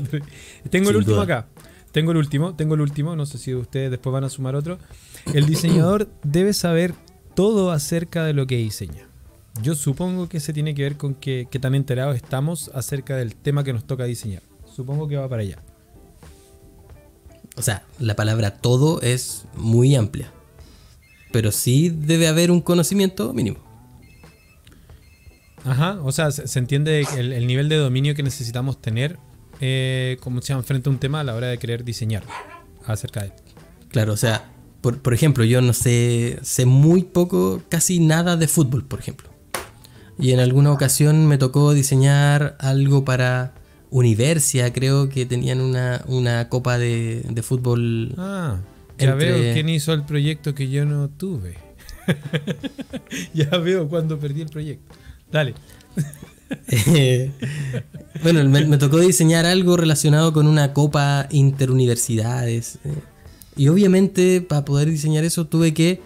tengo 0.70 0.90
el 0.90 0.96
último 0.96 1.20
acá. 1.20 1.46
Tengo 1.92 2.10
el 2.12 2.18
último, 2.18 2.54
tengo 2.54 2.74
el 2.74 2.80
último. 2.80 3.16
No 3.16 3.26
sé 3.26 3.38
si 3.38 3.54
ustedes 3.54 3.90
después 3.90 4.12
van 4.12 4.24
a 4.24 4.28
sumar 4.28 4.54
otro. 4.54 4.78
El 5.32 5.46
diseñador 5.46 6.08
debe 6.22 6.52
saber 6.52 6.94
todo 7.34 7.70
acerca 7.70 8.24
de 8.24 8.32
lo 8.32 8.46
que 8.46 8.56
diseña. 8.56 9.08
Yo 9.62 9.74
supongo 9.74 10.28
que 10.28 10.40
se 10.40 10.52
tiene 10.52 10.74
que 10.74 10.82
ver 10.82 10.96
con 10.96 11.14
qué 11.14 11.48
tan 11.60 11.74
enterados 11.74 12.16
estamos 12.16 12.70
acerca 12.74 13.16
del 13.16 13.34
tema 13.34 13.64
que 13.64 13.72
nos 13.72 13.86
toca 13.86 14.04
diseñar. 14.04 14.42
Supongo 14.74 15.08
que 15.08 15.16
va 15.16 15.28
para 15.28 15.42
allá. 15.42 15.62
O 17.56 17.62
sea, 17.62 17.84
la 17.98 18.14
palabra 18.14 18.50
todo 18.50 19.00
es 19.00 19.46
muy 19.54 19.94
amplia. 19.96 20.30
Pero 21.36 21.52
sí 21.52 21.90
debe 21.90 22.28
haber 22.28 22.50
un 22.50 22.62
conocimiento 22.62 23.34
mínimo. 23.34 23.58
Ajá, 25.66 26.00
o 26.02 26.10
sea, 26.10 26.30
se, 26.30 26.58
entiende 26.58 27.06
el, 27.18 27.46
nivel 27.46 27.68
de 27.68 27.76
dominio 27.76 28.14
que 28.14 28.22
necesitamos 28.22 28.80
tener 28.80 29.18
eh, 29.60 30.16
como 30.22 30.40
se 30.40 30.54
llama, 30.54 30.62
frente 30.62 30.88
a 30.88 30.92
un 30.92 30.98
tema 30.98 31.20
a 31.20 31.24
la 31.24 31.34
hora 31.34 31.48
de 31.48 31.58
querer 31.58 31.84
diseñar 31.84 32.22
acerca 32.86 33.20
de 33.20 33.26
él. 33.26 33.32
Claro, 33.90 34.14
o 34.14 34.16
sea, 34.16 34.50
por, 34.80 35.12
ejemplo, 35.12 35.44
yo 35.44 35.60
no 35.60 35.74
sé, 35.74 36.38
sé 36.40 36.64
muy 36.64 37.02
poco, 37.02 37.60
casi 37.68 38.00
nada 38.00 38.38
de 38.38 38.48
fútbol, 38.48 38.86
por 38.86 39.00
ejemplo. 39.00 39.28
Y 40.18 40.32
en 40.32 40.40
alguna 40.40 40.72
ocasión 40.72 41.26
me 41.26 41.36
tocó 41.36 41.74
diseñar 41.74 42.56
algo 42.60 43.04
para 43.04 43.52
Universia, 43.90 44.72
creo 44.72 45.10
que 45.10 45.26
tenían 45.26 45.60
una, 45.60 46.48
copa 46.48 46.78
de, 46.78 47.42
fútbol. 47.42 48.14
Ah, 48.16 48.56
ya 48.98 49.14
veo 49.14 49.54
quién 49.54 49.68
hizo 49.68 49.92
el 49.92 50.04
proyecto 50.04 50.54
que 50.54 50.68
yo 50.68 50.84
no 50.84 51.08
tuve. 51.08 51.58
ya 53.34 53.48
veo 53.58 53.88
cuando 53.88 54.18
perdí 54.18 54.42
el 54.42 54.48
proyecto. 54.48 54.94
Dale. 55.30 55.54
bueno, 58.22 58.44
me, 58.48 58.76
tocó 58.78 58.98
diseñar 58.98 59.46
algo 59.46 59.76
relacionado 59.76 60.32
con 60.32 60.46
una 60.46 60.72
copa 60.72 61.26
interuniversidades. 61.30 62.78
Eh, 62.84 62.94
y 63.56 63.68
obviamente 63.68 64.40
para 64.42 64.64
poder 64.64 64.90
diseñar 64.90 65.24
eso 65.24 65.46
tuve 65.46 65.74
que 65.74 66.00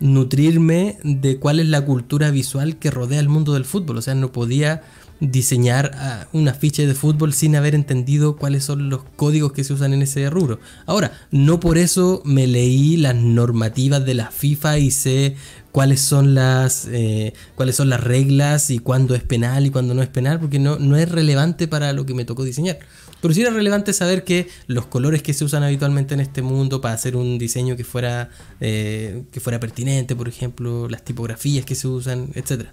nutrirme 0.00 0.98
de 1.02 1.38
cuál 1.38 1.60
es 1.60 1.66
la 1.66 1.84
cultura 1.84 2.30
visual 2.30 2.76
que 2.76 2.90
rodea 2.90 3.20
el 3.20 3.28
mundo 3.28 3.54
del 3.54 3.64
fútbol. 3.64 3.98
O 3.98 4.02
sea, 4.02 4.14
no 4.14 4.32
podía 4.32 4.82
diseñar 5.20 5.92
ah, 5.94 6.28
una 6.32 6.54
ficha 6.54 6.82
de 6.82 6.94
fútbol 6.94 7.32
sin 7.32 7.56
haber 7.56 7.74
entendido 7.74 8.36
cuáles 8.36 8.64
son 8.64 8.90
los 8.90 9.02
códigos 9.16 9.52
que 9.52 9.64
se 9.64 9.72
usan 9.72 9.94
en 9.94 10.02
ese 10.02 10.28
rubro. 10.30 10.60
Ahora, 10.86 11.12
no 11.30 11.60
por 11.60 11.78
eso 11.78 12.22
me 12.24 12.46
leí 12.46 12.96
las 12.96 13.14
normativas 13.14 14.04
de 14.04 14.14
la 14.14 14.30
FIFA 14.30 14.78
y 14.78 14.90
sé 14.90 15.36
cuáles 15.72 16.00
son 16.00 16.34
las 16.34 16.88
eh, 16.90 17.34
cuáles 17.54 17.76
son 17.76 17.90
las 17.90 18.02
reglas 18.02 18.70
y 18.70 18.78
cuándo 18.78 19.14
es 19.14 19.22
penal 19.22 19.66
y 19.66 19.70
cuándo 19.70 19.94
no 19.94 20.02
es 20.02 20.08
penal, 20.08 20.40
porque 20.40 20.58
no, 20.58 20.78
no 20.78 20.96
es 20.96 21.08
relevante 21.10 21.68
para 21.68 21.92
lo 21.92 22.06
que 22.06 22.14
me 22.14 22.24
tocó 22.24 22.44
diseñar. 22.44 22.78
Pero 23.20 23.32
sí 23.34 23.40
era 23.42 23.50
relevante 23.50 23.92
saber 23.92 24.24
que 24.24 24.48
los 24.66 24.86
colores 24.86 25.22
que 25.22 25.34
se 25.34 25.44
usan 25.44 25.62
habitualmente 25.62 26.14
en 26.14 26.20
este 26.20 26.42
mundo 26.42 26.80
para 26.80 26.94
hacer 26.94 27.16
un 27.16 27.38
diseño 27.38 27.76
que 27.76 27.84
fuera, 27.84 28.30
eh, 28.60 29.24
que 29.32 29.40
fuera 29.40 29.58
pertinente, 29.58 30.14
por 30.14 30.28
ejemplo, 30.28 30.88
las 30.88 31.02
tipografías 31.04 31.64
que 31.64 31.74
se 31.74 31.88
usan, 31.88 32.30
etc. 32.34 32.68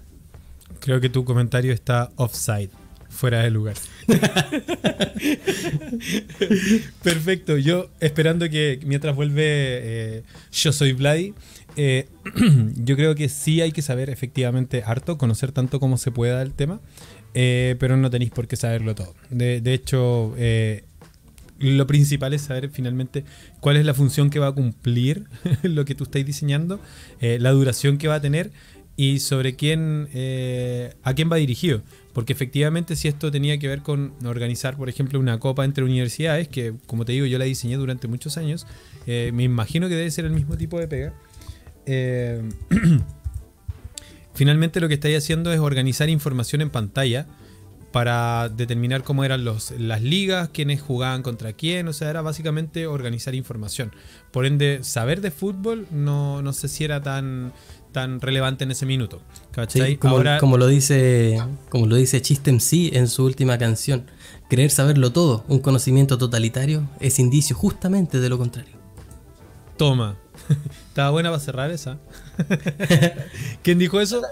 Creo 0.84 1.00
que 1.00 1.08
tu 1.08 1.24
comentario 1.24 1.72
está 1.72 2.10
offside, 2.16 2.68
fuera 3.08 3.42
de 3.42 3.50
lugar. 3.50 3.74
Perfecto, 7.02 7.56
yo 7.56 7.88
esperando 8.00 8.50
que 8.50 8.78
mientras 8.84 9.16
vuelve 9.16 9.44
eh, 9.46 10.24
Yo 10.52 10.72
Soy 10.72 10.92
Vladi, 10.92 11.32
eh, 11.78 12.06
yo 12.76 12.96
creo 12.96 13.14
que 13.14 13.30
sí 13.30 13.62
hay 13.62 13.72
que 13.72 13.80
saber 13.80 14.10
efectivamente 14.10 14.82
harto, 14.84 15.16
conocer 15.16 15.52
tanto 15.52 15.80
como 15.80 15.96
se 15.96 16.10
pueda 16.10 16.42
el 16.42 16.52
tema. 16.52 16.82
Eh, 17.32 17.76
pero 17.80 17.96
no 17.96 18.10
tenéis 18.10 18.30
por 18.30 18.46
qué 18.46 18.56
saberlo 18.56 18.94
todo. 18.94 19.14
De, 19.30 19.72
hecho, 19.72 20.34
lo 21.58 21.86
principal 21.86 22.34
es 22.34 22.42
saber 22.42 22.68
finalmente 22.70 23.24
cuál 23.60 23.76
es 23.76 23.86
la 23.86 23.94
función 23.94 24.30
que 24.30 24.38
va 24.38 24.48
a 24.48 24.52
cumplir 24.52 25.24
lo 25.62 25.84
que 25.84 25.94
tú 25.94 26.04
estáis 26.04 26.26
diseñando, 26.26 26.80
eh, 27.20 27.38
la 27.40 27.52
duración 27.52 27.98
que 27.98 28.08
va 28.08 28.16
a 28.16 28.20
tener 28.20 28.50
y 28.96 29.20
sobre 29.20 29.56
quién, 29.56 30.08
a 31.02 31.14
quién 31.14 31.30
va 31.30 31.36
dirigido. 31.36 31.82
Porque 32.12 32.32
efectivamente 32.32 32.94
si 32.94 33.08
esto 33.08 33.30
tenía 33.30 33.58
que 33.58 33.66
ver 33.66 33.82
con 33.82 34.14
organizar, 34.24 34.76
por 34.76 34.88
ejemplo, 34.88 35.18
una 35.18 35.38
copa 35.40 35.64
entre 35.64 35.84
universidades, 35.84 36.48
que 36.48 36.74
como 36.86 37.04
te 37.04 37.12
digo 37.12 37.26
yo 37.26 37.38
la 37.38 37.44
diseñé 37.44 37.76
durante 37.76 38.06
muchos 38.06 38.36
años, 38.36 38.66
me 39.06 39.42
imagino 39.42 39.88
que 39.88 39.96
debe 39.96 40.10
ser 40.10 40.24
el 40.24 40.32
mismo 40.32 40.56
tipo 40.56 40.78
de 40.78 40.86
pega. 40.88 41.12
Finalmente 44.34 44.80
lo 44.80 44.88
que 44.88 44.94
estáis 44.94 45.18
haciendo 45.18 45.52
es 45.52 45.60
organizar 45.60 46.08
información 46.08 46.60
en 46.60 46.70
pantalla 46.70 47.26
para 47.92 48.48
determinar 48.48 49.04
cómo 49.04 49.22
eran 49.24 49.44
las 49.44 50.02
ligas, 50.02 50.48
quiénes 50.48 50.82
jugaban 50.82 51.22
contra 51.22 51.52
quién, 51.52 51.86
o 51.86 51.92
sea, 51.92 52.10
era 52.10 52.22
básicamente 52.22 52.88
organizar 52.88 53.36
información. 53.36 53.92
Por 54.32 54.46
ende, 54.46 54.80
saber 54.82 55.20
de 55.20 55.30
fútbol 55.30 55.86
no, 55.92 56.42
no 56.42 56.52
sé 56.52 56.66
si 56.66 56.82
era 56.82 57.00
tan, 57.00 57.52
tan 57.94 58.20
relevante 58.20 58.64
en 58.64 58.72
ese 58.72 58.84
minuto. 58.84 59.22
como, 60.40 60.58
lo 60.58 60.66
dice, 60.66 61.40
como 61.70 61.86
lo 61.86 61.94
dice 61.94 62.20
Chistem 62.20 62.58
sí 62.58 62.90
en 62.92 63.08
su 63.08 63.24
última 63.24 63.56
canción, 63.56 64.04
creer 64.50 64.70
saberlo 64.70 65.12
todo, 65.12 65.44
un 65.48 65.60
conocimiento 65.60 66.18
totalitario, 66.18 66.86
es 67.00 67.18
indicio 67.20 67.56
justamente 67.56 68.18
de 68.18 68.28
lo 68.28 68.36
contrario. 68.36 68.74
Toma, 69.78 70.16
estaba 70.88 71.10
buena 71.10 71.30
para 71.30 71.40
cerrar 71.40 71.70
esa. 71.70 71.98
¿Quién 73.62 73.78
dijo 73.78 74.00
eso? 74.00 74.22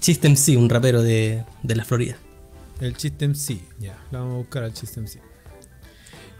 Chistem 0.00 0.34
sí, 0.34 0.56
un 0.56 0.68
rapero 0.68 1.00
de, 1.00 1.44
la 1.62 1.84
Florida. 1.84 2.16
El 2.80 2.96
Chistem 2.96 3.36
sí, 3.36 3.64
ya. 3.78 3.96
vamos 4.10 4.34
a 4.34 4.36
buscar 4.38 4.64
al 4.64 4.74
Chistem 4.74 5.06
sí. 5.06 5.20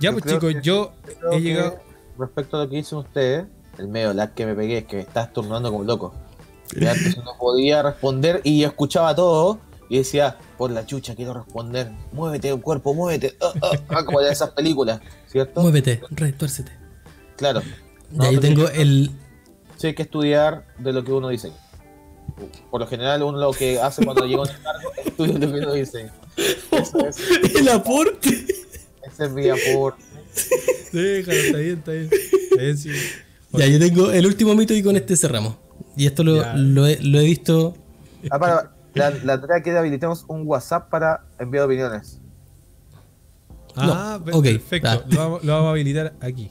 Ya, 0.01 0.11
pues 0.11 0.25
chicos, 0.25 0.53
yo 0.63 0.93
he 1.33 1.41
llegado. 1.41 1.81
Respecto 2.19 2.57
a 2.57 2.65
lo 2.65 2.69
que 2.69 2.77
dicen 2.77 2.99
ustedes, 2.99 3.47
el 3.79 3.89
medio 3.89 4.13
lag 4.13 4.35
que 4.35 4.47
me 4.47 4.55
pegué 4.55 4.79
es 4.79 4.85
que 4.85 4.97
me 4.97 5.03
estás 5.03 5.33
turnando 5.33 5.71
como 5.71 5.85
loco. 5.85 6.26
Y 6.75 6.87
antes 6.87 7.17
no 7.25 7.37
podía 7.39 7.83
responder 7.83 8.41
y 8.45 8.65
escuchaba 8.65 9.15
todo 9.15 9.61
y 9.89 9.99
decía, 9.99 10.37
por 10.59 10.71
la 10.71 10.85
chucha 10.85 11.15
quiero 11.15 11.35
responder, 11.35 11.93
muévete 12.13 12.55
cuerpo, 12.57 12.93
muévete, 12.95 13.37
ah, 13.41 13.53
ah, 13.63 13.71
ah, 13.89 14.05
como 14.05 14.21
de 14.21 14.33
esas 14.33 14.51
películas, 14.51 15.01
¿cierto? 15.29 15.61
Muévete, 15.61 16.03
retuércete. 16.11 16.73
Claro. 17.37 17.63
Ya, 18.13 18.31
yo 18.31 18.41
tengo 18.41 18.69
el, 18.69 19.11
sí 19.77 19.89
hay 19.89 19.95
que 19.95 20.03
estudiar 20.03 20.67
de 20.79 20.93
lo 20.93 21.05
que 21.05 21.13
uno 21.13 21.29
diseña. 21.29 21.57
Por 22.71 22.81
lo 22.81 22.87
general, 22.87 23.23
uno 23.23 23.39
lo 23.39 23.53
que 23.53 23.81
hace 23.81 24.05
cuando 24.05 24.27
llega 24.27 24.41
a 24.41 24.43
un 24.43 24.51
encargo 24.51 24.91
es 24.97 25.07
estudiar 25.07 25.41
lo 25.41 25.53
que 25.53 25.61
uno. 25.61 25.75
Eso 26.73 27.07
es. 27.07 27.19
El 27.55 27.69
aporte. 27.69 28.29
Ese 29.03 29.25
es 29.25 29.31
mi 29.31 29.49
aporte. 29.49 30.03
Déjalo, 30.93 31.39
está 31.39 31.59
bien, 31.59 31.79
está 31.79 31.93
bien. 31.93 32.11
Ya, 33.53 33.67
yo 33.67 33.79
tengo 33.79 34.11
el 34.11 34.27
último 34.27 34.55
mito 34.55 34.75
y 34.75 34.83
con 34.83 34.97
este 34.97 35.17
cerramos. 35.17 35.57
Y 35.97 36.07
esto 36.07 36.23
lo, 36.25 36.35
lo, 36.57 36.87
he, 36.87 37.01
lo 37.03 37.21
he, 37.21 37.25
visto. 37.25 37.75
Ah, 38.31 38.39
para, 38.39 38.73
la, 38.95 39.11
la 39.11 39.41
tarea 39.41 39.63
que 39.63 39.77
habilitemos 39.77 40.25
un 40.29 40.47
WhatsApp 40.47 40.91
para 40.91 41.25
enviar 41.39 41.65
opiniones. 41.65 42.21
Ah, 43.77 44.21
perfecto. 44.25 45.05
Lo, 45.09 45.19
vamos, 45.19 45.45
lo 45.45 45.53
vamos 45.53 45.69
a 45.69 45.71
habilitar 45.71 46.15
aquí. 46.21 46.51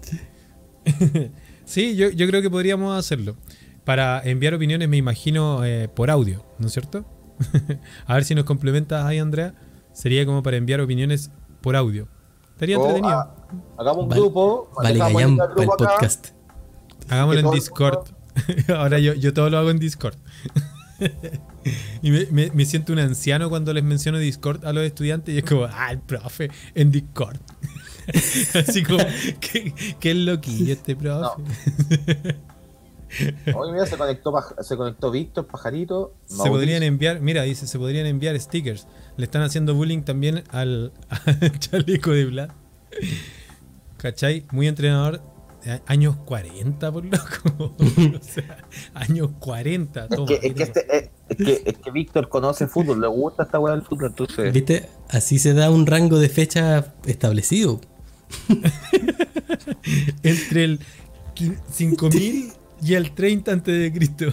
Sí, 1.65 1.95
yo, 1.95 2.09
creo 2.11 2.43
que 2.43 2.49
podríamos 2.49 2.97
hacerlo. 2.97 3.35
Para 3.83 4.21
enviar 4.23 4.53
opiniones, 4.53 4.87
me 4.87 4.97
imagino, 4.97 5.65
eh, 5.65 5.87
por 5.87 6.11
audio, 6.11 6.45
¿no 6.59 6.67
es 6.67 6.73
cierto? 6.73 7.05
a 8.05 8.13
ver 8.13 8.23
si 8.23 8.35
nos 8.35 8.45
complementas 8.45 9.03
ahí, 9.03 9.17
Andrea. 9.17 9.55
Sería 9.91 10.25
como 10.25 10.43
para 10.43 10.57
enviar 10.57 10.79
opiniones 10.79 11.31
por 11.61 11.75
audio. 11.75 12.07
Estaría 12.51 12.75
entretenido. 12.75 13.33
Hagamos 13.77 14.03
un 14.03 14.09
Vale- 14.09 14.21
grupo. 14.21 14.69
Vale, 14.75 14.99
Gallam 14.99 15.31
el 15.31 15.37
para 15.37 15.49
el 15.49 15.55
grupo 15.55 15.73
acá, 15.73 15.87
podcast. 15.93 16.27
Hagámoslo 17.09 17.39
en 17.39 17.51
Discord. 17.51 18.07
Ahora 18.75 18.99
yo, 18.99 19.13
yo 19.13 19.33
todo 19.33 19.49
lo 19.49 19.57
hago 19.57 19.69
en 19.71 19.79
Discord. 19.79 20.15
y 22.01 22.11
me, 22.11 22.25
me- 22.31 22.51
me 22.51 22.65
siento 22.65 22.93
un 22.93 22.99
anciano 22.99 23.49
cuando 23.49 23.73
les 23.73 23.83
menciono 23.83 24.17
Discord 24.17 24.65
a 24.65 24.73
los 24.73 24.83
estudiantes 24.83 25.33
y 25.35 25.39
es 25.39 25.43
como, 25.43 25.65
ah, 25.65 25.91
el 25.91 25.99
profe 25.99 26.49
en 26.73 26.91
Discord. 26.91 27.37
Así 28.53 28.83
como, 28.83 29.03
qué, 29.39 29.73
qué 29.99 30.13
loquillo 30.13 30.73
este 30.73 30.95
profe. 30.95 31.41
Hoy 33.55 33.71
mira, 33.71 33.85
se 33.85 33.97
conectó, 33.97 34.33
se 34.61 34.75
conectó 34.75 35.09
Víctor, 35.09 35.47
Pajarito. 35.47 36.13
Se 36.25 36.49
podrían 36.49 36.83
enviar, 36.83 37.21
mira, 37.21 37.43
dice, 37.43 37.65
se 37.65 37.79
podrían 37.79 38.05
enviar 38.05 38.37
stickers. 38.39 38.87
Le 39.17 39.23
están 39.25 39.41
haciendo 39.41 39.73
bullying 39.73 40.01
también 40.01 40.43
al, 40.49 40.91
al 41.09 41.59
chaleco 41.59 42.11
de 42.11 42.25
Vlad. 42.25 42.49
¿Cachai? 43.97 44.45
Muy 44.51 44.67
entrenador. 44.67 45.21
Eh, 45.65 45.81
Años 45.87 46.15
40, 46.25 46.91
por 46.91 47.03
loco. 47.05 47.75
o 47.79 48.21
sea, 48.23 48.57
años 48.93 49.31
40. 49.39 50.03
Es 50.03 50.09
Toma, 50.09 50.27
que, 50.27 50.39
es 50.43 50.53
que, 50.53 50.63
este, 50.63 50.97
es, 50.97 51.09
es 51.29 51.37
que, 51.37 51.61
es 51.65 51.77
que 51.77 51.91
Víctor 51.91 52.29
conoce 52.29 52.67
fútbol, 52.67 53.01
le 53.01 53.07
gusta 53.07 53.43
esta 53.43 53.59
weá 53.59 53.73
del 53.73 53.83
fútbol, 53.83 54.07
entonces. 54.09 54.53
¿Viste? 54.53 54.87
Así 55.09 55.39
se 55.39 55.53
da 55.53 55.69
un 55.71 55.85
rango 55.85 56.19
de 56.19 56.29
fecha 56.29 56.93
establecido. 57.05 57.81
Entre 60.23 60.63
el 60.63 60.79
qui- 61.35 61.57
5000 61.71 62.51
y 62.81 62.93
el 62.93 63.11
30 63.15 63.51
antes 63.51 63.79
de 63.79 63.91
Cristo. 63.93 64.25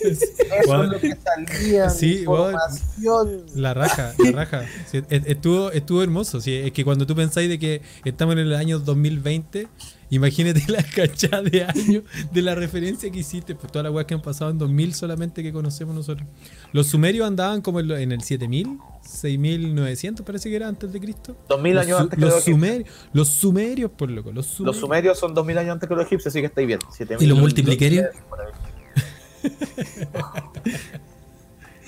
Eso 0.00 0.82
es 0.84 0.88
lo 0.90 1.00
que 1.00 1.16
salía. 1.16 1.90
Sí, 1.90 2.20
información. 2.20 3.46
La 3.54 3.74
raja, 3.74 4.14
la 4.18 4.30
raja. 4.32 4.64
Sí, 4.90 4.98
e- 5.10 5.22
estuvo, 5.26 5.70
estuvo 5.72 6.02
hermoso. 6.02 6.40
Sí, 6.40 6.54
es 6.54 6.72
que 6.72 6.84
cuando 6.84 7.06
tú 7.06 7.14
pensáis 7.14 7.48
de 7.48 7.58
que 7.58 7.82
estamos 8.04 8.32
en 8.34 8.38
el 8.40 8.54
año 8.54 8.78
2020, 8.78 9.68
imagínate 10.10 10.62
la 10.68 10.82
cachada 10.82 11.42
de 11.42 11.64
años 11.64 12.04
de 12.32 12.42
la 12.42 12.54
referencia 12.54 13.10
que 13.10 13.20
hiciste, 13.20 13.54
pues 13.54 13.72
todas 13.72 13.84
las 13.84 13.92
weas 13.94 14.06
que 14.06 14.14
han 14.14 14.22
pasado 14.22 14.50
en 14.50 14.58
2000 14.58 14.94
solamente 14.94 15.42
que 15.42 15.52
conocemos 15.52 15.94
nosotros. 15.94 16.28
Los 16.72 16.88
sumerios 16.88 17.26
andaban 17.26 17.62
como 17.62 17.80
en, 17.80 18.12
el 18.12 18.22
7000, 18.22 18.78
6900 19.02 20.26
parece 20.26 20.50
que 20.50 20.56
era 20.56 20.68
antes 20.68 20.92
de 20.92 21.00
Cristo. 21.00 21.36
2000 21.48 21.74
Los, 21.74 21.86
años 21.86 22.00
antes 22.00 22.18
que 22.18 22.24
los 22.24 22.34
los 22.34 22.44
sumerios, 22.44 22.88
los 23.12 23.28
sumerios, 23.28 23.90
por 23.90 24.10
loco, 24.10 24.32
los 24.32 24.46
Los 24.46 24.76
sumerios. 24.76 24.80
sumerios 24.80 25.18
son 25.18 25.34
2000 25.34 25.58
años 25.58 25.72
antes 25.72 25.88
que 25.88 25.94
los 25.94 26.06
egipcios, 26.06 26.32
así 26.32 26.40
que 26.40 26.46
estáis 26.46 26.66
bien. 26.66 26.80
7000. 26.92 27.24
¿Y 27.24 27.28
los 27.28 27.38
multipliquerios? 27.38 28.06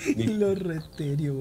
Y 0.05 0.27
los 0.27 0.59
resterios, 0.59 1.35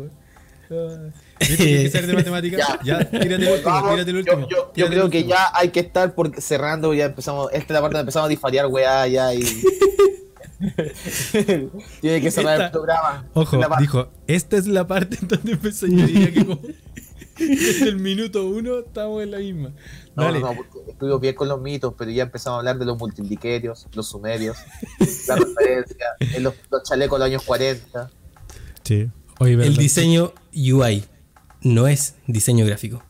weón. 0.70 1.12
Ah. 1.42 1.46
¿Viste 1.48 1.64
que 1.66 1.82
que 1.84 1.90
saber 1.90 2.06
de 2.06 2.14
matemáticas? 2.30 2.58
Ya. 2.84 2.98
ya, 3.00 3.10
tírate 3.10 3.34
el 3.46 3.48
último, 3.52 3.90
tírate 3.90 4.10
el 4.10 4.14
yo, 4.14 4.18
último. 4.18 4.40
yo- 4.48 4.56
yo 4.56 4.70
tírate 4.72 4.94
el 4.94 5.00
creo 5.00 5.10
que 5.10 5.18
último. 5.18 5.34
ya 5.34 5.50
hay 5.54 5.68
que 5.70 5.80
estar 5.80 6.14
por 6.14 6.40
cerrando, 6.40 6.94
ya 6.94 7.06
empezamos, 7.06 7.48
esta 7.52 7.64
es 7.64 7.70
la 7.70 7.80
parte 7.80 7.94
donde 7.96 8.00
empezamos 8.02 8.26
a 8.26 8.30
disfariar, 8.30 8.66
weá, 8.66 9.06
ya 9.08 9.34
y. 9.34 9.42
Tiene 12.00 12.20
que 12.20 12.30
cerrar 12.30 12.54
Esta- 12.54 12.66
el 12.66 12.70
programa. 12.72 13.26
Ojo, 13.34 13.58
dijo, 13.80 14.08
esta 14.26 14.56
es 14.56 14.66
la 14.66 14.86
parte 14.86 15.18
en 15.20 15.28
donde 15.28 15.52
empezó. 15.52 15.86
Yo 15.86 16.06
diría 16.06 16.32
que 16.32 16.44
como 16.46 16.60
desde 17.38 17.88
el 17.88 17.96
minuto 17.98 18.46
uno 18.46 18.78
estamos 18.80 19.22
en 19.22 19.30
la 19.32 19.38
misma. 19.38 19.72
No, 20.14 20.24
Dale. 20.24 20.40
no, 20.40 20.52
no, 20.52 20.56
porque 20.56 20.90
estuvimos 20.92 21.20
bien 21.20 21.34
con 21.34 21.48
los 21.48 21.60
mitos, 21.60 21.94
pero 21.98 22.10
ya 22.10 22.24
empezamos 22.24 22.56
a 22.56 22.58
hablar 22.60 22.78
de 22.78 22.84
los 22.84 22.98
multipliquerios, 22.98 23.88
los 23.94 24.08
sumerios, 24.08 24.56
la 25.26 25.36
referencia, 25.36 26.06
en 26.20 26.42
los, 26.42 26.54
los 26.70 26.82
chalecos 26.84 27.18
de 27.18 27.24
los 27.24 27.26
años 27.30 27.42
40. 27.42 28.10
Sí. 28.84 29.08
Oye, 29.38 29.54
El 29.54 29.76
diseño 29.76 30.32
UI 30.54 31.04
no 31.62 31.86
es 31.88 32.14
diseño 32.26 32.64
gráfico. 32.66 33.02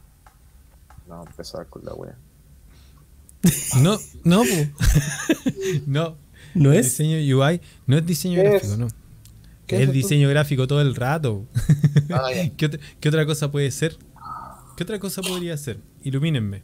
No, 1.09 1.25
empezar 1.27 1.67
con 1.67 1.85
la 1.85 1.95
wea. 1.95 2.17
No, 3.81 3.99
no, 4.25 4.43
no. 5.87 6.17
¿No 6.55 6.73
es? 6.73 6.97
Diseño 6.99 7.39
UI 7.39 7.61
no 7.87 7.97
es 7.97 8.07
diseño 8.07 8.37
¿Qué 8.43 8.49
gráfico, 8.49 8.73
es? 8.75 8.79
no. 8.79 8.89
¿Qué 9.67 9.83
es 9.85 9.93
diseño 9.93 10.29
gráfico 10.29 10.67
todo 10.67 10.81
el 10.83 10.95
rato. 10.95 11.47
Ah. 12.11 12.29
¿Qué, 12.57 12.67
otra, 12.67 12.81
qué 13.01 13.09
otra 13.09 13.25
cosa 13.27 13.51
puede 13.51 13.71
ser? 13.71 13.97
¿Qué 14.77 14.83
otra 14.85 14.99
cosa 14.99 15.23
podría 15.23 15.57
ser? 15.57 15.79
Ilumínenme. 16.03 16.63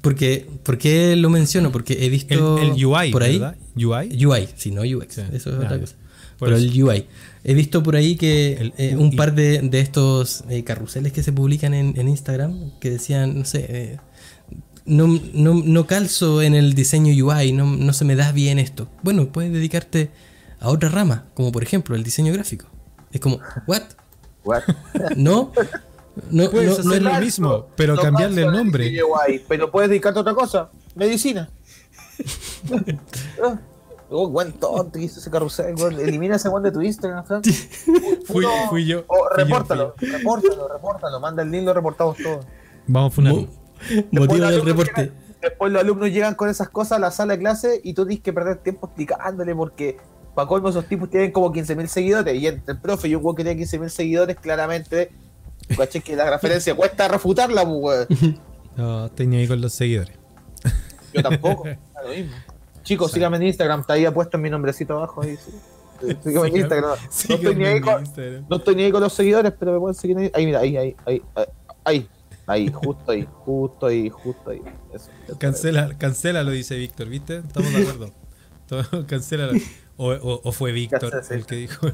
Porque, 0.00 0.48
¿Por 0.62 0.78
qué 0.78 1.14
lo 1.16 1.30
menciono? 1.30 1.70
Porque 1.72 1.94
he 1.94 2.04
El, 2.06 2.10
visto 2.10 2.58
el 2.58 2.84
UI, 2.84 3.10
por 3.12 3.22
ahí. 3.22 3.38
¿verdad? 3.38 3.56
UI. 3.76 4.24
UI, 4.26 4.48
sí, 4.56 4.70
no 4.70 4.82
UX. 4.82 5.14
Sí. 5.14 5.22
Eso 5.32 5.50
es 5.50 5.56
Ah, 5.56 5.64
otra 5.64 5.80
cosa. 5.80 5.96
Por 6.44 6.52
Pero 6.54 6.56
eso. 6.56 6.72
el 6.72 6.82
UI. 6.84 7.06
He 7.46 7.54
visto 7.54 7.82
por 7.82 7.94
ahí 7.96 8.16
que 8.16 8.52
El 8.54 8.74
eh, 8.78 8.96
un 8.96 9.14
par 9.16 9.34
de, 9.34 9.60
de 9.60 9.80
estos 9.80 10.44
eh, 10.48 10.64
carruseles 10.64 11.12
que 11.12 11.22
se 11.22 11.32
publican 11.32 11.74
en, 11.74 11.94
en 11.98 12.08
Instagram 12.08 12.70
que 12.80 12.90
decían, 12.90 13.38
no 13.40 13.44
sé, 13.44 13.66
eh, 13.68 13.98
no, 14.86 15.06
no, 15.34 15.54
no 15.64 15.86
calzo 15.86 16.40
en 16.42 16.54
el 16.54 16.74
diseño 16.74 17.12
UI, 17.26 17.52
no, 17.52 17.66
no 17.66 17.92
se 17.92 18.04
me 18.04 18.16
da 18.16 18.32
bien 18.32 18.58
esto. 18.58 18.88
Bueno, 19.02 19.26
puedes 19.28 19.52
dedicarte 19.52 20.10
a 20.60 20.68
otra 20.70 20.88
rama, 20.88 21.26
como 21.34 21.52
por 21.52 21.62
ejemplo 21.62 21.96
el 21.96 22.02
diseño 22.02 22.32
gráfico. 22.32 22.66
Es 23.12 23.20
como, 23.20 23.40
¿what? 23.66 23.82
What? 24.44 24.62
No, 25.16 25.52
no, 26.30 26.50
Puedes 26.50 26.68
no, 26.68 26.72
hacer 26.74 26.84
no 26.84 26.94
es 26.94 27.02
lo 27.02 27.20
mismo, 27.20 27.66
pero 27.76 27.96
No 27.96 28.02
cambiarle 28.02 28.42
el 28.42 28.52
nombre. 28.52 28.92
pero 29.48 29.70
puedes 29.70 29.90
dedicarte 29.90 30.18
a 30.18 30.22
otra 30.22 30.34
cosa, 30.34 30.70
medicina. 30.94 31.50
Oh, 34.10 34.28
buen 34.28 34.52
tonto 34.52 34.92
que 34.98 35.04
hizo 35.04 35.18
ese 35.20 35.30
carrusel, 35.30 35.74
weón. 35.76 35.94
Elimina 36.00 36.36
ese 36.36 36.48
weón 36.48 36.62
de 36.62 36.70
tu 36.72 36.80
Instagram, 36.82 37.24
Fran. 37.24 37.42
Fui, 38.26 38.44
fui 38.68 38.86
yo. 38.86 39.04
O 39.06 39.16
fui 39.16 39.28
yo, 39.28 39.28
repórtalo, 39.36 39.94
yo. 40.00 40.12
repórtalo, 40.12 40.68
repórtalo. 40.68 41.20
Manda 41.20 41.42
el 41.42 41.50
link, 41.50 41.64
lo 41.64 41.74
reportamos 41.74 42.16
todos. 42.18 42.44
Vamos 42.86 43.12
a 43.12 43.14
funar. 43.14 43.32
Mo- 43.34 43.48
motivo 44.12 44.46
del 44.46 44.64
reporte. 44.64 44.92
llegan- 45.02 45.14
después 45.42 45.72
los 45.72 45.82
alumnos 45.82 46.08
llegan 46.10 46.34
con 46.34 46.48
esas 46.48 46.68
cosas 46.68 46.92
a 46.92 46.98
la 46.98 47.10
sala 47.10 47.34
de 47.34 47.38
clase 47.40 47.80
y 47.84 47.92
tú 47.94 48.06
tienes 48.06 48.22
que 48.22 48.32
perder 48.32 48.58
tiempo 48.58 48.86
explicándole 48.86 49.54
porque 49.54 49.96
para 50.34 50.48
colmo 50.48 50.68
esos 50.70 50.86
tipos 50.86 51.08
tienen 51.10 51.32
como 51.32 51.52
15.000 51.52 51.86
seguidores 51.86 52.34
y 52.40 52.46
entre 52.46 52.74
el 52.74 52.80
profe 52.80 53.08
y 53.08 53.14
un 53.14 53.22
weón 53.24 53.36
que 53.36 53.44
tiene 53.44 53.60
15.000 53.62 53.88
seguidores 53.88 54.36
claramente 54.36 55.10
caché 55.76 56.00
que 56.00 56.16
la 56.16 56.28
referencia 56.30 56.74
cuesta 56.76 57.08
refutarla 57.08 57.64
pues, 57.64 58.06
weón. 58.10 58.40
No, 58.76 59.06
estoy 59.06 59.26
ni 59.26 59.36
ahí 59.36 59.46
con 59.48 59.60
los 59.60 59.72
seguidores. 59.74 60.16
yo 61.12 61.22
tampoco 61.22 61.64
lo 61.66 62.10
mismo. 62.10 62.34
Chicos 62.84 63.10
síganme 63.10 63.36
en 63.38 63.42
Instagram 63.44 63.80
está 63.80 63.94
ahí 63.94 64.06
puesto 64.10 64.36
en 64.36 64.42
mi 64.42 64.50
nombrecito 64.50 64.96
abajo 64.96 65.22
ahí, 65.22 65.36
sí. 65.36 65.52
síganme 66.24 66.48
en 66.48 66.56
Instagram 66.58 66.90
no, 66.90 66.96
no 67.28 67.34
estoy 67.36 67.54
ni 67.56 67.64
ahí 67.64 67.80
con, 67.80 68.00
Instagram. 68.00 68.44
no 68.48 68.56
estoy 68.56 68.74
ni 68.76 68.82
ahí 68.84 68.92
con 68.92 69.00
los 69.02 69.12
seguidores 69.12 69.52
pero 69.58 69.72
me 69.72 69.80
pueden 69.80 69.94
seguir 69.94 70.18
ahí 70.18 70.30
ahí 70.34 70.46
mira 70.46 70.60
ahí 70.60 70.76
ahí 70.76 70.96
ahí 71.06 71.22
ahí, 71.34 71.46
ahí, 71.84 72.08
ahí 72.46 72.70
justo 72.72 73.10
ahí 73.12 73.26
justo 73.32 73.86
ahí 73.86 74.08
justo 74.10 74.50
ahí 74.50 74.60
eso, 74.94 75.10
eso. 75.26 75.38
Cancela, 75.38 75.96
cancela 75.98 76.42
lo 76.44 76.50
dice 76.52 76.76
Víctor, 76.76 77.08
¿viste? 77.08 77.38
Estamos 77.38 77.72
de 77.72 77.78
acuerdo. 77.82 78.12
Cancélalo. 79.06 79.52
O, 79.96 80.10
o, 80.12 80.40
o 80.42 80.52
fue 80.52 80.72
Víctor 80.72 81.10
Cancela, 81.10 81.38
el 81.40 81.46
que 81.46 81.54
dijo. 81.56 81.86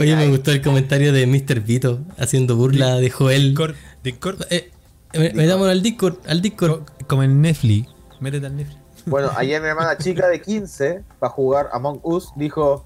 Oye, 0.00 0.16
me 0.16 0.28
gustó 0.28 0.50
el 0.50 0.60
comentario 0.62 1.12
de 1.12 1.26
Mr. 1.26 1.60
Vito 1.60 2.00
haciendo 2.18 2.56
burla 2.56 2.96
de 2.96 3.10
Joel. 3.10 3.50
Discord, 3.50 3.74
Discord, 4.02 4.42
Eh, 4.50 4.70
me, 5.14 5.32
me 5.32 5.46
damos 5.46 5.68
al 5.68 5.82
Discord, 5.82 6.16
al 6.26 6.42
Discord. 6.42 6.84
co- 6.84 7.06
como 7.06 7.22
en 7.22 7.40
Netflix. 7.40 7.88
Métete 8.20 8.46
al 8.46 8.56
Netflix. 8.56 8.80
Bueno, 9.06 9.30
ayer 9.36 9.62
mi 9.62 9.68
hermana 9.68 9.96
chica 9.96 10.26
de 10.28 10.40
15, 10.40 11.04
para 11.20 11.30
jugar 11.30 11.68
Among 11.72 12.00
Us, 12.02 12.32
dijo, 12.34 12.84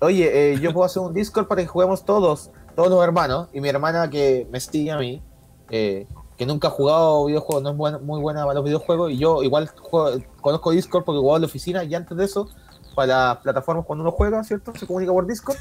oye, 0.00 0.52
eh, 0.52 0.60
yo 0.60 0.72
puedo 0.72 0.84
hacer 0.84 1.02
un 1.02 1.14
Discord 1.14 1.46
para 1.48 1.62
que 1.62 1.66
juguemos 1.68 2.04
todos, 2.04 2.50
todos 2.76 2.90
los 2.90 3.02
hermanos. 3.02 3.48
Y 3.52 3.60
mi 3.60 3.68
hermana 3.70 4.10
que 4.10 4.46
me 4.52 4.60
sigue 4.60 4.90
a 4.92 4.98
mí, 4.98 5.22
eh, 5.70 6.06
que 6.36 6.44
nunca 6.44 6.68
ha 6.68 6.70
jugado 6.70 7.24
videojuegos, 7.24 7.62
no 7.62 7.70
es 7.70 7.76
buena- 7.76 7.98
muy 7.98 8.20
buena 8.20 8.42
para 8.42 8.54
los 8.54 8.64
videojuegos, 8.64 9.12
y 9.12 9.16
yo 9.18 9.42
igual 9.42 9.68
juego- 9.68 10.18
conozco 10.40 10.70
Discord 10.70 11.04
porque 11.04 11.18
jugaba 11.20 11.36
en 11.38 11.42
la 11.42 11.46
oficina 11.46 11.82
y 11.84 11.94
antes 11.94 12.16
de 12.16 12.24
eso, 12.24 12.48
para 12.94 13.06
las 13.28 13.36
plataformas 13.38 13.86
cuando 13.86 14.02
uno 14.02 14.10
juega, 14.12 14.44
¿cierto? 14.44 14.72
Se 14.78 14.86
comunica 14.86 15.12
por 15.12 15.26
Discord. 15.26 15.56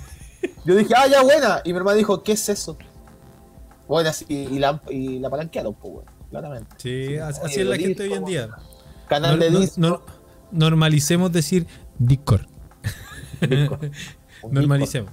Yo 0.65 0.75
dije, 0.75 0.93
ah, 0.97 1.07
ya 1.07 1.23
buena. 1.23 1.61
Y 1.63 1.71
mi 1.71 1.77
hermana 1.77 1.97
dijo, 1.97 2.21
¿qué 2.23 2.33
es 2.33 2.49
eso? 2.49 2.75
Bueno, 3.87 4.09
así- 4.09 4.25
y, 4.27 4.35
y 4.55 4.59
la, 4.59 4.81
y 4.89 5.19
la 5.19 5.29
palanquearon, 5.29 5.73
pues, 5.75 5.93
weón, 5.93 6.05
claramente. 6.29 6.75
Sí, 6.77 7.17
así 7.17 7.61
es 7.61 7.65
la 7.67 7.77
gente 7.77 8.03
hoy 8.03 8.13
en 8.13 8.25
día. 8.25 8.49
Canal 9.21 9.39
de 9.39 9.49
Discord. 9.51 9.79
nor- 9.83 10.01
normalicemos 10.51 11.31
decir 11.31 11.65
Discord. 11.99 12.45
Normalicemos. 14.51 15.11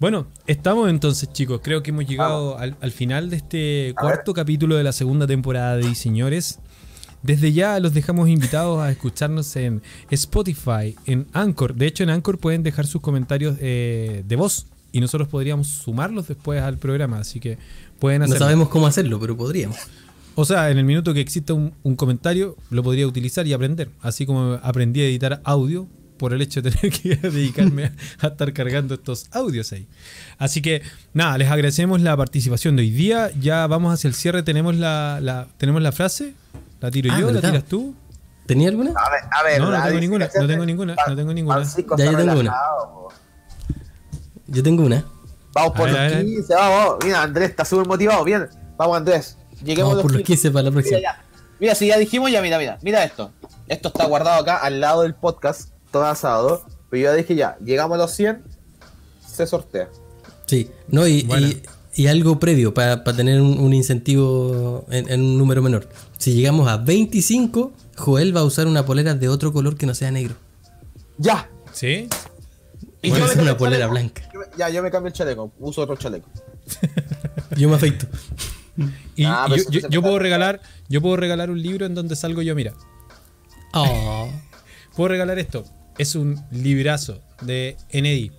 Bueno, 0.00 0.26
estamos 0.46 0.90
entonces, 0.90 1.32
chicos. 1.32 1.60
Creo 1.62 1.82
que 1.82 1.90
hemos 1.90 2.06
llegado 2.06 2.58
al, 2.58 2.76
al 2.80 2.90
final 2.90 3.30
de 3.30 3.36
este 3.36 3.94
cuarto 3.98 4.34
capítulo 4.34 4.76
de 4.76 4.84
la 4.84 4.92
segunda 4.92 5.26
temporada 5.26 5.76
de 5.76 5.94
Señores. 5.94 6.58
Desde 7.22 7.52
ya 7.52 7.80
los 7.80 7.94
dejamos 7.94 8.28
invitados 8.28 8.80
a 8.82 8.90
escucharnos 8.90 9.56
en 9.56 9.82
Spotify, 10.10 10.94
en 11.06 11.26
Anchor. 11.32 11.74
De 11.74 11.86
hecho, 11.86 12.02
en 12.02 12.10
Anchor 12.10 12.38
pueden 12.38 12.62
dejar 12.62 12.86
sus 12.86 13.00
comentarios 13.00 13.56
eh, 13.60 14.22
de 14.26 14.36
voz 14.36 14.66
y 14.92 15.00
nosotros 15.00 15.28
podríamos 15.28 15.68
sumarlos 15.68 16.28
después 16.28 16.60
al 16.60 16.76
programa. 16.76 17.18
Así 17.20 17.40
que 17.40 17.56
pueden 17.98 18.18
No 18.18 18.24
hacerlo. 18.26 18.44
sabemos 18.44 18.68
cómo 18.68 18.86
hacerlo, 18.86 19.18
pero 19.18 19.36
podríamos. 19.38 19.78
O 20.36 20.44
sea, 20.44 20.70
en 20.70 20.78
el 20.78 20.84
minuto 20.84 21.14
que 21.14 21.20
exista 21.20 21.54
un, 21.54 21.74
un 21.82 21.96
comentario, 21.96 22.56
lo 22.70 22.82
podría 22.82 23.06
utilizar 23.06 23.46
y 23.46 23.52
aprender. 23.52 23.90
Así 24.02 24.26
como 24.26 24.58
aprendí 24.62 25.00
a 25.00 25.04
editar 25.06 25.40
audio 25.44 25.86
por 26.18 26.32
el 26.32 26.42
hecho 26.42 26.60
de 26.62 26.70
tener 26.70 26.92
que 27.00 27.16
dedicarme 27.30 27.84
a, 27.86 27.92
a 28.20 28.26
estar 28.28 28.52
cargando 28.52 28.94
estos 28.94 29.26
audios 29.32 29.72
ahí. 29.72 29.86
Así 30.38 30.60
que, 30.62 30.82
nada, 31.12 31.38
les 31.38 31.48
agradecemos 31.50 32.00
la 32.00 32.16
participación 32.16 32.76
de 32.76 32.82
hoy 32.82 32.90
día. 32.90 33.30
Ya 33.40 33.66
vamos 33.66 33.92
hacia 33.94 34.08
el 34.08 34.14
cierre. 34.14 34.42
Tenemos 34.42 34.74
la, 34.76 35.18
la- 35.22 35.46
tenemos 35.56 35.82
la 35.82 35.92
frase. 35.92 36.34
¿La 36.80 36.90
tiro 36.90 37.12
Ah, 37.12 37.20
yo? 37.20 37.26
¿La 37.28 37.32
¿verdad? 37.34 37.50
tiras 37.50 37.64
tú? 37.64 37.94
¿Tenía 38.46 38.68
alguna? 38.68 38.90
A 38.90 39.10
ver, 39.10 39.20
a 39.30 39.42
ver. 39.42 39.58
No, 39.60 39.66
no 39.66 39.70
la 39.72 39.86
tengo 39.86 40.00
ninguna, 40.00 40.28
no 40.38 40.46
tengo 40.46 40.66
ninguna, 40.66 40.96
no 41.08 41.16
tengo 41.16 41.32
ninguna. 41.32 41.62
Ya, 41.96 42.04
yo 42.04 42.16
tengo 42.16 42.40
una. 42.40 42.54
Yo 44.46 44.62
tengo 44.62 44.84
una. 44.84 45.04
Vamos 45.54 45.72
por 45.72 45.84
ver, 45.86 45.92
los 45.92 45.98
a 46.12 46.16
ver. 46.16 46.24
15, 46.26 46.54
vamos. 46.54 46.96
Mira, 47.04 47.22
Andrés 47.22 47.50
está 47.50 47.64
súper 47.64 47.86
motivado. 47.86 48.24
Bien. 48.24 48.46
Vamos, 48.76 48.96
Andrés. 48.96 49.38
Lleguemos 49.64 49.90
Vamos 49.92 49.98
a 49.98 50.02
por 50.02 50.12
los 50.12 50.22
15. 50.22 50.32
15 50.42 50.50
para 50.50 50.62
la 50.64 50.70
Mira, 50.70 50.80
próxima. 50.82 51.00
ya. 51.00 51.24
Mira, 51.60 51.74
si 51.74 51.86
ya 51.86 51.98
dijimos, 51.98 52.30
ya, 52.30 52.42
mira, 52.42 52.58
mira. 52.58 52.78
Mira 52.82 53.04
esto. 53.04 53.30
Esto 53.68 53.88
está 53.88 54.06
guardado 54.06 54.40
acá 54.42 54.56
al 54.58 54.80
lado 54.80 55.02
del 55.02 55.14
podcast, 55.14 55.70
todo 55.90 56.04
asado. 56.04 56.64
Pero 56.90 57.02
yo 57.04 57.10
ya 57.10 57.16
dije 57.16 57.34
ya, 57.34 57.56
llegamos 57.64 57.94
a 57.96 57.98
los 58.02 58.10
100, 58.12 58.42
se 59.26 59.46
sortea. 59.46 59.88
Sí, 60.46 60.70
no, 60.88 61.06
y, 61.06 61.20
y, 61.20 61.62
y 61.94 62.06
algo 62.08 62.38
previo 62.38 62.74
para 62.74 63.02
tener 63.02 63.40
un, 63.40 63.58
un 63.58 63.72
incentivo 63.72 64.84
en, 64.90 65.08
en 65.10 65.20
un 65.22 65.38
número 65.38 65.62
menor. 65.62 65.88
Si 66.18 66.34
llegamos 66.34 66.68
a 66.68 66.76
25, 66.76 67.72
Joel 67.96 68.36
va 68.36 68.40
a 68.40 68.44
usar 68.44 68.66
una 68.66 68.84
polera 68.84 69.14
de 69.14 69.28
otro 69.28 69.52
color 69.52 69.76
que 69.76 69.86
no 69.86 69.94
sea 69.94 70.10
negro. 70.10 70.34
Ya. 71.18 71.48
¿Sí? 71.72 72.08
Y 73.02 73.10
yo 73.10 73.18
cambio 73.26 73.42
una 73.42 73.56
polera 73.56 73.86
chaleco. 73.86 73.92
blanca. 73.92 74.30
Ya, 74.56 74.68
yo 74.68 74.82
me 74.82 74.90
cambio 74.90 75.08
el 75.08 75.14
chaleco. 75.14 75.52
Uso 75.58 75.82
otro 75.82 75.96
chaleco. 75.96 76.28
Yo 77.56 77.68
me 77.68 77.76
afeito. 77.76 78.06
Y, 79.16 79.24
Ah, 79.24 79.46
y 79.48 79.88
yo, 79.90 80.02
puedo 80.02 80.18
regalar, 80.18 80.60
yo 80.88 81.00
puedo 81.00 81.16
regalar 81.16 81.50
un 81.50 81.60
libro 81.62 81.86
en 81.86 81.94
donde 81.94 82.16
salgo 82.16 82.42
yo, 82.42 82.54
mira. 82.54 82.72
Oh. 83.72 84.28
Puedo 84.96 85.08
regalar 85.08 85.38
esto. 85.40 85.64
Es 85.98 86.14
un 86.14 86.40
librazo 86.52 87.20
de 87.40 87.76
Enedi. 87.90 88.30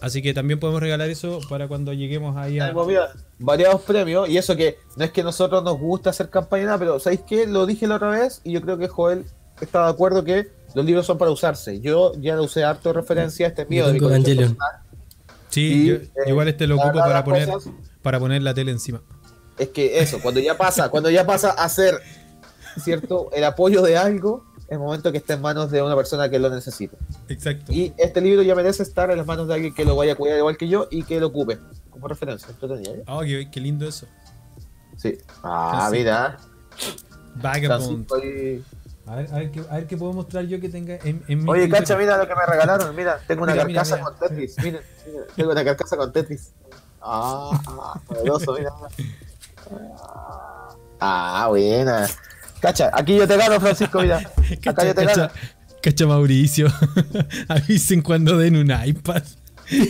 Así 0.00 0.22
que 0.22 0.32
también 0.34 0.58
podemos 0.58 0.80
regalar 0.80 1.10
eso 1.10 1.40
para 1.48 1.68
cuando 1.68 1.92
lleguemos 1.92 2.36
ahí 2.36 2.58
a. 2.58 2.72
Mira, 2.72 3.12
variados 3.38 3.82
premios. 3.82 4.28
Y 4.28 4.38
eso 4.38 4.56
que 4.56 4.78
no 4.96 5.04
es 5.04 5.12
que 5.12 5.20
a 5.20 5.24
nosotros 5.24 5.62
nos 5.62 5.78
gusta 5.78 6.10
hacer 6.10 6.28
campaña, 6.30 6.64
nada, 6.64 6.78
pero 6.78 6.98
¿sabéis 6.98 7.20
qué? 7.26 7.46
Lo 7.46 7.66
dije 7.66 7.86
la 7.86 7.96
otra 7.96 8.10
vez 8.10 8.40
y 8.44 8.52
yo 8.52 8.60
creo 8.62 8.78
que 8.78 8.88
Joel 8.88 9.26
está 9.60 9.84
de 9.84 9.90
acuerdo 9.90 10.24
que 10.24 10.48
los 10.74 10.84
libros 10.84 11.06
son 11.06 11.18
para 11.18 11.30
usarse. 11.30 11.80
Yo 11.80 12.12
ya 12.20 12.34
lo 12.34 12.44
usé 12.44 12.64
harto 12.64 12.88
de 12.88 12.94
referencia, 12.94 13.46
este 13.46 13.62
es 13.62 13.68
mío, 13.68 13.86
de 13.88 13.92
mi 13.94 14.00
personal. 14.00 14.56
Sí, 15.50 15.60
Y, 15.60 15.86
yo, 15.86 15.94
eh, 15.96 16.08
igual 16.28 16.48
este 16.48 16.66
lo 16.66 16.76
ocupo 16.76 16.98
para 16.98 17.22
poner, 17.24 17.48
cosas- 17.48 17.72
para 18.02 18.18
poner 18.18 18.42
la 18.42 18.54
tele 18.54 18.72
encima. 18.72 19.02
Es 19.60 19.68
que 19.68 20.00
eso, 20.00 20.20
cuando 20.22 20.40
ya 20.40 20.56
pasa, 20.56 20.88
cuando 20.88 21.10
ya 21.10 21.26
pasa 21.26 21.50
a 21.50 21.68
ser, 21.68 22.00
¿cierto? 22.82 23.28
El 23.32 23.44
apoyo 23.44 23.82
de 23.82 23.96
algo, 23.98 24.44
es 24.68 24.78
momento 24.78 25.12
que 25.12 25.18
esté 25.18 25.34
en 25.34 25.42
manos 25.42 25.70
de 25.70 25.82
una 25.82 25.94
persona 25.96 26.28
que 26.30 26.38
lo 26.38 26.48
necesite. 26.48 26.96
Exacto. 27.28 27.72
Y 27.72 27.92
este 27.98 28.20
libro 28.20 28.42
ya 28.42 28.54
merece 28.54 28.82
estar 28.82 29.10
en 29.10 29.18
las 29.18 29.26
manos 29.26 29.48
de 29.48 29.54
alguien 29.54 29.74
que 29.74 29.84
lo 29.84 29.96
vaya 29.96 30.12
a 30.12 30.16
cuidar 30.16 30.38
igual 30.38 30.56
que 30.56 30.68
yo 30.68 30.88
y 30.90 31.02
que 31.02 31.20
lo 31.20 31.26
ocupe 31.26 31.58
como 31.90 32.08
referencia. 32.08 32.48
¿Entretenido, 32.50 32.94
eh? 32.94 33.04
Oh, 33.06 33.20
qué, 33.20 33.50
qué 33.50 33.60
lindo 33.60 33.86
eso. 33.86 34.06
Sí. 34.96 35.18
Ah, 35.42 35.88
Francisco. 35.88 35.98
mira. 35.98 36.38
Vagabond. 37.36 38.06
Y- 38.24 38.62
A 39.06 39.16
ver, 39.16 39.28
a 39.32 39.38
ver, 39.38 39.50
qué, 39.50 39.60
a 39.68 39.74
ver 39.74 39.86
qué 39.88 39.96
puedo 39.96 40.12
mostrar 40.12 40.44
yo 40.44 40.60
que 40.60 40.68
tenga 40.68 40.94
en, 41.02 41.22
en 41.26 41.42
mi 41.44 41.50
Oye, 41.50 41.62
Twitter. 41.62 41.80
cacha, 41.80 41.96
mira 41.96 42.16
lo 42.16 42.28
que 42.28 42.34
me 42.34 42.46
regalaron. 42.46 42.94
Mira, 42.94 43.18
tengo 43.26 43.42
una 43.42 43.52
Mira, 43.54 43.64
carcasa 43.66 43.96
mira. 43.96 44.04
con 44.06 44.18
Tetris. 44.20 44.56
Miren, 44.62 44.80
tengo 45.34 45.50
una 45.50 45.64
carcasa 45.64 45.96
con 45.96 46.12
Tetris. 46.12 46.52
Ah, 47.02 47.50
ah, 47.66 48.00
poderoso, 48.06 48.54
mira. 48.56 48.70
Ah, 51.00 51.46
buena. 51.48 52.08
Cacha, 52.60 52.90
aquí 52.92 53.16
yo 53.16 53.26
te 53.26 53.36
gano, 53.36 53.58
Francisco, 53.60 54.00
mira. 54.02 54.18
Acá 54.66 54.74
Cacha, 54.74 54.86
yo 54.88 54.94
te 54.94 55.04
gano. 55.06 55.28
cacha, 55.28 55.32
cacha 55.82 56.06
Mauricio. 56.06 56.66
Avisen 57.48 58.02
cuando 58.02 58.36
den 58.38 58.56
un 58.56 58.70
iPad. 58.70 59.22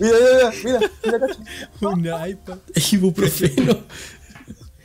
Mira, 0.00 0.14
mira, 0.20 0.52
mira, 0.64 0.78
mira, 1.04 1.18
cacha. 1.18 1.40
Un 1.80 2.06
iPad. 2.30 2.58
Ibuprofeno. 2.92 3.78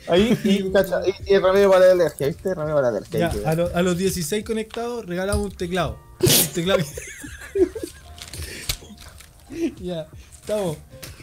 Ahí, 0.08 0.36
y, 0.42 0.72
cacha, 0.72 1.00
y, 1.06 1.30
y 1.30 1.34
el 1.34 1.42
remedio 1.42 1.70
para 1.70 1.86
la 1.86 1.92
alergia, 1.92 2.26
¿viste? 2.26 2.48
El 2.50 2.56
remedio 2.56 2.74
para 2.74 2.90
la 2.90 2.98
alergia. 2.98 3.32
Ya, 3.32 3.54
lo- 3.54 3.70
a 3.74 3.82
los 3.82 3.96
16 3.96 4.44
conectados 4.44 5.06
regalamos 5.06 5.46
un 5.46 5.52
teclado. 5.52 5.98
Un 6.20 6.52
teclado. 6.52 6.80
ya, 9.80 10.06
estamos. 10.40 10.76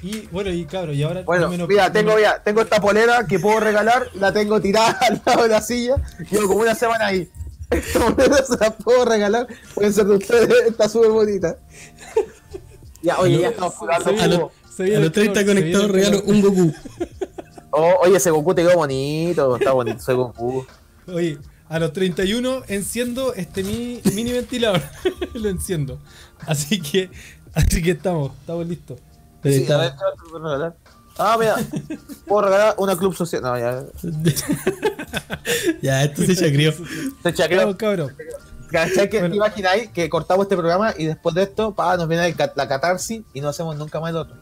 Y 0.04 0.28
bueno, 0.32 0.50
y 0.50 0.66
cabros, 0.66 0.96
y 0.96 1.04
ahora. 1.04 1.22
Bueno, 1.24 1.50
mira, 1.68 1.92
tengo, 1.92 2.16
mira, 2.16 2.42
tengo 2.44 2.62
esta 2.62 2.82
polera 2.82 3.26
que 3.28 3.40
puedo 3.40 3.60
regalar, 3.60 4.08
la 4.16 4.34
tengo 4.34 4.60
tirada 4.60 4.92
al 5.02 5.22
lado 5.26 5.44
de 5.44 5.50
la 5.50 5.62
silla, 5.62 5.96
llevo 6.32 6.48
como 6.48 6.62
una 6.62 6.74
semana 6.76 7.08
ahí. 7.08 7.30
Esta 7.70 8.00
polera 8.00 8.38
se 8.44 8.58
la 8.60 8.72
puedo 8.76 9.06
regalar, 9.06 9.48
pueden 9.76 9.94
ser 9.94 10.06
de 10.06 10.16
ustedes, 10.16 10.50
está 10.68 10.90
súper 10.90 11.12
bonita. 11.12 11.56
Ya, 13.04 13.18
oye, 13.20 13.40
ya 13.40 13.50
estamos 13.50 13.74
jugando 13.74 14.10
A, 14.12 14.28
los- 14.28 14.52
se 14.76 14.84
viene 14.84 14.98
a 14.98 15.00
el 15.00 15.04
los 15.06 15.12
30 15.12 15.34
calor, 15.34 15.56
se 15.56 15.64
viene 15.64 15.80
conectados 15.80 15.92
regalo 15.92 16.22
un 16.28 16.42
Goku. 16.42 16.74
Oh, 17.72 17.94
oye, 18.02 18.18
ese 18.18 18.30
Goku 18.30 18.54
te 18.54 18.62
quedó 18.62 18.76
bonito, 18.76 19.56
está 19.56 19.72
bonito 19.72 19.98
ese 19.98 20.14
Goku. 20.14 20.68
Oye, 21.08 21.40
a 21.68 21.80
los 21.80 21.94
31 21.94 22.62
enciendo 22.68 23.34
este 23.34 23.64
mini, 23.64 24.02
mini 24.14 24.34
ventilador. 24.34 24.84
lo 25.34 25.50
enciendo. 25.50 26.00
Así 26.46 26.80
que, 26.80 27.10
así 27.56 27.82
que 27.82 27.90
estamos, 27.92 28.34
estamos 28.40 28.68
listos. 28.68 29.00
Sí, 29.44 29.72
a 29.72 29.78
ver, 29.78 29.92
¿qué 29.94 30.30
puedo 30.30 30.44
regalar? 30.46 30.76
Ah, 31.18 31.36
mira, 31.40 31.56
puedo 32.28 32.44
regalar 32.44 32.76
una 32.78 32.96
club 32.98 33.16
social. 33.16 33.42
No, 33.42 33.58
ya. 33.58 33.84
ya, 35.82 36.04
esto 36.04 36.24
se 36.24 36.36
chacreó. 36.36 36.74
Se 37.24 37.34
chacreó. 37.34 37.78
Cabros. 37.78 38.12
¿Cachai 38.72 39.10
que 39.10 39.20
Bueno. 39.20 39.36
imagináis 39.36 39.90
que 39.90 40.10
cortamos 40.10 40.46
este 40.46 40.56
programa 40.56 40.94
y 40.98 41.06
después 41.06 41.36
de 41.36 41.44
esto, 41.44 41.76
pa, 41.76 41.98
nos 41.98 42.08
viene 42.08 42.26
el 42.28 42.36
ca- 42.36 42.54
la 42.56 42.68
catarsis 42.70 43.22
y 43.34 43.42
no 43.42 43.50
hacemos 43.50 43.76
nunca 43.76 44.00
más 44.00 44.12
el 44.12 44.18
otro? 44.18 44.38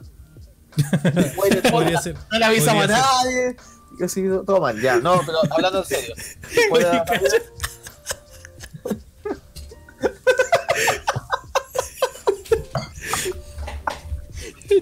Después 1.16 1.56
Podría 1.72 2.00
ser. 2.00 2.16
No 2.32 2.38
le 2.40 2.46
avisamos 2.46 2.84
a 2.84 2.88
Podría 2.88 3.04
ser. 3.04 3.06
nadie. 3.26 3.58
Y 4.00 4.04
así, 4.04 4.24
todo 4.46 4.62
mal, 4.62 4.80
ya. 4.80 4.98
No, 4.98 5.20
pero 5.26 5.40
hablando 5.50 5.80
en 5.80 5.86
serio. 5.86 6.14
Después 6.56 6.86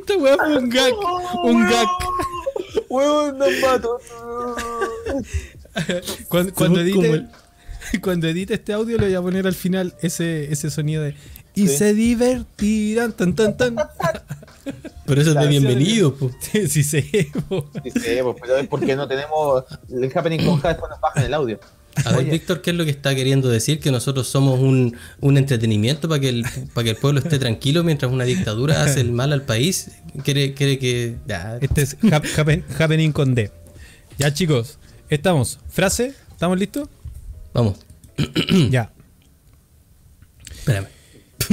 Esta 0.07 0.17
weá 0.17 0.37
fue 0.37 0.57
un 0.57 0.69
gag. 0.69 0.93
Un 1.43 1.69
gag. 1.69 1.87
Huevón, 2.89 3.37
nos 3.37 3.49
mato. 3.61 3.99
Cuando, 6.27 6.53
cuando 6.53 6.79
edite, 6.81 7.09
el- 7.11 7.29
cuando 8.01 8.27
edite 8.27 8.55
este 8.55 8.73
audio, 8.73 8.97
le 8.97 9.05
voy 9.07 9.15
a 9.15 9.21
poner 9.21 9.45
al 9.47 9.53
final 9.53 9.93
ese, 10.01 10.51
ese 10.51 10.69
sonido 10.71 11.03
de. 11.03 11.15
Y 11.55 11.67
Sí. 11.67 11.77
se 11.77 11.93
divertirán. 11.93 13.13
Tan, 13.13 13.35
tan, 13.35 13.55
tan. 13.57 13.75
Pero 15.05 15.21
eso 15.21 15.31
es 15.31 15.39
de 15.39 15.47
bienvenido, 15.47 16.13
po. 16.15 16.31
Sí, 16.39 16.67
sí, 16.67 16.83
sí. 16.83 17.29
po. 17.47 17.69
Sí, 17.83 17.91
sí, 17.91 18.09
pues, 18.23 18.35
pero 18.41 18.57
es 18.57 18.67
porque 18.67 18.95
no 18.95 19.07
tenemos 19.07 19.63
el 19.89 20.11
happening 20.15 20.39
con 20.45 20.61
después 20.61 20.89
nos 20.89 20.99
bajan 20.99 21.23
el 21.25 21.33
audio. 21.33 21.59
A 22.05 22.09
ver, 22.11 22.19
Oye. 22.19 22.31
Víctor, 22.31 22.61
¿qué 22.61 22.71
es 22.71 22.75
lo 22.75 22.85
que 22.85 22.91
está 22.91 23.13
queriendo 23.15 23.49
decir? 23.49 23.79
Que 23.79 23.91
nosotros 23.91 24.27
somos 24.27 24.59
un, 24.59 24.95
un 25.21 25.37
entretenimiento 25.37 26.07
para 26.09 26.19
que, 26.21 26.29
el, 26.29 26.45
para 26.73 26.83
que 26.85 26.89
el 26.91 26.95
pueblo 26.97 27.19
esté 27.19 27.39
tranquilo 27.39 27.83
mientras 27.83 28.11
una 28.11 28.23
dictadura 28.23 28.83
hace 28.83 29.01
el 29.01 29.11
mal 29.11 29.33
al 29.33 29.43
país. 29.43 29.91
¿Quiere, 30.23 30.53
quiere 30.53 30.77
que.? 30.79 31.15
Este 31.61 31.81
es 31.81 31.97
hap- 32.01 32.25
happen- 32.37 32.63
Happening 32.79 33.11
con 33.11 33.35
D. 33.35 33.51
Ya, 34.17 34.33
chicos, 34.33 34.77
estamos. 35.09 35.59
Frase, 35.69 36.13
¿estamos 36.31 36.57
listos? 36.59 36.89
vamos, 37.53 37.77
ya. 38.69 38.91
espérame. 40.49 40.87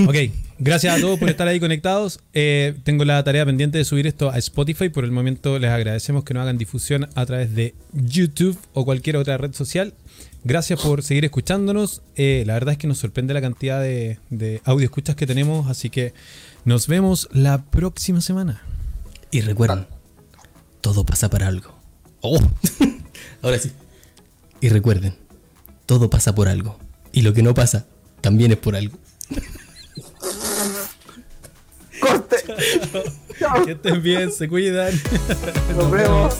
Ok, 0.06 0.16
gracias 0.58 0.96
a 0.96 1.00
todos 1.00 1.18
por 1.18 1.28
estar 1.30 1.46
ahí 1.46 1.60
conectados. 1.60 2.18
Eh, 2.32 2.74
tengo 2.84 3.04
la 3.04 3.22
tarea 3.22 3.46
pendiente 3.46 3.78
de 3.78 3.84
subir 3.84 4.06
esto 4.06 4.30
a 4.30 4.38
Spotify. 4.38 4.88
Por 4.88 5.04
el 5.04 5.12
momento 5.12 5.58
les 5.58 5.70
agradecemos 5.70 6.24
que 6.24 6.34
nos 6.34 6.42
hagan 6.42 6.58
difusión 6.58 7.08
a 7.14 7.26
través 7.26 7.54
de 7.54 7.74
YouTube 7.92 8.58
o 8.72 8.84
cualquier 8.84 9.16
otra 9.16 9.36
red 9.38 9.52
social. 9.54 9.94
Gracias 10.44 10.80
por 10.80 11.02
seguir 11.02 11.24
escuchándonos. 11.24 12.02
Eh, 12.16 12.44
la 12.46 12.52
verdad 12.54 12.72
es 12.72 12.78
que 12.78 12.86
nos 12.86 12.98
sorprende 12.98 13.32
la 13.32 13.40
cantidad 13.40 13.80
de, 13.80 14.18
de 14.28 14.60
audio 14.64 14.84
escuchas 14.84 15.16
que 15.16 15.26
tenemos. 15.26 15.68
Así 15.68 15.88
que 15.88 16.12
nos 16.64 16.86
vemos 16.86 17.28
la 17.32 17.64
próxima 17.64 18.20
semana. 18.20 18.62
Y 19.30 19.40
recuerden, 19.40 19.86
todo 20.82 21.04
pasa 21.04 21.30
para 21.30 21.48
algo. 21.48 21.74
Oh, 22.20 22.38
ahora 23.42 23.58
sí. 23.58 23.72
Y 24.60 24.68
recuerden, 24.68 25.16
todo 25.86 26.10
pasa 26.10 26.34
por 26.34 26.48
algo. 26.48 26.78
Y 27.10 27.22
lo 27.22 27.32
que 27.32 27.42
no 27.42 27.54
pasa, 27.54 27.86
también 28.20 28.52
es 28.52 28.58
por 28.58 28.76
algo. 28.76 28.98
¡Corte! 32.00 32.36
Que 33.64 33.72
estén 33.72 34.00
bien, 34.00 34.30
se 34.30 34.48
cuidan. 34.48 34.94
Nos 35.76 35.90
vemos. 35.90 36.34